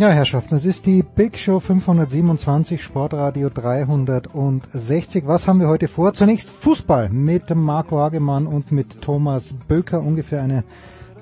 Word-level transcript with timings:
Ja, 0.00 0.10
Herrschaften, 0.10 0.54
es 0.54 0.64
ist 0.64 0.86
die 0.86 1.02
Big 1.02 1.36
Show 1.36 1.58
527, 1.58 2.80
Sportradio 2.80 3.48
360. 3.48 5.26
Was 5.26 5.48
haben 5.48 5.58
wir 5.58 5.66
heute 5.66 5.88
vor? 5.88 6.12
Zunächst 6.12 6.48
Fußball 6.48 7.08
mit 7.08 7.52
Marco 7.52 7.98
Hagemann 7.98 8.46
und 8.46 8.70
mit 8.70 9.02
Thomas 9.02 9.52
Böker, 9.66 10.00
ungefähr 10.00 10.40
eine 10.40 10.62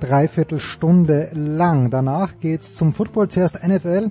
Dreiviertelstunde 0.00 1.30
lang. 1.32 1.88
Danach 1.90 2.38
geht's 2.38 2.74
zum 2.74 2.92
Football, 2.92 3.28
zuerst 3.28 3.66
NFL 3.66 4.10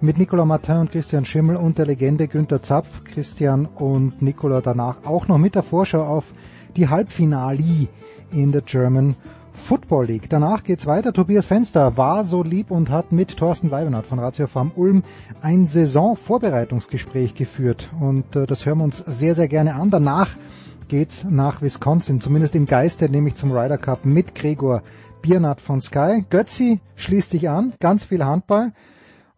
mit 0.00 0.16
Nicolas 0.16 0.46
Martin 0.46 0.78
und 0.78 0.92
Christian 0.92 1.26
Schimmel 1.26 1.56
und 1.56 1.76
der 1.76 1.84
Legende 1.84 2.26
Günther 2.26 2.62
Zapf. 2.62 3.04
Christian 3.04 3.66
und 3.66 4.22
Nicolas 4.22 4.62
danach 4.62 5.04
auch 5.04 5.28
noch 5.28 5.36
mit 5.36 5.54
der 5.54 5.62
Vorschau 5.62 6.02
auf 6.02 6.24
die 6.74 6.88
Halbfinali 6.88 7.88
in 8.30 8.50
der 8.50 8.62
German 8.62 9.14
Football 9.56 10.06
League. 10.06 10.28
Danach 10.28 10.62
geht's 10.62 10.86
weiter. 10.86 11.12
Tobias 11.12 11.46
Fenster 11.46 11.96
war 11.96 12.24
so 12.24 12.42
lieb 12.42 12.70
und 12.70 12.90
hat 12.90 13.12
mit 13.12 13.36
Thorsten 13.36 13.70
Weibenhardt 13.70 14.06
von 14.06 14.18
Ratio 14.18 14.46
Farm 14.46 14.70
Ulm 14.76 15.02
ein 15.42 15.66
Saisonvorbereitungsgespräch 15.66 17.34
geführt. 17.34 17.88
Und 17.98 18.36
äh, 18.36 18.46
das 18.46 18.64
hören 18.66 18.78
wir 18.78 18.84
uns 18.84 18.98
sehr, 18.98 19.34
sehr 19.34 19.48
gerne 19.48 19.74
an. 19.74 19.90
Danach 19.90 20.30
geht's 20.88 21.24
nach 21.28 21.62
Wisconsin, 21.62 22.20
zumindest 22.20 22.54
im 22.54 22.66
Geiste, 22.66 23.08
nämlich 23.08 23.34
zum 23.34 23.50
Ryder 23.52 23.78
Cup 23.78 24.04
mit 24.04 24.34
Gregor 24.34 24.82
Biernat 25.22 25.60
von 25.60 25.80
Sky. 25.80 26.24
Götzi 26.30 26.80
schließt 26.94 27.30
sich 27.30 27.48
an, 27.48 27.72
ganz 27.80 28.04
viel 28.04 28.24
Handball. 28.24 28.72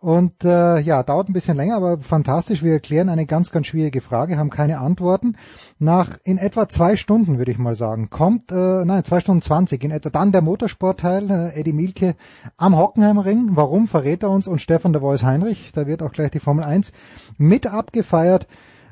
Und 0.01 0.45
äh, 0.45 0.79
ja, 0.79 1.03
dauert 1.03 1.29
ein 1.29 1.33
bisschen 1.33 1.57
länger, 1.57 1.75
aber 1.75 1.99
fantastisch. 1.99 2.63
Wir 2.63 2.75
erklären 2.75 3.09
eine 3.09 3.27
ganz, 3.27 3.51
ganz 3.51 3.67
schwierige 3.67 4.01
Frage, 4.01 4.39
haben 4.39 4.51
keine 4.51 4.79
Antworten. 4.79 5.35
Nach 5.81 6.17
in 6.23 6.39
etwa 6.39 6.69
zwei 6.69 6.95
Stunden, 6.95 7.39
würde 7.39 7.51
ich 7.51 7.59
mal 7.59 7.75
sagen, 7.75 8.09
kommt, 8.09 8.53
äh, 8.53 8.85
nein, 8.85 9.03
zwei 9.03 9.19
Stunden 9.19 9.43
zwanzig, 9.43 9.83
in 9.83 9.91
etwa 9.91 10.11
dann 10.11 10.31
der 10.31 10.43
Motorsportteil, 10.43 11.31
äh, 11.31 11.61
Eddie 11.61 11.73
Mielke 11.73 12.15
am 12.57 12.79
Hockenheimring. 12.79 13.51
Warum 13.57 13.89
verrät 13.89 14.23
er 14.23 14.31
uns? 14.31 14.47
Und 14.47 14.63
Stefan 14.63 14.93
de 14.93 15.03
Vois 15.03 15.25
Heinrich, 15.25 15.73
da 15.73 15.89
wird 15.89 16.03
auch 16.03 16.13
gleich 16.13 16.31
die 16.31 16.41
Formel 16.41 16.63
1 16.63 16.93
mit 17.37 17.67
abgefeiert. 17.67 18.47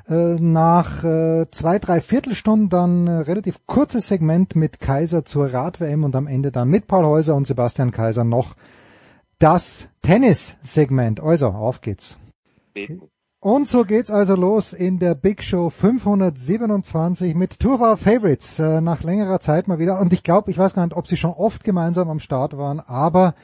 Äh, 0.09 0.35
nach 0.39 1.03
äh, 1.05 1.45
zwei, 1.51 1.79
drei 1.79 2.01
Viertelstunden 2.01 2.69
dann 2.69 3.07
äh, 3.07 3.11
relativ 3.11 3.65
kurzes 3.65 4.07
Segment 4.07 4.55
mit 4.55 4.79
Kaiser 4.79 5.23
zur 5.25 5.53
Rad-WM 5.53 6.03
und 6.03 6.15
am 6.15 6.27
Ende 6.27 6.51
dann 6.51 6.69
mit 6.69 6.87
Paul 6.87 7.05
Häuser 7.05 7.35
und 7.35 7.45
Sebastian 7.45 7.91
Kaiser 7.91 8.23
noch 8.23 8.55
das 9.39 9.89
Tennis-Segment. 10.01 11.19
Also, 11.19 11.47
auf 11.47 11.81
geht's. 11.81 12.17
Und 13.39 13.67
so 13.67 13.85
geht's 13.85 14.09
also 14.09 14.35
los 14.35 14.73
in 14.73 14.99
der 14.99 15.15
Big 15.15 15.43
Show 15.43 15.69
527 15.69 17.35
mit 17.35 17.59
Tour 17.59 17.75
of 17.75 17.81
Our 17.81 17.97
Favorites 17.97 18.59
äh, 18.59 18.81
nach 18.81 19.03
längerer 19.03 19.39
Zeit 19.39 19.67
mal 19.67 19.79
wieder. 19.79 19.99
Und 19.99 20.11
ich 20.11 20.23
glaube, 20.23 20.49
ich 20.51 20.57
weiß 20.57 20.73
gar 20.73 20.85
nicht, 20.85 20.95
ob 20.95 21.07
sie 21.07 21.17
schon 21.17 21.31
oft 21.31 21.63
gemeinsam 21.63 22.09
am 22.09 22.19
Start 22.19 22.57
waren, 22.57 22.79
aber 22.79 23.35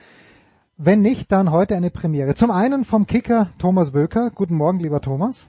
wenn 0.78 1.02
nicht, 1.02 1.32
dann 1.32 1.52
heute 1.52 1.76
eine 1.76 1.92
Premiere. 1.92 2.34
Zum 2.34 2.50
einen 2.50 2.84
vom 2.84 3.06
Kicker 3.06 3.50
Thomas 3.60 3.92
Böker. 3.92 4.32
Guten 4.32 4.56
Morgen, 4.56 4.80
lieber 4.80 5.02
Thomas. 5.02 5.48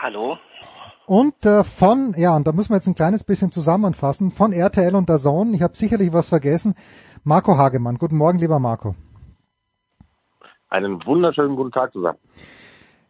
Hallo. 0.00 0.38
Und 1.06 1.44
äh, 1.44 1.62
von, 1.62 2.14
ja, 2.16 2.34
und 2.34 2.46
da 2.46 2.52
müssen 2.52 2.70
wir 2.70 2.76
jetzt 2.76 2.86
ein 2.86 2.94
kleines 2.94 3.24
bisschen 3.24 3.52
zusammenfassen, 3.52 4.30
von 4.30 4.54
RTL 4.54 4.96
und 4.96 5.10
der 5.10 5.18
Zone, 5.18 5.54
ich 5.54 5.62
habe 5.62 5.76
sicherlich 5.76 6.14
was 6.14 6.30
vergessen, 6.30 6.74
Marco 7.22 7.58
Hagemann. 7.58 7.98
Guten 7.98 8.16
Morgen, 8.16 8.38
lieber 8.38 8.58
Marco. 8.58 8.94
Einen 10.74 11.06
wunderschönen 11.06 11.54
guten 11.54 11.70
Tag 11.70 11.92
zusammen. 11.92 12.18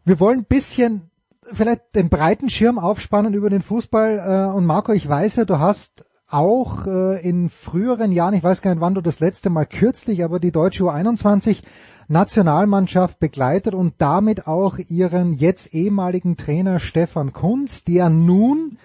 Wir 0.05 0.21
wollen 0.21 0.41
ein 0.41 0.45
bisschen 0.45 1.11
vielleicht 1.51 1.95
den 1.95 2.11
breiten 2.11 2.51
Schirm 2.51 2.79
aufspannen 2.79 3.33
über 3.33 3.49
den 3.49 3.63
Fußball. 3.63 4.51
Äh, 4.53 4.55
und 4.55 4.67
Marco, 4.67 4.93
ich 4.93 5.09
weiß 5.09 5.37
ja, 5.37 5.47
du 5.47 5.59
hast 5.59 6.05
auch 6.29 6.87
äh, 6.87 7.27
in 7.27 7.49
früheren 7.49 8.13
Jahren, 8.13 8.35
ich 8.35 8.43
weiß 8.43 8.61
gar 8.61 8.73
nicht, 8.73 8.83
wann 8.83 8.95
du 8.95 9.01
das 9.01 9.19
letzte 9.19 9.49
Mal 9.49 9.65
kürzlich, 9.65 10.25
aber 10.25 10.41
die 10.41 10.53
deutsche 10.53 10.85
U21 10.85 11.63
Nationalmannschaft 12.07 13.19
begleitet 13.19 13.73
und 13.73 13.95
damit 13.97 14.47
auch 14.47 14.77
ihren 14.77 15.33
jetzt 15.33 15.73
ehemaligen 15.73 16.37
Trainer 16.37 16.79
Stefan 16.79 17.33
Kunz, 17.33 17.83
der 17.83 18.11
nun, 18.11 18.77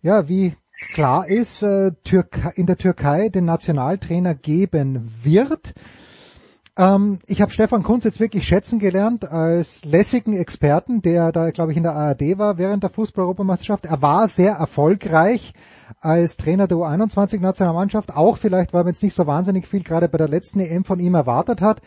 ja, 0.00 0.26
wie 0.26 0.54
klar 0.94 1.28
ist, 1.28 1.62
äh, 1.62 1.92
in 2.54 2.64
der 2.64 2.78
Türkei 2.78 3.28
den 3.28 3.44
Nationaltrainer 3.44 4.34
geben 4.34 5.12
wird. 5.22 5.74
Ähm, 6.76 7.18
ich 7.26 7.42
habe 7.42 7.52
Stefan 7.52 7.82
Kunz 7.82 8.04
jetzt 8.04 8.20
wirklich 8.20 8.46
schätzen 8.46 8.78
gelernt 8.78 9.30
als 9.30 9.84
lässigen 9.84 10.34
Experten, 10.34 11.02
der 11.02 11.30
da, 11.30 11.50
glaube 11.50 11.72
ich, 11.72 11.76
in 11.76 11.82
der 11.82 11.94
ARD 11.94 12.38
war 12.38 12.56
während 12.56 12.82
der 12.82 12.90
Fußball-Europameisterschaft. 12.90 13.84
Er 13.86 14.00
war 14.00 14.26
sehr 14.26 14.54
erfolgreich 14.54 15.52
als 16.00 16.36
Trainer 16.36 16.66
der 16.66 16.78
U21-Nationalmannschaft, 16.78 18.16
auch 18.16 18.38
vielleicht, 18.38 18.72
weil 18.72 18.84
man 18.84 18.94
jetzt 18.94 19.02
nicht 19.02 19.14
so 19.14 19.26
wahnsinnig 19.26 19.66
viel 19.66 19.82
gerade 19.82 20.08
bei 20.08 20.18
der 20.18 20.28
letzten 20.28 20.60
EM 20.60 20.84
von 20.84 20.98
ihm 20.98 21.14
erwartet 21.14 21.60
hat. 21.60 21.82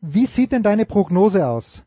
Wie 0.00 0.26
sieht 0.26 0.52
denn 0.52 0.62
deine 0.62 0.86
Prognose 0.86 1.46
aus, 1.46 1.82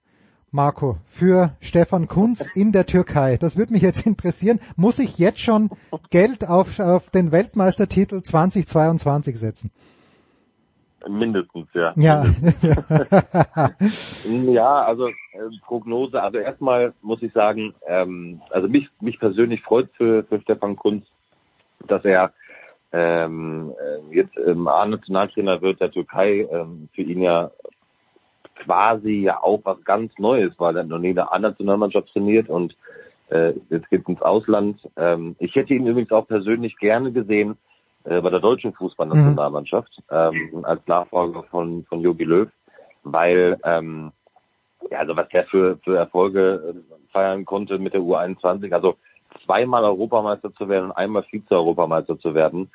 Marco, 0.52 0.98
für 1.08 1.56
Stefan 1.60 2.08
Kunz 2.08 2.46
in 2.54 2.72
der 2.72 2.86
Türkei? 2.86 3.38
Das 3.38 3.56
würde 3.56 3.74
mich 3.74 3.82
jetzt 3.82 4.06
interessieren. 4.06 4.60
Muss 4.76 5.00
ich 5.00 5.18
jetzt 5.18 5.40
schon 5.40 5.72
Geld 6.12 6.48
auf, 6.48 6.80
auf 6.80 7.10
den 7.10 7.32
Weltmeistertitel 7.32 8.22
2022 8.22 9.40
setzen? 9.40 9.72
Mindestens, 11.08 11.68
ja. 11.74 11.94
Ja. 11.96 12.26
ja, 14.26 14.84
also 14.84 15.08
äh, 15.08 15.14
Prognose, 15.66 16.22
also 16.22 16.38
erstmal 16.38 16.94
muss 17.02 17.22
ich 17.22 17.34
sagen, 17.34 17.74
ähm, 17.88 18.42
also 18.50 18.68
mich, 18.68 18.88
mich 19.00 19.20
persönlich 19.20 19.62
freut 19.62 19.90
für, 19.98 20.24
für 20.24 20.42
Stefan 20.42 20.76
Kunz, 20.76 21.06
dass 21.88 22.06
er 22.06 22.34
ähm, 22.92 23.74
äh, 23.80 24.16
jetzt 24.16 24.38
ähm, 24.38 24.68
A-Nationaltrainer 24.68 25.62
wird 25.62 25.80
der 25.80 25.92
Türkei, 25.92 26.48
ähm, 26.52 26.90
für 26.94 27.02
ihn 27.02 27.22
ja 27.22 27.52
quasi 28.56 29.22
ja 29.22 29.42
auch 29.42 29.62
was 29.64 29.84
ganz 29.84 30.12
Neues, 30.20 30.54
weil 30.58 30.76
er 30.78 30.84
noch 30.84 31.00
nie 31.00 31.10
eine 31.10 31.32
A-Nationalmannschaft 31.32 32.12
trainiert 32.12 32.50
und 32.50 32.76
äh, 33.30 33.54
jetzt 33.70 33.90
geht 33.90 34.08
ins 34.08 34.22
Ausland. 34.22 34.80
Ähm, 34.98 35.36
ich 35.40 35.56
hätte 35.56 35.74
ihn 35.74 35.88
übrigens 35.88 36.12
auch 36.12 36.28
persönlich 36.28 36.78
gerne 36.78 37.12
gesehen, 37.12 37.58
äh, 38.06 38.22
bei 38.22 38.30
der 38.30 38.40
deutschen 38.40 38.74
Fußballnationalmannschaft 38.74 39.92
mhm. 40.10 40.50
ähm, 40.54 40.66
als 40.66 40.82
Nachfolger 40.88 41.44
von 41.44 41.86
von 41.86 42.02
Jogi 42.02 42.24
Löw, 42.24 42.50
weil 43.04 43.58
ähm, 43.64 44.12
ja, 44.90 45.00
also 45.00 45.16
was 45.16 45.30
der 45.30 45.46
für 45.46 45.78
für 45.84 45.98
Erfolge 45.98 46.74
äh, 46.74 47.12
feiern 47.12 47.46
konnte 47.46 47.78
mit 47.78 47.94
der 47.94 48.02
U21, 48.02 48.74
also 48.74 48.96
zweimal 49.46 49.84
Europameister 49.84 50.54
zu 50.56 50.68
werden 50.68 50.86
und 50.86 50.92
einmal 50.94 51.24
Vize-Europameister 51.24 52.18
zu 52.20 52.34
werden, 52.34 52.70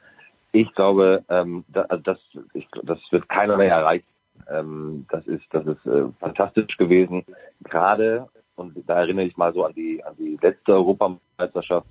ich 0.52 0.72
glaube, 0.74 1.24
ähm, 1.28 1.64
da, 1.68 1.82
also 1.82 2.02
das 2.02 2.18
ich, 2.54 2.66
das 2.82 2.98
wird 3.10 3.28
keiner 3.28 3.56
mehr 3.56 3.70
erreichen. 3.70 4.06
Ähm, 4.50 5.06
das 5.10 5.26
ist 5.26 5.44
das 5.50 5.66
ist 5.66 5.84
äh, 5.86 6.04
fantastisch 6.20 6.76
gewesen, 6.76 7.24
gerade 7.64 8.28
und 8.54 8.74
da 8.86 9.00
erinnere 9.00 9.26
ich 9.26 9.36
mal 9.36 9.52
so 9.52 9.64
an 9.64 9.74
die 9.74 10.02
an 10.04 10.14
die 10.18 10.38
letzte 10.40 10.74
Europameisterschaft 10.74 11.88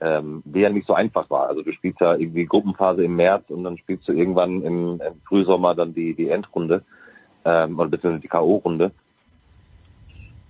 ähm, 0.00 0.42
die 0.44 0.60
ja 0.60 0.70
nicht 0.70 0.86
so 0.86 0.94
einfach 0.94 1.28
war. 1.30 1.48
Also 1.48 1.62
du 1.62 1.72
spielst 1.72 2.00
ja 2.00 2.14
irgendwie 2.14 2.46
Gruppenphase 2.46 3.04
im 3.04 3.16
März 3.16 3.48
und 3.48 3.64
dann 3.64 3.78
spielst 3.78 4.06
du 4.08 4.12
irgendwann 4.12 4.62
im, 4.62 5.00
im 5.00 5.20
Frühsommer 5.26 5.74
dann 5.74 5.94
die, 5.94 6.14
die 6.14 6.28
Endrunde 6.28 6.82
ähm, 7.44 7.78
oder 7.78 7.90
beziehungsweise 7.90 8.22
die 8.22 8.28
K.O.-Runde. 8.28 8.90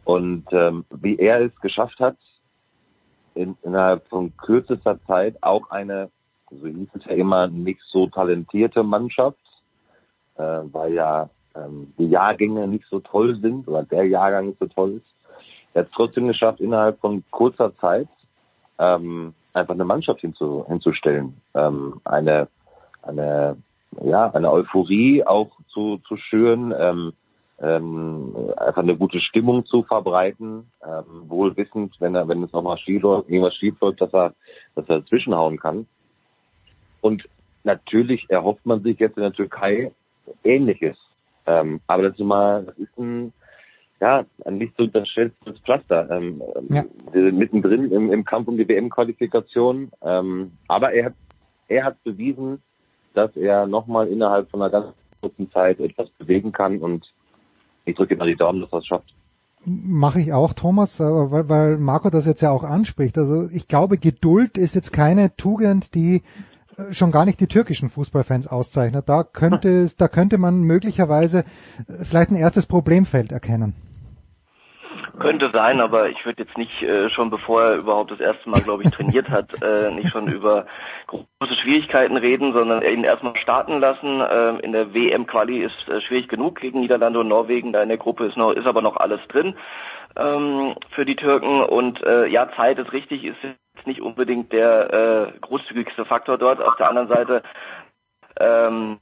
Und 0.04 0.44
ähm, 0.52 0.84
wie 0.90 1.19
er 1.19 1.40
es 1.40 1.60
geschafft 1.60 1.98
hat, 2.00 2.16
in, 3.34 3.56
innerhalb 3.62 4.06
von 4.08 4.37
kürzester 4.37 4.98
Zeit 5.06 5.37
auch 5.43 5.70
eine 5.70 6.10
so 6.50 6.66
hieß 6.66 6.88
es 6.94 7.04
ja 7.06 7.12
immer, 7.12 7.49
nicht 7.49 7.81
so 7.90 8.06
talentierte 8.06 8.82
Mannschaft, 8.82 9.38
äh, 10.37 10.60
weil 10.72 10.94
ja 10.94 11.28
ähm, 11.54 11.92
die 11.99 12.08
Jahrgänge 12.08 12.69
nicht 12.69 12.84
so 12.90 13.00
toll 13.00 13.38
sind 13.40 13.66
oder 13.69 13.82
der 13.82 14.04
Jahrgang 14.04 14.46
nicht 14.46 14.58
so 14.58 14.66
toll 14.66 14.96
ist. 14.96 15.14
Er 15.75 15.81
hat 15.81 15.88
es 15.88 15.94
trotzdem 15.94 16.28
geschafft, 16.28 16.60
innerhalb 16.60 17.00
von 17.00 17.22
kurzer 17.31 17.76
Zeit 17.78 18.08
ähm, 18.78 19.34
einfach 19.52 19.75
eine 19.75 19.84
Mannschaft 19.84 20.20
hinzu, 20.20 20.64
hinzustellen. 20.69 21.40
Ähm, 21.55 22.00
eine, 22.05 22.49
eine, 23.02 23.56
ja, 24.02 24.31
eine 24.31 24.50
Euphorie 24.50 25.25
auch 25.25 25.50
zu, 25.69 25.99
zu 26.06 26.17
schüren, 26.17 26.75
ähm, 26.78 27.12
ähm, 27.58 28.37
einfach 28.58 28.82
eine 28.82 28.96
gute 28.96 29.20
Stimmung 29.20 29.64
zu 29.64 29.82
verbreiten, 29.82 30.70
ähm, 30.84 31.28
wohl 31.28 31.56
wissend, 31.56 31.94
wenn 32.00 32.14
er, 32.14 32.28
wenn 32.28 32.43
es 32.43 32.52
nochmal 32.52 32.78
schief 32.78 33.02
läuft, 33.02 33.31
irgendwas 33.31 33.55
schief 33.55 33.81
läuft, 33.81 34.00
dass 34.00 34.12
er, 34.12 34.34
dass 34.75 34.88
er 34.88 35.06
zwischenhauen 35.06 35.58
kann. 35.58 35.87
Und 37.00 37.26
natürlich 37.64 38.28
erhofft 38.28 38.67
man 38.67 38.82
sich 38.82 38.99
jetzt 38.99 39.17
in 39.17 39.23
der 39.23 39.32
Türkei 39.32 39.93
Ähnliches. 40.44 40.96
Ähm, 41.46 41.81
aber 41.87 42.05
das 42.05 42.19
ist 42.19 42.25
mal, 42.25 42.64
das 42.64 42.76
ist 42.78 42.99
ein, 42.99 43.32
ja, 44.00 44.25
ein 44.44 44.58
nicht 44.58 44.76
zu 44.76 44.84
unterschätztes 44.84 45.58
Pflaster. 45.60 46.10
Ähm, 46.10 46.43
Ja. 46.70 46.84
Wir 47.12 47.25
sind 47.25 47.38
mittendrin 47.38 47.90
im, 47.90 48.12
im 48.12 48.25
Kampf 48.25 48.48
um 48.48 48.56
die 48.56 48.69
WM-Qualifikation. 48.69 49.90
Ähm, 50.02 50.52
aber 50.69 50.93
er 50.93 51.06
hat, 51.06 51.14
er 51.69 51.84
hat 51.84 52.04
bewiesen, 52.04 52.62
dass 53.14 53.34
er 53.37 53.66
nochmal 53.66 54.08
innerhalb 54.08 54.50
von 54.50 54.60
einer 54.60 54.70
ganz 54.70 54.94
kurzen 55.20 55.50
Zeit 55.50 55.81
etwas 55.81 56.10
bewegen 56.19 56.52
kann 56.52 56.78
und 56.78 57.10
ich 57.87 57.96
drücke 57.96 58.14
ihm 58.14 58.19
mal 58.19 58.26
die 58.26 58.37
Daumen, 58.37 58.60
dass 58.60 58.72
er 58.72 58.78
es 58.81 58.87
schafft. 58.87 59.14
Mache 59.64 60.20
ich 60.20 60.32
auch, 60.32 60.52
Thomas, 60.52 61.00
weil, 61.00 61.49
weil 61.49 61.78
Marco 61.78 62.10
das 62.10 62.26
jetzt 62.26 62.40
ja 62.40 62.52
auch 62.52 62.62
anspricht. 62.62 63.19
Also 63.19 63.49
ich 63.50 63.66
glaube, 63.66 63.99
Geduld 63.99 64.58
ist 64.58 64.75
jetzt 64.75 64.92
keine 64.92 65.34
Tugend, 65.37 65.94
die 65.94 66.22
schon 66.93 67.11
gar 67.11 67.25
nicht 67.25 67.40
die 67.40 67.46
türkischen 67.46 67.90
Fußballfans 67.90 68.46
auszeichnet. 68.46 69.08
Da 69.08 69.23
könnte, 69.25 69.88
da 69.96 70.08
könnte 70.08 70.38
man 70.38 70.61
möglicherweise 70.61 71.40
äh, 71.88 72.05
vielleicht 72.05 72.31
ein 72.31 72.37
erstes 72.37 72.67
Problemfeld 72.67 73.32
erkennen. 73.32 73.75
Könnte 75.19 75.50
sein, 75.50 75.81
aber 75.81 76.11
ich 76.11 76.26
würde 76.26 76.43
jetzt 76.43 76.58
nicht 76.58 76.82
äh, 76.82 77.08
schon 77.08 77.31
bevor 77.31 77.62
er 77.62 77.76
überhaupt 77.76 78.11
das 78.11 78.20
erste 78.20 78.50
Mal, 78.50 78.61
glaube 78.61 78.82
ich, 78.82 78.90
trainiert 78.90 79.31
hat, 79.31 79.62
äh, 79.62 79.90
nicht 79.90 80.11
schon 80.11 80.31
über 80.31 80.67
große 81.06 81.56
Schwierigkeiten 81.62 82.19
reden, 82.19 82.52
sondern 82.52 82.82
ihn 82.82 83.02
erstmal 83.02 83.34
starten 83.38 83.81
lassen. 83.81 84.23
Ähm, 84.31 84.61
in 84.61 84.73
der 84.73 84.93
WM-Quali 84.93 85.64
ist 85.64 85.88
äh, 85.88 86.02
schwierig 86.02 86.28
genug 86.28 86.61
gegen 86.61 86.81
Niederlande 86.81 87.20
und 87.20 87.28
Norwegen. 87.28 87.73
Da 87.73 87.82
in 87.82 87.88
der 87.88 87.96
Gruppe 87.96 88.26
ist 88.26 88.37
noch 88.37 88.52
ist 88.52 88.67
aber 88.67 88.82
noch 88.82 88.99
alles 88.99 89.20
drin 89.28 89.55
ähm, 90.17 90.75
für 90.94 91.06
die 91.06 91.17
Türken. 91.17 91.62
Und 91.62 92.02
äh, 92.02 92.26
ja, 92.26 92.50
Zeit 92.55 92.78
ist 92.78 92.93
richtig, 92.93 93.25
ist 93.25 93.38
jetzt 93.87 93.99
nicht 93.99 94.03
unbedingt 94.03 94.53
der 94.53 94.93
äh, 95.35 95.38
großzügigste 95.41 96.05
Faktor 96.05 96.38
dort. 96.38 96.61
Auf 96.61 96.77
der 96.77 96.88
anderen 96.88 97.09
Seite 97.09 97.43
ähm, 98.38 98.99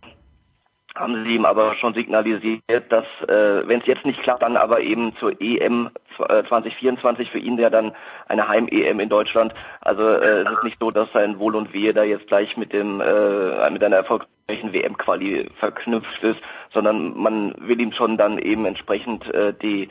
haben 0.94 1.24
sie 1.24 1.34
ihm 1.34 1.44
aber 1.44 1.74
schon 1.76 1.94
signalisiert, 1.94 2.62
dass 2.90 3.04
äh, 3.26 3.66
wenn 3.66 3.80
es 3.80 3.86
jetzt 3.86 4.06
nicht 4.06 4.22
klappt, 4.22 4.42
dann 4.42 4.56
aber 4.56 4.80
eben 4.80 5.16
zur 5.16 5.40
EM 5.40 5.90
äh, 6.28 6.44
2024 6.44 7.30
für 7.30 7.38
ihn 7.38 7.58
ja 7.58 7.68
dann 7.68 7.92
eine 8.28 8.46
Heim-EM 8.46 9.00
in 9.00 9.08
Deutschland. 9.08 9.52
Also 9.80 10.08
äh, 10.08 10.42
es 10.42 10.52
ist 10.52 10.62
nicht 10.62 10.78
so, 10.78 10.92
dass 10.92 11.10
sein 11.12 11.38
Wohl 11.40 11.56
und 11.56 11.72
Wehe 11.72 11.94
da 11.94 12.04
jetzt 12.04 12.28
gleich 12.28 12.56
mit 12.56 12.72
dem 12.72 13.00
äh, 13.00 13.70
mit 13.70 13.82
einer 13.82 13.96
erfolgreichen 13.96 14.72
WM-Quali 14.72 15.50
verknüpft 15.58 16.22
ist, 16.22 16.40
sondern 16.72 17.18
man 17.18 17.54
will 17.58 17.80
ihm 17.80 17.92
schon 17.92 18.16
dann 18.16 18.38
eben 18.38 18.64
entsprechend 18.64 19.26
äh, 19.34 19.52
die 19.52 19.88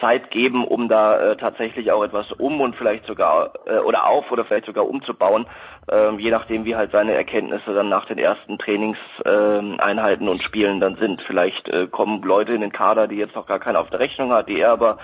Zeit 0.00 0.30
geben, 0.30 0.64
um 0.64 0.88
da 0.88 1.18
äh, 1.18 1.36
tatsächlich 1.36 1.92
auch 1.92 2.02
etwas 2.02 2.30
um 2.32 2.60
und 2.60 2.76
vielleicht 2.76 3.06
sogar 3.06 3.52
äh, 3.66 3.78
oder 3.78 4.06
auf 4.06 4.30
oder 4.30 4.44
vielleicht 4.44 4.66
sogar 4.66 4.88
umzubauen, 4.88 5.46
ähm, 5.90 6.18
je 6.18 6.30
nachdem 6.30 6.64
wie 6.64 6.76
halt 6.76 6.92
seine 6.92 7.14
Erkenntnisse 7.14 7.74
dann 7.74 7.88
nach 7.88 8.06
den 8.06 8.18
ersten 8.18 8.58
Trainingseinheiten 8.58 9.78
äh, 9.78 9.82
Einheiten 9.82 10.28
und 10.28 10.42
Spielen 10.42 10.80
dann 10.80 10.96
sind. 10.96 11.22
Vielleicht 11.26 11.68
äh, 11.68 11.86
kommen 11.86 12.22
Leute 12.22 12.52
in 12.52 12.60
den 12.60 12.72
Kader, 12.72 13.08
die 13.08 13.16
jetzt 13.16 13.34
noch 13.34 13.46
gar 13.46 13.58
keine 13.58 13.78
auf 13.78 13.90
der 13.90 14.00
Rechnung 14.00 14.32
hat, 14.32 14.48
die 14.48 14.60
er 14.60 14.72
aber 14.72 14.98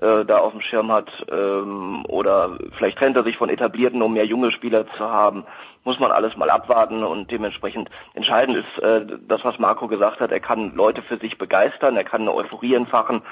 äh, 0.00 0.24
da 0.24 0.38
auf 0.38 0.52
dem 0.52 0.60
Schirm 0.62 0.90
hat 0.90 1.10
ähm, 1.30 2.04
oder 2.08 2.56
vielleicht 2.78 2.98
trennt 2.98 3.16
er 3.16 3.24
sich 3.24 3.36
von 3.36 3.50
etablierten, 3.50 4.02
um 4.02 4.12
mehr 4.12 4.26
junge 4.26 4.52
Spieler 4.52 4.86
zu 4.96 5.04
haben. 5.04 5.44
Muss 5.84 5.98
man 5.98 6.12
alles 6.12 6.36
mal 6.36 6.50
abwarten 6.50 7.02
und 7.02 7.30
dementsprechend 7.30 7.90
entscheidend 8.14 8.58
ist 8.58 8.82
äh, 8.82 9.06
das, 9.28 9.44
was 9.44 9.58
Marco 9.58 9.88
gesagt 9.88 10.20
hat. 10.20 10.30
Er 10.30 10.40
kann 10.40 10.74
Leute 10.74 11.02
für 11.02 11.16
sich 11.18 11.38
begeistern, 11.38 11.96
er 11.96 12.04
kann 12.04 12.22
eine 12.22 12.34
Euphorie 12.34 12.74
entfachen 12.74 13.22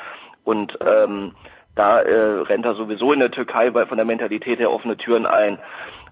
und 0.49 0.79
ähm, 0.81 1.33
da 1.75 2.01
äh, 2.01 2.41
rennt 2.41 2.65
er 2.65 2.75
sowieso 2.75 3.13
in 3.13 3.21
der 3.21 3.31
Türkei 3.31 3.69
bei, 3.69 3.85
von 3.85 3.99
der 3.99 4.07
Mentalität 4.07 4.59
her 4.59 4.73
offene 4.73 4.97
Türen 4.97 5.27
ein. 5.27 5.59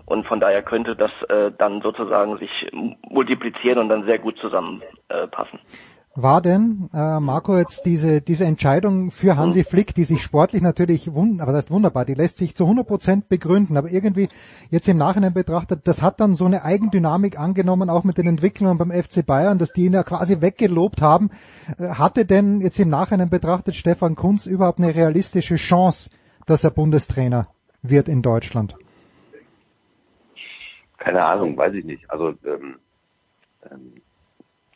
Und 0.05 0.27
von 0.27 0.41
daher 0.41 0.63
könnte 0.63 0.95
das 0.95 1.11
äh, 1.31 1.51
dann 1.57 1.81
sozusagen 1.81 2.37
sich 2.37 2.71
multiplizieren 3.09 3.79
und 3.79 3.89
dann 3.89 4.05
sehr 4.05 4.19
gut 4.19 4.37
zusammenpassen. 4.37 5.59
Äh. 5.59 5.96
War 6.19 6.41
denn, 6.41 6.89
äh, 6.95 7.21
Marco, 7.21 7.59
jetzt 7.59 7.85
diese, 7.85 8.23
diese 8.23 8.47
Entscheidung 8.47 9.11
für 9.11 9.37
Hansi 9.37 9.65
Flick, 9.65 9.95
die 9.95 10.05
sich 10.05 10.23
sportlich 10.23 10.63
natürlich, 10.63 11.13
wund 11.13 11.43
aber 11.43 11.53
das 11.53 11.65
heißt 11.65 11.71
wunderbar, 11.71 12.07
die 12.07 12.15
lässt 12.15 12.39
sich 12.39 12.57
zu 12.57 12.65
100 12.65 12.87
Prozent 12.87 13.29
begründen, 13.29 13.77
aber 13.77 13.91
irgendwie 13.91 14.31
jetzt 14.71 14.89
im 14.89 14.97
Nachhinein 14.97 15.35
betrachtet, 15.35 15.87
das 15.87 16.01
hat 16.01 16.21
dann 16.21 16.33
so 16.33 16.47
eine 16.47 16.65
Eigendynamik 16.65 17.39
angenommen, 17.39 17.91
auch 17.91 18.03
mit 18.03 18.17
den 18.17 18.27
Entwicklungen 18.27 18.79
beim 18.79 18.91
FC 18.93 19.27
Bayern, 19.27 19.59
dass 19.59 19.75
die 19.75 19.85
ihn 19.85 19.93
ja 19.93 20.05
quasi 20.05 20.41
weggelobt 20.41 21.03
haben. 21.03 21.29
Äh, 21.79 21.89
hatte 21.91 22.25
denn 22.25 22.63
jetzt 22.63 22.79
im 22.79 22.89
Nachhinein 22.89 23.29
betrachtet 23.29 23.77
Stefan 23.77 24.15
Kunz 24.17 24.47
überhaupt 24.47 24.79
eine 24.79 24.95
realistische 24.95 25.57
Chance, 25.57 26.09
dass 26.47 26.65
er 26.65 26.71
Bundestrainer 26.71 27.49
wird 27.83 28.09
in 28.09 28.23
Deutschland? 28.23 28.75
Keine 30.97 31.23
Ahnung, 31.23 31.59
weiß 31.59 31.75
ich 31.75 31.85
nicht. 31.85 32.11
Also 32.11 32.31
ähm, 32.47 32.77
ähm, 33.71 34.01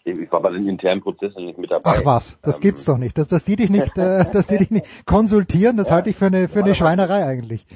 ich 0.05 0.33
war 0.33 0.41
bei 0.41 0.51
den 0.51 0.69
internen 0.69 1.03
Prozessen 1.03 1.45
nicht 1.47 1.59
mit 1.59 1.71
dabei. 1.71 1.93
Ach 1.99 2.05
was, 2.05 2.41
das 2.41 2.57
Ähm, 2.57 2.61
gibt's 2.63 2.85
doch 2.85 2.97
nicht. 2.97 3.19
Dass, 3.19 3.29
dass 3.29 3.45
die 3.45 3.57
dich 3.57 3.71
nicht, 3.71 3.97
äh, 3.99 4.25
dass 4.33 4.47
die 4.47 4.59
dich 4.59 4.71
nicht 4.71 5.07
konsultieren, 5.07 5.77
das 5.77 5.91
halte 5.91 6.11
ich 6.11 6.17
für 6.17 6.27
eine 6.27 6.49
für 6.49 6.61
eine 6.61 6.75
Schweinerei 6.75 7.25
eigentlich. 7.25 7.67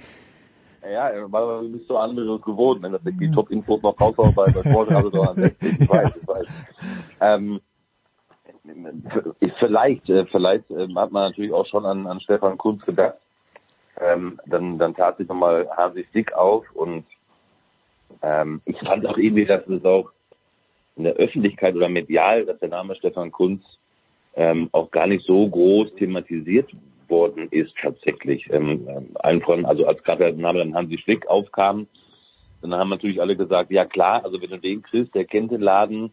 Ja, 0.91 1.11
weil 1.29 1.62
du 1.62 1.73
bist 1.73 1.88
so 1.88 1.97
anderes 1.97 2.43
gewohnt, 2.43 2.82
wenn 2.82 2.93
das 2.93 3.00
die 3.05 3.31
Top-Infos 3.31 3.82
noch 3.82 3.99
raushauen 3.99 4.35
bei, 4.35 4.47
Sportradio 4.50 5.11
360, 5.11 5.81
ich 5.81 5.88
weiß, 5.88 6.17
ich 6.17 6.29
weiß. 6.29 6.47
Ähm, 7.21 7.61
vielleicht, 9.59 10.11
äh, 10.11 10.26
vielleicht 10.26 10.71
ähm, 10.71 10.99
hat 10.99 11.11
man 11.11 11.31
natürlich 11.31 11.53
auch 11.53 11.67
schon 11.67 11.87
an, 11.87 12.06
an 12.06 12.21
Stefan 12.21 12.59
Kunz 12.59 12.85
gedacht. 12.85 13.15
Ähm, 13.99 14.38
dann, 14.47 14.79
dann 14.79 14.94
tat 14.94 15.17
sich 15.19 15.29
nochmal 15.29 15.69
Hansi 15.75 16.05
Flick 16.11 16.32
auf 16.35 16.65
und 16.75 17.05
ähm, 18.23 18.61
ich 18.65 18.79
fand 18.81 19.06
auch 19.06 19.17
irgendwie, 19.17 19.47
dass 19.47 19.67
es 19.67 19.85
auch 19.85 20.11
in 20.96 21.05
der 21.05 21.14
Öffentlichkeit 21.14 21.75
oder 21.75 21.88
medial, 21.88 22.47
dass 22.47 22.59
der 22.61 22.69
Name 22.69 22.95
Stefan 22.95 23.33
Kunz 23.33 23.62
ähm, 24.37 24.69
auch 24.73 24.90
gar 24.90 25.07
nicht 25.07 25.25
so 25.26 25.49
groß 25.49 25.95
thematisiert 25.97 26.71
worden 27.09 27.49
ist 27.50 27.75
tatsächlich. 27.80 28.49
Ähm, 28.50 28.87
ähm, 28.88 29.09
allen 29.14 29.42
von, 29.42 29.64
also 29.66 29.87
als 29.87 30.02
gerade 30.02 30.25
der 30.25 30.33
Name 30.35 30.61
dann 30.61 30.75
Hansi 30.75 30.99
Flick 30.99 31.26
aufkam, 31.26 31.87
dann 32.62 32.75
haben 32.75 32.90
natürlich 32.90 33.21
alle 33.21 33.37
gesagt, 33.37 33.71
ja 33.71 33.85
klar, 33.85 34.25
also 34.25 34.40
wenn 34.40 34.50
du 34.50 34.59
den 34.59 34.83
kriegst, 34.83 35.14
der 35.14 35.25
kennt 35.25 35.52
den 35.52 35.61
Laden, 35.61 36.12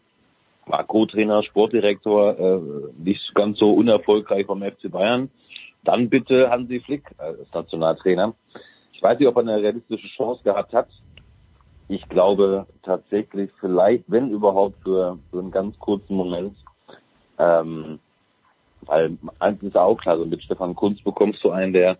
war 0.66 0.84
Co-Trainer, 0.84 1.42
Sportdirektor, 1.42 2.38
äh, 2.38 2.60
nicht 3.02 3.34
ganz 3.34 3.58
so 3.58 3.72
unerfolgreich 3.72 4.46
vom 4.46 4.62
FC 4.62 4.90
Bayern, 4.90 5.30
dann 5.84 6.08
bitte 6.08 6.50
Hansi 6.50 6.80
Flick 6.80 7.04
als 7.18 7.52
Nationaltrainer. 7.52 8.34
Ich 8.92 9.02
weiß 9.02 9.18
nicht, 9.18 9.28
ob 9.28 9.36
er 9.36 9.42
eine 9.42 9.62
realistische 9.62 10.06
Chance 10.08 10.42
gehabt 10.44 10.72
hat. 10.72 10.88
Ich 11.88 12.08
glaube 12.08 12.66
tatsächlich 12.82 13.50
vielleicht, 13.60 14.04
wenn 14.08 14.30
überhaupt, 14.30 14.82
für, 14.82 15.18
für 15.30 15.38
einen 15.38 15.50
ganz 15.50 15.78
kurzen 15.78 16.14
Moment. 16.14 16.56
Ähm, 17.38 17.98
weil 18.82 19.16
eins 19.38 19.62
ist 19.62 19.74
ja 19.74 19.82
auch 19.82 19.98
klar, 19.98 20.18
so 20.18 20.26
mit 20.26 20.42
Stefan 20.42 20.74
Kunz 20.74 21.00
bekommst 21.02 21.42
du 21.44 21.50
einen, 21.50 21.72
der, 21.72 21.98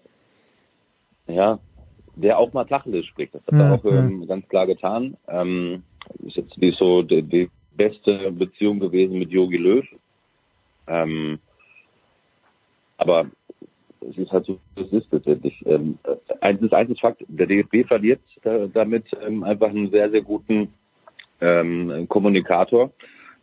ja, 1.26 1.58
der 2.14 2.38
auch 2.38 2.52
mal 2.52 2.64
Tacheles 2.64 3.06
spricht. 3.06 3.34
Das 3.34 3.46
hat 3.46 3.54
er 3.54 3.66
Mhm. 3.66 3.72
auch 3.72 3.84
ähm, 3.84 4.26
ganz 4.26 4.48
klar 4.48 4.66
getan. 4.66 5.16
Ähm, 5.28 5.84
ist 6.24 6.36
jetzt 6.36 6.56
nicht 6.58 6.78
so 6.78 7.02
die, 7.02 7.22
die 7.22 7.50
beste 7.70 8.32
Beziehung 8.32 8.80
gewesen 8.80 9.18
mit 9.18 9.30
Jogi 9.30 9.56
Löw. 9.56 9.86
Ähm, 10.86 11.38
aber 12.96 13.30
es 14.10 14.18
ist 14.18 14.32
halt 14.32 14.46
so, 14.46 14.58
es 14.76 14.92
ist 14.92 15.12
letztendlich. 15.12 15.62
Ähm, 15.66 15.98
äh, 16.04 16.16
eins 16.40 16.60
ist 16.62 16.72
eins 16.74 16.90
ist 16.90 17.00
Fakt, 17.00 17.24
der 17.28 17.46
DFB 17.46 17.86
verliert 17.86 18.20
äh, 18.44 18.68
damit 18.72 19.04
ähm, 19.26 19.42
einfach 19.44 19.68
einen 19.70 19.90
sehr, 19.90 20.10
sehr 20.10 20.22
guten 20.22 20.72
ähm, 21.40 22.06
Kommunikator, 22.08 22.90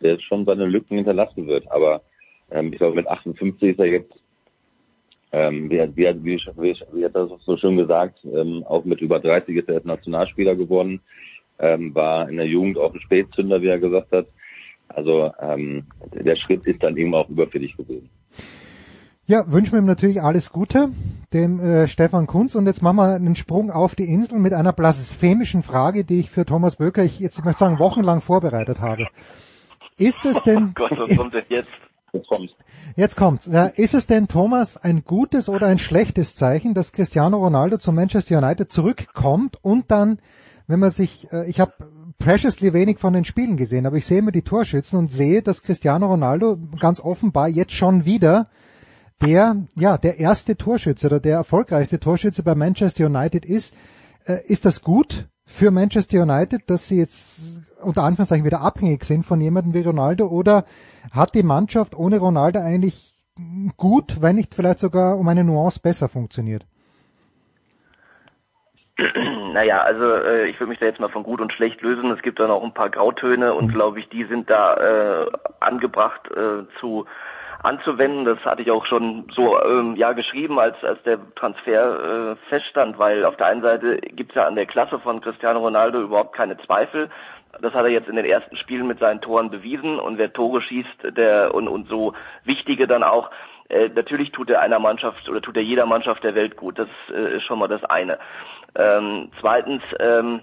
der 0.01 0.19
schon 0.19 0.45
seine 0.45 0.65
Lücken 0.65 0.95
hinterlassen 0.97 1.47
wird. 1.47 1.69
Aber 1.71 2.01
ähm, 2.51 2.71
ich 2.71 2.79
glaube, 2.79 2.95
mit 2.95 3.07
58 3.07 3.71
ist 3.71 3.79
er 3.79 3.85
jetzt, 3.85 4.13
ähm, 5.31 5.69
wie, 5.69 5.81
hat- 5.81 5.95
wie, 5.95 6.07
hat- 6.07 6.23
wie, 6.23 6.37
wie, 6.57 6.75
wie 6.93 7.05
hat 7.05 7.15
das 7.15 7.29
so 7.45 7.57
schön 7.57 7.77
gesagt, 7.77 8.19
ähm, 8.25 8.63
auch 8.65 8.85
mit 8.85 9.01
über 9.01 9.19
30 9.19 9.55
ist 9.55 9.67
er 9.67 9.75
jetzt 9.75 9.85
Nationalspieler 9.85 10.55
geworden, 10.55 11.01
ähm, 11.59 11.93
war 11.93 12.29
in 12.29 12.37
der 12.37 12.47
Jugend 12.47 12.77
auch 12.77 12.93
ein 12.93 13.01
Spätzünder, 13.01 13.61
wie 13.61 13.67
er 13.67 13.79
gesagt 13.79 14.11
hat. 14.11 14.27
Also 14.87 15.31
ähm, 15.39 15.85
der 16.13 16.35
Schritt 16.35 16.65
ist 16.65 16.81
dann 16.81 16.97
eben 16.97 17.13
auch 17.13 17.29
überfällig 17.29 17.75
gewesen. 17.77 18.09
Ja, 19.29 19.43
wünschen 19.45 19.73
wir 19.73 19.79
ihm 19.79 19.85
natürlich 19.85 20.23
alles 20.23 20.51
Gute, 20.51 20.89
dem 21.33 21.59
äh, 21.59 21.87
Stefan 21.87 22.25
Kunz. 22.25 22.55
Und 22.55 22.65
jetzt 22.65 22.81
machen 22.81 22.95
wir 22.95 23.13
einen 23.13 23.35
Sprung 23.35 23.69
auf 23.69 23.93
die 23.93 24.11
Insel 24.11 24.39
mit 24.39 24.53
einer 24.53 24.73
blasphemischen 24.73 25.61
Frage, 25.61 26.03
die 26.03 26.21
ich 26.21 26.31
für 26.31 26.47
Thomas 26.47 26.77
Böker, 26.77 27.03
ich 27.03 27.19
jetzt 27.19 27.37
ich 27.37 27.45
möchte 27.45 27.59
sagen, 27.59 27.77
wochenlang 27.77 28.21
vorbereitet 28.21 28.81
habe. 28.81 29.05
Ist 29.99 30.25
es 30.25 30.41
denn... 30.41 30.69
Oh 30.69 30.71
Gott, 30.73 30.93
was 30.97 31.15
kommt 31.15 31.35
denn 31.35 31.43
jetzt? 31.49 31.69
Jetzt 32.11 32.27
kommt's. 32.27 32.53
Jetzt 32.95 33.15
kommt's. 33.17 33.45
Ja, 33.45 33.65
ist 33.65 33.93
es 33.93 34.07
denn, 34.07 34.27
Thomas, 34.27 34.77
ein 34.77 35.03
gutes 35.05 35.47
oder 35.47 35.67
ein 35.67 35.77
schlechtes 35.77 36.33
Zeichen, 36.33 36.73
dass 36.73 36.91
Cristiano 36.91 37.37
Ronaldo 37.37 37.77
zu 37.77 37.91
Manchester 37.91 38.39
United 38.39 38.71
zurückkommt 38.71 39.59
und 39.61 39.91
dann, 39.91 40.17
wenn 40.65 40.79
man 40.79 40.89
sich, 40.89 41.31
äh, 41.31 41.47
ich 41.47 41.59
habe 41.59 41.73
preciously 42.17 42.73
wenig 42.73 42.97
von 42.97 43.13
den 43.13 43.25
Spielen 43.25 43.57
gesehen, 43.57 43.85
aber 43.85 43.97
ich 43.97 44.07
sehe 44.07 44.17
immer 44.17 44.31
die 44.31 44.41
Torschützen 44.41 44.97
und 44.97 45.11
sehe, 45.11 45.43
dass 45.43 45.61
Cristiano 45.61 46.07
Ronaldo 46.07 46.57
ganz 46.79 46.99
offenbar 46.99 47.47
jetzt 47.47 47.73
schon 47.73 48.05
wieder 48.05 48.47
der, 49.21 49.55
ja, 49.75 49.97
der 49.97 50.19
erste 50.19 50.55
Torschütze 50.55 51.07
oder 51.07 51.19
der 51.19 51.37
erfolgreichste 51.37 51.99
Torschütze 51.99 52.43
bei 52.43 52.55
Manchester 52.55 53.05
United 53.05 53.45
ist. 53.45 53.75
Äh, 54.25 54.39
ist 54.47 54.65
das 54.65 54.81
gut 54.81 55.27
für 55.45 55.71
Manchester 55.71 56.21
United, 56.21 56.69
dass 56.69 56.87
sie 56.87 56.99
jetzt 56.99 57.41
unter 57.81 58.03
Anführungszeichen 58.03 58.45
wieder 58.45 58.61
abhängig 58.61 59.03
sind 59.03 59.25
von 59.25 59.41
jemandem 59.41 59.73
wie 59.73 59.81
Ronaldo 59.81 60.27
oder 60.27 60.65
hat 61.11 61.33
die 61.33 61.43
Mannschaft 61.43 61.95
ohne 61.95 62.19
Ronaldo 62.19 62.59
eigentlich 62.59 63.15
gut, 63.77 64.21
wenn 64.21 64.35
nicht 64.35 64.53
vielleicht 64.53 64.79
sogar 64.79 65.17
um 65.17 65.27
eine 65.27 65.43
Nuance 65.43 65.79
besser 65.81 66.09
funktioniert? 66.09 66.65
Naja, 69.51 69.81
also 69.81 70.03
äh, 70.03 70.47
ich 70.47 70.59
würde 70.59 70.69
mich 70.69 70.79
da 70.79 70.85
jetzt 70.85 70.99
mal 70.99 71.09
von 71.09 71.23
gut 71.23 71.41
und 71.41 71.51
schlecht 71.51 71.81
lösen. 71.81 72.11
Es 72.11 72.21
gibt 72.21 72.39
da 72.39 72.47
noch 72.47 72.63
ein 72.63 72.73
paar 72.73 72.91
Grautöne 72.91 73.55
und 73.55 73.73
glaube 73.73 73.99
ich, 73.99 74.07
die 74.09 74.23
sind 74.25 74.47
da 74.47 75.23
äh, 75.23 75.25
angebracht 75.59 76.29
äh, 76.29 76.65
zu 76.79 77.07
anzuwenden. 77.63 78.25
Das 78.25 78.39
hatte 78.45 78.61
ich 78.61 78.71
auch 78.71 78.85
schon 78.85 79.27
so 79.33 79.61
ähm, 79.61 79.95
ja 79.95 80.13
geschrieben, 80.13 80.59
als 80.59 80.81
als 80.83 81.01
der 81.03 81.19
Transfer 81.35 82.31
äh, 82.31 82.35
feststand, 82.49 82.97
weil 82.97 83.25
auf 83.25 83.35
der 83.37 83.47
einen 83.47 83.61
Seite 83.61 83.97
gibt 83.97 84.31
es 84.31 84.35
ja 84.35 84.45
an 84.45 84.55
der 84.55 84.65
Klasse 84.65 84.99
von 84.99 85.21
Cristiano 85.21 85.59
Ronaldo 85.59 86.01
überhaupt 86.01 86.35
keine 86.35 86.57
Zweifel. 86.57 87.09
Das 87.61 87.73
hat 87.73 87.83
er 87.83 87.89
jetzt 87.89 88.07
in 88.07 88.15
den 88.15 88.25
ersten 88.25 88.55
Spielen 88.57 88.87
mit 88.87 88.99
seinen 88.99 89.21
Toren 89.21 89.49
bewiesen 89.49 89.99
und 89.99 90.17
wer 90.17 90.31
Tore 90.31 90.61
schießt, 90.61 91.17
der 91.17 91.53
und 91.53 91.67
und 91.67 91.89
so 91.89 92.13
wichtige 92.43 92.87
dann 92.87 93.03
auch. 93.03 93.31
Äh, 93.69 93.89
natürlich 93.89 94.31
tut 94.31 94.49
er 94.49 94.61
einer 94.61 94.79
Mannschaft 94.79 95.27
oder 95.29 95.41
tut 95.41 95.57
er 95.57 95.63
jeder 95.63 95.85
Mannschaft 95.85 96.23
der 96.23 96.35
Welt 96.35 96.57
gut. 96.57 96.79
Das 96.79 96.89
äh, 97.13 97.37
ist 97.37 97.43
schon 97.43 97.59
mal 97.59 97.67
das 97.67 97.83
eine. 97.83 98.19
Ähm, 98.75 99.31
zweitens 99.39 99.83
ähm, 99.99 100.41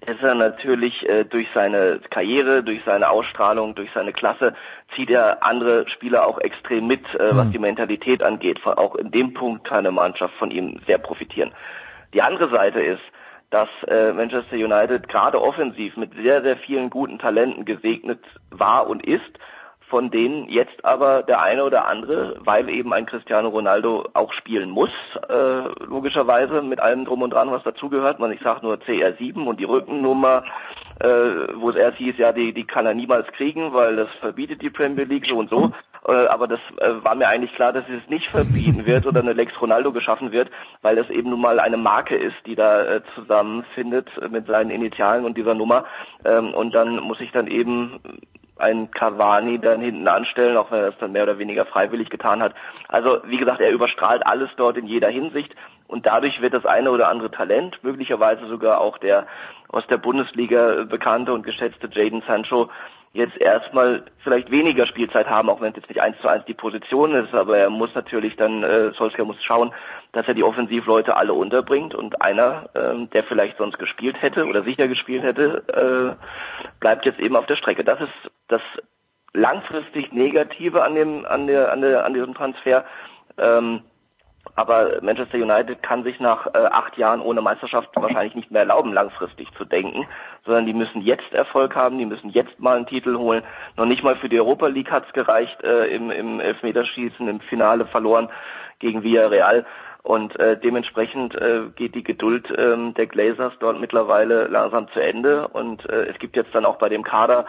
ist 0.00 0.22
er 0.22 0.34
natürlich 0.34 1.08
äh, 1.08 1.24
durch 1.24 1.46
seine 1.54 2.00
Karriere, 2.10 2.62
durch 2.62 2.82
seine 2.84 3.08
Ausstrahlung, 3.08 3.74
durch 3.74 3.90
seine 3.94 4.12
Klasse, 4.12 4.54
zieht 4.94 5.10
er 5.10 5.42
andere 5.42 5.88
Spieler 5.88 6.26
auch 6.26 6.38
extrem 6.38 6.86
mit, 6.86 7.02
äh, 7.14 7.34
was 7.36 7.50
die 7.50 7.58
Mentalität 7.58 8.22
angeht. 8.22 8.58
Von, 8.60 8.74
auch 8.74 8.94
in 8.96 9.10
dem 9.10 9.34
Punkt 9.34 9.64
kann 9.64 9.80
eine 9.80 9.92
Mannschaft 9.92 10.34
von 10.34 10.50
ihm 10.50 10.80
sehr 10.86 10.98
profitieren. 10.98 11.52
Die 12.14 12.22
andere 12.22 12.48
Seite 12.50 12.80
ist, 12.80 13.02
dass 13.50 13.68
äh, 13.86 14.12
Manchester 14.12 14.56
United 14.56 15.08
gerade 15.08 15.40
offensiv 15.40 15.96
mit 15.96 16.12
sehr, 16.14 16.42
sehr 16.42 16.56
vielen 16.56 16.90
guten 16.90 17.18
Talenten 17.18 17.64
gesegnet 17.64 18.20
war 18.50 18.88
und 18.88 19.06
ist 19.06 19.22
von 19.88 20.10
denen 20.10 20.48
jetzt 20.48 20.84
aber 20.84 21.22
der 21.22 21.40
eine 21.42 21.64
oder 21.64 21.86
andere, 21.86 22.36
weil 22.40 22.68
eben 22.68 22.92
ein 22.92 23.06
Cristiano 23.06 23.48
Ronaldo 23.48 24.04
auch 24.14 24.32
spielen 24.32 24.70
muss, 24.70 24.90
äh, 25.28 25.84
logischerweise 25.84 26.62
mit 26.62 26.80
allem 26.80 27.04
drum 27.04 27.22
und 27.22 27.30
dran, 27.30 27.50
was 27.50 27.62
dazugehört. 27.62 28.18
Man, 28.18 28.32
ich 28.32 28.40
sage 28.40 28.60
nur 28.62 28.76
CR7 28.76 29.44
und 29.44 29.60
die 29.60 29.64
Rückennummer, 29.64 30.44
äh, 31.00 31.08
wo 31.54 31.70
es 31.70 31.76
erst 31.76 31.98
hieß, 31.98 32.16
ja, 32.18 32.32
die, 32.32 32.52
die 32.52 32.64
kann 32.64 32.86
er 32.86 32.94
niemals 32.94 33.26
kriegen, 33.32 33.72
weil 33.72 33.96
das 33.96 34.08
verbietet 34.20 34.60
die 34.62 34.70
Premier 34.70 35.04
League 35.04 35.26
so 35.28 35.36
und 35.36 35.50
so. 35.50 35.70
Äh, 36.08 36.26
aber 36.26 36.48
das 36.48 36.60
äh, 36.78 37.04
war 37.04 37.14
mir 37.14 37.28
eigentlich 37.28 37.54
klar, 37.54 37.72
dass 37.72 37.84
es 37.88 38.08
nicht 38.08 38.28
verbieten 38.30 38.86
wird 38.86 39.06
oder 39.06 39.20
eine 39.20 39.32
Lex 39.32 39.60
Ronaldo 39.60 39.92
geschaffen 39.92 40.32
wird, 40.32 40.50
weil 40.82 40.96
das 40.96 41.10
eben 41.10 41.30
nun 41.30 41.40
mal 41.40 41.60
eine 41.60 41.76
Marke 41.76 42.16
ist, 42.16 42.36
die 42.46 42.54
da 42.54 42.82
äh, 42.82 43.02
zusammenfindet 43.14 44.08
mit 44.30 44.46
seinen 44.46 44.70
Initialen 44.70 45.24
und 45.24 45.36
dieser 45.36 45.54
Nummer. 45.54 45.84
Ähm, 46.24 46.54
und 46.54 46.74
dann 46.74 47.00
muss 47.00 47.20
ich 47.20 47.30
dann 47.32 47.46
eben 47.46 48.00
ein 48.58 48.90
Cavani 48.90 49.58
dann 49.58 49.80
hinten 49.80 50.08
anstellen, 50.08 50.56
auch 50.56 50.70
wenn 50.70 50.80
er 50.80 50.90
das 50.90 50.98
dann 50.98 51.12
mehr 51.12 51.24
oder 51.24 51.38
weniger 51.38 51.66
freiwillig 51.66 52.10
getan 52.10 52.42
hat. 52.42 52.54
Also 52.88 53.18
wie 53.24 53.36
gesagt, 53.36 53.60
er 53.60 53.70
überstrahlt 53.70 54.26
alles 54.26 54.50
dort 54.56 54.76
in 54.76 54.86
jeder 54.86 55.08
Hinsicht 55.08 55.54
und 55.88 56.06
dadurch 56.06 56.40
wird 56.40 56.54
das 56.54 56.66
eine 56.66 56.90
oder 56.90 57.08
andere 57.08 57.30
Talent, 57.30 57.78
möglicherweise 57.82 58.46
sogar 58.46 58.80
auch 58.80 58.98
der 58.98 59.26
aus 59.68 59.86
der 59.88 59.98
Bundesliga 59.98 60.84
bekannte 60.84 61.32
und 61.32 61.42
geschätzte 61.42 61.88
Jaden 61.92 62.22
Sancho, 62.26 62.70
jetzt 63.16 63.36
erstmal 63.40 64.04
vielleicht 64.22 64.50
weniger 64.50 64.86
Spielzeit 64.86 65.28
haben, 65.28 65.48
auch 65.48 65.60
wenn 65.60 65.70
es 65.70 65.76
jetzt 65.76 65.88
nicht 65.88 66.00
eins 66.00 66.16
zu 66.20 66.28
eins 66.28 66.44
die 66.44 66.54
Position 66.54 67.14
ist, 67.14 67.34
aber 67.34 67.58
er 67.58 67.70
muss 67.70 67.94
natürlich 67.94 68.36
dann, 68.36 68.62
äh, 68.62 68.92
Solskjaer 68.92 69.26
muss 69.26 69.42
schauen, 69.42 69.72
dass 70.12 70.28
er 70.28 70.34
die 70.34 70.44
Offensivleute 70.44 71.16
alle 71.16 71.32
unterbringt 71.32 71.94
und 71.94 72.22
einer, 72.22 72.68
ähm, 72.74 73.10
der 73.10 73.24
vielleicht 73.24 73.58
sonst 73.58 73.78
gespielt 73.78 74.20
hätte 74.22 74.46
oder 74.46 74.62
sicher 74.62 74.88
gespielt 74.88 75.22
hätte, 75.22 76.16
äh, 76.18 76.70
bleibt 76.80 77.04
jetzt 77.06 77.20
eben 77.20 77.36
auf 77.36 77.46
der 77.46 77.56
Strecke. 77.56 77.84
Das 77.84 78.00
ist 78.00 78.30
das 78.48 78.62
langfristig 79.32 80.12
Negative 80.12 80.82
an 80.82 80.94
dem, 80.94 81.26
an 81.26 81.46
der, 81.46 81.72
an 81.72 81.80
der, 81.80 82.04
an 82.04 82.14
diesem 82.14 82.34
Transfer. 82.34 82.84
Ähm, 83.38 83.82
aber 84.54 85.00
Manchester 85.02 85.38
United 85.38 85.82
kann 85.82 86.04
sich 86.04 86.20
nach 86.20 86.46
äh, 86.46 86.58
acht 86.58 86.96
Jahren 86.96 87.20
ohne 87.20 87.40
Meisterschaft 87.40 87.88
wahrscheinlich 87.94 88.34
nicht 88.34 88.50
mehr 88.50 88.62
erlauben, 88.62 88.92
langfristig 88.92 89.48
zu 89.58 89.64
denken, 89.64 90.06
sondern 90.44 90.66
die 90.66 90.72
müssen 90.72 91.02
jetzt 91.02 91.32
Erfolg 91.32 91.74
haben, 91.74 91.98
die 91.98 92.06
müssen 92.06 92.30
jetzt 92.30 92.58
mal 92.60 92.76
einen 92.76 92.86
Titel 92.86 93.16
holen. 93.16 93.42
Noch 93.76 93.86
nicht 93.86 94.02
mal 94.02 94.16
für 94.16 94.28
die 94.28 94.38
Europa 94.38 94.68
League 94.68 94.90
hat's 94.90 95.12
gereicht, 95.12 95.62
äh, 95.62 95.86
im, 95.86 96.10
im 96.10 96.40
Elfmeterschießen 96.40 97.28
im 97.28 97.40
Finale 97.40 97.86
verloren 97.86 98.28
gegen 98.78 99.02
Villarreal. 99.02 99.66
Und 100.02 100.38
äh, 100.38 100.56
dementsprechend 100.56 101.34
äh, 101.34 101.62
geht 101.74 101.96
die 101.96 102.04
Geduld 102.04 102.46
ähm, 102.56 102.94
der 102.94 103.06
Glazers 103.06 103.52
dort 103.58 103.80
mittlerweile 103.80 104.46
langsam 104.46 104.86
zu 104.92 105.00
Ende. 105.00 105.48
Und 105.48 105.84
äh, 105.90 106.04
es 106.04 106.18
gibt 106.20 106.36
jetzt 106.36 106.54
dann 106.54 106.64
auch 106.64 106.76
bei 106.76 106.88
dem 106.88 107.02
Kader 107.02 107.44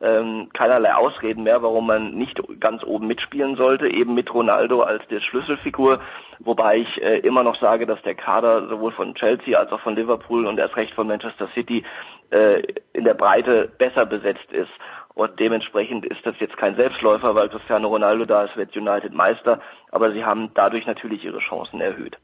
ähm, 0.00 0.48
keinerlei 0.52 0.94
Ausreden 0.94 1.42
mehr, 1.42 1.62
warum 1.62 1.86
man 1.86 2.12
nicht 2.14 2.40
ganz 2.60 2.84
oben 2.84 3.06
mitspielen 3.06 3.56
sollte, 3.56 3.88
eben 3.88 4.14
mit 4.14 4.32
Ronaldo 4.32 4.82
als 4.82 5.06
der 5.08 5.20
Schlüsselfigur, 5.20 6.00
wobei 6.38 6.78
ich 6.78 7.02
äh, 7.02 7.18
immer 7.18 7.42
noch 7.42 7.58
sage, 7.60 7.86
dass 7.86 8.00
der 8.02 8.14
Kader 8.14 8.68
sowohl 8.68 8.92
von 8.92 9.14
Chelsea 9.14 9.58
als 9.58 9.72
auch 9.72 9.80
von 9.80 9.96
Liverpool 9.96 10.46
und 10.46 10.58
erst 10.58 10.76
recht 10.76 10.94
von 10.94 11.08
Manchester 11.08 11.48
City 11.54 11.84
äh, 12.30 12.62
in 12.92 13.04
der 13.04 13.14
Breite 13.14 13.72
besser 13.78 14.06
besetzt 14.06 14.52
ist. 14.52 14.70
Und 15.14 15.40
dementsprechend 15.40 16.06
ist 16.06 16.24
das 16.24 16.38
jetzt 16.38 16.56
kein 16.56 16.76
Selbstläufer, 16.76 17.34
weil 17.34 17.48
Cristiano 17.48 17.88
Ronaldo 17.88 18.24
da 18.24 18.44
ist, 18.44 18.56
wird 18.56 18.76
United 18.76 19.12
Meister, 19.12 19.60
aber 19.90 20.12
sie 20.12 20.24
haben 20.24 20.52
dadurch 20.54 20.86
natürlich 20.86 21.24
ihre 21.24 21.40
Chancen 21.40 21.80
erhöht. 21.80 22.16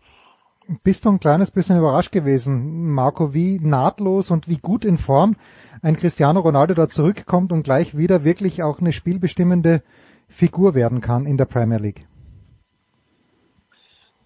Bist 0.83 1.04
du 1.04 1.11
ein 1.11 1.21
kleines 1.21 1.50
bisschen 1.50 1.78
überrascht 1.78 2.11
gewesen, 2.11 2.90
Marco, 2.92 3.35
wie 3.35 3.59
nahtlos 3.61 4.30
und 4.30 4.49
wie 4.49 4.56
gut 4.56 4.85
in 4.87 4.97
Form 4.97 5.37
ein 5.83 5.94
Cristiano 5.94 6.40
Ronaldo 6.40 6.73
da 6.73 6.88
zurückkommt 6.88 7.52
und 7.52 7.64
gleich 7.64 7.97
wieder 7.99 8.25
wirklich 8.25 8.62
auch 8.62 8.80
eine 8.80 8.92
spielbestimmende 8.92 9.83
Figur 10.28 10.75
werden 10.75 11.02
kann 11.02 11.26
in 11.26 11.37
der 11.37 11.44
Premier 11.44 11.78
League? 11.78 12.06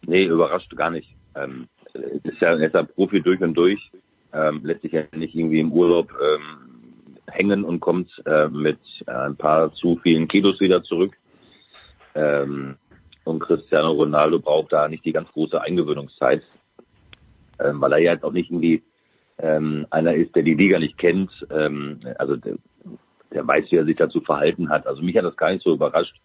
Nee, 0.07 0.25
überrascht 0.27 0.75
gar 0.77 0.91
nicht. 0.91 1.13
Ähm, 1.35 1.67
ist 1.95 2.41
ja, 2.41 2.55
ist 2.55 2.75
ja 2.75 2.85
Profi 2.85 3.21
durch 3.21 3.41
und 3.41 3.55
durch, 3.55 3.91
ähm, 4.33 4.61
lässt 4.63 4.83
sich 4.83 4.93
ja 4.93 5.03
nicht 5.17 5.35
irgendwie 5.35 5.61
im 5.61 5.73
Urlaub 5.73 6.13
ähm, 6.23 7.17
hängen 7.27 7.65
und 7.65 7.81
kommt 7.81 8.11
äh, 8.27 8.49
mit 8.49 8.79
ein 9.07 9.37
paar 9.37 9.73
zu 9.73 9.99
vielen 10.03 10.29
Kilos 10.29 10.61
wieder 10.61 10.85
zurück. 10.85 11.17
Ähm, 12.15 12.77
und 13.29 13.41
Cristiano 13.41 13.93
Ronaldo 13.93 14.39
braucht 14.39 14.73
da 14.73 14.89
nicht 14.89 15.05
die 15.05 15.13
ganz 15.13 15.31
große 15.33 15.61
Eingewöhnungszeit, 15.61 16.43
ähm, 17.61 17.81
weil 17.81 17.93
er 17.93 17.99
ja 17.99 18.13
jetzt 18.13 18.25
auch 18.25 18.33
nicht 18.33 18.51
irgendwie 18.51 18.83
ähm, 19.39 19.87
einer 19.91 20.15
ist, 20.15 20.35
der 20.35 20.43
die 20.43 20.55
Liga 20.55 20.79
nicht 20.79 20.99
kennt. 20.99 21.31
Ähm, 21.51 22.01
also 22.19 22.37
der, 22.37 22.57
der 23.33 23.47
weiß, 23.47 23.67
wie 23.71 23.77
er 23.77 23.85
sich 23.85 23.97
dazu 23.97 24.21
verhalten 24.21 24.71
hat. 24.71 24.87
Also 24.87 25.03
mich 25.03 25.17
hat 25.17 25.25
das 25.25 25.37
gar 25.37 25.53
nicht 25.53 25.63
so 25.63 25.75
überrascht, 25.75 26.17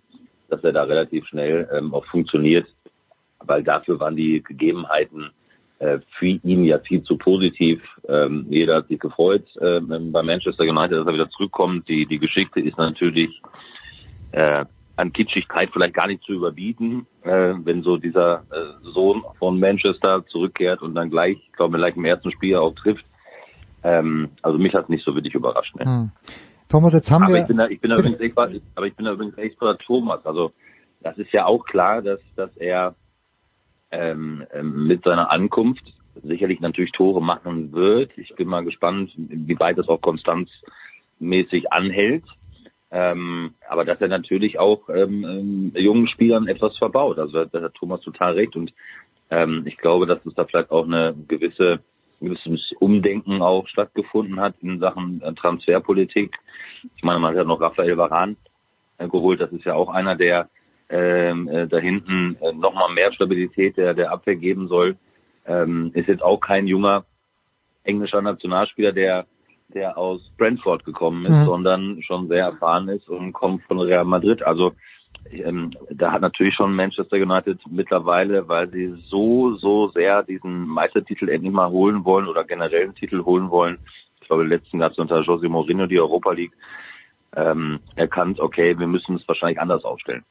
dass 0.50 0.64
er 0.64 0.72
da 0.72 0.84
relativ 0.84 1.28
schnell 1.28 1.68
ähm, 1.74 1.94
auch 1.94 2.06
funktioniert, 2.06 2.68
weil 3.40 3.64
dafür 3.64 4.00
waren 4.00 4.16
die 4.16 4.42
Gegebenheiten 4.42 5.30
äh, 5.80 6.00
für 6.18 6.28
ihn 6.28 6.64
ja 6.64 6.80
viel 6.80 7.04
zu 7.04 7.18
positiv. 7.18 7.82
Ähm, 8.08 8.46
jeder 8.50 8.78
hat 8.78 8.88
sich 8.88 9.00
gefreut 9.00 9.46
äh, 9.58 9.82
bei 9.82 10.24
Manchester 10.24 10.64
United, 10.64 11.00
dass 11.00 11.08
er 11.08 11.14
wieder 11.14 11.30
zurückkommt. 11.30 11.88
Die, 11.90 12.06
die 12.06 12.20
Geschichte 12.20 12.62
ist 12.62 12.78
natürlich 12.78 13.42
äh, 14.32 14.64
an 14.96 15.12
Kitschigkeit 15.12 15.70
vielleicht 15.74 15.96
gar 15.96 16.08
nicht 16.08 16.24
zu 16.24 16.34
überbieten, 16.34 17.08
äh, 17.24 17.54
wenn 17.64 17.82
so 17.82 17.98
dieser 17.98 18.44
äh, 18.52 18.92
Sohn 18.94 19.24
von 19.40 19.60
Manchester 19.60 20.26
zurückkehrt 20.28 20.82
und 20.82 20.94
dann 20.96 21.10
gleich, 21.10 21.38
ich 21.48 21.54
glaube, 21.54 21.78
gleich 21.78 21.96
im 21.96 22.06
ersten 22.06 22.32
Spiel 22.32 22.56
auch 22.58 22.76
trifft. 22.76 23.06
Ähm, 23.84 24.30
also 24.42 24.58
mich 24.58 24.74
hat 24.74 24.90
nicht 24.90 25.04
so 25.04 25.16
wirklich 25.16 25.34
überrascht. 25.34 25.76
Ne? 25.76 25.86
Hm. 25.86 26.12
Thomas, 26.70 26.94
jetzt 26.94 27.12
haben 27.12 27.24
aber 27.24 27.34
wir. 27.34 27.42
Ich 27.42 27.48
bin 27.48 27.58
da, 27.58 27.68
ich 27.68 27.82
bin 27.82 27.90
da 27.90 27.98
übrigens 27.98 28.20
echt, 28.20 28.36
bei- 28.36 28.62
aber 28.76 28.88
ich 28.88 28.96
bin 28.96 29.06
da 29.06 29.14
übrigens 29.14 29.38
echt 29.38 29.60
bei 29.60 29.74
Thomas. 29.74 30.26
Also 30.26 30.54
das 31.02 31.18
ist 31.18 31.32
ja 31.32 31.46
auch 31.46 31.66
klar, 31.66 32.02
dass 32.02 32.20
dass 32.36 32.56
er 32.58 32.96
ähm, 33.92 34.46
ähm, 34.54 34.88
mit 34.88 35.04
seiner 35.04 35.30
Ankunft 35.32 35.84
sicherlich 36.24 36.60
natürlich 36.62 36.92
Tore 36.92 37.22
machen 37.22 37.72
wird. 37.74 38.16
Ich 38.18 38.34
bin 38.36 38.48
mal 38.48 38.64
gespannt, 38.64 39.12
wie 39.18 39.60
weit 39.60 39.78
das 39.78 39.88
auch 39.88 40.02
konstanzmäßig 40.02 41.72
anhält. 41.72 42.24
Ähm, 42.96 43.56
aber 43.68 43.86
dass 43.86 44.00
er 44.02 44.08
natürlich 44.08 44.60
auch 44.60 44.88
ähm, 44.88 45.26
ähm, 45.26 45.72
jungen 45.76 46.08
Spielern 46.08 46.48
etwas 46.48 46.78
verbaut. 46.78 47.18
Also 47.18 47.46
da 47.46 47.62
hat 47.62 47.74
Thomas 47.74 48.02
total 48.02 48.34
recht 48.34 48.56
und 48.56 48.72
ähm, 49.32 49.64
ich 49.66 49.78
glaube, 49.78 50.06
dass 50.06 50.24
es 50.28 50.36
da 50.36 50.46
vielleicht 50.46 50.70
auch 50.70 50.86
eine 50.86 51.16
gewisse 51.28 51.80
gewisses 52.22 52.72
Umdenken 52.80 53.42
auch 53.42 53.68
stattgefunden 53.68 54.40
hat 54.40 54.54
in 54.62 54.80
Sachen 54.80 55.22
äh, 55.24 55.34
Transferpolitik. 55.34 56.38
Ich 56.96 57.04
meine, 57.04 57.20
man 57.20 57.32
hat 57.32 57.38
ja 57.38 57.44
noch 57.44 57.60
Raphael 57.60 57.98
Varan 57.98 58.38
äh, 59.00 59.08
geholt. 59.08 59.42
Das 59.42 59.52
ist 59.52 59.66
ja 59.66 59.74
auch 59.74 59.90
einer, 59.90 60.16
der 60.16 60.50
ähm, 60.90 61.48
äh, 61.48 61.68
da 61.68 61.80
hinten 61.80 62.38
äh, 62.42 62.54
nochmal 62.54 62.94
mehr 62.94 63.12
Stabilität 63.12 63.76
der, 63.76 63.96
der 63.96 64.12
Abwehr 64.12 64.36
geben 64.36 64.68
soll. 64.68 64.96
Ähm, 65.46 65.92
ist 65.96 66.08
jetzt 66.08 66.24
auch 66.24 66.40
kein 66.40 66.68
junger 66.68 67.06
englischer 67.84 68.22
Nationalspieler, 68.22 68.92
der 68.92 69.26
der 69.70 69.98
aus 69.98 70.22
Brentford 70.38 70.86
gekommen 70.86 71.26
ist, 71.26 71.38
mhm. 71.38 71.46
sondern 71.46 72.04
schon 72.04 72.28
sehr 72.28 72.46
erfahren 72.46 72.90
ist 72.90 73.10
und 73.10 73.34
kommt 73.34 73.64
von 73.64 73.80
Real 73.80 74.06
Madrid. 74.06 74.44
Also 74.44 74.74
ähm, 75.32 75.72
da 75.90 76.12
hat 76.12 76.22
natürlich 76.22 76.56
schon 76.56 76.76
Manchester 76.76 77.18
United 77.18 77.60
mittlerweile, 77.70 78.48
weil 78.48 78.70
sie 78.70 78.94
so, 79.08 79.56
so 79.56 79.90
sehr 79.90 80.24
diesen 80.24 80.68
Meistertitel 80.68 81.30
endlich 81.30 81.54
mal 81.54 81.70
holen 81.70 82.04
wollen 82.04 82.28
oder 82.28 82.44
generell 82.44 82.84
einen 82.84 82.96
Titel 82.96 83.24
holen 83.24 83.50
wollen. 83.50 83.78
Ich 84.22 84.28
glaube, 84.28 84.44
letzten 84.44 84.80
gab 84.80 84.92
es 84.92 84.98
unter 84.98 85.20
José 85.20 85.50
Mourinho 85.50 85.86
die 85.86 86.00
Europa 86.00 86.32
League 86.32 86.54
ähm, 87.36 87.80
erkannt, 87.96 88.40
okay, 88.40 88.78
wir 88.78 88.88
müssen 88.88 89.16
es 89.16 89.28
wahrscheinlich 89.28 89.60
anders 89.60 89.84
aufstellen. 89.84 90.24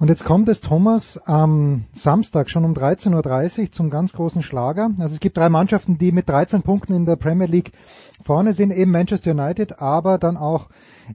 Und 0.00 0.08
jetzt 0.08 0.24
kommt 0.24 0.48
es, 0.48 0.62
Thomas, 0.62 1.18
am 1.26 1.84
Samstag 1.92 2.48
schon 2.48 2.64
um 2.64 2.72
13.30 2.72 3.60
Uhr 3.60 3.70
zum 3.70 3.90
ganz 3.90 4.14
großen 4.14 4.42
Schlager. 4.42 4.92
Also 4.98 5.16
es 5.16 5.20
gibt 5.20 5.36
drei 5.36 5.50
Mannschaften, 5.50 5.98
die 5.98 6.10
mit 6.10 6.26
13 6.26 6.62
Punkten 6.62 6.94
in 6.94 7.04
der 7.04 7.16
Premier 7.16 7.46
League 7.46 7.72
vorne 8.24 8.54
sind, 8.54 8.72
eben 8.72 8.92
Manchester 8.92 9.32
United, 9.32 9.82
aber 9.82 10.16
dann 10.16 10.38
auch 10.38 10.70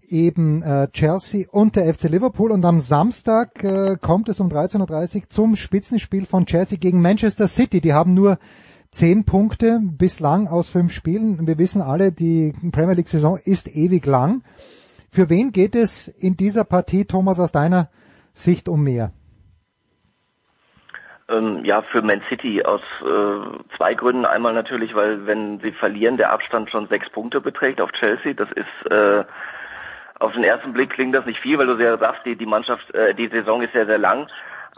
eben 0.08 0.62
äh, 0.62 0.88
Chelsea 0.92 1.48
und 1.52 1.76
der 1.76 1.92
FC 1.92 2.04
Liverpool. 2.04 2.52
Und 2.52 2.64
am 2.64 2.80
Samstag 2.80 3.64
äh, 3.64 3.98
kommt 4.00 4.30
es 4.30 4.40
um 4.40 4.50
13.30 4.50 5.16
Uhr 5.16 5.30
zum 5.30 5.56
Spitzenspiel 5.56 6.28
von 6.28 6.46
Chelsea 6.46 6.78
gegen 6.78 7.02
Manchester 7.02 7.48
City. 7.48 7.82
Die 7.82 7.94
haben 7.94 8.14
nur 8.14 8.38
zehn 8.92 9.24
Punkte 9.24 9.80
bislang 9.82 10.48
aus 10.48 10.68
fünf 10.68 10.94
Spielen. 10.94 11.48
Wir 11.48 11.58
wissen 11.58 11.82
alle, 11.82 12.12
die 12.12 12.54
Premier 12.72 12.94
League 12.94 13.10
Saison 13.10 13.36
ist 13.44 13.68
ewig 13.68 14.06
lang. 14.06 14.44
Für 15.10 15.32
wen 15.32 15.52
geht 15.52 15.76
es 15.76 16.08
in 16.08 16.38
dieser 16.38 16.66
Partie, 16.66 17.06
Thomas, 17.06 17.40
aus 17.40 17.52
deiner 17.52 17.90
Sicht 18.36 18.68
um 18.68 18.84
mehr? 18.84 19.12
Ähm, 21.28 21.66
ja, 21.66 21.82
für 21.82 22.02
Man 22.02 22.22
City 22.30 22.64
aus 22.64 22.82
äh, 23.02 23.76
zwei 23.78 23.96
Gründen. 23.96 24.26
Einmal 24.26 24.54
natürlich, 24.54 24.94
weil 24.94 25.26
wenn 25.26 25.60
sie 25.62 25.72
verlieren, 25.72 26.18
der 26.18 26.32
Abstand 26.32 26.70
schon 26.70 26.88
sechs 26.88 27.10
Punkte 27.10 27.42
beträgt 27.42 27.82
auf 27.82 27.92
Chelsea. 27.94 28.34
Das 28.34 28.50
ist 28.52 28.92
äh, 28.92 29.24
auf 30.20 30.34
den 30.34 30.44
ersten 30.44 30.74
Blick 30.74 30.92
klingt 30.92 31.16
das 31.16 31.26
nicht 31.26 31.40
viel, 31.40 31.58
weil 31.58 31.68
du 31.68 31.78
sehr 31.78 31.98
sagst, 31.98 32.26
die, 32.26 32.36
die 32.36 32.46
Mannschaft, 32.46 32.94
äh, 32.94 33.16
die 33.16 33.28
Saison 33.28 33.62
ist 33.62 33.74
sehr, 33.74 33.88
sehr 33.88 33.98
lang. 33.98 34.28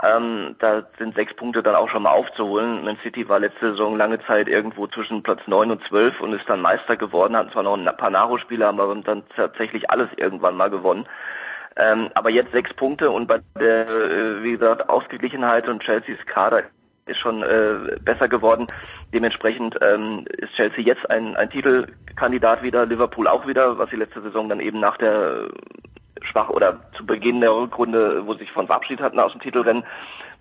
Ähm, 0.03 0.55
da 0.59 0.83
sind 0.99 1.15
sechs 1.15 1.35
Punkte 1.35 1.63
dann 1.63 1.75
auch 1.75 1.89
schon 1.89 2.03
mal 2.03 2.11
aufzuholen. 2.11 2.85
Man 2.85 2.97
City 3.03 3.27
war 3.27 3.39
letzte 3.39 3.71
Saison 3.71 3.97
lange 3.97 4.19
Zeit 4.25 4.47
irgendwo 4.47 4.87
zwischen 4.87 5.23
Platz 5.23 5.41
neun 5.47 5.71
und 5.71 5.83
zwölf 5.87 6.21
und 6.21 6.33
ist 6.33 6.47
dann 6.47 6.61
Meister 6.61 6.95
geworden, 6.95 7.35
hatten 7.35 7.51
zwar 7.51 7.63
noch 7.63 7.75
ein 7.75 7.97
paar 7.97 8.11
Naro-Spieler, 8.11 8.69
aber 8.69 8.95
dann 9.03 9.23
tatsächlich 9.35 9.89
alles 9.89 10.09
irgendwann 10.15 10.55
mal 10.55 10.69
gewonnen. 10.69 11.07
Ähm, 11.77 12.09
aber 12.15 12.29
jetzt 12.29 12.51
sechs 12.51 12.73
Punkte 12.73 13.11
und 13.11 13.27
bei 13.27 13.39
der, 13.59 13.87
äh, 13.87 14.43
wie 14.43 14.51
gesagt, 14.51 14.89
Ausgeglichenheit 14.89 15.67
und 15.67 15.83
Chelseas 15.83 16.25
Kader 16.25 16.63
ist 17.05 17.19
schon 17.19 17.41
äh, 17.43 17.97
besser 18.01 18.27
geworden. 18.27 18.67
Dementsprechend 19.13 19.77
ähm, 19.81 20.25
ist 20.37 20.53
Chelsea 20.55 20.83
jetzt 20.83 21.09
ein, 21.09 21.35
ein 21.37 21.49
Titelkandidat 21.49 22.63
wieder, 22.63 22.85
Liverpool 22.85 23.27
auch 23.27 23.47
wieder, 23.47 23.77
was 23.77 23.89
sie 23.89 23.95
letzte 23.95 24.21
Saison 24.21 24.49
dann 24.49 24.59
eben 24.59 24.79
nach 24.79 24.97
der 24.97 25.47
schwach 26.23 26.49
oder 26.49 26.79
zu 26.97 27.05
Beginn 27.05 27.41
der 27.41 27.53
Rückrunde, 27.53 28.25
wo 28.25 28.33
sie 28.33 28.39
sich 28.39 28.51
von 28.51 28.65
verabschiedet 28.65 29.03
hatten 29.03 29.19
aus 29.19 29.31
dem 29.31 29.41
Titelrennen. 29.41 29.83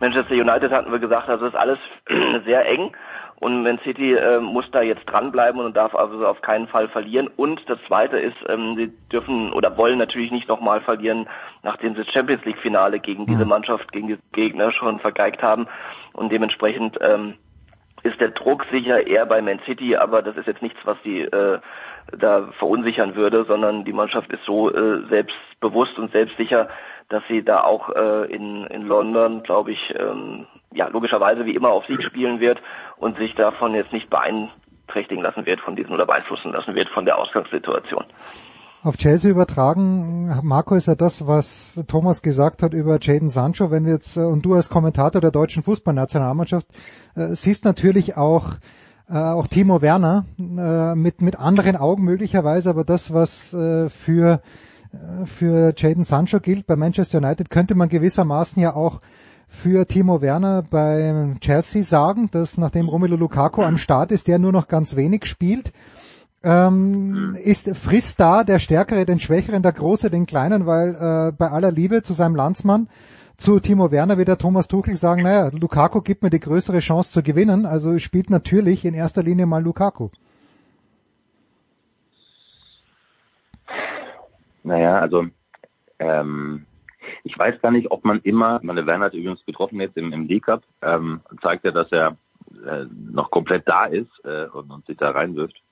Manchester 0.00 0.34
United 0.34 0.70
hatten 0.72 0.92
wir 0.92 0.98
gesagt, 0.98 1.28
also 1.28 1.46
ist 1.46 1.56
alles 1.56 1.78
sehr 2.44 2.66
eng 2.66 2.92
und 3.38 3.62
Man 3.62 3.78
City 3.80 4.14
äh, 4.14 4.40
muss 4.40 4.70
da 4.70 4.80
jetzt 4.80 5.04
dranbleiben 5.04 5.60
und 5.60 5.76
darf 5.76 5.94
also 5.94 6.26
auf 6.26 6.40
keinen 6.40 6.68
Fall 6.68 6.88
verlieren. 6.88 7.28
Und 7.36 7.60
das 7.68 7.78
Zweite 7.86 8.18
ist, 8.18 8.36
ähm, 8.48 8.76
sie 8.76 8.92
dürfen 9.12 9.52
oder 9.52 9.76
wollen 9.76 9.98
natürlich 9.98 10.30
nicht 10.30 10.48
nochmal 10.48 10.80
verlieren, 10.80 11.28
nachdem 11.62 11.94
sie 11.94 12.04
das 12.04 12.12
Champions 12.12 12.44
League 12.44 12.58
Finale 12.58 12.98
gegen 12.98 13.26
diese 13.26 13.44
Mannschaft, 13.44 13.92
gegen 13.92 14.08
diese 14.08 14.22
Gegner 14.32 14.72
schon 14.72 15.00
vergeigt 15.00 15.42
haben. 15.42 15.66
Und 16.14 16.32
dementsprechend 16.32 16.98
ähm, 17.02 17.34
ist 18.02 18.20
der 18.20 18.30
Druck 18.30 18.64
sicher 18.70 19.06
eher 19.06 19.26
bei 19.26 19.42
Man 19.42 19.60
City, 19.66 19.96
aber 19.96 20.22
das 20.22 20.36
ist 20.36 20.46
jetzt 20.46 20.62
nichts, 20.62 20.78
was 20.84 20.96
sie 21.04 21.20
äh, 21.20 21.58
da 22.16 22.48
verunsichern 22.58 23.16
würde, 23.16 23.44
sondern 23.44 23.84
die 23.84 23.92
Mannschaft 23.92 24.32
ist 24.32 24.44
so 24.44 24.72
äh, 24.72 25.06
selbstbewusst 25.08 25.98
und 25.98 26.10
selbstsicher, 26.12 26.68
dass 27.08 27.22
sie 27.28 27.42
da 27.42 27.62
auch 27.62 27.90
äh, 27.90 28.32
in, 28.34 28.64
in 28.66 28.82
London, 28.82 29.42
glaube 29.42 29.72
ich, 29.72 29.94
ähm, 29.98 30.46
ja 30.72 30.88
logischerweise 30.88 31.44
wie 31.44 31.54
immer 31.54 31.70
auf 31.70 31.86
Sieg 31.86 32.02
spielen 32.02 32.40
wird 32.40 32.58
und 32.96 33.16
sich 33.16 33.34
davon 33.34 33.74
jetzt 33.74 33.92
nicht 33.92 34.10
beeinträchtigen 34.10 35.22
lassen 35.22 35.46
wird 35.46 35.60
von 35.60 35.76
diesen 35.76 35.92
oder 35.92 36.06
beeinflussen 36.06 36.52
lassen 36.52 36.74
wird 36.74 36.88
von 36.88 37.04
der 37.04 37.18
Ausgangssituation. 37.18 38.04
Auf 38.82 38.96
Chelsea 38.98 39.30
übertragen, 39.30 40.30
Marco, 40.42 40.74
ist 40.74 40.86
ja 40.86 40.94
das, 40.94 41.26
was 41.26 41.84
Thomas 41.88 42.22
gesagt 42.22 42.62
hat 42.62 42.72
über 42.72 42.98
Jaden 43.00 43.28
Sancho. 43.28 43.70
Wenn 43.70 43.84
wir 43.84 43.94
jetzt, 43.94 44.16
äh, 44.16 44.20
und 44.20 44.42
du 44.44 44.54
als 44.54 44.68
Kommentator 44.68 45.20
der 45.20 45.30
deutschen 45.30 45.62
Fußballnationalmannschaft, 45.62 46.66
äh, 47.16 47.34
siehst 47.34 47.64
natürlich 47.64 48.16
auch, 48.16 48.54
äh, 49.08 49.16
auch 49.16 49.46
Timo 49.46 49.82
Werner 49.82 50.26
äh, 50.38 50.94
mit, 50.94 51.20
mit 51.20 51.36
anderen 51.36 51.76
Augen 51.76 52.04
möglicherweise, 52.04 52.70
aber 52.70 52.84
das, 52.84 53.12
was 53.12 53.52
äh, 53.54 53.88
für 53.88 54.40
für 55.24 55.74
Jaden 55.76 56.04
Sancho 56.04 56.40
gilt 56.40 56.66
bei 56.66 56.76
Manchester 56.76 57.18
United, 57.18 57.50
könnte 57.50 57.74
man 57.74 57.88
gewissermaßen 57.88 58.60
ja 58.60 58.74
auch 58.74 59.00
für 59.48 59.86
Timo 59.86 60.20
Werner 60.20 60.62
bei 60.62 61.36
Chelsea 61.40 61.82
sagen, 61.82 62.28
dass 62.30 62.58
nachdem 62.58 62.88
Romelu 62.88 63.16
Lukaku 63.16 63.62
am 63.62 63.78
Start 63.78 64.12
ist, 64.12 64.28
der 64.28 64.38
nur 64.38 64.52
noch 64.52 64.68
ganz 64.68 64.96
wenig 64.96 65.26
spielt. 65.26 65.72
Ähm, 66.42 67.36
ist 67.42 67.76
frisst 67.76 68.20
da 68.20 68.44
der 68.44 68.58
Stärkere 68.58 69.06
den 69.06 69.18
Schwächeren, 69.18 69.62
der 69.62 69.72
Große 69.72 70.10
den 70.10 70.26
Kleinen, 70.26 70.66
weil 70.66 70.90
äh, 70.94 71.32
bei 71.32 71.50
aller 71.50 71.72
Liebe 71.72 72.02
zu 72.02 72.12
seinem 72.12 72.36
Landsmann, 72.36 72.88
zu 73.36 73.60
Timo 73.60 73.90
Werner 73.90 74.16
wird 74.16 74.28
der 74.28 74.38
Thomas 74.38 74.68
Tuchel 74.68 74.96
sagen, 74.96 75.22
naja, 75.22 75.50
Lukaku 75.52 76.00
gibt 76.00 76.22
mir 76.22 76.30
die 76.30 76.40
größere 76.40 76.78
Chance 76.78 77.10
zu 77.10 77.22
gewinnen, 77.22 77.66
also 77.66 77.98
spielt 77.98 78.30
natürlich 78.30 78.84
in 78.84 78.94
erster 78.94 79.22
Linie 79.22 79.46
mal 79.46 79.62
Lukaku. 79.62 80.08
Naja, 84.66 84.98
also 84.98 85.26
ähm, 86.00 86.66
ich 87.22 87.38
weiß 87.38 87.62
gar 87.62 87.70
nicht, 87.70 87.90
ob 87.92 88.04
man 88.04 88.20
immer, 88.22 88.58
meine 88.64 88.84
Werner 88.84 89.06
hat 89.06 89.14
übrigens 89.14 89.44
getroffen 89.46 89.80
jetzt 89.80 89.96
im, 89.96 90.12
im 90.12 90.26
D-Cup, 90.26 90.62
ähm, 90.82 91.20
zeigt 91.40 91.64
ja, 91.64 91.70
dass 91.70 91.90
er 91.92 92.16
äh, 92.66 92.84
noch 93.12 93.30
komplett 93.30 93.66
da 93.68 93.84
ist 93.86 94.10
äh, 94.24 94.46
und, 94.46 94.70
und 94.72 94.84
sich 94.86 94.96
da 94.96 95.10
reinwirft. 95.10 95.62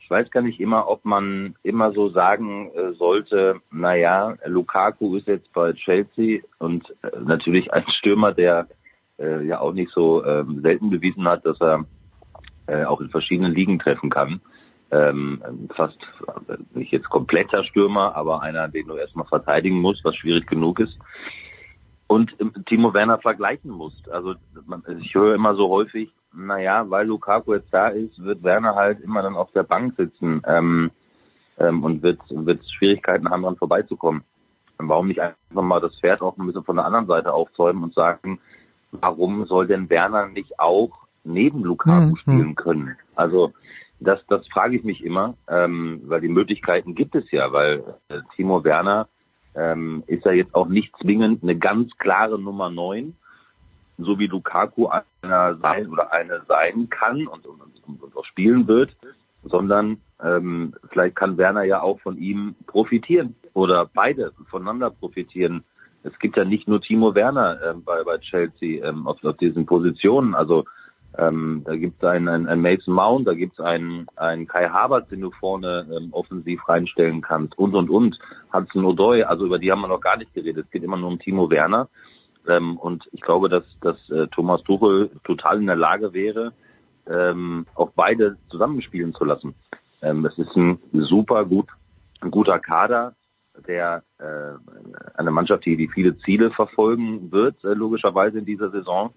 Ich 0.00 0.10
weiß 0.10 0.30
gar 0.30 0.40
nicht 0.40 0.60
immer, 0.60 0.88
ob 0.88 1.04
man 1.04 1.56
immer 1.62 1.92
so 1.92 2.08
sagen 2.08 2.70
äh, 2.74 2.92
sollte, 2.94 3.60
naja, 3.70 4.34
Lukaku 4.46 5.16
ist 5.16 5.28
jetzt 5.28 5.52
bei 5.52 5.74
Chelsea 5.74 6.40
und 6.58 6.88
äh, 7.02 7.20
natürlich 7.20 7.70
ein 7.72 7.84
Stürmer, 7.98 8.32
der 8.32 8.66
äh, 9.18 9.44
ja 9.44 9.60
auch 9.60 9.74
nicht 9.74 9.92
so 9.92 10.24
äh, 10.24 10.44
selten 10.62 10.88
bewiesen 10.88 11.28
hat, 11.28 11.44
dass 11.44 11.60
er 11.60 11.84
äh, 12.66 12.84
auch 12.84 13.02
in 13.02 13.10
verschiedenen 13.10 13.54
Ligen 13.54 13.78
treffen 13.78 14.08
kann 14.08 14.40
ähm, 14.92 15.42
fast 15.74 15.98
nicht 16.74 16.92
jetzt 16.92 17.08
kompletter 17.08 17.64
Stürmer, 17.64 18.14
aber 18.14 18.42
einer, 18.42 18.68
den 18.68 18.86
du 18.86 18.94
erstmal 18.94 19.26
verteidigen 19.26 19.80
musst, 19.80 20.04
was 20.04 20.14
schwierig 20.16 20.46
genug 20.46 20.80
ist. 20.80 20.96
Und 22.06 22.34
ähm, 22.40 22.52
Timo 22.66 22.92
Werner 22.92 23.18
vergleichen 23.18 23.70
musst. 23.70 24.10
Also 24.10 24.34
ich 25.00 25.14
höre 25.14 25.34
immer 25.34 25.54
so 25.54 25.70
häufig, 25.70 26.12
naja, 26.34 26.84
weil 26.88 27.06
Lukaku 27.06 27.54
jetzt 27.54 27.72
da 27.72 27.88
ist, 27.88 28.22
wird 28.22 28.42
Werner 28.42 28.74
halt 28.74 29.00
immer 29.00 29.22
dann 29.22 29.34
auf 29.34 29.50
der 29.52 29.62
Bank 29.62 29.94
sitzen 29.96 30.42
ähm, 30.46 30.90
ähm, 31.58 31.82
und 31.82 32.02
wird, 32.02 32.20
wird 32.28 32.60
Schwierigkeiten 32.70 33.30
haben, 33.30 33.42
dran 33.42 33.56
vorbeizukommen. 33.56 34.22
Warum 34.76 35.08
nicht 35.08 35.20
einfach 35.20 35.62
mal 35.62 35.80
das 35.80 35.98
Pferd 36.00 36.20
auch 36.20 36.36
ein 36.36 36.46
bisschen 36.46 36.64
von 36.64 36.76
der 36.76 36.84
anderen 36.84 37.06
Seite 37.06 37.32
aufzäumen 37.32 37.82
und 37.82 37.94
sagen, 37.94 38.40
warum 38.90 39.46
soll 39.46 39.66
denn 39.66 39.88
Werner 39.88 40.26
nicht 40.26 40.58
auch 40.58 40.90
neben 41.24 41.62
Lukaku 41.62 42.10
mhm. 42.10 42.16
spielen 42.16 42.54
können? 42.56 42.96
Also 43.14 43.52
das, 44.04 44.24
das 44.26 44.46
frage 44.48 44.76
ich 44.76 44.84
mich 44.84 45.04
immer, 45.04 45.34
ähm, 45.48 46.02
weil 46.04 46.20
die 46.20 46.28
Möglichkeiten 46.28 46.94
gibt 46.94 47.14
es 47.14 47.30
ja, 47.30 47.52
weil 47.52 47.82
äh, 48.08 48.20
Timo 48.36 48.64
Werner 48.64 49.08
ähm, 49.54 50.02
ist 50.06 50.24
ja 50.24 50.32
jetzt 50.32 50.54
auch 50.54 50.68
nicht 50.68 50.94
zwingend 51.00 51.42
eine 51.42 51.56
ganz 51.56 51.90
klare 51.98 52.38
Nummer 52.38 52.70
neun, 52.70 53.14
so 53.98 54.18
wie 54.18 54.26
Lukaku 54.26 54.88
einer 55.22 55.56
sein 55.56 55.88
oder 55.88 56.12
eine 56.12 56.42
sein 56.48 56.88
kann 56.88 57.26
und, 57.26 57.46
und, 57.46 58.02
und 58.02 58.16
auch 58.16 58.24
spielen 58.24 58.66
wird, 58.66 58.96
sondern 59.44 59.98
ähm, 60.22 60.74
vielleicht 60.90 61.16
kann 61.16 61.36
Werner 61.36 61.64
ja 61.64 61.82
auch 61.82 62.00
von 62.00 62.16
ihm 62.18 62.54
profitieren 62.66 63.36
oder 63.54 63.86
beide 63.92 64.32
voneinander 64.50 64.90
profitieren. 64.90 65.64
Es 66.04 66.18
gibt 66.18 66.36
ja 66.36 66.44
nicht 66.44 66.66
nur 66.66 66.80
Timo 66.80 67.14
Werner 67.14 67.60
äh, 67.62 67.74
bei, 67.74 68.02
bei 68.04 68.18
Chelsea 68.18 68.84
ähm, 68.84 69.06
auf, 69.06 69.22
auf 69.24 69.36
diesen 69.36 69.66
Positionen. 69.66 70.34
Also 70.34 70.64
Ähm, 71.18 71.62
da 71.64 71.76
gibt 71.76 72.02
es 72.02 72.08
einen, 72.08 72.28
einen, 72.28 72.46
einen 72.46 72.62
Mason 72.62 72.94
Mount, 72.94 73.26
da 73.26 73.34
gibt 73.34 73.54
es 73.54 73.60
einen, 73.60 74.06
einen 74.16 74.46
Kai 74.46 74.68
Havertz, 74.68 75.08
den 75.10 75.20
du 75.20 75.30
vorne 75.30 75.86
ähm, 75.94 76.08
offensiv 76.12 76.66
reinstellen 76.68 77.20
kannst 77.20 77.58
und 77.58 77.74
und 77.74 77.90
und. 77.90 78.18
Hudson 78.52 78.84
O'Doy, 78.84 79.22
also 79.22 79.44
über 79.44 79.58
die 79.58 79.70
haben 79.70 79.82
wir 79.82 79.88
noch 79.88 80.00
gar 80.00 80.16
nicht 80.16 80.32
geredet. 80.32 80.66
Es 80.66 80.70
geht 80.70 80.82
immer 80.82 80.96
nur 80.96 81.10
um 81.10 81.18
Timo 81.18 81.50
Werner. 81.50 81.88
Ähm, 82.48 82.78
und 82.78 83.08
ich 83.12 83.20
glaube, 83.20 83.48
dass, 83.48 83.64
dass 83.80 83.96
äh, 84.10 84.26
Thomas 84.28 84.62
Tuchel 84.62 85.10
total 85.24 85.58
in 85.58 85.66
der 85.66 85.76
Lage 85.76 86.12
wäre, 86.12 86.52
ähm, 87.06 87.66
auch 87.74 87.90
beide 87.94 88.36
zusammenspielen 88.48 89.14
zu 89.14 89.24
lassen. 89.24 89.54
Ähm, 90.00 90.24
es 90.24 90.36
ist 90.38 90.56
ein 90.56 90.78
super 90.92 91.44
gut, 91.44 91.68
ein 92.20 92.30
guter 92.30 92.58
Kader, 92.58 93.14
der 93.66 94.02
äh, 94.18 95.14
eine 95.14 95.30
Mannschaft, 95.30 95.64
die, 95.66 95.76
die 95.76 95.88
viele 95.88 96.16
Ziele 96.18 96.50
verfolgen 96.50 97.30
wird, 97.30 97.62
äh, 97.64 97.74
logischerweise 97.74 98.38
in 98.38 98.44
dieser 98.44 98.70
Saison. 98.70 99.12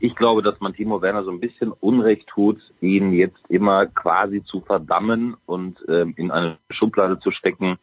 Ich 0.00 0.16
glaube, 0.16 0.42
dass 0.42 0.58
man 0.60 0.72
Timo 0.72 1.02
Werner 1.02 1.24
so 1.24 1.30
ein 1.30 1.40
bisschen 1.40 1.72
Unrecht 1.72 2.26
tut, 2.26 2.58
ihn 2.80 3.12
jetzt 3.12 3.38
immer 3.48 3.86
quasi 3.86 4.42
zu 4.42 4.62
verdammen 4.62 5.36
und 5.46 5.78
ähm, 5.88 6.14
in 6.16 6.30
eine 6.30 6.56
Schublade 6.70 7.18
zu 7.20 7.30
stecken, 7.30 7.78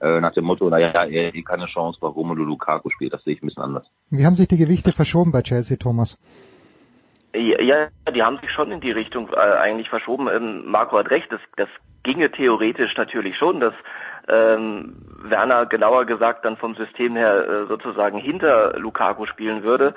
äh, 0.00 0.20
nach 0.20 0.32
dem 0.32 0.44
Motto, 0.44 0.68
naja, 0.68 0.88
er 0.88 1.28
hat 1.28 1.44
keine 1.44 1.66
Chance, 1.66 1.98
warum 2.00 2.30
Romelu 2.30 2.44
Lukaku 2.44 2.90
spielt. 2.90 3.12
Das 3.12 3.24
sehe 3.24 3.34
ich 3.34 3.42
ein 3.42 3.46
bisschen 3.46 3.62
anders. 3.62 3.86
Wie 4.10 4.24
haben 4.24 4.34
sich 4.34 4.46
die 4.46 4.58
Gewichte 4.58 4.92
verschoben 4.92 5.32
bei 5.32 5.42
Chelsea, 5.42 5.76
Thomas? 5.76 6.18
Ja, 7.34 7.88
die 8.14 8.22
haben 8.22 8.38
sich 8.38 8.50
schon 8.50 8.70
in 8.70 8.80
die 8.80 8.92
Richtung 8.92 9.28
äh, 9.32 9.36
eigentlich 9.36 9.88
verschoben. 9.88 10.28
Ähm, 10.28 10.70
Marco 10.70 10.98
hat 10.98 11.10
recht, 11.10 11.30
das, 11.30 11.40
das 11.56 11.68
ginge 12.02 12.30
theoretisch 12.30 12.96
natürlich 12.96 13.36
schon, 13.36 13.60
dass 13.60 13.74
ähm, 14.28 14.96
Werner 15.22 15.66
genauer 15.66 16.04
gesagt 16.04 16.44
dann 16.44 16.56
vom 16.56 16.74
System 16.76 17.16
her 17.16 17.48
äh, 17.48 17.66
sozusagen 17.66 18.18
hinter 18.18 18.78
Lukaku 18.78 19.26
spielen 19.26 19.62
würde, 19.62 19.94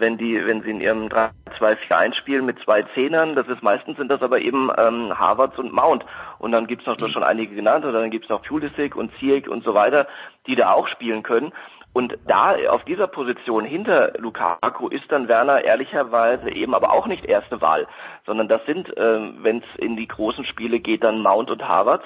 wenn 0.00 0.18
die, 0.18 0.44
wenn 0.46 0.62
sie 0.62 0.70
in 0.70 0.80
ihrem 0.80 1.08
3-2-4-1 1.08 2.14
spielen 2.14 2.46
mit 2.46 2.58
zwei 2.60 2.82
Zehnern, 2.94 3.34
das 3.34 3.48
ist 3.48 3.62
meistens 3.62 3.96
sind 3.96 4.08
das 4.08 4.22
aber 4.22 4.40
eben 4.40 4.70
ähm, 4.76 5.18
Harvards 5.18 5.58
und 5.58 5.72
Mount. 5.72 6.04
Und 6.38 6.52
dann 6.52 6.66
gibt's 6.66 6.86
noch 6.86 6.98
mhm. 6.98 7.08
schon 7.08 7.22
einige 7.22 7.54
genannt, 7.54 7.84
oder 7.84 8.00
dann 8.00 8.10
gibt's 8.10 8.28
noch 8.28 8.42
Pulisic 8.42 8.96
und 8.96 9.12
Ziyech 9.18 9.48
und 9.48 9.64
so 9.64 9.74
weiter, 9.74 10.06
die 10.46 10.54
da 10.54 10.72
auch 10.72 10.88
spielen 10.88 11.22
können. 11.22 11.52
Und 11.94 12.16
da 12.26 12.56
auf 12.70 12.84
dieser 12.84 13.06
Position 13.06 13.64
hinter 13.64 14.12
Lukaku 14.18 14.88
ist 14.88 15.10
dann 15.12 15.28
Werner 15.28 15.62
ehrlicherweise 15.62 16.50
eben 16.50 16.74
aber 16.74 16.90
auch 16.90 17.06
nicht 17.06 17.26
erste 17.26 17.60
Wahl, 17.60 17.86
sondern 18.24 18.48
das 18.48 18.64
sind, 18.64 18.90
ähm, 18.96 19.38
wenn 19.42 19.58
es 19.58 19.78
in 19.78 19.96
die 19.96 20.08
großen 20.08 20.46
Spiele 20.46 20.80
geht, 20.80 21.04
dann 21.04 21.20
Mount 21.20 21.50
und 21.50 21.66
Havertz. 21.68 22.04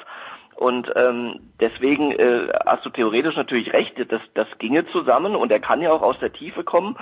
Und 0.57 0.91
ähm, 0.97 1.39
deswegen 1.61 2.13
äh, 2.13 2.49
hast 2.65 2.85
du 2.85 2.91
theoretisch 2.91 3.37
natürlich 3.37 3.73
recht, 3.75 3.93
das, 4.11 4.23
das 4.35 4.49
ginge 4.59 4.87
zusammen 4.87 5.37
und 5.37 5.53
er 5.53 5.61
kann 5.61 5.83
ja 5.83 5.93
auch 5.93 6.03
aus 6.03 6.19
der 6.19 6.33
Tiefe 6.33 6.65
kommen. 6.65 6.97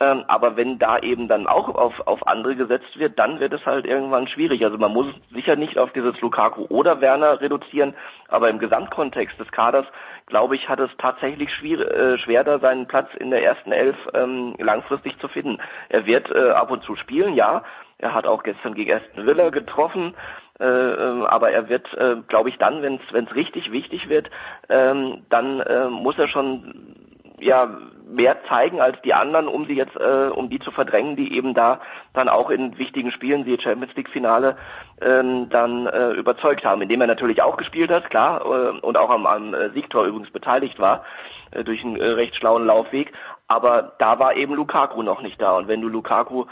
Ähm, 0.00 0.24
aber 0.28 0.56
wenn 0.56 0.78
da 0.78 0.98
eben 0.98 1.28
dann 1.28 1.46
auch 1.46 1.68
auf, 1.68 2.06
auf 2.06 2.26
andere 2.26 2.56
gesetzt 2.56 2.98
wird, 2.98 3.18
dann 3.18 3.38
wird 3.38 3.52
es 3.52 3.66
halt 3.66 3.84
irgendwann 3.84 4.26
schwierig. 4.28 4.64
Also 4.64 4.78
man 4.78 4.92
muss 4.92 5.06
sicher 5.30 5.56
nicht 5.56 5.78
auf 5.78 5.92
dieses 5.92 6.18
Lukaku 6.22 6.64
oder 6.70 7.02
Werner 7.02 7.40
reduzieren, 7.42 7.94
aber 8.28 8.48
im 8.48 8.58
Gesamtkontext 8.58 9.38
des 9.38 9.52
Kaders, 9.52 9.84
glaube 10.26 10.56
ich, 10.56 10.70
hat 10.70 10.80
es 10.80 10.90
tatsächlich 10.96 11.52
schwer, 11.52 11.80
äh, 11.80 12.18
schwer 12.18 12.44
da 12.44 12.58
seinen 12.58 12.86
Platz 12.86 13.08
in 13.18 13.30
der 13.30 13.44
ersten 13.44 13.72
Elf 13.72 13.96
ähm, 14.14 14.54
langfristig 14.58 15.18
zu 15.18 15.28
finden. 15.28 15.58
Er 15.90 16.06
wird 16.06 16.30
äh, 16.30 16.50
ab 16.50 16.70
und 16.70 16.82
zu 16.82 16.96
spielen, 16.96 17.34
ja. 17.34 17.62
Er 17.98 18.14
hat 18.14 18.26
auch 18.26 18.42
gestern 18.42 18.72
gegen 18.72 18.94
Aston 18.94 19.26
Villa 19.26 19.50
getroffen. 19.50 20.14
Äh, 20.58 20.64
ähm, 20.64 21.24
aber 21.24 21.50
er 21.50 21.68
wird, 21.68 21.92
äh, 21.94 22.16
glaube 22.28 22.48
ich, 22.48 22.56
dann, 22.56 22.82
wenn 22.82 23.00
es 23.12 23.34
richtig 23.34 23.72
wichtig 23.72 24.08
wird, 24.08 24.30
ähm, 24.70 25.22
dann 25.28 25.60
äh, 25.60 25.88
muss 25.88 26.18
er 26.18 26.28
schon 26.28 26.96
ja 27.40 27.68
mehr 28.10 28.36
zeigen 28.48 28.80
als 28.80 29.00
die 29.02 29.14
anderen, 29.14 29.48
um 29.48 29.66
sie 29.66 29.74
jetzt, 29.74 29.96
äh, 29.96 30.28
um 30.28 30.50
die 30.50 30.58
zu 30.58 30.70
verdrängen, 30.70 31.16
die 31.16 31.34
eben 31.36 31.54
da 31.54 31.80
dann 32.12 32.28
auch 32.28 32.50
in 32.50 32.76
wichtigen 32.78 33.12
Spielen, 33.12 33.46
wie 33.46 33.60
Champions 33.60 33.94
League 33.94 34.08
Finale, 34.10 34.56
ähm, 35.00 35.48
dann 35.50 35.86
äh, 35.86 36.10
überzeugt 36.12 36.64
haben, 36.64 36.82
indem 36.82 37.00
er 37.00 37.06
natürlich 37.06 37.42
auch 37.42 37.56
gespielt 37.56 37.90
hat, 37.90 38.10
klar, 38.10 38.44
äh, 38.44 38.80
und 38.80 38.96
auch 38.96 39.10
am, 39.10 39.26
am 39.26 39.54
äh, 39.54 39.70
Siegtor 39.70 40.04
übrigens 40.04 40.30
beteiligt 40.30 40.78
war 40.78 41.04
äh, 41.52 41.64
durch 41.64 41.84
einen 41.84 41.96
äh, 41.96 42.04
recht 42.04 42.36
schlauen 42.36 42.66
Laufweg. 42.66 43.12
Aber 43.46 43.92
da 43.98 44.18
war 44.18 44.36
eben 44.36 44.54
Lukaku 44.54 45.02
noch 45.02 45.22
nicht 45.22 45.40
da. 45.40 45.56
Und 45.56 45.66
wenn 45.66 45.80
du 45.80 45.88
Lukaku 45.88 46.44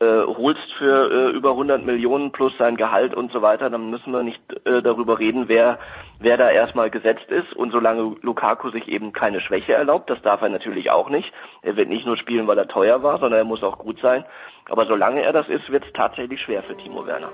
äh, 0.00 0.24
holst 0.26 0.72
für 0.78 1.10
äh, 1.10 1.36
über 1.36 1.50
100 1.50 1.84
Millionen 1.84 2.32
plus 2.32 2.52
sein 2.58 2.76
Gehalt 2.76 3.14
und 3.14 3.30
so 3.32 3.42
weiter, 3.42 3.68
dann 3.68 3.90
müssen 3.90 4.12
wir 4.12 4.22
nicht 4.22 4.40
äh, 4.64 4.82
darüber 4.82 5.18
reden, 5.18 5.44
wer 5.48 5.78
wer 6.18 6.36
da 6.36 6.50
erstmal 6.50 6.90
gesetzt 6.90 7.30
ist. 7.30 7.52
Und 7.54 7.70
solange 7.70 8.16
Lukaku 8.22 8.70
sich 8.70 8.88
eben 8.88 9.12
keine 9.12 9.40
Schwäche 9.40 9.74
erlaubt, 9.74 10.08
das 10.10 10.20
darf 10.22 10.42
er 10.42 10.48
natürlich 10.48 10.90
auch 10.90 11.10
nicht. 11.10 11.30
Er 11.62 11.76
wird 11.76 11.88
nicht 11.88 12.06
nur 12.06 12.16
spielen, 12.16 12.46
weil 12.46 12.58
er 12.58 12.68
teuer 12.68 13.02
war, 13.02 13.18
sondern 13.18 13.40
er 13.40 13.44
muss 13.44 13.62
auch 13.62 13.78
gut 13.78 13.98
sein. 14.00 14.24
Aber 14.68 14.86
solange 14.86 15.22
er 15.22 15.32
das 15.32 15.48
ist, 15.48 15.70
wird 15.70 15.84
es 15.84 15.92
tatsächlich 15.92 16.40
schwer 16.40 16.62
für 16.62 16.76
Timo 16.76 17.06
Werner. 17.06 17.30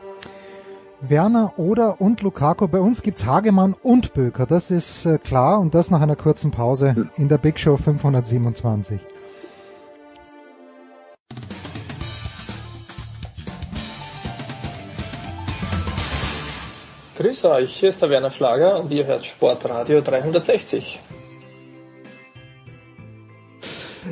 Werner 1.01 1.53
oder 1.59 2.01
und 2.01 2.23
Lukaku. 2.23 2.69
Bei 2.69 2.81
uns 2.81 3.03
gibt's 3.03 3.27
Hagemann 3.27 3.75
und 3.83 4.15
Böker. 4.15 4.47
Das 4.47 4.71
ist 4.71 5.05
äh, 5.07 5.19
klar 5.19 5.61
und 5.61 5.75
das 5.75 5.91
nach 5.91 6.01
einer 6.01 6.17
kurzen 6.17 6.51
Pause 6.51 7.07
in 7.17 7.29
der 7.29 7.39
Big 7.39 7.59
Show 7.59 7.77
527. 7.77 9.16
Grüß 17.17 17.47
euch, 17.47 17.75
hier 17.75 17.89
ist 17.89 18.03
der 18.03 18.11
Werner 18.11 18.31
Schlager 18.31 18.79
und 18.79 18.93
ihr 18.93 19.07
hört 19.07 19.25
Sportradio 19.25 20.03
360. 20.03 21.01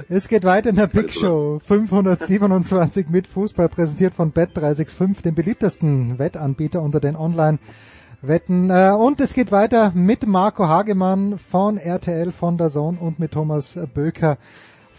Es 0.09 0.27
geht 0.27 0.45
weiter 0.45 0.71
in 0.71 0.77
der 0.77 0.87
Big 0.87 1.13
Show 1.13 1.61
527 1.67 3.11
mit 3.11 3.27
Fußball, 3.27 3.69
präsentiert 3.69 4.15
von 4.15 4.33
Bet365, 4.33 5.21
dem 5.21 5.35
beliebtesten 5.35 6.19
Wettanbieter 6.19 6.81
unter 6.81 6.99
den 6.99 7.15
Online-Wetten. 7.15 8.71
Äh, 8.71 8.93
und 8.99 9.21
es 9.21 9.35
geht 9.35 9.53
weiter 9.53 9.93
mit 9.95 10.27
Marco 10.27 10.67
Hagemann 10.67 11.39
von 11.39 11.77
RTL, 11.77 12.33
von 12.33 12.57
der 12.57 12.71
Zone 12.71 12.97
und 12.99 13.19
mit 13.19 13.33
Thomas 13.33 13.79
Böker 13.93 14.39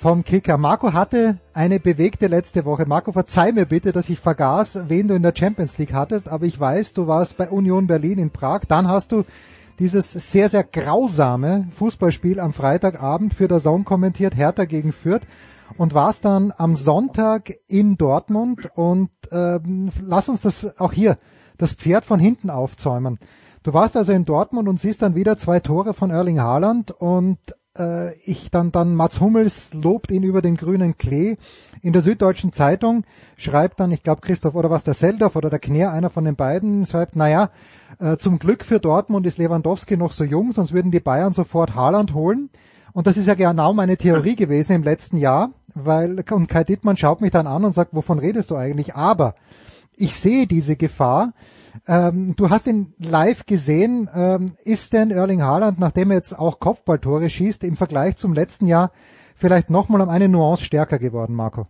vom 0.05 0.23
Kicker. 0.23 0.59
Marco 0.59 0.93
hatte 0.93 1.39
eine 1.55 1.79
bewegte 1.79 2.27
letzte 2.27 2.63
Woche. 2.63 2.85
Marco, 2.85 3.11
verzeih 3.11 3.51
mir 3.51 3.65
bitte, 3.65 3.91
dass 3.91 4.07
ich 4.07 4.19
vergaß, 4.19 4.87
wen 4.87 5.07
du 5.07 5.15
in 5.15 5.23
der 5.23 5.33
Champions 5.35 5.79
League 5.79 5.93
hattest, 5.93 6.29
aber 6.29 6.45
ich 6.45 6.59
weiß, 6.59 6.93
du 6.93 7.07
warst 7.07 7.37
bei 7.37 7.49
Union 7.49 7.87
Berlin 7.87 8.19
in 8.19 8.29
Prag. 8.29 8.65
Dann 8.67 8.87
hast 8.87 9.11
du 9.11 9.25
dieses 9.79 10.11
sehr, 10.11 10.47
sehr 10.47 10.63
grausame 10.63 11.69
Fußballspiel 11.71 12.39
am 12.39 12.53
Freitagabend 12.53 13.33
für 13.33 13.47
der 13.47 13.59
Zone 13.59 13.83
kommentiert, 13.83 14.37
Hertha 14.37 14.65
gegen 14.65 14.93
Fürth 14.93 15.23
und 15.75 15.95
warst 15.95 16.23
dann 16.23 16.53
am 16.55 16.75
Sonntag 16.75 17.55
in 17.67 17.97
Dortmund 17.97 18.69
und 18.75 19.09
ähm, 19.31 19.89
lass 19.99 20.29
uns 20.29 20.41
das 20.41 20.79
auch 20.79 20.93
hier, 20.93 21.17
das 21.57 21.73
Pferd 21.73 22.05
von 22.05 22.19
hinten 22.19 22.51
aufzäumen. 22.51 23.17
Du 23.63 23.73
warst 23.73 23.97
also 23.97 24.13
in 24.13 24.25
Dortmund 24.25 24.69
und 24.69 24.79
siehst 24.79 25.01
dann 25.01 25.15
wieder 25.15 25.35
zwei 25.39 25.61
Tore 25.61 25.95
von 25.95 26.11
Erling 26.11 26.39
Haaland 26.39 26.91
und 26.91 27.39
äh, 27.77 28.13
ich 28.25 28.51
dann, 28.51 28.71
dann 28.71 28.95
Mats 28.95 29.19
Hummels 29.21 29.73
lobt 29.73 30.11
ihn 30.11 30.23
über 30.23 30.41
den 30.41 30.57
grünen 30.57 30.97
Klee. 30.97 31.37
In 31.81 31.93
der 31.93 32.01
Süddeutschen 32.01 32.51
Zeitung 32.51 33.03
schreibt 33.37 33.79
dann, 33.79 33.91
ich 33.91 34.03
glaube 34.03 34.21
Christoph 34.21 34.55
oder 34.55 34.69
was, 34.69 34.83
der 34.83 34.93
Seldorf 34.93 35.35
oder 35.35 35.49
der 35.49 35.59
Kner, 35.59 35.91
einer 35.91 36.09
von 36.09 36.25
den 36.25 36.35
beiden, 36.35 36.85
schreibt, 36.85 37.15
naja, 37.15 37.49
äh, 37.99 38.17
zum 38.17 38.39
Glück 38.39 38.63
für 38.63 38.79
Dortmund 38.79 39.25
ist 39.25 39.37
Lewandowski 39.37 39.97
noch 39.97 40.11
so 40.11 40.23
jung, 40.23 40.51
sonst 40.51 40.73
würden 40.73 40.91
die 40.91 40.99
Bayern 40.99 41.33
sofort 41.33 41.75
Haaland 41.75 42.13
holen. 42.13 42.49
Und 42.93 43.07
das 43.07 43.17
ist 43.17 43.27
ja 43.27 43.35
genau 43.35 43.73
meine 43.73 43.97
Theorie 43.97 44.35
gewesen 44.35 44.73
im 44.73 44.83
letzten 44.83 45.17
Jahr, 45.17 45.51
weil, 45.73 46.23
und 46.31 46.47
Kai 46.47 46.63
Dittmann 46.63 46.95
schaut 46.95 47.19
mich 47.19 47.31
dann 47.31 47.45
an 47.45 47.65
und 47.65 47.73
sagt, 47.73 47.93
wovon 47.93 48.19
redest 48.19 48.51
du 48.51 48.55
eigentlich? 48.55 48.95
Aber 48.95 49.35
ich 49.97 50.15
sehe 50.15 50.47
diese 50.47 50.75
Gefahr, 50.77 51.33
ähm, 51.87 52.35
du 52.35 52.49
hast 52.49 52.67
ihn 52.67 52.93
live 52.99 53.45
gesehen. 53.45 54.09
Ähm, 54.13 54.53
ist 54.63 54.93
denn 54.93 55.11
Erling 55.11 55.41
Haaland, 55.41 55.79
nachdem 55.79 56.11
er 56.11 56.17
jetzt 56.17 56.33
auch 56.33 56.59
Kopfballtore 56.59 57.29
schießt, 57.29 57.63
im 57.63 57.75
Vergleich 57.75 58.17
zum 58.17 58.33
letzten 58.33 58.67
Jahr 58.67 58.91
vielleicht 59.35 59.69
nochmal 59.69 60.01
um 60.01 60.09
eine 60.09 60.29
Nuance 60.29 60.63
stärker 60.63 60.99
geworden, 60.99 61.35
Marco? 61.35 61.67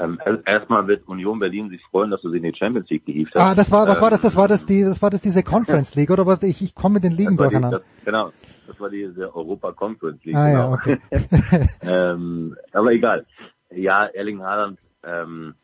Ähm, 0.00 0.18
erstmal 0.44 0.86
wird 0.88 1.06
Union 1.06 1.38
Berlin 1.38 1.68
sich 1.68 1.80
freuen, 1.90 2.10
dass 2.10 2.20
du 2.22 2.30
sie 2.30 2.38
in 2.38 2.42
die 2.42 2.54
Champions 2.54 2.88
League 2.90 3.06
gehievt 3.06 3.34
hast. 3.34 3.40
Ah, 3.40 3.54
das 3.54 3.70
war, 3.70 3.86
was 3.86 4.00
war 4.00 4.10
das? 4.10 4.22
Das 4.22 4.36
war 4.36 4.48
das 4.48 4.66
die, 4.66 4.82
das 4.82 5.00
war 5.02 5.10
das 5.10 5.20
diese 5.20 5.42
Conference 5.42 5.94
League 5.94 6.10
oder 6.10 6.26
was? 6.26 6.42
Ich, 6.42 6.62
ich 6.62 6.74
komme 6.74 6.94
mit 6.94 7.04
den 7.04 7.12
Ligen 7.12 7.36
durcheinander. 7.36 7.82
Genau, 8.04 8.32
das 8.66 8.80
war 8.80 8.90
diese 8.90 9.34
Europa 9.34 9.72
Conference 9.72 10.24
League. 10.24 10.36
Ah, 10.36 10.48
genau. 10.48 10.58
ja, 10.58 10.72
okay. 10.72 10.98
ähm, 11.82 12.56
aber 12.72 12.92
egal. 12.92 13.26
Ja, 13.70 14.06
Erling 14.06 14.42
Haaland. 14.42 14.78
Ähm, 15.04 15.54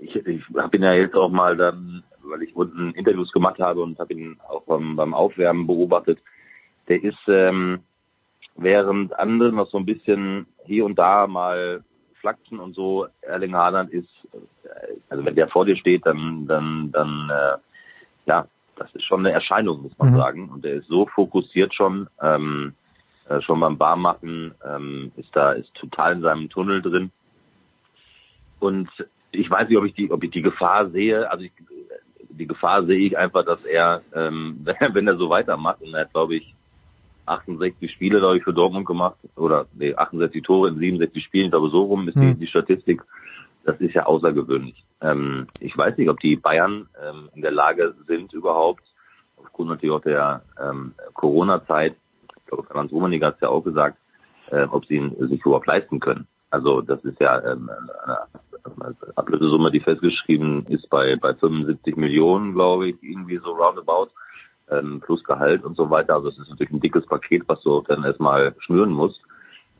ich, 0.00 0.14
ich 0.14 0.42
habe 0.56 0.76
ihn 0.76 0.82
ja 0.82 0.92
jetzt 0.94 1.14
auch 1.14 1.30
mal 1.30 1.56
dann, 1.56 2.02
weil 2.22 2.42
ich 2.42 2.54
unten 2.56 2.92
Interviews 2.92 3.32
gemacht 3.32 3.58
habe 3.58 3.82
und 3.82 3.98
habe 3.98 4.14
ihn 4.14 4.38
auch 4.48 4.62
beim, 4.62 4.96
beim 4.96 5.14
Aufwärmen 5.14 5.66
beobachtet. 5.66 6.18
Der 6.88 7.02
ist, 7.02 7.18
ähm, 7.28 7.80
während 8.56 9.18
andere 9.18 9.52
noch 9.52 9.70
so 9.70 9.78
ein 9.78 9.86
bisschen 9.86 10.46
hier 10.64 10.84
und 10.84 10.98
da 10.98 11.26
mal 11.26 11.84
flachsen 12.20 12.58
und 12.60 12.74
so, 12.74 13.06
Erling 13.22 13.54
Haaland 13.54 13.90
ist, 13.90 14.08
äh, 14.32 14.96
also 15.08 15.24
wenn 15.24 15.34
der 15.34 15.48
vor 15.48 15.64
dir 15.64 15.76
steht, 15.76 16.04
dann, 16.06 16.46
dann, 16.46 16.90
dann, 16.92 17.30
äh, 17.30 17.58
ja, 18.26 18.46
das 18.76 18.94
ist 18.94 19.04
schon 19.04 19.20
eine 19.20 19.32
Erscheinung, 19.32 19.82
muss 19.82 19.98
man 19.98 20.12
mhm. 20.12 20.16
sagen. 20.16 20.48
Und 20.50 20.64
der 20.64 20.74
ist 20.74 20.88
so 20.88 21.06
fokussiert 21.06 21.74
schon, 21.74 22.08
ähm, 22.22 22.74
äh, 23.28 23.40
schon 23.42 23.60
beim 23.60 23.76
Barmachen, 23.78 24.54
ähm, 24.66 25.12
ist 25.16 25.34
da, 25.34 25.52
ist 25.52 25.74
total 25.74 26.14
in 26.14 26.22
seinem 26.22 26.48
Tunnel 26.48 26.82
drin. 26.82 27.10
Und 28.58 28.90
ich 29.32 29.50
weiß 29.50 29.68
nicht, 29.68 29.78
ob 29.78 29.84
ich 29.84 29.94
die, 29.94 30.10
ob 30.10 30.22
ich 30.24 30.30
die 30.30 30.42
Gefahr 30.42 30.90
sehe. 30.90 31.30
Also 31.30 31.44
ich, 31.44 31.52
die 32.28 32.46
Gefahr 32.46 32.84
sehe 32.84 32.98
ich 32.98 33.16
einfach, 33.18 33.44
dass 33.44 33.64
er, 33.64 34.02
ähm, 34.14 34.64
wenn 34.92 35.06
er 35.06 35.16
so 35.16 35.30
weitermacht, 35.30 35.80
und 35.82 35.94
er 35.94 36.02
hat, 36.02 36.12
glaube 36.12 36.36
ich, 36.36 36.54
68 37.26 37.90
Spiele, 37.92 38.18
glaube 38.18 38.38
ich, 38.38 38.44
für 38.44 38.52
Dortmund 38.52 38.86
gemacht, 38.86 39.16
oder 39.36 39.66
nee, 39.74 39.94
68 39.94 40.42
Tore 40.42 40.68
in 40.68 40.78
67 40.78 41.22
Spielen, 41.22 41.46
ich 41.46 41.50
glaube, 41.52 41.70
so 41.70 41.84
rum 41.84 42.08
ist 42.08 42.18
die, 42.18 42.34
die 42.34 42.46
Statistik. 42.46 43.02
Das 43.64 43.78
ist 43.80 43.94
ja 43.94 44.06
außergewöhnlich. 44.06 44.82
Ähm, 45.02 45.46
ich 45.60 45.76
weiß 45.76 45.96
nicht, 45.96 46.08
ob 46.08 46.18
die 46.20 46.36
Bayern 46.36 46.88
ähm, 47.02 47.28
in 47.34 47.42
der 47.42 47.52
Lage 47.52 47.94
sind, 48.06 48.32
überhaupt, 48.32 48.82
aufgrund 49.36 49.68
natürlich 49.68 49.94
auch 49.94 50.02
der 50.02 50.42
ähm, 50.60 50.94
Corona-Zeit, 51.14 51.94
ich 52.36 52.46
glaube, 52.46 52.64
Franz 52.64 52.90
Rummenigge 52.90 53.26
hat 53.26 53.34
es 53.36 53.42
ja 53.42 53.48
auch 53.48 53.62
gesagt, 53.62 53.98
äh, 54.50 54.64
ob 54.64 54.86
sie 54.86 54.96
ihn 54.96 55.14
sich 55.28 55.44
überhaupt 55.44 55.66
leisten 55.66 56.00
können. 56.00 56.26
Also 56.50 56.80
das 56.80 57.02
ist 57.04 57.20
ja 57.20 57.42
ähm, 57.44 57.70
eine 58.04 58.18
Ablösesumme, 59.16 59.70
die 59.70 59.80
festgeschrieben 59.80 60.66
ist 60.66 60.88
bei, 60.90 61.16
bei 61.16 61.34
75 61.34 61.96
Millionen, 61.96 62.54
glaube 62.54 62.88
ich, 62.88 62.96
irgendwie 63.02 63.38
so 63.38 63.52
roundabout, 63.52 64.10
ähm, 64.70 65.00
plus 65.00 65.22
Gehalt 65.24 65.64
und 65.64 65.76
so 65.76 65.88
weiter. 65.90 66.14
Also 66.14 66.28
es 66.28 66.38
ist 66.38 66.50
natürlich 66.50 66.72
ein 66.72 66.80
dickes 66.80 67.06
Paket, 67.06 67.44
was 67.46 67.60
du 67.62 67.82
dann 67.82 68.04
erstmal 68.04 68.54
schnüren 68.58 68.90
musst. 68.90 69.20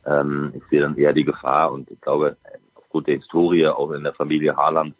Ähm, 0.05 0.53
ich 0.55 0.63
sehe 0.69 0.81
dann 0.81 0.97
eher 0.97 1.13
die 1.13 1.25
Gefahr 1.25 1.71
und 1.71 1.89
ich 1.91 2.01
glaube, 2.01 2.37
aufgrund 2.75 3.07
der 3.07 3.17
Historie, 3.17 3.67
auch 3.67 3.91
in 3.91 4.03
der 4.03 4.13
Familie 4.13 4.55
Haaland, 4.55 4.95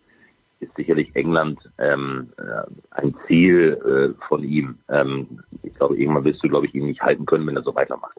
ist 0.60 0.76
sicherlich 0.76 1.10
England 1.16 1.60
ähm, 1.80 2.32
äh, 2.38 2.70
ein 2.92 3.16
Ziel 3.26 4.14
äh, 4.18 4.28
von 4.28 4.44
ihm. 4.44 4.78
Ähm, 4.90 5.42
ich 5.64 5.74
glaube, 5.74 5.98
irgendwann 5.98 6.24
wirst 6.24 6.44
du, 6.44 6.50
glaube 6.50 6.68
ich, 6.68 6.76
ihn 6.76 6.86
nicht 6.86 7.02
halten 7.02 7.26
können, 7.26 7.48
wenn 7.48 7.56
er 7.56 7.64
so 7.64 7.74
weitermacht. 7.74 8.18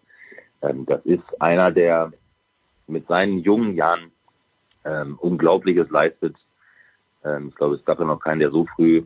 Ähm, 0.60 0.84
das 0.86 1.04
ist 1.06 1.40
einer, 1.40 1.70
der 1.70 2.12
mit 2.92 3.06
seinen 3.08 3.38
jungen 3.38 3.74
Jahren 3.74 4.12
ähm, 4.84 5.18
Unglaubliches 5.18 5.90
leistet. 5.90 6.36
Ähm, 7.24 7.48
ich 7.48 7.54
glaube, 7.54 7.76
es 7.76 7.84
gab 7.84 7.98
ja 7.98 8.04
noch 8.04 8.20
keinen, 8.20 8.40
der 8.40 8.50
so 8.50 8.66
früh, 8.76 9.02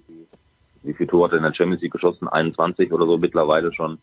wie 0.83 0.95
viel 0.95 1.07
Tore 1.07 1.25
hat 1.25 1.33
er 1.33 1.39
in 1.39 1.45
der 1.45 1.55
Champions 1.55 1.83
League 1.83 1.93
geschossen? 1.93 2.29
21 2.29 2.93
oder 2.93 3.07
so 3.07 3.19
mittlerweile 3.19 3.73
schon. 3.73 3.99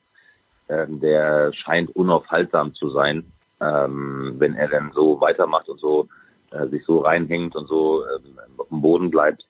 Ähm, 0.70 1.00
der 1.00 1.54
scheint 1.54 1.96
unaufhaltsam 1.96 2.74
zu 2.74 2.90
sein, 2.92 3.26
ähm, 3.60 4.36
wenn 4.38 4.56
er 4.56 4.70
dann 4.70 4.92
so 4.94 5.20
weitermacht 5.20 5.70
und 5.70 5.80
so 5.80 6.08
äh, 6.52 6.68
sich 6.68 6.86
so 6.86 7.00
reinhängt 7.00 7.56
und 7.56 7.68
so 7.68 8.04
ähm, 8.06 8.38
auf 8.58 8.70
dem 8.70 8.82
Boden 8.82 9.12
bleibt. 9.12 9.46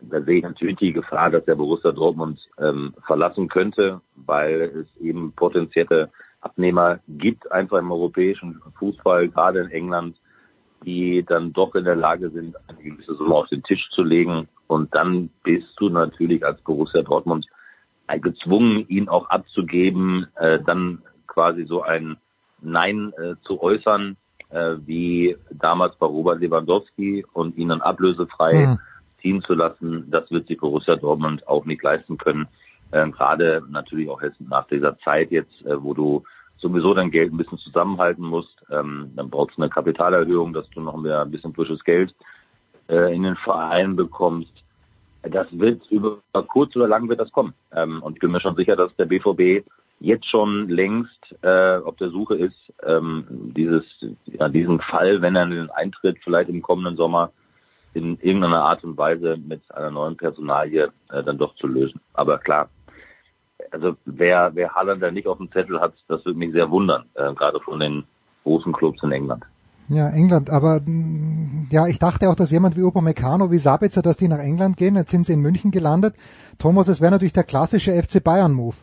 Da 0.00 0.20
sehe 0.20 0.38
ich 0.38 0.42
natürlich 0.42 0.76
die 0.76 0.92
Gefahr, 0.92 1.30
dass 1.30 1.44
der 1.46 1.54
Borussia 1.54 1.90
Dortmund 1.90 2.38
ähm, 2.58 2.94
verlassen 3.06 3.48
könnte, 3.48 4.00
weil 4.14 4.84
es 4.84 5.00
eben 5.00 5.32
potenzielle 5.32 6.10
Abnehmer 6.40 7.00
gibt, 7.08 7.50
einfach 7.50 7.78
im 7.78 7.90
europäischen 7.90 8.60
Fußball, 8.78 9.28
gerade 9.28 9.60
in 9.60 9.70
England, 9.70 10.16
die 10.84 11.24
dann 11.26 11.52
doch 11.52 11.74
in 11.74 11.84
der 11.84 11.96
Lage 11.96 12.30
sind, 12.30 12.54
eine 12.68 12.82
gewisse 12.82 13.14
Summe 13.14 13.34
auf 13.34 13.48
den 13.48 13.62
Tisch 13.62 13.88
zu 13.90 14.02
legen. 14.02 14.48
Und 14.66 14.94
dann 14.94 15.30
bist 15.42 15.68
du 15.78 15.88
natürlich 15.88 16.44
als 16.44 16.60
Borussia 16.62 17.02
Dortmund 17.02 17.46
gezwungen, 18.20 18.86
ihn 18.88 19.08
auch 19.08 19.28
abzugeben, 19.30 20.26
äh, 20.36 20.60
dann 20.64 21.02
quasi 21.26 21.64
so 21.64 21.82
ein 21.82 22.16
Nein 22.62 23.12
äh, 23.18 23.34
zu 23.42 23.60
äußern, 23.60 24.16
äh, 24.50 24.76
wie 24.86 25.36
damals 25.50 25.96
bei 25.96 26.06
Robert 26.06 26.40
Lewandowski 26.40 27.24
und 27.32 27.56
ihn 27.56 27.68
dann 27.68 27.82
ablösefrei 27.82 28.66
mhm. 28.66 28.78
ziehen 29.20 29.42
zu 29.42 29.54
lassen. 29.54 30.10
Das 30.10 30.30
wird 30.30 30.46
sich 30.46 30.58
Borussia 30.58 30.96
Dortmund 30.96 31.46
auch 31.48 31.64
nicht 31.64 31.82
leisten 31.82 32.16
können. 32.16 32.46
Ähm, 32.92 33.12
Gerade 33.12 33.62
natürlich 33.68 34.08
auch 34.08 34.22
jetzt 34.22 34.40
nach 34.40 34.66
dieser 34.68 34.98
Zeit 35.00 35.30
jetzt, 35.30 35.64
äh, 35.66 35.82
wo 35.82 35.94
du 35.94 36.22
sowieso 36.58 36.94
dein 36.94 37.10
Geld 37.10 37.32
ein 37.32 37.36
bisschen 37.36 37.58
zusammenhalten 37.58 38.24
musst. 38.24 38.56
Ähm, 38.70 39.12
dann 39.16 39.30
brauchst 39.30 39.56
du 39.56 39.62
eine 39.62 39.70
Kapitalerhöhung, 39.70 40.52
dass 40.52 40.68
du 40.70 40.80
noch 40.80 40.96
mehr 40.96 41.22
ein 41.22 41.30
bisschen 41.30 41.54
frisches 41.54 41.82
Geld 41.84 42.14
äh, 42.88 43.14
in 43.14 43.22
den 43.22 43.36
Verein 43.36 43.96
bekommst. 43.96 44.52
Das 45.22 45.46
wird 45.50 45.82
über 45.90 46.18
kurz 46.48 46.74
oder 46.76 46.88
lang 46.88 47.08
wird 47.08 47.20
das 47.20 47.32
kommen. 47.32 47.54
Ähm, 47.72 48.02
und 48.02 48.14
ich 48.14 48.20
bin 48.20 48.30
mir 48.30 48.40
schon 48.40 48.56
sicher, 48.56 48.76
dass 48.76 48.94
der 48.96 49.06
BVB 49.06 49.66
jetzt 49.98 50.26
schon 50.28 50.68
längst 50.68 51.34
äh, 51.42 51.76
auf 51.78 51.96
der 51.96 52.10
Suche 52.10 52.36
ist, 52.36 52.72
ähm, 52.84 53.24
dieses, 53.56 53.84
ja, 54.26 54.48
diesen 54.48 54.80
Fall, 54.80 55.22
wenn 55.22 55.36
er 55.36 55.74
Eintritt 55.74 56.18
vielleicht 56.22 56.50
im 56.50 56.62
kommenden 56.62 56.96
Sommer 56.96 57.32
in 57.96 58.18
irgendeiner 58.20 58.62
Art 58.62 58.84
und 58.84 58.98
Weise 58.98 59.38
mit 59.38 59.62
einer 59.74 59.90
neuen 59.90 60.16
Personalie 60.16 60.90
äh, 61.10 61.22
dann 61.24 61.38
doch 61.38 61.54
zu 61.56 61.66
lösen. 61.66 62.00
Aber 62.12 62.38
klar, 62.38 62.68
also 63.70 63.96
wer, 64.04 64.50
wer 64.54 64.74
Haaland 64.74 65.14
nicht 65.14 65.26
auf 65.26 65.38
dem 65.38 65.50
Zettel 65.50 65.80
hat, 65.80 65.94
das 66.06 66.24
würde 66.26 66.38
mich 66.38 66.52
sehr 66.52 66.70
wundern, 66.70 67.06
äh, 67.14 67.32
gerade 67.32 67.58
von 67.60 67.80
den 67.80 68.04
großen 68.44 68.72
Clubs 68.72 69.02
in 69.02 69.12
England. 69.12 69.44
Ja, 69.88 70.08
England, 70.10 70.50
aber 70.50 70.80
mm, 70.84 71.68
ja, 71.70 71.86
ich 71.86 71.98
dachte 71.98 72.28
auch, 72.28 72.34
dass 72.34 72.50
jemand 72.50 72.76
wie 72.76 72.82
Upamecano, 72.82 73.50
wie 73.50 73.58
Sabitzer, 73.58 74.02
dass 74.02 74.18
die 74.18 74.28
nach 74.28 74.40
England 74.40 74.76
gehen, 74.76 74.96
jetzt 74.96 75.10
sind 75.10 75.24
sie 75.24 75.32
in 75.32 75.40
München 75.40 75.70
gelandet. 75.70 76.14
Thomas, 76.58 76.88
es 76.88 77.00
wäre 77.00 77.12
natürlich 77.12 77.32
der 77.32 77.44
klassische 77.44 77.92
FC 77.92 78.22
Bayern 78.22 78.52
Move. 78.52 78.76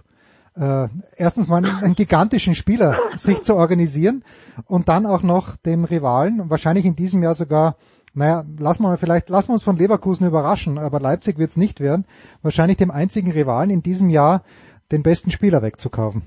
Äh, 0.56 0.88
erstens 1.17 1.47
mal 1.47 1.63
einen, 1.63 1.95
gigantischen 1.95 2.56
Spieler 2.56 2.97
sich 3.15 3.41
zu 3.43 3.56
organisieren 3.56 4.23
und 4.65 4.88
dann 4.88 5.06
auch 5.06 5.23
noch 5.23 5.56
dem 5.58 5.84
Rivalen, 5.84 6.49
wahrscheinlich 6.49 6.86
in 6.86 6.95
diesem 6.95 7.21
Jahr 7.21 7.36
sogar 7.36 7.76
naja, 8.13 8.43
lassen 8.60 8.84
wir 8.84 8.89
mal 8.89 8.97
vielleicht, 8.97 9.30
lassen 9.30 9.49
wir 9.49 9.54
uns 9.54 9.63
von 9.63 9.78
Leverkusen 9.78 10.28
überraschen, 10.28 10.78
aber 10.78 10.99
Leipzig 10.99 11.38
wird 11.38 11.49
es 11.49 11.58
nicht 11.58 11.80
werden, 11.80 12.06
wahrscheinlich 12.41 12.78
dem 12.78 12.91
einzigen 12.91 13.32
Rivalen 13.32 13.69
in 13.69 13.82
diesem 13.82 14.10
Jahr 14.10 14.43
den 14.91 15.04
besten 15.04 15.32
Spieler 15.32 15.62
wegzukaufen. 15.62 16.21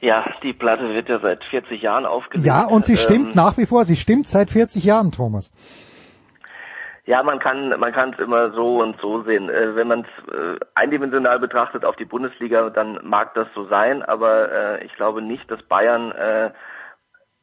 Ja, 0.00 0.24
die 0.42 0.52
Platte 0.52 0.88
wird 0.94 1.08
ja 1.08 1.18
seit 1.20 1.42
40 1.44 1.82
Jahren 1.82 2.06
aufgelegt. 2.06 2.46
Ja, 2.46 2.66
und 2.66 2.86
sie 2.86 2.96
stimmt 2.96 3.30
ähm, 3.30 3.32
nach 3.34 3.58
wie 3.58 3.66
vor, 3.66 3.84
sie 3.84 3.96
stimmt 3.96 4.28
seit 4.28 4.50
40 4.50 4.84
Jahren, 4.84 5.10
Thomas. 5.10 5.52
Ja, 7.04 7.22
man 7.22 7.38
kann 7.38 7.70
man 7.80 7.92
kann 7.92 8.12
es 8.12 8.18
immer 8.18 8.52
so 8.52 8.80
und 8.82 9.00
so 9.00 9.22
sehen. 9.22 9.48
Äh, 9.48 9.74
wenn 9.74 9.88
man 9.88 10.00
es 10.00 10.32
äh, 10.32 10.58
eindimensional 10.74 11.40
betrachtet 11.40 11.84
auf 11.84 11.96
die 11.96 12.04
Bundesliga, 12.04 12.68
dann 12.70 13.00
mag 13.02 13.34
das 13.34 13.48
so 13.54 13.66
sein, 13.66 14.02
aber 14.02 14.52
äh, 14.52 14.84
ich 14.84 14.94
glaube 14.94 15.22
nicht, 15.22 15.50
dass 15.50 15.62
Bayern 15.62 16.12
äh, 16.12 16.50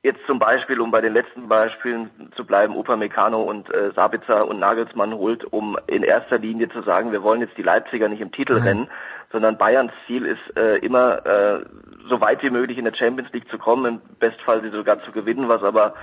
jetzt 0.06 0.26
zum 0.28 0.38
Beispiel, 0.38 0.80
um 0.80 0.91
bei 0.91 1.02
den 1.02 1.13
letzten 1.13 1.48
Beispielen 1.48 2.12
zu 2.36 2.46
bleiben, 2.46 2.78
Upamecano 2.78 3.41
und 3.41 3.74
äh, 3.74 3.91
Sabitzer 3.96 4.48
und 4.48 4.60
Nagelsmann 4.60 5.15
holt, 5.15 5.44
um 5.52 5.78
in 5.88 6.04
erster 6.04 6.38
Linie 6.38 6.70
zu 6.70 6.84
sagen, 6.84 7.12
wir 7.12 7.24
wollen 7.24 7.41
jetzt 7.41 7.58
die 7.58 7.63
Leipziger 7.63 8.08
nicht 8.08 8.22
im 8.22 8.32
Titelrennen, 8.32 8.84
mhm. 8.84 8.89
sondern 9.32 9.58
Bayerns 9.58 9.91
Ziel 10.06 10.26
ist 10.26 10.58
äh, 10.58 10.78
immer 10.78 11.26
äh, 11.26 11.65
so 12.08 12.22
weit 12.22 12.44
wie 12.44 12.52
möglich 12.52 12.78
in 12.78 12.86
der 12.86 12.94
Champions 12.94 13.34
League 13.34 13.50
zu 13.50 13.58
kommen, 13.58 13.86
im 13.86 14.02
Bestfall 14.20 14.62
sie 14.62 14.70
sogar 14.70 15.02
zu 15.04 15.12
gewinnen, 15.12 15.50
was 15.50 15.63
aber 15.63 15.96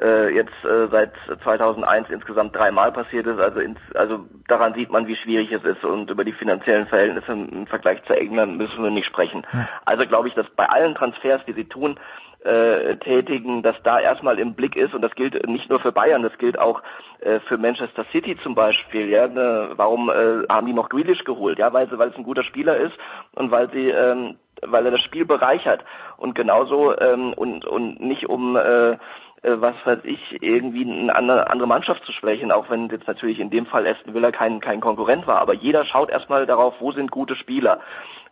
äh, 0.00 0.32
jetzt 0.32 0.64
äh, 0.64 0.86
seit 0.88 1.12
2001 1.42 2.08
insgesamt 2.08 2.54
dreimal 2.54 2.92
passiert 2.92 3.26
ist. 3.26 3.40
Also, 3.40 3.58
ins, 3.58 3.80
also 3.94 4.26
daran 4.46 4.74
sieht 4.74 4.90
man, 4.90 5.08
wie 5.08 5.16
schwierig 5.16 5.50
es 5.50 5.64
ist 5.64 5.84
und 5.84 6.08
über 6.08 6.24
die 6.24 6.32
finanziellen 6.32 6.86
Verhältnisse 6.86 7.32
im, 7.32 7.66
Vergleich 7.66 8.02
zu 8.04 8.14
England 8.14 8.58
müssen 8.58 8.82
wir 8.82 8.90
nicht 8.90 9.06
sprechen. 9.06 9.44
Mhm. 9.52 9.66
Also 9.84 10.06
glaube 10.06 10.28
ich, 10.28 10.34
dass 10.34 10.48
bei 10.50 10.66
allen 10.66 10.94
Transfers, 10.94 11.42
die 11.46 11.52
sie 11.52 11.64
tun, 11.64 11.98
äh, 12.44 12.96
tätigen, 12.96 13.62
dass 13.62 13.76
da 13.82 14.00
erstmal 14.00 14.38
im 14.38 14.54
Blick 14.54 14.76
ist 14.76 14.94
und 14.94 15.02
das 15.02 15.14
gilt 15.14 15.46
nicht 15.46 15.68
nur 15.68 15.80
für 15.80 15.92
Bayern, 15.92 16.22
das 16.22 16.36
gilt 16.38 16.58
auch 16.58 16.82
äh, 17.20 17.40
für 17.40 17.58
Manchester 17.58 18.04
City 18.12 18.36
zum 18.42 18.54
Beispiel. 18.54 19.08
Ja, 19.08 19.28
ne, 19.28 19.70
warum 19.76 20.08
äh, 20.08 20.46
haben 20.48 20.66
die 20.66 20.72
noch 20.72 20.88
Grealish 20.88 21.24
geholt? 21.24 21.58
Ja, 21.58 21.72
weil 21.72 21.88
sie, 21.88 21.98
weil 21.98 22.08
es 22.08 22.16
ein 22.16 22.24
guter 22.24 22.44
Spieler 22.44 22.76
ist 22.78 22.94
und 23.34 23.50
weil 23.50 23.70
sie, 23.70 23.90
ähm, 23.90 24.36
weil 24.62 24.86
er 24.86 24.92
das 24.92 25.02
Spiel 25.02 25.26
bereichert 25.26 25.84
und 26.16 26.34
genauso 26.34 26.96
ähm, 26.98 27.34
und 27.34 27.66
und 27.66 28.00
nicht 28.00 28.26
um 28.28 28.56
äh, 28.56 28.92
äh 28.92 28.96
was 29.42 29.74
weiß 29.84 30.00
ich, 30.04 30.42
irgendwie 30.42 30.84
eine 30.90 31.50
andere 31.50 31.66
Mannschaft 31.66 32.04
zu 32.04 32.12
schwächen, 32.12 32.52
auch 32.52 32.70
wenn 32.70 32.88
jetzt 32.88 33.06
natürlich 33.06 33.38
in 33.38 33.50
dem 33.50 33.66
Fall 33.66 33.86
Aston 33.86 34.14
Villa 34.14 34.32
kein, 34.32 34.60
kein 34.60 34.80
Konkurrent 34.80 35.26
war. 35.26 35.40
Aber 35.40 35.54
jeder 35.54 35.84
schaut 35.84 36.10
erstmal 36.10 36.46
darauf, 36.46 36.74
wo 36.80 36.92
sind 36.92 37.10
gute 37.10 37.36
Spieler 37.36 37.80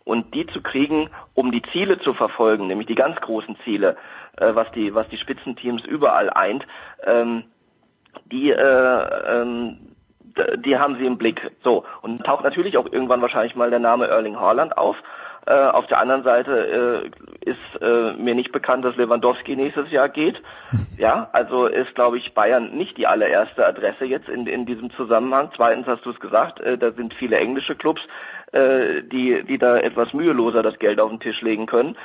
und 0.09 0.33
die 0.33 0.47
zu 0.47 0.61
kriegen, 0.61 1.11
um 1.35 1.51
die 1.51 1.61
Ziele 1.71 1.99
zu 1.99 2.15
verfolgen, 2.15 2.65
nämlich 2.65 2.87
die 2.87 2.95
ganz 2.95 3.15
großen 3.21 3.55
Ziele, 3.63 3.95
äh, 4.37 4.55
was 4.55 4.69
die 4.71 4.95
was 4.95 5.07
die 5.09 5.17
Spitzenteams 5.17 5.85
überall 5.85 6.31
eint, 6.31 6.65
ähm, 7.05 7.43
die 8.31 8.49
äh, 8.49 9.41
ähm, 9.41 9.77
die 10.65 10.77
haben 10.77 10.97
sie 10.97 11.05
im 11.05 11.17
Blick. 11.17 11.51
So 11.63 11.85
und 12.01 12.23
taucht 12.23 12.43
natürlich 12.43 12.77
auch 12.77 12.91
irgendwann 12.91 13.21
wahrscheinlich 13.21 13.55
mal 13.55 13.69
der 13.69 13.79
Name 13.79 14.07
Erling 14.07 14.39
Haaland 14.39 14.77
auf. 14.77 14.97
Äh, 15.45 15.53
auf 15.53 15.87
der 15.87 15.99
anderen 15.99 16.23
Seite 16.23 17.11
äh, 17.45 17.49
ist 17.49 17.81
äh, 17.81 18.13
mir 18.13 18.35
nicht 18.35 18.51
bekannt, 18.51 18.83
dass 18.83 18.95
Lewandowski 18.97 19.55
nächstes 19.55 19.91
Jahr 19.91 20.09
geht. 20.09 20.41
Ja, 20.97 21.29
also 21.31 21.67
ist, 21.67 21.95
glaube 21.95 22.17
ich, 22.17 22.33
Bayern 22.33 22.75
nicht 22.75 22.97
die 22.97 23.07
allererste 23.07 23.65
Adresse 23.65 24.03
jetzt 24.03 24.27
in, 24.27 24.47
in 24.47 24.65
diesem 24.65 24.91
Zusammenhang. 24.91 25.49
Zweitens 25.55 25.87
hast 25.87 26.05
du 26.05 26.09
es 26.09 26.19
gesagt, 26.19 26.59
äh, 26.59 26.77
da 26.77 26.91
sind 26.91 27.13
viele 27.13 27.37
englische 27.37 27.73
Clubs 27.73 28.01
äh, 28.51 29.03
die, 29.03 29.43
die 29.47 29.57
da 29.57 29.77
etwas 29.77 30.13
müheloser 30.13 30.63
das 30.63 30.79
Geld 30.79 30.99
auf 30.99 31.09
den 31.09 31.19
Tisch 31.19 31.41
legen 31.41 31.65
können. 31.65 31.95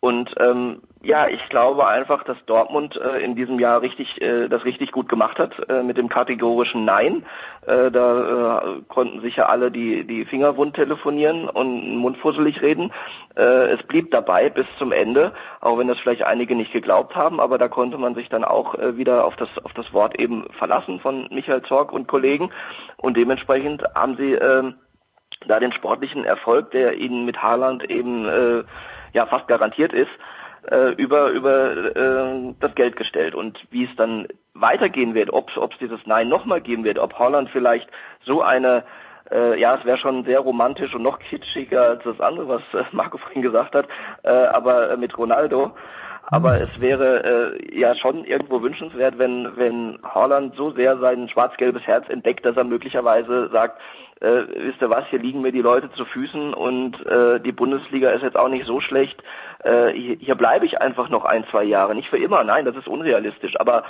Und 0.00 0.32
ähm, 0.38 0.82
ja, 1.02 1.26
ich 1.26 1.48
glaube 1.48 1.88
einfach, 1.88 2.22
dass 2.22 2.36
Dortmund 2.46 2.96
äh, 2.96 3.18
in 3.24 3.34
diesem 3.34 3.58
Jahr 3.58 3.82
richtig 3.82 4.22
äh, 4.22 4.46
das 4.48 4.64
richtig 4.64 4.92
gut 4.92 5.08
gemacht 5.08 5.40
hat 5.40 5.52
äh, 5.68 5.82
mit 5.82 5.96
dem 5.96 6.08
kategorischen 6.08 6.84
Nein. 6.84 7.24
Äh, 7.66 7.90
da 7.90 8.76
äh, 8.76 8.82
konnten 8.86 9.20
sicher 9.22 9.48
alle 9.48 9.72
die 9.72 10.04
die 10.04 10.24
Finger 10.24 10.56
wund 10.56 10.76
telefonieren 10.76 11.48
und 11.48 11.96
mundfusselig 11.96 12.62
reden. 12.62 12.92
Äh, 13.36 13.72
es 13.72 13.82
blieb 13.88 14.12
dabei 14.12 14.50
bis 14.50 14.66
zum 14.78 14.92
Ende, 14.92 15.32
auch 15.60 15.78
wenn 15.78 15.88
das 15.88 15.98
vielleicht 15.98 16.22
einige 16.22 16.54
nicht 16.54 16.72
geglaubt 16.72 17.16
haben, 17.16 17.40
aber 17.40 17.58
da 17.58 17.66
konnte 17.66 17.98
man 17.98 18.14
sich 18.14 18.28
dann 18.28 18.44
auch 18.44 18.76
äh, 18.76 18.96
wieder 18.96 19.24
auf 19.24 19.34
das 19.34 19.48
auf 19.64 19.72
das 19.72 19.92
Wort 19.92 20.16
eben 20.20 20.46
verlassen 20.58 21.00
von 21.00 21.26
Michael 21.32 21.62
Zorg 21.62 21.92
und 21.92 22.06
Kollegen 22.06 22.50
und 22.98 23.16
dementsprechend 23.16 23.82
haben 23.96 24.16
sie 24.16 24.34
äh, 24.34 24.72
da 25.48 25.60
den 25.60 25.72
sportlichen 25.72 26.24
Erfolg, 26.24 26.70
der 26.70 26.94
ihnen 26.94 27.24
mit 27.24 27.42
Haaland 27.42 27.88
eben 27.90 28.26
äh, 28.26 28.64
ja 29.12 29.26
fast 29.26 29.48
garantiert 29.48 29.92
ist, 29.92 30.10
äh, 30.70 30.92
über 30.94 31.30
über 31.30 31.96
äh, 31.96 32.54
das 32.60 32.74
Geld 32.74 32.96
gestellt. 32.96 33.34
Und 33.34 33.58
wie 33.70 33.84
es 33.84 33.96
dann 33.96 34.28
weitergehen 34.54 35.14
wird, 35.14 35.32
ob 35.32 35.50
es 35.56 35.78
dieses 35.80 36.00
Nein 36.06 36.28
nochmal 36.28 36.60
geben 36.60 36.84
wird, 36.84 36.98
ob 36.98 37.18
Holland 37.18 37.50
vielleicht 37.50 37.88
so 38.24 38.42
eine 38.42 38.84
äh, 39.30 39.60
ja, 39.60 39.76
es 39.76 39.84
wäre 39.84 39.98
schon 39.98 40.24
sehr 40.24 40.40
romantisch 40.40 40.94
und 40.94 41.02
noch 41.02 41.18
kitschiger 41.18 41.82
als 41.82 42.02
das 42.04 42.20
andere, 42.20 42.48
was 42.48 42.62
äh, 42.72 42.84
Marco 42.92 43.18
vorhin 43.18 43.42
gesagt 43.42 43.74
hat, 43.74 43.86
äh, 44.22 44.28
aber 44.28 44.96
mit 44.96 45.16
Ronaldo. 45.16 45.72
Aber 46.30 46.60
es 46.60 46.80
wäre 46.80 47.56
äh, 47.58 47.78
ja 47.78 47.94
schon 47.94 48.24
irgendwo 48.24 48.60
wünschenswert, 48.60 49.18
wenn 49.18 49.56
wenn 49.56 49.98
Holland 50.14 50.54
so 50.56 50.70
sehr 50.72 50.98
sein 50.98 51.28
schwarz-gelbes 51.30 51.86
Herz 51.86 52.06
entdeckt, 52.10 52.44
dass 52.44 52.56
er 52.56 52.64
möglicherweise 52.64 53.48
sagt, 53.50 53.80
äh, 54.20 54.42
wisst 54.66 54.80
ihr 54.80 54.90
was, 54.90 55.06
hier 55.08 55.18
liegen 55.18 55.40
mir 55.40 55.52
die 55.52 55.62
Leute 55.62 55.90
zu 55.92 56.04
Füßen 56.04 56.54
und 56.54 57.04
äh, 57.06 57.40
die 57.40 57.52
Bundesliga 57.52 58.10
ist 58.10 58.22
jetzt 58.22 58.36
auch 58.36 58.48
nicht 58.48 58.66
so 58.66 58.80
schlecht. 58.80 59.22
Äh, 59.64 59.88
hier, 59.92 60.16
hier 60.16 60.34
bleibe 60.34 60.66
ich 60.66 60.80
einfach 60.80 61.08
noch 61.08 61.24
ein, 61.24 61.44
zwei 61.50 61.64
Jahre. 61.64 61.94
Nicht 61.94 62.08
für 62.08 62.18
immer, 62.18 62.44
nein, 62.44 62.64
das 62.64 62.76
ist 62.76 62.88
unrealistisch. 62.88 63.58
Aber 63.60 63.84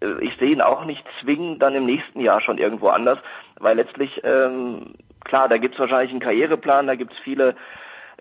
äh, 0.00 0.20
ich 0.20 0.36
sehe 0.36 0.50
ihn 0.50 0.60
auch 0.60 0.84
nicht 0.84 1.04
zwingen, 1.20 1.58
dann 1.58 1.74
im 1.74 1.86
nächsten 1.86 2.20
Jahr 2.20 2.40
schon 2.40 2.58
irgendwo 2.58 2.88
anders, 2.88 3.18
weil 3.58 3.76
letztlich, 3.76 4.20
ähm, 4.24 4.94
klar, 5.24 5.48
da 5.48 5.58
gibt's 5.58 5.78
wahrscheinlich 5.78 6.10
einen 6.10 6.20
Karriereplan, 6.20 6.86
da 6.86 6.94
gibt's 6.94 7.16
viele 7.22 7.50
äh, 7.50 7.54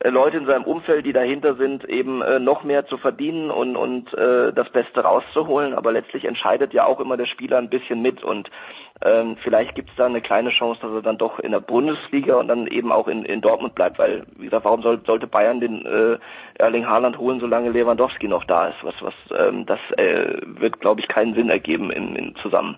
Leute 0.10 0.38
in 0.38 0.46
seinem 0.46 0.64
Umfeld, 0.64 1.06
die 1.06 1.14
dahinter 1.14 1.56
sind, 1.56 1.86
eben 1.86 2.22
äh, 2.22 2.40
noch 2.40 2.64
mehr 2.64 2.86
zu 2.88 2.98
verdienen 2.98 3.50
und, 3.50 3.76
und 3.78 4.14
äh, 4.14 4.52
das 4.52 4.70
Beste 4.70 5.02
rauszuholen. 5.02 5.74
Aber 5.74 5.92
letztlich 5.92 6.26
entscheidet 6.26 6.74
ja 6.74 6.86
auch 6.86 7.00
immer 7.00 7.18
der 7.18 7.26
Spieler 7.26 7.58
ein 7.58 7.70
bisschen 7.70 8.02
mit 8.02 8.24
und 8.24 8.50
ähm, 9.02 9.38
vielleicht 9.44 9.76
gibt 9.76 9.90
es 9.90 9.96
da 9.96 10.06
eine 10.06 10.22
kleine 10.22 10.50
Chance, 10.52 10.80
dass 10.82 10.92
er 10.92 11.02
dann 11.02 11.18
doch 11.18 11.40
in 11.40 11.52
der 11.52 11.60
Bundesliga 11.60 12.36
und 12.36 12.48
dann 12.48 12.68
eben 12.68 12.92
auch 12.92 13.08
in, 13.08 13.26
in 13.26 13.42
Dortmund 13.42 13.76
bleibt, 13.76 14.00
weil, 14.00 14.26
wie 14.38 14.46
gesagt, 14.46 14.66
warum 14.66 14.82
soll, 14.82 15.02
sollte 15.06 15.28
Bayern 15.28 15.60
den 15.60 15.86
äh, 15.86 16.18
Erling 16.56 16.88
Haaland 16.88 17.18
holen, 17.18 17.40
solange 17.40 17.72
Lewandowski 17.72 18.28
noch 18.28 18.46
da 18.46 18.68
ist? 18.68 18.84
Was, 18.84 18.96
was, 19.02 19.14
ähm, 19.38 19.66
das 19.66 19.80
äh, 19.98 20.38
wird, 20.46 20.80
glaube 20.80 21.02
ich, 21.02 21.08
keinen 21.08 21.34
Sinn 21.34 21.50
ergeben 21.50 21.92
in, 21.92 22.16
in 22.16 22.36
zusammen. 22.36 22.78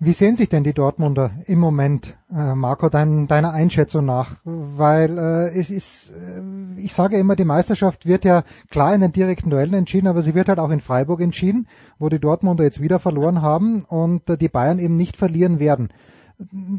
Wie 0.00 0.12
sehen 0.12 0.36
sich 0.36 0.48
denn 0.48 0.62
die 0.62 0.74
Dortmunder 0.74 1.32
im 1.46 1.58
Moment, 1.58 2.16
äh, 2.32 2.54
Marco, 2.54 2.88
dein, 2.88 3.26
deiner 3.26 3.52
Einschätzung 3.52 4.04
nach? 4.04 4.36
Weil 4.44 5.18
äh, 5.18 5.58
es 5.58 5.70
ist, 5.70 6.10
äh, 6.10 6.40
ich 6.80 6.94
sage 6.94 7.16
immer, 7.18 7.34
die 7.34 7.44
Meisterschaft 7.44 8.06
wird 8.06 8.24
ja 8.24 8.44
klar 8.70 8.94
in 8.94 9.00
den 9.00 9.10
direkten 9.10 9.50
Duellen 9.50 9.74
entschieden, 9.74 10.06
aber 10.06 10.22
sie 10.22 10.36
wird 10.36 10.48
halt 10.48 10.60
auch 10.60 10.70
in 10.70 10.78
Freiburg 10.78 11.20
entschieden, 11.20 11.66
wo 11.98 12.08
die 12.08 12.20
Dortmunder 12.20 12.62
jetzt 12.62 12.80
wieder 12.80 13.00
verloren 13.00 13.42
haben 13.42 13.82
und 13.82 14.30
äh, 14.30 14.38
die 14.38 14.48
Bayern 14.48 14.78
eben 14.78 14.96
nicht 14.96 15.16
verlieren 15.16 15.58
werden. 15.58 15.88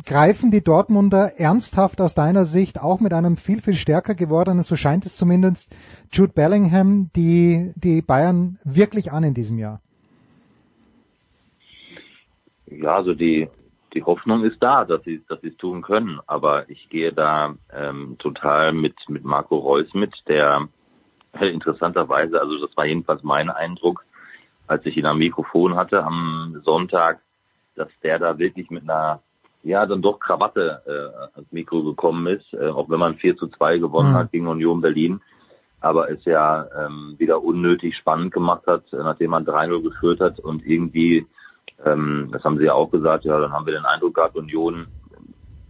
Greifen 0.05 0.49
die 0.49 0.63
Dortmunder 0.63 1.37
ernsthaft 1.37 1.99
aus 1.99 2.15
deiner 2.15 2.45
Sicht 2.45 2.79
auch 2.79 3.01
mit 3.01 3.11
einem 3.11 3.35
viel, 3.35 3.61
viel 3.61 3.75
stärker 3.75 4.15
gewordenen, 4.15 4.63
so 4.63 4.77
scheint 4.77 5.05
es 5.05 5.17
zumindest, 5.17 5.75
Jude 6.13 6.31
Bellingham, 6.31 7.09
die, 7.17 7.73
die 7.75 8.01
Bayern 8.01 8.59
wirklich 8.63 9.11
an 9.11 9.25
in 9.25 9.33
diesem 9.33 9.57
Jahr? 9.57 9.81
Ja, 12.69 12.95
also 12.95 13.13
die, 13.13 13.49
die 13.93 14.03
Hoffnung 14.03 14.43
ist 14.43 14.61
da, 14.61 14.85
dass 14.85 15.03
sie 15.03 15.23
dass 15.27 15.41
sie 15.41 15.49
es 15.49 15.57
tun 15.57 15.81
können. 15.81 16.19
Aber 16.27 16.69
ich 16.69 16.89
gehe 16.89 17.13
da 17.13 17.55
ähm, 17.73 18.15
total 18.19 18.73
mit 18.73 18.95
mit 19.07 19.23
Marco 19.23 19.57
Reus 19.57 19.93
mit, 19.93 20.13
der 20.27 20.67
äh, 21.33 21.47
interessanterweise, 21.49 22.39
also 22.39 22.65
das 22.65 22.75
war 22.77 22.85
jedenfalls 22.85 23.23
mein 23.23 23.49
Eindruck, 23.49 24.05
als 24.67 24.85
ich 24.85 24.97
ihn 24.97 25.05
am 25.05 25.17
Mikrofon 25.17 25.75
hatte 25.75 26.03
am 26.03 26.61
Sonntag, 26.63 27.19
dass 27.75 27.89
der 28.03 28.19
da 28.19 28.37
wirklich 28.37 28.69
mit 28.69 28.83
einer 28.83 29.21
ja 29.63 29.85
dann 29.85 30.01
doch 30.01 30.19
Krawatte 30.19 30.81
äh, 30.85 31.35
ans 31.35 31.51
Mikro 31.51 31.83
gekommen 31.83 32.27
ist, 32.27 32.53
äh, 32.53 32.67
auch 32.67 32.89
wenn 32.89 32.99
man 32.99 33.15
4 33.15 33.35
zu 33.35 33.47
2 33.47 33.79
gewonnen 33.79 34.11
mhm. 34.11 34.15
hat 34.15 34.31
gegen 34.31 34.47
Union 34.47 34.81
Berlin, 34.81 35.21
aber 35.81 36.09
es 36.09 36.23
ja 36.25 36.65
ähm, 36.77 37.15
wieder 37.17 37.43
unnötig 37.43 37.97
spannend 37.97 38.33
gemacht 38.33 38.65
hat, 38.67 38.83
nachdem 38.91 39.31
man 39.31 39.45
3-0 39.45 39.81
geführt 39.81 40.19
hat 40.19 40.39
und 40.39 40.65
irgendwie 40.65 41.25
ähm, 41.85 42.29
das 42.31 42.43
haben 42.43 42.57
sie 42.57 42.65
ja 42.65 42.73
auch 42.73 42.91
gesagt, 42.91 43.25
ja, 43.25 43.39
dann 43.39 43.51
haben 43.51 43.65
wir 43.65 43.73
den 43.73 43.85
Eindruck 43.85 44.15
gehabt, 44.15 44.35
Union 44.35 44.87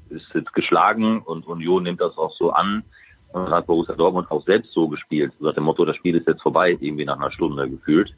ist 0.09 0.25
jetzt 0.33 0.53
geschlagen 0.53 1.21
und 1.21 1.47
Union 1.47 1.83
nimmt 1.83 2.01
das 2.01 2.17
auch 2.17 2.33
so 2.33 2.51
an. 2.51 2.83
Und 3.31 3.45
dann 3.45 3.53
hat 3.53 3.67
Borussia 3.67 3.95
Dortmund 3.95 4.31
auch 4.31 4.43
selbst 4.45 4.73
so 4.73 4.87
gespielt. 4.87 5.31
So 5.39 5.45
nach 5.45 5.53
dem 5.53 5.65
Motto, 5.65 5.85
das 5.85 5.95
Spiel 5.97 6.15
ist 6.15 6.27
jetzt 6.27 6.41
vorbei, 6.41 6.71
irgendwie 6.79 7.05
nach 7.05 7.19
einer 7.19 7.31
Stunde 7.31 7.69
gefühlt. 7.69 8.13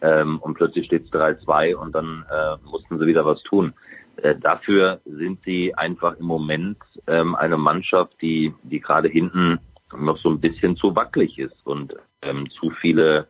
Ähm, 0.00 0.38
und 0.40 0.54
plötzlich 0.54 0.86
steht 0.86 1.06
es 1.06 1.12
3-2 1.12 1.74
und 1.74 1.94
dann 1.94 2.24
äh, 2.30 2.56
mussten 2.68 2.98
sie 2.98 3.06
wieder 3.06 3.24
was 3.24 3.42
tun. 3.42 3.72
Äh, 4.16 4.36
dafür 4.36 5.00
sind 5.04 5.40
sie 5.44 5.74
einfach 5.74 6.16
im 6.18 6.26
Moment 6.26 6.76
ähm, 7.06 7.34
eine 7.36 7.56
Mannschaft, 7.56 8.12
die, 8.20 8.52
die 8.64 8.80
gerade 8.80 9.08
hinten 9.08 9.58
noch 9.96 10.18
so 10.18 10.28
ein 10.28 10.40
bisschen 10.40 10.76
zu 10.76 10.94
wackelig 10.94 11.38
ist 11.38 11.66
und 11.66 11.94
ähm, 12.22 12.48
zu 12.50 12.70
viele 12.70 13.26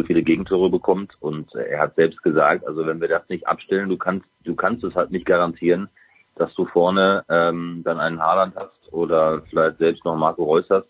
zu 0.00 0.06
viele 0.06 0.22
Gegentore 0.22 0.70
bekommt. 0.70 1.12
Und 1.20 1.54
er 1.54 1.80
hat 1.80 1.96
selbst 1.96 2.22
gesagt, 2.22 2.66
also 2.66 2.86
wenn 2.86 3.00
wir 3.00 3.08
das 3.08 3.28
nicht 3.28 3.46
abstellen, 3.46 3.88
du 3.88 3.98
kannst, 3.98 4.26
du 4.44 4.54
kannst 4.54 4.82
es 4.84 4.94
halt 4.94 5.10
nicht 5.10 5.26
garantieren, 5.26 5.88
dass 6.36 6.54
du 6.54 6.64
vorne 6.66 7.24
ähm, 7.28 7.82
dann 7.84 8.00
einen 8.00 8.20
Haaland 8.20 8.56
hast 8.56 8.92
oder 8.92 9.42
vielleicht 9.50 9.78
selbst 9.78 10.04
noch 10.04 10.16
Marco 10.16 10.44
Reus 10.44 10.64
hast 10.70 10.88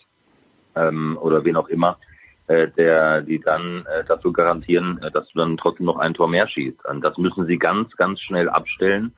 ähm, 0.77 1.19
oder 1.21 1.45
wen 1.45 1.57
auch 1.57 1.69
immer, 1.69 1.99
äh, 2.47 2.69
der 2.69 3.23
die 3.23 3.41
dann 3.41 3.85
äh, 3.87 4.05
dazu 4.07 4.33
garantieren, 4.33 5.01
äh, 5.03 5.11
dass 5.11 5.29
du 5.31 5.39
dann 5.41 5.57
trotzdem 5.57 5.87
noch 5.87 5.99
ein 5.99 6.15
Tor 6.15 6.29
mehr 6.29 6.47
schießt. 6.47 6.85
Und 6.87 7.03
das 7.03 7.19
müssen 7.19 7.47
sie 7.47 7.59
ganz, 7.59 7.91
ganz 7.97 8.21
schnell 8.21 8.49
abstellen. 8.49 9.13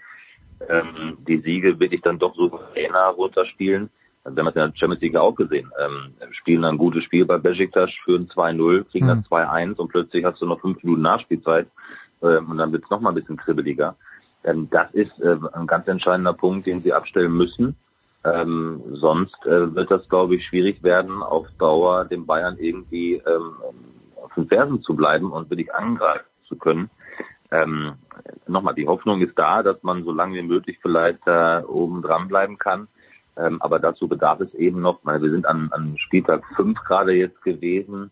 Ähm, 0.69 1.19
die 1.29 1.39
Siege 1.39 1.79
will 1.79 1.93
ich 1.93 2.01
dann 2.01 2.19
doch 2.19 2.35
souveräner 2.35 3.09
runterspielen. 3.09 3.91
Also 4.25 4.37
wir 4.37 4.45
haben 4.45 4.55
das 4.55 4.57
in 4.57 4.71
der 4.71 4.77
Champions 4.79 5.03
League 5.03 5.17
auch 5.17 5.35
gesehen. 5.35 5.71
Ähm, 5.81 6.15
spielen 6.33 6.65
ein 6.65 6.79
gutes 6.79 7.05
Spiel 7.05 7.25
bei 7.25 7.39
Besiktas, 7.39 7.91
führen 8.05 8.29
2-0, 8.29 8.85
kriegen 8.91 9.09
dann 9.09 9.25
2-1 9.25 9.67
mhm. 9.67 9.73
und 9.75 9.89
plötzlich 9.89 10.25
hast 10.25 10.41
du 10.41 10.47
noch 10.47 10.61
fünf 10.61 10.83
Minuten 10.83 11.03
Nachspielzeit 11.03 11.67
ähm, 12.23 12.51
und 12.51 12.59
dann 12.59 12.73
wird 12.73 12.85
es 12.85 12.91
noch 12.91 13.01
mal 13.01 13.11
ein 13.11 13.17
bisschen 13.17 13.37
kribbeliger. 13.37 13.97
Ähm, 14.45 14.69
das 14.71 14.93
ist 14.93 15.19
äh, 15.21 15.37
ein 15.55 15.67
ganz 15.67 15.89
entscheidender 15.89 16.33
Punkt, 16.33 16.67
den 16.67 16.83
sie 16.83 16.93
abstellen 16.93 17.33
müssen. 17.33 17.77
Ähm, 18.25 18.81
sonst 18.93 19.45
äh, 19.47 19.75
wird 19.75 19.91
das, 19.91 20.09
glaube 20.09 20.37
ich, 20.37 20.47
schwierig 20.47 20.83
werden, 20.85 21.23
auf 21.23 21.47
Dauer 21.59 22.05
den 22.05 22.25
Bayern 22.25 22.57
irgendwie 22.59 23.15
ähm, 23.15 23.55
auf 24.23 24.33
den 24.35 24.47
Fersen 24.47 24.81
zu 24.83 24.95
bleiben 24.95 25.33
und 25.33 25.51
wirklich 25.51 25.75
angreifen 25.75 26.27
zu 26.47 26.57
können. 26.57 26.89
Ähm, 27.51 27.95
Nochmal, 28.47 28.75
die 28.75 28.87
Hoffnung 28.87 29.21
ist 29.21 29.39
da, 29.39 29.63
dass 29.63 29.83
man 29.83 30.05
so 30.05 30.13
lange 30.13 30.37
wie 30.37 30.43
möglich 30.43 30.79
vielleicht 30.81 31.21
da 31.25 31.65
oben 31.67 32.03
dran 32.03 32.29
bleiben 32.29 32.59
kann. 32.59 32.89
Ähm, 33.37 33.62
aber 33.62 33.79
dazu 33.79 34.09
bedarf 34.09 34.40
es 34.40 34.53
eben 34.55 34.81
noch, 34.81 35.01
weil 35.05 35.23
wir 35.23 35.31
sind 35.31 35.47
an, 35.47 35.68
an 35.73 35.97
Spieltag 35.99 36.42
5 36.57 36.79
gerade 36.85 37.12
jetzt 37.12 37.42
gewesen. 37.42 38.11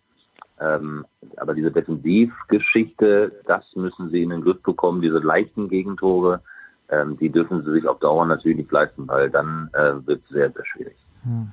Ähm, 0.61 1.05
aber 1.37 1.55
diese 1.55 1.71
Defensivgeschichte, 1.71 3.33
das 3.47 3.65
müssen 3.75 4.11
sie 4.11 4.23
in 4.23 4.31
den 4.31 4.43
Griff 4.43 4.63
bekommen, 4.63 5.03
diese 5.03 5.19
leichten 5.19 5.69
Gegentore, 5.69 6.43
ähm, 6.91 7.17
die 7.19 7.31
dürfen 7.31 7.63
sie 7.65 7.73
sich 7.73 7.87
auf 7.87 7.99
Dauer 7.99 8.27
natürlich 8.27 8.59
nicht 8.59 8.73
leisten, 8.73 9.09
weil 9.09 9.31
dann 9.31 9.71
äh, 9.73 10.07
wird 10.07 10.23
es 10.25 10.29
sehr, 10.31 10.51
sehr 10.51 10.65
schwierig. 10.67 10.97
Hm. 11.23 11.53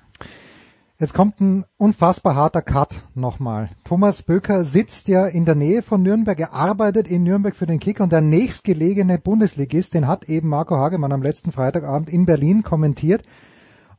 Jetzt 1.00 1.14
kommt 1.14 1.40
ein 1.40 1.64
unfassbar 1.78 2.36
harter 2.36 2.64
Cut 2.64 3.04
nochmal. 3.14 3.70
Thomas 3.84 4.24
Böker 4.24 4.66
sitzt 4.66 5.08
ja 5.08 5.28
in 5.28 5.46
der 5.46 5.54
Nähe 5.54 5.84
von 5.84 6.02
Nürnberg, 6.02 6.40
er 6.40 6.54
arbeitet 6.54 7.08
in 7.08 7.22
Nürnberg 7.22 7.56
für 7.56 7.68
den 7.68 7.78
Kick 7.78 8.00
und 8.00 8.12
der 8.12 8.22
nächstgelegene 8.22 9.20
Bundesligist, 9.20 9.94
den 9.94 10.08
hat 10.08 10.28
eben 10.28 10.50
Marco 10.50 10.76
Hagemann 10.76 11.12
am 11.12 11.22
letzten 11.22 11.52
Freitagabend 11.52 12.10
in 12.10 12.26
Berlin 12.26 12.64
kommentiert. 12.64 13.22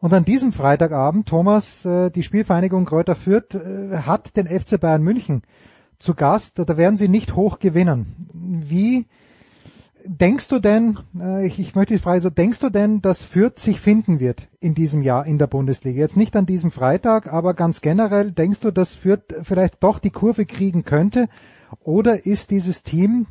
Und 0.00 0.12
an 0.14 0.24
diesem 0.24 0.52
Freitagabend, 0.52 1.28
Thomas, 1.28 1.84
äh, 1.84 2.10
die 2.10 2.22
Spielvereinigung 2.22 2.84
Kräuter 2.84 3.16
Fürth 3.16 3.54
äh, 3.54 3.98
hat 4.06 4.36
den 4.36 4.46
FC 4.46 4.80
Bayern 4.80 5.02
München 5.02 5.42
zu 5.98 6.14
Gast. 6.14 6.58
Da 6.58 6.76
werden 6.76 6.96
sie 6.96 7.08
nicht 7.08 7.34
hoch 7.34 7.58
gewinnen. 7.58 8.14
Wie 8.32 9.06
denkst 10.04 10.46
du 10.46 10.60
denn, 10.60 11.00
äh, 11.18 11.44
ich, 11.48 11.74
möchte 11.74 11.94
die 11.94 12.00
Frage 12.00 12.20
so, 12.20 12.30
denkst 12.30 12.60
du 12.60 12.70
denn, 12.70 13.02
dass 13.02 13.24
Fürth 13.24 13.58
sich 13.58 13.80
finden 13.80 14.20
wird 14.20 14.48
in 14.60 14.76
diesem 14.76 15.02
Jahr 15.02 15.26
in 15.26 15.38
der 15.38 15.48
Bundesliga? 15.48 15.98
Jetzt 15.98 16.16
nicht 16.16 16.36
an 16.36 16.46
diesem 16.46 16.70
Freitag, 16.70 17.32
aber 17.32 17.54
ganz 17.54 17.80
generell, 17.80 18.30
denkst 18.30 18.60
du, 18.60 18.70
dass 18.70 18.94
Fürth 18.94 19.34
vielleicht 19.42 19.82
doch 19.82 19.98
die 19.98 20.10
Kurve 20.10 20.46
kriegen 20.46 20.84
könnte? 20.84 21.26
Oder 21.80 22.24
ist 22.24 22.52
dieses 22.52 22.84
Team 22.84 23.26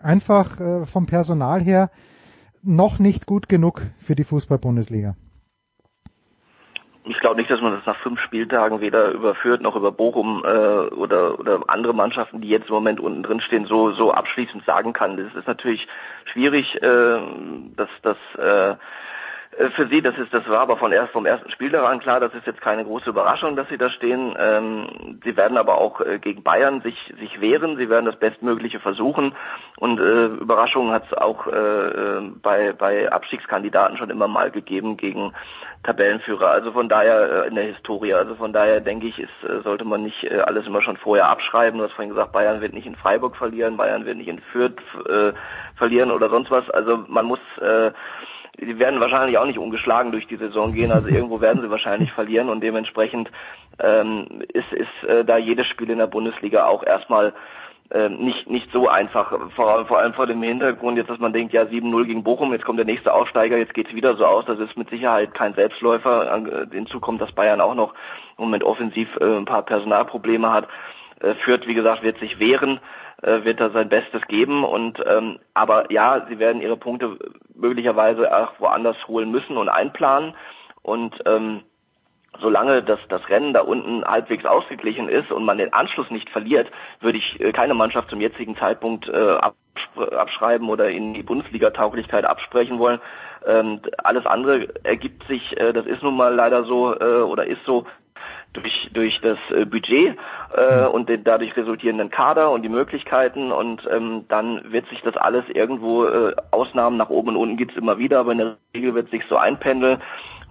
einfach 0.00 0.86
vom 0.86 1.06
Personal 1.06 1.62
her 1.62 1.90
noch 2.62 2.98
nicht 2.98 3.26
gut 3.26 3.48
genug 3.48 3.82
für 3.98 4.16
die 4.16 4.24
Fußball-Bundesliga? 4.24 5.14
Ich 7.10 7.20
glaube 7.20 7.36
nicht, 7.36 7.50
dass 7.50 7.60
man 7.60 7.74
das 7.74 7.86
nach 7.86 7.96
fünf 7.96 8.20
Spieltagen 8.20 8.80
weder 8.80 9.10
überführt 9.10 9.60
noch 9.60 9.76
über 9.76 9.92
Bochum 9.92 10.42
äh, 10.44 10.48
oder 10.94 11.38
oder 11.38 11.60
andere 11.68 11.94
Mannschaften, 11.94 12.40
die 12.40 12.48
jetzt 12.48 12.68
im 12.68 12.74
Moment 12.74 13.00
unten 13.00 13.22
drin 13.22 13.40
stehen, 13.40 13.66
so 13.66 13.92
so 13.92 14.12
abschließend 14.12 14.64
sagen 14.64 14.92
kann. 14.92 15.16
Das 15.16 15.34
ist 15.34 15.46
natürlich 15.46 15.86
schwierig, 16.32 16.82
äh, 16.82 17.20
dass 17.76 17.88
das 18.02 18.16
äh, 18.38 18.76
für 19.74 19.88
sie, 19.88 20.00
das 20.00 20.16
ist, 20.16 20.32
das 20.32 20.48
war 20.48 20.60
aber 20.60 20.76
von 20.76 20.92
erst, 20.92 21.12
vom 21.12 21.26
ersten 21.26 21.50
Spiel 21.50 21.70
daran 21.70 21.98
klar, 21.98 22.20
das 22.20 22.32
ist 22.34 22.46
jetzt 22.46 22.60
keine 22.60 22.84
große 22.84 23.10
Überraschung, 23.10 23.56
dass 23.56 23.68
sie 23.68 23.78
da 23.78 23.90
stehen. 23.90 24.34
Ähm, 24.38 25.20
sie 25.24 25.36
werden 25.36 25.58
aber 25.58 25.78
auch 25.78 26.00
äh, 26.00 26.18
gegen 26.20 26.44
Bayern 26.44 26.82
sich, 26.82 27.12
sich 27.18 27.40
wehren, 27.40 27.76
sie 27.76 27.90
werden 27.90 28.06
das 28.06 28.18
Bestmögliche 28.18 28.78
versuchen 28.78 29.34
und 29.76 29.98
äh, 29.98 30.26
Überraschungen 30.26 30.92
hat 30.92 31.04
es 31.06 31.18
auch 31.18 31.48
äh, 31.48 31.50
äh, 31.50 32.30
bei, 32.40 32.72
bei 32.72 33.10
Abstiegskandidaten 33.10 33.96
schon 33.98 34.10
immer 34.10 34.28
mal 34.28 34.52
gegeben 34.52 34.96
gegen 34.96 35.32
Tabellenführer. 35.82 36.50
Also 36.50 36.72
von 36.72 36.88
daher 36.88 37.44
äh, 37.44 37.48
in 37.48 37.54
der 37.54 37.64
Historie, 37.64 38.14
also 38.14 38.34
von 38.34 38.52
daher 38.52 38.80
denke 38.80 39.06
ich, 39.06 39.18
ist, 39.18 39.44
äh, 39.48 39.62
sollte 39.62 39.84
man 39.84 40.02
nicht 40.02 40.24
äh, 40.24 40.40
alles 40.40 40.66
immer 40.66 40.82
schon 40.82 40.96
vorher 40.98 41.28
abschreiben. 41.28 41.78
Du 41.78 41.84
hast 41.84 41.94
vorhin 41.94 42.10
gesagt, 42.10 42.32
Bayern 42.32 42.60
wird 42.60 42.74
nicht 42.74 42.86
in 42.86 42.96
Freiburg 42.96 43.36
verlieren, 43.36 43.76
Bayern 43.76 44.04
wird 44.04 44.18
nicht 44.18 44.28
in 44.28 44.40
Fürth 44.52 44.80
äh, 45.08 45.32
verlieren 45.76 46.10
oder 46.10 46.28
sonst 46.28 46.50
was. 46.50 46.68
Also 46.70 47.04
man 47.08 47.24
muss 47.24 47.40
äh, 47.60 47.92
die 48.58 48.78
werden 48.78 49.00
wahrscheinlich 49.00 49.38
auch 49.38 49.46
nicht 49.46 49.58
ungeschlagen 49.58 50.12
durch 50.12 50.26
die 50.26 50.36
Saison 50.36 50.72
gehen, 50.72 50.92
also 50.92 51.08
irgendwo 51.08 51.40
werden 51.40 51.62
sie 51.62 51.70
wahrscheinlich 51.70 52.12
verlieren 52.12 52.48
und 52.48 52.60
dementsprechend 52.60 53.30
ähm, 53.78 54.26
ist, 54.52 54.72
ist 54.72 55.08
äh, 55.08 55.24
da 55.24 55.38
jedes 55.38 55.66
Spiel 55.66 55.88
in 55.90 55.98
der 55.98 56.06
Bundesliga 56.06 56.66
auch 56.66 56.82
erstmal 56.82 57.32
nicht 58.08 58.48
nicht 58.48 58.70
so 58.72 58.88
einfach, 58.88 59.32
vor, 59.56 59.84
vor 59.86 59.98
allem 59.98 60.14
vor 60.14 60.26
dem 60.26 60.42
Hintergrund 60.42 60.96
jetzt, 60.96 61.10
dass 61.10 61.18
man 61.18 61.32
denkt, 61.32 61.52
ja 61.52 61.62
7-0 61.62 62.04
gegen 62.04 62.22
Bochum, 62.22 62.52
jetzt 62.52 62.64
kommt 62.64 62.78
der 62.78 62.86
nächste 62.86 63.12
Aufsteiger, 63.12 63.58
jetzt 63.58 63.74
geht's 63.74 63.92
wieder 63.92 64.14
so 64.14 64.26
aus, 64.26 64.44
das 64.46 64.60
ist 64.60 64.76
mit 64.76 64.88
Sicherheit 64.90 65.34
kein 65.34 65.54
Selbstläufer, 65.54 66.36
äh, 66.36 66.66
hinzu 66.70 67.00
kommt, 67.00 67.20
dass 67.20 67.32
Bayern 67.32 67.60
auch 67.60 67.74
noch 67.74 67.94
im 68.38 68.44
Moment 68.44 68.62
offensiv 68.62 69.08
äh, 69.20 69.24
ein 69.24 69.44
paar 69.44 69.62
Personalprobleme 69.62 70.52
hat, 70.52 70.68
äh, 71.20 71.34
führt, 71.44 71.66
wie 71.66 71.74
gesagt, 71.74 72.04
wird 72.04 72.18
sich 72.18 72.38
wehren, 72.38 72.80
wird 73.22 73.60
da 73.60 73.68
sein 73.68 73.90
Bestes 73.90 74.22
geben. 74.28 74.64
Und 74.64 74.98
ähm, 75.06 75.40
aber 75.52 75.92
ja, 75.92 76.24
sie 76.30 76.38
werden 76.38 76.62
ihre 76.62 76.78
Punkte 76.78 77.18
möglicherweise 77.54 78.34
auch 78.34 78.58
woanders 78.60 78.96
holen 79.08 79.30
müssen 79.30 79.58
und 79.58 79.68
einplanen. 79.68 80.34
Und 80.80 81.14
ähm, 81.26 81.60
solange 82.38 82.82
das, 82.82 83.00
das 83.08 83.28
Rennen 83.28 83.52
da 83.52 83.60
unten 83.60 84.04
halbwegs 84.04 84.44
ausgeglichen 84.44 85.08
ist 85.08 85.30
und 85.30 85.44
man 85.44 85.58
den 85.58 85.72
Anschluss 85.72 86.10
nicht 86.10 86.30
verliert, 86.30 86.70
würde 87.00 87.18
ich 87.18 87.40
äh, 87.40 87.52
keine 87.52 87.74
Mannschaft 87.74 88.10
zum 88.10 88.20
jetzigen 88.20 88.56
Zeitpunkt 88.56 89.08
äh, 89.08 89.38
abschreiben 89.96 90.68
oder 90.68 90.90
in 90.90 91.14
die 91.14 91.22
Bundesliga-Tauglichkeit 91.22 92.24
absprechen 92.24 92.78
wollen. 92.78 93.00
Ähm, 93.46 93.80
alles 93.98 94.26
andere 94.26 94.68
ergibt 94.84 95.26
sich, 95.26 95.58
äh, 95.58 95.72
das 95.72 95.86
ist 95.86 96.02
nun 96.02 96.16
mal 96.16 96.34
leider 96.34 96.64
so 96.64 96.94
äh, 96.94 97.22
oder 97.22 97.46
ist 97.46 97.64
so, 97.64 97.86
durch 98.52 98.90
durch 98.92 99.20
das 99.20 99.38
äh, 99.50 99.64
Budget 99.64 100.16
äh, 100.54 100.84
und 100.86 101.08
den 101.08 101.22
dadurch 101.24 101.56
resultierenden 101.56 102.10
Kader 102.10 102.50
und 102.50 102.62
die 102.62 102.68
Möglichkeiten. 102.68 103.52
Und 103.52 103.86
ähm, 103.90 104.24
dann 104.28 104.72
wird 104.72 104.88
sich 104.88 105.00
das 105.02 105.16
alles 105.16 105.44
irgendwo 105.48 106.04
äh, 106.06 106.34
Ausnahmen 106.50 106.96
nach 106.96 107.10
oben 107.10 107.30
und 107.30 107.36
unten 107.36 107.56
gibt's 107.56 107.76
immer 107.76 107.98
wieder, 107.98 108.20
aber 108.20 108.32
in 108.32 108.38
der 108.38 108.56
Regel 108.74 108.94
wird 108.94 109.10
sich 109.10 109.22
so 109.28 109.36
einpendeln 109.36 110.00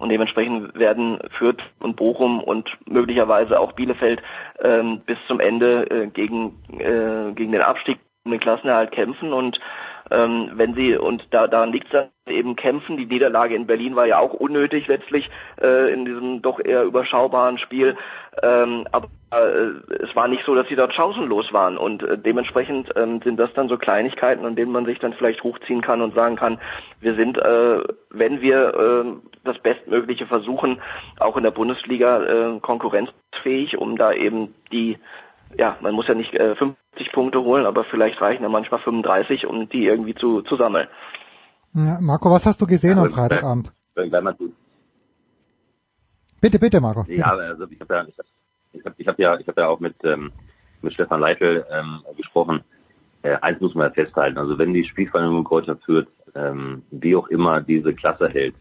und 0.00 0.08
dementsprechend 0.08 0.76
werden 0.78 1.18
Fürth 1.38 1.62
und 1.78 1.96
Bochum 1.96 2.42
und 2.42 2.68
möglicherweise 2.86 3.60
auch 3.60 3.72
Bielefeld 3.72 4.22
ähm, 4.62 5.02
bis 5.04 5.18
zum 5.28 5.40
Ende 5.40 5.90
äh, 5.90 6.06
gegen 6.08 6.56
äh, 6.78 7.32
gegen 7.34 7.52
den 7.52 7.62
Abstieg 7.62 7.98
um 8.24 8.32
den 8.32 8.40
Klassenerhalt 8.40 8.92
kämpfen. 8.92 9.32
Und 9.32 9.60
ähm, 10.10 10.50
wenn 10.54 10.74
sie 10.74 10.96
und 10.96 11.26
da 11.30 11.46
daran 11.46 11.72
liegt 11.72 11.92
dann 11.92 12.08
eben 12.26 12.56
kämpfen. 12.56 12.96
Die 12.96 13.06
Niederlage 13.06 13.54
in 13.54 13.66
Berlin 13.66 13.96
war 13.96 14.06
ja 14.06 14.18
auch 14.18 14.32
unnötig 14.32 14.86
letztlich 14.86 15.28
äh, 15.60 15.92
in 15.92 16.04
diesem 16.04 16.42
doch 16.42 16.60
eher 16.60 16.84
überschaubaren 16.84 17.58
Spiel. 17.58 17.96
Ähm, 18.42 18.86
aber 18.92 19.08
äh, 19.32 20.02
es 20.02 20.14
war 20.14 20.28
nicht 20.28 20.44
so, 20.44 20.54
dass 20.54 20.68
sie 20.68 20.76
dort 20.76 20.94
chancenlos 20.94 21.52
waren 21.52 21.76
und 21.76 22.02
äh, 22.02 22.18
dementsprechend 22.18 22.90
ähm, 22.96 23.20
sind 23.22 23.36
das 23.36 23.52
dann 23.54 23.68
so 23.68 23.76
Kleinigkeiten, 23.76 24.44
an 24.44 24.56
denen 24.56 24.72
man 24.72 24.86
sich 24.86 24.98
dann 24.98 25.12
vielleicht 25.14 25.42
hochziehen 25.42 25.82
kann 25.82 26.00
und 26.00 26.14
sagen 26.14 26.36
kann, 26.36 26.58
wir 27.00 27.14
sind, 27.14 27.38
äh, 27.38 27.82
wenn 28.10 28.40
wir 28.40 28.74
äh, 28.74 29.04
das 29.44 29.58
Bestmögliche 29.58 30.26
versuchen, 30.26 30.80
auch 31.18 31.36
in 31.36 31.42
der 31.42 31.50
Bundesliga 31.50 32.22
äh, 32.22 32.60
konkurrenzfähig, 32.60 33.76
um 33.78 33.96
da 33.96 34.12
eben 34.12 34.54
die 34.72 34.98
ja, 35.58 35.76
man 35.80 35.94
muss 35.94 36.06
ja 36.08 36.14
nicht 36.14 36.34
äh, 36.34 36.54
50 36.54 37.12
Punkte 37.12 37.40
holen, 37.40 37.66
aber 37.66 37.84
vielleicht 37.84 38.20
reichen 38.20 38.42
ja 38.42 38.48
manchmal 38.48 38.80
35, 38.80 39.46
um 39.46 39.68
die 39.68 39.84
irgendwie 39.84 40.14
zu, 40.14 40.42
zu 40.42 40.56
sammeln. 40.56 40.88
Ja, 41.74 41.98
Marco, 42.00 42.30
was 42.30 42.46
hast 42.46 42.60
du 42.60 42.66
gesehen 42.66 42.96
ja, 42.96 43.02
am 43.02 43.10
Freitagabend? 43.10 43.72
Bitte, 46.40 46.58
bitte, 46.58 46.80
Marco. 46.80 47.04
Bitte. 47.04 47.20
Ja, 47.20 47.30
also 47.30 47.66
ich 47.70 47.80
habe 47.80 47.94
ja, 47.94 48.04
ich 48.72 48.84
habe 48.84 48.94
ich 48.96 49.08
hab 49.08 49.18
ja, 49.18 49.38
ich 49.38 49.46
habe 49.46 49.60
ja 49.60 49.68
auch 49.68 49.80
mit 49.80 49.96
ähm, 50.04 50.32
mit 50.82 50.94
Stefan 50.94 51.20
Leitl 51.20 51.64
ähm, 51.70 52.00
gesprochen. 52.16 52.62
Äh, 53.22 53.36
eins 53.42 53.60
muss 53.60 53.74
man 53.74 53.88
ja 53.88 53.94
festhalten. 53.94 54.38
Also 54.38 54.58
wenn 54.58 54.72
die 54.72 54.84
Spielvereinigung 54.84 55.44
Kräuter 55.44 55.76
führt, 55.76 56.08
ähm, 56.34 56.82
wie 56.90 57.16
auch 57.16 57.28
immer 57.28 57.60
diese 57.60 57.94
Klasse 57.94 58.28
hält, 58.28 58.54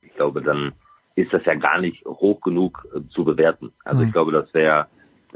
ich 0.00 0.14
glaube, 0.14 0.40
dann 0.42 0.72
ist 1.16 1.32
das 1.32 1.44
ja 1.44 1.54
gar 1.54 1.80
nicht 1.80 2.04
hoch 2.06 2.40
genug 2.40 2.86
äh, 2.94 3.00
zu 3.10 3.24
bewerten. 3.24 3.72
Also 3.84 4.00
mhm. 4.00 4.06
ich 4.06 4.12
glaube, 4.12 4.32
das 4.32 4.52
wäre 4.54 4.86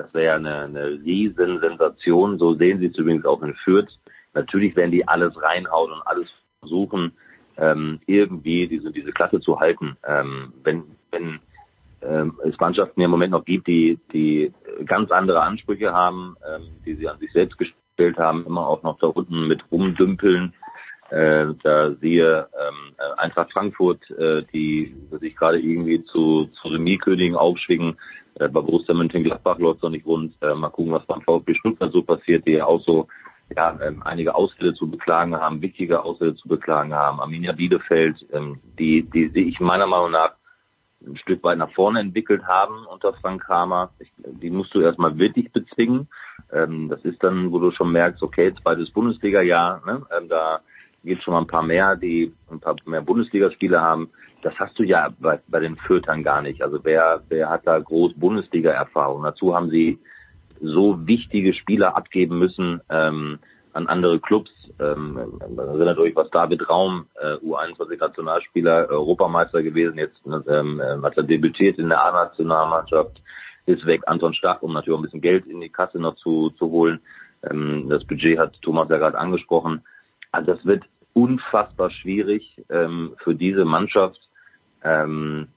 das 0.01 0.15
wäre 0.15 0.37
eine, 0.37 0.63
eine 0.63 0.87
riesen 1.05 1.61
Sensation. 1.61 2.39
So 2.39 2.55
sehen 2.55 2.79
Sie 2.79 2.87
es 2.87 2.97
übrigens 2.97 3.27
auch 3.27 3.43
in 3.43 3.55
Fürth. 3.55 3.89
Natürlich 4.33 4.75
werden 4.75 4.93
die 4.93 5.07
alles 5.07 5.35
reinhauen 5.41 5.93
und 5.93 6.03
alles 6.07 6.29
versuchen, 6.61 7.13
ähm, 7.59 8.01
irgendwie 8.07 8.67
diese, 8.67 8.91
diese 8.93 9.13
Klasse 9.13 9.41
zu 9.41 9.61
halten. 9.61 9.97
Ähm, 10.07 10.55
wenn 10.63 10.85
wenn 11.11 11.41
ähm, 12.03 12.39
es 12.45 12.59
Mannschaften 12.59 13.03
im 13.03 13.11
Moment 13.11 13.33
noch 13.33 13.45
gibt, 13.45 13.67
die, 13.67 13.99
die 14.13 14.53
ganz 14.87 15.11
andere 15.11 15.43
Ansprüche 15.43 15.93
haben, 15.93 16.37
ähm, 16.49 16.69
die 16.87 16.95
sie 16.95 17.07
an 17.07 17.19
sich 17.19 17.31
selbst 17.33 17.59
gestellt 17.59 18.17
haben, 18.17 18.47
immer 18.47 18.67
auch 18.67 18.83
noch 18.83 18.99
da 19.01 19.09
unten 19.09 19.49
mit 19.49 19.63
rumdümpeln. 19.71 20.55
Äh, 21.11 21.47
da 21.63 21.93
siehe 21.97 22.49
ähm, 22.55 22.95
Eintracht 23.19 23.53
Frankfurt, 23.53 24.09
äh, 24.13 24.43
die 24.55 24.95
sich 25.21 25.37
gerade 25.37 25.59
irgendwie 25.59 26.03
zu, 26.05 26.47
zu 26.47 26.69
Remis-Königen 26.69 27.37
aufschwingen. 27.37 27.99
Äh, 28.35 28.49
bei 28.49 28.61
Borussia 28.61 28.95
Mönchengladbach 28.95 29.59
läuft 29.59 29.79
es 29.79 29.83
noch 29.83 29.91
nicht 29.91 30.07
rund. 30.07 30.35
Äh, 30.43 30.55
mal 30.55 30.71
gucken, 30.71 30.93
was 30.93 31.07
beim 31.07 31.23
VfB 31.23 31.55
Stuttgart 31.55 31.93
so 31.93 32.03
passiert, 32.03 32.47
die 32.47 32.53
ja 32.53 32.67
auch 32.67 32.83
so 32.83 33.09
ja, 33.57 33.79
ähm, 33.83 34.03
einige 34.05 34.35
Ausfälle 34.35 34.75
zu 34.75 34.89
beklagen 34.89 35.37
haben, 35.37 35.63
wichtige 35.63 36.05
Ausfälle 36.05 36.35
zu 36.37 36.49
beklagen 36.49 36.95
haben. 36.95 37.21
Arminia 37.21 37.53
Bielefeld, 37.53 38.25
ähm, 38.33 38.61
die, 38.79 39.03
die 39.03 39.29
sehe 39.29 39.45
ich 39.45 39.61
meiner 39.61 39.87
Meinung 39.87 40.13
nach 40.13 40.35
ein 41.05 41.17
Stück 41.17 41.43
weit 41.43 41.59
nach 41.59 41.73
vorne 41.73 42.01
entwickelt 42.01 42.45
haben 42.47 42.87
unter 42.87 43.15
Frank 43.15 43.43
Kramer. 43.43 43.91
Ich, 43.99 44.13
die 44.19 44.51
musst 44.51 44.75
du 44.75 44.81
erstmal 44.81 45.19
wirklich 45.19 45.51
bezwingen. 45.51 46.09
Ähm, 46.53 46.89
das 46.89 47.03
ist 47.05 47.23
dann, 47.23 47.51
wo 47.53 47.59
du 47.59 47.71
schon 47.71 47.91
merkst, 47.93 48.23
okay, 48.23 48.55
zweites 48.63 48.91
Bundesliga-Jahr, 48.91 49.83
ne? 49.87 50.07
ähm, 50.17 50.29
da 50.29 50.61
gibt 51.05 51.23
schon 51.23 51.35
mal 51.35 51.41
ein 51.41 51.47
paar 51.47 51.63
mehr, 51.63 51.97
die 51.97 52.33
ein 52.51 52.61
paar 52.61 52.77
mehr 52.85 53.03
Bundesligaspiele 53.03 53.81
haben. 53.81 54.11
Das 54.43 54.55
hast 54.59 54.79
du 54.79 54.83
ja 54.83 55.09
bei, 55.19 55.39
bei 55.49 55.61
den 55.61 55.77
Fürtern 55.77 56.23
gar 56.23 56.43
nicht. 56.43 56.63
Also 56.63 56.81
wer, 56.83 57.23
wer 57.29 57.49
hat 57.51 57.67
da 57.67 57.79
groß 57.79 58.15
Bundesliga-Erfahrung? 58.15 59.23
Dazu 59.23 59.55
haben 59.55 59.71
sie 59.71 59.99
so 60.61 61.07
wichtige 61.07 61.55
Spieler 61.55 61.97
abgeben 61.97 62.39
müssen 62.39 62.81
ähm, 62.91 63.39
an 63.73 63.87
andere 63.87 64.21
Clubs. 64.21 64.51
Ähm, 64.79 65.19
erinnert 65.57 65.99
euch, 65.99 66.17
was 66.17 66.31
David 66.31 66.69
Raum, 66.69 67.07
äh, 67.21 67.35
U21-Nationalspieler, 67.45 68.89
Europameister 68.89 69.63
gewesen, 69.63 69.99
jetzt 69.99 70.21
ähm, 70.27 70.81
äh, 70.81 71.03
hat 71.03 71.17
er 71.17 71.23
debütiert 71.23 71.79
in 71.79 71.89
der 71.89 72.03
A-Nationalmannschaft, 72.03 73.21
ist 73.67 73.87
weg, 73.87 74.03
Anton 74.07 74.35
Stach, 74.35 74.63
um 74.63 74.73
natürlich 74.73 74.95
auch 74.95 75.01
ein 75.01 75.05
bisschen 75.05 75.21
Geld 75.21 75.47
in 75.47 75.61
die 75.61 75.69
Kasse 75.69 75.99
noch 75.99 76.17
zu, 76.17 76.51
zu 76.51 76.71
holen. 76.71 77.01
Ähm, 77.49 77.89
das 77.89 78.05
Budget 78.05 78.39
hat 78.39 78.61
Thomas 78.63 78.89
ja 78.89 78.99
gerade 78.99 79.19
angesprochen. 79.19 79.83
Also 80.33 80.55
das 80.55 80.65
wird 80.65 80.85
unfassbar 81.15 81.91
schwierig 81.91 82.63
ähm, 82.71 83.15
für 83.19 83.35
diese 83.35 83.65
Mannschaft 83.65 84.21
ähm, 84.83 85.49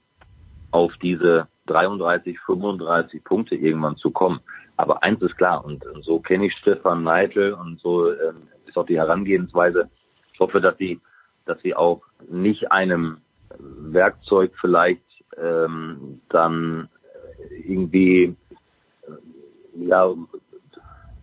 auf 0.70 0.92
diese 1.02 1.48
33, 1.66 2.38
35 2.40 3.24
Punkte 3.24 3.54
irgendwann 3.54 3.96
zu 3.96 4.10
kommen. 4.10 4.40
Aber 4.76 5.02
eins 5.02 5.22
ist 5.22 5.36
klar, 5.36 5.64
und, 5.64 5.84
so 6.02 6.18
kenne 6.18 6.46
ich 6.46 6.54
Stefan 6.54 7.04
Neidl 7.04 7.52
und 7.52 7.80
so 7.80 8.10
ähm, 8.10 8.48
ist 8.66 8.76
auch 8.76 8.86
die 8.86 8.98
Herangehensweise. 8.98 9.88
Ich 10.32 10.40
hoffe, 10.40 10.60
dass 10.60 10.76
sie, 10.78 11.00
dass 11.46 11.60
sie 11.62 11.74
auch 11.74 12.02
nicht 12.28 12.72
einem 12.72 13.18
Werkzeug 13.58 14.52
vielleicht 14.60 15.02
ähm, 15.40 16.20
dann 16.28 16.88
irgendwie 17.66 18.36
äh, 19.02 19.86
ja, 19.86 20.12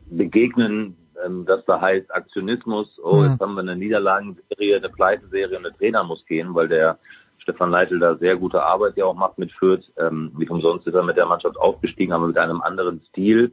begegnen, 0.05 0.95
ähm, 1.25 1.45
dass 1.45 1.63
da 1.65 1.79
heißt 1.79 2.13
Aktionismus, 2.13 2.87
oh, 3.03 3.23
jetzt 3.23 3.39
haben 3.39 3.55
wir 3.55 3.61
eine 3.61 3.75
Niederlagenserie, 3.75 4.77
eine 4.77 4.89
Pleiteserie, 4.89 5.57
eine 5.57 5.75
Trainer 5.75 6.03
muss 6.03 6.25
gehen, 6.25 6.53
weil 6.53 6.67
der 6.67 6.97
Stefan 7.39 7.71
Leitl 7.71 7.99
da 7.99 8.15
sehr 8.15 8.35
gute 8.35 8.61
Arbeit 8.63 8.97
ja 8.97 9.05
auch 9.05 9.15
macht 9.15 9.37
mit 9.37 9.51
Fürth. 9.51 9.83
Ähm, 9.97 10.31
nicht 10.37 10.51
umsonst 10.51 10.85
ist 10.85 10.93
er 10.93 11.03
mit 11.03 11.17
der 11.17 11.25
Mannschaft 11.25 11.57
aufgestiegen, 11.57 12.13
aber 12.13 12.27
mit 12.27 12.37
einem 12.37 12.61
anderen 12.61 13.01
Stil. 13.09 13.51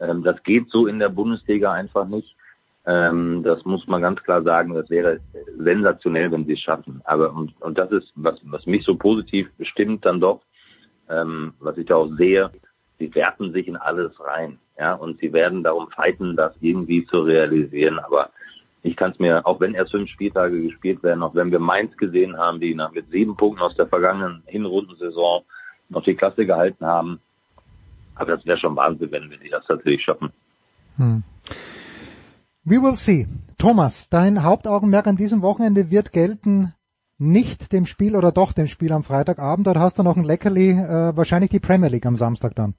Ähm, 0.00 0.24
das 0.24 0.42
geht 0.42 0.68
so 0.70 0.86
in 0.86 0.98
der 0.98 1.08
Bundesliga 1.08 1.72
einfach 1.72 2.06
nicht. 2.06 2.36
Ähm, 2.84 3.42
das 3.44 3.64
muss 3.64 3.86
man 3.86 4.02
ganz 4.02 4.22
klar 4.22 4.42
sagen. 4.42 4.74
Das 4.74 4.90
wäre 4.90 5.20
sensationell, 5.56 6.32
wenn 6.32 6.46
sie 6.46 6.54
es 6.54 6.60
schaffen. 6.60 7.00
Aber 7.04 7.32
und, 7.32 7.60
und 7.60 7.78
das 7.78 7.92
ist, 7.92 8.10
was, 8.16 8.40
was 8.44 8.66
mich 8.66 8.84
so 8.84 8.96
positiv 8.96 9.48
bestimmt 9.56 10.04
dann 10.04 10.20
doch, 10.20 10.40
ähm, 11.08 11.54
was 11.60 11.76
ich 11.76 11.86
da 11.86 11.96
auch 11.96 12.10
sehe, 12.16 12.50
sie 12.98 13.14
werfen 13.14 13.52
sich 13.52 13.68
in 13.68 13.76
alles 13.76 14.12
rein. 14.20 14.58
Ja, 14.78 14.94
und 14.94 15.18
sie 15.20 15.32
werden 15.32 15.62
darum 15.62 15.88
fighten, 15.90 16.36
das 16.36 16.54
irgendwie 16.60 17.04
zu 17.06 17.20
realisieren. 17.20 17.98
Aber 17.98 18.30
ich 18.82 18.96
kann 18.96 19.12
es 19.12 19.18
mir, 19.18 19.46
auch 19.46 19.60
wenn 19.60 19.74
erst 19.74 19.90
fünf 19.90 20.08
Spieltage 20.10 20.62
gespielt 20.62 21.02
werden, 21.02 21.22
auch 21.22 21.34
wenn 21.34 21.50
wir 21.50 21.58
Mainz 21.58 21.96
gesehen 21.96 22.36
haben, 22.36 22.60
die 22.60 22.74
nach, 22.74 22.92
mit 22.92 23.10
sieben 23.10 23.36
Punkten 23.36 23.62
aus 23.62 23.74
der 23.76 23.86
vergangenen 23.86 24.42
Hinrundensaison 24.46 25.42
noch 25.88 26.04
die 26.04 26.14
Klasse 26.14 26.46
gehalten 26.46 26.84
haben. 26.86 27.20
Aber 28.14 28.36
das 28.36 28.46
wäre 28.46 28.58
schon 28.58 28.76
Wahnsinn, 28.76 29.10
wenn 29.10 29.30
wir 29.30 29.38
das 29.50 29.64
tatsächlich 29.66 30.02
schaffen. 30.02 30.32
Hm. 30.96 31.22
We 32.64 32.82
will 32.82 32.96
see. 32.96 33.26
Thomas, 33.56 34.08
dein 34.10 34.44
Hauptaugenmerk 34.44 35.06
an 35.06 35.16
diesem 35.16 35.42
Wochenende 35.42 35.90
wird 35.90 36.12
gelten, 36.12 36.74
nicht 37.18 37.72
dem 37.72 37.84
Spiel 37.84 38.16
oder 38.16 38.32
doch 38.32 38.52
dem 38.52 38.66
Spiel 38.66 38.92
am 38.92 39.02
Freitagabend. 39.02 39.66
Dort 39.66 39.78
hast 39.78 39.98
du 39.98 40.02
noch 40.02 40.16
ein 40.16 40.24
Leckerli, 40.24 40.70
äh, 40.70 41.16
wahrscheinlich 41.16 41.50
die 41.50 41.60
Premier 41.60 41.88
League 41.88 42.06
am 42.06 42.16
Samstag 42.16 42.54
dann. 42.54 42.74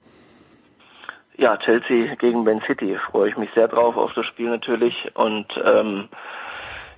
Ja, 1.36 1.56
Chelsea 1.58 2.14
gegen 2.16 2.44
Man 2.44 2.60
City 2.66 2.96
freue 3.10 3.30
ich 3.30 3.36
mich 3.36 3.50
sehr 3.54 3.68
drauf 3.68 3.96
auf 3.96 4.12
das 4.14 4.26
Spiel 4.26 4.50
natürlich 4.50 4.94
und 5.14 5.46
ähm, 5.64 6.08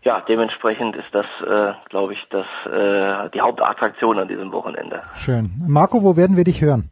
ja, 0.03 0.21
dementsprechend 0.29 0.97
ist 0.97 1.13
das, 1.13 1.27
äh, 1.47 1.75
glaube 1.89 2.15
ich, 2.15 2.19
das 2.31 2.47
äh, 2.67 3.31
die 3.31 3.41
Hauptattraktion 3.41 4.19
an 4.19 4.27
diesem 4.27 4.51
Wochenende. 4.51 5.03
Schön. 5.15 5.53
Marco, 5.65 6.03
wo 6.03 6.17
werden 6.17 6.37
wir 6.37 6.43
dich 6.43 6.61
hören? 6.61 6.91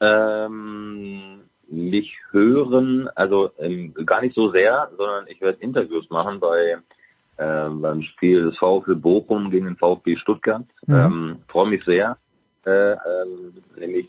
Ähm, 0.00 1.42
mich 1.68 2.12
hören, 2.30 3.08
also 3.14 3.50
ähm, 3.58 3.94
gar 4.04 4.20
nicht 4.20 4.34
so 4.34 4.50
sehr, 4.50 4.90
sondern 4.96 5.26
ich 5.28 5.40
werde 5.40 5.60
Interviews 5.60 6.10
machen 6.10 6.40
bei 6.40 6.76
äh, 7.36 7.68
beim 7.68 8.02
Spiel 8.02 8.44
des 8.44 8.58
VfL 8.58 8.96
Bochum 8.96 9.50
gegen 9.50 9.66
den 9.66 9.76
VfB 9.76 10.16
Stuttgart. 10.16 10.64
Mhm. 10.86 10.94
Ähm, 10.94 11.36
Freue 11.48 11.68
mich 11.68 11.84
sehr, 11.84 12.16
äh, 12.64 12.92
ähm, 12.92 13.54
nämlich 13.76 14.08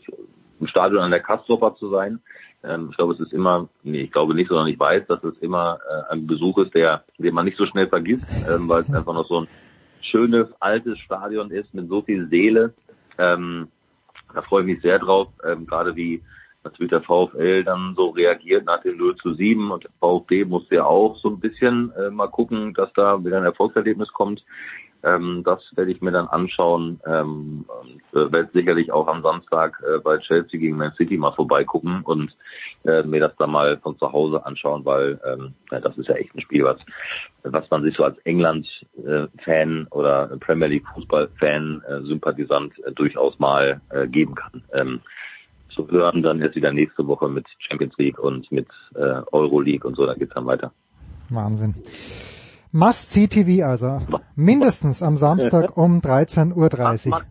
im 0.60 0.66
Stadion 0.66 1.02
an 1.02 1.10
der 1.10 1.20
Kastropper 1.20 1.74
zu 1.76 1.90
sein. 1.90 2.20
Ähm, 2.64 2.88
ich 2.90 2.96
glaube, 2.96 3.14
es 3.14 3.20
ist 3.20 3.32
immer, 3.32 3.68
nee, 3.82 4.02
ich 4.02 4.12
glaube 4.12 4.34
nicht, 4.34 4.48
sondern 4.48 4.68
ich 4.68 4.78
weiß, 4.78 5.06
dass 5.06 5.22
es 5.24 5.36
immer 5.38 5.78
äh, 5.88 6.12
ein 6.12 6.26
Besuch 6.26 6.58
ist, 6.58 6.74
der, 6.74 7.04
den 7.18 7.34
man 7.34 7.44
nicht 7.44 7.58
so 7.58 7.66
schnell 7.66 7.88
vergisst, 7.88 8.26
ähm, 8.48 8.68
weil 8.68 8.82
es 8.82 8.92
einfach 8.92 9.14
noch 9.14 9.28
so 9.28 9.42
ein 9.42 9.48
schönes, 10.00 10.48
altes 10.60 10.98
Stadion 11.00 11.50
ist 11.50 11.72
mit 11.74 11.88
so 11.88 12.02
viel 12.02 12.28
Seele. 12.28 12.74
Ähm, 13.18 13.68
da 14.34 14.42
freue 14.42 14.62
ich 14.62 14.66
mich 14.66 14.82
sehr 14.82 14.98
drauf, 14.98 15.28
ähm, 15.44 15.66
gerade 15.66 15.96
wie 15.96 16.22
natürlich 16.66 16.90
der 16.90 17.02
VfL 17.02 17.64
dann 17.64 17.94
so 17.96 18.10
reagiert 18.10 18.66
nach 18.66 18.82
dem 18.82 18.98
0 18.98 19.16
zu 19.16 19.34
7 19.34 19.70
und 19.70 19.84
der 19.84 19.90
VfB 20.00 20.44
musste 20.44 20.76
ja 20.76 20.84
auch 20.84 21.16
so 21.16 21.30
ein 21.30 21.40
bisschen 21.40 21.92
äh, 21.92 22.10
mal 22.10 22.28
gucken, 22.28 22.74
dass 22.74 22.92
da 22.94 23.24
wieder 23.24 23.38
ein 23.38 23.44
Erfolgserlebnis 23.44 24.12
kommt. 24.12 24.44
Ähm, 25.04 25.42
das 25.44 25.60
werde 25.76 25.92
ich 25.92 26.00
mir 26.00 26.10
dann 26.10 26.26
anschauen 26.26 27.00
ähm, 27.06 27.64
und 27.68 28.20
äh, 28.20 28.32
werde 28.32 28.50
sicherlich 28.52 28.90
auch 28.90 29.06
am 29.06 29.22
Samstag 29.22 29.80
äh, 29.86 29.98
bei 29.98 30.18
Chelsea 30.18 30.58
gegen 30.58 30.76
Man 30.76 30.92
City 30.94 31.16
mal 31.16 31.32
vorbeigucken 31.32 32.00
und 32.02 32.34
äh, 32.84 33.02
mir 33.02 33.20
das 33.20 33.36
dann 33.36 33.52
mal 33.52 33.78
von 33.78 33.96
zu 33.98 34.10
Hause 34.10 34.44
anschauen, 34.44 34.84
weil 34.84 35.20
ähm, 35.24 35.54
ja, 35.70 35.80
das 35.80 35.96
ist 35.98 36.08
ja 36.08 36.16
echt 36.16 36.34
ein 36.34 36.40
Spiel, 36.40 36.64
was, 36.64 36.78
was 37.44 37.70
man 37.70 37.82
sich 37.82 37.96
so 37.96 38.04
als 38.04 38.18
England-Fan 38.24 39.86
äh, 39.86 39.94
oder 39.94 40.36
Premier 40.40 40.68
League 40.68 40.86
Fußball-Fan, 40.94 41.82
äh, 41.86 42.00
Sympathisant 42.08 42.72
äh, 42.84 42.92
durchaus 42.92 43.38
mal 43.38 43.80
geben 44.10 44.34
kann. 44.34 44.62
Zu 45.76 45.88
hören, 45.90 46.22
dann 46.22 46.40
jetzt 46.40 46.56
wieder 46.56 46.72
nächste 46.72 47.06
Woche 47.06 47.28
mit 47.28 47.46
Champions 47.58 47.94
League 47.98 48.18
und 48.18 48.50
mit 48.50 48.66
äh, 48.94 49.20
Euro 49.30 49.60
League 49.60 49.84
und 49.84 49.94
so, 49.94 50.06
da 50.06 50.14
geht's 50.14 50.34
dann 50.34 50.46
weiter. 50.46 50.72
Wahnsinn. 51.28 51.74
Must 52.72 53.12
see 53.12 53.26
TV 53.28 53.64
also. 53.64 54.00
Mindestens 54.34 55.02
am 55.02 55.16
Samstag 55.16 55.76
um 55.76 56.00
13.30 56.00 56.54
Uhr. 57.10 57.22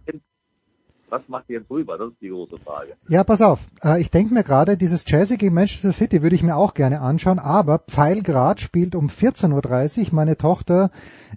Was 1.10 1.22
macht 1.28 1.50
ihr 1.50 1.60
jetzt 1.60 1.70
rüber? 1.70 1.98
Das 1.98 2.10
ist 2.10 2.22
die 2.22 2.30
große 2.30 2.58
Frage. 2.58 2.96
Ja, 3.08 3.24
pass 3.24 3.42
auf. 3.42 3.60
Äh, 3.84 4.02
ich 4.02 4.12
denke 4.12 4.34
mir 4.34 4.44
gerade, 4.44 4.76
dieses 4.76 5.06
Chelsea 5.06 5.38
gegen 5.38 5.54
Manchester 5.54 5.92
City 5.92 6.24
würde 6.24 6.36
ich 6.36 6.44
mir 6.44 6.56
auch 6.56 6.74
gerne 6.74 7.00
anschauen, 7.00 7.40
aber 7.40 7.80
Pfeilgrad 7.80 8.60
spielt 8.60 8.96
um 8.96 9.08
14.30 9.08 10.00
Uhr 10.00 10.06
meine 10.14 10.36
Tochter 10.36 10.90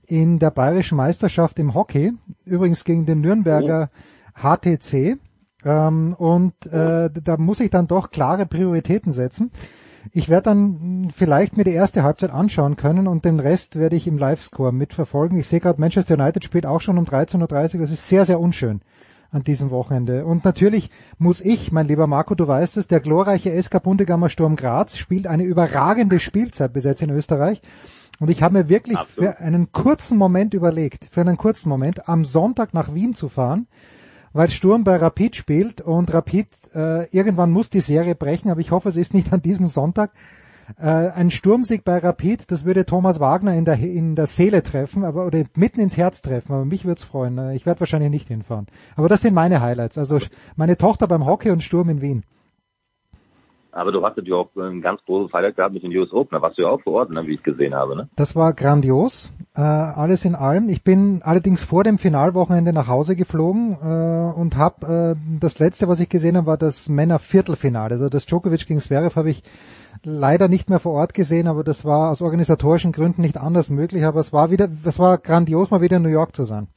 in 0.06 0.38
der 0.38 0.50
bayerischen 0.50 0.96
Meisterschaft 0.96 1.58
im 1.58 1.74
Hockey, 1.74 2.12
übrigens 2.44 2.84
gegen 2.84 3.06
den 3.06 3.20
Nürnberger 3.20 3.90
oh. 3.92 4.56
HTC. 4.56 5.18
Ähm, 5.68 6.14
und 6.14 6.54
äh, 6.72 7.10
da 7.12 7.36
muss 7.36 7.60
ich 7.60 7.68
dann 7.68 7.86
doch 7.86 8.10
klare 8.10 8.46
Prioritäten 8.46 9.12
setzen. 9.12 9.50
Ich 10.12 10.30
werde 10.30 10.44
dann 10.44 11.12
vielleicht 11.14 11.58
mir 11.58 11.64
die 11.64 11.72
erste 11.72 12.02
Halbzeit 12.02 12.30
anschauen 12.30 12.76
können 12.76 13.06
und 13.06 13.26
den 13.26 13.38
Rest 13.38 13.76
werde 13.76 13.94
ich 13.94 14.06
im 14.06 14.16
Livescore 14.16 14.72
mitverfolgen. 14.72 15.38
Ich 15.38 15.46
sehe 15.46 15.60
gerade, 15.60 15.78
Manchester 15.78 16.14
United 16.14 16.42
spielt 16.42 16.64
auch 16.64 16.80
schon 16.80 16.96
um 16.96 17.04
13.30 17.04 17.74
Uhr. 17.74 17.80
Das 17.82 17.90
ist 17.90 18.08
sehr, 18.08 18.24
sehr 18.24 18.40
unschön 18.40 18.80
an 19.30 19.44
diesem 19.44 19.70
Wochenende. 19.70 20.24
Und 20.24 20.46
natürlich 20.46 20.88
muss 21.18 21.42
ich, 21.42 21.70
mein 21.70 21.86
lieber 21.86 22.06
Marco, 22.06 22.34
du 22.34 22.48
weißt 22.48 22.78
es, 22.78 22.86
der 22.86 23.00
glorreiche 23.00 23.62
SK 23.62 23.82
Bundegammer 23.82 24.30
Sturm 24.30 24.56
Graz 24.56 24.96
spielt 24.96 25.26
eine 25.26 25.42
überragende 25.42 26.18
Spielzeit 26.18 26.72
bis 26.72 26.84
jetzt 26.84 27.02
in 27.02 27.10
Österreich. 27.10 27.60
Und 28.20 28.30
ich 28.30 28.42
habe 28.42 28.54
mir 28.54 28.68
wirklich 28.70 28.96
Absolut. 28.96 29.34
für 29.34 29.40
einen 29.40 29.70
kurzen 29.72 30.16
Moment 30.16 30.54
überlegt, 30.54 31.08
für 31.10 31.20
einen 31.20 31.36
kurzen 31.36 31.68
Moment, 31.68 32.08
am 32.08 32.24
Sonntag 32.24 32.72
nach 32.72 32.94
Wien 32.94 33.12
zu 33.12 33.28
fahren 33.28 33.66
weil 34.38 34.50
Sturm 34.50 34.84
bei 34.84 34.94
Rapid 34.94 35.34
spielt 35.34 35.80
und 35.80 36.14
Rapid 36.14 36.46
äh, 36.72 37.10
irgendwann 37.10 37.50
muss 37.50 37.70
die 37.70 37.80
Serie 37.80 38.14
brechen, 38.14 38.52
aber 38.52 38.60
ich 38.60 38.70
hoffe, 38.70 38.88
es 38.88 38.96
ist 38.96 39.12
nicht 39.12 39.32
an 39.32 39.42
diesem 39.42 39.66
Sonntag. 39.66 40.12
Äh, 40.78 40.86
ein 40.86 41.32
Sturmsieg 41.32 41.82
bei 41.82 41.98
Rapid, 41.98 42.48
das 42.48 42.64
würde 42.64 42.86
Thomas 42.86 43.18
Wagner 43.18 43.54
in 43.54 43.64
der 43.64 43.80
in 43.80 44.14
der 44.14 44.26
Seele 44.26 44.62
treffen, 44.62 45.02
aber 45.02 45.26
oder 45.26 45.42
mitten 45.56 45.80
ins 45.80 45.96
Herz 45.96 46.22
treffen. 46.22 46.52
Aber 46.52 46.64
mich 46.64 46.84
würde 46.84 47.00
es 47.00 47.04
freuen. 47.04 47.50
Ich 47.50 47.66
werde 47.66 47.80
wahrscheinlich 47.80 48.10
nicht 48.10 48.28
hinfahren. 48.28 48.68
Aber 48.94 49.08
das 49.08 49.22
sind 49.22 49.34
meine 49.34 49.60
Highlights. 49.60 49.98
Also 49.98 50.20
meine 50.54 50.76
Tochter 50.76 51.08
beim 51.08 51.26
Hockey 51.26 51.50
und 51.50 51.64
Sturm 51.64 51.88
in 51.88 52.00
Wien. 52.00 52.22
Aber 53.72 53.92
du 53.92 54.02
hast 54.02 54.16
natürlich 54.16 54.34
auch 54.34 54.48
ein 54.56 54.80
ganz 54.80 55.00
großes 55.04 55.32
Highlight 55.32 55.56
gehabt 55.56 55.74
mit 55.74 55.82
den 55.82 55.96
US 55.96 56.12
Open. 56.12 56.36
Da 56.36 56.42
warst 56.42 56.58
du 56.58 56.62
ja 56.62 56.68
auch 56.68 56.80
vor 56.80 56.94
Ort, 56.94 57.10
ne, 57.10 57.26
wie 57.26 57.34
ich 57.34 57.42
gesehen 57.42 57.74
habe. 57.74 57.96
Ne? 57.96 58.08
Das 58.16 58.34
war 58.34 58.54
grandios. 58.54 59.30
Äh, 59.54 59.60
alles 59.60 60.24
in 60.24 60.34
allem. 60.34 60.68
Ich 60.68 60.82
bin 60.82 61.20
allerdings 61.22 61.64
vor 61.64 61.84
dem 61.84 61.98
Finalwochenende 61.98 62.72
nach 62.72 62.88
Hause 62.88 63.14
geflogen 63.14 63.76
äh, 63.82 64.38
und 64.38 64.56
habe 64.56 65.16
äh, 65.16 65.38
das 65.38 65.58
letzte, 65.58 65.86
was 65.88 66.00
ich 66.00 66.08
gesehen 66.08 66.36
habe, 66.36 66.46
war 66.46 66.56
das 66.56 66.88
Männer 66.88 67.18
Viertelfinale. 67.18 67.94
Also 67.94 68.08
das 68.08 68.26
Djokovic 68.26 68.66
gegen 68.66 68.80
Zverev 68.80 69.16
habe 69.16 69.30
ich 69.30 69.42
leider 70.02 70.48
nicht 70.48 70.70
mehr 70.70 70.78
vor 70.78 70.92
Ort 70.92 71.12
gesehen, 71.12 71.46
aber 71.46 71.64
das 71.64 71.84
war 71.84 72.10
aus 72.10 72.22
organisatorischen 72.22 72.92
Gründen 72.92 73.20
nicht 73.20 73.36
anders 73.36 73.68
möglich. 73.68 74.04
Aber 74.04 74.20
es 74.20 74.32
war 74.32 74.50
wieder, 74.50 74.68
es 74.84 74.98
war 74.98 75.18
grandios, 75.18 75.70
mal 75.70 75.82
wieder 75.82 75.98
in 75.98 76.02
New 76.02 76.08
York 76.08 76.34
zu 76.34 76.44
sein. 76.44 76.68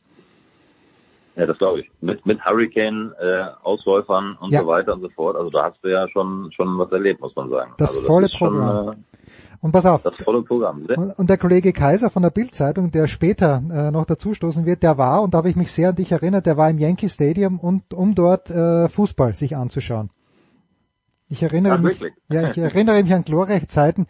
Ja, 1.36 1.46
das 1.46 1.58
glaube 1.58 1.82
ich. 1.82 1.92
Mit, 2.02 2.26
mit 2.26 2.44
Hurricane, 2.46 3.14
äh, 3.20 3.46
Ausläufern 3.64 4.38
und 4.42 4.52
ja. 4.52 4.62
so 4.62 4.68
weiter 4.68 4.94
und 4.94 5.02
so 5.02 5.10
fort. 5.10 5.36
Also 5.36 5.50
da 5.50 5.66
hast 5.66 5.82
du 5.82 5.90
ja 5.90 6.08
schon, 6.10 6.52
schon 6.52 6.78
was 6.78 6.92
erlebt, 6.92 7.22
muss 7.22 7.36
man 7.36 7.50
sagen. 7.50 7.74
Das 7.78 7.96
also, 7.96 8.08
volle 8.08 8.28
das 8.28 8.38
Programm. 8.38 8.86
Schon, 8.86 8.94
äh, 8.94 8.98
und 9.62 9.72
pass 9.72 9.86
auf. 9.86 10.02
Das 10.02 10.16
volle 10.24 10.42
Programm. 10.42 10.86
Und, 10.96 11.20
und 11.20 11.30
der 11.30 11.38
Kollege 11.38 11.72
Kaiser 11.72 12.10
von 12.10 12.24
der 12.24 12.32
Bildzeitung, 12.32 12.92
der 12.92 13.08
später 13.08 13.62
äh, 13.72 13.92
noch 13.92 14.06
dazustoßen 14.06 14.66
wird, 14.66 14.84
der 14.84 14.98
war, 14.98 15.22
und 15.22 15.34
da 15.34 15.38
habe 15.38 15.50
ich 15.50 15.56
mich 15.56 15.72
sehr 15.72 15.90
an 15.90 15.96
dich 15.96 16.12
erinnert, 16.12 16.46
der 16.48 16.58
war 16.58 16.70
im 16.70 16.80
Yankee 16.80 17.10
Stadium, 17.10 17.60
und, 17.60 17.94
um 17.94 18.16
dort 18.16 18.50
äh, 18.50 18.90
Fußball 18.90 19.36
sich 19.36 19.56
anzuschauen. 19.56 20.10
Ich 21.30 21.44
erinnere, 21.44 21.76
Ach, 21.76 21.80
mich, 21.80 22.02
ja, 22.28 22.50
ich 22.50 22.58
erinnere 22.58 23.04
mich 23.04 23.14
an 23.14 23.24
glorreiche 23.24 23.68
Zeiten 23.68 24.08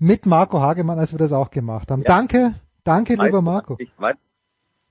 mit 0.00 0.26
Marco 0.26 0.60
Hagemann, 0.60 0.98
als 0.98 1.12
wir 1.12 1.18
das 1.18 1.32
auch 1.32 1.50
gemacht 1.50 1.90
haben. 1.90 2.00
Ja. 2.00 2.08
Danke, 2.08 2.54
danke, 2.82 3.14
lieber 3.14 3.42
Marco. 3.42 3.76
Ich 3.78 3.92
weiß, 3.96 4.16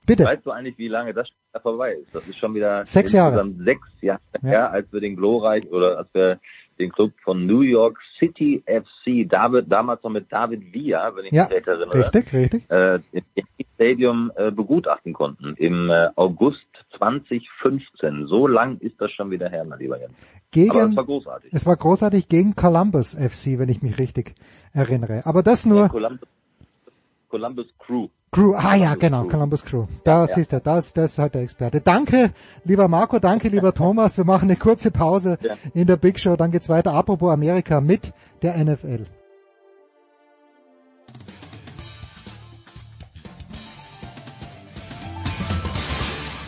Bitte. 0.06 0.24
Weißt 0.24 0.44
du 0.44 0.50
eigentlich, 0.50 0.78
wie 0.78 0.88
lange 0.88 1.14
das 1.14 1.28
vorbei 1.60 1.94
ist? 1.94 2.14
Das 2.14 2.26
ist 2.26 2.38
schon 2.38 2.54
wieder 2.54 2.84
sechs 2.86 3.12
Jahre. 3.12 3.52
sechs 3.58 3.88
Jahre 4.00 4.20
ja. 4.42 4.48
her, 4.48 4.70
als 4.72 4.92
wir 4.92 5.00
den 5.00 5.16
glorreich 5.16 5.66
oder 5.70 5.98
als 5.98 6.08
wir 6.12 6.38
den 6.78 6.90
Club 6.90 7.12
von 7.22 7.46
New 7.46 7.60
York 7.60 7.98
City 8.18 8.62
FC, 8.66 9.28
David, 9.28 9.70
damals 9.70 10.02
noch 10.02 10.10
mit 10.10 10.30
David 10.32 10.72
Villa, 10.72 11.14
wenn 11.14 11.26
ich 11.26 11.32
ja, 11.32 11.44
mich 11.44 11.52
recht 11.52 11.66
erinnere, 11.68 11.98
richtig, 11.98 12.32
richtig. 12.32 12.70
Äh, 12.70 13.00
im 13.12 13.44
Stadium 13.74 14.32
äh, 14.36 14.50
begutachten 14.50 15.12
konnten 15.12 15.54
im 15.56 15.90
äh, 15.90 16.08
August 16.16 16.66
2015. 16.98 18.26
So 18.26 18.46
lang 18.46 18.78
ist 18.78 19.00
das 19.00 19.12
schon 19.12 19.30
wieder 19.30 19.48
her, 19.48 19.64
mein 19.64 19.78
lieber 19.78 20.00
Jens. 20.00 20.14
Gegen, 20.50 20.70
Aber 20.70 20.88
es 20.88 20.96
war 20.96 21.04
großartig. 21.04 21.52
Es 21.52 21.66
war 21.66 21.76
großartig 21.76 22.28
gegen 22.28 22.54
Columbus 22.54 23.14
FC, 23.14 23.58
wenn 23.58 23.68
ich 23.68 23.82
mich 23.82 23.98
richtig 23.98 24.34
erinnere. 24.72 25.22
Aber 25.24 25.42
das 25.42 25.66
nur. 25.66 25.90
Ja, 25.92 26.10
Columbus, 27.34 27.66
Crew. 27.80 28.06
Crew, 28.30 28.54
ah 28.54 28.76
ja, 28.76 28.94
genau, 28.94 29.24
Columbus 29.24 29.64
Crew. 29.64 29.86
Da 30.04 30.20
ja, 30.20 30.26
siehst 30.28 30.52
du, 30.52 30.60
das, 30.60 30.92
das 30.92 31.12
ist 31.12 31.18
halt 31.18 31.34
der 31.34 31.42
Experte. 31.42 31.80
Danke, 31.80 32.30
lieber 32.62 32.86
Marco, 32.86 33.18
danke, 33.18 33.48
lieber 33.48 33.74
Thomas. 33.82 34.16
Wir 34.16 34.24
machen 34.24 34.48
eine 34.48 34.56
kurze 34.56 34.92
Pause 34.92 35.36
ja. 35.40 35.56
in 35.74 35.88
der 35.88 35.96
Big 35.96 36.20
Show, 36.20 36.36
dann 36.36 36.52
geht's 36.52 36.68
weiter. 36.68 36.92
Apropos 36.92 37.32
Amerika 37.32 37.80
mit 37.80 38.12
der 38.42 38.56
NFL. 38.56 39.06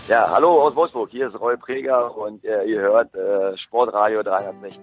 Ja, 0.08 0.30
hallo 0.30 0.62
aus 0.62 0.76
Wolfsburg, 0.76 1.10
hier 1.10 1.26
ist 1.26 1.40
Roy 1.40 1.56
Preger 1.56 2.16
und 2.16 2.44
äh, 2.44 2.62
ihr 2.62 2.80
hört 2.80 3.12
äh, 3.16 3.58
Sportradio 3.58 4.22
360. 4.22 4.78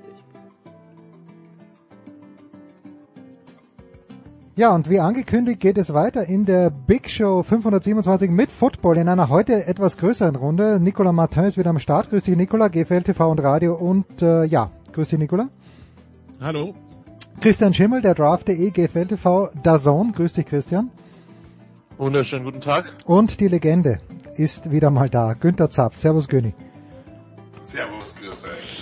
Ja, 4.56 4.76
und 4.76 4.88
wie 4.88 5.00
angekündigt 5.00 5.60
geht 5.60 5.80
es 5.80 5.96
weiter 5.96 6.28
in 6.28 6.46
der 6.46 6.70
Big 6.70 7.10
Show 7.10 7.42
527 7.42 8.30
mit 8.30 8.52
Football 8.52 8.98
in 8.98 9.10
einer 9.10 9.30
heute 9.30 9.66
etwas 9.66 9.98
größeren 9.98 10.36
Runde. 10.36 10.80
Nicolas 10.80 11.12
Martin 11.12 11.46
ist 11.46 11.58
wieder 11.58 11.72
am 11.72 11.80
Start. 11.80 12.12
Grüß 12.12 12.22
dich, 12.22 12.38
Nicolas, 12.38 12.72
GFL 12.72 13.02
TV 13.02 13.32
und 13.32 13.40
Radio 13.40 13.74
und 13.74 14.22
äh, 14.22 14.44
ja, 14.44 14.70
grüß 14.92 15.08
dich, 15.08 15.18
Nicolas. 15.18 15.48
Hallo. 16.40 16.76
Christian 17.42 17.74
Schimmel, 17.74 18.04
der 18.04 18.14
Draft.de, 18.14 18.70
GFL 18.70 19.08
TV, 19.08 19.50
Dazone. 19.64 20.12
Grüß 20.12 20.34
dich, 20.34 20.46
Christian. 20.46 20.92
Wunderschönen 21.98 22.46
guten 22.46 22.62
Tag. 22.62 22.94
Und 23.06 23.40
die 23.40 23.48
Legende 23.48 23.98
ist 24.36 24.70
wieder 24.70 24.92
mal 24.92 25.10
da. 25.10 25.34
Günther 25.34 25.72
Zapf. 25.72 25.98
Servus, 25.98 26.28
Göni. 26.28 26.54
Servus, 27.60 28.14
grüß 28.22 28.46
euch. 28.46 28.73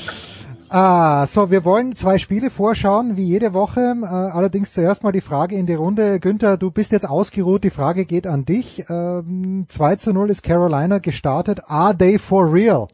Ah, 0.73 1.27
so, 1.27 1.51
wir 1.51 1.65
wollen 1.65 1.97
zwei 1.97 2.17
Spiele 2.17 2.49
vorschauen, 2.49 3.17
wie 3.17 3.25
jede 3.25 3.51
Woche. 3.51 3.93
Äh, 4.03 4.05
allerdings 4.05 4.71
zuerst 4.71 5.03
mal 5.03 5.11
die 5.11 5.19
Frage 5.19 5.57
in 5.57 5.65
die 5.65 5.73
Runde. 5.73 6.21
Günther, 6.21 6.55
du 6.55 6.71
bist 6.71 6.93
jetzt 6.93 7.05
ausgeruht, 7.05 7.65
die 7.65 7.69
Frage 7.69 8.05
geht 8.05 8.25
an 8.25 8.45
dich. 8.45 8.85
Ähm, 8.87 9.65
2 9.67 9.97
zu 9.97 10.13
0 10.13 10.29
ist 10.29 10.43
Carolina 10.43 10.99
gestartet. 10.99 11.59
Are 11.67 11.97
they 11.97 12.17
for 12.17 12.53
real? 12.53 12.87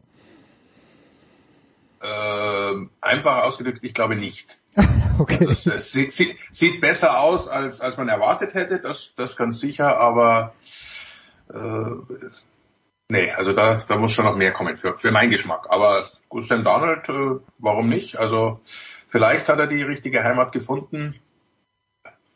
Ähm, 2.02 2.90
einfach 3.00 3.44
ausgedrückt, 3.44 3.78
ich 3.82 3.94
glaube 3.94 4.16
nicht. 4.16 4.60
okay. 5.20 5.46
Also 5.46 5.70
es 5.70 5.92
sieht, 5.92 6.10
sieht, 6.10 6.36
sieht 6.50 6.80
besser 6.80 7.20
aus, 7.20 7.46
als, 7.46 7.80
als 7.80 7.96
man 7.96 8.08
erwartet 8.08 8.54
hätte, 8.54 8.80
das, 8.80 9.12
das 9.14 9.36
ganz 9.36 9.60
sicher, 9.60 10.00
aber 10.00 10.52
äh, 11.54 12.18
nee, 13.08 13.30
also 13.30 13.52
da, 13.52 13.76
da 13.76 13.98
muss 13.98 14.10
schon 14.10 14.24
noch 14.24 14.34
mehr 14.34 14.52
kommen 14.52 14.76
für, 14.76 14.98
für 14.98 15.12
meinen 15.12 15.30
Geschmack. 15.30 15.66
Aber 15.68 16.10
Sam 16.40 16.64
Donald, 16.64 17.08
äh, 17.08 17.40
warum 17.58 17.88
nicht? 17.88 18.18
Also 18.18 18.60
vielleicht 19.06 19.48
hat 19.48 19.58
er 19.58 19.66
die 19.66 19.82
richtige 19.82 20.24
Heimat 20.24 20.52
gefunden. 20.52 21.14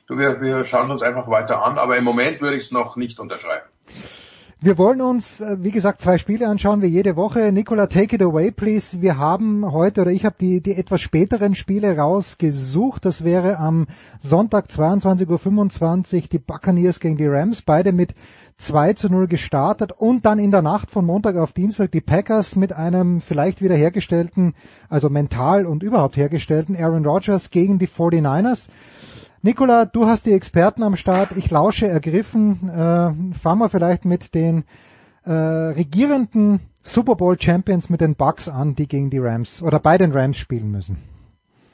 Du, 0.06 0.18
wir, 0.18 0.40
wir 0.40 0.64
schauen 0.64 0.90
uns 0.90 1.02
einfach 1.02 1.28
weiter 1.28 1.64
an, 1.64 1.78
aber 1.78 1.96
im 1.96 2.04
Moment 2.04 2.40
würde 2.40 2.56
ich 2.56 2.64
es 2.64 2.72
noch 2.72 2.96
nicht 2.96 3.20
unterschreiben. 3.20 3.68
Wir 4.64 4.78
wollen 4.78 5.00
uns, 5.00 5.40
äh, 5.40 5.56
wie 5.58 5.72
gesagt, 5.72 6.00
zwei 6.00 6.18
Spiele 6.18 6.46
anschauen 6.46 6.82
wie 6.82 6.86
jede 6.86 7.16
Woche. 7.16 7.50
Nicola, 7.50 7.88
take 7.88 8.14
it 8.14 8.22
away, 8.22 8.52
please. 8.52 9.02
Wir 9.02 9.18
haben 9.18 9.72
heute, 9.72 10.02
oder 10.02 10.12
ich 10.12 10.24
habe 10.24 10.36
die, 10.38 10.60
die 10.60 10.76
etwas 10.76 11.00
späteren 11.00 11.56
Spiele 11.56 11.98
rausgesucht. 11.98 13.04
Das 13.04 13.24
wäre 13.24 13.58
am 13.58 13.88
Sonntag 14.20 14.66
22.25 14.66 16.14
Uhr 16.14 16.28
die 16.30 16.38
Buccaneers 16.38 17.00
gegen 17.00 17.16
die 17.16 17.26
Rams. 17.26 17.62
Beide 17.62 17.90
mit 17.90 18.14
2 18.58 18.92
zu 18.92 19.08
0 19.08 19.26
gestartet 19.26 19.90
und 19.90 20.26
dann 20.26 20.38
in 20.38 20.52
der 20.52 20.62
Nacht 20.62 20.92
von 20.92 21.04
Montag 21.04 21.34
auf 21.38 21.52
Dienstag 21.52 21.90
die 21.90 22.00
Packers 22.00 22.54
mit 22.54 22.72
einem 22.72 23.20
vielleicht 23.20 23.62
wiederhergestellten, 23.62 24.54
also 24.88 25.10
mental 25.10 25.66
und 25.66 25.82
überhaupt 25.82 26.16
hergestellten 26.16 26.76
Aaron 26.76 27.04
Rodgers 27.04 27.50
gegen 27.50 27.80
die 27.80 27.88
49ers. 27.88 28.68
Nicola, 29.44 29.86
du 29.86 30.06
hast 30.06 30.26
die 30.26 30.32
Experten 30.32 30.84
am 30.84 30.94
Start. 30.94 31.36
Ich 31.36 31.50
lausche 31.50 31.88
ergriffen. 31.88 32.68
Äh, 32.68 33.34
fangen 33.36 33.58
wir 33.58 33.68
vielleicht 33.68 34.04
mit 34.04 34.36
den 34.36 34.62
äh, 35.24 35.32
regierenden 35.32 36.60
Super 36.84 37.16
Bowl 37.16 37.36
Champions 37.40 37.90
mit 37.90 38.00
den 38.00 38.14
Bucks 38.14 38.48
an, 38.48 38.76
die 38.76 38.86
gegen 38.86 39.10
die 39.10 39.18
Rams 39.18 39.60
oder 39.60 39.80
bei 39.80 39.98
den 39.98 40.12
Rams 40.12 40.36
spielen 40.36 40.70
müssen. 40.70 40.96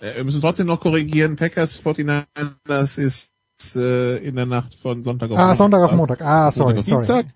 Äh, 0.00 0.16
wir 0.16 0.24
müssen 0.24 0.40
trotzdem 0.40 0.66
noch 0.66 0.80
korrigieren. 0.80 1.36
Packers 1.36 1.84
49ers 1.84 2.98
ist 2.98 3.32
äh, 3.76 4.16
in 4.16 4.36
der 4.36 4.46
Nacht 4.46 4.74
von 4.74 5.02
Sonntag 5.02 5.30
auf 5.30 5.38
ah, 5.38 5.40
Montag. 5.40 5.52
Ah, 5.52 5.56
Sonntag 5.56 5.82
auf 5.82 5.92
Montag. 5.92 6.20
Ah, 6.22 6.50
sorry, 6.50 6.82
sorry. 6.82 7.04
Dienstag. 7.06 7.26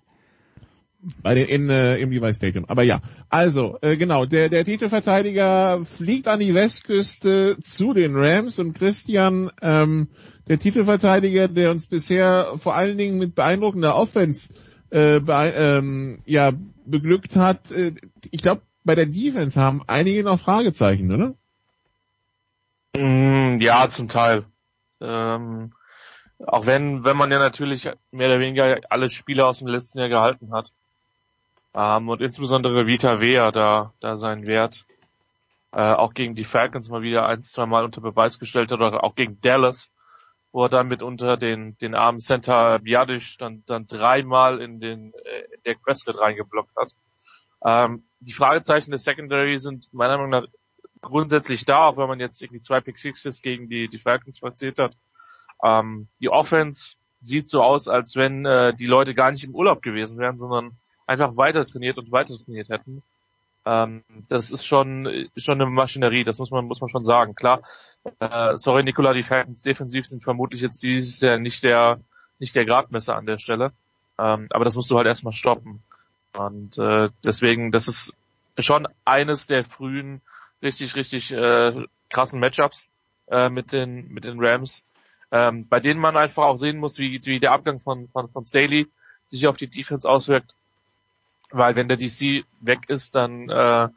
Bei 1.21 1.35
den 1.35 1.47
in, 1.47 1.69
äh, 1.69 1.97
im 1.97 2.11
Levi 2.11 2.33
Stadium. 2.33 2.65
Aber 2.67 2.83
ja, 2.83 3.01
also 3.29 3.77
äh, 3.81 3.97
genau, 3.97 4.25
der, 4.25 4.49
der 4.49 4.63
Titelverteidiger 4.63 5.83
fliegt 5.83 6.27
an 6.27 6.39
die 6.39 6.53
Westküste 6.53 7.57
zu 7.59 7.93
den 7.93 8.15
Rams 8.15 8.57
und 8.59 8.73
Christian, 8.73 9.51
ähm, 9.61 10.07
der 10.47 10.59
Titelverteidiger, 10.59 11.47
der 11.49 11.71
uns 11.71 11.87
bisher 11.87 12.53
vor 12.57 12.75
allen 12.75 12.97
Dingen 12.97 13.17
mit 13.17 13.35
beeindruckender 13.35 13.95
Offense 13.95 14.53
äh, 14.91 15.19
be 15.19 15.53
ähm, 15.55 16.19
ja, 16.25 16.51
beglückt 16.85 17.35
hat. 17.35 17.71
Äh, 17.71 17.95
ich 18.31 18.41
glaube, 18.41 18.61
bei 18.83 18.95
der 18.95 19.05
Defense 19.05 19.59
haben 19.59 19.81
einige 19.87 20.23
noch 20.23 20.39
Fragezeichen, 20.39 21.13
oder? 21.13 21.35
Mm, 22.95 23.59
ja, 23.59 23.89
zum 23.89 24.07
Teil. 24.07 24.45
Ähm, 25.01 25.73
auch 26.45 26.65
wenn, 26.65 27.03
wenn 27.03 27.17
man 27.17 27.31
ja 27.31 27.39
natürlich 27.39 27.89
mehr 28.11 28.27
oder 28.27 28.39
weniger 28.39 28.79
alle 28.89 29.09
Spiele 29.09 29.45
aus 29.45 29.59
dem 29.59 29.67
letzten 29.67 29.99
Jahr 29.99 30.09
gehalten 30.09 30.51
hat. 30.51 30.71
Ähm, 31.73 32.09
und 32.09 32.21
insbesondere 32.21 32.87
Vita 32.87 33.19
Vea 33.19 33.51
da, 33.51 33.93
da 33.99 34.15
seinen 34.15 34.45
Wert 34.45 34.85
äh, 35.71 35.93
auch 35.93 36.13
gegen 36.13 36.35
die 36.35 36.43
Falcons 36.43 36.89
mal 36.89 37.01
wieder 37.01 37.27
ein, 37.27 37.43
zwei 37.43 37.65
Mal 37.65 37.83
unter 37.83 38.01
Beweis 38.01 38.37
gestellt 38.37 38.71
hat 38.71 38.79
oder 38.79 39.03
auch 39.03 39.15
gegen 39.15 39.41
Dallas, 39.41 39.89
wo 40.51 40.65
er 40.65 40.69
dann 40.69 40.87
mit 40.87 41.01
unter 41.01 41.35
den, 41.35 41.77
den 41.79 41.95
armen 41.95 42.19
Center 42.19 42.77
Biadisch 42.79 43.37
dann, 43.37 43.63
dann 43.65 43.87
dreimal 43.87 44.61
in 44.61 44.79
den, 44.79 45.13
äh, 45.13 45.57
der 45.65 45.75
Prescott 45.75 46.19
reingeblockt 46.19 46.75
hat. 46.75 46.91
Ähm, 47.65 48.03
die 48.19 48.33
Fragezeichen 48.33 48.91
des 48.91 49.03
Secondary 49.03 49.57
sind 49.57 49.91
meiner 49.93 50.17
Meinung 50.17 50.29
nach 50.29 50.45
grundsätzlich 51.01 51.65
da, 51.65 51.87
auch 51.87 51.97
wenn 51.97 52.07
man 52.07 52.19
jetzt 52.19 52.41
irgendwie 52.41 52.61
zwei 52.61 52.79
Pick 52.79 52.99
Sixes 52.99 53.41
gegen 53.41 53.67
die, 53.67 53.87
die 53.87 53.99
Falcons 53.99 54.39
verzählt 54.39 54.77
hat. 54.77 54.95
Ähm, 55.63 56.07
die 56.19 56.29
Offense 56.29 56.97
sieht 57.19 57.49
so 57.49 57.63
aus, 57.63 57.87
als 57.87 58.15
wenn 58.15 58.45
äh, 58.45 58.75
die 58.75 58.85
Leute 58.85 59.15
gar 59.15 59.31
nicht 59.31 59.43
im 59.43 59.55
Urlaub 59.55 59.81
gewesen 59.81 60.19
wären, 60.19 60.37
sondern 60.37 60.77
einfach 61.07 61.37
weiter 61.37 61.65
trainiert 61.65 61.97
und 61.97 62.11
weiter 62.11 62.35
trainiert 62.37 62.69
hätten. 62.69 63.03
Ähm, 63.65 64.03
das 64.29 64.51
ist 64.51 64.65
schon 64.65 65.29
schon 65.37 65.61
eine 65.61 65.69
Maschinerie, 65.69 66.23
das 66.23 66.39
muss 66.39 66.51
man 66.51 66.65
muss 66.65 66.81
man 66.81 66.89
schon 66.89 67.05
sagen. 67.05 67.33
Klar, 67.35 67.61
äh, 68.19 68.57
sorry 68.57 68.83
Nikola, 68.83 69.13
die 69.13 69.23
Falcons 69.23 69.61
defensiv 69.61 70.05
sind 70.05 70.23
vermutlich 70.23 70.61
jetzt 70.61 70.83
dieses 70.83 71.21
Jahr 71.21 71.37
nicht 71.37 71.63
der 71.63 71.99
nicht 72.39 72.55
der 72.55 72.65
Gradmesser 72.65 73.15
an 73.15 73.25
der 73.25 73.37
Stelle, 73.37 73.71
ähm, 74.19 74.47
aber 74.49 74.65
das 74.65 74.75
musst 74.75 74.91
du 74.91 74.97
halt 74.97 75.07
erstmal 75.07 75.33
stoppen. 75.33 75.81
Und 76.37 76.77
äh, 76.77 77.09
deswegen, 77.23 77.71
das 77.71 77.87
ist 77.87 78.13
schon 78.59 78.87
eines 79.05 79.45
der 79.45 79.63
frühen 79.63 80.21
richtig 80.61 80.95
richtig 80.95 81.31
äh, 81.31 81.85
krassen 82.09 82.39
Matchups 82.39 82.87
äh, 83.27 83.49
mit 83.49 83.71
den 83.71 84.09
mit 84.09 84.25
den 84.25 84.43
Rams, 84.43 84.83
ähm, 85.31 85.67
bei 85.69 85.79
denen 85.79 86.01
man 86.01 86.17
einfach 86.17 86.43
auch 86.43 86.57
sehen 86.57 86.79
muss, 86.79 86.99
wie, 86.99 87.21
wie 87.25 87.39
der 87.39 87.53
Abgang 87.53 87.79
von 87.79 88.09
von, 88.09 88.29
von 88.29 88.45
Staley 88.45 88.87
sich 89.27 89.47
auf 89.47 89.55
die 89.55 89.69
Defense 89.69 90.09
auswirkt 90.09 90.53
weil 91.53 91.75
wenn 91.75 91.87
der 91.87 91.97
DC 91.97 92.45
weg 92.61 92.89
ist, 92.89 93.15
dann 93.15 93.49
äh, 93.49 93.87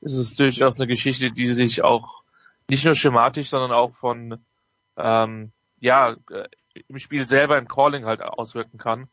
ist 0.00 0.16
es 0.16 0.36
durchaus 0.36 0.76
eine 0.76 0.86
Geschichte, 0.86 1.30
die 1.30 1.46
sich 1.46 1.82
auch 1.82 2.22
nicht 2.68 2.84
nur 2.84 2.94
schematisch, 2.94 3.50
sondern 3.50 3.72
auch 3.72 3.94
von 3.94 4.44
ähm, 4.96 5.52
ja 5.80 6.16
äh, 6.30 6.48
im 6.88 6.98
Spiel 6.98 7.26
selber 7.26 7.56
im 7.58 7.68
Calling 7.68 8.04
halt 8.04 8.22
auswirken 8.22 8.78
kann. 8.78 9.08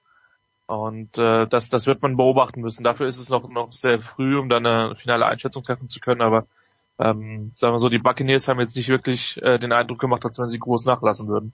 Und 0.67 1.17
äh, 1.17 1.47
das, 1.47 1.69
das 1.69 1.85
wird 1.85 2.01
man 2.01 2.15
beobachten 2.17 2.61
müssen. 2.61 2.83
Dafür 2.83 3.05
ist 3.05 3.17
es 3.17 3.29
noch, 3.29 3.49
noch 3.49 3.73
sehr 3.73 3.99
früh, 3.99 4.37
um 4.37 4.47
dann 4.47 4.65
eine 4.65 4.95
finale 4.95 5.25
Einschätzung 5.25 5.63
treffen 5.63 5.89
zu 5.89 5.99
können. 5.99 6.21
Aber 6.21 6.47
ähm, 6.97 7.51
sagen 7.53 7.73
wir 7.73 7.79
so, 7.79 7.89
die 7.89 7.97
Buccaneers 7.97 8.47
haben 8.47 8.59
jetzt 8.59 8.75
nicht 8.75 8.87
wirklich 8.87 9.41
äh, 9.41 9.59
den 9.59 9.73
Eindruck 9.73 9.99
gemacht, 9.99 10.25
als 10.25 10.39
wenn 10.39 10.47
sie 10.47 10.59
groß 10.59 10.85
nachlassen 10.85 11.27
würden. 11.27 11.53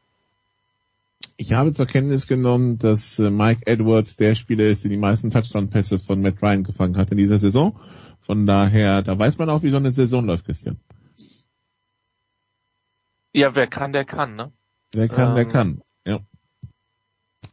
Ich 1.40 1.54
habe 1.54 1.72
zur 1.72 1.86
Kenntnis 1.86 2.26
genommen, 2.26 2.80
dass 2.80 3.20
äh, 3.20 3.30
Mike 3.30 3.62
Edwards 3.68 4.16
der 4.16 4.34
Spieler 4.34 4.66
ist, 4.66 4.84
der 4.84 4.90
die 4.90 4.98
meisten 4.98 5.30
Touchdown-Pässe 5.30 6.00
von 6.00 6.20
Matt 6.20 6.42
Ryan 6.42 6.64
gefangen 6.64 6.98
hat 6.98 7.12
in 7.12 7.18
dieser 7.18 7.38
Saison. 7.38 7.80
Von 8.22 8.48
daher, 8.48 9.04
da 9.04 9.18
weiß 9.18 9.38
man 9.38 9.50
auch, 9.52 9.62
wie 9.62 9.70
so 9.70 9.78
eine 9.78 9.92
Saison 9.92 10.26
läuft, 10.26 10.46
Christian. 10.46 10.80
Ja, 13.34 13.56
wer 13.56 13.68
kann, 13.68 13.94
der 13.94 14.04
kann, 14.04 14.36
ne? 14.36 14.52
Wer 14.94 15.08
kann, 15.08 15.30
ähm. 15.30 15.36
der 15.36 15.46
kann, 15.46 15.82
ja. 16.08 16.20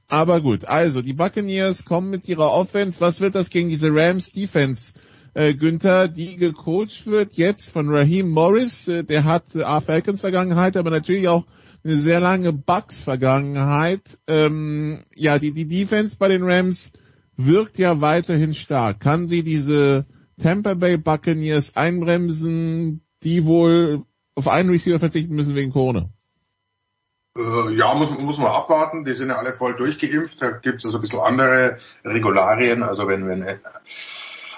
Aber 0.09 0.41
gut, 0.41 0.65
also 0.65 1.03
die 1.03 1.13
Buccaneers 1.13 1.85
kommen 1.85 2.09
mit 2.09 2.27
ihrer 2.27 2.53
Offense. 2.53 3.03
Was 3.03 3.21
wird 3.21 3.35
das 3.35 3.51
gegen 3.51 3.69
diese 3.69 3.89
Rams 3.91 4.33
Defense, 4.33 4.95
äh, 5.35 5.53
Günther, 5.53 6.09
die 6.09 6.37
gecoacht 6.37 7.07
wird 7.07 7.35
jetzt 7.35 7.69
von 7.69 7.91
Raheem 7.91 8.31
Morris? 8.31 8.89
Äh, 8.89 9.05
der 9.05 9.25
hat 9.25 9.55
äh, 9.55 9.81
Falcons 9.83 10.23
Vergangenheit, 10.23 10.79
aber 10.79 10.89
natürlich 10.89 11.29
auch 11.29 11.45
eine 11.85 11.97
sehr 11.97 12.21
lange 12.21 12.53
Bugs-Vergangenheit. 12.53 14.19
Ähm, 14.27 15.05
ja, 15.15 15.39
die, 15.39 15.53
die 15.53 15.67
Defense 15.67 16.17
bei 16.19 16.29
den 16.29 16.45
Rams 16.45 16.93
wirkt 17.37 17.79
ja 17.79 18.01
weiterhin 18.01 18.55
stark. 18.55 19.01
Kann 19.01 19.27
sie 19.27 19.43
diese 19.43 20.07
Tampa 20.43 20.75
Bay 20.75 20.97
Buccaneers 20.97 21.77
einbremsen, 21.77 23.03
die 23.23 23.45
wohl 23.45 24.05
auf 24.35 24.49
einen 24.49 24.71
Receiver 24.71 24.99
verzichten 24.99 25.35
müssen 25.35 25.55
wegen 25.55 25.73
Corona? 25.73 26.09
Äh, 27.37 27.75
ja, 27.75 27.95
muss, 27.95 28.11
muss 28.11 28.39
man 28.39 28.53
abwarten. 28.53 29.05
Die 29.05 29.15
sind 29.15 29.29
ja 29.29 29.37
alle 29.37 29.53
voll 29.53 29.75
durchgeimpft. 29.75 30.41
Da 30.41 30.51
gibt 30.51 30.79
es 30.79 30.87
also 30.87 30.99
ein 30.99 31.01
bisschen 31.03 31.21
andere 31.21 31.79
Regularien. 32.05 32.83
Also 32.83 33.07
wenn, 33.09 33.29
wenn 33.29 33.43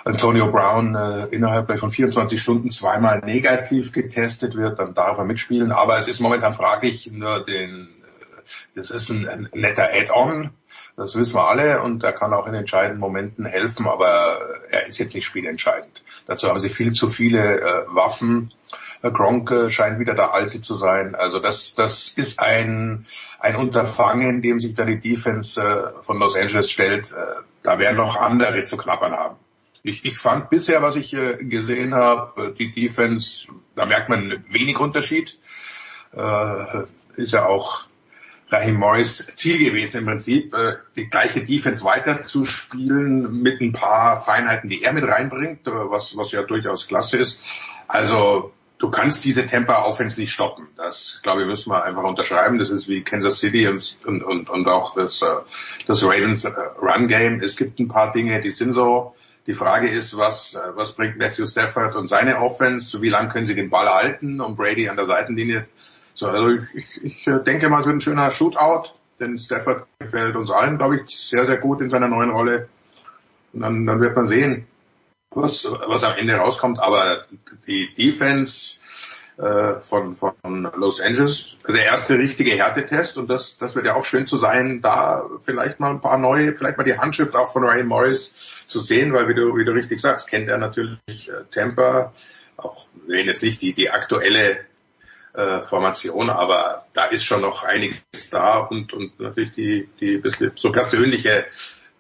Antonio 0.07 0.51
Brown 0.53 0.95
äh, 0.95 1.27
innerhalb 1.27 1.79
von 1.79 1.91
24 1.91 2.41
Stunden 2.41 2.71
zweimal 2.71 3.21
negativ 3.21 3.93
getestet 3.93 4.55
wird, 4.55 4.79
dann 4.79 4.95
darf 4.95 5.19
er 5.19 5.25
mitspielen. 5.25 5.73
Aber 5.73 5.99
es 5.99 6.07
ist 6.07 6.21
momentan 6.21 6.55
fraglich, 6.55 7.11
nur 7.13 7.45
den, 7.45 7.89
äh, 7.89 8.53
das 8.75 8.91
ist 8.91 9.11
ein, 9.11 9.29
ein 9.29 9.49
netter 9.53 9.89
Add-on, 9.93 10.51
das 10.97 11.17
wissen 11.17 11.35
wir 11.35 11.49
alle 11.49 11.83
und 11.83 12.05
er 12.05 12.13
kann 12.13 12.33
auch 12.33 12.47
in 12.47 12.55
entscheidenden 12.55 13.01
Momenten 13.01 13.45
helfen, 13.45 13.87
aber 13.87 14.39
er 14.71 14.87
ist 14.87 14.99
jetzt 14.99 15.15
nicht 15.15 15.27
spielentscheidend. 15.27 16.05
Dazu 16.27 16.49
haben 16.49 16.61
sie 16.61 16.71
viel 16.71 16.93
zu 16.93 17.09
viele 17.09 17.61
äh, 17.61 17.85
Waffen 17.89 18.53
Gronk 19.03 19.53
scheint 19.71 19.99
wieder 19.99 20.15
der 20.15 20.35
Alte 20.35 20.61
zu 20.61 20.75
sein. 20.75 21.15
Also 21.15 21.39
das, 21.39 21.75
das 21.75 22.09
ist 22.09 22.41
ein, 22.41 23.07
ein 23.39 23.57
Unterfangen, 23.57 24.43
dem 24.43 24.61
sich 24.61 24.75
da 24.75 24.85
die 24.85 24.99
Defense 24.99 25.61
äh, 25.61 26.03
von 26.03 26.19
Los 26.19 26.37
Angeles 26.37 26.71
stellt. 26.71 27.13
Äh, 27.13 27.43
da 27.63 27.79
werden 27.79 27.97
noch 27.97 28.17
andere 28.17 28.65
zu 28.65 28.77
knappern 28.77 29.13
haben. 29.13 29.37
Ich, 29.87 30.05
ich 30.05 30.19
fand 30.19 30.51
bisher, 30.51 30.83
was 30.83 30.97
ich 30.97 31.15
äh, 31.15 31.37
gesehen 31.37 31.95
habe, 31.95 32.55
die 32.59 32.73
Defense, 32.73 33.47
da 33.75 33.87
merkt 33.87 34.09
man 34.09 34.45
wenig 34.49 34.79
Unterschied. 34.79 35.39
Äh, 36.13 36.83
ist 37.17 37.33
ja 37.33 37.47
auch 37.47 37.87
Raheem 38.49 38.77
Morris 38.77 39.33
Ziel 39.35 39.59
gewesen 39.59 39.99
im 39.99 40.07
Prinzip, 40.07 40.55
äh, 40.55 40.77
die 40.97 41.09
gleiche 41.09 41.45
Defense 41.45 41.85
weiterzuspielen 41.85 43.43
mit 43.43 43.61
ein 43.61 43.73
paar 43.73 44.21
Feinheiten, 44.21 44.71
die 44.71 44.83
er 44.83 44.93
mit 44.93 45.05
reinbringt, 45.05 45.67
äh, 45.67 45.71
was, 45.71 46.17
was 46.17 46.33
ja 46.33 46.43
durchaus 46.43 46.87
klasse 46.87 47.17
ist. 47.17 47.41
Also 47.89 48.53
du 48.79 48.91
kannst 48.91 49.25
diese 49.25 49.47
Temper 49.47 49.87
Offense 49.87 50.21
nicht 50.21 50.33
stoppen. 50.33 50.69
Das, 50.77 51.21
glaube 51.23 51.43
ich, 51.43 51.49
müssen 51.49 51.71
wir 51.71 51.85
einfach 51.85 52.05
unterschreiben. 52.05 52.59
Das 52.59 52.71
ist 52.71 52.89
wie 52.89 53.03
Kansas 53.03 53.41
City 53.41 53.67
und, 53.67 53.99
und, 54.05 54.23
und, 54.23 54.49
und 54.51 54.69
auch 54.69 54.95
das, 54.95 55.23
äh, 55.23 55.27
das 55.87 56.05
Ravens 56.05 56.47
Run 56.81 57.09
Game. 57.09 57.41
Es 57.41 57.57
gibt 57.57 57.81
ein 57.81 57.89
paar 57.89 58.13
Dinge, 58.13 58.41
die 58.41 58.51
sind 58.51 58.73
so. 58.73 59.15
Die 59.47 59.55
Frage 59.55 59.89
ist, 59.89 60.17
was, 60.17 60.59
was 60.75 60.93
bringt 60.93 61.19
Matthew 61.19 61.47
Stafford 61.47 61.95
und 61.95 62.09
seine 62.09 62.41
Offense? 62.41 63.01
Wie 63.01 63.09
lange 63.09 63.29
können 63.29 63.47
sie 63.47 63.55
den 63.55 63.71
Ball 63.71 63.89
halten, 63.89 64.41
um 64.41 64.57
Brady 64.57 64.89
an 64.89 64.97
der 64.97 65.07
Seitenlinie 65.07 65.67
so, 66.17 66.29
also 66.29 66.49
ich, 66.49 67.05
ich, 67.05 67.27
ich 67.27 67.45
denke 67.45 67.69
mal, 67.69 67.81
es 67.81 67.87
wird 67.87 67.97
ein 67.97 68.01
schöner 68.01 68.31
Shootout, 68.31 68.95
denn 69.21 69.39
Stafford 69.39 69.87
gefällt 69.99 70.35
uns 70.35 70.51
allen, 70.51 70.79
glaube 70.79 71.01
ich, 71.01 71.15
sehr, 71.15 71.45
sehr 71.45 71.59
gut 71.59 71.83
in 71.83 71.91
seiner 71.91 72.09
neuen 72.09 72.31
Rolle. 72.31 72.69
Und 73.53 73.61
dann, 73.61 73.85
dann 73.85 74.01
wird 74.01 74.17
man 74.17 74.27
sehen, 74.27 74.67
was, 75.31 75.67
was 75.67 76.05
am 76.05 76.15
Ende 76.17 76.37
rauskommt. 76.37 76.81
Aber 76.81 77.27
die 77.67 77.95
Defense 77.95 78.81
äh, 79.37 79.75
von, 79.83 80.17
von 80.17 80.35
Los 80.77 81.03
Angeles, 81.03 81.59
der 81.69 81.85
erste 81.85 82.19
richtige 82.19 82.53
Härtetest 82.53 83.19
und 83.19 83.29
das, 83.29 83.59
das 83.59 83.77
wird 83.77 83.85
ja 83.85 83.95
auch 83.95 84.07
schön 84.07 84.27
zu 84.27 84.39
sein, 84.39 84.81
da 84.81 85.23
vielleicht 85.45 85.81
mal 85.81 85.91
ein 85.91 86.01
paar 86.01 86.17
neue, 86.17 86.55
vielleicht 86.55 86.79
mal 86.79 86.85
die 86.85 86.97
Handschrift 86.97 87.37
auch 87.37 87.53
von 87.53 87.63
Ray 87.63 87.85
Morris 87.85 88.56
zu 88.67 88.81
sehen, 88.81 89.13
weil 89.13 89.29
wie 89.29 89.35
du, 89.35 89.57
wie 89.57 89.65
du 89.65 89.73
richtig 89.73 90.01
sagst, 90.01 90.29
kennt 90.29 90.49
er 90.49 90.59
natürlich 90.59 90.99
äh, 91.09 91.45
Tampa, 91.51 92.13
auch 92.57 92.87
wenn 93.07 93.27
jetzt 93.27 93.43
nicht 93.43 93.63
die, 93.63 93.73
die 93.73 93.91
aktuelle 93.91 94.59
äh, 95.35 95.63
Formation, 95.63 96.31
aber 96.31 96.87
da 96.95 97.05
ist 97.05 97.25
schon 97.25 97.43
noch 97.43 97.63
einiges 97.63 98.01
da 98.31 98.59
und, 98.59 98.93
und 98.93 99.21
natürlich 99.21 99.53
die, 99.53 99.89
die 100.01 100.23
so 100.57 100.73
persönliche 100.73 101.47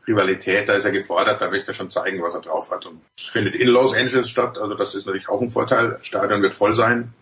Rivalität, 0.08 0.68
da 0.68 0.74
ist 0.74 0.84
er 0.84 0.92
gefordert, 0.92 1.40
da 1.40 1.50
möchte 1.50 1.72
er 1.72 1.74
schon 1.74 1.90
zeigen, 1.90 2.22
was 2.22 2.34
er 2.34 2.40
drauf 2.40 2.70
hat. 2.70 2.86
Und 2.86 3.00
es 3.18 3.24
findet 3.24 3.54
in 3.54 3.68
Los 3.68 3.94
Angeles 3.94 4.30
statt, 4.30 4.56
also 4.58 4.74
das 4.74 4.94
ist 4.94 5.06
natürlich 5.06 5.28
auch 5.28 5.40
ein 5.40 5.48
Vorteil. 5.48 5.90
Das 5.90 6.06
Stadion 6.06 6.42
wird 6.42 6.54
voll 6.54 6.74
sein 6.74 7.12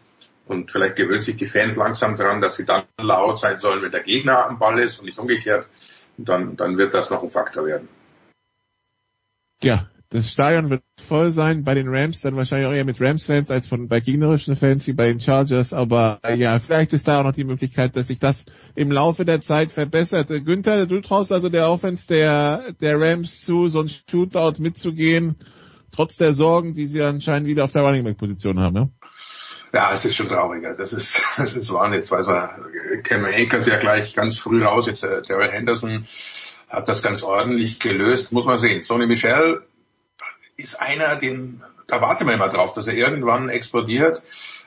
und 0.46 0.70
vielleicht 0.70 0.96
gewöhnt 0.96 1.24
sich 1.24 1.36
die 1.36 1.46
Fans 1.46 1.76
langsam 1.76 2.16
dran, 2.16 2.40
dass 2.40 2.56
sie 2.56 2.66
dann 2.66 2.84
laut 2.98 3.38
sein 3.38 3.58
sollen, 3.58 3.82
wenn 3.82 3.92
der 3.92 4.02
Gegner 4.02 4.46
am 4.46 4.58
Ball 4.58 4.78
ist 4.78 4.98
und 4.98 5.06
nicht 5.06 5.18
umgekehrt. 5.18 5.68
Und 6.18 6.28
dann, 6.28 6.56
dann 6.56 6.76
wird 6.76 6.94
das 6.94 7.10
noch 7.10 7.22
ein 7.22 7.30
Faktor 7.30 7.66
werden. 7.66 7.88
Ja, 9.64 9.88
das 10.10 10.30
Stadion 10.30 10.70
wird 10.70 10.82
voll 11.04 11.30
sein, 11.30 11.64
bei 11.64 11.74
den 11.74 11.88
Rams 11.88 12.20
dann 12.20 12.36
wahrscheinlich 12.36 12.68
auch 12.68 12.72
eher 12.72 12.84
mit 12.84 13.00
Rams-Fans 13.00 13.50
als 13.50 13.66
von 13.66 13.88
bei 13.88 13.98
gegnerischen 13.98 14.54
Fans 14.54 14.86
wie 14.86 14.92
bei 14.92 15.08
den 15.08 15.18
Chargers, 15.18 15.72
aber 15.72 16.20
äh, 16.22 16.36
ja, 16.36 16.58
vielleicht 16.60 16.92
ist 16.92 17.08
da 17.08 17.18
auch 17.18 17.24
noch 17.24 17.32
die 17.32 17.42
Möglichkeit, 17.42 17.96
dass 17.96 18.06
sich 18.06 18.20
das 18.20 18.44
im 18.76 18.92
Laufe 18.92 19.24
der 19.24 19.40
Zeit 19.40 19.72
verbessert. 19.72 20.30
Äh, 20.30 20.40
Günther, 20.40 20.86
du 20.86 21.00
traust 21.00 21.32
also 21.32 21.48
der 21.48 21.68
Offense 21.68 22.06
der, 22.06 22.62
der 22.80 23.00
Rams 23.00 23.40
zu, 23.40 23.66
so 23.66 23.80
ein 23.80 23.88
Shootout 23.88 24.62
mitzugehen, 24.62 25.36
trotz 25.90 26.16
der 26.16 26.32
Sorgen, 26.32 26.74
die 26.74 26.86
sie 26.86 27.02
anscheinend 27.02 27.48
wieder 27.48 27.64
auf 27.64 27.72
der 27.72 27.82
Running 27.82 28.04
Back 28.04 28.18
Position 28.18 28.60
haben, 28.60 28.76
ja? 28.76 28.88
Ja, 29.74 29.92
es 29.92 30.04
ist 30.04 30.14
schon 30.14 30.28
trauriger. 30.28 30.76
Das 30.76 30.92
ist, 30.92 31.20
das 31.36 31.56
ist 31.56 31.72
wahr. 31.72 31.92
Jetzt 31.92 32.12
weiß 32.12 32.26
Cameron 33.02 33.34
Akers 33.34 33.66
ja 33.66 33.80
gleich 33.80 34.14
ganz 34.14 34.38
früh 34.38 34.62
raus. 34.62 34.86
Jetzt 34.86 35.02
äh, 35.02 35.22
Daryl 35.22 35.50
Henderson 35.50 36.04
hat 36.74 36.88
das 36.88 37.02
ganz 37.02 37.22
ordentlich 37.22 37.78
gelöst. 37.80 38.32
Muss 38.32 38.46
man 38.46 38.58
sehen. 38.58 38.82
Sony 38.82 39.06
Michel 39.06 39.62
ist 40.56 40.80
einer, 40.80 41.16
den, 41.16 41.62
da 41.86 42.00
warten 42.00 42.26
wir 42.26 42.34
immer 42.34 42.48
drauf, 42.48 42.72
dass 42.72 42.86
er 42.86 42.94
irgendwann 42.94 43.48
explodiert, 43.48 44.22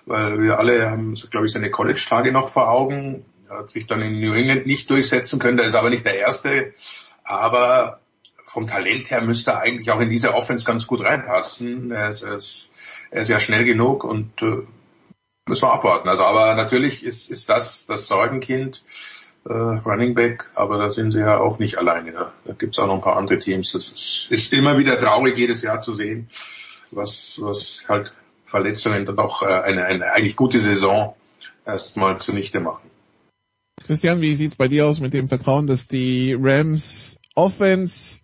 weil 0.05 0.41
wir 0.41 0.60
alle 0.60 0.89
haben, 0.89 1.14
glaube 1.14 1.47
ich, 1.47 1.53
seine 1.53 1.72
College-Tage 1.72 2.32
noch 2.32 2.49
vor 2.49 2.70
Augen. 2.70 3.26
Er 3.49 3.60
hat 3.60 3.72
sich 3.72 3.88
dann 3.88 4.01
in 4.01 4.20
New 4.20 4.34
England 4.34 4.66
nicht 4.66 4.89
durchsetzen 4.89 5.39
können, 5.39 5.58
der 5.58 5.68
ist 5.68 5.76
aber 5.76 5.89
nicht 5.89 6.05
der 6.05 6.18
Erste. 6.18 6.74
Aber 7.24 7.99
vom 8.45 8.68
Talent 8.68 9.12
her 9.12 9.22
müsste 9.22 9.51
er 9.51 9.60
eigentlich 9.60 9.91
auch 9.91 9.99
in 9.99 10.10
diese 10.10 10.34
Offense 10.34 10.66
ganz 10.66 10.88
gut 10.88 11.01
reinpassen. 11.01 11.91
Er 11.91 12.10
ist, 12.10 12.22
er 12.22 12.36
ist, 12.36 12.72
er 13.12 13.22
ist 13.22 13.30
ja 13.30 13.39
schnell 13.39 13.66
genug 13.66 14.03
und 14.03 14.41
äh, 14.41 14.64
müssen 15.47 15.64
wir 15.64 15.74
abwarten. 15.74 16.10
Also, 16.10 16.24
aber 16.24 16.55
natürlich 16.55 17.03
ist, 17.03 17.30
ist 17.30 17.49
das 17.49 17.86
das 17.86 18.08
Sorgenkind 18.08 18.84
äh, 19.45 19.53
Running 19.53 20.13
Back, 20.13 20.49
aber 20.55 20.77
da 20.77 20.91
sind 20.91 21.11
sie 21.11 21.19
ja 21.19 21.39
auch 21.39 21.59
nicht 21.59 21.77
alleine. 21.77 22.11
Da, 22.11 22.33
da 22.45 22.53
gibt 22.53 22.75
es 22.75 22.79
auch 22.79 22.88
noch 22.88 22.95
ein 22.95 23.01
paar 23.01 23.17
andere 23.17 23.39
Teams. 23.39 23.71
Das 23.71 23.89
ist, 23.89 24.27
ist 24.29 24.53
immer 24.53 24.77
wieder 24.77 24.99
traurig, 24.99 25.38
jedes 25.38 25.61
Jahr 25.61 25.81
zu 25.81 25.93
sehen, 25.93 26.27
was, 26.91 27.39
was 27.41 27.85
halt 27.88 28.11
Verletzungen 28.45 29.05
dann 29.05 29.19
auch 29.19 29.43
äh, 29.43 29.45
eine, 29.45 29.85
eine 29.85 30.11
eigentlich 30.13 30.35
gute 30.35 30.59
Saison 30.59 31.15
erstmal 31.65 32.19
zunichte 32.19 32.59
machen. 32.59 32.89
Christian, 33.85 34.21
wie 34.21 34.35
sieht's 34.35 34.55
bei 34.55 34.67
dir 34.67 34.88
aus 34.88 34.99
mit 34.99 35.13
dem 35.13 35.27
Vertrauen, 35.27 35.67
dass 35.67 35.88
die 35.88 36.35
Rams 36.38 37.17
Offense 37.35 38.19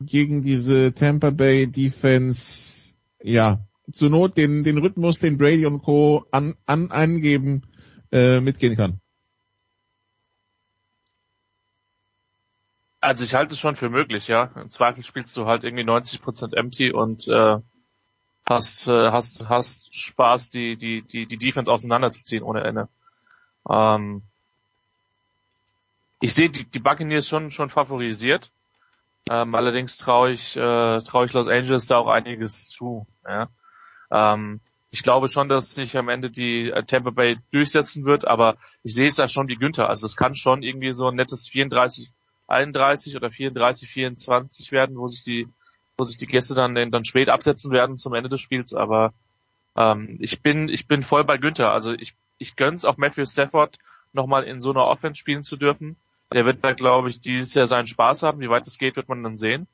gegen 0.00 0.42
diese 0.42 0.92
Tampa 0.94 1.30
Bay 1.30 1.66
Defense, 1.66 2.94
ja, 3.22 3.60
zur 3.92 4.10
Not 4.10 4.36
den, 4.36 4.64
den 4.64 4.78
Rhythmus, 4.78 5.18
den 5.18 5.36
Brady 5.36 5.66
und 5.66 5.82
Co. 5.82 6.24
an, 6.30 6.54
an 6.66 6.90
angeben, 6.90 7.62
äh, 8.12 8.40
mitgehen 8.40 8.76
kann? 8.76 9.00
Also 13.00 13.24
ich 13.24 13.34
halte 13.34 13.54
es 13.54 13.60
schon 13.60 13.76
für 13.76 13.88
möglich, 13.88 14.28
ja. 14.28 14.50
Im 14.56 14.68
Zweifel 14.68 15.04
spielst 15.04 15.36
du 15.36 15.46
halt 15.46 15.64
irgendwie 15.64 15.84
90% 15.84 16.54
empty 16.54 16.92
und 16.92 17.26
äh, 17.28 17.58
hast, 18.46 18.88
äh, 18.88 19.10
hast, 19.10 19.48
hast 19.48 19.94
Spaß, 19.94 20.50
die, 20.50 20.76
die, 20.76 21.02
die, 21.02 21.26
die 21.26 21.38
Defense 21.38 21.70
auseinanderzuziehen 21.70 22.42
ohne 22.42 22.62
Ende. 22.62 22.88
Ähm, 23.68 24.22
ich 26.20 26.34
sehe 26.34 26.50
die, 26.50 26.64
die 26.64 26.78
Buccaneers 26.78 27.26
schon, 27.26 27.50
schon 27.50 27.70
favorisiert. 27.70 28.52
Ähm, 29.30 29.54
allerdings 29.54 29.96
traue 29.96 30.32
ich, 30.32 30.56
äh, 30.56 31.00
traue 31.00 31.24
ich 31.24 31.32
Los 31.32 31.48
Angeles 31.48 31.86
da 31.86 31.96
auch 31.96 32.08
einiges 32.08 32.68
zu. 32.68 33.06
Ja. 33.26 33.48
Ähm, 34.10 34.60
ich 34.90 35.02
glaube 35.02 35.28
schon, 35.28 35.48
dass 35.48 35.74
sich 35.74 35.96
am 35.96 36.08
Ende 36.08 36.30
die 36.30 36.70
äh, 36.70 36.82
Tampa 36.84 37.10
Bay 37.10 37.38
durchsetzen 37.52 38.04
wird, 38.04 38.26
aber 38.26 38.56
ich 38.82 38.92
sehe 38.92 39.06
es 39.06 39.16
da 39.16 39.28
schon 39.28 39.48
wie 39.48 39.56
Günther. 39.56 39.88
Also 39.88 40.04
es 40.04 40.16
kann 40.16 40.34
schon 40.34 40.62
irgendwie 40.62 40.92
so 40.92 41.08
ein 41.08 41.14
nettes 41.14 41.48
34 41.48 42.12
31 42.50 43.16
oder 43.16 43.30
34, 43.30 43.88
24 43.88 44.72
werden, 44.72 44.96
wo 44.96 45.08
sich 45.08 45.24
die, 45.24 45.48
wo 45.96 46.04
sich 46.04 46.16
die 46.16 46.26
Gäste 46.26 46.54
dann, 46.54 46.74
dann 46.74 47.04
spät 47.04 47.28
absetzen 47.28 47.70
werden 47.70 47.98
zum 47.98 48.14
Ende 48.14 48.28
des 48.28 48.40
Spiels, 48.40 48.74
aber 48.74 49.12
ähm, 49.76 50.16
ich 50.20 50.42
bin, 50.42 50.68
ich 50.68 50.86
bin 50.86 51.02
voll 51.02 51.24
bei 51.24 51.38
Günther. 51.38 51.72
Also 51.72 51.92
ich, 51.92 52.14
ich 52.38 52.56
gönn's 52.56 52.84
auch 52.84 52.96
Matthew 52.96 53.26
Stafford 53.26 53.78
nochmal 54.12 54.44
in 54.44 54.60
so 54.60 54.70
einer 54.70 54.86
Offense 54.86 55.18
spielen 55.18 55.42
zu 55.42 55.56
dürfen. 55.56 55.96
Der 56.32 56.44
wird 56.44 56.64
da, 56.64 56.72
glaube 56.72 57.10
ich, 57.10 57.20
dieses 57.20 57.54
Jahr 57.54 57.66
seinen 57.66 57.86
Spaß 57.86 58.22
haben. 58.22 58.40
Wie 58.40 58.50
weit 58.50 58.66
es 58.66 58.78
geht, 58.78 58.96
wird 58.96 59.08
man 59.08 59.22
dann 59.22 59.36
sehen. 59.36 59.66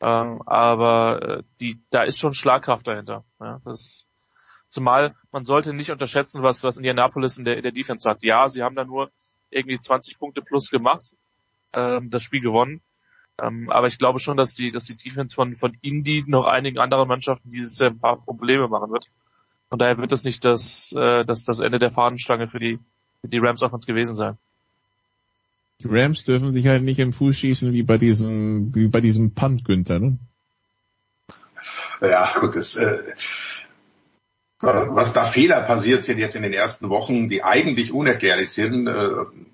Ähm, 0.00 0.42
aber 0.46 1.22
äh, 1.22 1.42
die, 1.60 1.80
da 1.90 2.02
ist 2.02 2.18
schon 2.18 2.34
Schlagkraft 2.34 2.86
dahinter. 2.86 3.24
Ja, 3.40 3.60
das, 3.64 4.06
zumal 4.68 5.14
man 5.32 5.44
sollte 5.44 5.74
nicht 5.74 5.90
unterschätzen, 5.90 6.42
was, 6.42 6.62
was 6.62 6.76
Indianapolis 6.76 7.36
in 7.36 7.44
der, 7.44 7.56
in 7.56 7.62
der 7.62 7.72
Defense 7.72 8.08
hat. 8.08 8.22
Ja, 8.22 8.48
sie 8.48 8.62
haben 8.62 8.76
da 8.76 8.84
nur 8.84 9.10
irgendwie 9.50 9.80
20 9.80 10.18
Punkte 10.18 10.42
plus 10.42 10.70
gemacht, 10.70 11.14
ähm, 11.74 12.10
das 12.10 12.22
Spiel 12.22 12.40
gewonnen. 12.40 12.80
Ähm, 13.40 13.70
aber 13.70 13.86
ich 13.86 13.98
glaube 13.98 14.18
schon, 14.18 14.36
dass 14.36 14.54
die, 14.54 14.70
dass 14.70 14.84
die 14.84 14.96
Defense 14.96 15.34
von, 15.34 15.56
von 15.56 15.76
Indy 15.80 16.24
noch 16.26 16.46
einigen 16.46 16.78
anderen 16.78 17.08
Mannschaften 17.08 17.50
dieses 17.50 17.78
Jahr 17.78 17.90
ein 17.90 17.98
paar 17.98 18.20
Probleme 18.20 18.68
machen 18.68 18.90
wird. 18.90 19.08
Von 19.68 19.78
daher 19.78 19.98
wird 19.98 20.12
das 20.12 20.24
nicht 20.24 20.44
das, 20.44 20.92
äh, 20.96 21.24
das, 21.24 21.44
das 21.44 21.60
Ende 21.60 21.78
der 21.78 21.90
Fahnenstange 21.90 22.48
für 22.48 22.58
die, 22.58 22.78
für 23.20 23.28
die 23.28 23.38
Rams 23.38 23.62
Offense 23.62 23.86
gewesen 23.86 24.16
sein. 24.16 24.38
Die 25.80 25.88
Rams 25.88 26.24
dürfen 26.24 26.50
sich 26.50 26.66
halt 26.66 26.82
nicht 26.82 26.98
im 26.98 27.12
Fuß 27.12 27.36
schießen 27.36 27.72
wie 27.72 27.84
bei 27.84 27.98
diesem, 27.98 28.74
wie 28.74 28.88
bei 28.88 29.00
diesem 29.00 29.34
Punt 29.34 29.64
Günther, 29.64 30.00
ne? 30.00 30.18
Ja, 32.00 32.32
gut, 32.40 32.56
das, 32.56 32.76
äh, 32.76 33.02
was 34.60 35.12
da 35.12 35.24
Fehler 35.24 35.62
passiert 35.62 36.04
sind 36.04 36.18
jetzt 36.18 36.34
in 36.34 36.42
den 36.42 36.52
ersten 36.52 36.88
Wochen, 36.88 37.28
die 37.28 37.44
eigentlich 37.44 37.92
unerklärlich 37.92 38.50
sind, 38.50 38.88
äh, 38.88 39.10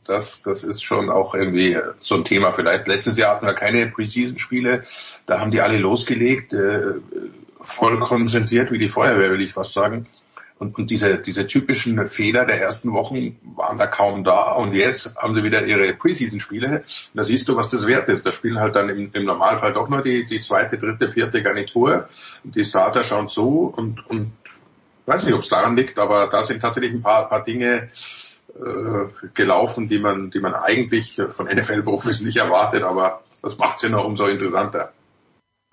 das, 0.06 0.42
das 0.42 0.64
ist 0.64 0.82
schon 0.82 1.10
auch 1.10 1.34
irgendwie 1.34 1.76
so 2.00 2.14
ein 2.14 2.24
Thema 2.24 2.52
vielleicht. 2.52 2.88
Letztes 2.88 3.16
Jahr 3.16 3.34
hatten 3.34 3.46
wir 3.46 3.54
keine 3.54 3.86
Preseason-Spiele, 3.86 4.84
da 5.26 5.40
haben 5.40 5.50
die 5.50 5.60
alle 5.60 5.78
losgelegt, 5.78 6.54
äh, 6.54 6.94
voll 7.60 7.98
konzentriert 8.00 8.72
wie 8.72 8.78
die 8.78 8.88
Feuerwehr, 8.88 9.30
will 9.30 9.42
ich 9.42 9.52
fast 9.52 9.72
sagen. 9.72 10.06
Und, 10.56 10.78
und 10.78 10.90
diese, 10.90 11.18
diese 11.18 11.46
typischen 11.46 12.06
Fehler 12.06 12.46
der 12.46 12.60
ersten 12.60 12.92
Wochen 12.92 13.36
waren 13.56 13.76
da 13.76 13.86
kaum 13.86 14.22
da. 14.22 14.52
Und 14.52 14.74
jetzt 14.74 15.16
haben 15.16 15.34
sie 15.34 15.42
wieder 15.42 15.66
ihre 15.66 15.92
Preseason-Spiele. 15.94 16.84
Da 17.12 17.24
siehst 17.24 17.48
du, 17.48 17.56
was 17.56 17.70
das 17.70 17.86
wert 17.86 18.08
ist. 18.08 18.24
Da 18.24 18.30
spielen 18.30 18.60
halt 18.60 18.76
dann 18.76 18.88
im, 18.88 19.10
im 19.12 19.24
Normalfall 19.24 19.72
doch 19.72 19.88
nur 19.88 20.02
die, 20.02 20.26
die 20.26 20.40
zweite, 20.40 20.78
dritte, 20.78 21.08
vierte 21.08 21.42
Garnitur. 21.42 22.08
Und 22.44 22.54
die 22.54 22.64
Starter 22.64 23.02
schauen 23.02 23.28
zu 23.28 23.74
und, 23.76 24.06
und 24.08 24.32
weiß 25.06 25.24
nicht, 25.24 25.34
ob 25.34 25.40
es 25.40 25.48
daran 25.48 25.76
liegt, 25.76 25.98
aber 25.98 26.28
da 26.28 26.44
sind 26.44 26.60
tatsächlich 26.60 26.92
ein 26.92 27.02
paar, 27.02 27.28
paar 27.28 27.44
Dinge 27.44 27.88
äh, 28.56 29.28
gelaufen, 29.34 29.86
die 29.86 29.98
man, 29.98 30.30
die 30.30 30.40
man 30.40 30.54
eigentlich 30.54 31.20
von 31.30 31.46
NFL-Profis 31.46 32.22
nicht 32.22 32.36
erwartet, 32.36 32.82
aber 32.82 33.22
das 33.42 33.58
macht 33.58 33.76
es 33.76 33.82
ja 33.82 33.88
noch 33.90 34.04
umso 34.04 34.26
interessanter. 34.26 34.92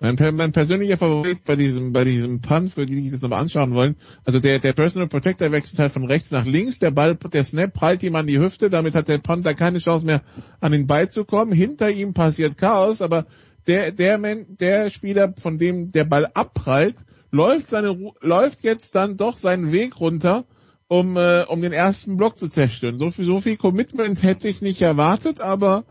Mein, 0.02 0.16
mein 0.34 0.50
persönlicher 0.50 0.98
Favorit 0.98 1.44
bei 1.44 1.54
diesem, 1.54 1.92
bei 1.92 2.02
diesem 2.02 2.40
Punt, 2.40 2.74
für 2.74 2.86
die, 2.86 3.02
die 3.02 3.10
das 3.12 3.22
nochmal 3.22 3.38
anschauen 3.38 3.72
wollen, 3.72 3.94
also 4.24 4.40
der, 4.40 4.58
der 4.58 4.72
Personal 4.72 5.06
Protector 5.06 5.52
wechselt 5.52 5.78
halt 5.78 5.92
von 5.92 6.04
rechts 6.06 6.32
nach 6.32 6.44
links, 6.44 6.80
der 6.80 6.90
Ball, 6.90 7.14
der 7.14 7.44
Snap 7.44 7.72
prallt 7.72 8.02
ihm 8.02 8.16
an 8.16 8.26
die 8.26 8.40
Hüfte, 8.40 8.68
damit 8.68 8.96
hat 8.96 9.06
der 9.06 9.18
Punter 9.18 9.54
keine 9.54 9.78
Chance 9.78 10.04
mehr, 10.04 10.22
an 10.60 10.72
den 10.72 10.88
Ball 10.88 11.08
zu 11.08 11.24
kommen. 11.24 11.52
Hinter 11.52 11.88
ihm 11.88 12.14
passiert 12.14 12.58
Chaos, 12.58 13.00
aber 13.00 13.26
der, 13.68 13.92
der, 13.92 14.18
der 14.18 14.90
Spieler, 14.90 15.34
von 15.38 15.56
dem 15.56 15.90
der 15.90 16.02
Ball 16.02 16.28
abprallt, 16.34 16.96
läuft 17.32 17.66
seine, 17.66 17.98
läuft 18.20 18.62
jetzt 18.62 18.94
dann 18.94 19.16
doch 19.16 19.36
seinen 19.36 19.72
Weg 19.72 19.98
runter, 19.98 20.44
um, 20.86 21.16
äh, 21.16 21.42
um 21.48 21.62
den 21.62 21.72
ersten 21.72 22.16
Block 22.16 22.38
zu 22.38 22.48
zerstören. 22.48 22.98
So 22.98 23.10
viel, 23.10 23.24
so 23.24 23.40
viel 23.40 23.56
Commitment 23.56 24.22
hätte 24.22 24.48
ich 24.48 24.60
nicht 24.60 24.82
erwartet, 24.82 25.40
aber 25.40 25.84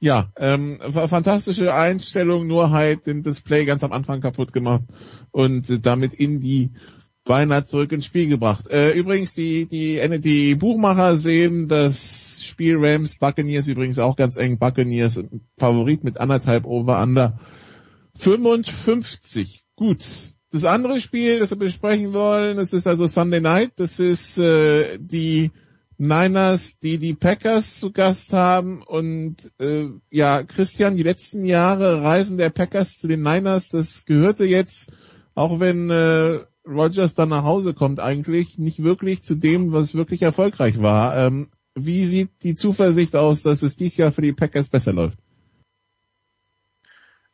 ja, 0.00 0.30
ähm, 0.36 0.78
fantastische 0.80 1.74
Einstellung, 1.74 2.46
nur 2.46 2.70
halt 2.70 3.06
den 3.06 3.22
Display 3.22 3.66
ganz 3.66 3.84
am 3.84 3.92
Anfang 3.92 4.20
kaputt 4.20 4.52
gemacht 4.52 4.84
und 5.30 5.68
äh, 5.70 5.78
damit 5.78 6.14
in 6.14 6.40
die 6.40 6.72
beinahe 7.24 7.64
zurück 7.64 7.92
ins 7.92 8.06
Spiel 8.06 8.28
gebracht. 8.28 8.66
Äh, 8.70 8.92
übrigens, 8.92 9.34
die, 9.34 9.66
die, 9.66 10.00
die 10.20 10.54
Buchmacher 10.54 11.16
sehen 11.16 11.68
das 11.68 12.40
Spiel 12.42 12.76
Rams 12.78 13.16
Buccaneers 13.16 13.66
übrigens 13.68 13.98
auch 13.98 14.16
ganz 14.16 14.36
eng. 14.36 14.58
Buccaneers 14.58 15.22
Favorit 15.58 16.04
mit 16.04 16.18
anderthalb 16.18 16.64
Over-Under 16.64 17.38
55. 18.14 19.64
Gut. 19.74 20.35
Das 20.50 20.64
andere 20.64 21.00
Spiel, 21.00 21.40
das 21.40 21.50
wir 21.50 21.56
besprechen 21.56 22.12
wollen, 22.12 22.56
das 22.56 22.72
ist 22.72 22.86
also 22.86 23.06
Sunday 23.06 23.40
Night. 23.40 23.72
Das 23.76 23.98
ist 23.98 24.38
äh, 24.38 24.98
die 24.98 25.50
Niners, 25.98 26.78
die 26.78 26.98
die 26.98 27.14
Packers 27.14 27.80
zu 27.80 27.90
Gast 27.90 28.32
haben 28.32 28.82
und 28.82 29.50
äh, 29.58 29.88
ja, 30.10 30.42
Christian, 30.42 30.96
die 30.96 31.02
letzten 31.02 31.44
Jahre 31.44 32.02
Reisen 32.02 32.36
der 32.36 32.50
Packers 32.50 32.98
zu 32.98 33.08
den 33.08 33.22
Niners, 33.22 33.70
das 33.70 34.04
gehörte 34.04 34.44
jetzt, 34.44 34.92
auch 35.34 35.58
wenn 35.58 35.90
äh, 35.90 36.40
Rogers 36.66 37.14
dann 37.14 37.30
nach 37.30 37.44
Hause 37.44 37.72
kommt, 37.72 37.98
eigentlich 37.98 38.58
nicht 38.58 38.82
wirklich 38.82 39.22
zu 39.22 39.36
dem, 39.36 39.72
was 39.72 39.94
wirklich 39.94 40.22
erfolgreich 40.22 40.82
war. 40.82 41.16
Ähm, 41.16 41.48
wie 41.74 42.04
sieht 42.04 42.42
die 42.42 42.54
Zuversicht 42.54 43.16
aus, 43.16 43.42
dass 43.42 43.62
es 43.62 43.76
dieses 43.76 43.96
Jahr 43.96 44.12
für 44.12 44.22
die 44.22 44.32
Packers 44.32 44.68
besser 44.68 44.92
läuft? 44.92 45.18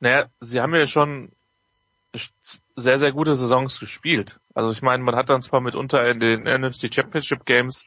Naja, 0.01 0.29
sie 0.41 0.61
haben 0.61 0.75
ja 0.75 0.87
schon 0.87 1.31
sehr, 2.77 2.99
sehr 2.99 3.13
gute 3.13 3.35
Saisons 3.35 3.79
gespielt. 3.79 4.41
Also 4.55 4.71
ich 4.71 4.83
meine, 4.83 5.03
man 5.03 5.17
hat 5.17 5.31
dann 5.31 5.43
zwar 5.43 5.61
mitunter 5.61 6.09
in 6.09 6.21
den 6.21 6.43
NFC 6.43 6.93
Championship 6.93 7.45
Games 7.45 7.87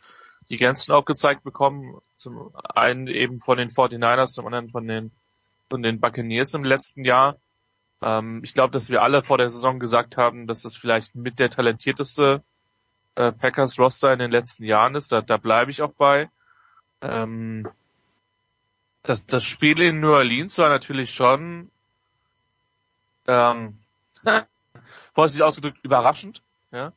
die 0.49 0.57
Grenzen 0.57 0.91
aufgezeigt 0.91 1.43
bekommen. 1.43 1.99
Zum 2.15 2.51
einen 2.75 3.07
eben 3.07 3.39
von 3.39 3.57
den 3.57 3.69
49ers, 3.69 4.33
zum 4.33 4.45
anderen 4.45 4.69
von 4.69 4.87
den, 4.87 5.11
von 5.69 5.81
den 5.81 5.99
Buccaneers 5.99 6.53
im 6.53 6.63
letzten 6.63 7.03
Jahr. 7.03 7.37
Ähm, 8.03 8.41
ich 8.43 8.53
glaube, 8.53 8.71
dass 8.71 8.89
wir 8.89 9.01
alle 9.01 9.23
vor 9.23 9.37
der 9.37 9.49
Saison 9.49 9.79
gesagt 9.79 10.17
haben, 10.17 10.47
dass 10.47 10.61
das 10.61 10.75
vielleicht 10.75 11.15
mit 11.15 11.39
der 11.39 11.49
talentierteste 11.49 12.43
äh, 13.15 13.31
Packers 13.31 13.79
Roster 13.79 14.13
in 14.13 14.19
den 14.19 14.31
letzten 14.31 14.63
Jahren 14.63 14.95
ist. 14.95 15.11
Da, 15.11 15.21
da 15.21 15.37
bleibe 15.37 15.71
ich 15.71 15.81
auch 15.81 15.93
bei. 15.93 16.29
Ähm, 17.01 17.67
das, 19.03 19.25
das 19.25 19.43
Spiel 19.43 19.81
in 19.81 19.99
New 19.99 20.11
Orleans 20.11 20.57
war 20.57 20.69
natürlich 20.69 21.13
schon 21.13 21.69
ähm, 23.27 23.79
vorsichtig 25.15 25.43
ausgedrückt 25.43 25.79
überraschend, 25.81 26.43
ja, 26.71 26.93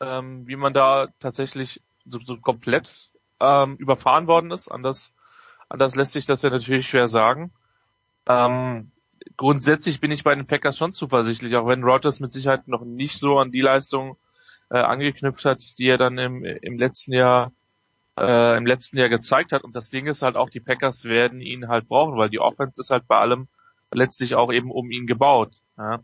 ähm, 0.00 0.46
wie 0.46 0.56
man 0.56 0.72
da 0.72 1.08
tatsächlich 1.18 1.82
so, 2.06 2.18
so 2.20 2.38
komplett 2.38 3.10
ähm, 3.40 3.76
überfahren 3.76 4.26
worden 4.26 4.50
ist. 4.50 4.68
Anders, 4.68 5.12
anders 5.68 5.94
lässt 5.94 6.12
sich 6.12 6.26
das 6.26 6.42
ja 6.42 6.50
natürlich 6.50 6.88
schwer 6.88 7.08
sagen. 7.08 7.52
Ähm, 8.26 8.90
grundsätzlich 9.36 10.00
bin 10.00 10.10
ich 10.10 10.24
bei 10.24 10.34
den 10.34 10.46
Packers 10.46 10.78
schon 10.78 10.92
zuversichtlich, 10.92 11.56
auch 11.56 11.66
wenn 11.66 11.84
Rogers 11.84 12.20
mit 12.20 12.32
Sicherheit 12.32 12.68
noch 12.68 12.84
nicht 12.84 13.18
so 13.18 13.38
an 13.38 13.50
die 13.50 13.60
Leistung 13.60 14.16
äh, 14.70 14.78
angeknüpft 14.78 15.44
hat, 15.44 15.78
die 15.78 15.88
er 15.88 15.98
dann 15.98 16.16
im, 16.18 16.44
im 16.44 16.78
letzten 16.78 17.12
Jahr 17.12 17.52
äh, 18.18 18.56
im 18.56 18.66
letzten 18.66 18.96
Jahr 18.96 19.08
gezeigt 19.08 19.52
hat. 19.52 19.64
Und 19.64 19.76
das 19.76 19.90
Ding 19.90 20.06
ist 20.06 20.22
halt 20.22 20.36
auch, 20.36 20.50
die 20.50 20.60
Packers 20.60 21.04
werden 21.04 21.40
ihn 21.40 21.68
halt 21.68 21.88
brauchen, 21.88 22.16
weil 22.16 22.30
die 22.30 22.40
Offense 22.40 22.80
ist 22.80 22.90
halt 22.90 23.06
bei 23.06 23.18
allem 23.18 23.48
letztlich 23.92 24.34
auch 24.34 24.52
eben 24.52 24.70
um 24.70 24.90
ihn 24.90 25.06
gebaut. 25.06 25.60
Ja. 25.76 26.00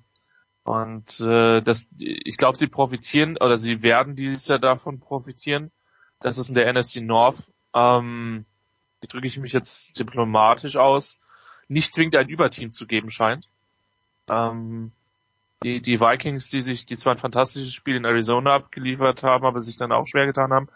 Und 0.65 1.19
äh, 1.21 1.61
das, 1.61 1.87
ich 1.99 2.37
glaube, 2.37 2.57
sie 2.57 2.69
profitieren 2.69 3.37
oder 3.37 3.59
sie 3.59 3.83
werden 3.83 4.15
dieses 4.15 4.47
Jahr 4.47 4.61
davon 4.61 5.01
profitieren, 5.01 5.73
das 6.21 6.39
ist 6.39 6.49
in 6.49 6.55
der 6.55 6.73
NFC 6.73 6.97
North, 6.97 7.51
ähm, 7.75 8.45
wie 9.01 9.09
drücke 9.09 9.27
ich 9.27 9.39
mich 9.39 9.53
jetzt 9.53 9.99
diplomatisch 9.99 10.77
aus, 10.77 11.19
nicht 11.69 11.93
zwingend 11.93 12.15
ein 12.15 12.29
Überteam 12.29 12.71
zu 12.71 12.87
geben 12.87 13.11
scheint. 13.11 13.49
Ähm, 14.29 14.93
die, 15.65 15.81
die 15.81 16.01
Vikings, 16.01 16.49
die 16.49 16.61
sich, 16.61 16.87
die 16.87 16.97
zwar 16.97 17.15
ein 17.15 17.19
fantastisches 17.19 17.73
Spiel 17.73 17.97
in 17.97 18.05
Arizona 18.05 18.55
abgeliefert 18.55 19.23
haben, 19.23 19.45
aber 19.45 19.61
sich 19.61 19.77
dann 19.77 19.93
auch 19.93 20.07
schwer 20.07 20.27
getan 20.27 20.51
haben. 20.51 20.69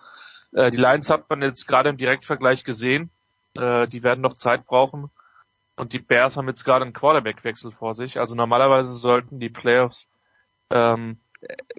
Äh, 0.53 0.71
die 0.71 0.77
Lions 0.77 1.11
hat 1.11 1.29
man 1.31 1.43
jetzt 1.43 1.67
gerade 1.67 1.91
im 1.91 1.97
Direktvergleich 1.97 2.65
gesehen. 2.65 3.11
Äh, 3.55 3.89
die 3.89 4.03
werden 4.03 4.21
noch 4.21 4.35
Zeit 4.35 4.67
brauchen. 4.67 5.11
Und 5.77 5.93
die 5.93 5.99
Bears 5.99 6.37
haben 6.37 6.49
jetzt 6.49 6.65
gerade 6.65 6.85
einen 6.85 6.95
Quarterback-Wechsel 6.95 7.71
vor 7.71 7.95
sich. 7.95 8.19
Also 8.19 8.35
normalerweise 8.35 8.95
sollten 8.95 9.39
die 9.39 9.51
Playoffs, 9.51 10.09
ähm, 10.71 11.19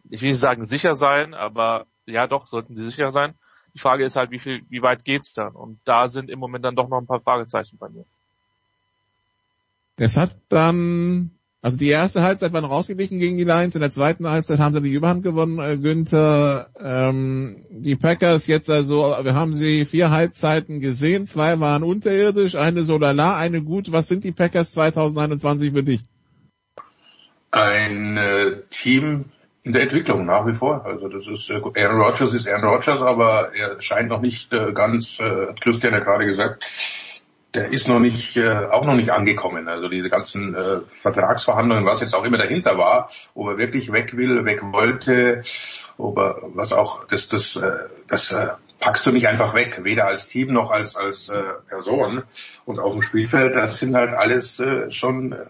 ich 0.10 0.22
will 0.22 0.30
nicht 0.30 0.40
sagen 0.40 0.64
sicher 0.64 0.96
sein, 0.96 1.34
aber 1.34 1.88
ja 2.06 2.28
doch, 2.28 2.48
sollten 2.48 2.76
sie 2.76 2.84
sicher 2.84 3.12
sein. 3.12 3.34
Die 3.74 3.80
Frage 3.80 4.06
ist 4.06 4.16
halt, 4.16 4.32
wie 4.32 4.40
viel, 4.40 4.64
wie 4.70 4.82
weit 4.82 5.04
geht's 5.04 5.34
dann? 5.34 5.54
Und 5.54 5.80
da 5.84 6.08
sind 6.08 6.30
im 6.30 6.40
Moment 6.40 6.64
dann 6.64 6.76
doch 6.76 6.88
noch 6.90 7.00
ein 7.00 7.08
paar 7.08 7.22
Fragezeichen 7.22 7.78
bei 7.78 7.90
mir. 7.90 8.06
Das 9.98 10.16
hat 10.16 10.36
dann, 10.50 11.37
also 11.62 11.78
die 11.78 11.90
erste 11.90 12.22
Halbzeit 12.22 12.54
waren 12.54 12.66
rausgeglichen 12.66 13.20
gegen 13.20 13.38
die 13.38 13.44
Lions, 13.44 13.74
in 13.76 13.82
der 13.82 13.90
zweiten 13.90 14.30
Halbzeit 14.30 14.60
haben 14.60 14.76
sie 14.76 14.82
die 14.82 14.94
Überhand 14.94 15.24
gewonnen, 15.24 15.60
äh, 15.60 15.78
Günther. 15.78 16.68
Ähm, 16.80 17.66
die 17.70 17.96
Packers 17.96 18.46
jetzt 18.48 18.70
also, 18.70 19.16
wir 19.22 19.34
haben 19.34 19.56
sie 19.56 19.86
vier 19.86 20.12
Halbzeiten 20.12 20.80
gesehen, 20.82 21.26
zwei 21.26 21.60
waren 21.60 21.84
unterirdisch, 21.84 22.56
eine 22.56 22.84
so 22.84 22.98
lala, 22.98 23.36
eine 23.36 23.64
gut. 23.64 23.92
Was 23.92 24.08
sind 24.08 24.24
die 24.24 24.32
Packers 24.32 24.72
2021 24.74 25.74
für 25.74 25.84
dich? 25.84 26.02
Ein 27.50 28.18
äh, 28.18 28.62
Team, 28.70 29.26
in 29.68 29.74
der 29.74 29.84
Entwicklung 29.84 30.26
nach 30.26 30.48
wie 30.48 30.54
vor. 30.54 30.86
Also 30.86 31.10
das 31.10 31.28
ist 31.28 31.50
äh, 31.50 31.56
Aaron 31.56 32.02
Rodgers 32.02 32.34
ist 32.34 32.48
Aaron 32.48 32.70
Rodgers, 32.70 33.02
aber 33.02 33.52
er 33.54 33.82
scheint 33.82 34.10
noch 34.10 34.22
nicht 34.22 34.54
äh, 34.54 34.72
ganz, 34.72 35.20
äh, 35.20 35.48
hat 35.48 35.62
Christian 35.62 35.94
ja 35.94 36.00
gerade 36.00 36.26
gesagt, 36.26 36.64
der 37.54 37.72
ist 37.72 37.88
noch 37.88 38.00
nicht, 38.00 38.38
äh, 38.38 38.68
auch 38.72 38.86
noch 38.86 38.96
nicht 38.96 39.12
angekommen. 39.12 39.68
Also 39.68 39.88
diese 39.90 40.10
ganzen 40.10 40.54
äh, 40.54 40.82
Vertragsverhandlungen, 40.92 41.86
was 41.86 42.02
jetzt 42.02 42.14
auch 42.14 42.26
immer 42.26 42.38
dahinter 42.38 42.78
war, 42.78 43.10
ob 43.34 43.48
er 43.50 43.58
wirklich 43.58 43.92
weg 43.92 44.16
will, 44.18 44.46
weg 44.46 44.62
wollte, 44.72 45.44
ob 45.98 46.18
er, 46.18 46.42
was 46.54 46.74
auch, 46.74 47.06
das, 47.06 47.30
das, 47.30 47.56
äh, 47.56 47.86
das 48.08 48.32
äh, 48.32 48.50
packst 48.80 49.06
du 49.06 49.12
nicht 49.12 49.28
einfach 49.28 49.54
weg, 49.54 49.80
weder 49.84 50.06
als 50.06 50.28
Team 50.28 50.54
noch 50.54 50.72
als 50.72 50.96
als 50.96 51.30
äh, 51.30 51.42
Person. 51.68 52.24
Und 52.66 52.80
auf 52.80 52.94
dem 52.94 53.02
Spielfeld, 53.02 53.56
das 53.56 53.80
sind 53.80 53.96
halt 53.96 54.14
alles 54.14 54.60
äh, 54.60 54.92
schon 54.92 55.32
äh, 55.32 55.46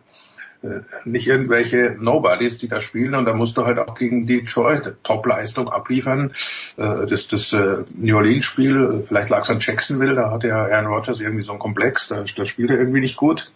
nicht 1.06 1.28
irgendwelche 1.28 1.96
Nobodies, 2.00 2.58
die 2.58 2.68
da 2.68 2.82
spielen 2.82 3.16
und 3.16 3.26
da 3.26 3.34
musst 3.34 3.58
du 3.58 3.66
halt 3.66 3.80
auch 3.80 3.96
gegen 3.96 4.26
Detroit 4.26 4.96
Top-Leistung 5.04 5.70
abliefern. 5.70 6.34
Äh, 6.78 7.06
das, 7.08 7.28
das 7.28 7.54
äh, 7.54 7.84
New 7.96 8.16
Orleans-Spiel, 8.16 9.04
vielleicht 9.08 9.30
lag 9.30 9.44
es 9.44 9.50
an 9.50 9.60
Jacksonville, 9.60 10.14
da 10.14 10.32
hat 10.32 10.44
ja 10.44 10.58
Aaron 10.58 10.88
Rodgers 10.88 11.20
irgendwie 11.20 11.44
so 11.44 11.54
ein 11.54 11.60
Komplex, 11.60 12.08
da, 12.08 12.24
da 12.24 12.46
spielt 12.46 12.70
er 12.72 12.80
irgendwie 12.80 13.02
nicht 13.02 13.18
gut. 13.18 13.52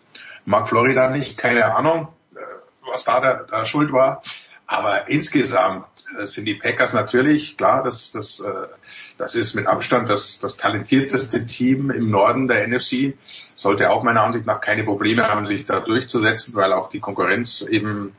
Mag 0.46 0.68
Florida 0.68 1.10
nicht, 1.10 1.38
keine 1.38 1.76
Ahnung, 1.76 2.08
was 2.90 3.04
da 3.04 3.20
der, 3.20 3.46
der 3.46 3.66
Schuld 3.66 3.92
war. 3.92 4.22
Aber 4.72 5.10
insgesamt 5.10 5.86
sind 6.24 6.46
die 6.46 6.54
Packers 6.54 6.94
natürlich, 6.94 7.58
klar, 7.58 7.84
das, 7.84 8.14
das, 8.14 8.42
das 9.18 9.36
ist 9.36 9.54
mit 9.54 9.68
Abstand 9.68 10.10
das, 10.10 10.40
das 10.40 10.56
talentierteste 10.56 11.46
Team 11.46 11.92
im 11.92 12.10
Norden 12.10 12.48
der 12.48 12.66
NFC. 12.66 13.16
Sollte 13.54 13.90
auch 13.90 14.02
meiner 14.04 14.24
Ansicht 14.24 14.46
nach 14.46 14.62
keine 14.62 14.86
Probleme 14.86 15.28
haben, 15.28 15.46
sich 15.46 15.66
da 15.66 15.82
durchzusetzen, 15.82 16.56
weil 16.56 16.72
auch 16.72 16.90
die 16.90 17.02
Konkurrenz 17.02 17.60
eben, 17.64 18.16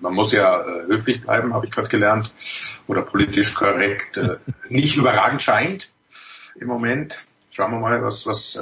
man 0.00 0.14
muss 0.14 0.30
ja 0.30 0.64
höflich 0.86 1.22
bleiben, 1.22 1.52
habe 1.52 1.66
ich 1.66 1.72
gerade 1.72 1.88
gelernt, 1.88 2.32
oder 2.86 3.02
politisch 3.02 3.52
korrekt, 3.52 4.20
nicht 4.68 4.96
überragend 4.96 5.42
scheint 5.42 5.90
im 6.54 6.68
Moment. 6.68 7.26
Schauen 7.50 7.72
wir 7.72 7.80
mal, 7.80 8.04
was, 8.04 8.24
was, 8.24 8.56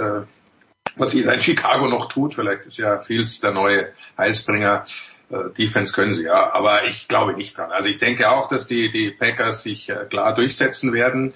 was 0.97 1.13
in 1.13 1.41
Chicago 1.43 1.87
noch 1.87 2.09
tut. 2.09 2.35
Vielleicht 2.35 2.65
ist 2.65 2.79
ja 2.79 2.99
Fields 3.03 3.41
der 3.41 3.53
neue 3.53 3.93
Heilsbringer. 4.17 4.85
Defense 5.31 5.93
können 5.93 6.15
sie 6.15 6.25
ja, 6.25 6.53
aber 6.53 6.85
ich 6.85 7.09
glaube 7.09 7.35
nicht 7.35 7.57
dran. 7.57 7.73
Also 7.73 7.89
ich 7.89 7.99
denke 7.99 8.31
auch, 8.31 8.49
dass 8.49 8.67
die, 8.67 8.91
die 8.91 9.11
Packers 9.11 9.63
sich 9.63 9.89
äh, 9.89 10.07
klar 10.09 10.35
durchsetzen 10.35 10.93
werden 10.93 11.33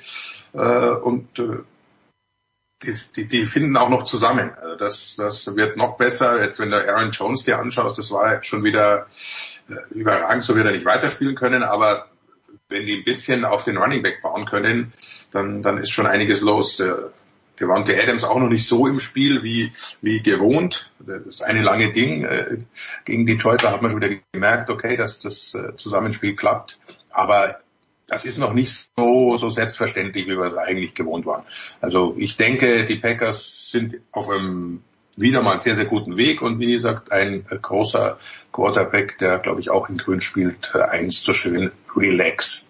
äh, 0.53 0.59
und 0.59 1.39
äh, 1.39 1.62
die, 2.82 2.95
die, 3.16 3.26
die 3.26 3.47
finden 3.47 3.76
auch 3.76 3.89
noch 3.89 4.05
zusammen. 4.05 4.53
Also 4.61 4.76
das, 4.76 5.16
das 5.16 5.57
wird 5.57 5.76
noch 5.76 5.97
besser. 5.97 6.43
Jetzt 6.43 6.61
wenn 6.61 6.70
du 6.70 6.76
Aaron 6.76 7.11
Jones 7.11 7.45
dir 7.45 7.59
anschaust, 7.59 7.99
das 7.99 8.11
war 8.11 8.43
schon 8.43 8.62
wieder 8.62 9.07
äh, 9.68 9.74
überragend, 9.95 10.45
so 10.45 10.55
wird 10.55 10.66
er 10.66 10.72
nicht 10.72 10.84
weiterspielen 10.84 11.34
können, 11.34 11.62
aber 11.62 12.07
wenn 12.68 12.86
die 12.86 12.99
ein 12.99 13.05
bisschen 13.05 13.45
auf 13.45 13.64
den 13.64 13.78
Running 13.78 14.03
Back 14.03 14.22
bauen 14.22 14.45
können, 14.45 14.93
dann, 15.32 15.62
dann 15.62 15.78
ist 15.78 15.91
schon 15.91 16.07
einiges 16.07 16.43
los. 16.43 16.80
Devante 17.61 18.01
Adams 18.01 18.25
auch 18.25 18.39
noch 18.39 18.49
nicht 18.49 18.69
so 18.69 18.87
im 18.87 18.99
Spiel 18.99 19.43
wie, 19.43 19.73
wie 20.01 20.21
gewohnt. 20.21 20.93
Das 21.01 21.27
ist 21.27 21.43
eine 21.43 21.63
lange 21.63 21.93
Ding. 21.93 22.25
Äh, 22.25 22.59
gegen 23.05 23.27
Detroit, 23.27 23.65
da 23.65 23.73
hat 23.73 23.83
man 23.83 23.91
schon 23.91 24.01
wieder 24.01 24.17
gemerkt, 24.33 24.71
okay, 24.71 24.97
dass 24.97 25.21
das 25.21 25.55
äh, 25.55 25.77
Zusammenspiel 25.77 26.37
klappt. 26.37 26.79
Aber 27.11 27.59
das 28.07 28.25
ist 28.25 28.39
noch 28.39 28.55
nicht 28.55 28.89
so, 28.97 29.37
so 29.37 29.51
selbstverständlich, 29.51 30.27
wie 30.27 30.39
wir 30.39 30.47
es 30.47 30.57
eigentlich 30.57 30.95
gewohnt 30.95 31.27
waren. 31.27 31.45
Also 31.81 32.15
ich 32.19 32.37
denke, 32.37 32.87
die 32.87 32.97
Packers 32.97 33.71
sind 33.71 33.97
auf 34.13 34.29
einem 34.29 34.83
wieder 35.17 35.43
mal 35.43 35.59
sehr, 35.59 35.75
sehr 35.75 35.85
guten 35.85 36.17
Weg 36.17 36.43
und 36.43 36.61
wie 36.61 36.73
gesagt, 36.73 37.13
ein 37.13 37.45
großer 37.45 38.19
Quarterback, 38.53 39.19
der 39.19 39.39
glaube 39.39 39.61
ich 39.61 39.71
auch 39.71 39.89
in 39.89 39.97
Grün 39.97 40.21
spielt, 40.21 40.75
eins 40.75 41.23
zu 41.23 41.35
schön, 41.35 41.73
relax. 41.97 42.67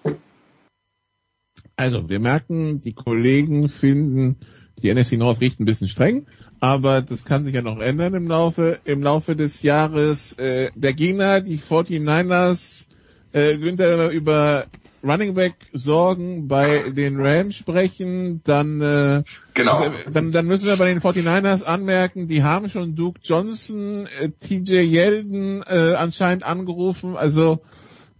Also, 1.76 2.09
wir 2.09 2.18
merken, 2.18 2.80
die 2.80 2.95
Kollegen 2.95 3.68
finden 3.68 4.39
die 4.81 4.93
NFC 4.93 5.12
North 5.12 5.41
riecht 5.41 5.61
ein 5.61 5.64
bisschen 5.64 5.89
streng, 5.89 6.26
aber 6.61 7.03
das 7.03 7.24
kann 7.24 7.43
sich 7.43 7.55
ja 7.55 7.62
noch 7.62 7.79
ändern 7.79 8.14
im 8.14 8.29
Laufe, 8.29 8.79
im 8.85 9.03
Laufe 9.03 9.37
des 9.37 9.62
Jahres. 9.62 10.33
Äh, 10.35 10.70
der 10.74 10.93
Gegner, 10.93 11.41
die 11.41 11.59
49ers, 11.59 12.85
äh, 13.33 13.57
Günther 13.57 14.11
über 14.11 14.66
Running 15.03 15.35
Back 15.35 15.55
Sorgen 15.72 16.49
bei 16.49 16.91
den 16.91 17.20
Rams 17.20 17.55
sprechen, 17.55 18.41
dann, 18.45 18.81
äh, 18.81 19.22
genau. 19.55 19.79
Also, 19.79 20.11
dann, 20.12 20.33
dann 20.33 20.47
müssen 20.47 20.66
wir 20.66 20.76
bei 20.76 20.93
den 20.93 21.01
49ers 21.01 21.62
anmerken, 21.62 22.26
die 22.26 22.43
haben 22.43 22.68
schon 22.68 22.97
Duke 22.97 23.20
Johnson, 23.22 24.09
äh, 24.20 24.31
TJ 24.31 24.81
Yeldon 24.81 25.62
äh, 25.66 25.95
anscheinend 25.95 26.45
angerufen, 26.45 27.16
also 27.16 27.61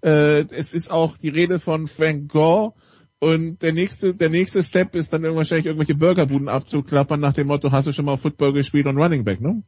äh, 0.03 0.45
es 0.55 0.73
ist 0.73 0.91
auch 0.91 1.17
die 1.17 1.31
Rede 1.31 1.59
von 1.59 1.89
Frank 1.89 2.31
Gore 2.31 2.75
und 3.21 3.63
der 3.63 3.73
nächste, 3.73 4.15
der 4.15 4.31
nächste 4.31 4.63
Step 4.63 4.95
ist 4.95 5.13
dann 5.13 5.23
wahrscheinlich 5.23 5.67
irgendwelche 5.67 5.95
Burgerbuden 5.95 6.49
abzuklappern 6.49 7.21
nach 7.21 7.33
dem 7.33 7.49
Motto, 7.49 7.73
hast 7.73 7.87
du 7.87 7.93
schon 7.93 8.05
mal 8.05 8.17
Football 8.17 8.53
gespielt 8.53 8.87
und 8.87 8.99
Running 8.99 9.25
Back, 9.25 9.41
ne? 9.41 9.63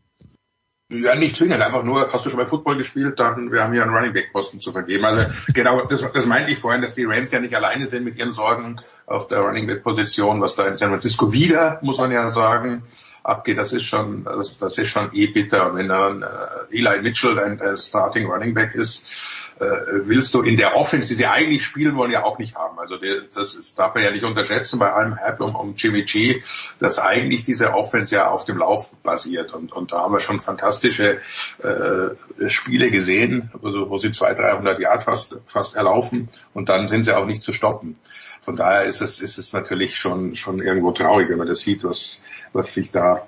Ja, 0.93 1.15
nicht 1.15 1.37
zwingend, 1.37 1.63
einfach 1.63 1.85
nur, 1.85 2.13
hast 2.13 2.27
du 2.27 2.31
schon 2.31 2.39
mal 2.39 2.47
Football 2.47 2.77
gespielt, 2.77 3.21
dann, 3.21 3.53
wir 3.53 3.63
haben 3.63 3.73
hier 3.73 3.83
einen 3.83 3.95
Running 3.95 4.13
Back 4.13 4.33
Posten 4.33 4.61
zu 4.61 4.73
vergeben. 4.73 5.05
Also, 5.05 5.23
genau, 5.55 5.81
das, 5.83 6.05
das 6.13 6.27
meinte 6.27 6.51
ich 6.51 6.59
vorhin, 6.59 6.83
dass 6.83 6.97
die 6.97 7.05
Rams 7.05 7.31
ja 7.31 7.39
nicht 7.39 7.55
alleine 7.55 7.87
sind 7.87 8.05
mit 8.05 8.19
ihren 8.19 8.33
Sorgen 8.33 8.81
auf 9.07 9.29
der 9.29 9.39
Running 9.39 9.69
Back 9.69 9.85
Position, 9.85 10.41
was 10.41 10.57
da 10.57 10.67
in 10.67 10.77
San 10.77 10.91
Francisco 10.91 11.33
wieder, 11.33 11.79
muss 11.83 11.99
man 11.99 12.11
ja 12.11 12.31
sagen, 12.31 12.83
abgeht, 13.23 13.59
das 13.59 13.73
ist 13.73 13.85
schon, 13.85 14.25
das, 14.25 14.59
das 14.59 14.79
ist 14.79 14.89
schon 14.89 15.11
eh 15.13 15.27
bitter. 15.29 15.71
Und 15.71 15.77
wenn 15.77 15.89
dann 15.89 16.23
äh, 16.23 16.27
Eli 16.71 17.03
Mitchell 17.03 17.39
ein, 17.39 17.61
ein 17.61 17.77
Starting 17.77 18.27
Running 18.27 18.55
Back 18.55 18.75
ist, 18.75 19.51
äh, 19.61 19.67
willst 20.07 20.33
du 20.35 20.41
in 20.41 20.57
der 20.57 20.77
Offense, 20.77 21.09
die 21.09 21.15
sie 21.15 21.27
eigentlich 21.27 21.65
spielen 21.65 21.97
wollen, 21.97 22.11
ja 22.11 22.25
auch 22.25 22.39
nicht 22.39 22.55
haben. 22.55 22.79
Also 22.79 22.97
die, 22.97 23.21
das 23.35 23.55
ist, 23.55 23.79
darf 23.79 23.95
man 23.95 24.05
ja 24.05 24.11
nicht 24.11 24.25
unterschätzen 24.25 24.79
bei 24.79 24.91
allem 24.91 25.17
Hype 25.17 25.41
um, 25.41 25.55
um 25.55 25.75
Jimmy 25.77 26.03
G, 26.05 26.43
dass 26.79 26.99
eigentlich 26.99 27.45
diese 27.45 27.75
Offense 27.75 28.15
ja 28.15 28.29
auf 28.29 28.47
dem 28.47 28.57
Lauf 28.57 28.97
basiert. 29.03 29.53
Und, 29.53 29.73
und 29.73 29.93
da 29.93 30.01
haben 30.01 30.15
wir 30.15 30.21
schon 30.21 30.41
fantastische 30.41 31.21
äh, 31.59 32.49
Spiele 32.49 32.91
gesehen, 32.91 33.51
also, 33.63 33.91
wo 33.91 33.99
sie 33.99 34.11
200, 34.11 34.39
300 34.39 34.81
Yard 34.81 35.05
fast, 35.05 35.37
fast 35.47 35.77
erlaufen 35.77 36.29
und 36.55 36.69
dann 36.69 36.89
sind 36.89 37.05
sie 37.05 37.17
auch 37.17 37.27
nicht 37.27 37.43
zu 37.43 37.53
stoppen. 37.53 37.99
Von 38.43 38.57
daher 38.57 38.85
ist 38.85 39.01
es, 39.03 39.21
ist 39.21 39.39
es 39.39 39.53
natürlich 39.53 39.97
schon, 39.97 40.35
schon 40.35 40.61
irgendwo 40.61 40.93
traurig, 40.93 41.29
wenn 41.29 41.39
man 41.39 41.49
das 41.49 41.61
sieht, 41.61 41.85
was, 41.85 42.23
was 42.53 42.73
sich 42.73 42.91
da 42.91 43.27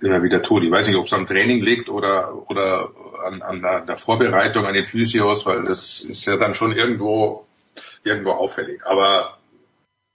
immer 0.00 0.22
wieder 0.22 0.42
tut. 0.42 0.62
Ich 0.62 0.70
weiß 0.70 0.86
nicht, 0.86 0.96
ob 0.96 1.06
es 1.06 1.12
am 1.12 1.26
Training 1.26 1.62
liegt 1.62 1.88
oder, 1.88 2.50
oder 2.50 2.90
an, 3.24 3.42
an 3.42 3.86
der, 3.86 3.96
Vorbereitung, 3.96 4.66
an 4.66 4.74
den 4.74 4.84
Physios, 4.84 5.46
weil 5.46 5.64
das 5.64 6.00
ist 6.00 6.26
ja 6.26 6.36
dann 6.36 6.54
schon 6.54 6.72
irgendwo, 6.72 7.46
irgendwo 8.04 8.32
auffällig. 8.32 8.84
Aber 8.84 9.38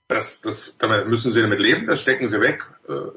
das, 0.08 0.42
das, 0.42 0.78
damit 0.78 1.08
müssen 1.08 1.32
sie 1.32 1.42
damit 1.42 1.60
leben, 1.60 1.88
das 1.88 2.02
stecken 2.02 2.30
sie 2.30 2.40
weg, 2.42 2.68
äh, 2.88 3.12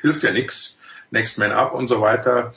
hilft 0.00 0.22
ja 0.22 0.32
nichts. 0.32 0.76
Next 1.10 1.38
Man 1.38 1.52
Up 1.52 1.74
und 1.74 1.86
so 1.86 2.00
weiter. 2.00 2.54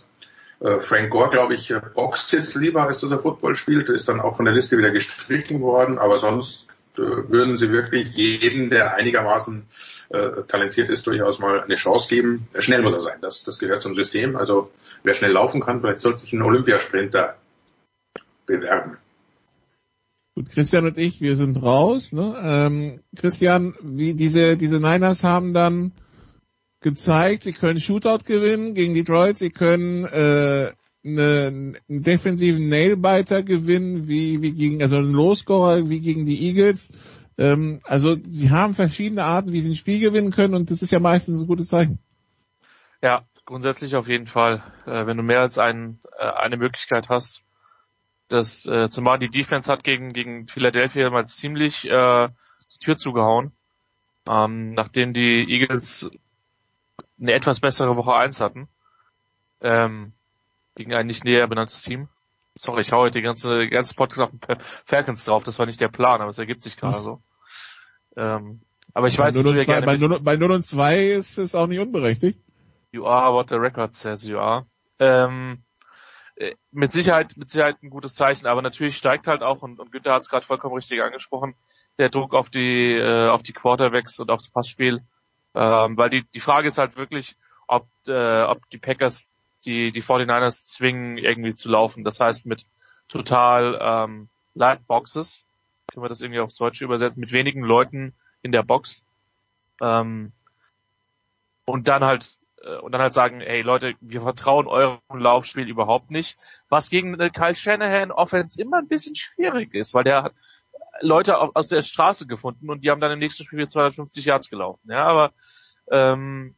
Äh, 0.60 0.80
Frank 0.80 1.12
Gore, 1.12 1.30
glaube 1.30 1.54
ich, 1.54 1.70
äh, 1.70 1.82
boxt 1.94 2.32
jetzt 2.34 2.56
lieber, 2.56 2.84
als 2.84 3.02
dass 3.02 3.12
er 3.12 3.20
Football 3.20 3.56
spielt, 3.56 3.90
ist 3.90 4.08
dann 4.10 4.20
auch 4.20 4.36
von 4.36 4.46
der 4.46 4.54
Liste 4.54 4.78
wieder 4.78 4.92
gestrichen 4.92 5.62
worden, 5.62 6.00
aber 6.00 6.18
sonst 6.18 6.67
würden 6.98 7.58
sie 7.58 7.72
wirklich 7.72 8.16
jeden, 8.16 8.70
der 8.70 8.96
einigermaßen 8.96 9.66
äh, 10.10 10.44
talentiert 10.48 10.90
ist, 10.90 11.06
durchaus 11.08 11.40
mal 11.40 11.62
eine 11.62 11.76
Chance 11.76 12.10
geben. 12.10 12.48
Schnell 12.58 12.82
muss 12.82 12.94
er 12.94 13.02
sein, 13.02 13.18
das, 13.22 13.44
das 13.44 13.60
gehört 13.60 13.82
zum 13.82 13.94
System. 13.94 14.36
Also 14.36 14.72
wer 15.04 15.14
schnell 15.14 15.32
laufen 15.32 15.62
kann, 15.62 15.82
vielleicht 15.82 16.00
sollte 16.00 16.20
sich 16.20 16.34
ein 16.34 16.42
Olympiasprinter 16.42 17.36
bewerben. 18.46 18.98
Gut, 20.36 20.52
Christian 20.52 20.86
und 20.86 20.98
ich, 20.98 21.20
wir 21.20 21.36
sind 21.36 21.62
raus. 21.62 22.12
Ne? 22.12 22.36
Ähm, 22.42 23.00
Christian, 23.16 23.74
wie 23.82 24.14
diese 24.14 24.56
diese 24.56 24.80
Niners 24.80 25.24
haben 25.24 25.54
dann 25.54 25.94
gezeigt, 26.82 27.44
sie 27.44 27.54
können 27.54 27.80
Shootout 27.80 28.24
gewinnen 28.24 28.76
gegen 28.76 28.94
Detroit, 28.94 29.38
sie 29.38 29.50
können 29.50 30.06
äh, 30.06 30.72
eine, 31.08 31.74
einen 31.90 32.04
defensiven 32.04 32.70
Nailbiter 32.70 33.44
gewinnen, 33.44 34.08
wie, 34.08 34.42
wie 34.42 34.52
gegen, 34.52 34.82
also 34.82 34.98
einen 34.98 35.14
Lowscorer 35.14 35.90
wie 35.90 36.00
gegen 36.00 36.26
die 36.26 36.48
Eagles. 36.48 36.92
Ähm, 37.38 37.82
also 37.84 38.16
sie 38.26 38.50
haben 38.50 38.74
verschiedene 38.74 39.24
Arten, 39.24 39.54
wie 39.54 39.62
sie 39.62 39.72
ein 39.72 39.76
Spiel 39.76 40.00
gewinnen 40.00 40.32
können 40.32 40.54
und 40.54 40.72
das 40.72 40.82
ist 40.82 40.92
ja 40.92 41.00
meistens 41.00 41.42
ein 41.42 41.48
gutes 41.48 41.70
Zeichen. 41.70 42.00
Ja, 43.02 43.26
grundsätzlich 43.46 43.96
auf 43.96 44.08
jeden 44.08 44.28
Fall. 44.28 44.64
Äh, 44.86 45.06
wenn 45.06 45.18
du 45.18 45.24
mehr 45.24 45.42
als 45.42 45.58
ein, 45.58 46.00
äh, 46.18 46.26
eine 46.26 46.58
Möglichkeit 46.58 47.10
hast, 47.10 47.44
das 48.28 48.66
äh, 48.66 48.90
zumal 48.90 49.20
die 49.20 49.30
Defense 49.30 49.72
hat 49.72 49.84
gegen 49.84 50.12
gegen 50.12 50.48
Philadelphia 50.48 51.10
mal 51.10 51.28
ziemlich 51.28 51.86
äh, 51.86 52.30
die 52.74 52.80
Tür 52.80 52.98
zugehauen, 52.98 53.54
ähm, 54.28 54.74
nachdem 54.74 55.14
die 55.14 55.46
Eagles 55.50 56.10
eine 57.20 57.34
etwas 57.34 57.60
bessere 57.60 57.96
Woche 57.96 58.14
eins 58.14 58.42
hatten. 58.42 58.68
Ähm, 59.62 60.14
gegen 60.78 60.94
ein 60.94 61.08
nicht 61.08 61.26
näher 61.26 61.48
benanntes 61.48 61.82
Team. 61.82 62.08
Sorry, 62.56 62.82
ich 62.82 62.92
hau 62.92 63.00
heute 63.00 63.20
die 63.20 63.24
ganze, 63.24 63.68
ganze 63.68 63.94
Podcast 63.94 64.22
auf 64.22 64.32
den 64.32 64.58
Falcons 64.86 65.26
drauf. 65.26 65.44
Das 65.44 65.60
war 65.60 65.66
nicht 65.66 65.82
der 65.82 65.90
Plan, 65.90 66.22
aber 66.22 66.30
es 66.30 66.38
ergibt 66.38 66.64
sich 66.64 66.78
gerade 66.78 67.02
so. 67.02 67.22
Ähm, 68.16 68.62
aber 68.94 69.08
ich 69.08 69.18
bei 69.18 69.26
weiß, 69.26 69.36
0 69.36 69.44
dass 69.44 69.50
und 69.52 69.56
wir 69.58 69.64
2, 69.64 69.74
gerne 69.74 69.86
bei, 69.86 69.94
mit- 69.98 70.02
0, 70.02 70.20
bei 70.22 70.36
0 70.38 70.52
und 70.52 70.64
2 70.64 70.98
ist 71.10 71.38
es 71.38 71.54
auch 71.56 71.68
nicht 71.68 71.80
unberechtigt. 71.80 72.40
You 72.92 73.06
are 73.06 73.34
what 73.34 73.50
the 73.50 73.56
record 73.56 73.96
says 73.96 74.24
you 74.24 74.40
are. 74.40 74.66
Ähm, 75.00 75.64
äh, 76.36 76.56
mit 76.72 76.92
Sicherheit, 76.94 77.34
mit 77.38 77.50
Sicherheit 77.50 77.78
ein 77.84 77.90
gutes 77.90 78.16
Zeichen, 78.16 78.48
aber 78.48 78.62
natürlich 78.62 78.98
steigt 78.98 79.28
halt 79.28 79.44
auch, 79.44 79.62
und, 79.62 79.80
und 79.80 79.92
Günther 79.92 80.14
hat 80.14 80.24
es 80.24 80.30
gerade 80.30 80.46
vollkommen 80.46 80.74
richtig 80.76 81.02
angesprochen, 81.04 81.56
der 82.00 82.10
Druck 82.10 82.34
auf 82.34 82.50
die, 82.50 82.94
äh, 82.96 83.30
auf 83.30 83.44
die 83.44 83.54
Quarterbacks 83.54 84.20
und 84.20 84.32
aufs 84.32 84.50
Passspiel. 84.50 85.02
Ähm, 85.54 85.98
weil 85.98 86.10
die, 86.10 86.24
die 86.34 86.40
Frage 86.40 86.68
ist 86.68 86.78
halt 86.78 86.98
wirklich, 86.98 87.36
ob, 87.68 87.88
äh, 88.08 88.42
ob 88.44 88.68
die 88.72 88.78
Packers 88.78 89.26
die, 89.68 89.92
die 89.92 90.02
49ers 90.02 90.66
zwingen, 90.66 91.20
irgendwie 91.20 91.54
zu 91.54 91.70
laufen. 91.70 92.04
Das 92.04 92.20
heißt 92.20 92.48
mit 92.48 92.66
total 93.10 93.78
ähm, 93.82 94.30
Lightboxes, 94.56 95.46
können 95.92 96.04
wir 96.04 96.10
das 96.10 96.22
irgendwie 96.22 96.40
aufs 96.40 96.56
Deutsche 96.58 96.86
übersetzen, 96.86 97.20
mit 97.20 97.32
wenigen 97.32 97.62
Leuten 97.62 98.16
in 98.42 98.52
der 98.52 98.64
Box. 98.64 99.04
Ähm, 99.82 100.32
und 101.66 101.88
dann 101.88 102.04
halt 102.04 102.38
äh, 102.64 102.78
und 102.78 102.92
dann 102.92 103.02
halt 103.02 103.14
sagen, 103.14 103.42
hey 103.42 103.62
Leute, 103.62 103.94
wir 104.02 104.22
vertrauen 104.22 104.68
eurem 104.68 105.00
Laufspiel 105.14 105.68
überhaupt 105.68 106.12
nicht, 106.12 106.38
was 106.70 106.90
gegen 106.90 107.14
eine 107.14 107.30
Kyle 107.30 107.56
Shanahan 107.56 108.12
Offense 108.12 108.60
immer 108.60 108.78
ein 108.80 108.88
bisschen 108.88 109.16
schwierig 109.16 109.74
ist, 109.74 109.94
weil 109.94 110.04
der 110.04 110.24
hat 110.24 110.34
Leute 111.02 111.40
au- 111.40 111.52
aus 111.54 111.68
der 111.68 111.84
Straße 111.84 112.26
gefunden 112.28 112.70
und 112.70 112.84
die 112.84 112.90
haben 112.92 113.02
dann 113.02 113.12
im 113.12 113.20
nächsten 113.20 113.44
Spiel 113.44 113.68
250 113.68 114.26
Yards 114.26 114.50
gelaufen. 114.50 114.90
Ja, 114.90 115.06
aber 115.06 115.32
ähm, 115.92 116.56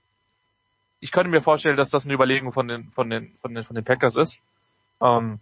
ich 0.99 1.11
könnte 1.11 1.29
mir 1.29 1.41
vorstellen, 1.41 1.77
dass 1.77 1.89
das 1.89 2.05
eine 2.05 2.13
Überlegung 2.13 2.51
von 2.51 2.67
den 2.67 2.91
von 2.91 3.09
den 3.09 3.33
von 3.41 3.53
den 3.53 3.63
von 3.63 3.75
den 3.75 3.85
Packers 3.85 4.15
ist. 4.15 4.39
Ähm, 5.01 5.39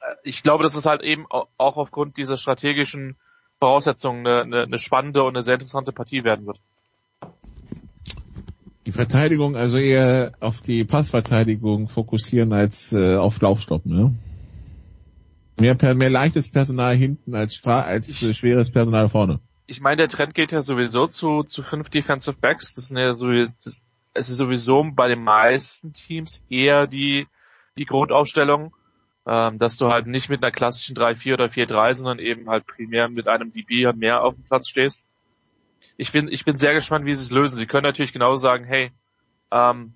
äh, 0.00 0.14
ich 0.24 0.42
glaube, 0.42 0.62
dass 0.64 0.74
es 0.74 0.86
halt 0.86 1.02
eben 1.02 1.26
au- 1.30 1.46
auch 1.58 1.76
aufgrund 1.76 2.16
dieser 2.16 2.36
strategischen 2.36 3.16
Voraussetzungen 3.60 4.26
eine, 4.26 4.42
eine, 4.42 4.62
eine 4.64 4.78
spannende 4.78 5.22
und 5.22 5.36
eine 5.36 5.42
sehr 5.42 5.54
interessante 5.54 5.92
Partie 5.92 6.24
werden 6.24 6.46
wird. 6.46 6.58
Die 8.86 8.92
Verteidigung 8.92 9.56
also 9.56 9.78
eher 9.78 10.32
auf 10.40 10.60
die 10.60 10.84
Passverteidigung 10.84 11.88
fokussieren 11.88 12.52
als 12.52 12.92
äh, 12.92 13.16
auf 13.16 13.40
Laufstopp, 13.40 13.86
ne? 13.86 14.12
Mehr, 15.58 15.76
mehr 15.94 16.10
leichtes 16.10 16.50
Personal 16.50 16.94
hinten 16.96 17.34
als, 17.34 17.64
als 17.64 18.22
äh, 18.22 18.34
schweres 18.34 18.70
Personal 18.72 19.08
vorne. 19.08 19.38
ich 19.66 19.80
meine, 19.80 19.96
der 19.96 20.08
Trend 20.08 20.34
geht 20.34 20.52
ja 20.52 20.62
sowieso 20.62 21.06
zu, 21.06 21.42
zu 21.44 21.62
fünf 21.62 21.88
Defensive 21.88 22.36
Backs. 22.38 22.74
Das 22.74 22.88
sind 22.88 22.98
ja 22.98 23.14
sowieso, 23.14 23.52
das, 23.64 23.80
es 24.14 24.28
ist 24.28 24.38
sowieso 24.38 24.84
bei 24.94 25.08
den 25.08 25.22
meisten 25.22 25.92
Teams 25.92 26.42
eher 26.48 26.86
die, 26.86 27.26
die 27.76 27.84
Grundaufstellung, 27.84 28.74
ähm, 29.26 29.58
dass 29.58 29.76
du 29.76 29.88
halt 29.88 30.06
nicht 30.06 30.28
mit 30.28 30.42
einer 30.42 30.52
klassischen 30.52 30.96
3-4 30.96 31.34
oder 31.34 31.46
4-3, 31.46 31.94
sondern 31.94 32.18
eben 32.18 32.48
halt 32.48 32.66
primär 32.66 33.08
mit 33.08 33.28
einem 33.28 33.52
DB 33.52 33.92
mehr 33.92 34.22
auf 34.22 34.34
dem 34.34 34.44
Platz 34.44 34.68
stehst. 34.68 35.06
Ich 35.96 36.12
bin, 36.12 36.28
ich 36.28 36.44
bin 36.44 36.56
sehr 36.56 36.74
gespannt, 36.74 37.04
wie 37.04 37.14
sie 37.14 37.24
es 37.24 37.30
lösen. 37.30 37.56
Sie 37.56 37.66
können 37.66 37.82
natürlich 37.82 38.12
genauso 38.12 38.36
sagen, 38.38 38.64
hey, 38.64 38.92
ähm, 39.50 39.94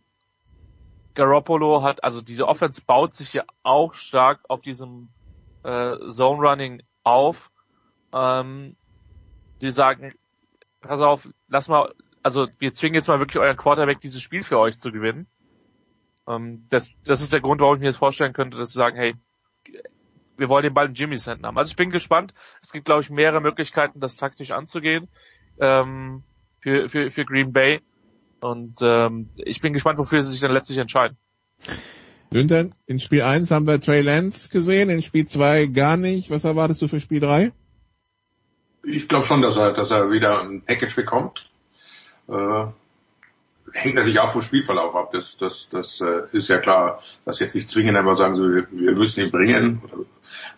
Garoppolo 1.15 1.83
hat, 1.83 2.05
also 2.05 2.21
diese 2.21 2.47
Offense 2.47 2.83
baut 2.85 3.15
sich 3.15 3.33
ja 3.33 3.45
auch 3.63 3.95
stark 3.95 4.41
auf 4.49 4.61
diesem 4.61 5.09
äh, 5.63 5.97
Zone 6.11 6.41
Running 6.41 6.83
auf 7.03 7.51
ähm, 8.13 8.77
die 9.61 9.71
sagen, 9.71 10.15
pass 10.81 11.01
auf, 11.01 11.29
lass 11.49 11.69
mal, 11.69 11.93
also 12.23 12.49
wir 12.59 12.75
zwingen 12.75 12.95
jetzt 12.95 13.09
mal 13.09 13.19
wirklich 13.19 13.39
euren 13.39 13.57
Quarterback 13.57 14.01
dieses 14.01 14.21
Spiel 14.21 14.43
für 14.43 14.59
euch 14.59 14.79
zu 14.79 14.91
gewinnen. 14.93 15.27
Ähm, 16.27 16.67
das, 16.71 16.93
das 17.05 17.21
ist 17.21 17.33
der 17.33 17.41
Grund, 17.41 17.61
warum 17.61 17.77
ich 17.77 17.81
mir 17.81 17.89
jetzt 17.89 17.99
vorstellen 17.99 18.33
könnte, 18.33 18.57
dass 18.57 18.71
sie 18.71 18.79
sagen, 18.79 18.97
hey, 18.97 19.15
wir 20.37 20.49
wollen 20.49 20.63
den 20.63 20.75
Ball 20.75 20.87
in 20.87 20.95
Jimmy's 20.95 21.27
Händen 21.27 21.47
haben. 21.47 21.59
Also 21.59 21.71
ich 21.71 21.77
bin 21.77 21.91
gespannt. 21.91 22.33
Es 22.63 22.71
gibt, 22.71 22.85
glaube 22.85 23.03
ich, 23.03 23.11
mehrere 23.11 23.41
Möglichkeiten, 23.41 24.01
das 24.01 24.17
taktisch 24.17 24.53
anzugehen 24.53 25.09
ähm, 25.59 26.23
für, 26.61 26.89
für, 26.89 27.11
für 27.11 27.25
Green 27.25 27.53
Bay. 27.53 27.81
Und 28.41 28.77
ähm, 28.83 29.31
ich 29.37 29.61
bin 29.61 29.73
gespannt, 29.73 29.99
wofür 29.99 30.23
sie 30.23 30.31
sich 30.31 30.41
dann 30.41 30.53
letztlich 30.53 30.79
entscheiden. 30.79 31.17
Günther, 32.31 32.71
in 32.87 33.01
Spiel 33.01 33.23
1 33.23 33.51
haben 33.51 33.67
wir 33.67 33.81
Trey 33.81 34.03
Lance 34.03 34.51
gesehen, 34.51 34.91
in 34.91 35.03
Spiel 35.03 35.27
2 35.27 35.67
gar 35.67 35.97
nicht. 35.97 36.31
Was 36.31 36.45
erwartest 36.45 36.83
du 36.83 36.89
für 36.89 37.01
Spiel 37.01 37.21
3? 37.21 37.53
Ich 38.85 39.09
glaube 39.09 39.27
schon, 39.27 39.43
dass 39.43 39.57
er, 39.57 39.73
dass 39.73 39.91
er 39.91 40.11
wieder 40.11 40.43
ein 40.43 40.63
Package 40.63 40.95
bekommt. 40.95 41.48
Äh, 42.29 42.67
hängt 43.73 43.95
natürlich 43.95 44.21
auch 44.21 44.33
vom 44.33 44.43
Spielverlauf 44.43 44.95
ab. 44.97 45.11
Das, 45.13 45.37
das, 45.37 45.69
das 45.71 46.01
äh, 46.01 46.23
ist 46.33 46.49
ja 46.49 46.59
klar, 46.59 47.03
dass 47.25 47.41
jetzt 47.41 47.55
nicht 47.55 47.71
zwingend 47.71 47.97
aber 47.97 48.17
sagen, 48.17 48.37
so, 48.37 48.43
wir, 48.43 48.67
wir 48.71 48.93
müssen 48.93 49.21
ihn 49.21 49.31
bringen. 49.31 49.83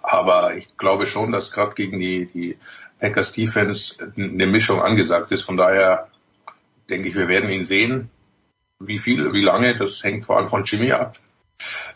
Aber 0.02 0.56
ich 0.56 0.76
glaube 0.76 1.06
schon, 1.06 1.32
dass 1.32 1.52
gerade 1.52 1.74
gegen 1.74 1.98
die, 2.00 2.26
die 2.26 2.58
Packers 2.98 3.32
Defense 3.32 3.96
eine 4.16 4.46
Mischung 4.46 4.80
angesagt 4.80 5.32
ist. 5.32 5.42
Von 5.42 5.56
daher 5.56 6.08
denke 6.88 7.08
ich, 7.08 7.14
wir 7.14 7.28
werden 7.28 7.50
ihn 7.50 7.64
sehen. 7.64 8.10
Wie 8.78 8.98
viel, 8.98 9.32
wie 9.32 9.42
lange, 9.42 9.76
das 9.78 10.02
hängt 10.02 10.24
vor 10.24 10.38
allem 10.38 10.48
von 10.48 10.64
Jimmy 10.64 10.92
ab. 10.92 11.16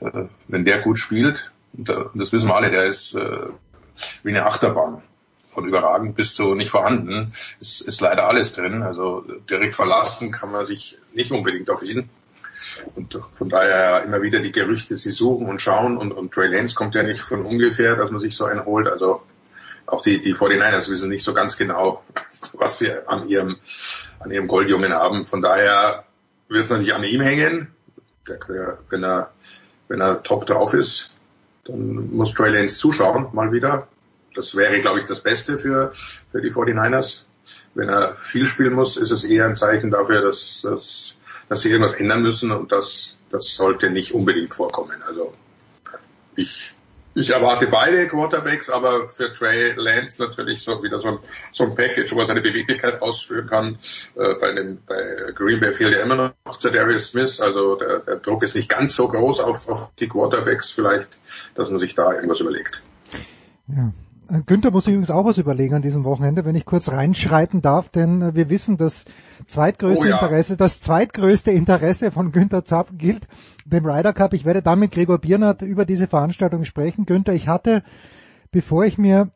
Äh, 0.00 0.24
wenn 0.48 0.64
der 0.64 0.80
gut 0.80 0.98
spielt, 0.98 1.50
und 1.72 1.88
das 2.14 2.32
wissen 2.32 2.48
wir 2.48 2.54
alle, 2.54 2.70
der 2.70 2.84
ist 2.84 3.14
äh, 3.14 3.48
wie 4.22 4.30
eine 4.30 4.46
Achterbahn. 4.46 5.02
Von 5.54 5.68
überragend 5.68 6.16
bis 6.16 6.34
zu 6.34 6.54
nicht 6.54 6.70
vorhanden 6.70 7.32
ist, 7.60 7.80
ist 7.80 8.00
leider 8.00 8.26
alles 8.26 8.52
drin. 8.52 8.82
Also 8.82 9.24
direkt 9.48 9.76
verlassen 9.76 10.32
kann 10.32 10.50
man 10.50 10.66
sich 10.66 10.98
nicht 11.12 11.30
unbedingt 11.30 11.70
auf 11.70 11.82
ihn. 11.82 12.10
Und 12.94 13.18
von 13.32 13.48
daher 13.48 14.02
immer 14.04 14.22
wieder 14.22 14.40
die 14.40 14.52
Gerüchte, 14.52 14.96
sie 14.96 15.12
suchen 15.12 15.48
und 15.48 15.60
schauen 15.60 15.96
und, 15.96 16.12
und 16.12 16.32
Trey 16.32 16.48
Lance 16.48 16.74
kommt 16.74 16.94
ja 16.94 17.02
nicht 17.02 17.22
von 17.22 17.44
ungefähr, 17.46 17.96
dass 17.96 18.10
man 18.10 18.20
sich 18.20 18.36
so 18.36 18.44
einen 18.46 18.64
holt. 18.64 18.88
Also 18.88 19.22
auch 19.86 20.02
die, 20.02 20.20
die 20.20 20.34
49ers 20.34 20.88
wissen 20.88 21.10
nicht 21.10 21.24
so 21.24 21.34
ganz 21.34 21.56
genau, 21.56 22.02
was 22.52 22.78
sie 22.78 22.90
an 23.06 23.28
ihrem, 23.28 23.56
an 24.18 24.30
ihrem 24.30 24.46
Goldjungen 24.46 24.92
haben. 24.92 25.24
Von 25.24 25.42
daher 25.42 26.04
wird 26.48 26.64
es 26.64 26.70
natürlich 26.70 26.94
an 26.94 27.04
ihm 27.04 27.20
hängen. 27.20 27.68
Der, 28.28 28.78
wenn 28.88 29.04
er, 29.04 29.30
wenn 29.88 30.00
er 30.00 30.22
top 30.22 30.46
drauf 30.46 30.72
ist, 30.72 31.10
dann 31.66 32.14
muss 32.14 32.32
Trey 32.34 32.50
Lance 32.50 32.76
zuschauen, 32.76 33.28
mal 33.32 33.52
wieder. 33.52 33.88
Das 34.34 34.54
wäre, 34.54 34.80
glaube 34.80 35.00
ich, 35.00 35.06
das 35.06 35.20
Beste 35.20 35.58
für, 35.58 35.92
für 36.30 36.40
die 36.40 36.52
49ers. 36.52 37.22
Wenn 37.74 37.88
er 37.88 38.16
viel 38.16 38.46
spielen 38.46 38.74
muss, 38.74 38.96
ist 38.96 39.10
es 39.10 39.24
eher 39.24 39.46
ein 39.46 39.56
Zeichen 39.56 39.90
dafür, 39.90 40.22
dass, 40.22 40.62
dass, 40.62 41.16
dass 41.48 41.60
sie 41.60 41.70
irgendwas 41.70 41.94
ändern 41.94 42.22
müssen 42.22 42.52
und 42.52 42.72
das, 42.72 43.16
das 43.30 43.54
sollte 43.54 43.90
nicht 43.90 44.12
unbedingt 44.12 44.54
vorkommen. 44.54 45.02
Also 45.02 45.34
ich 46.36 46.74
ich 47.14 47.30
erwarte 47.30 47.68
beide 47.68 48.08
Quarterbacks, 48.08 48.68
aber 48.68 49.08
für 49.08 49.32
Trey 49.32 49.72
Lance 49.76 50.20
natürlich 50.20 50.62
so 50.62 50.82
wieder 50.82 50.98
so 50.98 51.08
ein, 51.08 51.18
so 51.52 51.64
ein 51.64 51.76
Package, 51.76 52.12
wo 52.12 52.20
er 52.20 52.26
seine 52.26 52.42
Beweglichkeit 52.42 53.00
ausführen 53.02 53.46
kann. 53.46 53.78
Äh, 54.16 54.34
bei, 54.40 54.52
dem, 54.52 54.78
bei 54.84 55.32
Green 55.32 55.60
Bay 55.60 55.72
fehlt 55.72 55.94
ja 55.94 56.02
immer 56.02 56.34
noch 56.44 56.58
zu 56.58 56.70
Darius 56.70 57.08
Smith, 57.08 57.40
also 57.40 57.76
der, 57.76 58.00
der 58.00 58.16
Druck 58.16 58.42
ist 58.42 58.56
nicht 58.56 58.68
ganz 58.68 58.96
so 58.96 59.08
groß 59.08 59.40
auf, 59.40 59.68
auf 59.68 59.90
die 59.98 60.08
Quarterbacks 60.08 60.72
vielleicht, 60.72 61.20
dass 61.54 61.70
man 61.70 61.78
sich 61.78 61.94
da 61.94 62.12
irgendwas 62.12 62.40
überlegt. 62.40 62.82
Ja. 63.68 63.92
Äh, 64.28 64.42
Günther 64.46 64.70
muss 64.70 64.84
sich 64.84 64.94
übrigens 64.94 65.10
auch 65.10 65.24
was 65.24 65.38
überlegen 65.38 65.74
an 65.74 65.82
diesem 65.82 66.04
Wochenende, 66.04 66.44
wenn 66.44 66.54
ich 66.54 66.64
kurz 66.64 66.90
reinschreiten 66.90 67.62
darf, 67.62 67.88
denn 67.88 68.22
äh, 68.22 68.34
wir 68.34 68.50
wissen, 68.50 68.76
das 68.76 69.04
zweitgrößte 69.46 70.04
oh 70.04 70.08
ja. 70.08 70.18
Interesse, 70.20 70.56
das 70.56 70.80
zweitgrößte 70.80 71.50
Interesse 71.50 72.10
von 72.10 72.32
Günther 72.32 72.64
Zapp 72.64 72.88
gilt 72.92 73.28
dem 73.64 73.86
Ryder 73.86 74.12
Cup. 74.12 74.32
Ich 74.32 74.44
werde 74.44 74.62
dann 74.62 74.78
mit 74.78 74.92
Gregor 74.92 75.18
Biernert 75.18 75.62
über 75.62 75.84
diese 75.84 76.06
Veranstaltung 76.06 76.64
sprechen. 76.64 77.06
Günther, 77.06 77.34
ich 77.34 77.48
hatte, 77.48 77.82
bevor 78.50 78.84
ich 78.84 78.98
mir 78.98 79.30